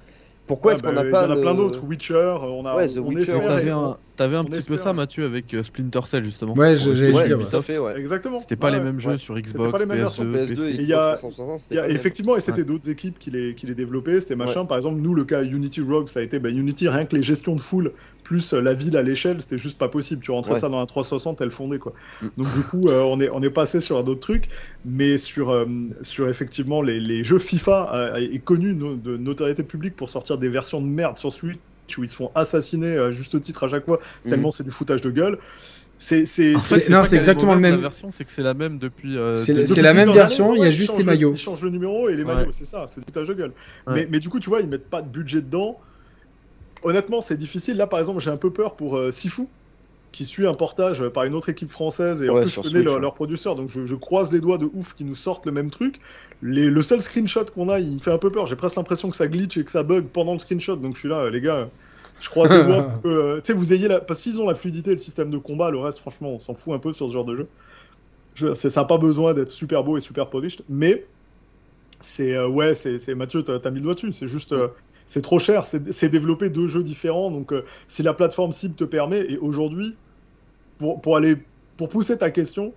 Pourquoi 0.46 0.72
Ouais, 0.72 0.76
est-ce 0.76 0.84
qu'on 0.84 0.94
bah, 0.94 1.04
n'a 1.04 1.06
pas 1.06 1.24
Il 1.24 1.26
y 1.26 1.28
en 1.28 1.32
a 1.32 1.36
le- 1.36 1.42
plein 1.42 1.56
d'autres. 1.56 1.84
Witcher, 1.84 2.38
on 2.42 2.66
a. 2.66 2.76
Ouais, 2.76 2.88
The 2.88 2.98
on 2.98 3.08
Witcher, 3.08 3.34
espère- 3.34 3.78
un, 3.78 4.00
t'avais 4.18 4.36
un 4.36 4.42
on 4.42 4.46
petit 4.46 4.58
espère, 4.58 4.76
peu 4.76 4.82
ça. 4.84 4.94
Mathieu, 4.94 5.24
avec 5.26 5.54
euh, 5.54 5.64
Splinter 5.64 6.02
Cell, 6.06 6.24
justement. 6.26 6.54
Ouais, 6.56 6.76
le 6.76 7.14
Ouais, 7.14 7.24
dire, 7.24 7.40
à 7.56 7.62
fait, 7.62 7.78
ouais. 7.78 7.98
Exactement. 7.98 8.40
C'était 8.40 8.56
pas 8.58 8.70
Ouais, 8.72 8.78
les 8.78 8.84
mêmes 8.84 9.00
jeux 9.00 9.16
sur 9.18 9.36
C'était 9.38 9.50
Xbox, 9.50 9.72
pas 9.72 9.78
les 9.78 9.86
mêmes 9.86 10.10
Sur 10.10 10.24
versions. 10.24 10.24
PS2, 10.26 10.36
PS2 10.36 10.52
et 10.52 10.56
PC. 10.56 10.62
Et 10.80 10.82
il 10.82 10.88
y 10.88 10.94
a- 10.94 11.16
Xbox 11.16 11.20
360, 11.20 11.60
c'était 11.60 11.76
Il 11.76 11.78
y 11.78 11.80
a- 11.82 11.90
effectivement, 11.90 12.36
et 12.36 12.40
c'était 12.42 12.66
d'autres 12.66 12.90
équipes 12.90 13.18
qui 13.20 13.32
les, 13.32 13.56
qui 13.56 13.66
les 13.68 13.76
développaient, 13.76 14.20
c'était 14.20 14.36
machin. 14.36 14.66
Par 14.66 14.78
exemple, 14.78 15.00
nous, 15.00 15.14
le 15.14 15.24
cas 15.24 15.44
Unity 15.44 15.82
Rogue, 15.82 16.10
ça 16.10 16.20
a 16.20 16.24
été 16.24 16.40
bah, 16.40 16.50
Unity, 16.50 16.90
rien 16.90 17.06
que 17.06 17.16
les 17.16 17.24
gestions 17.24 17.56
de 17.56 17.62
foule, 17.62 17.94
plus 18.24 18.54
euh, 18.54 18.62
la 18.62 18.74
ville 18.74 18.98
à 18.98 19.04
l'échelle, 19.04 19.42
c'était 19.42 19.58
juste 19.58 19.78
pas 19.78 19.88
possible. 19.88 20.22
Tu 20.22 20.32
rentrais 20.32 20.54
Ouais. 20.56 20.60
ça 20.60 20.68
dans 20.70 20.80
un 20.80 20.86
360, 20.86 21.40
elle 21.42 21.52
fondait 21.52 21.80
quoi. 21.80 21.94
Mm. 22.22 22.28
Donc 22.38 22.54
du 22.54 22.62
coup, 22.64 22.90
euh, 22.90 23.02
on, 23.04 23.20
est, 23.22 23.30
on 23.30 23.42
est 23.42 23.50
passé 23.50 23.80
sur 23.80 23.98
un 23.98 24.02
autre 24.04 24.20
truc, 24.20 24.50
mais 24.84 25.18
sur, 25.18 25.50
euh, 25.52 25.66
sur 26.02 26.28
effectivement 26.28 26.82
les, 26.82 27.00
les 27.00 27.24
jeux 27.24 27.40
FIFA 27.40 27.90
euh, 27.94 28.16
est 28.18 28.40
connu 28.40 28.74
no- 28.76 28.96
de 28.96 29.16
notoriété 29.18 29.64
publique 29.64 29.96
pour 29.96 30.10
sortir 30.10 30.38
des 30.38 30.50
versions 30.50 30.82
de 30.82 30.88
merde 30.88 31.16
sur 31.18 31.32
Switch 31.32 31.58
où 31.96 32.04
ils 32.04 32.10
se 32.10 32.16
font 32.16 32.32
assassiner 32.36 32.98
à 32.98 33.12
juste 33.12 33.40
titre 33.40 33.64
à 33.64 33.68
chaque 33.70 33.86
fois, 33.86 34.00
Mhm. 34.26 34.32
tellement 34.32 34.52
c'est 34.52 34.64
du 34.64 34.72
foutage 34.72 35.00
de 35.02 35.12
gueule. 35.12 35.38
C'est 36.00 36.26
c'est- 36.28 36.56
En 36.56 36.60
fait, 36.60 36.90
non, 36.90 37.04
c'est 37.06 37.16
exactement 37.18 37.56
le 37.56 37.60
même- 37.62 37.76
La 37.76 37.82
version, 37.82 38.12
c'est 38.12 38.24
que 38.24 38.30
c'est 38.32 38.44
la 38.44 38.54
même 38.54 38.78
depuis. 38.78 39.18
euh, 39.18 39.34
C'est- 39.36 39.54
la 39.82 39.94
même 39.96 40.12
version, 40.12 40.52
années, 40.52 40.60
il 40.60 40.64
y 40.66 40.68
a 40.68 40.70
juste 40.72 40.96
les 40.98 41.04
maillots. 41.04 41.30
Le, 41.30 41.36
ils 41.36 41.40
changent 41.40 41.62
le 41.64 41.72
numéro 41.72 42.08
et 42.10 42.16
les 42.16 42.24
Ouais. 42.24 42.36
maillots, 42.36 42.52
c'est 42.52 42.66
ça, 42.66 42.86
c'est 42.88 43.00
du 43.02 43.06
foutage 43.06 43.28
de 43.30 43.34
gueule. 43.34 43.54
Ouais. 43.88 43.94
Mais, 43.96 44.08
mais 44.12 44.20
du 44.20 44.30
coup, 44.30 44.40
tu 44.40 44.50
vois, 44.50 44.60
ils 44.62 44.68
mettent 44.68 44.90
pas 44.90 45.02
de 45.02 45.08
budget 45.10 45.42
dedans. 45.42 45.80
honnêtement, 46.84 47.22
c'est 47.22 47.38
difficile. 47.38 47.76
Là, 47.78 47.88
par 47.88 47.98
exemple, 48.00 48.22
j'ai 48.22 48.30
un 48.30 48.38
peu 48.38 48.52
peur 48.52 48.76
pour 48.76 48.96
euh, 48.98 49.12
Sifu, 49.12 49.48
qui 50.12 50.26
suit 50.26 50.48
un 50.48 50.54
portage 50.54 51.08
par 51.10 51.26
une 51.26 51.36
autre 51.36 51.50
équipe 51.50 51.70
française 51.70 52.24
et 52.24 52.30
en 52.30 52.38
plus 52.38 52.50
je 52.50 52.60
connais 52.62 52.82
leur, 52.84 53.00
leur 53.00 53.14
producteur, 53.14 53.56
donc 53.56 53.70
je, 53.70 53.86
je 53.86 53.96
croise 53.96 54.32
les 54.32 54.42
doigts 54.42 54.58
de 54.58 54.66
ouf 54.74 54.94
qu'ils 54.94 55.08
nous 55.08 55.16
sortent 55.16 55.46
le 55.46 55.52
même 55.52 55.70
truc. 55.72 56.00
Les- 56.42 56.70
le 56.70 56.82
seul 56.82 57.02
screenshot 57.02 57.46
qu'on 57.54 57.70
a, 57.70 57.80
il 57.80 57.96
me 57.96 58.00
fait 58.00 58.12
un 58.12 58.18
peu 58.18 58.32
peur. 58.32 58.46
J'ai 58.46 58.56
presque 58.56 58.76
l'impression 58.78 59.10
que 59.10 59.18
ça 59.18 59.28
glitch 59.28 59.58
et 59.58 59.66
que 59.66 59.72
ça 59.72 59.84
bug 59.84 60.08
pendant 60.10 60.34
le 60.34 60.40
screenshot, 60.40 60.76
donc 60.78 60.96
je 60.96 61.00
suis 61.00 61.10
là, 61.10 61.30
les 61.30 61.42
gars. 61.42 61.70
Je 62.20 62.30
croise 62.30 62.52
les 62.52 62.64
doigts 62.64 62.92
euh, 63.06 63.38
tu 63.42 63.48
sais, 63.48 63.54
vous 63.54 63.74
ayez 63.74 63.88
la. 63.88 64.02
Parce 64.02 64.22
qu'ils 64.22 64.42
ont 64.42 64.48
la 64.48 64.56
fluidité 64.56 64.92
et 64.92 64.94
le 64.96 65.00
système 65.00 65.30
de 65.32 65.38
combat, 65.38 65.70
le 65.72 65.80
reste, 65.80 66.00
franchement, 66.00 66.30
on 66.32 66.40
s'en 66.40 66.56
fout 66.56 66.74
un 66.74 66.80
peu 66.80 66.92
sur 66.94 67.08
ce 67.08 67.14
genre 67.14 67.26
de 67.26 67.36
jeu. 67.36 67.50
Je- 68.36 68.54
ça 68.56 68.82
n'a 68.82 68.86
pas 68.88 68.98
besoin 68.98 69.34
d'être 69.34 69.52
super 69.52 69.84
beau 69.84 69.98
et 69.98 70.02
super 70.02 70.30
polished, 70.30 70.64
mais 70.70 71.10
c'est. 72.02 72.36
euh, 72.36 72.48
ouais, 72.48 72.74
c'est 72.76 73.00
c'est- 73.00 73.16
Mathieu, 73.16 73.44
t'as 73.44 73.60
as 73.64 73.72
mis 73.72 73.78
le 73.80 73.84
doigt 73.84 73.94
dessus. 73.96 74.14
C'est 74.14 74.28
juste. 74.28 74.54
euh, 74.54 74.70
c'est 75.08 75.24
trop 75.24 75.40
cher, 75.40 75.66
c'est 75.66 75.92
c'est 75.94 76.10
développer 76.10 76.52
deux 76.52 76.68
jeux 76.68 76.84
différents. 76.84 77.32
Donc, 77.32 77.54
euh, 77.54 77.66
si 77.88 78.04
la 78.04 78.14
plateforme 78.14 78.52
cible 78.54 78.76
te 78.76 78.86
permet, 78.86 79.22
et 79.32 79.40
aujourd'hui, 79.40 79.98
pour, 80.78 81.02
pour 81.02 81.18
aller. 81.18 81.38
Pour 81.78 81.90
pousser 81.90 82.18
ta 82.18 82.32
question, 82.32 82.76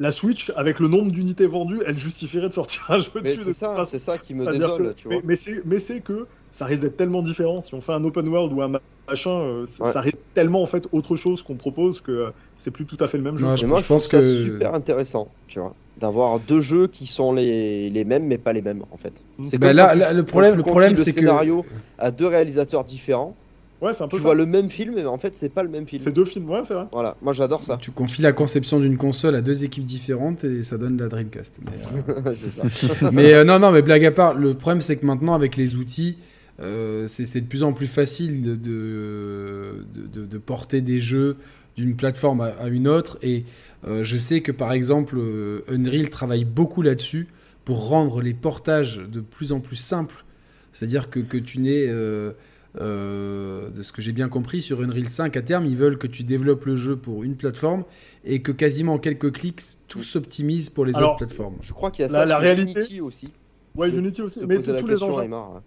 la 0.00 0.12
Switch, 0.12 0.52
avec 0.56 0.80
le 0.80 0.88
nombre 0.88 1.10
d'unités 1.10 1.46
vendues, 1.46 1.80
elle 1.86 1.98
justifierait 1.98 2.48
de 2.48 2.52
sortir 2.52 2.84
un 2.88 3.00
jeu 3.00 3.10
Mais 3.14 3.22
dessus. 3.22 3.38
de 3.38 3.44
c'est 3.44 3.52
ça, 3.52 3.84
c'est 3.84 3.98
ça 3.98 4.18
qui 4.18 4.34
me 4.34 4.46
désole, 4.46 4.88
que- 4.90 4.92
tu 4.94 5.08
vois. 5.08 5.16
Mais, 5.18 5.22
mais 5.24 5.36
c'est, 5.36 5.78
c'est 5.80 6.02
que 6.02 6.28
ça 6.50 6.66
risque 6.66 6.82
d'être 6.82 6.96
tellement 6.96 7.22
différent. 7.22 7.60
Si 7.60 7.74
on 7.74 7.80
fait 7.80 7.92
un 7.92 8.04
open 8.04 8.28
world 8.28 8.52
ou 8.52 8.62
un 8.62 8.72
machin, 9.08 9.30
euh, 9.30 9.66
ça, 9.66 9.84
Ouais. 9.84 9.92
ça 9.92 10.00
risque 10.00 10.18
tellement 10.34 10.62
en 10.62 10.66
fait 10.66 10.86
autre 10.92 11.16
chose 11.16 11.42
qu'on 11.42 11.56
propose 11.56 12.00
que 12.00 12.12
euh, 12.12 12.30
c'est 12.58 12.70
plus 12.70 12.86
tout 12.86 12.96
à 13.00 13.08
fait 13.08 13.18
le 13.18 13.24
même 13.24 13.38
jeu. 13.38 13.46
Ouais, 13.46 13.56
moi, 13.66 13.80
je, 13.82 13.86
pense 13.88 14.08
trouve 14.08 14.20
ça 14.20 14.20
que- 14.20 14.44
super 14.44 14.74
intéressant, 14.74 15.34
tu 15.48 15.60
vois, 15.60 15.76
d'avoir 16.00 16.40
deux 16.40 16.60
jeux 16.60 16.86
qui 16.86 17.06
sont 17.06 17.32
les, 17.32 17.90
les 17.90 18.04
mêmes 18.04 18.26
mais 18.26 18.38
pas 18.38 18.52
les 18.52 18.62
mêmes 18.62 18.82
en 18.90 18.96
fait. 18.96 19.24
C'est 19.44 19.58
Bah 19.58 19.72
là, 19.72 19.86
quand 19.88 19.92
tu- 19.94 19.98
là, 19.98 20.12
le 20.12 20.24
problème, 20.24 20.50
tu 20.52 20.56
le 20.58 20.62
confies 20.62 20.70
problème, 20.72 20.94
le 20.94 20.96
c'est 21.04 21.12
que 21.12 21.20
scénario 21.20 21.64
à 21.98 22.10
deux 22.10 22.26
réalisateurs 22.26 22.84
différents. 22.84 23.36
Ouais, 23.80 23.92
c'est 23.92 24.02
un 24.02 24.08
peu 24.08 24.16
Tu 24.16 24.22
ça. 24.22 24.28
vois 24.28 24.34
le 24.34 24.44
même 24.44 24.70
film, 24.70 24.94
mais 24.96 25.04
en 25.06 25.18
fait, 25.18 25.36
c'est 25.36 25.50
pas 25.50 25.62
le 25.62 25.68
même 25.68 25.86
film. 25.86 26.00
C'est 26.02 26.10
deux 26.10 26.24
films, 26.24 26.50
ouais, 26.50 26.62
c'est 26.64 26.74
vrai. 26.74 26.86
Voilà, 26.90 27.16
moi 27.22 27.32
j'adore 27.32 27.62
ça. 27.62 27.76
tu 27.80 27.92
confies 27.92 28.22
la 28.22 28.32
conception 28.32 28.80
d'une 28.80 28.96
console 28.96 29.36
à 29.36 29.40
deux 29.40 29.62
équipes 29.62 29.84
différentes 29.84 30.42
et 30.42 30.64
ça 30.64 30.78
donne 30.78 30.98
la 30.98 31.06
Dreamcast. 31.06 31.60
Mais, 31.64 32.02
euh, 32.26 32.34
c'est 32.34 32.50
ça. 32.50 33.10
mais 33.12 33.34
euh, 33.34 33.44
non, 33.44 33.60
non, 33.60 33.70
mais 33.70 33.82
blague 33.82 34.04
à 34.04 34.10
part, 34.10 34.34
le 34.34 34.54
problème 34.54 34.80
c'est 34.80 34.96
que 34.96 35.06
maintenant 35.06 35.32
avec 35.34 35.56
les 35.56 35.76
outils, 35.76 36.16
euh, 36.60 37.06
c'est 37.06 37.24
c'est 37.24 37.40
de 37.40 37.46
plus 37.46 37.62
en 37.62 37.72
plus 37.72 37.86
facile 37.86 38.42
de, 38.42 38.56
de, 38.56 39.84
de- 39.94 40.06
de- 40.22 40.26
de 40.26 40.38
porter 40.38 40.80
des 40.80 40.98
jeux 40.98 41.36
d'une 41.76 41.94
plateforme 41.94 42.40
à, 42.40 42.46
à 42.60 42.66
une 42.66 42.88
autre. 42.88 43.18
Et 43.22 43.36
euh, 43.38 43.42
je 43.86 44.16
sais 44.16 44.40
que 44.40 44.52
par 44.52 44.72
exemple, 44.72 45.16
euh, 45.18 45.62
Unreal 45.68 46.10
travaille 46.10 46.44
beaucoup 46.44 46.82
là-dessus 46.82 47.28
pour 47.64 47.88
rendre 47.88 48.20
les 48.22 48.34
portages 48.34 48.98
de 48.98 49.20
plus 49.20 49.52
en 49.52 49.60
plus 49.60 49.76
simples. 49.76 50.24
C'est-à-dire 50.72 51.10
que, 51.10 51.20
que 51.20 51.36
tu 51.36 51.58
n'es, 51.60 51.86
euh, 51.88 52.32
euh, 52.80 53.70
de 53.70 53.82
ce 53.82 53.92
que 53.92 54.00
j'ai 54.02 54.12
bien 54.12 54.28
compris, 54.28 54.62
sur 54.62 54.80
Unreal 54.82 55.08
5 55.08 55.36
à 55.36 55.42
terme, 55.42 55.66
ils 55.66 55.76
veulent 55.76 55.98
que 55.98 56.06
tu 56.06 56.22
développes 56.24 56.64
le 56.66 56.76
jeu 56.76 56.96
pour 56.96 57.24
une 57.24 57.36
plateforme 57.36 57.84
et 58.24 58.42
que 58.42 58.52
quasiment 58.52 58.94
en 58.94 58.98
quelques 58.98 59.32
clics, 59.32 59.62
tout 59.88 60.02
s'optimise 60.02 60.70
pour 60.70 60.84
les 60.84 60.94
Alors, 60.96 61.10
autres 61.10 61.18
plateformes. 61.26 61.56
Je 61.60 61.72
crois 61.72 61.90
qu'il 61.90 62.02
y 62.04 62.08
a 62.08 62.12
La- 62.12 62.20
ça 62.20 62.26
la 62.26 62.34
sur 62.36 62.40
réalité- 62.42 62.80
Unity 62.80 63.00
aussi. 63.00 63.28
Ouais, 63.74 63.90
Je 63.90 63.96
Unity 63.96 64.22
aussi. 64.22 64.40
Mais 64.46 64.56
la 64.58 64.80
tous 64.80 64.86
les 64.86 65.02
engins. 65.02 65.22
Ouais. 65.30 65.60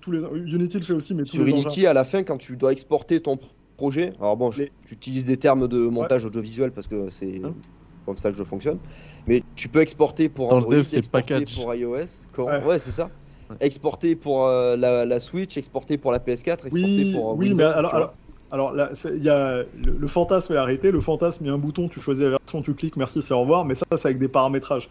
Tous 0.00 0.12
les... 0.12 0.20
Unity 0.52 0.78
le 0.78 0.84
fait 0.84 0.92
aussi, 0.92 1.14
mais 1.14 1.24
tous 1.24 1.32
Sur 1.32 1.44
les 1.44 1.50
Unity, 1.52 1.80
engins. 1.80 1.90
à 1.90 1.94
la 1.94 2.04
fin, 2.04 2.22
quand 2.22 2.36
tu 2.36 2.56
dois 2.56 2.72
exporter 2.72 3.20
ton 3.20 3.38
projet, 3.80 4.12
alors 4.18 4.36
bon, 4.36 4.50
j'utilise 4.86 5.26
des 5.26 5.38
termes 5.38 5.68
de 5.68 5.78
montage 5.88 6.24
audiovisuel 6.26 6.72
parce 6.72 6.86
que 6.86 7.08
c'est 7.10 7.40
Hein 7.42 7.54
comme 8.06 8.18
ça 8.18 8.30
que 8.30 8.36
je 8.38 8.44
fonctionne, 8.44 8.80
mais 9.26 9.42
tu 9.54 9.68
peux 9.70 9.80
exporter 9.80 10.28
pour 10.28 10.48
Dans 10.48 10.58
le 10.60 10.66
Android, 10.66 10.66
dev, 10.66 10.84
c'est 10.84 10.98
exporter 10.98 11.08
package. 11.10 11.54
pour 11.54 11.74
iOS, 11.74 12.26
quand- 12.32 12.50
Ouais. 12.50 12.62
ouais, 12.62 12.78
c'est 12.78 12.92
ça. 12.92 13.10
Ouais. 13.50 13.56
Exporter 13.60 14.16
pour 14.16 14.46
euh, 14.46 14.76
la, 14.76 15.04
la 15.06 15.20
Switch, 15.20 15.56
exporter 15.56 15.98
pour 15.98 16.12
la 16.12 16.20
PS4, 16.20 16.66
exporter 16.66 17.04
Oui, 17.04 17.10
pour 17.12 17.30
euh, 17.32 17.34
oui, 17.34 17.36
Windows, 17.36 17.54
mais 17.54 17.64
alors, 17.64 17.94
alors, 17.94 18.18
alors 18.50 18.72
là, 18.72 18.90
y 19.16 19.28
a 19.28 19.64
le, 19.74 19.96
le 19.96 20.08
fantasme 20.08 20.52
et 20.52 20.56
la 20.56 20.64
réalité. 20.64 20.90
Le 20.92 21.00
fantasme, 21.00 21.44
il 21.44 21.48
y 21.48 21.50
a 21.50 21.54
un 21.54 21.58
bouton, 21.58 21.88
tu 21.88 22.00
choisis 22.00 22.22
la 22.24 22.30
version, 22.30 22.62
tu 22.62 22.74
cliques, 22.74 22.96
merci, 22.96 23.22
c'est 23.22 23.34
au 23.34 23.40
revoir. 23.40 23.64
Mais 23.64 23.74
ça, 23.74 23.84
c'est 23.96 24.06
avec 24.08 24.18
des 24.18 24.28
paramétrages 24.28 24.88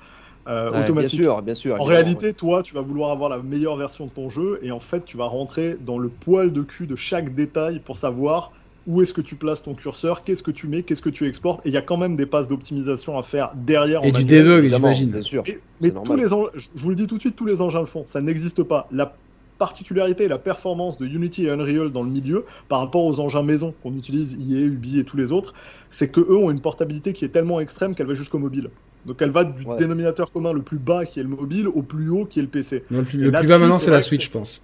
euh, 0.48 0.72
Ouais, 0.72 0.92
bien 0.94 1.08
automatiques. 1.08 1.10
sûr, 1.10 1.42
bien 1.42 1.54
sûr. 1.54 1.78
En 1.78 1.84
réalité, 1.86 2.34
toi, 2.34 2.64
tu 2.64 2.76
vas 2.76 2.82
vouloir 2.82 3.12
avoir 3.12 3.30
la 3.30 3.40
meilleure 3.42 3.78
version 3.78 4.06
de 4.08 4.12
ton 4.12 4.30
jeu 4.30 4.60
et 4.62 4.72
en 4.72 4.80
fait, 4.82 5.06
tu 5.06 5.16
vas 5.18 5.26
rentrer 5.26 5.78
dans 5.78 5.98
le 5.98 6.10
poil 6.10 6.52
de 6.52 6.64
cul 6.64 6.88
de 6.88 6.96
chaque 6.98 7.34
détail 7.34 7.80
pour 7.82 7.98
savoir 7.98 8.52
où 8.90 9.02
est-ce 9.04 9.14
que 9.14 9.22
tu 9.22 9.36
places 9.36 9.62
ton 9.62 9.76
curseur, 9.76 10.24
qu'est-ce 10.24 10.42
que 10.42 10.50
tu 10.52 10.68
mets, 10.68 10.82
qu'est-ce 10.82 11.02
que 11.04 11.10
tu 11.12 11.28
exportes. 11.28 11.64
Et 11.66 11.70
il 11.70 11.74
y 11.74 11.78
a 11.78 11.82
quand 11.82 11.96
même 11.98 12.16
des 12.16 12.26
passes 12.26 12.48
d'optimisation 12.48 13.18
à 13.18 13.22
faire 13.24 13.54
derrière. 13.56 14.02
en 14.02 14.06
Et 14.06 14.12
du 14.12 14.24
debug, 14.26 14.68
j'imagine. 14.74 15.12
Bien 15.12 15.22
sûr. 15.22 15.44
Et- 15.46 15.60
mais 15.80 15.92
tous 15.92 16.16
les 16.16 16.34
engins, 16.34 16.50
je 16.56 16.82
vous 16.82 16.90
le 16.90 16.96
dis 16.96 17.06
tout 17.06 17.16
de 17.18 17.22
suite, 17.22 17.36
tous 17.36 17.46
les 17.46 17.62
engins 17.62 17.82
le 17.82 17.86
font. 17.86 18.04
Ça 18.08 18.20
n'existe 18.20 18.64
pas. 18.64 18.88
La 18.92 19.14
particularité 19.60 20.24
et 20.24 20.28
la 20.28 20.40
performance 20.40 20.98
de 20.98 21.06
Unity 21.06 21.46
et 21.46 21.50
Unreal 21.52 21.92
dans 21.92 22.02
le 22.04 22.10
milieu 22.10 22.46
par 22.68 22.80
rapport 22.80 23.04
aux 23.06 23.20
engins 23.20 23.44
maison 23.44 23.74
qu'on 23.84 23.94
utilise, 23.96 24.34
EA, 24.34 24.66
Ubi 24.66 25.00
et 25.00 25.04
tous 25.04 25.18
les 25.18 25.32
autres, 25.32 25.54
c'est 25.90 26.08
que 26.10 26.22
eux 26.22 26.38
ont 26.38 26.50
une 26.50 26.62
portabilité 26.62 27.14
qui 27.14 27.26
est 27.26 27.30
tellement 27.30 27.60
extrême 27.60 27.94
qu'elle 27.94 28.08
va 28.08 28.14
jusqu'au 28.16 28.40
mobile. 28.40 28.70
Donc 29.06 29.22
elle 29.22 29.32
va 29.32 29.44
du 29.44 29.66
Ouais. 29.66 29.76
dénominateur 29.78 30.32
commun 30.32 30.52
le 30.54 30.62
plus 30.62 30.80
bas 30.80 31.06
qui 31.06 31.20
est 31.20 31.24
le 31.24 31.30
mobile 31.30 31.68
au 31.68 31.84
plus 31.84 32.10
haut 32.10 32.26
qui 32.26 32.40
est 32.40 32.42
le 32.42 32.48
PC. 32.48 32.84
Non, 32.90 33.00
le 33.00 33.04
plus, 33.06 33.18
le 33.20 33.32
plus 33.32 33.48
bas 33.48 33.60
maintenant, 33.60 33.80
c'est 33.80 33.92
la 33.92 34.02
Switch, 34.02 34.26
je 34.26 34.32
pense. 34.32 34.62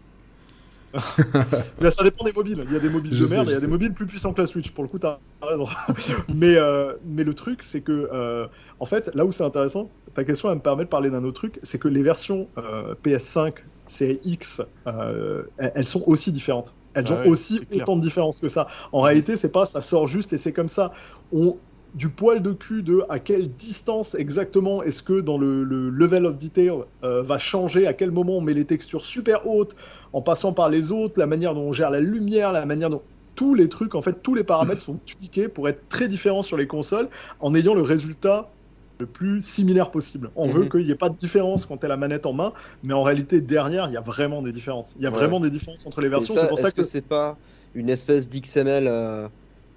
Mais 1.82 1.90
ça 1.90 2.04
dépend 2.04 2.24
des 2.24 2.32
mobiles. 2.32 2.64
Il 2.68 2.74
y 2.74 2.76
a 2.76 2.80
des 2.80 2.90
mobiles 2.90 3.14
Je 3.14 3.22
de 3.22 3.28
sais, 3.28 3.36
merde, 3.36 3.48
et 3.50 3.52
il 3.52 3.54
y 3.56 3.58
a 3.58 3.62
des 3.62 3.68
mobiles 3.68 3.94
plus 3.94 4.06
puissants 4.06 4.34
que 4.34 4.42
la 4.42 4.48
Switch. 4.48 4.72
Pour 4.72 4.84
le 4.84 4.90
coup, 4.90 5.00
t'as 5.00 5.20
raison. 5.42 5.68
mais, 6.34 6.56
euh, 6.56 6.94
mais 7.06 7.24
le 7.24 7.34
truc, 7.34 7.64
c'est 7.64 7.82
que, 7.82 8.10
euh, 8.12 8.48
en 8.80 8.86
fait, 8.86 9.12
là 9.14 9.26
où 9.26 9.32
c'est 9.32 9.44
intéressant, 9.44 9.90
ta 10.14 10.24
question, 10.24 10.50
elle 10.50 10.56
me 10.56 10.62
permet 10.62 10.86
de 10.86 10.90
parler 10.90 11.10
d'un 11.10 11.24
autre 11.24 11.40
truc, 11.40 11.60
c'est 11.64 11.78
que 11.78 11.88
les 11.88 12.04
versions 12.04 12.48
euh, 12.58 12.96
PS5, 13.04 13.56
série 13.88 14.20
X, 14.24 14.62
euh, 14.88 15.44
elles 15.58 15.88
sont 15.88 16.04
aussi 16.08 16.32
différentes. 16.32 16.74
Elles 16.94 17.06
Ah 17.10 17.14
ont 17.14 17.20
ouais, 17.22 17.28
aussi 17.28 17.62
autant 17.74 17.98
de 17.98 18.02
différences 18.02 18.40
que 18.40 18.48
ça. 18.48 18.68
En 18.92 19.02
réalité, 19.02 19.36
c'est 19.36 19.52
pas 19.52 19.66
ça 19.66 19.82
sort 19.82 20.08
juste 20.08 20.34
et 20.34 20.38
c'est 20.38 20.54
comme 20.54 20.70
ça. 20.70 20.94
On, 21.34 21.58
du 21.96 22.10
poil 22.12 22.42
de 22.44 22.54
cul 22.54 22.84
de 22.84 23.04
à 23.10 23.20
quelle 23.20 23.56
distance 23.56 24.16
exactement 24.16 24.84
est-ce 24.84 25.02
que 25.04 25.22
dans 25.22 25.38
le, 25.40 25.64
le 25.64 25.90
level 25.90 26.26
of 26.28 26.38
detail 26.38 26.72
euh, 27.04 27.24
va 27.24 27.40
changer, 27.40 27.88
à 27.88 27.94
quel 27.94 28.12
moment 28.12 28.38
on 28.38 28.42
met 28.42 28.54
les 28.54 28.68
textures 28.68 29.06
super 29.06 29.48
hautes, 29.48 29.76
en 30.14 30.22
passant 30.22 30.54
par 30.54 30.70
les 30.70 30.92
autres, 30.92 31.20
la 31.20 31.28
manière 31.28 31.56
dont 31.56 31.62
on 31.70 31.74
gère 31.74 31.92
la 31.92 32.02
lumière, 32.02 32.52
la 32.52 32.66
manière 32.68 32.90
dont 32.92 33.04
tous 33.36 33.56
les 33.56 33.70
trucs, 33.70 33.96
en 33.96 34.02
fait, 34.02 34.22
tous 34.24 34.36
les 34.36 34.44
paramètres 34.44 34.82
sont 34.84 35.00
tweakés 35.00 35.50
pour 35.50 35.68
être 35.70 35.88
très 35.90 36.08
différents 36.08 36.44
sur 36.44 36.58
les 36.58 36.68
consoles, 36.68 37.10
en 37.40 37.56
ayant 37.56 37.74
le 37.74 37.82
résultat 37.82 38.52
le 39.00 39.08
plus 39.08 39.42
similaire 39.42 39.92
possible. 39.92 40.32
On 40.36 40.48
veut 40.48 40.66
Mhm. 40.66 40.70
qu'il 40.70 40.86
n'y 40.86 40.92
ait 40.92 40.96
pas 40.96 41.10
de 41.10 41.16
différence 41.16 41.66
quand 41.66 41.78
tu 41.78 41.86
as 41.86 41.90
la 41.90 41.98
manette 41.98 42.26
en 42.26 42.34
main, 42.34 42.54
mais 42.84 42.94
en 42.94 43.04
réalité, 43.04 43.42
derrière, 43.42 43.88
il 43.88 43.94
y 43.94 43.98
a 43.98 44.02
vraiment 44.02 44.42
des 44.42 44.54
différences. 44.54 44.94
Il 44.96 45.04
y 45.04 45.08
a 45.08 45.10
Ouais. 45.10 45.20
vraiment 45.20 45.40
des 45.42 45.50
différences 45.50 45.86
entre 45.86 46.00
les 46.02 46.08
versions. 46.10 46.38
C'est 46.38 46.48
pour 46.48 46.60
ça 46.60 46.72
est-ce 46.72 46.74
que. 46.74 46.82
que 46.82 46.84
c'est 46.84 47.02
pas 47.02 47.40
une 47.74 47.90
espèce 47.90 48.30
d'XML 48.30 48.88
euh, 48.88 49.28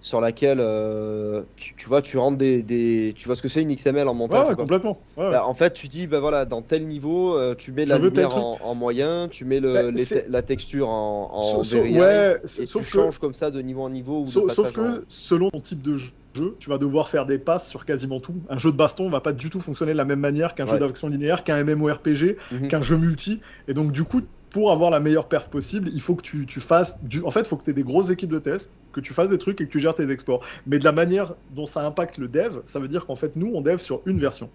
sur 0.00 0.20
laquelle 0.20 0.58
euh, 0.60 1.42
tu, 1.56 1.74
tu 1.76 1.88
vois, 1.88 2.02
tu 2.02 2.18
rentres 2.18 2.36
des, 2.38 2.62
des- 2.62 3.14
tu 3.16 3.26
vois 3.26 3.34
ce 3.36 3.42
que 3.42 3.48
c'est 3.48 3.62
une 3.62 3.70
XML 3.74 4.06
en 4.08 4.14
montage 4.14 4.48
ouais, 4.48 4.54
complètement. 4.54 5.04
Ouais. 5.16 5.30
Bah, 5.30 5.46
en 5.46 5.54
fait, 5.54 5.72
tu 5.72 5.88
dis, 5.88 6.06
bah 6.06 6.20
voilà, 6.20 6.44
dans 6.44 6.62
tel 6.62 6.86
niveau, 6.86 7.36
euh, 7.36 7.54
tu 7.56 7.72
mets 7.72 7.84
Je 7.84 7.90
la 7.90 7.98
lumière 7.98 8.36
en, 8.36 8.58
en 8.62 8.74
moyen, 8.74 9.28
tu 9.28 9.44
mets 9.44 9.60
le, 9.60 9.72
Bah, 9.74 9.90
les 9.90 10.04
c'est- 10.04 10.24
te- 10.26 10.30
la 10.30 10.42
texture 10.42 10.88
en, 10.88 11.30
en 11.34 11.40
Sauf- 11.40 11.66
sauf- 11.66 11.82
ouais, 11.90 12.40
et 12.42 12.46
c'est- 12.46 12.62
tu 12.62 12.66
sauf 12.66 12.84
que- 12.90 12.96
changes 12.98 13.18
comme 13.18 13.34
ça 13.34 13.50
de 13.50 13.60
niveau 13.60 13.82
en 13.82 13.90
niveau 13.90 14.20
ou 14.20 14.24
de 14.24 14.28
Sauf, 14.28 14.52
sauf 14.52 14.68
en- 14.68 14.72
que 14.72 15.04
selon 15.08 15.50
ton 15.50 15.60
type 15.60 15.82
de 15.82 15.96
jeu, 15.96 16.12
tu 16.60 16.70
vas 16.70 16.78
devoir 16.78 17.08
faire 17.08 17.26
des 17.26 17.38
passes 17.38 17.68
sur 17.68 17.84
quasiment 17.84 18.20
tout. 18.20 18.42
Un 18.48 18.58
jeu 18.58 18.70
de 18.70 18.76
baston 18.76 19.10
va 19.10 19.20
pas 19.20 19.32
du 19.32 19.50
tout 19.50 19.60
fonctionner 19.60 19.92
de 19.92 19.96
la 19.96 20.04
même 20.04 20.20
manière 20.20 20.54
qu'un 20.54 20.66
jeu 20.66 20.78
d'action 20.78 21.08
linéaire, 21.08 21.42
qu'un 21.42 21.64
MMORPG, 21.64 22.36
Mhm. 22.52 22.68
qu'un 22.68 22.82
jeu 22.82 22.96
multi. 22.96 23.40
Et 23.66 23.74
donc 23.74 23.90
du 23.90 24.04
coup, 24.04 24.20
pour 24.50 24.70
avoir 24.72 24.90
la 24.90 25.00
meilleure 25.00 25.28
perf 25.28 25.50
possible, 25.50 25.90
il 25.92 26.00
faut 26.00 26.16
que 26.16 26.22
tu, 26.22 26.46
tu 26.46 26.60
fasses... 26.60 26.96
Du... 27.02 27.22
En 27.22 27.30
fait, 27.30 27.40
il 27.40 27.46
faut 27.46 27.56
que 27.58 27.64
tu 27.64 27.70
aies 27.70 27.74
des 27.74 27.82
grosses 27.82 28.08
équipes 28.10 28.30
de 28.30 28.38
tests, 28.38 28.72
que 29.00 29.06
tu 29.06 29.14
fasses 29.14 29.30
des 29.30 29.38
trucs 29.38 29.60
et 29.60 29.66
que 29.66 29.70
tu 29.70 29.80
gères 29.80 29.94
tes 29.94 30.10
exports. 30.10 30.44
Mais 30.66 30.78
de 30.78 30.84
la 30.84 30.92
manière 30.92 31.34
dont 31.54 31.66
ça 31.66 31.84
impacte 31.86 32.18
le 32.18 32.28
dev, 32.28 32.58
ça 32.64 32.78
veut 32.78 32.88
dire 32.88 33.06
qu'en 33.06 33.16
fait, 33.16 33.36
nous, 33.36 33.50
on 33.54 33.60
dev 33.60 33.78
sur 33.78 34.00
une 34.06 34.18
version. 34.18 34.50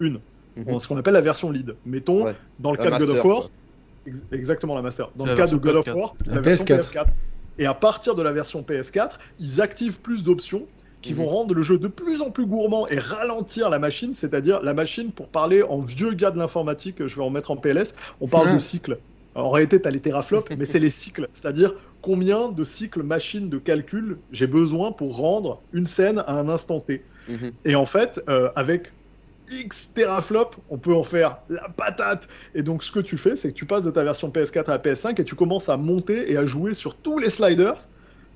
Une. 0.00 0.20
Mhm. 0.56 0.80
Ce 0.80 0.88
qu'on 0.88 0.96
appelle 0.98 1.14
la 1.14 1.20
version 1.20 1.50
lead. 1.50 1.74
Mettons, 1.86 2.24
Ouais. 2.26 2.34
dans 2.58 2.72
le 2.72 2.78
La 2.78 2.90
cas 2.90 2.98
de 2.98 3.04
God 3.06 3.16
of 3.16 3.24
War. 3.24 3.50
Ex- 4.06 4.22
Exactement 4.32 4.74
la 4.74 4.82
master. 4.82 5.10
Dans 5.16 5.24
le 5.26 5.34
cas 5.34 5.46
de 5.46 5.56
God 5.56 5.76
of 5.76 5.86
PS4. 5.86 5.96
War, 5.96 6.14
c'est 6.22 6.30
La 6.30 6.36
la, 6.36 6.40
version 6.42 6.64
PS4. 6.66 6.78
PS4. 6.92 7.06
Et 7.58 7.66
à 7.66 7.74
partir 7.74 8.14
de 8.14 8.22
la 8.22 8.32
version 8.32 8.62
PS4, 8.62 9.18
ils 9.40 9.60
activent 9.60 10.00
plus 10.00 10.22
d'options 10.24 10.66
qui 11.02 11.12
Mhm. 11.12 11.18
vont 11.18 11.26
rendre 11.26 11.54
le 11.54 11.62
jeu 11.62 11.78
de 11.78 11.88
plus 11.88 12.20
en 12.22 12.30
plus 12.30 12.46
gourmand 12.46 12.86
et 12.88 12.98
ralentir 12.98 13.70
la 13.70 13.78
machine, 13.78 14.14
c'est-à-dire 14.14 14.62
la 14.62 14.72
machine, 14.74 15.10
pour 15.12 15.28
parler 15.28 15.62
en 15.62 15.80
vieux 15.80 16.12
gars 16.14 16.30
de 16.30 16.38
l'informatique, 16.38 17.06
je 17.06 17.16
vais 17.16 17.22
en 17.22 17.30
mettre 17.30 17.50
en 17.50 17.56
PLS, 17.56 17.94
on 18.20 18.28
parle 18.28 18.48
Ah. 18.50 18.54
de 18.54 18.58
cycles. 18.60 18.98
Alors, 19.34 19.48
en 19.48 19.50
réalité, 19.50 19.80
tu 19.80 19.88
as 19.88 19.90
les 19.90 20.00
teraflops, 20.00 20.50
mais 20.58 20.64
c'est 20.64 20.78
les 20.78 20.90
cycles, 20.90 21.28
c'est-à-dire 21.32 21.74
combien 22.02 22.50
de 22.50 22.64
cycles 22.64 23.02
machine 23.02 23.48
de 23.48 23.58
calcul 23.58 24.18
j'ai 24.32 24.46
besoin 24.46 24.92
pour 24.92 25.16
rendre 25.16 25.62
une 25.72 25.86
scène 25.86 26.18
à 26.26 26.38
un 26.38 26.48
instant 26.48 26.80
T. 26.80 27.02
Mhm. 27.28 27.52
Et 27.64 27.74
en 27.74 27.86
fait, 27.86 28.20
euh, 28.28 28.50
avec 28.56 28.92
X 29.50 29.90
teraflops, 29.94 30.58
on 30.70 30.78
peut 30.78 30.94
en 30.94 31.02
faire 31.02 31.38
la 31.48 31.68
patate. 31.68 32.28
Et 32.54 32.62
donc, 32.62 32.82
ce 32.82 32.90
que 32.90 33.00
tu 33.00 33.16
fais, 33.16 33.36
c'est 33.36 33.48
que 33.48 33.54
tu 33.54 33.66
passes 33.66 33.84
de 33.84 33.90
ta 33.90 34.04
version 34.04 34.30
PS4 34.30 34.66
à 34.66 34.72
la 34.72 34.78
PS5 34.78 35.20
et 35.20 35.24
tu 35.24 35.34
commences 35.34 35.68
à 35.68 35.76
monter 35.76 36.30
et 36.30 36.36
à 36.36 36.46
jouer 36.46 36.74
sur 36.74 36.96
tous 36.96 37.18
les 37.18 37.28
sliders 37.28 37.88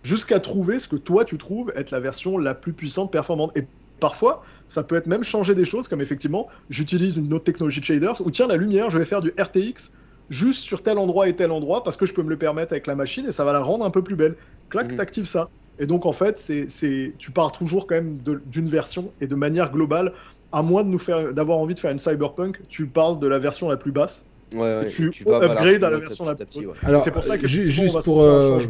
jusqu'à 0.03 0.39
trouver 0.39 0.79
ce 0.79 0.87
que 0.87 0.97
toi 0.97 1.25
tu 1.25 1.37
trouves 1.37 1.73
être 1.75 1.91
la 1.91 2.01
version 2.01 2.39
la 2.39 2.55
plus 2.55 2.73
puissante, 2.73 3.11
performante. 3.11 3.57
Et 3.57 3.67
parfois, 3.99 4.45
ça 4.69 4.83
peut 4.83 4.95
être 4.95 5.07
même 5.07 5.25
changer 5.25 5.55
des 5.55 5.65
choses, 5.65 5.89
comme 5.89 6.01
effectivement, 6.01 6.49
j'utilise 6.71 7.17
une 7.17 7.33
autre 7.33 7.45
technologie 7.45 7.81
de 7.81 7.87
shaders, 7.87 8.21
ou 8.25 8.31
tiens, 8.31 8.47
la 8.47 8.57
lumière, 8.57 8.91
je 8.91 8.99
vais 8.99 9.05
faire 9.05 9.21
du 9.21 9.33
RTX 9.39 9.91
juste 10.29 10.63
sur 10.63 10.83
tel 10.83 10.99
endroit 10.99 11.29
et 11.29 11.37
tel 11.37 11.51
endroit 11.51 11.83
parce 11.83 11.97
que 11.97 12.07
je 12.07 12.15
peux 12.15 12.23
me 12.23 12.31
le 12.31 12.39
permettre 12.39 12.73
avec 12.73 12.87
la 12.87 12.95
machine 12.97 13.27
et 13.27 13.33
ça 13.33 13.45
va 13.45 13.53
la 13.53 13.61
rendre 13.61 13.85
un 13.85 13.91
peu 13.91 14.03
plus 14.03 14.17
belle. 14.17 14.37
Clac, 14.69 14.89
Mhm. 14.91 14.97
t'actives 14.97 15.27
ça. 15.27 15.49
Et 15.79 15.87
donc 15.87 16.07
en 16.07 16.13
fait, 16.13 16.39
c'est, 16.39 16.69
c'est, 16.69 17.15
tu 17.19 17.31
pars 17.31 17.53
toujours 17.53 17.87
quand 17.87 17.97
même 17.97 18.21
de- 18.23 18.43
d'une 18.47 18.69
version 18.69 19.13
et 19.21 19.27
de 19.27 19.35
manière 19.35 19.71
globale. 19.71 20.13
À 20.53 20.63
moins 20.63 20.85
de 20.85 20.89
nous 20.89 20.99
faire, 20.99 21.35
d'avoir 21.35 21.59
envie 21.59 21.75
de 21.75 21.81
faire 21.81 21.91
une 21.91 21.99
cyberpunk, 21.99 22.61
tu 22.69 22.87
parles 22.87 23.19
de 23.19 23.27
la 23.27 23.39
version 23.39 23.69
la 23.69 23.77
plus 23.77 23.93
basse. 23.93 24.25
Ouais, 24.55 24.61
ouais, 24.61 24.85
Et 24.85 24.87
tu 24.87 25.11
vas 25.25 25.37
upgrade 25.43 25.83
voilà, 25.83 25.89
à 25.89 25.91
la 25.91 25.99
version 25.99 26.25
la 26.25 26.35
plus 26.35 26.67
ouais. 26.67 26.75
Alors, 26.85 27.03
c'est 27.03 27.11
pour 27.11 27.25
ça 27.25 27.37
que 27.37 27.47
juste 27.47 27.81
on 27.89 27.93
va 27.93 28.03
pour, 28.03 28.23
euh, 28.23 28.59
ouais. 28.59 28.69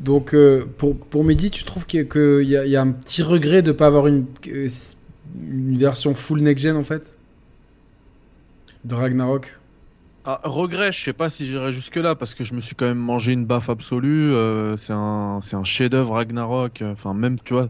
Donc, 0.00 0.34
euh, 0.34 0.64
pour, 0.78 0.96
pour 0.96 1.24
Mehdi, 1.24 1.50
tu 1.50 1.64
trouves 1.64 1.86
qu'il 1.86 2.00
y, 2.00 2.02
a- 2.02 2.06
que 2.06 2.40
il 2.42 2.48
y 2.48 2.56
a, 2.56 2.64
il 2.66 2.70
y 2.70 2.76
a 2.76 2.82
un 2.82 2.90
petit 2.90 3.22
regret 3.22 3.62
de 3.62 3.68
ne 3.68 3.76
pas 3.76 3.86
avoir 3.86 4.06
une, 4.06 4.26
euh, 4.48 4.68
une 5.50 5.78
version 5.78 6.14
full 6.14 6.40
next-gen, 6.40 6.76
en 6.76 6.82
fait? 6.82 7.16
De 8.84 8.94
Ragnarok? 8.94 9.52
Ah, 10.26 10.40
regret, 10.44 10.90
je 10.92 11.02
sais 11.04 11.12
pas 11.12 11.28
si 11.28 11.46
j'irai 11.46 11.72
jusque-là 11.72 12.14
parce 12.14 12.34
que 12.34 12.44
je 12.44 12.54
me 12.54 12.60
suis 12.60 12.74
quand 12.74 12.86
même 12.86 12.98
mangé 12.98 13.32
une 13.32 13.44
baffe 13.44 13.68
absolue. 13.68 14.32
euh, 14.32 14.74
c'est 14.76 14.94
un, 14.94 15.40
c'est 15.42 15.56
un 15.56 15.64
chef-d'œuvre 15.64 16.14
Ragnarok. 16.14 16.80
euh, 16.80 16.92
Enfin, 16.92 17.12
même, 17.12 17.38
tu 17.40 17.52
vois, 17.52 17.68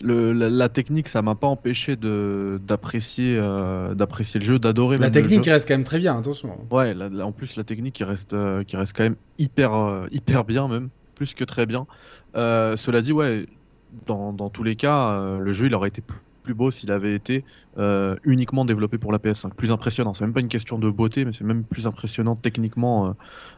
le, 0.00 0.32
la, 0.32 0.50
la 0.50 0.68
technique, 0.68 1.06
ça 1.08 1.22
m'a 1.22 1.36
pas 1.36 1.46
empêché 1.46 1.94
de 1.96 2.58
d'apprécier 2.60 3.36
euh, 3.38 3.94
d'apprécier 3.94 4.40
le 4.40 4.46
jeu, 4.46 4.58
d'adorer 4.58 4.98
La 4.98 5.04
même 5.04 5.12
le 5.16 5.28
technique 5.28 5.44
jeu. 5.44 5.46
reste 5.46 5.68
quand 5.68 5.74
même 5.74 5.84
très 5.84 5.98
bien, 5.98 6.18
attention. 6.18 6.66
Ouais, 6.70 6.94
la- 6.94 7.08
la- 7.10 7.26
en 7.26 7.32
plus 7.32 7.56
la 7.56 7.64
technique 7.64 7.94
qui 7.96 8.04
reste, 8.04 8.32
euh, 8.32 8.64
qui 8.64 8.76
reste 8.76 8.96
quand 8.96 9.02
même 9.02 9.16
hyper, 9.38 10.06
hyper 10.10 10.44
bien 10.44 10.68
même, 10.68 10.90
plus 11.14 11.34
que 11.34 11.44
très 11.44 11.66
bien. 11.66 11.86
Cela 12.34 13.02
dit, 13.02 13.12
ouais, 13.12 13.46
dans, 13.90 14.32
dans 14.32 14.48
tous 14.50 14.62
les 14.62 14.76
cas, 14.76 15.38
le 15.38 15.52
jeu 15.52 15.66
il 15.66 15.74
aurait 15.74 15.88
été 15.90 16.00
plus, 16.02 16.18
plus 16.42 16.54
beau 16.54 16.70
s'il 16.70 16.90
avait 16.90 17.14
été 17.14 17.44
euh, 17.78 18.16
uniquement 18.24 18.64
développé 18.64 18.98
pour 18.98 19.12
la 19.12 19.18
PS5. 19.18 19.54
Plus 19.54 19.72
impressionnant, 19.72 20.12
c'est 20.14 20.24
même 20.24 20.32
pas 20.34 20.40
une 20.40 20.48
question 20.48 20.78
de 20.78 20.90
beauté, 20.90 21.24
mais 21.24 21.32
c'est 21.32 21.44
même 21.44 21.64
plus 21.64 21.86
impressionnant 21.86 22.36
techniquement 22.36 23.08
euh, 23.08 23.12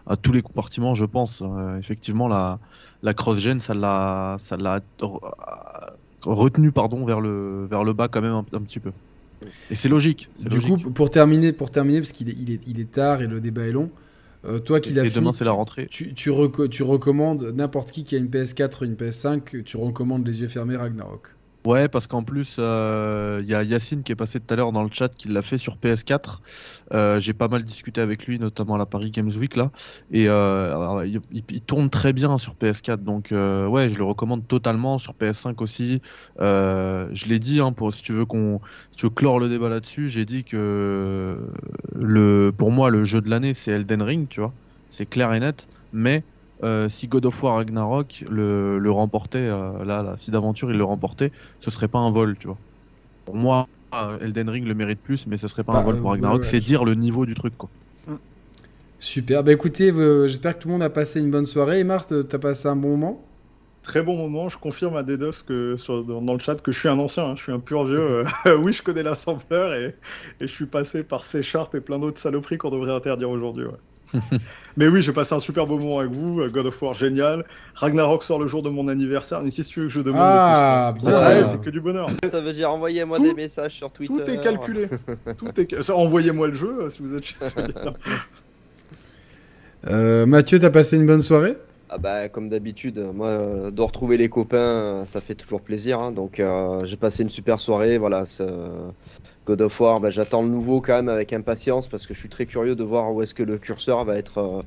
à 0.07 0.17
tous 0.17 0.33
les 0.33 0.43
compartiments, 0.43 0.95
je 0.95 1.05
pense. 1.05 1.43
Euh, 1.43 1.79
effectivement, 1.79 2.29
la, 2.29 2.59
la 3.03 3.15
cross-gen, 3.15 3.61
ça 3.61 3.75
l'a, 3.75 4.37
ça 4.39 4.57
l'a 4.57 4.81
re- 5.01 5.21
retenu 6.23 6.73
pardon 6.73 7.05
vers 7.05 7.21
le, 7.21 7.67
vers 7.71 7.85
le 7.85 7.93
bas 7.93 8.09
quand 8.09 8.23
même 8.23 8.33
un, 8.33 8.45
un 8.53 8.61
petit 8.63 8.81
peu. 8.81 8.93
Et 9.71 9.75
c'est 9.75 9.89
logique. 9.89 10.29
Du 10.41 10.57
logique. 10.57 10.85
coup, 10.85 10.91
pour 10.91 11.11
terminer, 11.11 11.53
pour 11.53 11.71
terminer 11.71 12.01
parce 12.01 12.13
qu'il 12.13 12.29
est, 12.31 12.37
il 12.39 12.51
est, 12.51 12.61
il 12.67 12.81
est 12.81 12.91
tard 12.91 13.21
et 13.23 13.27
le 13.27 13.41
débat 13.41 13.67
est 13.67 13.73
long, 13.73 13.91
euh, 14.47 14.59
toi 14.59 14.81
qui 14.81 14.93
l'as 14.93 15.05
et 15.05 15.09
fini, 15.09 15.21
demain 15.21 15.33
c'est 15.35 15.45
la 15.45 15.53
rentrée. 15.53 15.87
tu, 15.91 16.15
tu, 16.15 16.31
reco- 16.31 16.69
tu 16.69 16.83
recommandes 16.83 17.53
n'importe 17.55 17.91
qui 17.91 18.05
qui 18.05 18.15
a 18.15 18.19
une 18.19 18.29
PS4 18.29 18.83
ou 18.83 18.85
une 18.85 18.95
PS5, 18.95 19.63
tu 19.65 19.77
recommandes 19.77 20.27
les 20.27 20.41
yeux 20.41 20.49
fermés 20.49 20.77
Ragnarok. 20.77 21.29
Ouais, 21.67 21.89
parce 21.89 22.07
qu'en 22.07 22.23
plus, 22.23 22.57
euh, 22.59 23.41
il 23.43 23.49
y 23.49 23.55
a 23.55 23.63
Yacine 23.63 24.03
qui 24.03 24.13
est 24.13 24.17
passé 24.17 24.39
tout 24.39 24.53
à 24.53 24.57
l'heure 24.57 24.71
dans 24.71 24.83
le 24.83 24.91
chat 24.93 25.09
qui 25.09 25.29
l'a 25.29 25.41
fait 25.41 25.57
sur 25.57 25.77
PS4. 25.79 26.41
Euh, 26.93 27.19
J'ai 27.21 27.33
pas 27.33 27.49
mal 27.49 27.65
discuté 27.65 28.03
avec 28.03 28.27
lui, 28.27 28.39
notamment 28.39 28.75
à 28.75 28.79
la 28.79 28.85
Paris 28.85 29.11
Games 29.11 29.31
Week 29.31 29.57
là. 29.57 29.71
Et 30.13 30.27
euh, 30.29 31.07
il, 31.33 31.63
tourne 31.63 31.89
très 31.89 32.13
bien 32.13 32.37
sur 32.37 32.55
PS4. 32.55 32.99
Donc, 32.99 33.33
euh, 33.33 33.67
ouais, 33.67 33.89
je 33.89 33.97
le 33.97 34.05
recommande 34.05 34.47
totalement 34.47 34.99
sur 34.99 35.15
PS5 35.15 35.63
aussi. 35.63 36.03
Euh, 36.39 37.09
je 37.13 37.27
l'ai 37.29 37.39
dit, 37.39 37.61
hein, 37.61 37.73
pour, 37.73 37.95
si 37.95 38.03
tu 38.03 38.13
veux 38.13 38.27
qu'on 38.27 38.61
si 38.91 38.99
tu 38.99 39.07
veux 39.07 39.11
clore 39.11 39.41
le 39.41 39.49
débat 39.49 39.71
là-dessus, 39.71 40.11
j'ai 40.11 40.27
dit 40.27 40.45
que 40.45 41.39
le, 41.95 42.53
pour 42.55 42.73
moi, 42.73 42.91
le 42.91 43.05
jeu 43.05 43.23
de 43.23 43.31
l'année, 43.31 43.55
c'est 43.55 43.71
Elden 43.71 44.03
Ring, 44.03 44.29
tu 44.29 44.41
vois. 44.41 44.53
C'est 44.91 45.07
clair 45.07 45.33
et 45.33 45.41
net. 45.41 45.67
Mais 45.95 46.25
euh, 46.63 46.89
si 46.89 47.09
God 47.09 47.27
of 47.27 47.43
War 47.43 47.57
Ragnarok 47.57 48.25
le, 48.29 48.79
le 48.79 48.91
remportait, 48.91 49.39
euh, 49.39 49.85
là, 49.85 50.03
là, 50.03 50.17
si 50.17 50.31
d'aventure 50.31 50.71
il 50.71 50.77
le 50.79 50.85
remportait, 50.85 51.33
ce 51.61 51.71
serait 51.71 51.89
pas 51.89 51.99
un 51.99 52.11
vol, 52.11 52.39
tu 52.39 52.47
vois. 52.49 52.61
Pour 53.25 53.37
moi, 53.37 53.69
euh, 53.95 54.19
Elden 54.21 54.49
Ring 54.51 54.67
le 54.67 54.75
mérite 54.75 55.03
plus, 55.03 55.27
mais 55.29 55.37
ce 55.39 55.49
serait 55.49 55.65
pas 55.65 55.73
Bah, 55.73 55.79
un 55.79 55.83
vol 55.83 55.97
euh, 55.97 56.01
pour 56.01 56.11
Ragnarok. 56.11 56.45
ouais, 56.45 56.47
ouais, 56.47 56.47
c'est 56.47 56.61
dire 56.61 56.85
le 56.85 56.95
niveau 56.97 57.27
du 57.27 57.35
truc, 57.35 57.57
quoi. 57.57 57.71
Super, 58.99 59.45
bah 59.45 59.53
écoutez, 59.53 59.91
euh, 59.93 60.29
j'espère 60.29 60.55
que 60.57 60.63
tout 60.63 60.69
le 60.69 60.73
monde 60.75 60.83
a 60.83 60.91
passé 60.91 61.21
une 61.21 61.31
bonne 61.31 61.47
soirée. 61.47 61.81
Et 61.81 61.85
Marthe, 61.85 62.29
t'as 62.29 62.39
passé 62.39 62.69
un 62.69 62.77
bon 62.77 62.91
moment? 62.91 63.31
Très 63.83 64.03
bon 64.03 64.17
moment, 64.17 64.49
je 64.49 64.57
confirme 64.59 64.97
à 64.97 65.03
Dedos 65.03 65.45
que 65.47 65.77
sur, 65.77 66.05
dans, 66.05 66.23
dans 66.23 66.33
le 66.35 66.39
chat 66.39 66.57
que 66.63 66.73
je 66.73 66.79
suis 66.79 66.89
un 66.89 66.99
ancien, 66.99 67.25
hein, 67.27 67.37
je 67.37 67.43
suis 67.43 67.53
un 67.53 67.61
pur 67.61 67.85
vieux. 67.85 68.25
euh, 68.47 68.57
oui, 68.59 68.73
je 68.73 68.83
connais 68.83 69.03
l'assembleur 69.03 69.75
et, 69.75 69.89
et 70.41 70.47
je 70.47 70.53
suis 70.53 70.67
passé 70.67 71.05
par 71.05 71.23
C 71.25 71.43
Sharp 71.43 71.75
et 71.75 71.81
plein 71.83 71.99
d'autres 71.99 72.19
saloperies 72.21 72.59
qu'on 72.59 72.71
devrait 72.71 72.93
interdire 72.93 73.31
aujourd'hui. 73.31 73.67
ouais. 73.67 73.73
Mais 74.77 74.89
oui, 74.89 75.03
j'ai 75.03 75.13
passé 75.13 75.35
un 75.35 75.39
super 75.39 75.67
beau 75.69 75.79
moment 75.79 76.01
avec 76.01 76.11
vous. 76.11 76.41
euh, 76.41 76.49
God 76.49 76.67
of 76.67 76.83
War, 76.83 76.95
génial. 76.95 77.45
Ragnarok 77.75 78.25
sort 78.25 78.41
le 78.41 78.47
jour 78.49 78.61
de 78.63 78.71
mon 78.71 78.89
anniversaire. 78.89 79.41
Mais 79.43 79.53
qu'est-ce 79.53 79.69
que 79.69 79.75
tu 79.75 79.81
veux 79.81 79.87
que 79.87 79.93
je 79.93 80.01
demande 80.01 80.23
Ah, 80.25 80.91
de 80.93 80.99
plus. 80.99 81.05
C'est 81.05 81.11
que- 81.13 81.17
Ouais. 81.39 81.45
c'est 81.45 81.61
que 81.61 81.71
du 81.71 81.81
bonheur. 81.81 82.09
Ça 82.31 82.41
veut 82.41 82.53
dire 82.53 82.71
envoyez-moi 82.73 83.21
des 83.21 83.35
messages 83.35 83.75
sur 83.75 83.91
Twitter. 83.93 84.13
Tout 84.25 84.29
est 84.31 84.41
calculé. 84.41 84.89
Tout 85.39 85.61
est... 85.61 85.91
Envoyez-moi 85.91 86.49
le 86.49 86.55
jeu 86.55 86.77
euh, 86.83 86.89
si 86.91 87.03
vous 87.03 87.15
êtes 87.15 87.25
chez. 87.25 87.37
Euh, 89.87 90.27
Mathieu, 90.27 90.59
t'as 90.59 90.71
passé 90.71 90.97
une 90.97 91.07
bonne 91.07 91.23
soirée? 91.23 91.57
Ah 91.91 91.99
bah 91.99 92.29
comme 92.31 92.49
d'habitude, 92.49 92.99
moi 93.15 93.29
euh, 93.29 93.71
de 93.71 93.83
retrouver 93.83 94.17
les 94.17 94.29
copains, 94.31 95.05
ça 95.05 95.21
fait 95.21 95.35
toujours 95.35 95.61
plaisir. 95.61 96.01
hein. 96.01 96.11
donc 96.11 96.41
euh, 96.41 96.85
j'ai 96.87 96.97
passé 96.97 97.23
une 97.23 97.31
super 97.31 97.61
soirée. 97.61 97.99
Voilà, 97.99 98.25
c'est, 98.25 98.47
God 99.47 99.61
of 99.61 99.79
War, 99.81 100.01
bah, 100.01 100.11
j'attends 100.11 100.43
le 100.43 100.49
nouveau 100.49 100.81
quand 100.81 100.95
même 100.95 101.09
avec 101.09 101.33
impatience 101.33 101.89
parce 101.89 102.07
que 102.07 102.15
je 102.15 102.19
suis 102.19 102.29
très 102.29 102.47
curieux 102.47 102.75
de 102.75 102.85
voir 102.85 103.13
où 103.13 103.23
est-ce 103.23 103.35
que 103.35 103.43
le 103.43 103.59
curseur 103.59 104.05
va 104.05 104.17
être 104.17 104.39
euh, 104.39 104.63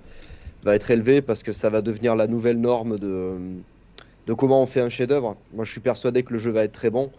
va 0.64 0.76
être 0.76 0.92
élevé 0.92 1.22
parce 1.22 1.44
que 1.44 1.52
ça 1.52 1.70
va 1.70 1.82
devenir 1.82 2.16
la 2.16 2.28
nouvelle 2.28 2.60
norme 2.60 2.98
de 3.00 3.34
de 4.28 4.34
comment 4.34 4.62
on 4.62 4.66
fait 4.66 4.82
un 4.82 4.90
chef-d'œuvre. 4.90 5.38
Moi, 5.54 5.64
je 5.64 5.72
suis 5.72 5.80
persuadé 5.80 6.22
que 6.24 6.34
le 6.34 6.40
jeu 6.40 6.52
va 6.52 6.66
être 6.66 6.74
très 6.74 6.90
bon. 6.90 7.12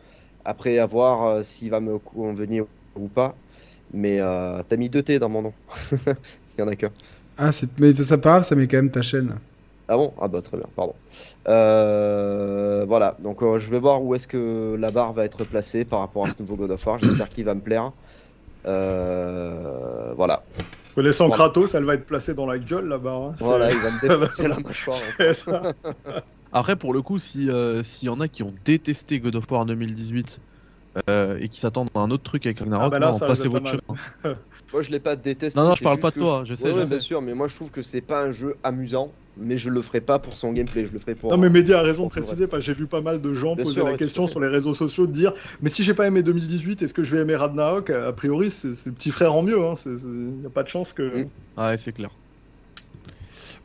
Après, 0.45 0.79
à 0.79 0.87
voir 0.87 1.25
euh, 1.25 1.43
s'il 1.43 1.71
va 1.71 1.81
me 1.81 1.99
convenir 1.99 2.67
ou 2.97 3.09
pas. 3.09 3.35
Mais 3.93 4.21
euh, 4.21 4.63
t'as 4.69 4.77
mis 4.77 4.91
deux 4.91 5.03
T 5.03 5.19
dans 5.19 5.31
mon 5.31 5.43
nom. 5.43 5.53
Il 5.93 6.61
y 6.61 6.63
en 6.63 6.69
a 6.69 6.75
qu'un. 6.75 6.91
Ah, 7.39 7.51
mais 7.79 7.95
ça 7.95 8.19
pas 8.19 8.31
grave, 8.31 8.43
ça 8.43 8.55
met 8.55 8.67
quand 8.67 8.77
même 8.77 8.91
ta 8.91 9.03
chaîne. 9.03 9.37
Ah 9.91 9.97
bon? 9.97 10.15
Ah 10.19 10.29
bah 10.29 10.43
très 10.43 10.59
bien, 10.59 10.67
pardon. 10.77 11.01
Euh, 11.49 12.85
voilà, 12.87 13.17
donc 13.21 13.43
euh, 13.43 13.59
je 13.59 13.71
vais 13.71 13.79
voir 13.79 14.03
où 14.05 14.15
est-ce 14.15 14.29
que 14.29 14.77
la 14.79 14.91
barre 14.91 15.15
va 15.15 15.25
être 15.25 15.45
placée 15.45 15.85
par 15.87 16.01
rapport 16.01 16.25
à 16.25 16.29
ce 16.29 16.35
nouveau 16.41 16.57
God 16.57 16.71
of 16.73 16.87
War. 16.87 16.99
J'espère 16.99 17.29
qu'il 17.31 17.45
va 17.47 17.55
me 17.55 17.63
plaire. 17.63 17.93
Euh, 18.67 20.15
voilà, 20.15 20.47
Connaissant 20.95 21.29
Voilà. 21.29 21.45
Kratos, 21.45 21.75
elle 21.75 21.85
va 21.85 21.95
être 21.95 22.07
placée 22.07 22.35
dans 22.35 22.47
la 22.47 22.59
gueule 22.59 22.87
là-bas. 22.89 23.15
hein. 23.15 23.35
C'est- 23.39 23.45
voilà, 23.45 23.73
il 23.73 23.81
va 23.81 23.91
me 23.91 23.99
défoncer 24.01 24.49
la 24.49 24.59
mâchoire. 24.59 25.15
Après, 26.53 26.77
pour 26.77 26.93
le 26.93 27.03
coup, 27.03 27.19
si 27.19 27.51
euh, 27.51 27.83
s'il 27.83 28.07
y 28.07 28.09
en 28.11 28.21
a 28.21 28.29
qui 28.29 28.43
ont 28.43 28.55
détesté 28.65 29.21
God 29.21 29.37
of 29.37 29.51
War 29.51 29.67
2018 29.67 30.41
euh, 31.11 31.39
et 31.41 31.49
qui 31.49 31.61
s'attendent 31.61 31.89
à 31.95 32.01
un 32.01 32.11
autre 32.11 32.23
truc 32.25 32.47
avec 32.47 32.59
Ragnarok, 32.61 32.87
Ah 32.87 32.91
bah 32.91 32.99
là, 32.99 33.13
non, 33.13 33.19
passez 33.19 33.49
votre 33.49 33.67
chemin. 33.67 34.37
Moi 34.73 34.83
je 34.83 34.91
l'ai 34.91 35.01
pas 35.01 35.17
détesté. 35.17 35.59
Non, 35.59 35.69
non, 35.69 35.75
je 35.75 35.83
parle 35.83 35.99
pas 36.01 36.11
de 36.11 36.17
toi, 36.17 36.43
je 36.45 36.55
sais, 36.55 36.65
Ouais, 36.65 36.71
je 36.71 36.77
ouais, 36.77 36.83
sais. 36.85 36.89
bien 36.91 36.99
sûr, 36.99 37.23
mais 37.23 37.35
moi 37.35 37.47
je 37.49 37.55
trouve 37.55 37.71
que 37.71 37.83
c'est 37.83 38.01
pas 38.01 38.23
un 38.25 38.31
jeu 38.31 38.57
amusant, 38.63 39.13
mais 39.37 39.57
je 39.57 39.71
le 39.71 39.81
ferai 39.83 40.01
pas 40.01 40.19
pour 40.19 40.37
son 40.37 40.53
gameplay, 40.53 40.85
je 40.85 40.93
le 40.93 40.99
ferai 40.99 41.15
pour. 41.15 41.31
Non 41.31 41.39
mais 41.39 41.49
Mehdi 41.49 41.73
a 41.73 41.83
raison 41.83 42.05
de 42.05 42.09
préciser 42.11 42.47
parce 42.47 42.63
que 42.63 42.67
j'ai 42.67 42.75
vu 42.75 42.87
pas 42.87 43.01
mal 43.01 43.21
de 43.21 43.35
gens 43.35 43.55
Bien 43.55 43.65
poser 43.65 43.77
sûr, 43.77 43.85
la 43.87 43.93
ouais, 43.93 43.99
question 43.99 44.27
sur 44.27 44.41
les 44.41 44.49
réseaux 44.49 44.75
sociaux 44.75 45.07
de 45.07 45.13
dire 45.13 45.33
mais 45.61 45.69
si 45.69 45.83
j'ai 45.83 45.95
pas 45.95 46.07
aimé 46.07 46.23
2018 46.23 46.83
est-ce 46.83 46.95
que 46.95 47.03
je 47.05 47.15
vais 47.15 47.23
aimer 47.23 47.37
Ragnarok? 47.37 47.91
A 47.91 48.13
priori 48.13 48.51
c'est 48.51 48.69
le 48.87 48.93
petit 48.93 49.11
frère 49.11 49.35
en 49.35 49.43
mieux, 49.43 49.65
hein. 49.65 49.75
il 49.87 50.41
n'y 50.41 50.47
a 50.47 50.51
pas 50.51 50.63
de 50.63 50.69
chance 50.69 50.93
que... 50.93 51.25
Mm. 51.25 51.31
Ouais, 51.57 51.77
c'est 51.77 51.93
clair. 51.93 52.11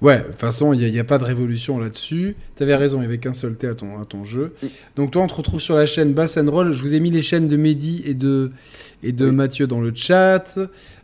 Ouais, 0.03 0.19
de 0.19 0.23
toute 0.25 0.35
façon, 0.35 0.73
il 0.73 0.91
n'y 0.91 0.99
a, 0.99 1.03
pas 1.05 1.17
de 1.17 1.23
révolution 1.23 1.79
là-dessus. 1.79 2.35
T'avais 2.57 2.75
raison, 2.75 2.97
il 2.97 3.01
n'y 3.01 3.05
avait 3.05 3.19
qu'un 3.19 3.31
seul 3.31 3.55
T 3.55 3.67
à 3.67 3.73
ton, 3.73 4.01
à 4.01 4.05
ton 4.05 4.25
jeu. 4.25 4.53
Donc 4.97 5.11
toi, 5.11 5.23
on 5.23 5.27
te 5.27 5.33
retrouve 5.33 5.61
sur 5.61 5.75
la 5.75 5.85
chaîne 5.85 6.11
Bass 6.11 6.35
and 6.35 6.51
Roll. 6.51 6.73
Je 6.73 6.81
vous 6.81 6.93
ai 6.93 6.99
mis 6.99 7.09
les 7.09 7.21
chaînes 7.21 7.47
de 7.47 7.55
Mehdi 7.55 8.03
et 8.05 8.13
de, 8.13 8.51
et 9.01 9.13
de 9.13 9.27
Oui. 9.29 9.31
Mathieu 9.31 9.65
dans 9.65 9.79
le 9.79 9.93
chat. 9.95 10.59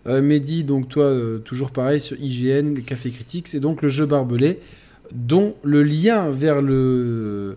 Euh, 0.05 0.21
Mehdi, 0.21 0.65
donc 0.65 0.89
toi, 0.89 1.05
euh, 1.05 1.37
toujours 1.37 1.71
pareil, 1.71 2.01
sur 2.01 2.17
IGN, 2.19 2.73
Café 2.85 3.09
Critiques. 3.09 3.47
C'est 3.47 3.61
donc 3.61 3.81
le 3.81 3.87
jeu 3.87 4.05
barbelé, 4.05 4.59
dont 5.13 5.55
le 5.63 5.81
lien 5.81 6.29
vers 6.29 6.61
le... 6.61 7.55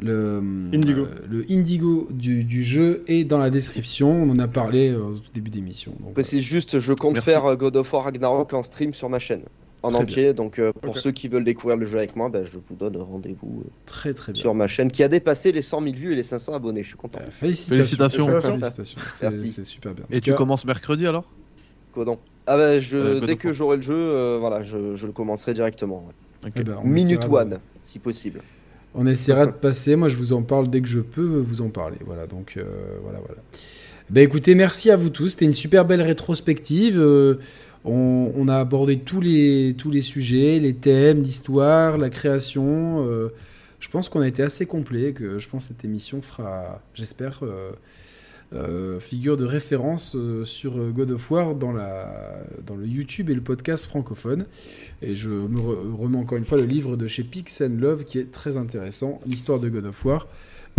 Le 0.00 0.42
Indigo. 0.72 1.02
euh, 1.02 1.06
le 1.30 1.44
Indigo 1.50 2.08
du, 2.10 2.44
du 2.44 2.62
jeu 2.62 3.02
est 3.08 3.24
dans 3.24 3.38
la 3.38 3.50
description. 3.50 4.10
On 4.10 4.30
en 4.30 4.38
a 4.38 4.48
parlé 4.48 4.90
euh, 4.90 5.00
au 5.00 5.14
début 5.34 5.50
d'émission. 5.50 5.92
Après, 6.08 6.22
c'est 6.22 6.40
juste, 6.40 6.80
je 6.80 6.92
compte 6.94 7.14
Merci. 7.14 7.26
faire 7.30 7.56
God 7.56 7.76
of 7.76 7.92
War 7.92 8.04
Ragnarok 8.04 8.52
en 8.54 8.62
stream 8.62 8.94
sur 8.94 9.10
ma 9.10 9.18
chaîne. 9.18 9.42
En 9.82 9.88
Très 9.90 9.98
entier, 9.98 10.32
donc 10.32 10.60
euh, 10.60 10.72
pour 10.80 10.96
ceux 10.96 11.10
qui 11.10 11.26
veulent 11.26 11.42
découvrir 11.44 11.76
le 11.76 11.84
jeu 11.84 11.98
avec 11.98 12.14
moi, 12.14 12.28
ben, 12.28 12.44
je 12.44 12.52
vous 12.52 12.76
donne 12.76 12.96
rendez-vous 12.98 13.64
euh, 13.66 13.70
très 13.84 14.14
très 14.14 14.32
bien. 14.32 14.40
sur 14.40 14.54
ma 14.54 14.68
chaîne 14.68 14.92
qui 14.92 15.02
a 15.02 15.08
dépassé 15.08 15.50
les 15.50 15.60
100 15.62 15.82
000 15.82 15.94
vues 15.96 16.12
et 16.12 16.14
les 16.14 16.22
500 16.22 16.54
abonnés. 16.54 16.82
Je 16.84 16.88
suis 16.88 16.96
content. 16.96 17.18
Euh, 17.20 17.30
félicitations. 17.30 17.76
Félicitations. 18.26 18.40
Félicitations. 18.40 19.00
C'est 19.10 19.22
Merci. 19.30 19.48
c'est 19.48 19.64
super 19.64 19.92
bien. 19.94 20.04
En 20.04 20.14
Et 20.14 20.20
tu 20.20 20.30
cas, 20.30 20.36
commences 20.36 20.64
mercredi 20.64 21.04
alors? 21.06 21.24
Codon. 21.92 22.18
Ah 22.46 22.56
ben, 22.56 22.80
je, 22.80 22.96
Euh, 22.96 23.20
dès 23.26 23.34
que 23.36 23.52
j'aurai 23.52 23.76
le 23.76 23.82
jeu, 23.82 23.94
euh, 23.96 24.36
voilà, 24.38 24.62
je, 24.62 24.94
je 24.94 25.06
le 25.06 25.12
commencerai 25.12 25.52
directement. 25.52 26.06
ouais. 26.44 26.52
Eh 26.56 26.62
ben, 26.62 26.76
Minute 26.84 27.22
de- 27.22 27.28
one, 27.28 27.58
si 27.84 27.98
possible. 27.98 28.40
On 28.94 29.06
essaiera 29.06 29.46
de 29.46 29.52
passer. 29.52 29.96
Moi, 29.96 30.06
je 30.08 30.16
vous 30.16 30.32
en 30.32 30.42
parle 30.42 30.68
dès 30.68 30.80
que 30.80 30.88
je 30.88 31.00
peux 31.00 31.38
vous 31.38 31.60
en 31.60 31.70
parler. 31.70 31.96
Voilà, 32.06 32.26
donc 32.28 32.54
euh, 32.56 32.62
voilà, 33.02 33.18
voilà. 33.18 33.40
Ben 34.10 34.22
écoutez, 34.22 34.54
merci 34.54 34.90
à 34.90 34.96
vous 34.96 35.10
tous. 35.10 35.28
C'était 35.28 35.44
une 35.46 35.54
super 35.54 35.84
belle 35.84 36.02
rétrospective. 36.02 36.98
On, 37.84 38.46
a 38.48 38.58
abordé 38.58 38.98
tous 38.98 39.20
les, 39.20 39.74
tous 39.76 39.90
les 39.90 40.02
sujets, 40.02 40.58
les 40.60 40.74
thèmes, 40.74 41.22
l'histoire, 41.22 41.98
la 41.98 42.10
création. 42.10 43.04
Euh, 43.08 43.28
je 43.80 43.88
pense 43.88 44.08
qu'on 44.08 44.20
a 44.20 44.28
été 44.28 44.42
assez 44.42 44.66
complet. 44.66 45.12
Que 45.12 45.38
je 45.38 45.48
pense 45.48 45.64
que 45.64 45.68
cette 45.68 45.84
émission 45.84 46.22
fera, 46.22 46.80
j'espère, 46.94 47.40
euh, 47.42 47.72
euh, 48.52 49.00
figure 49.00 49.36
de 49.36 49.44
référence 49.44 50.16
sur 50.44 50.76
God 50.92 51.10
of 51.10 51.30
War 51.30 51.56
dans, 51.56 51.72
la, 51.72 52.44
dans 52.64 52.76
le 52.76 52.86
YouTube 52.86 53.30
et 53.30 53.34
le 53.34 53.40
podcast 53.40 53.86
francophone. 53.86 54.46
Et 55.00 55.16
je 55.16 55.30
me 55.30 55.58
re- 55.58 55.96
remets 55.96 56.18
encore 56.18 56.38
une 56.38 56.44
fois 56.44 56.58
le 56.58 56.66
livre 56.66 56.96
de 56.96 57.08
chez 57.08 57.24
Pix 57.24 57.62
and 57.62 57.78
Love 57.80 58.04
qui 58.04 58.18
est 58.18 58.30
très 58.30 58.56
intéressant, 58.56 59.20
l'histoire 59.26 59.58
de 59.58 59.68
God 59.68 59.86
of 59.86 60.04
War, 60.04 60.28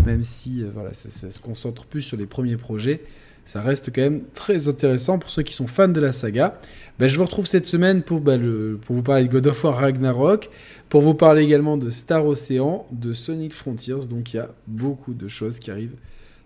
même 0.05 0.23
si 0.23 0.63
voilà, 0.73 0.93
ça 0.93 1.31
se 1.31 1.41
concentre 1.41 1.85
plus 1.85 2.01
sur 2.01 2.15
les 2.15 2.27
premiers 2.27 2.57
projets. 2.57 3.01
Ça 3.45 3.61
reste 3.61 3.91
quand 3.93 4.01
même 4.01 4.21
très 4.33 4.67
intéressant 4.67 5.19
pour 5.19 5.29
ceux 5.29 5.43
qui 5.43 5.53
sont 5.53 5.67
fans 5.67 5.89
de 5.89 5.99
la 5.99 6.11
saga. 6.11 6.59
Ben, 6.97 7.07
je 7.07 7.17
vous 7.17 7.25
retrouve 7.25 7.45
cette 7.45 7.67
semaine 7.67 8.01
pour, 8.01 8.21
ben, 8.21 8.41
le, 8.41 8.79
pour 8.85 8.95
vous 8.95 9.01
parler 9.01 9.25
de 9.25 9.31
God 9.31 9.47
of 9.47 9.63
War 9.63 9.77
Ragnarok, 9.77 10.49
pour 10.89 11.01
vous 11.01 11.13
parler 11.13 11.43
également 11.43 11.75
de 11.75 11.89
Star 11.89 12.25
Ocean, 12.25 12.87
de 12.91 13.13
Sonic 13.13 13.53
Frontiers. 13.53 14.07
Donc 14.09 14.33
il 14.33 14.37
y 14.37 14.39
a 14.39 14.49
beaucoup 14.67 15.13
de 15.13 15.27
choses 15.27 15.59
qui 15.59 15.71
arrivent 15.71 15.95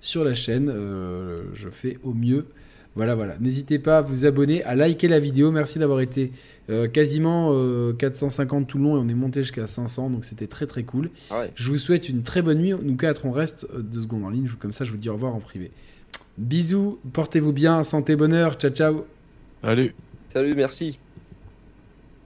sur 0.01 0.24
la 0.24 0.34
chaîne. 0.34 0.69
Euh, 0.69 1.43
je 1.53 1.69
fais 1.69 2.00
au 2.03 2.14
mieux. 2.14 2.45
Voilà, 2.98 3.14
voilà. 3.14 3.38
N'hésitez 3.40 3.77
pas 3.77 4.00
à 4.00 4.01
vous 4.01 4.26
abonner, 4.26 4.64
à 4.64 4.74
liker 4.74 5.08
la 5.08 5.19
vidéo. 5.19 5.51
Merci 5.51 5.77
d'avoir 5.77 6.00
été 6.00 6.32
euh, 6.72 6.88
quasiment 6.88 7.51
euh, 7.51 7.93
450 7.93 8.67
tout 8.67 8.80
le 8.80 8.85
long 8.85 8.98
et 8.98 9.00
on 9.00 9.08
est 9.08 9.14
monté 9.14 9.43
jusqu'à 9.43 9.67
500. 9.67 10.09
Donc 10.09 10.26
c'était 10.26 10.48
très 10.48 10.66
très 10.66 10.82
cool. 10.82 11.11
Ah 11.30 11.42
ouais. 11.42 11.51
Je 11.53 11.69
vous 11.69 11.77
souhaite 11.77 12.09
une 12.09 12.24
très 12.24 12.42
bonne 12.42 12.58
nuit. 12.58 12.74
Nous 12.82 12.95
quatre, 12.95 13.27
on 13.27 13.32
reste 13.32 13.67
euh, 13.76 13.84
deux 13.84 14.01
secondes 14.01 14.26
en 14.26 14.32
ligne. 14.32 14.48
Comme 14.59 14.74
ça, 14.74 14.84
je 14.84 14.90
vous 14.90 14.98
dis 14.98 15.09
au 15.09 15.14
revoir 15.14 15.35
en 15.35 15.40
privé. 15.40 15.69
Bisous, 16.38 16.99
portez-vous 17.14 17.53
bien, 17.53 17.83
santé, 17.83 18.16
bonheur. 18.16 18.56
Ciao, 18.56 18.72
ciao. 18.72 19.06
Allez. 19.64 19.93
Salut, 20.30 20.53
merci. 20.56 20.99